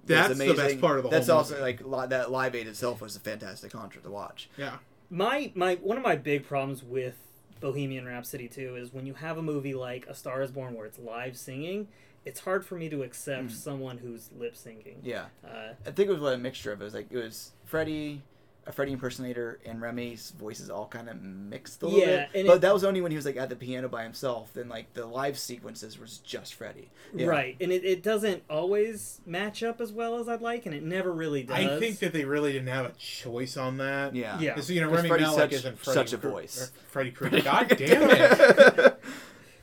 Was 0.08 0.38
That's 0.38 0.40
the 0.40 0.54
best 0.54 0.82
part 0.82 0.98
of 0.98 1.04
the 1.04 1.10
whole 1.10 1.18
That's 1.18 1.30
also 1.30 1.62
like 1.62 1.82
li- 1.86 2.08
that 2.08 2.32
Live 2.32 2.56
Aid 2.56 2.68
itself 2.68 3.02
was 3.02 3.16
a 3.16 3.20
fantastic 3.20 3.72
concert 3.72 4.04
to 4.04 4.10
watch. 4.10 4.50
Yeah, 4.58 4.78
my 5.10 5.52
my 5.56 5.76
one 5.76 5.98
of 5.98 6.04
my 6.04 6.16
big 6.16 6.46
problems 6.48 6.84
with 6.84 7.16
Bohemian 7.60 8.06
Rhapsody 8.06 8.48
too 8.48 8.76
is 8.76 8.94
when 8.94 9.06
you 9.06 9.14
have 9.16 9.38
a 9.38 9.42
movie 9.42 9.74
like 9.74 10.06
A 10.08 10.14
Star 10.16 10.42
Is 10.42 10.52
Born 10.52 10.74
where 10.76 10.86
it's 10.86 11.00
live 11.00 11.38
singing, 11.38 11.88
it's 12.26 12.42
hard 12.42 12.66
for 12.66 12.76
me 12.76 12.90
to 12.90 13.04
accept 13.04 13.52
someone 13.52 13.98
who's 14.00 14.30
lip 14.38 14.56
syncing. 14.56 14.96
Yeah, 15.04 15.26
Uh, 15.44 15.74
I 15.86 15.92
think 15.92 16.10
it 16.10 16.14
was 16.14 16.22
like 16.22 16.36
a 16.36 16.40
mixture 16.40 16.72
of. 16.72 16.82
It 16.82 16.86
was 16.86 16.94
like 16.94 17.08
it 17.12 17.18
was 17.18 17.52
Freddie, 17.66 18.22
a 18.68 18.72
Freddie 18.72 18.94
impersonator, 18.94 19.60
and 19.64 19.80
Rami's 19.80 20.32
voices 20.32 20.72
all 20.72 20.88
kind 20.88 21.08
of 21.08 21.22
mixed 21.22 21.84
a 21.84 21.86
little 21.86 22.00
Yeah, 22.00 22.06
bit. 22.26 22.30
and 22.34 22.48
But 22.48 22.54
it- 22.56 22.62
that 22.62 22.74
was 22.74 22.84
only 22.84 23.00
when 23.00 23.12
he 23.12 23.16
was 23.16 23.26
like 23.26 23.38
at 23.38 23.50
the 23.50 23.56
piano 23.56 23.88
by 23.88 24.02
himself. 24.04 24.52
Then 24.54 24.70
like 24.70 24.92
the 24.96 25.06
live 25.06 25.38
sequences 25.38 26.00
was 26.00 26.18
just 26.18 26.56
Freddie. 26.56 26.90
Yeah. 27.16 27.28
Right, 27.28 27.56
and 27.62 27.72
it, 27.72 27.86
it 27.86 28.02
doesn't 28.02 28.42
always 28.50 29.22
match 29.26 29.62
up 29.62 29.80
as 29.82 29.92
well 29.92 30.18
as 30.18 30.28
I'd 30.28 30.42
like, 30.42 30.66
and 30.66 30.74
it 30.74 30.82
never 30.84 31.12
really 31.12 31.44
does. 31.44 31.56
I 31.58 31.80
think 31.80 32.00
that 32.00 32.12
they 32.12 32.26
really 32.26 32.54
didn't 32.54 32.70
have 32.70 32.86
a 32.88 32.94
choice 32.98 33.56
on 33.56 33.78
that. 33.78 34.16
Yeah. 34.16 34.40
Yeah. 34.40 34.54
Because, 34.56 34.72
you 34.72 34.82
know, 34.82 34.90
Rami 34.90 35.10
Freddie's 35.10 35.28
Malek 35.28 35.52
such- 35.52 35.54
isn't 35.60 35.78
Freddie 35.80 35.96
such 36.00 36.14
a 36.14 36.18
Kru- 36.18 36.32
voice. 36.32 36.62
or 36.64 36.90
Freddie 36.90 37.12
Krueger. 37.12 37.42
God 37.42 37.68
damn 37.78 38.10
it! 38.10 39.00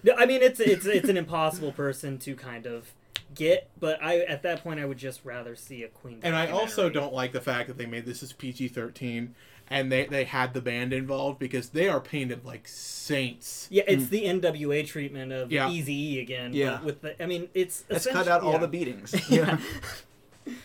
No, 0.04 0.14
I 0.16 0.26
mean, 0.26 0.42
it's 0.42 0.58
it's 0.60 0.84
it's 0.86 1.08
an 1.08 1.16
impossible 1.16 1.72
person 1.72 2.18
to 2.20 2.34
kind 2.34 2.66
of 2.66 2.92
get, 3.34 3.70
but 3.78 4.02
I 4.02 4.20
at 4.20 4.42
that 4.42 4.62
point 4.62 4.80
I 4.80 4.84
would 4.84 4.98
just 4.98 5.24
rather 5.24 5.56
see 5.56 5.82
a 5.82 5.88
Queen. 5.88 6.20
And 6.22 6.34
I 6.36 6.50
also 6.50 6.88
don't 6.90 7.12
like 7.14 7.32
the 7.32 7.40
fact 7.40 7.68
that 7.68 7.78
they 7.78 7.86
made 7.86 8.06
this 8.06 8.22
as 8.22 8.32
PG 8.32 8.68
thirteen, 8.68 9.34
and 9.68 9.90
they 9.90 10.06
they 10.06 10.24
had 10.24 10.54
the 10.54 10.60
band 10.60 10.92
involved 10.92 11.38
because 11.38 11.70
they 11.70 11.88
are 11.88 12.00
painted 12.00 12.44
like 12.44 12.66
saints. 12.68 13.68
Yeah, 13.70 13.84
it's 13.86 14.04
mm. 14.04 14.08
the 14.10 14.24
NWA 14.24 14.86
treatment 14.86 15.32
of 15.32 15.50
Yeah. 15.50 15.70
Easy 15.70 16.14
E 16.14 16.20
again. 16.20 16.50
but 16.50 16.56
Yeah. 16.56 16.80
with 16.82 17.00
the, 17.02 17.22
I 17.22 17.26
mean, 17.26 17.48
it's 17.54 17.84
Let's 17.88 18.06
cut 18.06 18.12
essentially- 18.22 18.32
out 18.32 18.42
all 18.42 18.58
the 18.58 18.68
beatings. 18.68 19.14
Yeah. 19.30 19.58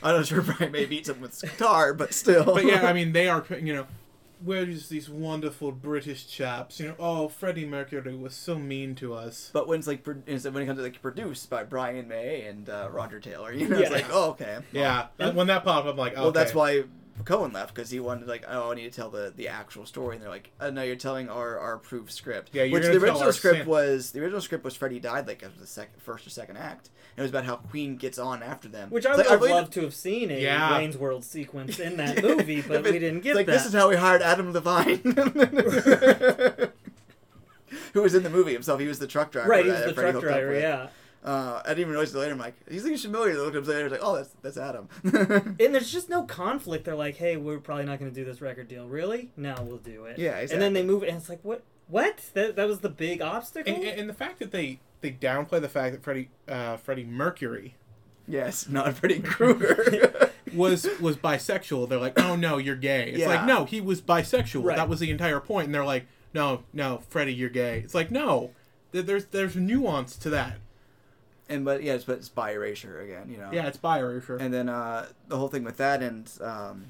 I'm 0.02 0.16
not 0.16 0.26
sure 0.26 0.42
Brian 0.42 0.72
May 0.72 0.86
beat 0.86 1.08
him 1.08 1.22
with 1.22 1.40
his 1.40 1.52
guitar, 1.52 1.94
but 1.94 2.12
still. 2.12 2.46
But 2.46 2.66
yeah, 2.66 2.88
I 2.88 2.94
mean 3.00 3.12
they 3.12 3.30
are 3.30 3.46
you 3.62 3.76
know. 3.76 3.88
We're 4.44 4.66
these 4.66 5.10
wonderful 5.10 5.72
British 5.72 6.28
chaps, 6.28 6.80
you 6.80 6.88
know. 6.90 6.96
Oh, 7.00 7.28
Freddie 7.28 7.66
Mercury 7.66 8.16
was 8.16 8.36
so 8.36 8.58
mean 8.58 8.94
to 8.96 9.14
us. 9.14 9.50
But 9.52 9.68
when 9.68 9.80
it's 9.80 9.88
like 9.88 10.06
when 10.06 10.24
it 10.28 10.42
comes 10.66 10.78
to 10.78 10.84
like 10.84 11.02
produced 11.02 11.50
by 11.50 11.64
Brian 11.64 12.08
May 12.08 12.44
and 12.46 12.70
uh, 12.70 12.90
Roger 12.92 13.20
Taylor, 13.20 13.52
you 13.52 13.68
know, 13.68 13.78
it's 13.80 13.92
like 13.92 14.06
oh 14.12 14.32
okay, 14.32 14.60
Yeah, 14.72 15.08
that- 15.18 15.34
when 15.36 15.48
that 15.48 15.64
popped 15.64 15.88
up, 15.88 15.94
I'm 15.94 15.98
like, 15.98 16.14
okay. 16.14 16.22
Well, 16.22 16.32
that's 16.32 16.54
why 16.54 16.84
Cohen 17.26 17.52
left 17.52 17.74
because 17.74 17.90
he 17.90 18.00
wanted 18.00 18.28
like 18.28 18.46
oh 18.48 18.72
I 18.72 18.76
need 18.76 18.84
to 18.84 18.92
tell 18.96 19.10
the 19.10 19.34
the 19.36 19.48
actual 19.48 19.86
story, 19.86 20.16
and 20.16 20.24
they're 20.24 20.30
like 20.30 20.52
oh, 20.62 20.70
no, 20.70 20.84
you're 20.84 20.96
telling 20.96 21.30
our 21.30 21.58
our 21.60 21.74
approved 21.76 22.12
script. 22.12 22.52
Yeah, 22.54 22.64
you're 22.64 22.80
which 22.80 22.84
the 22.90 22.98
original 22.98 23.32
script 23.34 23.60
sam- 23.60 23.68
was 23.68 24.12
the 24.12 24.22
original 24.22 24.42
script 24.42 24.64
was 24.64 24.76
Freddie 24.76 25.00
died 25.00 25.28
like 25.28 25.44
after 25.44 25.60
the 25.60 25.68
second 25.68 26.02
first 26.02 26.28
or 26.28 26.30
second 26.30 26.58
act. 26.58 26.90
And 27.16 27.20
it 27.20 27.22
was 27.24 27.32
about 27.32 27.46
how 27.46 27.56
Queen 27.56 27.98
gets 27.98 28.20
on 28.20 28.44
after 28.44 28.68
them. 28.68 28.92
Which 28.92 29.08
I 29.08 29.16
would 29.16 29.18
like, 29.18 29.28
have 29.28 29.42
loved 29.42 29.74
to 29.74 29.82
have 29.82 29.96
seen 29.96 30.30
a 30.30 30.40
Yeah. 30.40 30.78
Wayne's 30.78 30.98
World 30.98 31.24
sequence 31.24 31.80
in 31.80 31.98
that 31.98 32.22
movie, 32.24 32.62
but 32.62 32.82
If 32.82 32.86
it- 32.86 32.94
we 32.94 33.00
didn't 33.00 33.22
get 33.22 33.32
it's 33.32 33.36
like 33.38 33.46
that. 33.48 33.54
this 33.54 33.66
is 33.66 33.74
how 33.74 33.90
we 33.90 33.96
hired 33.96 34.22
Adam 34.22 34.54
Levine, 34.54 35.02
who 37.94 38.02
was 38.02 38.16
in 38.16 38.24
the 38.24 38.30
movie 38.30 38.54
himself. 38.54 38.80
He 38.80 38.88
was 38.88 39.00
the 39.00 39.08
truck 39.08 39.32
driver. 39.32 39.50
right, 39.50 39.66
he 39.66 39.72
was 39.72 39.84
the 39.86 39.94
Freddie 39.94 40.12
truck 40.12 40.24
hooked 40.24 40.28
up 40.28 40.34
driver. 40.40 40.52
with. 40.52 40.62
Yeah, 40.62 40.88
Uh, 41.24 41.62
I 41.64 41.70
didn't 41.70 41.80
even 41.82 41.94
notice 41.94 42.14
it 42.14 42.18
later. 42.18 42.32
I'm 42.34 42.40
like, 42.40 42.56
he's 42.70 42.84
looking 42.84 42.98
familiar. 42.98 43.34
I 43.34 43.38
looked 43.38 43.58
up 43.58 43.68
later. 43.68 43.82
I 43.82 43.84
was 43.84 43.92
like, 43.92 44.02
oh, 44.04 44.16
that's 44.16 44.30
that's 44.42 44.58
Adam. 44.58 44.88
and 45.04 45.74
there's 45.74 45.92
just 45.92 46.10
no 46.10 46.24
conflict. 46.24 46.86
They're 46.86 46.96
like, 46.96 47.18
"Hey, 47.18 47.38
we're 47.38 47.60
probably 47.60 47.86
not 47.86 48.00
going 48.00 48.12
to 48.12 48.16
do 48.16 48.24
this 48.24 48.40
record 48.42 48.68
deal." 48.68 48.88
Really? 48.88 49.32
No, 49.36 49.56
we'll 49.62 49.78
do 49.78 50.06
it. 50.06 50.18
Yeah, 50.20 50.38
exactly. 50.38 50.54
And 50.54 50.62
then 50.62 50.74
they 50.74 50.84
move 50.84 51.04
it, 51.04 51.10
and 51.10 51.18
it's 51.18 51.30
like, 51.30 51.40
what? 51.44 51.64
What? 51.88 52.22
That 52.34 52.56
that 52.56 52.68
was 52.68 52.80
the 52.80 52.90
big 52.90 53.22
obstacle. 53.22 53.74
and, 53.74 53.84
and, 53.84 54.00
and 54.02 54.10
the 54.10 54.14
fact 54.14 54.40
that 54.40 54.52
they 54.52 54.80
they 55.02 55.12
downplay 55.12 55.60
the 55.62 55.70
fact 55.70 55.94
that 55.94 56.04
Freddie 56.04 56.30
uh, 56.48 56.78
Freddie 56.78 57.06
Mercury 57.06 57.76
yes, 58.28 58.68
not 58.70 58.94
Freddy 58.96 59.20
Krueger. 59.20 60.32
was 60.54 60.88
was 61.00 61.18
bisexual. 61.18 61.90
They're 61.90 62.00
like, 62.00 62.20
oh 62.20 62.36
no, 62.36 62.58
you're 62.58 62.76
gay. 62.76 63.10
It's 63.10 63.20
Yeah. 63.20 63.28
like, 63.28 63.46
no, 63.46 63.66
he 63.66 63.82
was 63.82 64.02
bisexual. 64.02 64.64
Right. 64.64 64.78
That 64.78 64.90
was 64.90 65.00
the 65.00 65.12
entire 65.12 65.40
point. 65.40 65.66
And 65.66 65.76
they're 65.76 65.86
like, 65.86 66.06
no, 66.34 66.64
no, 66.74 67.02
Freddie, 67.10 67.34
you're 67.34 67.50
gay. 67.50 67.80
It's 67.80 67.96
like, 67.96 68.12
no, 68.12 68.52
there's 68.92 69.26
there's 69.26 69.56
nuance 69.56 70.18
to 70.18 70.30
that. 70.32 70.58
And 71.50 71.64
but 71.66 71.84
yeah, 71.84 71.94
it's 71.94 72.04
but 72.06 72.18
it's 72.18 72.30
by 72.30 72.52
erasure 72.52 73.00
again. 73.02 73.30
You 73.30 73.38
know. 73.38 73.50
Yeah, 73.52 73.68
it's 73.68 73.78
bi 73.78 74.00
erasure. 74.00 74.38
And 74.38 74.54
then 74.54 74.70
uh, 74.70 75.08
the 75.28 75.38
whole 75.38 75.48
thing 75.48 75.64
with 75.64 75.78
that 75.78 76.02
and 76.04 76.30
um, 76.42 76.86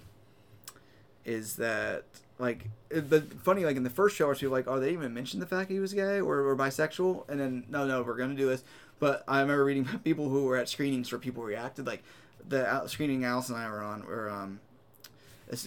is 1.26 1.56
that 1.58 2.04
like 2.40 2.66
it- 2.90 3.10
the 3.10 3.22
funny 3.44 3.66
like 3.66 3.76
in 3.78 3.84
the 3.84 3.90
first 3.90 4.16
show, 4.16 4.32
people 4.34 4.50
were 4.52 4.58
like, 4.58 4.68
oh, 4.68 4.80
they 4.80 4.92
even 4.92 5.14
mentioned 5.14 5.42
the 5.42 5.48
fact 5.48 5.70
he 5.72 5.80
was 5.80 5.94
gay 5.94 6.20
or, 6.22 6.40
or 6.48 6.56
bisexual, 6.56 7.28
and 7.30 7.40
then 7.40 7.66
no, 7.70 7.86
no, 7.86 8.02
we're 8.04 8.18
gonna 8.18 8.36
do 8.36 8.48
this. 8.48 8.64
But 9.00 9.24
I 9.28 9.42
remember 9.42 9.66
reading 9.66 9.86
people 10.04 10.30
who 10.30 10.46
were 10.46 10.58
at 10.58 10.70
screenings 10.70 11.12
where 11.12 11.20
people 11.20 11.44
reacted 11.44 11.86
like 11.88 12.04
the 12.48 12.88
screening 12.88 13.26
Alice 13.26 13.50
and 13.50 13.58
I 13.58 13.70
were 13.70 13.82
on 13.82 14.02
where 14.08 14.30
um 14.30 14.60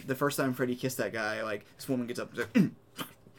the 0.06 0.14
first 0.14 0.36
time 0.36 0.52
Freddie 0.52 0.76
kissed 0.76 0.98
that 0.98 1.12
guy, 1.12 1.42
like 1.42 1.64
this 1.76 1.88
woman 1.88 2.06
gets 2.06 2.20
up 2.20 2.30
and 2.36 2.38
like, 2.54 2.70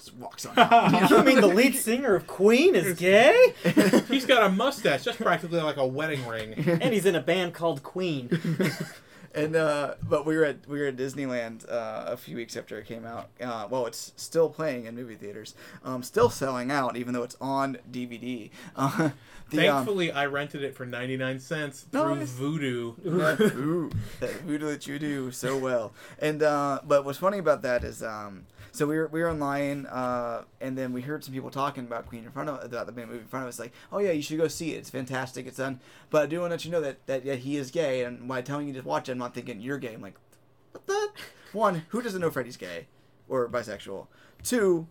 just 0.02 0.16
walks 0.18 0.46
on. 0.46 0.58
out. 0.58 1.10
you 1.10 1.24
mean 1.24 1.42
the 1.42 1.48
lead 1.48 1.76
singer 1.76 2.16
of 2.16 2.28
Queen 2.28 2.76
is 2.76 2.98
gay? 2.98 3.54
He's 4.08 4.26
got 4.26 4.44
a 4.44 4.50
mustache, 4.50 5.04
just 5.04 5.20
practically 5.20 5.62
like 5.62 5.78
a 5.78 5.86
wedding 5.86 6.26
ring. 6.28 6.54
and 6.82 6.94
he's 6.94 7.06
in 7.06 7.16
a 7.16 7.22
band 7.22 7.54
called 7.54 7.84
Queen. 7.84 8.30
And 9.34 9.56
uh, 9.56 9.96
but 10.04 10.26
we 10.26 10.36
were 10.36 10.44
at 10.44 10.68
we 10.68 10.80
were 10.80 10.88
at 10.88 10.98
Disneyland 10.98 11.70
uh, 11.72 12.04
a 12.08 12.18
few 12.18 12.36
weeks 12.36 12.58
after 12.58 12.78
it 12.78 12.86
came 12.86 13.06
out. 13.06 13.30
Uh, 13.40 13.66
well, 13.70 13.86
it's 13.86 14.12
still 14.18 14.50
playing 14.50 14.88
in 14.88 14.96
movie 14.96 15.16
theaters, 15.16 15.56
um, 15.86 16.04
still 16.04 16.30
selling 16.30 16.70
out, 16.70 16.98
even 16.98 17.14
though 17.14 17.24
it's 17.24 17.38
on 17.40 17.78
DVD. 17.90 18.50
Uh, 18.76 19.12
the, 19.50 19.70
um, 19.70 19.86
Thankfully, 19.86 20.12
I 20.12 20.26
rented 20.26 20.64
it 20.64 20.76
for 20.76 20.86
99 20.86 21.40
cents 21.40 21.86
through 21.92 22.16
Nice. 22.16 22.32
Vudu. 22.34 23.06
Ooh, 23.06 23.90
that 24.20 24.32
voodoo 24.42 24.66
that 24.68 24.86
you 24.88 25.00
do 25.00 25.32
so 25.32 25.58
well. 25.58 25.94
And 26.20 26.44
uh, 26.44 26.82
but 26.84 27.06
what's 27.06 27.20
funny 27.20 27.38
about 27.38 27.62
that 27.62 27.86
is, 27.86 28.04
um, 28.04 28.48
so 28.72 28.88
we 28.88 28.98
were 28.98 29.08
we 29.08 29.22
were 29.22 29.30
online, 29.30 29.86
uh, 29.88 30.44
and 30.62 30.78
then 30.78 30.94
we 30.94 31.02
heard 31.02 31.24
some 31.24 31.34
people 31.34 31.50
talking 31.52 31.84
about 31.86 32.08
Queen 32.08 32.24
in 32.24 32.32
front 32.32 32.50
of 32.50 32.64
about 32.64 32.86
the 32.86 32.92
main 32.94 33.08
movie 33.08 33.20
in 33.20 33.28
front 33.28 33.44
of 33.44 33.50
us, 33.50 33.60
like, 33.60 33.74
oh 33.92 34.00
yeah, 34.00 34.12
you 34.12 34.22
should 34.22 34.38
go 34.38 34.48
see 34.48 34.74
it. 34.74 34.78
It's 34.78 34.90
fantastic. 34.90 35.46
It's 35.46 35.58
done. 35.58 35.80
But 36.10 36.24
I 36.24 36.26
do 36.28 36.40
want 36.40 36.52
to 36.52 36.54
let 36.56 36.66
you 36.66 36.72
know 36.72 36.82
that 36.82 37.06
that 37.08 37.26
yeah, 37.26 37.36
he 37.36 37.58
is 37.58 37.70
gay, 37.72 38.04
and 38.04 38.28
by 38.28 38.42
telling 38.42 38.68
you 38.68 38.74
to 38.74 38.82
watch 38.82 39.10
it, 39.10 39.14
I'm 39.14 39.18
not 39.18 39.34
thinking 39.34 39.60
you're 39.60 39.78
gay. 39.78 39.94
I'm 39.94 40.02
like, 40.02 40.16
what 40.72 40.88
the? 40.88 41.10
One, 41.54 41.84
who 41.90 42.02
doesn't 42.02 42.22
know 42.22 42.32
Freddie's 42.32 42.56
gay 42.58 42.88
or 43.28 43.48
bisexual? 43.50 44.08
Two. 44.44 44.88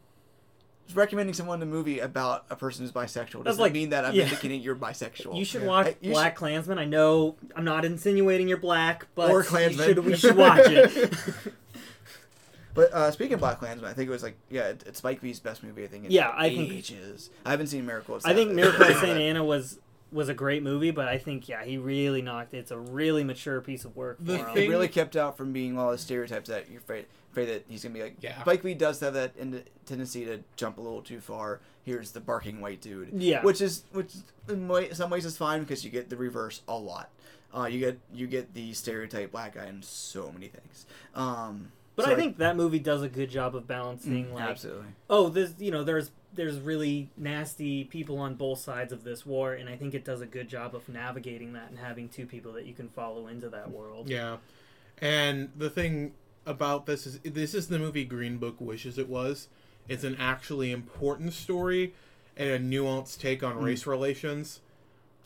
Recommending 0.93 1.35
someone 1.35 1.63
a 1.63 1.67
movie 1.67 2.01
about 2.01 2.47
a 2.51 2.57
person 2.57 2.85
who's 2.85 2.91
bisexual 2.91 3.45
doesn't 3.45 3.63
like- 3.63 3.73
mean 3.73 3.91
that 3.91 4.05
I'm 4.05 4.13
yeah. 4.13 4.25
indicating 4.25 4.61
you're 4.61 4.75
bisexual. 4.75 5.37
You 5.39 5.45
should 5.45 5.65
watch 5.65 5.87
Hey, 5.87 5.97
you 6.01 6.11
Black 6.11 6.35
Klansman. 6.35 6.79
I 6.81 6.85
know 6.85 7.37
I'm 7.55 7.65
not 7.65 7.85
insinuating 7.85 8.49
you're 8.49 8.57
black, 8.59 9.07
but 9.15 9.31
Or 9.31 9.39
you 9.43 9.47
Klansman. 9.47 9.87
should, 9.87 9.99
we 10.05 10.17
should 10.17 10.37
watch 10.37 10.67
it. 10.67 11.13
But 12.75 12.93
uh, 12.93 13.11
speaking 13.11 13.35
of 13.35 13.41
Black 13.41 13.59
Klansman, 13.59 13.91
I 13.91 13.95
think 13.95 14.09
it 14.09 14.13
was 14.13 14.23
like 14.23 14.37
yeah, 14.49 14.69
it, 14.69 14.85
it's 14.87 14.99
Spike 14.99 15.23
Lee's 15.23 15.41
best 15.41 15.63
movie. 15.63 15.85
I 15.85 15.87
think. 15.89 16.05
In 16.07 16.11
Yeah, 16.11 16.33
I 16.35 16.49
think- 16.51 16.71
ages. 16.71 17.31
I 17.45 17.51
haven't 17.51 17.67
seen 17.69 17.87
Miracle. 17.87 18.17
I 18.25 18.35
think 18.35 18.51
Sabbath. 18.51 18.55
Miracle 18.57 18.85
at 18.85 18.97
St. 18.97 19.19
Anna 19.19 19.45
was 19.45 19.79
was 20.13 20.29
a 20.29 20.35
great 20.35 20.63
movie, 20.65 20.91
but 20.91 21.07
I 21.09 21.19
think 21.19 21.49
yeah, 21.49 21.65
he 21.65 21.79
really 21.79 22.21
knocked. 22.23 22.53
It's 22.55 22.71
a 22.73 22.79
really 22.79 23.23
mature 23.25 23.61
piece 23.61 23.85
of 23.85 23.95
work. 23.97 24.17
The 24.21 24.39
for 24.39 24.45
him. 24.49 24.55
thing- 24.55 24.67
It 24.67 24.71
really 24.71 24.89
kept 24.89 25.15
out 25.17 25.37
from 25.37 25.53
being 25.53 25.79
all 25.79 25.91
the 25.93 25.99
stereotypes 25.99 26.49
that 26.49 26.69
you're 26.69 26.81
afraid, 26.81 27.07
afraid 27.31 27.47
that 27.47 27.65
he's 27.69 27.83
gonna 27.85 27.95
be 27.95 28.03
like. 28.03 28.17
Yeah. 28.21 28.41
Spike 28.41 28.65
Lee 28.65 28.75
does 28.75 28.99
have 29.01 29.15
that 29.15 29.37
in 29.37 29.63
tendency 29.87 30.25
to 30.25 30.41
jump 30.57 30.79
a 30.79 30.81
little 30.81 31.03
too 31.03 31.21
far. 31.21 31.61
Here's 31.85 32.11
the 32.11 32.21
barking 32.21 32.61
white 32.61 32.81
dude. 32.81 33.11
Yeah. 33.15 33.43
Which 33.43 33.61
is 33.61 33.85
which 33.93 34.13
in 34.49 34.67
way, 34.69 34.91
some 34.93 35.11
ways 35.11 35.25
is 35.25 35.37
fine 35.37 35.61
because 35.61 35.85
you 35.85 35.91
get 35.91 36.11
the 36.11 36.17
reverse 36.17 36.63
a 36.69 36.77
lot. 36.77 37.11
Uh, 37.57 37.65
you 37.67 37.79
get 37.81 37.99
you 38.13 38.27
get 38.27 38.53
the 38.55 38.73
stereotype 38.75 39.33
black 39.33 39.55
guy 39.55 39.67
in 39.67 39.83
so 39.83 40.31
many 40.33 40.49
things. 40.49 40.87
Um, 41.15 41.73
But 41.97 42.07
so 42.07 42.13
I 42.13 42.15
think 42.15 42.39
that 42.39 42.57
movie 42.57 42.79
does 42.79 43.03
a 43.03 43.09
good 43.09 43.31
job 43.31 43.55
of 43.55 43.67
balancing 43.67 44.27
Mm, 44.27 44.35
like 44.35 44.49
absolutely. 44.49 44.87
oh 45.11 45.29
there's 45.29 45.55
you 45.59 45.71
know 45.71 45.85
there's 45.85 46.11
there's 46.33 46.59
really 46.59 47.11
nasty 47.17 47.85
people 47.85 48.19
on 48.19 48.35
both 48.37 48.61
sides 48.61 48.93
of 48.93 49.03
this 49.05 49.27
war 49.27 49.53
and 49.53 49.69
I 49.69 49.77
think 49.77 49.95
it 49.95 50.05
does 50.05 50.21
a 50.21 50.27
good 50.27 50.49
job 50.49 50.75
of 50.75 50.89
navigating 50.89 51.53
that 51.55 51.69
and 51.71 51.79
having 51.79 52.09
two 52.09 52.25
people 52.27 52.53
that 52.53 52.65
you 52.67 52.73
can 52.73 52.89
follow 52.89 53.27
into 53.27 53.49
that 53.51 53.71
world. 53.71 54.09
Yeah, 54.09 54.37
and 54.99 55.51
the 55.57 55.69
thing 55.71 56.13
about 56.47 56.87
this 56.87 57.07
is 57.07 57.19
this 57.21 57.55
is 57.55 57.69
the 57.69 57.79
movie 57.79 58.05
Green 58.05 58.39
Book 58.39 58.57
wishes 58.61 58.97
it 58.99 59.09
was. 59.09 59.49
It's 59.89 60.05
an 60.05 60.17
actually 60.19 60.71
important 60.71 61.33
story 61.33 61.95
and 62.37 62.49
a 62.51 62.59
nuanced 62.59 63.19
take 63.19 63.43
on 63.43 63.59
race 63.59 63.87
relations. 63.87 64.61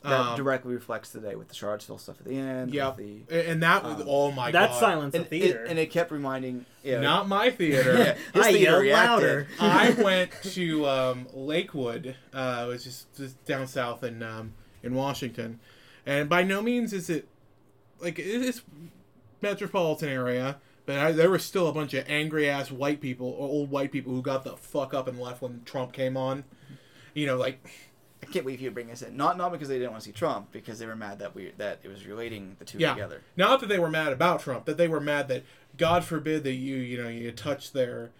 That 0.05 0.19
Um, 0.19 0.37
directly 0.37 0.73
reflects 0.73 1.11
today 1.11 1.35
with 1.35 1.47
the 1.49 1.55
Charlottesville 1.55 1.97
stuff 1.97 2.17
at 2.19 2.25
the 2.25 2.37
end. 2.37 2.73
Yeah, 2.73 2.93
The, 2.95 3.23
and 3.49 3.61
that 3.63 3.83
was 3.83 4.01
Um, 4.01 4.07
oh 4.07 4.31
my 4.31 4.51
That's 4.51 4.73
god. 4.73 4.79
Silence 4.79 5.15
and, 5.15 5.27
Theater. 5.27 5.63
It, 5.65 5.69
and 5.69 5.79
it 5.79 5.91
kept 5.91 6.11
reminding. 6.11 6.65
Yeah, 6.83 6.99
Not 7.01 7.27
my 7.27 7.49
theater. 7.49 8.15
his 8.33 8.45
I 8.45 8.53
theater 8.53 8.83
yelled 8.83 9.07
louder. 9.09 9.47
I 9.59 9.91
went 9.91 10.31
to 10.43 10.87
um, 10.87 11.27
Lakewood, 11.33 12.15
uh, 12.33 12.65
which 12.67 12.85
is 12.85 13.07
just 13.17 13.43
down 13.45 13.65
south 13.67 14.03
in 14.03 14.21
um, 14.21 14.53
in 14.83 14.93
Washington, 14.93 15.59
and 16.05 16.29
by 16.29 16.43
no 16.43 16.61
means 16.61 16.93
is 16.93 17.09
it 17.09 17.27
like 17.99 18.19
it 18.19 18.25
is 18.27 18.61
metropolitan 19.41 20.09
area, 20.09 20.57
but 20.85 20.97
I, 20.97 21.11
there 21.11 21.29
were 21.29 21.39
still 21.39 21.67
a 21.67 21.73
bunch 21.73 21.93
of 21.95 22.05
angry 22.07 22.47
ass 22.49 22.71
white 22.71 23.01
people 23.01 23.27
or 23.29 23.47
old 23.47 23.71
white 23.71 23.91
people 23.91 24.13
who 24.13 24.21
got 24.21 24.43
the 24.43 24.55
fuck 24.57 24.93
up 24.93 25.07
and 25.07 25.19
left 25.19 25.41
when 25.41 25.61
Trump 25.65 25.91
came 25.93 26.15
on. 26.17 26.43
You 27.13 27.25
know, 27.25 27.37
like 27.37 27.65
I 28.27 28.31
can't 28.31 28.45
believe 28.45 28.61
you 28.61 28.71
bring 28.71 28.87
this 28.87 29.01
in. 29.01 29.15
Not 29.15 29.37
not 29.37 29.51
because 29.51 29.67
they 29.67 29.77
didn't 29.77 29.91
want 29.91 30.03
to 30.03 30.09
see 30.09 30.13
Trump, 30.13 30.51
because 30.51 30.79
they 30.79 30.85
were 30.85 30.95
mad 30.95 31.19
that 31.19 31.35
we 31.35 31.51
that 31.57 31.79
it 31.83 31.87
was 31.87 32.05
relating 32.05 32.55
the 32.59 32.65
two 32.65 32.77
yeah, 32.77 32.93
together. 32.93 33.21
not 33.37 33.59
that 33.59 33.69
they 33.69 33.79
were 33.79 33.89
mad 33.89 34.13
about 34.13 34.41
Trump, 34.41 34.65
that 34.65 34.77
they 34.77 34.87
were 34.87 34.99
mad 34.99 35.27
that 35.27 35.43
God 35.77 36.03
forbid 36.03 36.43
that 36.43 36.53
you 36.53 36.77
you 36.77 37.01
know 37.01 37.09
you 37.09 37.31
touch 37.31 37.73
their 37.73 38.11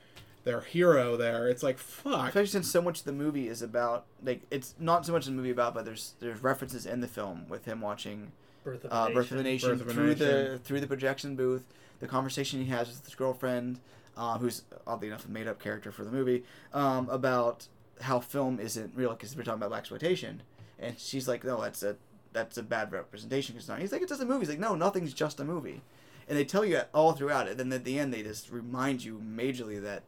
their 0.43 0.61
hero 0.61 1.17
there. 1.17 1.49
It's 1.49 1.63
like 1.63 1.77
fuck. 1.77 2.29
Especially 2.29 2.47
since 2.47 2.69
so 2.69 2.81
much 2.81 2.99
of 2.99 3.05
the 3.05 3.13
movie 3.13 3.47
is 3.47 3.61
about 3.61 4.05
like 4.23 4.41
it's 4.51 4.75
not 4.79 5.05
so 5.05 5.11
much 5.11 5.25
the 5.25 5.31
movie 5.31 5.51
about, 5.51 5.73
but 5.73 5.85
there's 5.85 6.13
there's 6.19 6.41
references 6.41 6.85
in 6.85 7.01
the 7.01 7.07
film 7.07 7.45
with 7.49 7.65
him 7.65 7.81
watching 7.81 8.31
Birth 8.63 8.85
of 8.85 8.91
a 8.91 8.95
uh, 8.95 9.07
Nation. 9.07 9.15
Birth 9.15 9.31
of 9.31 9.39
a 9.39 9.43
Nation 9.43 9.69
Birth 9.71 9.81
of 9.81 9.87
a 9.87 9.93
through 9.93 10.15
the 10.15 10.59
through 10.63 10.79
the 10.79 10.87
projection 10.87 11.35
booth, 11.35 11.65
the 11.99 12.07
conversation 12.07 12.63
he 12.63 12.69
has 12.69 12.87
with 12.87 13.03
his 13.03 13.15
girlfriend, 13.15 13.79
uh, 14.17 14.37
who's 14.37 14.63
oddly 14.87 15.07
enough 15.07 15.25
a 15.25 15.29
made 15.29 15.47
up 15.47 15.59
character 15.59 15.91
for 15.91 16.03
the 16.03 16.11
movie, 16.11 16.43
um, 16.73 17.09
about 17.09 17.67
how 18.01 18.19
film 18.19 18.59
isn't 18.59 18.93
real 18.95 19.11
because 19.11 19.35
we're 19.35 19.43
talking 19.43 19.61
about 19.63 19.71
blaxploitation, 19.83 20.39
and 20.79 20.97
she's 20.99 21.27
like, 21.27 21.43
no, 21.43 21.61
that's 21.61 21.83
a 21.83 21.95
that's 22.33 22.57
a 22.57 22.63
bad 22.63 22.91
representation. 22.91 23.55
Cause 23.55 23.67
not. 23.67 23.79
He's 23.79 23.91
like, 23.91 24.01
it's 24.01 24.09
just 24.11 24.21
a 24.21 24.25
movie. 24.25 24.41
He's 24.41 24.49
like, 24.49 24.59
no, 24.59 24.75
nothing's 24.75 25.13
just 25.13 25.39
a 25.39 25.45
movie, 25.45 25.81
and 26.27 26.37
they 26.37 26.45
tell 26.45 26.65
you 26.65 26.81
all 26.93 27.13
throughout 27.13 27.47
it. 27.47 27.57
Then 27.57 27.71
at 27.71 27.83
the 27.83 27.97
end, 27.99 28.13
they 28.13 28.23
just 28.23 28.51
remind 28.51 29.03
you 29.03 29.21
majorly 29.25 29.81
that 29.81 30.03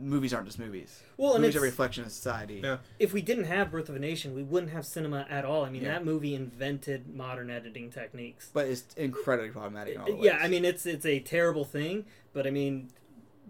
movies 0.00 0.32
aren't 0.32 0.46
just 0.46 0.58
movies. 0.58 1.02
Well, 1.16 1.34
and 1.34 1.42
movies 1.42 1.56
are 1.56 1.60
a 1.60 1.62
reflection 1.62 2.04
of 2.04 2.12
society. 2.12 2.60
Yeah. 2.62 2.78
if 2.98 3.12
we 3.12 3.20
didn't 3.20 3.44
have 3.44 3.70
Birth 3.70 3.88
of 3.88 3.96
a 3.96 3.98
Nation, 3.98 4.34
we 4.34 4.42
wouldn't 4.42 4.72
have 4.72 4.86
cinema 4.86 5.26
at 5.28 5.44
all. 5.44 5.64
I 5.64 5.70
mean, 5.70 5.82
Yeah. 5.82 5.94
that 5.94 6.04
movie 6.04 6.34
invented 6.34 7.14
modern 7.14 7.50
editing 7.50 7.90
techniques. 7.90 8.50
But 8.52 8.66
it's 8.68 8.94
incredibly 8.96 9.50
problematic. 9.50 9.96
In 9.96 10.00
all 10.00 10.08
yeah, 10.08 10.34
ways. 10.34 10.40
I 10.42 10.48
mean, 10.48 10.64
it's 10.64 10.86
it's 10.86 11.04
a 11.06 11.18
terrible 11.20 11.64
thing, 11.64 12.06
but 12.32 12.46
I 12.46 12.50
mean, 12.50 12.88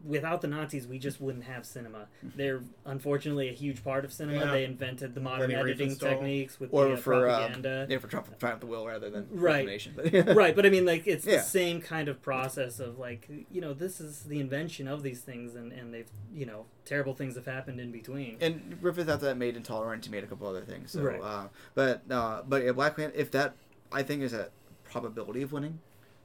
without 0.04 0.40
the 0.40 0.48
Nazis, 0.48 0.86
we 0.86 0.98
just 0.98 1.20
wouldn't 1.20 1.44
have 1.44 1.64
cinema. 1.66 2.06
They're 2.36 2.62
unfortunately 2.84 3.48
a 3.48 3.52
huge 3.52 3.82
part 3.84 4.04
of 4.04 4.12
cinema. 4.12 4.40
Yeah. 4.46 4.50
They 4.52 4.64
invented 4.64 5.14
the 5.14 5.20
modern 5.20 5.50
Lenny 5.50 5.54
editing 5.60 5.96
techniques 5.96 6.58
with 6.60 6.70
or 6.72 6.86
the 6.88 6.92
uh, 6.94 6.96
for 6.96 7.28
uh, 7.28 7.36
propaganda. 7.38 7.86
yeah, 7.88 7.98
for 7.98 8.08
Trump 8.08 8.38
Triumph 8.38 8.60
the 8.60 8.66
Will 8.66 8.86
rather 8.86 9.10
than 9.10 9.28
Right. 9.30 9.66
But 9.94 10.12
right, 10.36 10.54
but 10.56 10.66
I 10.66 10.70
mean, 10.70 10.84
like 10.84 11.06
it's 11.06 11.26
Yeah. 11.26 11.36
the 11.36 11.42
same 11.42 11.80
kind 11.80 12.08
of 12.08 12.20
process 12.22 12.80
of 12.80 12.98
like 12.98 13.28
you 13.50 13.60
know 13.60 13.72
this 13.74 14.00
is 14.00 14.22
the 14.24 14.40
invention 14.40 14.88
of 14.88 15.02
these 15.02 15.20
things, 15.20 15.54
and 15.54 15.72
and 15.72 15.92
they've 15.94 16.10
you 16.34 16.46
know 16.46 16.66
terrible 16.84 17.14
things 17.14 17.34
have 17.36 17.46
happened 17.46 17.80
in 17.80 17.92
between. 17.92 18.36
And 18.40 18.78
Griffith 18.80 19.08
after 19.08 19.26
that 19.26 19.36
made 19.36 19.56
Intolerance. 19.56 20.06
He 20.06 20.10
made 20.12 20.24
a 20.24 20.26
couple 20.26 20.46
other 20.48 20.62
things. 20.62 20.90
So, 20.92 21.02
Right. 21.02 21.20
uh, 21.22 21.48
but 21.74 22.02
uh, 22.10 22.42
but 22.48 22.64
yeah, 22.64 22.72
Black 22.72 22.96
Panther. 22.96 23.12
If 23.16 23.30
that, 23.32 23.54
I 23.92 24.02
think, 24.02 24.22
is 24.22 24.32
a 24.32 24.50
probability 24.84 25.42
of 25.42 25.52
winning. 25.52 25.78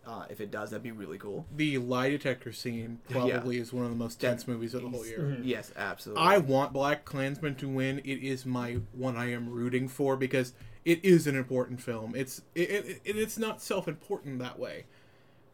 Uh, 0.08 0.24
if 0.30 0.40
it 0.40 0.50
does, 0.52 0.70
that'd 0.70 0.82
be 0.82 0.92
really 0.92 1.18
cool. 1.18 1.46
The 1.56 1.78
lie 1.80 2.10
detector 2.10 2.54
scene 2.54 3.00
probably 3.10 3.58
is 3.58 3.74
one 3.74 3.84
of 3.84 3.92
the 3.92 3.98
most 3.98 4.22
tense 4.22 4.48
movies 4.48 4.74
of 4.74 4.82
the 4.84 4.90
whole 4.90 5.06
year. 5.06 5.20
Mhm. 5.20 5.42
Yes, 5.44 5.74
absolutely. 5.76 6.24
I 6.24 6.38
want 6.38 6.72
Black 6.72 7.04
Klansman 7.04 7.56
to 7.56 7.68
win. 7.68 8.00
It 8.00 8.24
is 8.24 8.46
my 8.46 8.80
one 8.94 9.18
I 9.18 9.32
am 9.32 9.50
rooting 9.50 9.90
for 9.90 10.16
because 10.16 10.54
it 10.86 11.04
is 11.04 11.28
an 11.28 11.36
important 11.36 11.82
film. 11.82 12.14
It's 12.16 12.42
it, 12.56 12.70
it, 12.70 13.02
it 13.04 13.18
it's 13.18 13.38
not 13.38 13.62
self-important 13.62 14.40
that 14.40 14.58
way. 14.58 14.86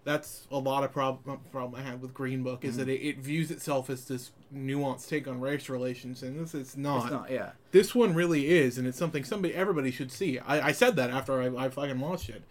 That's 0.04 0.48
a 0.52 0.58
lot 0.60 0.84
of 0.84 0.92
problem 0.92 1.40
problem 1.50 1.80
I 1.82 1.84
had 1.90 2.02
with 2.02 2.14
Green 2.14 2.44
Book 2.44 2.64
is 2.66 2.76
that 2.78 2.90
it, 2.90 3.02
it 3.02 3.18
views 3.20 3.50
itself 3.50 3.90
as 3.90 4.06
this 4.06 4.32
nuanced 4.54 5.08
take 5.08 5.28
on 5.30 5.40
race 5.40 5.70
relations, 5.70 6.22
and 6.22 6.38
this 6.40 6.54
is 6.54 6.76
not. 6.78 7.04
It's 7.04 7.12
not. 7.12 7.32
Yeah. 7.32 7.52
This 7.72 7.96
one 7.96 8.14
really 8.14 8.50
is, 8.50 8.78
and 8.78 8.86
it's 8.86 8.98
something 9.00 9.24
somebody 9.24 9.56
everybody 9.56 9.92
should 9.92 10.12
see. 10.12 10.38
I, 10.40 10.68
I 10.68 10.72
said 10.74 10.98
that 10.98 11.10
after 11.10 11.42
I, 11.42 11.66
I 11.66 11.70
fucking 11.70 12.00
watched 12.00 12.30
it. 12.30 12.44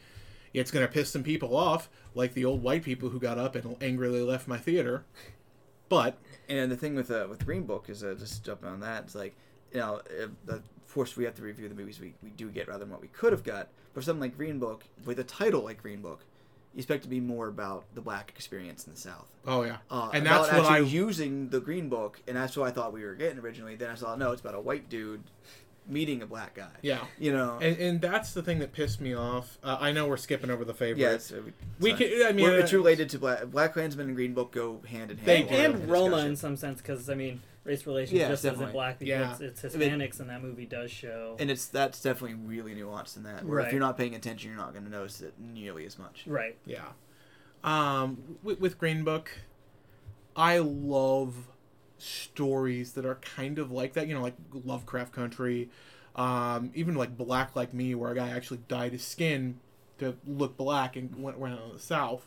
It's 0.55 0.71
gonna 0.71 0.89
piss 0.89 1.11
some 1.11 1.23
people 1.23 1.57
off, 1.57 1.89
like 2.15 2.35
the 2.35 2.45
old 2.45 2.63
white 2.63 2.83
people 2.83 3.09
who 3.09 3.19
got 3.19 3.39
up 3.39 3.55
and 3.55 3.77
angrily 3.83 4.21
left 4.23 4.47
my 4.49 4.59
theater. 4.59 5.05
But 5.89 6.19
And 6.49 6.71
the 6.71 6.77
thing 6.77 6.95
with 6.95 7.11
uh, 7.11 7.27
with 7.29 7.45
Green 7.45 7.65
Book 7.65 7.89
is 7.89 8.03
uh, 8.03 8.15
just 8.19 8.45
jumping 8.45 8.69
on 8.69 8.81
that. 8.81 9.05
It's 9.05 9.15
like 9.15 9.35
you 9.73 9.81
know, 9.81 10.01
uh, 10.49 10.53
of 10.55 10.63
course 10.93 11.17
we 11.17 11.25
have 11.25 11.35
to 11.37 11.43
review 11.43 11.69
the 11.69 11.75
movies 11.75 12.01
we, 12.01 12.15
we 12.23 12.31
do 12.31 12.51
get 12.51 12.69
rather 12.69 12.81
than 12.81 12.91
what 12.91 13.01
we 13.01 13.09
could 13.09 13.33
have 13.33 13.45
got. 13.45 13.69
But 13.95 14.05
something 14.05 14.21
like 14.21 14.37
Green 14.37 14.59
Book, 14.59 14.85
with 15.05 15.19
a 15.19 15.25
title 15.25 15.63
like 15.63 15.83
Green 15.83 16.01
Book, 16.01 16.25
you 16.75 16.79
expect 16.79 17.03
to 17.03 17.09
be 17.09 17.21
more 17.21 17.49
about 17.49 17.85
the 17.95 18.01
black 18.01 18.33
experience 18.35 18.87
in 18.87 18.95
the 18.95 18.99
South. 18.99 19.27
oh 19.47 19.63
yeah, 19.63 19.79
Uh, 19.91 20.11
and 20.15 20.25
that's 20.25 20.51
what 20.51 20.65
I 20.65 20.79
using 20.79 21.51
the 21.51 21.61
Green 21.61 21.89
Book, 21.91 22.21
and 22.27 22.37
that's 22.37 22.57
what 22.57 22.69
I 22.69 22.71
thought 22.71 22.93
we 22.93 23.05
were 23.05 23.15
getting 23.15 23.39
originally. 23.39 23.77
Then 23.77 23.91
I 23.91 23.95
saw 23.95 24.17
no, 24.17 24.33
it's 24.33 24.41
about 24.41 24.55
a 24.55 24.61
white 24.61 24.89
dude 24.89 25.25
meeting 25.87 26.23
a 26.23 26.27
black 26.27 26.55
guy. 26.55 26.69
yeah. 26.83 27.05
You 27.19 27.33
know. 27.33 27.59
And, 27.61 27.77
and 27.79 28.01
that's 28.01 28.33
the 28.35 28.43
thing 28.43 28.61
that 28.61 28.73
pissed 28.73 29.01
me 29.01 29.15
off. 29.15 29.59
Uh, 29.63 29.77
I 29.81 29.93
know 29.93 30.07
we're 30.07 30.17
skipping 30.17 30.51
over 30.51 30.65
the 30.65 30.75
favorite. 30.75 31.03
yeah, 31.03 31.11
it's, 31.13 31.33
uh, 31.33 31.43
we 31.81 31.91
it's 31.93 31.99
can. 31.99 32.27
I 32.27 32.33
mean, 32.33 32.45
We're- 32.47 32.59
uh, 32.59 32.63
it's 32.63 32.73
related 32.73 33.09
to 33.11 33.19
Black 33.19 33.47
Black 33.47 33.73
Klansman 33.73 34.07
and 34.09 34.17
Green 34.17 34.33
Book 34.35 34.53
go 34.53 34.81
hand 34.89 35.11
in 35.11 35.17
hand. 35.19 35.27
They 35.27 35.41
and, 35.65 35.75
do. 35.77 35.81
and 35.83 35.91
Roma 35.91 36.19
in 36.19 36.37
some 36.37 36.57
sense 36.57 36.81
because 36.81 37.09
I 37.11 37.15
mean 37.15 37.41
race 37.65 37.87
relations 37.87 38.19
Yeah, 38.19 38.29
just 38.29 38.43
definitely. 38.43 38.65
isn't 38.67 38.73
black 38.75 38.99
people 38.99 39.09
Yeah. 39.11 39.37
it's, 39.41 39.63
it's 39.65 39.75
I 39.75 39.79
mean- 39.79 39.91
Hispanics 39.93 40.19
and 40.21 40.31
that 40.31 40.43
movie 40.43 40.67
does 40.67 40.91
show 40.91 41.37
and 41.39 41.49
it's 41.51 41.67
that's 41.67 42.01
definitely 42.03 42.37
really 42.45 42.75
nuanced 42.75 43.17
in 43.17 43.23
that. 43.25 43.45
Where 43.45 43.61
if 43.61 43.71
you're 43.73 43.81
not 43.81 43.97
paying 43.97 44.15
attention, 44.15 44.51
you're 44.51 44.59
not 44.59 44.73
going 44.73 44.85
to 44.85 44.91
notice 44.91 45.21
it 45.21 45.35
nearly 45.39 45.85
as 45.87 45.99
much. 45.99 46.25
right 46.27 46.57
Yeah. 46.67 46.83
Um, 47.65 48.39
with, 48.43 48.59
with 48.61 48.79
Green 48.79 49.05
Book, 49.05 49.31
I 50.35 50.59
love 50.59 51.35
stories 52.03 52.93
that 52.93 53.05
are 53.05 53.17
kind 53.17 53.59
of 53.59 53.71
like 53.71 53.93
that. 53.95 54.07
You 54.09 54.15
know, 54.15 54.23
like 54.23 54.35
Lovecraft 54.65 55.13
Country, 55.13 55.71
um, 56.17 56.71
even 56.75 56.95
like 56.95 57.17
Black 57.17 57.55
Like 57.57 57.73
Me, 57.73 57.95
where 57.95 58.11
a 58.13 58.15
guy 58.15 58.29
actually 58.31 58.61
dyed 58.69 58.93
his 58.93 59.05
skin 59.05 59.61
to 59.99 60.17
look 60.27 60.57
black 60.57 60.97
and 60.97 61.15
went 61.23 61.37
around 61.39 61.59
the 61.73 61.79
South 61.79 62.27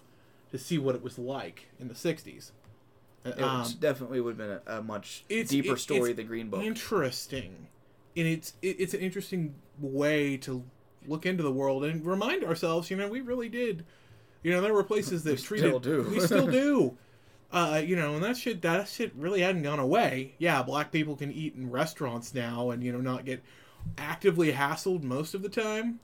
to 0.52 0.58
see 0.58 0.78
what 0.78 0.96
it 0.96 1.04
was 1.04 1.18
like 1.20 1.68
in 1.80 1.88
the 1.88 1.94
'60s. 1.94 2.52
It 3.26 3.42
Um, 3.42 3.66
definitely 3.80 4.22
would 4.22 4.38
have 4.38 4.38
been 4.38 4.60
a, 4.74 4.80
a 4.80 4.84
much 4.84 5.26
deeper 5.28 5.74
it- 5.74 5.80
story 5.80 6.14
than 6.14 6.28
Green 6.28 6.50
Book. 6.50 6.64
interesting 6.64 7.68
and 8.18 8.28
it's 8.28 8.54
it, 8.62 8.80
it's 8.80 8.94
an 8.94 9.00
interesting 9.02 9.56
way 9.80 10.38
to 10.38 10.64
look 11.08 11.26
into 11.26 11.44
the 11.44 11.52
world 11.52 11.84
and 11.84 12.06
remind 12.06 12.44
ourselves 12.44 12.90
you 12.90 12.96
know 12.96 13.08
we 13.10 13.20
really 13.22 13.50
did 13.50 13.84
you 14.44 14.52
know 14.52 14.62
there 14.62 14.74
were 14.74 14.84
places 14.84 15.24
that 15.24 15.32
We 15.38 15.44
treated 15.44 15.68
still 15.70 15.80
do. 15.80 16.04
we 16.10 16.20
still 16.22 16.48
do 16.64 16.98
uh, 17.56 17.82
you 17.84 17.96
know 17.96 18.16
and 18.16 18.24
that 18.24 18.36
shit 18.36 18.62
that 18.62 18.88
shit 18.88 19.14
really 19.16 19.42
hadn't 19.42 19.64
gone 19.64 19.80
away. 19.80 20.36
Yeah 20.38 20.62
black 20.62 20.92
people 20.92 21.16
can 21.16 21.32
eat 21.32 21.56
in 21.56 21.72
restaurants 21.72 22.34
now 22.34 22.70
and 22.70 22.84
you 22.84 22.92
know 22.92 23.00
not 23.00 23.26
get 23.26 23.42
actively 23.98 24.52
hassled 24.52 25.04
most 25.04 25.34
of 25.34 25.42
the 25.42 25.50
time 25.50 26.00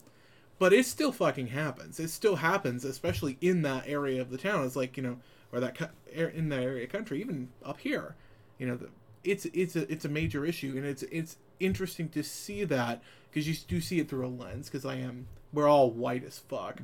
but 0.58 0.74
it 0.74 0.86
still 0.86 1.12
fucking 1.12 1.48
happens. 1.48 2.00
It 2.00 2.10
still 2.10 2.38
happens 2.38 2.86
especially 2.86 3.38
in 3.42 3.64
that 3.64 3.84
area 3.86 4.22
of 4.22 4.30
the 4.30 4.38
town. 4.38 4.66
It's 4.66 4.76
like 4.76 4.96
you 4.96 5.04
know 5.04 5.18
or 5.52 5.60
that 5.60 5.92
in 6.16 6.50
that 6.50 6.64
area 6.64 6.88
country 6.88 7.20
even 7.20 7.50
up 7.66 7.80
here. 7.80 8.16
You 8.58 8.68
know 8.68 8.78
the, 8.78 8.90
it's 9.24 9.46
it's 9.54 9.76
a 9.76 9.92
it's 9.92 10.06
a 10.06 10.10
major 10.10 10.46
issue 10.46 10.74
and 10.78 10.86
it's 10.86 11.04
it's 11.04 11.38
interesting 11.60 12.10
to 12.10 12.24
see 12.24 12.64
that 12.64 13.04
because 13.30 13.48
you 13.48 13.56
do 13.68 13.82
see 13.82 14.00
it 14.00 14.10
through 14.10 14.26
a 14.26 14.28
lens 14.28 14.68
because 14.68 14.84
i 14.84 14.96
am 14.96 15.28
we're 15.54 15.68
all 15.68 15.92
white 15.92 16.24
as 16.24 16.40
fuck. 16.40 16.82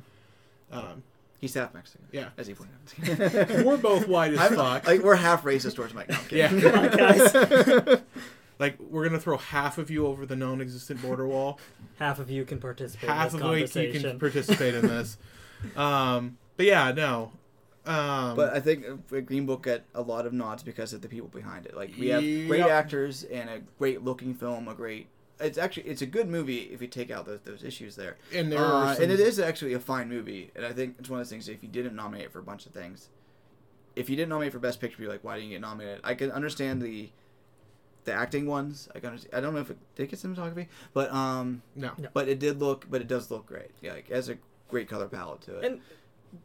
Um, 0.70 1.02
He's 1.40 1.54
half 1.54 1.72
Mexican. 1.72 2.06
Yeah. 2.12 2.28
as 2.36 2.46
he 2.48 2.54
pointed 2.54 2.74
out. 3.54 3.64
we're 3.64 3.76
both 3.76 4.08
white 4.08 4.32
as 4.32 4.40
I'm- 4.40 4.54
fuck 4.56 4.86
like 4.86 5.02
we're 5.02 5.14
half 5.16 5.44
racist 5.44 5.76
towards 5.76 5.94
Mike. 5.94 6.08
No, 6.08 6.16
I'm 6.16 6.24
yeah 6.30 6.48
on, 6.50 6.96
guys. 6.96 8.00
like 8.58 8.76
we're 8.80 9.06
gonna 9.06 9.20
throw 9.20 9.36
half 9.36 9.78
of 9.78 9.90
you 9.90 10.06
over 10.06 10.26
the 10.26 10.34
non-existent 10.36 11.00
border 11.00 11.26
wall. 11.28 11.60
Half 11.98 12.18
of 12.18 12.28
you 12.30 12.44
can 12.44 12.58
participate 12.58 13.08
half 13.08 13.34
in 13.34 13.42
of 13.42 13.50
this 13.54 13.76
it 13.76 13.80
you 13.80 13.86
conversation. 13.92 14.10
can 14.10 14.18
participate 14.18 14.74
in 14.74 14.86
this. 14.88 15.16
Um, 15.76 16.38
but 16.56 16.66
yeah, 16.66 16.92
no. 16.92 17.32
Um, 17.84 18.36
But 18.36 18.52
I 18.54 18.60
think 18.60 18.84
Green 19.26 19.44
Book 19.44 19.62
got 19.62 19.80
a 19.92 20.02
lot 20.02 20.24
of 20.24 20.32
nods 20.32 20.62
because 20.62 20.92
of 20.92 21.00
the 21.02 21.08
people 21.08 21.26
behind 21.28 21.66
it. 21.66 21.74
Like 21.76 21.94
we 21.98 22.08
have 22.08 22.20
great 22.22 22.60
Yep. 22.60 22.68
actors 22.70 23.24
and 23.24 23.50
a 23.50 23.58
great 23.78 24.04
looking 24.04 24.34
film, 24.34 24.68
a 24.68 24.74
great. 24.74 25.08
It's 25.40 25.56
actually 25.58 25.84
it's 25.84 26.02
a 26.02 26.06
good 26.06 26.28
movie 26.28 26.62
if 26.72 26.82
you 26.82 26.88
take 26.88 27.10
out 27.10 27.26
those 27.26 27.40
those 27.44 27.62
issues 27.62 27.94
there. 27.96 28.16
and 28.34 28.50
there 28.50 28.58
are 28.58 28.86
Uh, 28.86 28.94
some, 28.94 29.04
and 29.04 29.12
it 29.12 29.20
is 29.20 29.38
actually 29.38 29.72
a 29.74 29.80
fine 29.80 30.08
movie, 30.08 30.50
and 30.56 30.64
I 30.66 30.72
think 30.72 30.96
it's 30.98 31.08
one 31.08 31.20
of 31.20 31.26
those 31.26 31.30
things. 31.30 31.48
If 31.48 31.62
you 31.62 31.68
didn't 31.68 31.94
nominate 31.94 32.26
it 32.26 32.32
for 32.32 32.40
a 32.40 32.42
bunch 32.42 32.66
of 32.66 32.72
things, 32.72 33.08
if 33.94 34.10
you 34.10 34.16
didn't 34.16 34.30
nominate 34.30 34.52
for 34.52 34.58
Best 34.58 34.80
Picture, 34.80 35.02
you're 35.02 35.10
like, 35.12 35.22
why 35.24 35.36
didn't 35.36 35.50
you 35.50 35.54
get 35.56 35.60
nominated? 35.62 36.00
I 36.04 36.14
can 36.14 36.30
understand 36.32 36.82
the 36.82 37.10
the 38.04 38.12
acting 38.12 38.46
ones. 38.46 38.88
I 38.94 39.00
can. 39.00 39.18
I 39.32 39.40
don't 39.40 39.54
know 39.54 39.60
if 39.60 39.70
it 39.70 39.78
did 39.94 40.08
get 40.08 40.18
cinematography, 40.18 40.66
but 40.94 41.12
um, 41.12 41.62
no. 41.76 41.92
No. 41.98 42.08
but 42.12 42.28
it 42.28 42.38
did 42.38 42.58
look, 42.58 42.86
but 42.90 43.00
it 43.00 43.06
does 43.06 43.30
look 43.30 43.46
great. 43.46 43.70
Yeah, 43.80 43.92
like, 43.94 44.08
it 44.10 44.14
has 44.14 44.28
a 44.28 44.38
great 44.68 44.88
color 44.88 45.06
palette 45.08 45.42
to 45.42 45.58
it. 45.58 45.64
And 45.64 45.80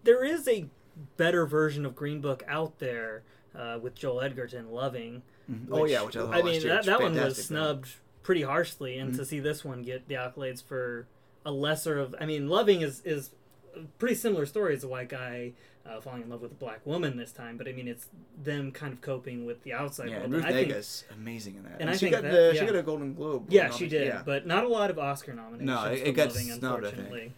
there 0.04 0.24
is 0.24 0.48
a 0.48 0.70
better 1.18 1.46
version 1.46 1.86
of 1.86 1.96
Green 1.96 2.22
Book 2.22 2.44
out 2.48 2.80
there 2.80 3.24
uh, 3.56 3.80
with 3.82 3.96
Joel 3.96 4.22
Edgerton 4.22 4.72
loving. 4.72 5.24
Mhm. 5.50 5.68
oh 5.72 5.86
yeah, 5.86 6.02
which 6.04 6.16
I, 6.16 6.22
I 6.40 6.42
mean 6.42 6.62
that, 6.68 6.86
that 6.86 7.02
one 7.02 7.12
was 7.14 7.20
fantastic 7.22 7.46
film. 7.48 7.64
snubbed 7.64 7.96
pretty 8.24 8.42
harshly, 8.44 8.98
and 8.98 9.14
to 9.16 9.26
see 9.26 9.40
this 9.40 9.64
one 9.64 9.84
get 9.84 10.08
the 10.08 10.16
accolades 10.16 10.64
for 10.64 11.06
a 11.46 11.52
lesser 11.52 12.00
of. 12.00 12.16
I 12.20 12.26
mean, 12.26 12.48
loving 12.50 12.82
is 12.82 13.02
is 13.06 13.32
a 13.76 13.82
pretty 14.00 14.16
similar 14.16 14.46
story 14.46 14.74
as 14.76 14.84
a 14.84 14.88
white 14.88 15.10
guy. 15.10 15.54
Uh, 15.86 16.00
falling 16.00 16.22
in 16.22 16.30
love 16.30 16.42
with 16.42 16.50
a 16.54 16.56
black 16.56 16.80
woman 16.86 17.18
this 17.18 17.34
time, 17.34 17.58
but 17.58 17.68
I 17.68 17.74
mean 17.74 17.90
it's 17.90 18.08
them 18.42 18.72
kind 18.72 18.94
of 18.94 19.02
coping 19.02 19.46
with 19.46 19.62
the 19.64 19.74
outside 19.74 20.08
Yeah, 20.08 20.14
world. 20.20 20.24
and 20.24 20.34
Ruth 20.36 20.46
I 20.46 20.52
think- 20.54 20.72
Negga's 20.72 21.04
amazing 21.12 21.56
in 21.58 21.64
that. 21.64 21.82
and 21.82 21.90
I 21.90 21.94
she 21.94 22.00
think 22.06 22.14
got 22.14 22.22
that- 22.24 22.32
the, 22.32 22.52
yeah. 22.56 22.60
she 22.62 22.66
got 22.66 22.76
a 22.78 22.82
Golden 22.84 23.14
Globe. 23.14 23.48
yeah, 23.50 23.70
she 23.70 23.90
did, 23.90 24.08
yeah. 24.08 24.22
but 24.26 24.48
not 24.48 24.64
a 24.64 24.70
lot 24.70 24.90
of 24.92 24.98
Oscar 24.98 25.34
nominations. 25.34 25.66
No, 25.68 25.84
it- 25.92 26.08
it 26.08 26.12
got 26.14 26.30
loving, 26.30 26.44
snubbed, 26.46 26.64
I 26.64 26.68
think. 26.92 27.00
unfortunately. 27.00 27.34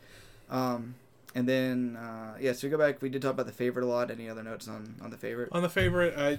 Um, 0.52 0.94
and 1.34 1.50
then 1.50 1.96
uh, 1.96 2.36
yeah, 2.40 2.54
so 2.54 2.68
we 2.68 2.72
go 2.72 2.78
back. 2.78 3.02
We 3.02 3.10
did 3.10 3.24
talk 3.24 3.32
about 3.32 3.48
the 3.48 3.52
favorite 3.52 3.84
a 3.84 3.88
lot. 3.88 4.12
Any 4.12 4.30
other 4.30 4.44
notes 4.44 4.68
on 4.68 4.94
on 5.02 5.10
the 5.10 5.18
favorite? 5.18 5.50
On 5.52 5.64
the 5.64 5.70
favorite, 5.70 6.14
I, 6.16 6.38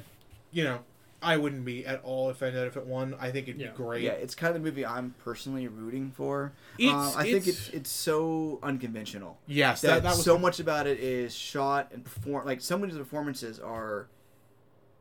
you 0.53 0.63
know, 0.63 0.79
I 1.27 1.37
wouldn't 1.37 1.65
be 1.65 1.85
at 1.85 2.03
all 2.05 2.31
offended 2.31 2.67
if 2.69 2.77
it 2.77 2.87
won. 2.87 3.15
I 3.19 3.31
think 3.33 3.49
it'd 3.49 3.61
Yeah. 3.61 3.71
be 3.73 3.77
great. 3.77 4.03
Yeah, 4.05 4.13
it's 4.13 4.35
kind 4.35 4.55
of 4.55 4.63
the 4.63 4.67
movie 4.69 4.87
I'm 4.87 5.15
personally 5.25 5.67
rooting 5.67 6.13
for. 6.13 6.53
It's- 6.79 6.95
um, 6.95 7.19
I 7.19 7.25
think 7.25 7.49
it's- 7.49 7.67
it's 7.69 7.75
it's 7.75 7.91
so 7.91 8.61
unconventional. 8.63 9.39
Yes, 9.47 9.81
That, 9.81 9.89
that, 9.89 10.03
that 10.05 10.17
was 10.17 10.25
so 10.25 10.39
much 10.39 10.61
about 10.61 10.87
it 10.87 11.01
is 11.01 11.35
shot 11.35 11.91
and 11.93 12.05
perform. 12.05 12.47
Like 12.47 12.61
some 12.61 12.83
of 12.85 12.93
the 12.93 12.99
performances 12.99 13.59
are 13.59 14.07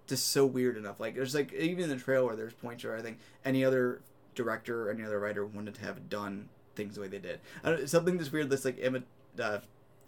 just 0.07 0.30
so 0.30 0.45
weird 0.45 0.77
enough. 0.77 0.99
Like 0.99 1.15
there's 1.15 1.35
like 1.35 1.53
even 1.53 1.84
in 1.85 1.89
the 1.91 1.95
trailer, 1.97 2.35
there's 2.35 2.53
points 2.53 2.84
where 2.84 2.95
I 2.97 3.02
think 3.02 3.19
any 3.43 3.64
other 3.64 4.02
director, 4.34 4.88
or 4.88 4.91
any 4.91 5.03
other 5.03 5.19
writer 5.19 5.45
wanted 5.45 5.76
to 5.76 5.81
have 5.81 6.10
done 6.10 6.49
things 6.76 6.95
the 6.95 7.02
way 7.02 7.07
they 7.07 7.19
did. 7.19 7.39
I 7.64 7.69
don't, 7.72 7.89
something 7.89 8.18
that's 8.18 8.31
weird. 8.31 8.49
That's 8.49 8.65
like 8.65 8.77
Emma. 8.81 9.03
Uh, 9.39 9.60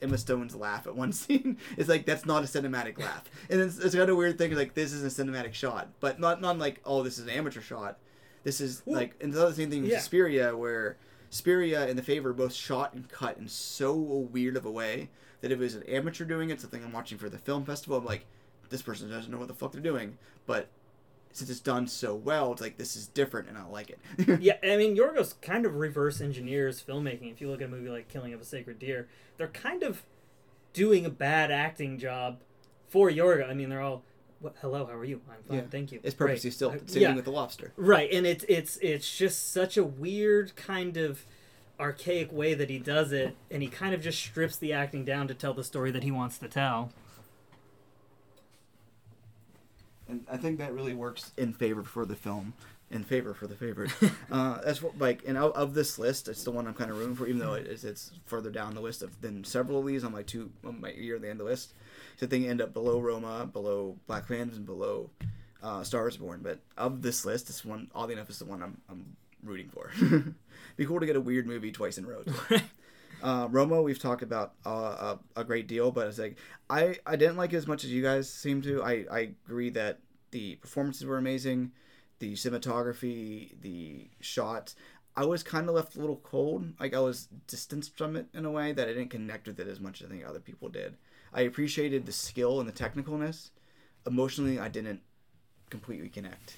Emma 0.02 0.18
Stone's 0.18 0.56
laugh 0.56 0.88
at 0.88 0.96
one 0.96 1.12
scene 1.14 1.58
is 1.78 1.88
like 1.88 2.06
that's 2.06 2.26
not 2.26 2.44
a 2.44 2.48
cinematic 2.48 3.00
laugh, 3.00 3.24
and 3.50 3.60
it's, 3.62 3.78
it's 3.80 3.96
kind 3.96 4.10
of 4.10 4.18
weird 4.18 4.38
thing. 4.38 4.54
Like 4.56 4.74
this 4.74 4.94
is 4.94 5.04
a 5.04 5.24
cinematic 5.24 5.54
shot, 5.54 5.90
but 6.00 6.20
not 6.20 6.42
not 6.42 6.58
like 6.60 6.82
oh 6.86 7.04
this 7.04 7.18
is 7.18 7.24
an 7.26 7.30
amateur 7.32 7.62
shot. 7.62 7.98
This 8.44 8.62
is 8.62 8.82
like 8.86 9.16
and 9.20 9.30
it's 9.32 9.40
not 9.40 9.50
the 9.50 9.56
same 9.56 9.70
thing 9.70 9.82
with 9.82 9.92
Yeah. 9.92 9.98
Suspiria 10.00 10.56
where 10.56 10.98
Suspiria 11.30 11.88
and 11.88 11.98
The 11.98 12.04
Favor 12.04 12.32
both 12.34 12.54
shot 12.54 12.94
and 12.94 13.10
cut 13.10 13.38
in 13.38 13.48
so 13.48 13.94
weird 13.96 14.56
of 14.56 14.66
a 14.66 14.72
way 14.72 15.10
that 15.42 15.52
if 15.52 15.60
it 15.60 15.64
was 15.64 15.76
an 15.76 15.84
amateur 15.84 16.24
doing 16.26 16.50
it, 16.50 16.62
something 16.62 16.84
I'm 16.84 16.94
watching 16.94 17.18
for 17.18 17.28
the 17.30 17.38
film 17.38 17.66
festival, 17.66 17.98
I'm 17.98 18.06
like, 18.06 18.26
this 18.70 18.82
person 18.82 19.10
doesn't 19.10 19.30
know 19.32 19.38
what 19.38 19.48
the 19.50 19.54
fuck 19.54 19.72
they're 19.74 19.82
doing. 19.82 20.18
But 20.46 20.68
since 21.38 21.50
it's 21.50 21.60
done 21.60 21.88
so 21.88 22.16
well, 22.16 22.52
it's 22.52 22.62
like 22.62 22.78
this 22.78 22.96
is 22.96 23.08
different 23.08 23.48
and 23.48 23.58
I 23.58 23.66
like 23.68 23.90
it. 23.92 24.00
yeah, 24.42 24.58
I 24.64 24.76
mean, 24.78 24.98
Yorgos 24.98 25.40
kind 25.42 25.66
of 25.66 25.76
reverse 25.76 26.20
engineers 26.22 26.84
filmmaking. 26.86 27.32
If 27.32 27.40
you 27.42 27.50
look 27.50 27.62
at 27.62 27.68
a 27.68 27.72
movie 27.72 27.90
like 27.90 28.08
Killing 28.10 28.34
of 28.34 28.42
a 28.42 28.46
Sacred 28.46 28.80
Deer, 28.80 29.08
they're 29.38 29.48
kind 29.48 29.84
of 29.84 30.04
doing 30.74 31.06
a 31.06 31.10
bad 31.10 31.52
acting 31.52 31.98
job 32.00 32.40
for 32.88 33.10
Yorgos. 33.12 33.50
I 33.50 33.54
mean, 33.54 33.70
they're 33.70 33.82
all, 33.82 34.04
"What- 34.40 34.56
"Hello, 34.62 34.86
how 34.86 34.94
are 34.94 35.06
you? 35.06 35.22
I'm 35.30 35.44
fine, 35.48 35.58
Yeah. 35.58 35.64
thank 35.70 35.92
you." 35.92 36.00
It's 36.04 36.16
Great." 36.16 36.30
purposely 36.30 36.52
still 36.52 36.70
Uh, 36.72 36.78
sitting 36.88 37.02
yeah, 37.04 37.16
with 37.16 37.26
the 37.26 37.32
lobster. 37.32 37.72
right, 37.78 38.12
and 38.12 38.26
it's 38.26 38.44
it's 38.48 38.78
it's 38.78 39.18
just 39.18 39.52
such 39.52 39.78
a 39.78 39.84
weird 39.84 40.56
kind 40.56 40.98
of 40.98 41.26
archaic 41.80 42.32
way 42.32 42.54
that 42.56 42.70
he 42.72 42.80
does 42.80 43.12
it, 43.12 43.36
and 43.52 43.62
he 43.62 43.70
kind 43.70 43.94
of 43.94 44.02
just 44.02 44.18
strips 44.20 44.58
the 44.58 44.74
acting 44.74 45.06
down 45.06 45.28
to 45.28 45.34
tell 45.36 45.54
the 45.54 45.64
story 45.64 45.92
that 45.92 46.04
he 46.04 46.10
wants 46.12 46.38
to 46.40 46.48
tell. 46.48 46.92
And 50.08 50.26
I 50.32 50.38
think 50.38 50.60
that 50.60 50.74
really 50.74 50.94
works 50.94 51.32
in 51.38 51.54
favor 51.54 51.84
for 51.84 52.06
the 52.06 52.16
film. 52.16 52.54
In 52.90 53.04
favor 53.04 53.34
for 53.34 53.48
the 53.48 53.56
favorite. 53.56 53.92
uh, 54.32 54.62
that's 54.62 54.82
what 54.82 54.98
like, 54.98 55.24
and 55.28 55.38
of, 55.38 55.52
of 55.54 55.74
this 55.74 56.00
list, 56.00 56.30
it's 56.30 56.46
the 56.46 56.52
one 56.52 56.68
I'm 56.68 56.74
kind 56.74 56.90
of 56.90 56.98
rooting 56.98 57.16
for, 57.16 57.28
even 57.28 57.40
though 57.40 57.54
it 57.54 57.68
is, 57.68 57.84
it's 57.84 58.12
further 58.26 58.50
down 58.50 58.76
the 58.76 58.82
list 58.82 59.02
of 59.02 59.20
than 59.22 59.44
several 59.44 59.80
of 59.80 59.86
these. 59.86 60.04
I'm 60.04 60.14
like 60.14 60.28
two, 60.28 60.52
on 60.66 60.80
my 60.80 60.92
year 60.92 61.18
at 61.18 61.22
the 61.22 61.30
end 61.30 61.42
of 61.42 61.46
the 61.46 61.52
list. 61.52 61.74
So 62.16 62.26
I 62.26 62.30
think 62.30 62.48
end 62.48 62.62
up 62.62 62.74
below 62.74 63.00
Roma, 63.02 63.46
below 63.52 63.98
Black 64.08 64.28
Panther, 64.28 64.56
and 64.56 64.66
below 64.66 65.10
uh, 65.62 65.84
Stars 65.84 66.16
Born. 66.16 66.40
But 66.42 66.60
of 66.78 67.02
this 67.02 67.26
list, 67.26 67.48
this 67.48 67.66
one, 67.66 67.92
oddly 67.94 68.14
enough, 68.14 68.30
is 68.30 68.40
the 68.40 68.46
one 68.46 68.64
I'm, 68.64 68.78
I'm 68.90 69.18
rooting 69.44 69.70
for. 69.70 69.92
Be 70.78 70.86
cool 70.86 71.00
to 71.00 71.06
get 71.06 71.16
a 71.16 71.22
weird 71.22 71.46
movie 71.46 71.72
twice 71.72 71.98
in 71.98 72.06
a 72.06 72.08
row. 72.08 72.24
Uh, 73.22 73.48
Roma, 73.50 73.82
we've 73.82 74.00
talked 74.00 74.22
about 74.22 74.54
uh, 74.66 75.18
a, 75.36 75.42
a 75.42 75.44
great 75.44 75.68
deal, 75.68 75.92
but 75.92 76.08
it's 76.08 76.20
like 76.20 76.38
I, 76.70 76.98
I 77.06 77.16
didn't 77.16 77.38
like 77.38 77.54
it 77.54 77.58
as 77.58 77.68
much 77.68 77.84
as 77.84 77.92
you 77.92 78.04
guys 78.04 78.30
seem 78.30 78.62
to. 78.64 78.84
I, 78.84 79.06
I 79.12 79.20
agree 79.46 79.70
that 79.72 80.00
the 80.32 80.56
performances 80.56 81.06
were 81.06 81.18
amazing, 81.18 81.72
the 82.20 82.34
cinematography, 82.34 83.60
the 83.62 84.10
shots. 84.20 84.76
I 85.16 85.26
was 85.26 85.42
kind 85.42 85.68
of 85.68 85.74
left 85.74 85.96
a 85.96 86.00
little 86.00 86.18
cold. 86.18 86.74
Like 86.80 86.94
I 86.94 87.00
was 87.00 87.28
distanced 87.48 87.98
from 87.98 88.16
it 88.16 88.28
in 88.36 88.46
a 88.46 88.52
way 88.52 88.72
that 88.72 88.88
I 88.88 88.94
didn't 88.94 89.10
connect 89.10 89.48
with 89.48 89.60
it 89.60 89.68
as 89.68 89.80
much 89.80 90.02
as 90.02 90.08
I 90.08 90.12
think 90.12 90.26
other 90.28 90.40
people 90.40 90.70
did. 90.70 90.96
I 91.34 91.42
appreciated 91.42 92.06
the 92.06 92.12
skill 92.12 92.60
and 92.60 92.70
the 92.70 92.74
technicalness. 92.74 93.50
Emotionally, 94.06 94.60
I 94.60 94.68
didn't 94.68 95.02
completely 95.72 96.10
connect. 96.10 96.56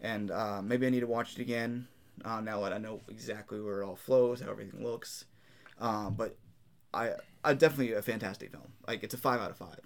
And 0.00 0.30
uh, 0.30 0.60
maybe 0.62 0.86
I 0.86 0.90
need 0.90 1.00
to 1.00 1.06
watch 1.06 1.38
it 1.38 1.40
again 1.40 1.88
uh, 2.22 2.40
now 2.42 2.60
that 2.60 2.74
I 2.74 2.78
know 2.78 3.00
exactly 3.08 3.60
where 3.60 3.80
it 3.80 3.86
all 3.86 3.96
flows, 3.96 4.40
how 4.40 4.50
everything 4.50 4.84
looks. 4.84 5.24
Um, 5.80 6.14
but 6.14 6.36
I, 6.94 7.12
I 7.44 7.54
definitely 7.54 7.92
a 7.92 8.02
fantastic 8.02 8.50
film. 8.50 8.72
Like 8.86 9.02
it's 9.02 9.14
a 9.14 9.18
five 9.18 9.40
out 9.40 9.50
of 9.50 9.56
five. 9.56 9.80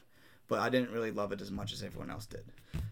But 0.49 0.59
I 0.59 0.69
didn't 0.69 0.91
really 0.91 1.13
love 1.13 1.31
it 1.33 1.41
as 1.41 1.51
much 1.51 1.73
as 1.73 1.83
everyone 1.83 2.11
else 2.11 2.27
did. 2.27 2.45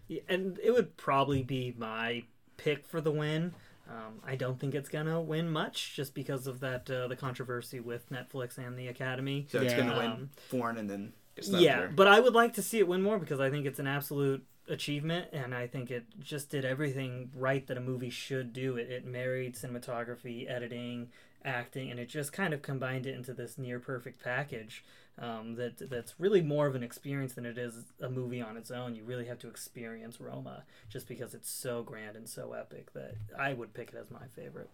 Yeah, 0.07 0.21
and 0.29 0.57
it 0.63 0.71
would 0.71 0.95
probably 0.97 1.43
be 1.43 1.73
my 1.77 2.23
pick 2.57 2.87
for 2.87 3.01
the 3.01 3.11
win. 3.11 3.53
Um, 3.89 4.21
I 4.25 4.35
don't 4.35 4.59
think 4.59 4.75
it's 4.75 4.89
gonna 4.89 5.19
win 5.19 5.49
much, 5.49 5.95
just 5.95 6.13
because 6.13 6.47
of 6.47 6.59
that 6.61 6.89
uh, 6.89 7.07
the 7.07 7.15
controversy 7.15 7.79
with 7.79 8.09
Netflix 8.11 8.57
and 8.57 8.77
the 8.77 8.87
Academy. 8.87 9.47
So 9.49 9.59
it's 9.59 9.73
Yeah. 9.73 9.81
gonna 9.83 9.97
win 9.97 10.11
Um, 10.11 10.29
foreign 10.35 10.77
and 10.77 10.89
then 10.89 11.13
Yeah, 11.41 11.79
there. 11.79 11.89
but 11.89 12.07
I 12.07 12.19
would 12.19 12.33
like 12.33 12.53
to 12.53 12.61
see 12.61 12.79
it 12.79 12.87
win 12.87 13.01
more 13.01 13.19
because 13.19 13.39
I 13.39 13.49
think 13.49 13.65
it's 13.65 13.79
an 13.79 13.87
absolute 13.87 14.45
achievement, 14.67 15.29
and 15.33 15.55
I 15.55 15.67
think 15.67 15.89
it 15.89 16.05
just 16.19 16.49
did 16.49 16.65
everything 16.65 17.31
right 17.35 17.65
that 17.67 17.77
a 17.77 17.81
movie 17.81 18.09
should 18.09 18.53
do. 18.53 18.77
It, 18.77 18.89
it 18.89 19.05
married 19.05 19.55
cinematography, 19.55 20.49
editing, 20.49 21.09
acting, 21.43 21.91
and 21.91 21.99
it 21.99 22.09
just 22.09 22.33
kind 22.33 22.53
of 22.53 22.61
combined 22.61 23.05
it 23.05 23.15
into 23.15 23.33
this 23.33 23.57
near 23.57 23.79
perfect 23.79 24.23
package. 24.23 24.83
Um, 25.17 25.55
that 25.55 25.89
that's 25.89 26.13
really 26.17 26.41
more 26.41 26.65
of 26.65 26.75
an 26.75 26.83
experience 26.83 27.33
than 27.33 27.45
it 27.45 27.57
is 27.57 27.83
a 28.01 28.09
movie 28.09 28.41
on 28.41 28.55
its 28.55 28.71
own. 28.71 28.95
You 28.95 29.03
really 29.03 29.25
have 29.25 29.39
to 29.39 29.49
experience 29.49 30.21
Roma 30.21 30.63
just 30.89 31.09
because 31.09 31.33
it's 31.33 31.49
so 31.49 31.83
grand 31.83 32.15
and 32.15 32.29
so 32.29 32.53
epic 32.53 32.93
that 32.93 33.15
I 33.37 33.51
would 33.51 33.73
pick 33.73 33.89
it 33.89 33.95
as 33.99 34.09
my 34.09 34.27
favorite. 34.33 34.69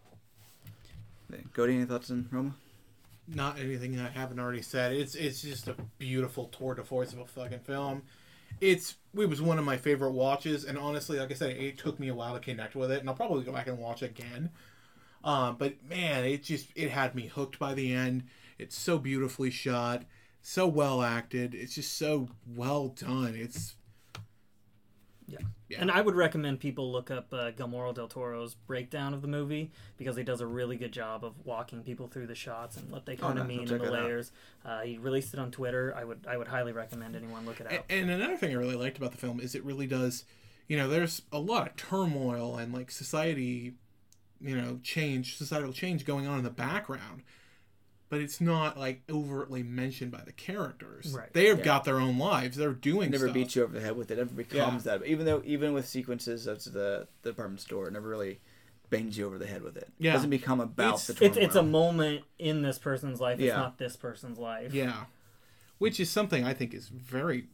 Cody, 1.54 1.74
any 1.74 1.86
thoughts 1.86 2.12
on 2.12 2.30
Roma? 2.32 2.54
not 3.28 3.60
anything 3.60 4.00
I 4.00 4.10
haven't 4.10 4.40
already 4.40 4.62
said. 4.62 4.94
It's 4.94 5.16
it's 5.16 5.42
just 5.42 5.68
a 5.68 5.76
beautiful 5.98 6.46
tour 6.46 6.76
de 6.76 6.84
force 6.84 7.14
of 7.14 7.20
a 7.20 7.26
fucking 7.26 7.60
film. 7.60 8.04
It's 8.62 8.96
it 9.18 9.30
was 9.30 9.42
one 9.42 9.60
of 9.60 9.66
my 9.66 9.78
favorite 9.78 10.12
watches, 10.12 10.64
and 10.64 10.78
honestly, 10.78 11.20
like 11.20 11.32
I 11.32 11.34
said, 11.34 11.52
it 11.52 11.78
took 11.78 12.00
me 12.00 12.10
a 12.10 12.14
while 12.14 12.34
to 12.34 12.40
connect 12.40 12.76
with 12.76 12.92
it, 12.92 13.00
and 13.00 13.10
I'll 13.10 13.16
probably 13.16 13.44
go 13.44 13.52
back 13.52 13.68
and 13.68 13.78
watch 13.78 14.04
it 14.04 14.12
again. 14.12 14.50
Um, 15.26 15.56
but 15.58 15.84
man, 15.84 16.24
it 16.24 16.44
just 16.44 16.68
it 16.76 16.92
had 16.92 17.16
me 17.16 17.26
hooked 17.28 17.60
by 17.60 17.74
the 17.74 17.92
end. 17.92 18.24
It's 18.60 18.78
so 18.78 18.98
beautifully 19.00 19.50
shot, 19.50 20.04
so 20.42 20.68
well 20.68 21.02
acted. 21.02 21.54
It's 21.56 21.76
just 21.76 21.98
so 21.98 22.30
well 22.56 22.90
done. 22.90 23.34
It's 23.36 23.76
Yeah. 25.28 25.40
Yeah. 25.68 25.80
And 25.82 25.90
I 25.90 26.02
would 26.02 26.14
recommend 26.16 26.60
people 26.60 26.92
look 26.92 27.10
up 27.10 27.34
uh, 27.34 27.50
Guillermo 27.50 27.92
del 27.92 28.08
Toro's 28.08 28.54
breakdown 28.54 29.16
of 29.16 29.24
the 29.24 29.28
movie 29.28 29.72
because 29.98 30.16
he 30.16 30.22
does 30.22 30.40
a 30.40 30.46
really 30.46 30.78
good 30.78 30.92
job 30.92 31.26
of 31.26 31.34
walking 31.44 31.82
people 31.82 32.08
through 32.08 32.28
the 32.28 32.36
shots 32.36 32.78
and 32.78 32.92
what 32.92 33.08
they 33.08 33.16
kind 33.16 33.40
of 33.40 33.48
nice. 33.48 33.58
I'll 33.58 33.66
mean 33.66 33.74
and 33.74 33.82
the 33.82 33.92
layers. 33.92 34.32
Uh, 34.64 34.82
he 34.82 35.00
released 35.00 35.34
it 35.34 35.40
on 35.40 35.50
Twitter. 35.50 35.92
I 35.98 36.04
would 36.04 36.28
I 36.30 36.38
would 36.38 36.48
highly 36.48 36.72
recommend 36.72 37.16
anyone 37.16 37.48
look 37.48 37.60
it 37.60 37.72
out. 37.72 37.86
And 37.90 38.12
another 38.12 38.38
thing 38.38 38.52
I 38.52 38.60
really 38.60 38.76
liked 38.76 39.00
about 39.00 39.12
the 39.12 39.18
film 39.18 39.40
is 39.40 39.56
it 39.56 39.66
really 39.66 39.88
does, 39.88 40.24
you 40.68 40.78
know, 40.78 40.88
there's 40.88 41.24
a 41.32 41.40
lot 41.40 41.68
of 41.68 41.76
turmoil 41.76 42.58
and 42.58 42.72
like 42.72 42.92
society, 42.92 43.74
you 44.42 44.56
know, 44.56 44.80
change, 44.84 45.38
societal 45.38 45.74
change 45.74 46.06
going 46.06 46.28
on 46.28 46.38
in 46.38 46.44
the 46.44 46.50
background. 46.50 47.24
But 48.08 48.18
but 48.18 48.22
it's 48.22 48.40
not 48.40 48.78
like 48.78 49.02
overtly 49.10 49.64
mentioned 49.64 50.12
by 50.12 50.22
the 50.24 50.32
characters. 50.32 51.12
Right. 51.12 51.34
They 51.34 51.48
have 51.48 51.58
Yeah. 51.60 51.66
got 51.66 51.84
their 51.86 52.00
own 52.00 52.18
lives. 52.20 52.56
They're 52.56 52.72
doing 52.72 53.08
It 53.08 53.12
never 53.14 53.26
stuff. 53.26 53.34
beats 53.34 53.56
you 53.56 53.64
over 53.64 53.74
the 53.74 53.82
head 53.82 53.98
with 53.98 54.12
it. 54.12 54.14
It 54.14 54.18
never 54.18 54.34
becomes 54.36 54.84
that. 54.84 55.04
Even 55.06 55.26
though, 55.26 55.42
even 55.44 55.74
with 55.74 55.88
sequences 55.88 56.46
of 56.48 56.64
the, 56.66 57.08
the 57.24 57.32
department 57.32 57.62
store, 57.62 57.88
it 57.88 57.92
never 57.94 58.08
really 58.08 58.40
bangs 58.92 59.18
you 59.18 59.26
over 59.26 59.40
the 59.40 59.48
head 59.48 59.64
with 59.64 59.76
it. 59.76 59.92
Yeah. 59.98 60.12
It 60.12 60.14
doesn't 60.14 60.30
become 60.30 60.62
about 60.62 60.94
It's- 61.02 61.08
the 61.08 61.26
It's 61.26 61.36
it's 61.38 61.56
a 61.56 61.64
moment 61.64 62.24
in 62.38 62.62
this 62.62 62.78
person's 62.78 63.20
life. 63.20 63.40
It's 63.40 63.48
Yeah. 63.48 63.58
not 63.58 63.80
this 63.80 63.98
person's 63.98 64.38
life. 64.38 64.72
Yeah, 64.74 65.06
which 65.80 66.00
is 66.00 66.10
something 66.12 66.46
I 66.46 66.54
think 66.54 66.74
is 66.76 66.88
very 66.90 67.48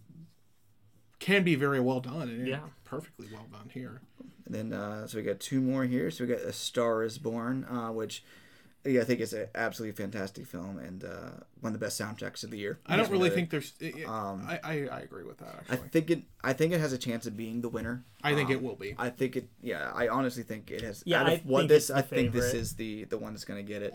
can 1.19 1.43
be 1.43 1.55
very 1.55 1.79
well 1.79 2.01
done 2.01 2.29
and 2.29 2.47
Yeah. 2.47 2.59
Perfectly 2.91 3.27
well 3.33 3.47
done 3.51 3.69
here. 3.73 4.01
And 4.45 4.53
then, 4.53 4.73
uh, 4.73 5.07
so 5.07 5.17
we 5.17 5.23
got 5.23 5.39
two 5.39 5.61
more 5.61 5.85
here. 5.85 6.11
So 6.11 6.25
we 6.25 6.29
got 6.29 6.41
A 6.41 6.51
Star 6.53 7.03
Is 7.03 7.17
Born, 7.17 7.65
uh, 7.65 7.91
which 7.91 8.23
yeah, 8.83 9.01
I 9.01 9.03
think 9.05 9.19
is 9.21 9.31
an 9.33 9.47
absolutely 9.55 9.95
fantastic 9.95 10.45
film 10.45 10.77
and 10.79 11.03
uh, 11.05 11.29
one 11.61 11.73
of 11.73 11.79
the 11.79 11.85
best 11.85 12.01
soundtracks 12.01 12.43
of 12.43 12.49
the 12.51 12.57
year. 12.57 12.79
I 12.87 12.97
don't 12.97 13.05
really 13.09 13.29
wanna- 13.29 13.35
think 13.35 13.49
there's. 13.51 13.73
It, 13.79 13.95
it- 13.97 14.07
Um, 14.07 14.45
I, 14.47 14.59
I 14.63 14.73
I 14.87 14.99
agree 15.01 15.23
with 15.23 15.37
that 15.37 15.63
I 15.69 15.75
think 15.77 16.09
it. 16.09 16.23
I 16.43 16.53
think 16.53 16.73
it 16.73 16.79
has 16.79 16.91
a 16.91 16.97
chance 16.97 17.25
of 17.27 17.37
being 17.37 17.61
the 17.61 17.69
winner. 17.69 18.03
I 18.23 18.33
think 18.35 18.47
Um, 18.49 18.55
it 18.55 18.61
will 18.63 18.75
be. 18.75 18.95
I 18.97 19.09
think 19.09 19.35
it. 19.37 19.49
Yeah, 19.61 19.91
I 19.93 20.07
honestly 20.09 20.43
think 20.43 20.69
it 20.71 20.81
has. 20.81 21.03
Yeah, 21.05 21.21
out 21.21 21.27
of 21.27 21.33
I 21.33 21.41
what 21.45 21.59
think 21.61 21.69
this. 21.69 21.83
it's 21.83 21.87
the 21.89 21.95
I 21.97 22.01
think 22.01 22.33
this 22.33 22.53
is 22.53 22.73
the 22.75 23.05
the 23.05 23.17
one 23.17 23.33
that's 23.33 23.45
gonna 23.45 23.63
get 23.63 23.81
it. 23.83 23.93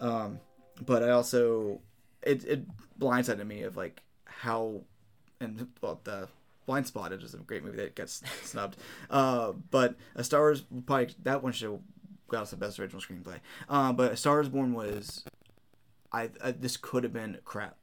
Um, 0.00 0.40
but 0.84 1.02
I 1.02 1.10
also 1.10 1.80
it 2.22 2.44
it 2.44 2.66
blindsided 2.98 3.46
me 3.46 3.62
of 3.62 3.76
like 3.76 4.02
how 4.24 4.82
and 5.40 5.68
well 5.80 6.00
the 6.04 6.28
Blindspotting 6.68 7.22
is 7.22 7.34
a 7.34 7.38
great 7.38 7.64
movie 7.64 7.76
that 7.78 7.94
gets 7.94 8.22
snubbed. 8.42 8.76
Uh, 9.10 9.52
but 9.70 9.94
A 10.14 10.24
Star 10.24 10.40
Wars 10.40 10.64
probably 10.86 11.14
that 11.22 11.42
one 11.42 11.52
should 11.52 11.80
got 12.28 12.42
us 12.42 12.50
the 12.50 12.56
best 12.56 12.78
original 12.80 13.00
screenplay. 13.00 13.38
Uh, 13.68 13.92
but 13.92 14.12
A 14.12 14.16
Star 14.16 14.40
Is 14.40 14.48
Born 14.48 14.72
was. 14.72 15.24
I, 16.12 16.30
I 16.42 16.52
this 16.52 16.76
could 16.76 17.04
have 17.04 17.12
been 17.12 17.38
crap. 17.44 17.76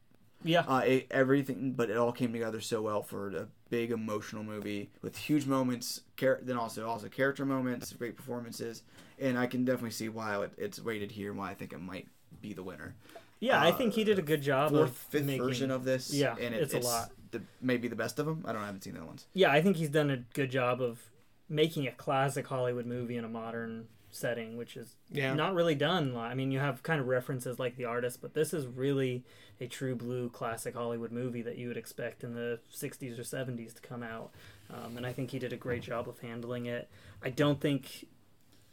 Yeah. 0.43 0.61
Uh, 0.61 0.80
it, 0.80 1.07
everything, 1.11 1.72
but 1.72 1.89
it 1.89 1.97
all 1.97 2.11
came 2.11 2.34
together 2.34 2.60
so 2.60 2.81
well 2.81 3.01
for 3.01 3.30
a 3.30 3.47
big 3.69 3.91
emotional 3.91 4.43
movie 4.43 4.89
with 5.01 5.18
huge 5.18 5.45
moments. 5.45 6.01
Char- 6.18 6.39
then 6.41 6.57
also 6.57 6.85
also 6.88 7.07
character 7.07 7.45
moments, 7.45 7.93
great 7.93 8.15
performances, 8.18 8.84
and 9.19 9.38
I 9.38 9.47
can 9.47 9.64
definitely 9.65 9.91
see 9.91 10.10
why 10.10 10.41
it, 10.43 10.51
it's 10.57 10.80
rated 10.80 11.11
here 11.11 11.30
and 11.30 11.39
why 11.39 11.51
I 11.51 11.53
think 11.53 11.72
it 11.73 11.80
might 11.80 12.07
be 12.41 12.53
the 12.53 12.64
winner. 12.64 12.95
yeah, 13.39 13.61
I 13.61 13.72
think 13.72 13.93
he 13.93 14.03
did 14.03 14.19
a 14.19 14.22
good 14.22 14.41
job 14.41 14.72
Fourth, 14.72 14.89
of 14.89 14.97
fifth 14.97 15.26
making, 15.26 15.43
version 15.43 15.72
of 15.72 15.85
this, 15.85 16.14
Yeah, 16.14 16.35
and 16.39 16.53
it, 16.53 16.61
it's 16.64 16.73
a 16.73 16.80
lot. 16.80 17.11
The, 17.34 17.41
maybe 17.61 17.88
the 17.88 17.95
best 17.95 18.18
of 18.19 18.26
them. 18.26 18.43
I 18.47 18.53
don't 18.53 18.61
I 18.61 18.65
haven't 18.68 18.84
seen 18.84 18.93
the 18.93 18.99
other 18.99 19.07
ones. 19.07 19.26
Yeah, 19.34 19.51
I 19.51 19.61
think 19.61 19.76
he's 19.77 19.89
done 19.89 20.10
a 20.10 20.18
good 20.34 20.49
job 20.51 20.81
of 20.81 20.99
making 21.49 21.88
a 21.88 21.91
classic 21.91 22.47
Hollywood 22.47 22.85
movie 22.85 23.18
in 23.18 23.26
a 23.26 23.30
modern 23.30 23.88
setting, 24.11 24.55
which 24.57 24.77
is 24.77 24.95
Yeah. 25.11 25.34
not 25.34 25.55
really 25.55 25.73
done. 25.76 26.15
I 26.15 26.35
mean, 26.35 26.51
you 26.51 26.60
have 26.60 26.84
kind 26.84 27.01
of 27.01 27.07
references 27.07 27.57
like 27.60 27.76
The 27.76 27.85
Artist, 27.85 28.22
but 28.22 28.34
this 28.35 28.53
is 28.53 28.65
really 28.68 29.23
a 29.60 29.68
true 29.68 29.95
blue 29.95 30.30
classic 30.30 30.76
Hollywood 30.76 31.11
movie 31.11 31.41
that 31.41 31.57
you 31.57 31.68
would 31.68 31.77
expect 31.77 32.23
in 32.23 32.34
the 32.35 32.60
60s 32.72 33.18
or 33.19 33.23
70s 33.23 33.73
to 33.73 33.81
come 33.81 34.03
out. 34.03 34.31
Um, 34.69 34.97
and 34.97 35.05
I 35.05 35.14
think 35.14 35.31
he 35.31 35.39
did 35.39 35.51
a 35.53 35.57
great 35.57 35.81
job 35.81 36.07
of 36.07 36.19
handling 36.19 36.68
it. 36.68 36.88
I 37.23 37.30
don't 37.31 37.60
think 37.60 38.07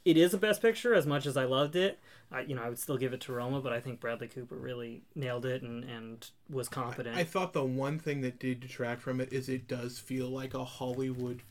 it 0.05 0.17
is 0.17 0.33
a 0.35 0.39
best 0.39 0.63
picture 0.63 0.95
as 0.95 1.07
much 1.07 1.27
as 1.27 1.37
I 1.37 1.45
loved 1.45 1.77
it. 1.77 1.99
I, 2.33 2.41
you 2.43 2.55
know, 2.55 2.63
I 2.63 2.69
would 2.69 2.79
still 2.79 2.97
give 2.97 3.13
it 3.13 3.21
to 3.23 3.33
Roma, 3.33 3.61
but 3.61 3.73
I 3.73 3.81
think 3.81 3.99
Bradley 4.01 4.29
Cooper 4.29 4.55
really 4.55 5.03
nailed 5.15 5.45
it 5.45 5.63
and, 5.63 5.83
and 5.85 6.27
was 6.49 6.69
competent. 6.69 7.17
I 7.17 7.25
thought 7.25 7.53
the 7.53 7.65
one 7.65 7.99
thing 7.99 8.21
that 8.21 8.39
did 8.39 8.61
detract 8.61 9.03
from 9.03 9.21
it 9.21 9.33
is 9.33 9.49
it 9.49 9.67
does 9.67 9.99
feel 9.99 10.29
like 10.29 10.55
a 10.55 10.65
Hollywood 10.65 11.43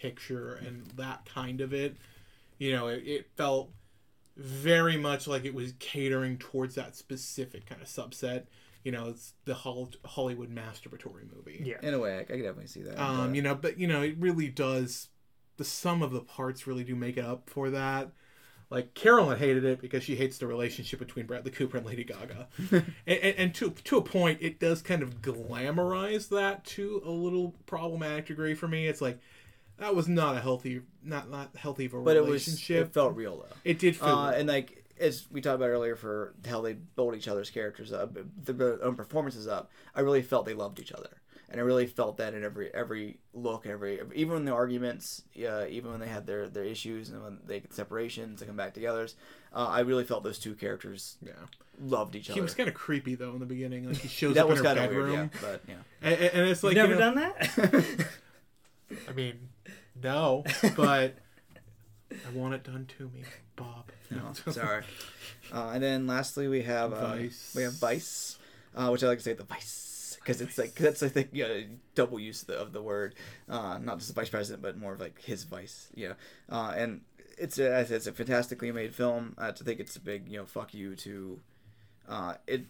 picture 0.00 0.54
and 0.54 0.86
that 0.96 1.26
kind 1.32 1.60
of 1.60 1.72
it. 1.74 1.96
You 2.58 2.72
know, 2.72 2.86
it, 2.88 3.02
it 3.06 3.26
felt 3.36 3.70
very 4.36 4.96
much 4.96 5.26
like 5.26 5.44
it 5.44 5.54
was 5.54 5.74
catering 5.78 6.38
towards 6.38 6.74
that 6.76 6.96
specific 6.96 7.66
kind 7.66 7.80
of 7.82 7.88
subset. 7.88 8.44
You 8.84 8.92
know, 8.92 9.08
it's 9.08 9.34
the 9.44 9.54
Hollywood 9.54 10.54
masturbatory 10.54 11.24
movie. 11.34 11.62
yeah. 11.64 11.76
In 11.82 11.92
a 11.92 11.98
way, 11.98 12.16
I, 12.16 12.20
I 12.20 12.24
can 12.24 12.38
definitely 12.38 12.68
see 12.68 12.82
that. 12.82 12.98
Um, 13.02 13.28
but- 13.28 13.36
you 13.36 13.42
know, 13.42 13.54
but 13.54 13.78
you 13.78 13.86
know, 13.86 14.02
it 14.02 14.16
really 14.18 14.48
does. 14.48 15.08
The 15.56 15.64
sum 15.64 16.02
of 16.02 16.12
the 16.12 16.20
parts 16.20 16.66
really 16.66 16.84
do 16.84 16.94
make 16.94 17.16
it 17.16 17.24
up 17.24 17.48
for 17.48 17.70
that. 17.70 18.10
Like 18.68 18.94
Carolyn 18.94 19.38
hated 19.38 19.64
it 19.64 19.80
because 19.80 20.02
she 20.02 20.16
hates 20.16 20.38
the 20.38 20.46
relationship 20.48 20.98
between 20.98 21.26
Bradley 21.26 21.52
Cooper 21.52 21.76
and 21.76 21.86
Lady 21.86 22.02
Gaga, 22.02 22.48
and, 22.72 22.84
and, 23.06 23.34
and 23.38 23.54
to 23.54 23.70
to 23.70 23.96
a 23.98 24.02
point, 24.02 24.38
it 24.42 24.58
does 24.58 24.82
kind 24.82 25.02
of 25.02 25.22
glamorize 25.22 26.28
that 26.30 26.64
to 26.64 27.00
a 27.04 27.10
little 27.10 27.54
problematic 27.66 28.26
degree 28.26 28.54
for 28.54 28.66
me. 28.66 28.88
It's 28.88 29.00
like 29.00 29.20
that 29.78 29.94
was 29.94 30.08
not 30.08 30.36
a 30.36 30.40
healthy, 30.40 30.82
not 31.04 31.30
not 31.30 31.56
healthy 31.56 31.86
of 31.86 31.94
a 31.94 32.00
but 32.00 32.16
it 32.16 32.24
was 32.24 32.44
it 32.70 32.92
felt 32.92 33.14
real 33.14 33.36
though. 33.38 33.56
It 33.64 33.78
did 33.78 33.94
feel, 33.96 34.08
Uh, 34.08 34.32
and 34.32 34.48
like 34.48 34.84
as 34.98 35.26
we 35.30 35.40
talked 35.40 35.56
about 35.56 35.68
earlier, 35.68 35.94
for 35.94 36.34
how 36.48 36.60
they 36.60 36.72
build 36.72 37.14
each 37.14 37.28
other's 37.28 37.50
characters 37.50 37.92
up, 37.92 38.16
their 38.42 38.82
own 38.82 38.96
performances 38.96 39.46
up, 39.46 39.70
I 39.94 40.00
really 40.00 40.22
felt 40.22 40.44
they 40.46 40.54
loved 40.54 40.80
each 40.80 40.90
other, 40.92 41.20
and 41.48 41.60
I 41.60 41.64
really 41.64 41.86
felt 41.86 42.16
that 42.16 42.34
in 42.34 42.42
every 42.44 42.72
every 42.74 43.18
look, 43.32 43.66
every 43.66 44.00
even 44.14 44.36
in 44.38 44.44
the 44.44 44.52
arguments, 44.52 45.22
yeah, 45.32 45.66
even 45.66 45.90
when 45.92 46.00
they 46.00 46.08
had 46.08 46.26
their 46.26 46.48
their 46.48 46.64
issues 46.64 47.10
and 47.10 47.22
when 47.22 47.38
they 47.46 47.60
get 47.60 47.72
separations 47.72 48.40
and 48.40 48.48
come 48.48 48.56
back 48.56 48.74
together, 48.74 49.06
uh, 49.54 49.66
I 49.68 49.80
really 49.80 50.04
felt 50.04 50.24
those 50.24 50.38
two 50.38 50.54
characters 50.54 51.16
yeah. 51.24 51.32
loved 51.80 52.16
each 52.16 52.28
other. 52.30 52.34
He 52.34 52.40
was 52.40 52.54
kind 52.54 52.68
of 52.68 52.74
creepy 52.74 53.14
though 53.14 53.32
in 53.32 53.38
the 53.38 53.46
beginning. 53.46 53.86
Like 53.86 53.98
he 53.98 54.08
shows 54.08 54.34
that 54.36 54.44
up 54.44 54.48
was 54.50 54.58
in 54.60 54.66
her 54.66 54.74
kind 54.74 54.84
of 54.84 54.90
bedroom, 54.90 55.10
weird, 55.12 55.30
yeah, 55.32 55.38
but 55.40 55.62
yeah. 55.68 55.74
and, 56.02 56.14
and- 56.14 56.34
and 56.34 56.48
it's 56.50 56.62
like 56.64 56.74
You've 56.76 56.88
you 56.90 56.96
never 56.96 57.14
know- 57.14 57.32
done 57.32 57.34
that? 57.58 58.06
I 59.08 59.12
mean, 59.12 59.48
no, 60.02 60.44
but 60.76 61.14
I 62.10 62.30
want 62.34 62.54
it 62.54 62.64
done 62.64 62.86
to 62.98 63.04
me, 63.10 63.22
Bob. 63.56 63.84
No, 64.10 64.32
sorry. 64.52 64.84
Uh, 65.52 65.70
and 65.74 65.82
then 65.82 66.06
lastly, 66.06 66.46
we 66.46 66.62
have 66.62 66.92
uh, 66.92 67.08
Vice. 67.16 67.52
we 67.56 67.62
have 67.64 67.72
Vice, 67.74 68.38
uh, 68.76 68.88
which 68.90 69.02
I 69.02 69.08
like 69.08 69.18
to 69.18 69.24
say 69.24 69.32
the 69.32 69.42
Vice 69.42 69.95
because 70.26 70.40
it's 70.40 70.58
like 70.58 70.74
that's 70.74 71.02
I 71.02 71.08
think 71.08 71.28
yeah, 71.32 71.60
double 71.94 72.18
use 72.18 72.42
of 72.42 72.48
the, 72.48 72.58
of 72.58 72.72
the 72.72 72.82
word, 72.82 73.14
uh, 73.48 73.78
not 73.80 73.98
just 73.98 74.08
the 74.08 74.20
vice 74.20 74.28
president, 74.28 74.60
but 74.60 74.76
more 74.76 74.92
of 74.92 75.00
like 75.00 75.22
his 75.22 75.44
vice. 75.44 75.88
Yeah, 75.94 76.14
uh, 76.50 76.74
and 76.76 77.02
it's 77.38 77.58
a, 77.58 77.80
it's 77.80 78.06
a 78.08 78.12
fantastically 78.12 78.72
made 78.72 78.92
film. 78.92 79.34
I 79.38 79.52
think 79.52 79.78
it's 79.78 79.94
a 79.94 80.00
big 80.00 80.28
you 80.28 80.38
know 80.38 80.44
fuck 80.44 80.74
you 80.74 80.96
to 80.96 81.40
uh, 82.08 82.34
it 82.48 82.64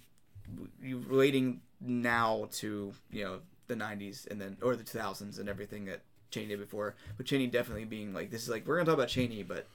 you 0.82 1.02
relating 1.08 1.62
now 1.80 2.48
to 2.52 2.92
you 3.10 3.24
know 3.24 3.38
the 3.68 3.74
90s 3.74 4.30
and 4.30 4.40
then 4.40 4.56
or 4.62 4.76
the 4.76 4.84
2000s 4.84 5.40
and 5.40 5.48
everything 5.48 5.86
that 5.86 6.02
Cheney 6.30 6.46
did 6.46 6.60
before 6.60 6.94
but 7.16 7.26
Cheney 7.26 7.48
definitely 7.48 7.84
being 7.84 8.14
like 8.14 8.30
this 8.30 8.44
is 8.44 8.48
like 8.48 8.64
we're 8.64 8.76
gonna 8.76 8.86
talk 8.86 8.94
about 8.94 9.08
Cheney 9.08 9.42
but 9.42 9.66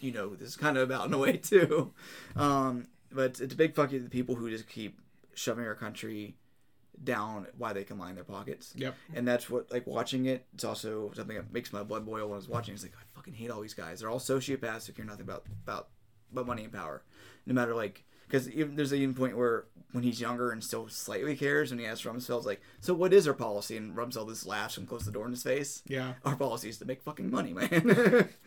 you 0.00 0.10
know 0.10 0.34
this 0.34 0.48
is 0.48 0.56
kind 0.56 0.78
of 0.78 0.82
about 0.82 1.06
in 1.06 1.12
a 1.12 1.18
way 1.18 1.36
too 1.36 1.92
um, 2.36 2.86
but 3.12 3.38
it's 3.40 3.52
a 3.52 3.56
big 3.56 3.74
fuck 3.74 3.92
you 3.92 3.98
to 3.98 4.04
the 4.04 4.10
people 4.10 4.34
who 4.34 4.48
just 4.48 4.66
keep 4.68 4.98
shoving 5.34 5.66
our 5.66 5.74
country 5.74 6.34
down 7.04 7.46
why 7.58 7.72
they 7.72 7.84
can 7.84 7.98
line 7.98 8.14
their 8.14 8.24
pockets. 8.24 8.72
Yep. 8.76 8.94
and 9.14 9.26
that's 9.28 9.48
what 9.50 9.70
like 9.70 9.86
watching 9.86 10.26
it 10.26 10.46
it's 10.54 10.64
also 10.64 11.10
something 11.14 11.36
that 11.36 11.52
makes 11.52 11.72
my 11.72 11.82
blood 11.82 12.04
boil 12.06 12.26
when 12.26 12.34
I 12.34 12.36
was 12.36 12.48
watching. 12.48 12.74
It's 12.74 12.82
like 12.82 12.94
I 12.94 13.04
fucking 13.14 13.34
hate 13.34 13.50
all 13.50 13.60
these 13.60 13.74
guys. 13.74 14.00
They're 14.00 14.10
all 14.10 14.18
sociopaths 14.18 14.86
who 14.86 14.92
care 14.92 15.04
nothing 15.04 15.22
about 15.22 15.44
about 15.64 15.88
about 16.32 16.46
money 16.46 16.64
and 16.64 16.72
power. 16.72 17.02
No 17.46 17.54
matter 17.54 17.74
like 17.74 18.04
because 18.28 18.48
there's 18.48 18.90
a 18.92 18.96
even 18.96 19.14
point 19.14 19.36
where 19.36 19.66
when 19.92 20.02
he's 20.02 20.20
younger 20.20 20.50
and 20.50 20.62
still 20.64 20.88
slightly 20.88 21.36
cares 21.36 21.70
when 21.70 21.78
he 21.78 21.86
asks 21.86 22.04
Rumsfeld's 22.04 22.44
like 22.46 22.60
so 22.80 22.92
what 22.94 23.12
is 23.12 23.28
our 23.28 23.34
policy? 23.34 23.76
And 23.76 23.94
Rumsfeld 23.96 24.28
just 24.30 24.46
laughs 24.46 24.76
and 24.78 24.88
closes 24.88 25.06
the 25.06 25.12
door 25.12 25.26
in 25.26 25.30
his 25.30 25.42
face. 25.44 25.82
Yeah. 25.86 26.14
our 26.24 26.34
policy 26.36 26.68
is 26.68 26.78
to 26.78 26.84
make 26.84 27.02
fucking 27.02 27.30
money 27.30 27.52
man. 27.52 28.28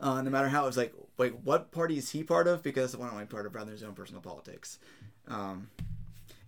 Uh, 0.00 0.20
no 0.20 0.30
matter 0.30 0.48
how 0.48 0.66
it's 0.66 0.76
like 0.76 0.92
like 1.16 1.32
what 1.44 1.70
party 1.70 1.96
is 1.96 2.10
he 2.10 2.24
part 2.24 2.48
of? 2.48 2.60
Because 2.60 2.90
the 2.90 2.98
one 2.98 3.08
only 3.10 3.24
part 3.24 3.46
of 3.46 3.54
rather 3.54 3.66
than 3.66 3.74
his 3.74 3.84
own 3.84 3.94
personal 3.94 4.20
politics. 4.20 4.80
Um 5.28 5.68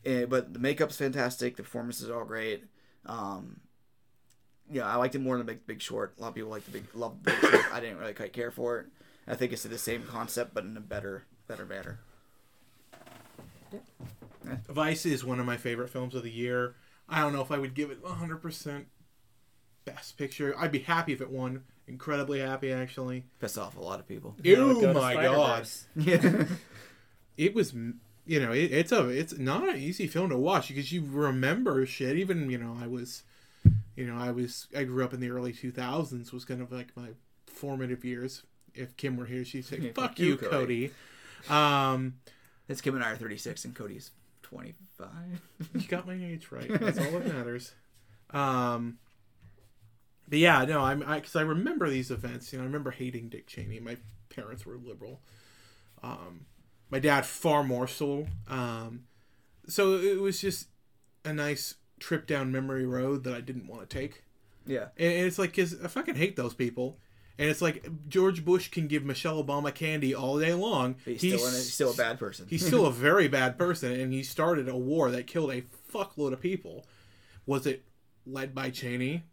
eh, 0.04 0.24
but 0.26 0.52
the 0.52 0.58
makeup's 0.58 0.96
fantastic 0.96 1.56
the 1.56 1.62
performances 1.62 2.08
are 2.08 2.18
all 2.20 2.24
great 2.24 2.64
um 3.06 3.60
yeah 4.70 4.86
i 4.86 4.96
liked 4.96 5.14
it 5.14 5.20
more 5.20 5.36
than 5.36 5.46
the 5.46 5.52
big 5.52 5.66
big 5.66 5.80
short 5.82 6.14
a 6.18 6.20
lot 6.22 6.28
of 6.28 6.34
people 6.34 6.50
like 6.50 6.64
the 6.64 6.70
big 6.70 6.84
love 6.94 7.16
the 7.22 7.30
big 7.30 7.40
short 7.50 7.72
i 7.72 7.80
didn't 7.80 7.98
really 7.98 8.14
quite 8.14 8.32
care 8.32 8.50
for 8.50 8.78
it 8.80 8.86
i 9.26 9.34
think 9.34 9.52
it's 9.52 9.62
the 9.62 9.78
same 9.78 10.02
concept 10.04 10.54
but 10.54 10.64
in 10.64 10.76
a 10.76 10.80
better 10.80 11.24
better 11.48 11.64
manner 11.66 11.98
Vice 14.68 15.06
is 15.06 15.24
one 15.24 15.40
of 15.40 15.46
my 15.46 15.56
favorite 15.56 15.88
films 15.88 16.14
of 16.14 16.22
the 16.22 16.30
year. 16.30 16.74
I 17.08 17.20
don't 17.20 17.32
know 17.32 17.40
if 17.40 17.50
I 17.50 17.58
would 17.58 17.74
give 17.74 17.90
it 17.90 18.02
100% 18.02 18.84
best 19.84 20.18
picture. 20.18 20.54
I'd 20.58 20.72
be 20.72 20.80
happy 20.80 21.12
if 21.12 21.20
it 21.20 21.30
won. 21.30 21.64
Incredibly 21.86 22.40
happy, 22.40 22.72
actually. 22.72 23.24
pissed 23.40 23.58
off 23.58 23.76
a 23.76 23.80
lot 23.80 24.00
of 24.00 24.08
people 24.08 24.34
That 24.38 24.58
would 24.58 24.76
Ew, 24.76 24.80
go 24.80 24.92
my 24.94 25.14
god. 25.14 25.66
Yeah 25.96 26.44
It 27.36 27.54
was, 27.54 27.74
you 28.26 28.40
know, 28.40 28.52
it, 28.52 28.72
it's 28.72 28.92
a, 28.92 29.08
it's 29.08 29.36
not 29.38 29.68
an 29.68 29.76
easy 29.76 30.06
film 30.06 30.30
to 30.30 30.38
watch 30.38 30.68
because 30.68 30.92
you 30.92 31.04
remember 31.06 31.84
shit. 31.86 32.16
Even, 32.16 32.50
you 32.50 32.58
know, 32.58 32.76
I 32.80 32.86
was, 32.86 33.22
you 33.96 34.06
know, 34.06 34.16
I 34.16 34.30
was, 34.30 34.66
I 34.76 34.84
grew 34.84 35.04
up 35.04 35.12
in 35.12 35.20
the 35.20 35.30
early 35.30 35.52
2000s. 35.52 36.32
Was 36.32 36.44
kind 36.44 36.62
of 36.62 36.72
like 36.72 36.96
my 36.96 37.08
formative 37.46 38.04
years. 38.04 38.42
If 38.74 38.96
Kim 38.96 39.16
were 39.16 39.26
here, 39.26 39.44
she'd 39.44 39.64
say, 39.64 39.78
Yeah, 39.78 39.90
"Fuck 39.94 40.18
you, 40.18 40.36
Cody." 40.36 40.90
Um, 41.48 42.14
it's 42.68 42.80
kim 42.80 42.94
and 42.94 43.04
i 43.04 43.10
are 43.10 43.16
36 43.16 43.66
and 43.66 43.74
cody's 43.74 44.12
25 44.42 45.08
You 45.74 45.88
got 45.88 46.06
my 46.06 46.14
age 46.22 46.48
right. 46.50 46.68
That's 46.80 46.98
all 46.98 47.10
that 47.10 47.26
matters. 47.26 47.72
Um, 48.30 48.98
but 50.28 50.38
yeah, 50.38 50.64
no, 50.64 50.80
I'm 50.80 51.02
I 51.02 51.16
because 51.16 51.36
I, 51.36 51.42
remember 51.42 51.90
these 51.90 52.10
events. 52.10 52.52
You 52.52 52.58
know, 52.58 52.64
I 52.64 52.66
remember 52.66 52.90
hating 52.90 53.28
Dick 53.28 53.46
Cheney. 53.46 53.78
My 53.80 53.96
parents 54.30 54.64
were 54.64 54.76
liberal. 54.76 55.20
Um, 56.02 56.46
My 56.94 57.00
dad 57.00 57.26
far 57.26 57.64
more 57.64 57.88
so. 57.88 58.24
Um, 58.46 59.06
so 59.66 59.94
it 59.94 60.20
was 60.20 60.40
just 60.40 60.68
a 61.24 61.32
nice 61.32 61.74
trip 61.98 62.24
down 62.24 62.52
memory 62.52 62.86
road 62.86 63.24
that 63.24 63.34
I 63.34 63.40
didn't 63.40 63.66
want 63.66 63.90
to 63.90 63.98
take. 63.98 64.22
Yeah. 64.64 64.90
And 64.96 65.26
it's 65.26 65.36
like, 65.36 65.56
cause 65.56 65.74
I 65.82 65.88
fucking 65.88 66.14
hate 66.14 66.36
those 66.36 66.54
people. 66.54 67.00
And 67.36 67.50
it's 67.50 67.60
like 67.60 67.84
George 68.08 68.44
Bush 68.44 68.70
can 68.70 68.86
give 68.86 69.04
Michelle 69.04 69.42
Obama 69.42 69.74
candy 69.74 70.14
all 70.14 70.38
day 70.38 70.54
long. 70.54 70.94
But 71.04 71.14
he's, 71.14 71.34
still, 71.34 71.48
in 71.48 71.52
it, 71.52 71.56
he's 71.56 71.74
still 71.74 71.90
a 71.90 71.96
bad 71.96 72.20
person. 72.20 72.46
He's 72.48 72.64
still 72.64 72.86
a 72.86 72.92
very 73.08 73.26
bad 73.26 73.58
person, 73.58 73.90
and 73.90 74.12
he 74.12 74.22
started 74.22 74.68
a 74.68 74.76
war 74.76 75.10
that 75.10 75.26
killed 75.26 75.50
a 75.50 75.62
fuckload 75.92 76.32
of 76.32 76.40
people. 76.40 76.86
Was 77.44 77.66
it 77.66 77.82
led 78.24 78.54
by 78.54 78.70
Cheney? 78.70 79.24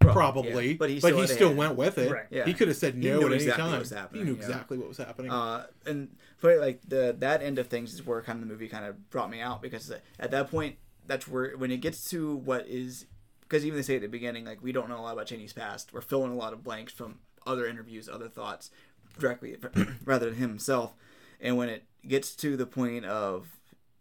Probably, 0.00 0.70
yeah. 0.70 0.76
But 0.78 0.90
he 0.90 0.98
but 0.98 1.08
still 1.08 1.20
he 1.20 1.26
still 1.26 1.54
went 1.54 1.76
with 1.76 1.98
it. 1.98 2.10
Right. 2.10 2.26
Yeah. 2.30 2.46
He 2.46 2.54
could 2.54 2.68
have 2.68 2.76
said 2.76 2.96
no 2.96 3.20
at 3.20 3.26
any 3.26 3.34
exactly 3.34 3.64
what 3.64 3.70
time. 3.70 3.78
was 3.78 3.90
happening, 3.90 4.24
he 4.24 4.30
knew 4.30 4.36
yeah. 4.38 4.46
exactly 4.46 4.78
what 4.78 4.88
was 4.88 4.96
happening. 4.96 5.30
Uh, 5.30 5.66
and 5.86 6.16
but 6.40 6.58
like 6.58 6.80
the 6.88 7.14
that 7.18 7.42
end 7.42 7.58
of 7.58 7.68
things 7.68 7.92
is 7.92 8.04
where 8.04 8.22
kind 8.22 8.42
of 8.42 8.48
the 8.48 8.52
movie 8.52 8.68
kind 8.68 8.86
of 8.86 9.10
brought 9.10 9.30
me 9.30 9.40
out 9.40 9.60
because 9.60 9.92
at 10.18 10.30
that 10.30 10.50
point 10.50 10.76
that's 11.06 11.28
where 11.28 11.56
when 11.56 11.70
it 11.70 11.78
gets 11.78 12.08
to 12.10 12.36
what 12.36 12.66
is 12.66 13.06
because 13.42 13.66
even 13.66 13.76
they 13.76 13.82
say 13.82 13.96
at 13.96 14.02
the 14.02 14.08
beginning 14.08 14.44
like 14.44 14.62
we 14.62 14.72
don't 14.72 14.88
know 14.88 14.98
a 14.98 15.02
lot 15.02 15.12
about 15.12 15.26
Cheney's 15.26 15.52
past 15.52 15.92
we're 15.92 16.00
filling 16.00 16.32
a 16.32 16.36
lot 16.36 16.52
of 16.52 16.64
blanks 16.64 16.92
from 16.92 17.18
other 17.46 17.66
interviews 17.66 18.08
other 18.08 18.28
thoughts 18.28 18.70
directly 19.18 19.56
rather 20.04 20.26
than 20.26 20.38
him 20.38 20.50
himself 20.50 20.94
and 21.40 21.56
when 21.56 21.68
it 21.68 21.84
gets 22.06 22.34
to 22.36 22.56
the 22.56 22.66
point 22.66 23.04
of 23.04 23.48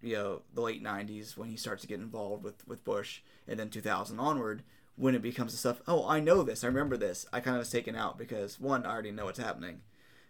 you 0.02 0.16
know 0.16 0.42
the 0.54 0.62
late 0.62 0.84
90s 0.84 1.36
when 1.36 1.50
he 1.50 1.58
starts 1.58 1.82
to 1.82 1.88
get 1.88 2.00
involved 2.00 2.44
with 2.44 2.66
with 2.68 2.84
Bush 2.84 3.22
and 3.48 3.60
then 3.60 3.70
2000 3.70 4.20
onward 4.20 4.64
when 5.00 5.16
it 5.16 5.22
becomes 5.22 5.52
the 5.52 5.58
stuff 5.58 5.82
oh 5.88 6.08
I 6.08 6.20
know 6.20 6.44
this 6.44 6.64
I 6.64 6.68
remember 6.68 6.98
this 6.98 7.26
I 7.34 7.40
kind 7.40 7.56
of 7.56 7.62
was 7.62 7.72
taken 7.72 7.96
out 7.96 8.18
because 8.18 8.60
one 8.60 8.86
I 8.86 8.92
already 8.92 9.12
know 9.12 9.26
what's 9.26 9.40
happening 9.40 9.82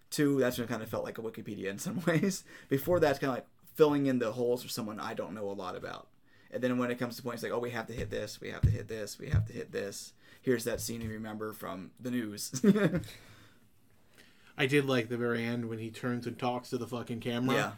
Two, 0.09 0.39
that's 0.39 0.57
when 0.57 0.65
it 0.65 0.69
kind 0.69 0.81
of 0.81 0.89
felt 0.89 1.03
like 1.03 1.17
a 1.17 1.21
Wikipedia 1.21 1.65
in 1.65 1.77
some 1.77 2.01
ways. 2.07 2.43
Before 2.67 2.99
that's 2.99 3.19
kind 3.19 3.29
of 3.29 3.37
like 3.37 3.47
filling 3.75 4.07
in 4.07 4.19
the 4.19 4.31
holes 4.31 4.63
for 4.63 4.69
someone 4.69 4.99
I 4.99 5.13
don't 5.13 5.33
know 5.33 5.49
a 5.49 5.53
lot 5.53 5.75
about. 5.75 6.07
And 6.51 6.63
then 6.63 6.79
when 6.79 6.89
it 6.89 6.97
comes 6.97 7.15
to 7.17 7.21
points 7.21 7.43
like, 7.43 7.51
oh, 7.51 7.59
we 7.59 7.69
have 7.71 7.85
to 7.87 7.93
hit 7.93 8.09
this, 8.09 8.41
we 8.41 8.49
have 8.49 8.61
to 8.61 8.71
hit 8.71 8.87
this, 8.87 9.19
we 9.19 9.29
have 9.29 9.45
to 9.45 9.53
hit 9.53 9.71
this. 9.71 10.13
Here's 10.41 10.63
that 10.63 10.81
scene 10.81 11.01
you 11.01 11.09
remember 11.09 11.53
from 11.53 11.91
the 11.99 12.09
news. 12.09 12.59
I 14.57 14.65
did 14.65 14.85
like 14.85 15.09
the 15.09 15.17
very 15.17 15.45
end 15.45 15.69
when 15.69 15.77
he 15.77 15.91
turns 15.91 16.25
and 16.25 16.39
talks 16.39 16.71
to 16.71 16.77
the 16.77 16.87
fucking 16.87 17.19
camera. 17.19 17.55
yeah, 17.55 17.71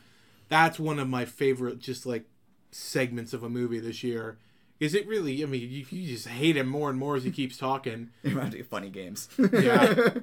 That's 0.47 0.79
one 0.79 0.99
of 0.99 1.09
my 1.09 1.25
favorite, 1.25 1.79
just 1.79 2.05
like 2.05 2.25
segments 2.71 3.33
of 3.33 3.43
a 3.43 3.49
movie 3.49 3.79
this 3.79 4.03
year. 4.03 4.37
Is 4.81 4.95
it 4.95 5.07
really? 5.07 5.43
I 5.43 5.45
mean, 5.45 5.61
you, 5.61 5.85
you 5.91 6.07
just 6.07 6.27
hate 6.27 6.57
him 6.57 6.67
more 6.67 6.89
and 6.89 6.97
more 6.97 7.15
as 7.15 7.23
he 7.23 7.29
keeps 7.29 7.55
talking. 7.55 8.09
it 8.23 8.29
reminds 8.29 8.55
me 8.55 8.61
of 8.61 8.67
funny 8.67 8.89
games. 8.89 9.29
Yeah. 9.53 10.09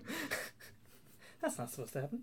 That's 1.40 1.56
not 1.56 1.70
supposed 1.70 1.92
to 1.92 2.00
happen. 2.00 2.18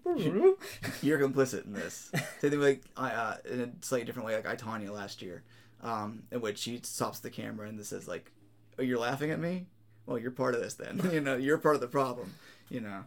You're 1.01 1.17
complicit 1.17 1.65
in 1.65 1.71
this. 1.71 2.11
Same 2.41 2.51
thing 2.51 2.59
like 2.59 2.83
I, 2.97 3.11
uh, 3.11 3.37
in 3.49 3.61
a 3.61 3.69
slightly 3.85 4.05
different 4.05 4.27
way, 4.27 4.35
like 4.35 4.45
I 4.45 4.57
Tonya 4.57 4.89
last 4.89 5.21
year, 5.21 5.43
um, 5.81 6.23
in 6.31 6.41
which 6.41 6.57
she 6.57 6.81
stops 6.83 7.19
the 7.19 7.29
camera 7.29 7.69
and 7.69 7.79
this 7.79 7.87
says 7.87 8.09
like, 8.09 8.33
"Oh, 8.77 8.81
you're 8.81 8.99
laughing 8.99 9.31
at 9.31 9.39
me? 9.39 9.67
Well, 10.05 10.19
you're 10.19 10.31
part 10.31 10.53
of 10.53 10.61
this 10.61 10.73
then. 10.73 11.09
you 11.13 11.21
know, 11.21 11.37
you're 11.37 11.57
part 11.57 11.75
of 11.75 11.81
the 11.81 11.87
problem. 11.87 12.33
You 12.69 12.81
know." 12.81 13.05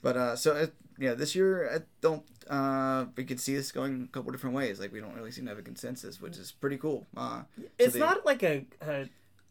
But 0.00 0.16
uh, 0.16 0.36
so 0.36 0.54
it, 0.54 0.74
yeah, 0.96 1.14
this 1.14 1.34
year 1.34 1.68
I 1.68 1.78
don't. 2.00 2.22
Uh, 2.48 3.06
we 3.16 3.24
could 3.24 3.40
see 3.40 3.54
this 3.54 3.72
going 3.72 4.04
a 4.08 4.12
couple 4.12 4.30
different 4.32 4.56
ways. 4.56 4.80
Like 4.80 4.92
we 4.92 5.00
don't 5.00 5.14
really 5.14 5.30
seem 5.30 5.44
to 5.44 5.50
have 5.50 5.58
a 5.58 5.62
consensus, 5.62 6.20
which 6.20 6.36
is 6.36 6.52
pretty 6.52 6.76
cool. 6.76 7.06
Uh, 7.16 7.42
so 7.56 7.64
it's 7.78 7.94
not 7.96 8.24
like 8.26 8.42
a, 8.42 8.64
a 8.80 9.08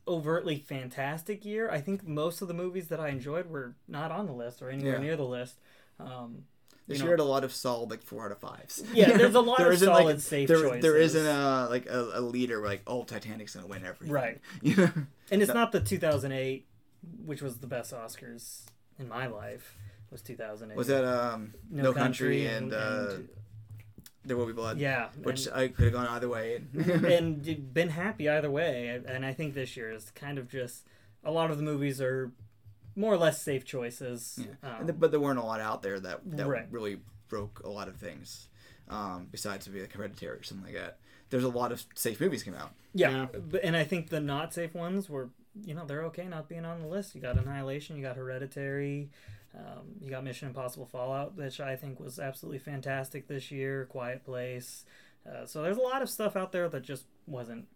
overtly 0.07 0.57
fantastic 0.57 1.45
year. 1.45 1.69
I 1.69 1.79
think 1.81 2.07
most 2.07 2.41
of 2.41 2.47
the 2.47 2.53
movies 2.53 2.87
that 2.87 2.99
I 2.99 3.09
enjoyed 3.09 3.47
were 3.49 3.75
not 3.87 4.11
on 4.11 4.25
the 4.25 4.33
list 4.33 4.61
or 4.61 4.69
anywhere 4.69 4.93
Yeah. 4.95 4.99
near 5.01 5.15
the 5.15 5.25
list. 5.25 5.59
Um, 5.99 6.45
This 6.87 6.97
you 6.99 7.03
year 7.05 7.13
had 7.13 7.19
a 7.19 7.23
lot 7.23 7.43
of 7.43 7.53
solid 7.53 7.89
like 7.91 8.01
four 8.01 8.25
out 8.25 8.31
of 8.31 8.39
fives. 8.39 8.83
Yeah, 8.93 9.15
there's 9.17 9.35
a 9.35 9.39
lot 9.41 9.59
There 9.59 9.71
of 9.71 9.79
solid 9.79 10.03
like, 10.05 10.19
safe 10.19 10.47
there, 10.47 10.61
choices. 10.61 10.81
There 10.81 10.97
isn't 10.97 11.25
a 11.27 11.67
like 11.69 11.85
a, 11.87 12.11
a 12.15 12.21
leader 12.21 12.59
where, 12.59 12.69
like 12.69 12.81
oh 12.87 13.03
Titanic's 13.03 13.55
gonna 13.55 13.67
win 13.67 13.85
everything. 13.85 14.13
Right. 14.13 14.39
You 14.61 14.75
know. 14.75 14.91
and 15.31 15.41
it's 15.41 15.53
not 15.53 15.71
the 15.71 15.79
2008, 15.79 16.65
which 17.25 17.41
was 17.41 17.57
the 17.57 17.67
best 17.67 17.93
Oscars 17.93 18.63
in 18.99 19.07
my 19.07 19.27
life. 19.27 19.77
Was 20.11 20.21
2008? 20.21 20.77
Was 20.77 20.87
that 20.87 21.05
um 21.05 21.53
No, 21.69 21.93
Country, 21.93 22.45
and, 22.45 22.73
uh, 22.73 23.13
There 24.25 24.37
Will 24.37 24.45
Be 24.45 24.53
Blood? 24.53 24.77
yeah, 24.77 25.09
Which 25.23 25.47
and, 25.47 25.55
I 25.55 25.67
could 25.69 25.85
have 25.85 25.93
gone 25.93 26.07
either 26.07 26.29
way. 26.29 26.61
and 26.73 27.73
been 27.73 27.89
happy 27.89 28.29
either 28.29 28.51
way. 28.51 29.01
And 29.07 29.25
I 29.25 29.33
think 29.33 29.53
this 29.53 29.75
year 29.77 29.91
is 29.91 30.11
kind 30.11 30.37
of 30.37 30.47
just 30.49 30.85
a 31.23 31.31
lot 31.31 31.49
of 31.51 31.57
the 31.57 31.63
movies 31.63 32.01
are 32.01 32.31
more 32.95 33.13
or 33.13 33.17
less 33.17 33.41
safe 33.41 33.63
choices. 33.65 34.37
Yeah. 34.37 34.69
Um, 34.69 34.75
And 34.79 34.87
th- 34.89 34.99
but 34.99 35.11
there 35.11 35.19
weren't 35.19 35.39
a 35.39 35.43
lot 35.45 35.61
out 35.61 35.81
there 35.81 35.99
that 35.99 36.19
that 36.37 36.45
Right. 36.47 36.67
really 36.69 36.99
broke 37.29 37.61
a 37.63 37.69
lot 37.69 37.87
of 37.87 37.95
things. 37.95 38.47
Um, 38.89 39.27
besides 39.31 39.67
maybe 39.69 39.81
like 39.81 39.93
Hereditary 39.93 40.37
or 40.39 40.43
something 40.43 40.65
like 40.65 40.75
that. 40.75 40.97
There's 41.29 41.45
a 41.45 41.49
lot 41.49 41.71
of 41.71 41.85
safe 41.95 42.19
movies 42.19 42.43
came 42.43 42.55
out. 42.55 42.71
Yeah, 42.93 43.11
Yeah. 43.11 43.25
but 43.39 43.63
and 43.63 43.77
I 43.77 43.85
think 43.85 44.09
the 44.09 44.19
not 44.19 44.53
safe 44.53 44.73
ones 44.75 45.09
were, 45.09 45.29
you 45.63 45.73
know, 45.73 45.85
they're 45.85 46.03
okay 46.07 46.27
not 46.27 46.49
being 46.49 46.65
on 46.65 46.81
the 46.81 46.87
list. 46.87 47.15
You 47.15 47.21
got 47.21 47.37
Annihilation, 47.37 47.95
you 47.95 48.01
got 48.01 48.17
Hereditary, 48.17 49.09
um, 49.57 49.95
you 49.99 50.09
got 50.09 50.23
Mission 50.23 50.47
Impossible 50.47 50.85
Fallout, 50.85 51.35
which 51.35 51.59
I 51.59 51.75
think 51.75 51.99
was 51.99 52.19
absolutely 52.19 52.59
fantastic 52.59 53.27
this 53.27 53.51
year. 53.51 53.85
Quiet 53.85 54.23
Place. 54.23 54.85
Uh, 55.29 55.45
so 55.45 55.61
there's 55.61 55.77
a 55.77 55.81
lot 55.81 56.01
of 56.01 56.09
stuff 56.09 56.35
out 56.35 56.51
there 56.51 56.69
that 56.69 56.83
just 56.83 57.05
wasn't. 57.27 57.67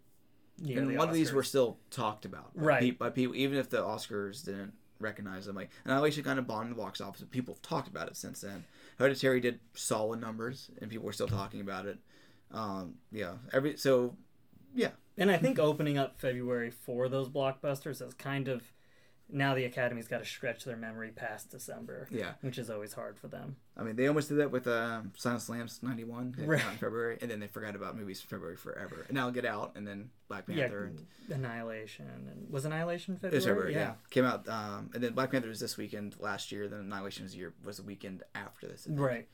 Near 0.62 0.80
and 0.80 0.90
the 0.90 0.96
a 0.96 1.00
lot 1.00 1.10
of 1.10 1.14
these 1.14 1.34
were 1.34 1.44
still 1.44 1.80
talked 1.92 2.24
about 2.24 2.56
by 2.56 2.64
Right. 2.64 2.98
by 2.98 3.10
people, 3.10 3.36
even 3.36 3.58
if 3.58 3.70
the 3.70 3.84
Oscars 3.84 4.46
didn't 4.46 4.74
recognize 5.00 5.46
them. 5.46 5.56
Like 5.56 5.70
Annihilation 5.84 6.24
kind 6.24 6.40
of 6.40 6.48
bombed 6.48 6.72
the 6.72 6.76
box 6.76 7.02
office, 7.02 7.26
people 7.30 7.56
have 7.56 7.62
talked 7.62 7.90
about 7.90 8.08
it 8.08 8.16
since 8.16 8.40
then. 8.40 8.64
Hereditary 8.98 9.42
did 9.42 9.60
solid 9.74 10.22
numbers, 10.22 10.72
and 10.80 10.90
people 10.90 11.06
were 11.06 11.12
still 11.12 11.28
talking 11.28 11.60
about 11.60 11.86
it. 11.86 11.98
Um, 12.52 12.96
yeah, 13.12 13.34
every 13.52 13.76
so 13.76 14.16
yeah, 14.74 14.92
And 15.18 15.30
I 15.32 15.38
think 15.38 15.60
opening 15.60 15.98
up 15.98 16.20
February 16.20 16.70
for 16.70 17.10
those 17.10 17.28
blockbusters 17.30 18.00
has 18.00 18.14
kind 18.14 18.48
of 18.48 18.64
now 19.30 19.56
the 19.56 19.66
Academy's 19.66 20.08
got 20.08 20.20
to 20.20 20.26
stretch 20.26 20.64
their 20.66 20.78
memory 20.78 21.12
past 21.12 21.50
December, 21.50 22.08
yeah. 22.12 22.34
which 22.42 22.58
is 22.58 22.70
always 22.70 22.94
hard 22.94 23.18
for 23.18 23.28
them. 23.28 23.56
I 23.76 23.84
mean, 23.84 23.95
they 23.95 24.08
almost 24.08 24.30
did 24.30 24.38
that 24.38 24.52
with 24.52 24.68
um, 24.68 25.12
Silence 25.16 25.48
the 25.48 25.80
'91 25.82 26.36
that 26.38 26.48
Right. 26.48 26.62
in 26.72 26.78
February, 26.78 27.18
and 27.22 27.32
then 27.32 27.40
they 27.40 27.48
forgot 27.48 27.76
about 27.76 27.98
movies 27.98 28.22
from 28.22 28.38
February 28.38 28.56
forever. 28.56 29.04
And 29.08 29.16
now 29.16 29.30
Get 29.32 29.45
Out, 29.45 29.74
and 29.76 29.88
then 29.88 30.10
Black 30.28 30.45
Panther. 30.45 30.86
and 30.86 31.06
Annihilation 31.30 32.06
and 32.08 32.50
was 32.52 32.66
Annihilation 32.66 33.16
It 33.16 33.22
February? 33.22 33.36
was 33.38 33.45
February, 33.45 33.74
yeah. 33.74 33.94
Came 34.12 34.26
out, 34.26 34.48
um, 34.48 34.92
and 34.94 35.04
then 35.04 35.14
Black 35.14 35.32
Panther 35.32 35.48
was 35.50 35.60
this 35.60 35.76
weekend 35.76 36.16
last 36.20 36.52
year. 36.52 36.68
Then 36.68 36.82
Annihilation 36.82 37.24
was 37.24 37.32
the 37.34 37.40
year 37.40 37.54
was 37.64 37.78
the 37.78 37.84
weekend 37.84 38.24
after 38.36 38.68
this. 38.68 38.88
Right. 38.90 39.28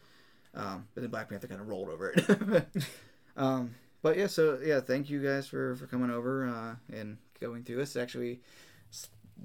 Um, 0.53 0.87
but 0.93 1.01
then 1.01 1.11
Black 1.11 1.29
Panther 1.29 1.47
kind 1.47 1.61
of 1.61 1.67
rolled 1.67 1.89
over 1.89 2.09
it. 2.11 2.65
um, 3.37 3.75
but 4.01 4.17
yeah, 4.17 4.27
so 4.27 4.59
yeah, 4.63 4.79
thank 4.79 5.09
you 5.09 5.21
guys 5.21 5.47
for 5.47 5.75
for 5.75 5.85
coming 5.87 6.09
over 6.09 6.47
uh, 6.47 6.75
and 6.95 7.17
going 7.39 7.63
through 7.63 7.77
this. 7.77 7.95
Actually, 7.95 8.39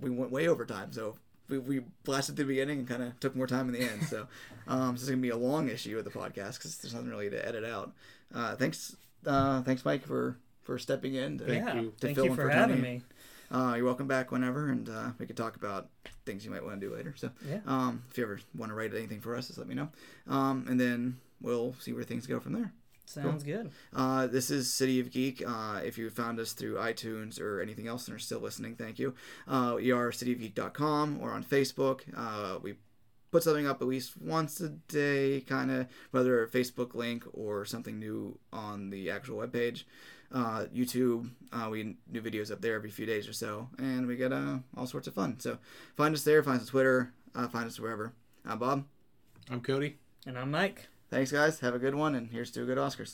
we 0.01 0.11
went 0.11 0.31
way 0.31 0.49
over 0.49 0.65
time, 0.67 0.93
so 0.93 1.17
we, 1.49 1.59
we 1.59 1.81
blasted 2.05 2.37
through 2.37 2.47
the 2.47 2.53
beginning 2.53 2.81
and 2.81 2.89
kind 2.89 3.03
of 3.03 3.19
took 3.21 3.37
more 3.37 3.47
time 3.47 3.69
in 3.69 3.73
the 3.75 3.81
end. 3.89 4.05
So 4.05 4.27
um, 4.69 4.93
this 4.95 5.03
is 5.03 5.09
gonna 5.09 5.23
be 5.23 5.31
a 5.31 5.37
long 5.37 5.69
issue 5.69 5.99
of 5.99 6.05
the 6.05 6.11
podcast 6.11 6.55
because 6.59 6.79
there's 6.79 6.95
nothing 6.95 7.11
really 7.11 7.31
to 7.31 7.47
edit 7.49 7.65
out. 7.65 7.93
Uh, 8.35 8.57
thanks, 8.57 8.97
uh, 9.27 9.63
thanks, 9.63 9.85
Mike, 9.85 10.05
for 10.07 10.37
for 10.63 10.79
stepping 10.79 11.15
in. 11.15 11.39
To, 11.39 11.45
Thank 11.45 11.65
yeah. 11.67 11.75
you. 11.81 11.93
Thank 12.01 12.17
fill 12.17 12.25
you 12.25 12.31
in 12.33 12.37
for 12.37 12.43
for 12.43 12.51
having 12.51 12.81
me. 12.83 13.03
Uh, 13.51 13.75
you're 13.77 13.85
welcome 13.85 14.09
back 14.09 14.33
whenever, 14.33 14.69
and 14.71 14.89
uh, 14.89 15.11
we 15.21 15.27
could 15.27 15.37
talk 15.37 15.55
about 15.55 15.89
things 16.25 16.45
you 16.45 16.51
might 16.51 16.65
want 16.65 16.81
to 16.81 16.89
do 16.89 16.93
later. 16.93 17.15
So, 17.17 17.31
Yeah. 17.49 17.61
um, 17.65 18.03
if 18.11 18.19
you 18.19 18.25
ever 18.25 18.41
want 18.57 18.71
to 18.71 18.75
write 18.75 18.93
anything 18.93 19.21
for 19.21 19.37
us, 19.37 19.47
just 19.47 19.59
let 19.59 19.69
me 19.69 19.77
know. 19.77 19.89
Um, 20.27 20.67
and 20.69 20.81
then 20.81 21.19
we'll 21.41 21.77
see 21.79 21.93
where 21.93 22.03
things 22.03 22.27
go 22.27 22.41
from 22.41 22.55
there. 22.55 22.73
Sounds 23.07 23.45
good. 23.45 23.71
Uh, 23.95 24.27
this 24.27 24.51
is 24.51 24.73
City 24.73 25.01
of 25.01 25.11
Geek. 25.11 25.43
Uh, 25.47 25.81
if 25.85 25.97
you 25.97 26.11
found 26.11 26.39
us 26.41 26.53
through 26.53 26.75
iTunes 26.75 27.41
or 27.41 27.61
anything 27.61 27.87
else 27.87 28.07
and 28.09 28.17
are 28.17 28.21
still 28.21 28.41
listening, 28.41 28.75
thank 28.75 28.99
you. 28.99 29.15
Uh, 29.47 29.75
we 29.77 29.93
are 29.93 30.11
cityofgeek.com 30.11 31.19
or 31.23 31.31
on 31.31 31.45
Facebook. 31.45 32.01
Uh, 32.17 32.59
we 32.61 32.75
put 33.31 33.43
something 33.43 33.67
up 33.67 33.81
at 33.81 33.89
least 33.89 34.21
once 34.21 34.61
a 34.61 34.69
day, 34.69 35.41
kind 35.47 35.71
of, 35.71 35.87
whether 36.11 36.43
a 36.43 36.49
Facebook 36.49 36.95
link 36.95 37.25
or 37.33 37.65
something 37.65 37.99
new 37.99 38.39
on 38.53 38.91
the 38.91 39.11
actual 39.11 39.39
webpage. 39.39 39.85
Uh, 40.33 40.65
YouTube, 40.75 41.31
uh, 41.53 41.69
we 41.71 41.97
new 42.11 42.21
videos 42.21 42.51
up 42.51 42.61
there 42.61 42.75
every 42.75 42.91
few 42.91 43.07
days 43.07 43.29
or 43.29 43.33
so, 43.33 43.69
and 43.79 44.07
we 44.07 44.17
get 44.17 44.33
uh, 44.33 44.59
all 44.77 44.87
sorts 44.87 45.07
of 45.07 45.15
fun. 45.15 45.39
So 45.39 45.59
find 45.97 46.13
us 46.15 46.25
there, 46.25 46.43
find 46.43 46.57
us 46.57 46.67
on 46.67 46.71
Twitter, 46.71 47.13
uh, 47.35 47.47
find 47.47 47.67
us 47.67 47.79
wherever. 47.79 48.13
I'm 48.45 48.59
Bob, 48.59 48.85
I'm 49.49 49.61
Cody. 49.61 49.99
And 50.27 50.37
I'm 50.37 50.51
Mike. 50.51 50.89
Thanks 51.11 51.33
guys. 51.33 51.61
Have 51.61 51.75
a 51.75 51.79
good 51.79 51.95
one, 51.95 52.15
and 52.15 52.31
here's 52.31 52.51
to 52.53 52.63
a 52.63 52.67
good 52.67 52.79
Oscars. 52.79 53.05